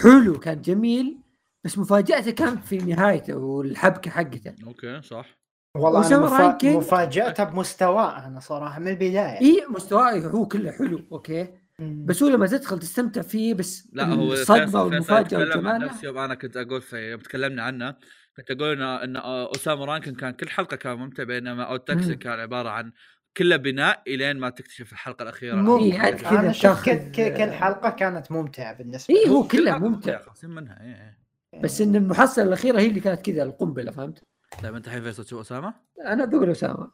حلو 0.03 0.39
كان 0.39 0.63
جميل 0.63 1.19
بس 1.65 1.79
مفاجأته 1.79 2.31
كانت 2.31 2.65
في 2.65 2.79
نهايته 2.79 3.37
والحبكة 3.37 4.11
حقته. 4.11 4.55
okay 4.67 5.03
صح. 5.03 5.46
والله 5.77 6.07
أنا 6.07 6.19
مفا... 6.19 6.37
Ranking- 6.39 6.77
مفاجاته 6.77 7.45
بمستواه 7.45 8.27
أنا 8.27 8.41
صراحة 8.41 8.81
من 8.81 8.89
البداية. 8.89 9.41
إي 9.41 9.67
مستواه 9.71 10.19
هو 10.19 10.47
كله 10.49 10.71
حلو 10.73 11.01
okay؟ 11.13 11.49
بس 11.79 12.23
هو 12.23 12.29
لما 12.29 12.47
تدخل 12.47 12.79
تستمتع 12.79 13.23
فيه 13.23 13.55
بس 13.55 13.89
لا 13.93 14.05
هو 14.15 14.35
يتكلم 14.35 14.77
عن 14.77 14.85
والجمال 14.85 15.81
نفسه 15.81 16.05
يوم 16.07 16.19
أنا 16.19 16.35
كنت 16.35 16.57
أقول 16.57 16.83
في 16.83 17.11
يوم 17.11 17.21
تكلمنا 17.21 17.63
عنه 17.63 17.95
كنت 18.37 18.51
أقول 18.51 18.83
إن 18.83 18.83
إن 18.83 19.17
Ousama 19.57 19.85
Ranking 19.85 20.15
كان 20.15 20.31
كل 20.33 20.49
حلقة 20.49 20.77
كان 20.77 20.99
ممتع 20.99 21.23
بينما 21.25 21.63
Odd 21.63 21.89
Taxi. 21.89 22.15
كان 22.15 22.41
عبارة 22.41 22.69
عن 22.69 22.93
كله 23.37 23.57
بناء 23.57 24.03
إلين 24.07 24.37
ما 24.39 24.51
تكتشف 24.51 24.93
الحلقة 24.93 25.23
الأخيرة. 25.23 25.55
مو 25.55 25.79
إيه، 25.79 26.11
كذا 26.11 26.31
أنا 26.31 26.53
شفت 26.53 26.89
ك- 26.89 27.37
كل 27.37 27.53
حلقة 27.53 27.91
كانت 27.91 28.33
ممتعة 28.33 28.73
بالنسبة 28.79 29.15
إي 29.15 29.25
لي. 29.25 29.31
هو 29.31 29.43
كله 29.43 29.61
كلها 29.61 29.79
ممتع. 29.79 30.19
خاصين 30.19 30.51
منها 30.51 30.81
إيه، 30.83 31.17
إيه. 31.55 31.63
بس 31.63 31.81
إن 31.81 31.97
المحصلة 31.97 32.45
الأخيرة 32.45 32.81
هي 32.81 32.87
اللي 32.87 33.01
كانت 33.01 33.21
كذا 33.31 33.43
القنبلة 33.43 33.91
فهمت؟ 33.91 34.23
طيب 34.63 34.75
أنت 34.75 34.87
الحين 34.87 35.03
فيصل 35.03 35.25
تشوف 35.25 35.41
Ousama؟ 35.41 35.75
أنا 36.01 36.25
بقول 36.25 36.51
Ousama. 36.51 36.93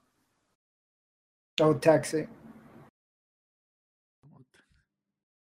Odd 1.61 1.73
Taxi. 1.73 2.29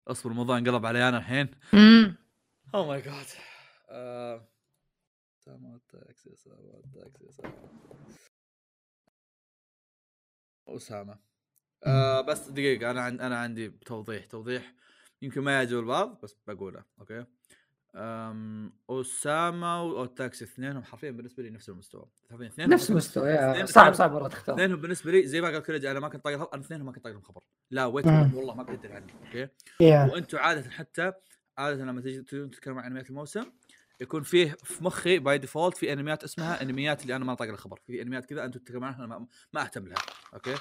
أصبر 0.07 0.31
الموضوع 0.31 0.57
انقلب 0.57 0.85
علي 0.85 1.09
أنا 1.09 1.17
الحين. 1.17 1.55
oh 2.75 2.87
my 2.87 3.01
God 3.01 3.25
Ousama 5.39 5.79
Taxi 5.89 6.33
Ousama 6.33 6.81
Taxi 6.93 7.29
Ousama. 7.29 7.69
Ousama. 10.67 11.19
آه 11.83 12.21
بس 12.21 12.49
دقيقة 12.49 12.91
أنا 12.91 13.01
عن... 13.01 13.19
أنا 13.21 13.39
عندي 13.39 13.69
توضيح 13.69 14.25
توضيح. 14.25 14.73
يمكن 15.21 15.41
ما 15.41 15.53
يعجب 15.53 15.79
البعض 15.79 16.21
بس 16.23 16.35
بقوله 16.47 16.83
okay. 16.99 17.25
Ousama 18.89 19.83
والتاكسي 19.83 20.45
اثنينهم 20.45 20.83
حرفيا 20.83 21.11
بالنسبة 21.11 21.43
لي 21.43 21.49
نفس 21.49 21.69
المستوى. 21.69 22.05
حرفيا 22.31 22.47
اثنينهم 22.47 22.73
نفس 22.73 22.91
مستوى 22.91 23.29
يا 23.29 23.51
اثنين- 23.51 23.65
صعب 23.65 23.93
صعب 23.93 24.11
مرة 24.11 24.27
تختار. 24.27 24.55
اثنينهم 24.55 24.81
بالنسبة 24.81 25.11
لي 25.11 25.27
زي 25.27 25.41
ما 25.41 25.47
قال 25.47 25.59
كريج 25.59 25.85
أنا 25.85 25.99
ما 25.99 26.09
كنت 26.09 26.23
طايق 26.23 26.37
الخبر 26.37 26.53
أنا 26.53 26.61
اثنينهم 26.61 26.85
ما 26.85 26.91
كنت 26.91 27.03
طايق 27.03 27.15
لهم 27.15 27.23
خبر 27.23 27.41
لا 27.71 27.85
wait. 27.85 28.05
والله 28.05 28.53
ما 28.55 28.63
كنت 28.63 28.79
ادري 28.85 28.93
عنه 28.93 29.13
okay 29.25 29.47
وأنتم 29.81 30.37
عادة 30.37 30.69
حتى 30.69 31.11
عادة 31.57 31.83
لما 31.85 32.01
تجي 32.01 32.21
تتكلم 32.21 32.77
عن 32.79 32.85
أنميات 32.85 33.09
الموسم 33.09 33.45
يكون 34.01 34.23
فيه 34.23 34.57
في 34.63 34.83
مخي 34.83 35.19
by 35.19 35.37
default 35.37 35.77
في 35.77 35.93
أنميات 35.93 36.23
اسمها 36.23 36.61
أنميات 36.61 37.01
اللي 37.01 37.15
أنا 37.15 37.25
ما 37.25 37.33
طايق 37.33 37.51
الخبر. 37.51 37.79
في 37.87 38.01
أنميات 38.01 38.25
كذا 38.25 38.45
أنتم 38.45 38.59
تتكلمون 38.59 38.83
عنها 38.87 38.97
أنا 39.05 39.07
ما, 39.07 39.25
ما 39.53 39.61
أهتم 39.61 39.87
لها 39.87 39.97
okay؟ 40.33 40.55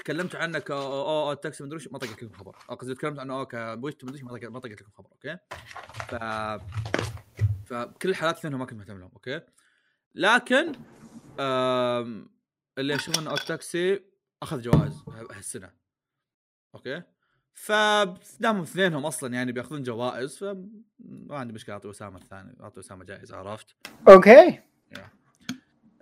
تكلمتوا 0.00 0.40
عنك 0.40 0.70
أو 0.70 0.82
أو, 0.82 1.26
Odd 1.26 1.32
Taxi 1.32 1.64
مدري 1.64 1.76
وش، 1.76 1.88
ما 1.88 1.98
طقت 1.98 2.22
لكم 2.22 2.34
خبر. 2.34 2.56
قصدي 2.56 2.94
تكلمت 2.94 3.18
عنه 3.18 3.40
okay 3.40 3.76
but 3.76 3.88
wait 3.88 4.04
مدري 4.04 4.22
ما 4.22 4.38
طقت 4.38 4.44
ما 4.44 4.58
طقت 4.58 4.82
لكم 4.82 4.90
خبر 4.90 5.10
okay؟ 5.12 5.38
ف 6.08 6.14
فكل 7.66 8.08
الحالات 8.08 8.38
اثنين 8.38 8.54
ما 8.54 8.64
كنت 8.64 8.78
مهتم 8.78 8.98
لهم 8.98 9.10
okay؟ 9.12 9.40
لكن 10.14 10.72
آم... 11.40 12.30
اللي 12.78 12.94
أشوف 12.94 13.18
إنه 13.18 13.34
Odd 13.34 13.62
Taxi 13.62 14.00
أخذ 14.42 14.60
جوائز 14.60 15.04
هالسنة 15.32 15.70
okay؟ 16.74 17.02
فدامهم 17.54 18.62
اثنينهم 18.62 19.06
أصلا 19.06 19.34
يعني 19.34 19.52
بيأخذون 19.52 19.82
جوائز 19.82 20.38
فما 20.38 20.84
عندي 21.30 21.52
مشكلة 21.52 21.74
أعطي 21.74 21.90
Ousama 21.90 22.18
الثاني 22.18 22.56
أعطي 22.60 22.80
Ousama 22.80 23.04
جائزة 23.04 23.36
عرفت؟ 23.36 23.76
okay. 24.08 24.60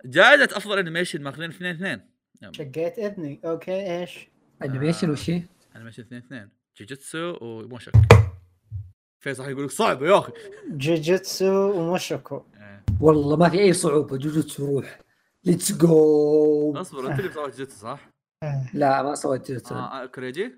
جائزة 0.05 0.57
أفضل 0.57 0.79
animation 0.79 1.21
ماخذين 1.21 1.49
اثنين 1.49 1.75
اثنين. 1.75 2.08
شقيت 2.51 2.99
اذني 2.99 3.41
أوكي 3.45 3.99
إيش؟ 3.99 4.29
انيميشن 4.63 5.09
وش 5.09 5.29
هي؟ 5.29 5.43
انيميشن 5.75 6.03
اثنين 6.03 6.21
اثنين 6.21 6.49
جوجيتسو 6.77 7.37
وموشك 7.41 7.93
فيصل 9.19 9.49
يقول 9.49 9.63
لك 9.63 9.71
صعبة 9.71 10.07
يا 10.07 10.19
أخي 10.19 10.31
جوجيتسو 10.69 11.71
وموشوكو 11.71 12.43
إيه. 12.55 12.83
والله 13.01 13.35
ما 13.35 13.49
في 13.49 13.59
أي 13.59 13.73
صعوبة 13.73 14.17
جوجوتسو 14.17 14.65
روح 14.65 14.99
let's 15.43 15.71
go 15.71 16.73
أصبر 16.77 17.11
أنت 17.11 17.19
اللي 17.19 17.29
مسوي 17.29 17.43
جوجيتسو 17.43 17.77
صح؟ 17.77 18.09
لا 18.73 19.03
ما 19.03 19.15
سويت 19.15 19.47
جوجوتسو 19.47 19.75
آه 19.75 20.03
آه، 20.03 20.05
كوريجي؟ 20.05 20.55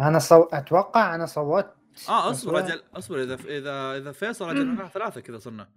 أنا 0.00 0.18
صو... 0.18 0.42
أتوقع 0.42 1.14
أنا 1.14 1.26
صوت 1.26 1.66
آه 2.08 2.30
أصبر 2.30 2.30
أصبر. 2.30 2.58
أجل 2.58 2.82
أصبر 2.94 3.22
إذا 3.22 3.34
إذا 3.34 3.96
إذا 3.96 4.12
فيصل 4.12 4.50
أجل 4.50 4.88
ثلاثة 4.88 5.20
كذا 5.20 5.38
صرنا 5.38 5.70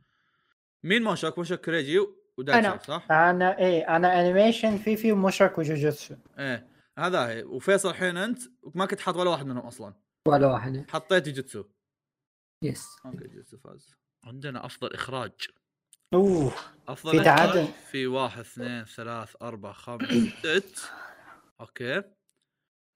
مين 0.84 1.04
موشك؟ 1.04 1.38
موشك 1.38 1.62
كوريجي 1.62 2.00
أنا. 2.40 2.78
صح؟ 2.78 3.12
أنا 3.12 3.58
إيه 3.58 3.96
أنا 3.96 4.22
animation 4.22 4.78
في 4.78 4.98
في 4.98 5.12
موشوكو 5.12 5.62
وجوجيتسو. 5.62 6.16
إيه. 6.40 6.68
هذا 7.00 7.28
هي. 7.28 7.44
وفيصل 7.44 7.90
الحين 7.90 8.18
أنت 8.18 8.40
ما 8.76 8.86
كنت 8.86 9.00
حاط 9.00 9.16
ولا 9.16 9.30
واحد 9.30 9.46
منهم 9.46 9.66
أصلا. 9.66 9.94
ولا 10.28 10.48
واحد. 10.48 10.86
حطيت 10.90 11.26
جوجيتسو. 11.26 11.64
yes 12.64 12.88
okay 13.06 13.18
جوجيتسو 13.18 13.58
فاز. 13.58 13.96
عندنا 14.24 14.66
أفضل 14.66 14.94
إخراج. 14.94 15.48
أوه. 16.14 16.54
أفضل 16.88 17.12
في 17.12 17.22
إخراج. 17.22 17.26
تعادل. 17.26 17.68
في 17.92 18.08
واحد 18.08 18.40
اثنين 18.40 18.84
ثلاث 18.84 19.36
أربع 19.42 19.72
خمس 19.72 20.10
ست. 20.44 20.92
okay. 21.62 22.04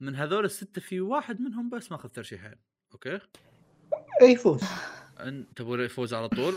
من 0.02 0.16
هذول 0.16 0.46
السته 0.46 0.82
في 0.82 1.02
واحد 1.02 1.42
منهم 1.42 1.70
بس 1.70 1.92
ماخذ 1.92 2.10
ترشيحين 2.10 2.56
okay. 2.94 3.20
اي 4.22 4.36
فوز 4.36 4.64
انت 5.20 5.58
تبغى 5.58 5.86
يفوز 5.86 6.14
على 6.14 6.30
طول؟ 6.30 6.54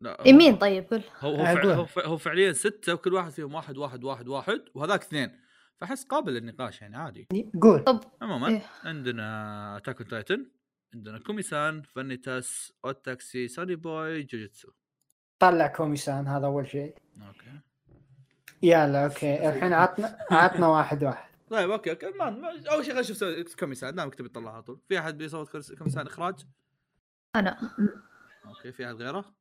لا 0.00 0.18
يمين 0.26 0.56
طيب 0.56 0.90
قول. 0.90 1.02
هو 1.20 1.34
هو, 1.34 1.44
فع... 1.44 1.52
أقول. 1.52 1.70
هو. 1.72 1.86
هو 1.98 2.16
فعليا 2.16 2.52
ستة 2.52 2.94
وكل 2.94 3.14
واحد 3.14 3.30
فيهم 3.30 3.54
واحد 3.54 3.76
واحد 3.76 4.04
واحد 4.04 4.28
واحد 4.28 4.60
وهذاك 4.74 5.02
اثنين. 5.02 5.40
فأحس 5.80 6.04
قابل 6.04 6.32
للنقاش 6.32 6.82
يعني 6.82 6.96
عادي. 6.96 7.28
قول. 7.62 7.84
طب 7.84 8.00
عموما 8.22 8.48
إيه. 8.48 8.62
عندنا 8.84 9.76
Attack 9.76 9.98
Titan 10.10 10.50
عندنا 10.94 11.18
كوميسان 11.18 11.82
فانيتاس 11.82 12.72
اوتاكسي 12.84 13.48
ساني 13.48 13.76
بوي 13.76 14.22
جوجيتسو 14.22 14.72
طلع 15.38 15.66
كوميسان 15.66 16.26
هذا 16.26 16.46
أول 16.46 16.68
شيء. 16.68 16.94
أوكي. 17.26 17.60
يلا 18.62 19.04
أوكي. 19.04 19.48
الحين 19.48 19.72
عطنا 19.72 20.18
عطنا 20.30 20.66
واحد 20.68 21.04
واحد. 21.04 21.34
طيب 21.50 21.70
أوكي 21.70 21.90
أوكي. 21.90 22.06
ما 22.06 22.30
ما- 22.30 22.48
أول 22.70 22.84
شيء 22.84 22.94
خلينا 22.94 23.00
نشوف 23.40 23.54
كوميسان 23.60 23.94
دامك 23.94 24.14
تبي 24.14 24.28
تطلع 24.28 24.54
على 24.54 24.62
طول. 24.62 24.80
في 24.88 24.98
أحد 24.98 25.18
بيصوت 25.18 25.72
كوميسان 25.78 26.06
إخراج؟ 26.06 26.34
أنا. 27.36 27.58
أوكي 28.46 28.72
في 28.72 28.86
أحد 28.86 28.94
غيره؟ 28.94 29.34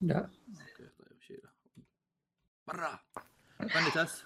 لا. 0.00 0.16
أوكي 0.18 0.88
طيب 0.98 1.20
شيله 1.20 1.48
برا 2.66 3.00
فانيتاس 3.74 4.24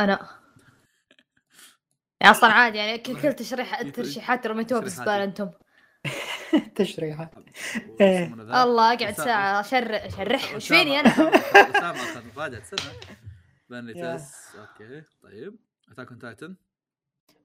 أنا. 0.00 0.28
أصلا 2.22 2.52
عادي 2.52 2.78
يعني 2.78 2.98
كل 2.98 3.22
كل 3.22 3.32
تشريح 3.32 3.78
الترشيحات 3.80 4.46
رميتوها 4.46 4.80
في 4.80 4.86
الزباله 4.86 5.24
أنتم. 5.24 5.50
تشريحات. 6.76 7.30
إيه. 8.00 8.24
الله 8.34 8.94
أقعد. 8.94 9.12
ساعة 9.12 9.60
اشرح 9.60 10.04
أشرح. 10.04 10.52
إيش 10.54 10.68
فيني 10.68 11.00
أنا. 11.00 11.08
أسامة 11.10 12.02
أخذ 12.02 12.26
مفاجاه 12.26 12.60
سنه 12.62 12.92
فانيتاس 13.70 14.56
أوكي 14.56 15.02
طيب. 15.22 15.58
Attack 15.88 16.08
Titan. 16.20 16.56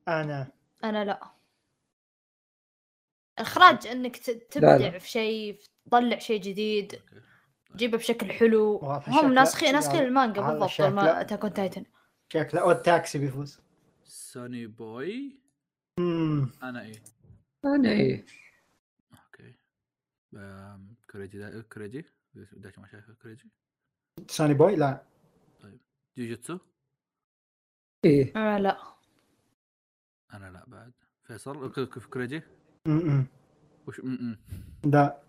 أنا. 0.07 0.51
أنا 0.83 1.05
لا. 1.05 1.31
إخراج 3.39 3.87
إنك. 3.87 4.17
تبدع 4.17 4.97
في 4.97 5.09
شيء 5.09 5.59
تطلع 5.87 6.19
شيء 6.19 6.41
جديد 6.41 6.93
أوكي. 6.93 7.21
تجيبه 7.73 7.97
بشكل 7.97 8.31
حلو. 8.31 8.77
هم 9.07 9.33
ناسخين 9.33 9.73
ناسخين 9.73 10.01
المانجا 10.01 10.41
بالضبط 10.41 10.81
ما 10.81 11.21
اتاك 11.21 11.55
تايتن 11.55 11.85
شكله 12.33 12.61
أو 12.61 12.71
التاكسي 12.71 13.19
بيفوز. 13.19 13.59
سوني 14.03 14.67
بوي. 14.67 15.39
امم 15.99 16.51
أنا 16.63 16.81
إيه. 16.81 17.03
أنا 17.65 17.89
إيه. 17.89 18.25
أوكي. 19.11 19.53
كوريجي 21.11 21.37
دا... 21.37 21.61
كوريجي؟ 21.61 22.05
دايتشي 22.33 22.81
ما 22.81 22.87
شايف 22.87 23.11
كوريجي. 23.11 23.51
سوني 24.27 24.53
بوي؟ 24.53 24.75
لا. 24.75 25.03
جوجيتسو؟ 26.17 26.59
إيه. 28.05 28.33
آه 28.35 28.57
لا. 28.57 28.77
أنا 30.33 30.51
لا 30.51 30.65
بعد. 30.67 30.93
فيصل؟ 31.23 31.89
كوريجي؟ 32.09 32.41
امم 32.87 33.27
وش 33.87 33.99
م-م. 33.99 34.37
لا 34.85 35.21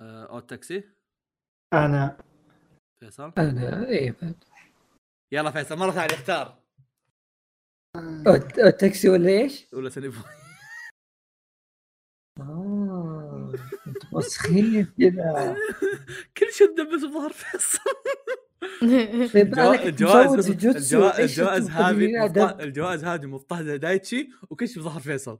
أو 0.00 0.40
تاكسي 0.40 0.84
أنا. 1.72 2.18
فيصل؟ 3.00 3.32
أنا 3.38 3.86
إيه 3.88 4.14
بعد. 4.22 4.44
يلا 5.32 5.50
فيصل 5.50 5.78
مرة 5.78 5.90
ثانية 5.90 6.14
اختار. 6.14 6.58
التاكسي 8.58 9.08
ولا 9.08 9.28
إيش؟ 9.28 9.66
ولا 9.72 9.90
بوي. 9.96 10.12
آه 12.40 13.52
أنت 13.86 14.14
مسخيف 14.14 14.92
كذا 14.98 15.56
كل 16.38 16.52
شيء 16.52 16.70
مدبس 16.70 17.04
بظهر 17.04 17.32
فيصل. 17.32 17.78
طيب 19.32 19.58
الجوائز 19.58 20.50
الجوائز 21.20 21.70
هذه 21.70 22.26
الجوائز 22.60 23.04
هذه 23.04 23.26
مضطهدة 23.26 23.76
دايتشي 23.76 24.30
وكش 24.50 24.78
بظهر 24.78 25.00
فيصل. 25.00 25.38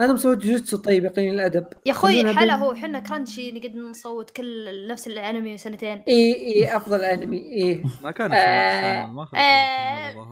أنا 0.00 0.12
مسوي 0.12 0.36
جوجوتسو 0.36 0.76
طيب 0.76 1.04
يقين 1.04 1.34
الأدب. 1.34 1.66
يا 1.86 1.92
أخوي 1.92 2.34
حلا 2.34 2.54
هو 2.54 2.72
إحنا 2.72 2.98
كرانشي 3.00 3.52
نقعد 3.52 3.76
نصوت 3.76 4.30
كل 4.30 4.88
نفس 4.88 5.06
الأنمي 5.06 5.58
سنتين. 5.58 6.02
إيه 6.08 6.34
إيه 6.34 6.76
أفضل 6.76 7.00
أنمي 7.00 7.36
إيه 7.38 7.82
ما 8.02 8.10
كان 8.10 8.32
آه، 8.32 9.06
ما 9.06 9.28
آه. 9.34 10.30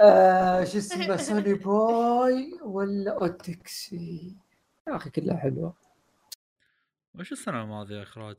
آه 0.00 0.64
شو 0.64 0.78
اسمه 0.78 1.16
سوني 1.26 1.54
بوي 1.54 2.58
ولا 2.62 3.12
أوتكسي؟ 3.12 4.36
يا 4.88 4.96
أخي 4.96 5.10
كلها 5.10 5.36
حلوة. 5.36 5.74
وش 7.18 7.32
السنة 7.32 7.62
الماضية 7.62 8.02
إخراج؟ 8.02 8.36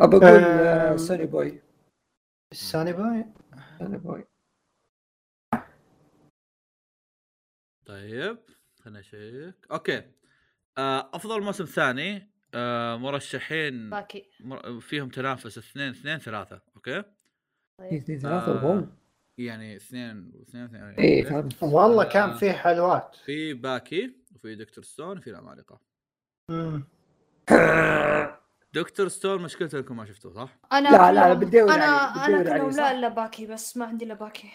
ابى 0.00 0.16
أقول 0.16 1.00
سوني 1.00 1.26
بوي. 1.26 1.60
سوني 2.52 2.92
بوي؟ 2.92 3.24
سوني 3.78 3.98
بوي. 3.98 4.24
طيب 7.88 8.38
خلينا 8.84 9.00
نشيك 9.00 9.54
أوكي 9.70 10.02
آه، 10.78 11.10
أفضل 11.14 11.42
موسم 11.42 11.64
ثاني 11.64 12.30
آه، 12.54 12.96
مرشحين 12.96 13.90
باكي 13.90 14.30
مر- 14.40 14.80
فيهم 14.80 15.08
تنافس 15.08 15.58
اثنين 15.58 15.88
اثنين 15.88 16.18
ثلاثة 16.18 16.60
أوكي 16.76 16.98
اثنين 16.98 17.04
طيب. 17.78 17.92
اثنين 17.92 18.18
ثلاثة 18.18 18.52
آه،. 18.52 18.88
يعني 19.38 19.76
اثنين 19.76 20.32
واثنين 20.34 20.64
اثنين 20.64 20.82
إيه 20.82 21.18
أوكي. 21.22 21.30
فهمت 21.30 21.62
والله 21.62 22.04
آه. 22.04 22.08
كان 22.08 22.32
فيه 22.36 22.52
حلوات 22.52 23.16
في 23.24 23.54
باكي 23.54 24.16
وفي 24.34 24.54
دكتور 24.54 24.84
ستون 24.84 25.18
وفي 25.18 25.30
العمالقة. 25.30 25.80
دكتور 28.72 29.08
ستون 29.08 29.42
مشكلته 29.42 29.78
انكم 29.78 29.96
ما 29.96 30.04
شفتوه 30.04 30.32
صح؟ 30.32 30.58
أنا 30.72 30.88
لا، 30.88 31.12
لا، 31.12 31.34
بتدور 31.34 31.74
أنا 31.74 31.84
أنا 32.26 32.70
صح؟ 32.70 32.78
لا 32.78 32.90
إلا 32.92 33.08
باكي 33.08 33.46
بس 33.46 33.76
ما 33.76 33.84
عندي 33.84 34.04
إلا 34.04 34.14
باكي 34.14 34.50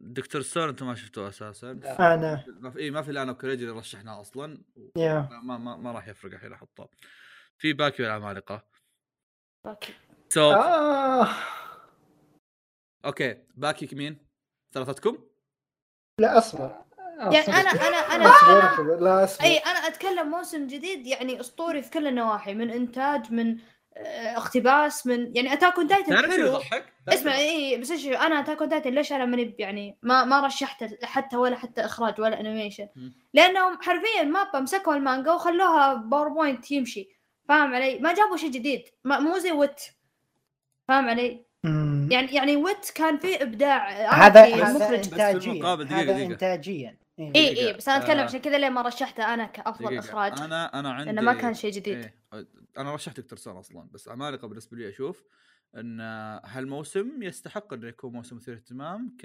دكتور 0.00 0.42
ستون 0.42 0.68
أنتم 0.68 0.86
ما 0.86 0.94
شفتوه 0.94 1.28
أساسا. 1.28 1.70
أنا. 1.70 2.44
ما 2.60 2.70
في 2.70 2.78
اي 2.78 2.90
ما 2.90 3.02
في 3.02 3.10
الا 3.10 3.22
أنا 3.22 3.32
وكوريجي 3.32 3.64
اللي 3.64 3.78
رشحناه 3.78 4.20
أصلا. 4.20 4.62
ما 4.96 5.58
ما, 5.58 5.76
ما 5.76 5.92
راح 5.92 6.08
يفرق 6.08 6.32
الحين 6.32 6.52
احطه 6.52 6.88
في 7.58 7.72
باكي 7.72 8.02
والعمالقه 8.02 8.64
باكي 9.66 9.94
so 10.28 10.50
آه. 10.52 11.28
أوكي. 13.04 13.36
باكي 13.54 13.94
مين؟ 13.96 14.26
ثلاثتكم؟ 14.74 15.18
لا 16.20 16.38
اصبر 16.38 16.64
آه، 16.64 17.32
يعني. 17.32 17.48
أنا 17.48 17.70
أنا 17.70 17.96
أنا 17.96 18.26
اصبر 18.26 19.00
لا 19.00 19.24
اصبر 19.24 19.44
اي 19.44 19.58
أنا 19.58 19.78
أتكلم 19.78 20.30
موسم 20.30 20.66
جديد 20.66 21.06
يعني 21.06 21.40
أسطوري 21.40 21.82
في 21.82 21.90
كل 21.90 22.06
النواحي 22.06 22.54
من 22.54 22.70
إنتاج 22.70 23.32
من 23.32 23.58
اقتباس 24.06 25.06
من 25.06 25.36
يعني 25.36 25.52
Attack 25.52 25.76
on 25.78 25.88
Titan 25.88 26.08
تعرف 26.14 26.24
شو 26.24 26.36
حلو 26.36 26.46
يضحك؟ 26.46 26.84
اسمع 27.08 27.38
اي 27.38 27.78
بس 27.78 27.90
إيش 27.90 28.06
أنا 28.06 28.40
Attack 28.40 28.60
on 28.60 28.68
Titan 28.68 28.90
ليش 28.90 29.12
أنا 29.12 29.24
ماني 29.24 29.54
يعني 29.58 29.98
ما 30.02 30.24
ما 30.24 30.46
رشحته 30.46 30.98
حتى 31.02 31.36
ولا 31.36 31.56
حتى 31.56 31.84
إخراج 31.84 32.20
ولا 32.20 32.40
animation. 32.40 32.88
لأنهم 33.34 33.78
حرفيا 33.82 34.22
مابا 34.22 34.60
مسكوا 34.60 34.94
المانجا 34.94 35.32
وخلوها 35.32 35.94
PowerPoint 35.94 36.70
يمشي 36.70 37.08
فاهم 37.48 37.74
علي؟ 37.74 37.98
ما 37.98 38.14
جابوا 38.14 38.36
شيء 38.36 38.50
جديد 38.50 38.82
ما 39.04 39.18
مو 39.20 39.38
زي 39.38 39.52
ويت 39.52 39.80
فاهم 40.88 41.08
علي؟ 41.08 41.44
يعني 42.10 42.34
يعني 42.34 42.56
ويت 42.56 42.90
كان 42.94 43.18
فيه 43.18 43.42
إبداع 43.42 43.90
هذا 44.26 44.44
المخرج 44.44 45.02
في 45.02 45.12
انتاجيا 45.12 45.74
هذا. 45.90 46.16
انتاجيا. 46.16 46.96
اي. 47.20 47.68
اي 47.68 47.72
بس 47.72 47.88
أنا 47.88 47.98
أتكلم 47.98 48.18
آه. 48.18 48.24
عشان 48.24 48.40
كذا 48.40 48.58
ليه 48.58 48.68
ما 48.68 48.82
رشحته 48.82 49.34
أنا 49.34 49.46
كأفضل 49.46 49.84
دقيقة. 49.84 49.98
إخراج 49.98 50.40
أنا 50.40 50.80
أنا 50.80 50.92
عندي 50.92 51.04
لأنه 51.04 51.20
ما 51.20 51.34
كان 51.34 51.54
شيء 51.54 51.72
جديد 51.72 51.96
إيه. 51.96 52.14
أنا 52.78 52.94
رشحت 52.94 53.20
دكتور 53.20 53.38
ستون 53.38 53.56
أصلا 53.56 53.88
بس 53.92 54.08
عمالقه 54.08 54.48
بالنسبة 54.48 54.76
لي 54.76 54.88
أشوف 54.88 55.24
إن 55.76 56.00
هالموسم 56.44 57.22
يستحق 57.22 57.72
إنه 57.72 57.88
يكون 57.88 58.12
موسم 58.12 58.36
مثير 58.36 58.54
اهتمام 58.54 59.16
ك 59.20 59.24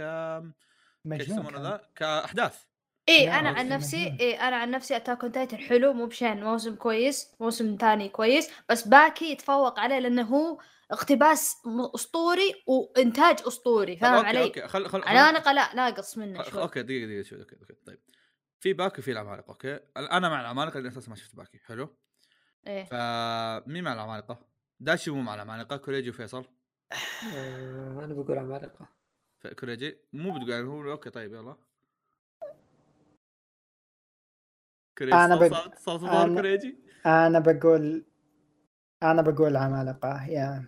يسمونه. 1.06 1.62
ذا؟ 1.62 1.82
كأحداث 1.96 2.64
اي 3.10 3.40
أنا 3.40 3.50
عن 3.50 3.70
نفسي. 3.70 4.18
اي 4.20 4.40
أنا 4.40 4.56
عن 4.56 4.72
نفسي 4.72 4.96
أتاك 4.96 5.24
أون 5.24 5.32
تايتن 5.32 5.58
حلو 5.58 5.94
مو 5.94 6.06
بشين 6.06 6.44
موسم 6.44 6.76
كويس 6.76 7.36
موسم 7.40 7.78
ثاني 7.80 8.10
كويس 8.10 8.52
بس 8.70 8.88
باكي 8.88 9.32
يتفوق 9.32 9.80
عليه 9.80 10.00
لأنه 10.00 10.22
هو 10.22 10.60
اقتباس 10.92 11.56
اسطوري 11.96 12.64
وانتاج 12.68 13.38
اسطوري 13.48 13.98
فاهم 13.98 14.14
أوكي 14.14 14.28
علي؟ 14.28 14.44
أوكي 14.44 14.68
خل 14.68 14.88
خل 14.88 15.02
عنانقه 15.04 15.52
لا 15.52 15.76
ناقص 15.76 16.18
منه 16.18 16.42
خل- 16.44 16.52
شوي. 16.52 16.62
أوكي 16.62 16.84
دقيقة 16.84 17.06
دقيقة 17.08 17.24
شوي 17.24 17.40
أوكي 17.40 17.56
أوكي 17.56 17.74
طيب. 17.86 18.00
في 18.60 18.74
باكي 18.74 19.02
وفي 19.02 19.12
العمالقة 19.12 19.50
أوكي؟ 19.50 19.80
أنا 19.98 20.30
مع 20.30 20.42
العمالقة 20.42 20.80
لأن 20.80 20.88
أساسا 20.92 21.10
ما 21.10 21.16
شفت 21.16 21.36
باكي 21.36 21.58
حلو؟ 21.60 21.96
إيه. 22.68 22.84
فمين 22.86 23.84
مع 23.84 23.94
العمالقة؟ 23.94 24.46
داشي 24.80 25.12
مو 25.12 25.22
مع 25.22 25.36
العمالقة 25.36 25.78
كوريجي 25.78 26.10
وفيصل؟ 26.10 26.46
آه، 27.36 28.04
أنا 28.06 28.14
بقول 28.14 28.38
عمالقة. 28.38 28.90
كوريجي؟ 29.60 29.98
مو 30.14 30.32
بتقول 30.34 30.50
يعني 30.50 30.68
هو 30.68 30.92
أوكي 30.92 31.10
طيب 31.10 31.34
يلا. 31.34 31.56
كوريجي 34.98 35.16
أنا 35.18 35.36
صوت- 35.36 35.52
بق- 35.52 35.64
صوت- 35.64 35.76
صوت 35.78 36.00
صوت 36.02 36.10
أنا- 36.10 36.36
كوريجي؟ 36.36 36.78
أنا 37.06 37.40
بقول 37.40 38.06
أنا 39.04 39.22
بقول 39.22 39.56
عمالقة 39.58 40.26
يا 40.26 40.66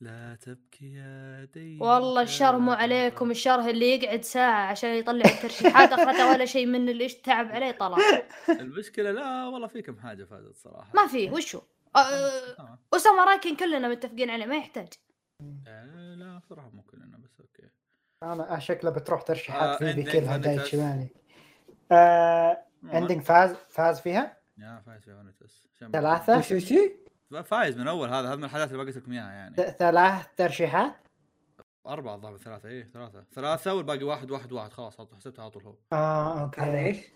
لا 0.00 0.34
تبكي 0.40 0.92
يا 0.94 1.44
دي 1.54 1.78
والله 1.80 2.22
الشر 2.22 2.58
مو 2.58 2.72
عليكم 2.72 3.30
الشر 3.30 3.60
اللي 3.70 3.90
يقعد 3.94 4.22
ساعة 4.24 4.66
عشان 4.70 4.90
يطلع 4.90 5.30
الترشيحات 5.30 5.92
اخرتها 5.92 6.32
ولا 6.32 6.44
شيء 6.44 6.66
من 6.66 6.88
اللي 6.88 7.08
تعب 7.08 7.46
عليه 7.52 7.70
طلع. 7.70 7.96
المشكلة 8.60 9.10
لا 9.10 9.46
والله 9.46 9.66
في 9.66 9.82
كم 9.82 9.98
حاجة 9.98 10.24
فازت 10.24 10.56
صراحة. 10.56 10.90
ما 10.94 11.06
في 11.06 11.30
وشو؟ 11.30 11.60
أه،. 11.96 12.78
أسامة 12.94 13.24
راكن 13.24 13.56
كلنا 13.56 13.88
متفقين 13.88 14.30
عليه 14.30 14.46
ما 14.46 14.56
يحتاج. 14.56 14.88
آه، 15.68 16.14
لا 16.14 16.40
صراحة 16.50 16.70
مو 16.70 16.82
كلنا 16.82 17.18
بس 17.18 17.40
أوكي. 17.40 17.68
أنا 18.22 18.58
شكله 18.58 18.90
بتروح 18.90 19.22
ترشيحات 19.22 19.68
آه، 19.68 19.78
في 19.78 19.84
ذي 19.84 19.90
عندك- 20.00 20.12
كلها 20.12 20.32
عندك 20.32 20.46
دايت 20.46 20.60
أس- 20.60 20.64
شمالي. 20.64 21.08
آه 21.92 22.64
عموماً، 22.82 22.96
عندك 23.00 23.20
فاز 23.20 23.54
فاز 23.68 24.00
فيها؟ 24.00 24.36
يا 24.58 24.82
فايز 24.86 25.04
في 25.04 25.14
فانيتس 25.16 25.68
عشان- 25.76 25.90
ثلاثة؟ 25.90 26.38
وش 26.38 26.52
وش 26.52 26.72
فايز 27.30 27.78
من 27.78 27.88
أول 27.88 28.08
هذا 28.08 28.28
هذا 28.28 28.36
من 28.36 28.44
الحاجات 28.44 28.68
اللي 28.68 28.78
ما 28.78 28.84
قلت 28.84 28.96
لكم 28.96 29.12
إياها 29.12 29.32
يعني. 29.32 29.54
ثلاث 29.72 30.26
ترشيحات؟ 30.36 30.94
أربعة 31.86 32.14
الظاهر 32.14 32.36
ثلاثة 32.36 32.68
إيه 32.68 32.84
ثلاثة. 32.84 33.24
ثلاثة 33.32 33.74
والباقي 33.74 34.04
واحد 34.04 34.30
واحد 34.30 34.52
واحد 34.52 34.72
خلاص 34.72 35.00
حسبتها 35.00 35.42
على 35.42 35.50
طول 35.50 35.62
هو. 35.62 35.76
آه 35.92 36.42
أوكي. 36.42 36.60
هذا 36.60 36.78
إيش؟ 36.78 37.06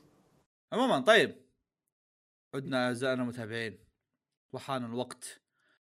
عموما 0.72 1.00
طيب. 1.00 1.44
عدنا 2.54 2.86
أعزائنا 2.86 3.22
المتابعين. 3.22 3.78
وحان 4.52 4.84
الوقت 4.84 5.40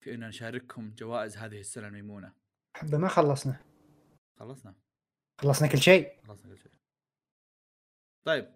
في 0.01 0.15
أن 0.15 0.21
نشارككم 0.21 0.95
جوائز 0.99 1.37
هذه 1.37 1.61
السنة 1.61 1.89
الميمونة. 1.89 2.33
حبه 2.77 2.99
ما 2.99 3.09
خلصنا. 3.09 3.61
خلصنا. 4.39 4.75
خلصنا 5.41 5.69
كل 5.69 5.79
شيء. 5.79 6.21
خلصنا 6.29 6.53
كل 6.53 6.59
شيء. 6.59 6.73
طيب 8.27 8.53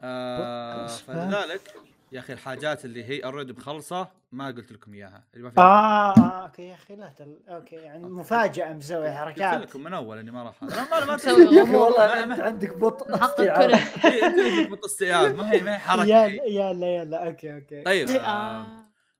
آه. 0.00 0.86
فلذلك 0.86 1.74
يا 2.12 2.18
أخي 2.20 2.32
الحاجات 2.32 2.84
اللي 2.84 3.04
هي 3.04 3.18
already 3.24 3.52
مخلصه 3.52 4.08
ما 4.32 4.46
قلت 4.46 4.72
لكم 4.72 4.94
إياها 4.94 5.24
اللي 5.34 5.44
ما 5.44 5.50
فيها. 5.50 5.62
آه 5.62 6.12
آه، 6.16 6.42
أوكي 6.46 6.62
يا 6.62 6.74
أخي 6.74 6.96
لا 6.96 7.08
تل... 7.08 7.40
أوكي 7.48 7.76
يعني 7.76 8.04
مفاجأة 8.08 8.72
مسوي 8.72 9.06
قلت 9.08 9.16
حركات. 9.16 9.60
لكم 9.60 9.82
من 9.84 9.94
أول 9.94 10.18
إني 10.18 10.30
ما 10.30 10.42
راح 10.42 10.64
هذا 10.64 10.88
ما 10.90 11.04
ما 11.04 11.14
مسوي. 11.14 11.60
والله 11.76 12.24
انت 12.24 12.28
ما- 12.38 12.42
عندك 12.44 12.76
بطء 12.76 13.24
استيعاب. 13.24 13.74
فيك 13.76 14.84
استيعاب 14.84 15.34
ما 15.36 15.52
هي 15.52 15.60
ما 15.60 15.74
هي 15.74 15.78
حركة. 15.78 16.04
يلا 16.26 16.44
يلا 16.44 16.86
يلا 16.96 17.26
أوكي 17.26 17.54
أوكي. 17.54 17.82
طيب 17.82 18.08
آه. 18.10 18.66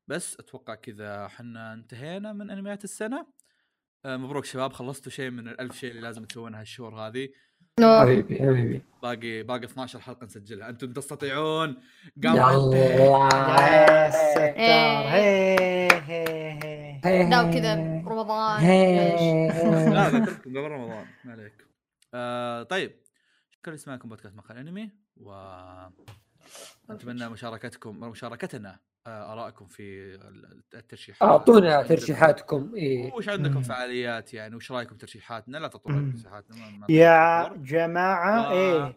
بس 0.07 0.37
أتوقع 0.41 0.75
كذا 0.75 1.27
إحنا 1.27 1.73
انتهينا 1.73 2.33
من 2.33 2.51
أنميات 2.51 2.85
السنة. 2.85 3.27
آه 4.05 4.17
مبروك 4.17 4.45
شباب 4.45 4.73
خلصتوا 4.73 5.13
شيء 5.13 5.31
من 5.31 5.49
الألف 5.49 5.77
شيء 5.77 5.91
اللي 5.91 6.03
لازم 6.03 6.25
تسوونها 6.25 6.63
الشهور 6.63 6.95
هذه. 6.95 7.29
حبيبي 7.85 8.39
حبيبي. 8.39 8.83
باقي 9.03 9.43
باقي 9.43 9.65
12 9.65 10.01
حلقة 10.01 10.25
نسجلها. 10.25 10.69
أنتم 10.69 10.93
تستطيعون. 10.93 11.77
يلا. 12.17 12.35
قام 12.35 12.37
يا 12.37 14.11
ستار 14.11 14.55
لا 17.31 17.43
وكذا 17.43 17.75
رمضان. 18.09 18.63
لا. 19.93 20.09
ذكرتكم 20.09 20.51
قبل 20.51 20.61
رمضان. 20.71 21.07
ما 21.25 21.33
عليك. 21.33 21.67
آه 22.15 22.63
طيب. 22.63 22.93
شكرا 23.51 23.75
لسماعكم 23.75 24.09
بودكاست 24.09 24.37
مقال 24.37 24.59
أنمي 24.59 24.91
و 25.17 25.31
نتمنى 26.91 27.29
مشاركتكم 27.29 28.01
مشاركتنا 28.01 28.77
آه 29.07 29.33
ارائكم 29.33 29.67
في 29.67 30.15
الترشيحات. 30.75 31.29
أعطونا 31.29 31.83
ترشيحاتكم 31.83 32.73
إيه. 32.75 33.13
وش 33.13 33.29
عندكم. 33.29 33.63
فعاليات 33.63 34.35
يعني؟ 34.35 34.57
وش 34.57 34.73
رأيكم 34.73 34.97
ترشيحاتنا؟ 34.97 35.59
لا 35.59 35.69
تطلبوا 35.69 36.01
مم. 36.01 36.13
ترشيحاتنا 36.13 36.57
يا 36.89 37.49
ما- 37.49 37.57
جماعة 37.57 38.49
و- 38.49 38.53
إيه. 38.53 38.97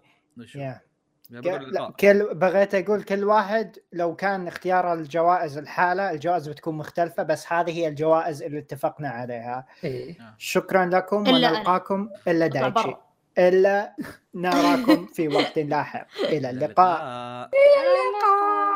يا. 0.56 0.82
لا،. 1.30 1.94
كل 2.00 2.34
بغيت 2.36 2.76
أقول 2.76 3.04
كل 3.04 3.24
واحد 3.24 3.78
لو 3.94 4.16
كان 4.16 4.48
اختيار 4.48 4.94
الجوائز 4.94 5.58
الحالة 5.58 6.12
الجوائز 6.12 6.50
بتكون 6.50 6.76
مختلفة 6.78 7.24
بس 7.24 7.54
هذه 7.54 7.72
هي 7.72 7.88
الجوائز 7.88 8.44
اللي 8.44 8.60
اتفقنا 8.60 9.10
عليها. 9.10 9.68
إيه. 9.84 10.18
شكرا 10.38 10.86
لكم. 10.86 11.18
ونلقاكم 11.18 12.10
إلا 12.28 12.48
دايتشي. 12.48 12.94
إلا 13.38 13.96
نراكم 14.36 15.06
في 15.16 15.28
وقت 15.28 15.60
لاحق. 15.60 16.08
إلى 16.24 16.50
اللقاء. 16.50 17.02
اللقاء. 17.02 17.50
اللقاء. 17.54 18.71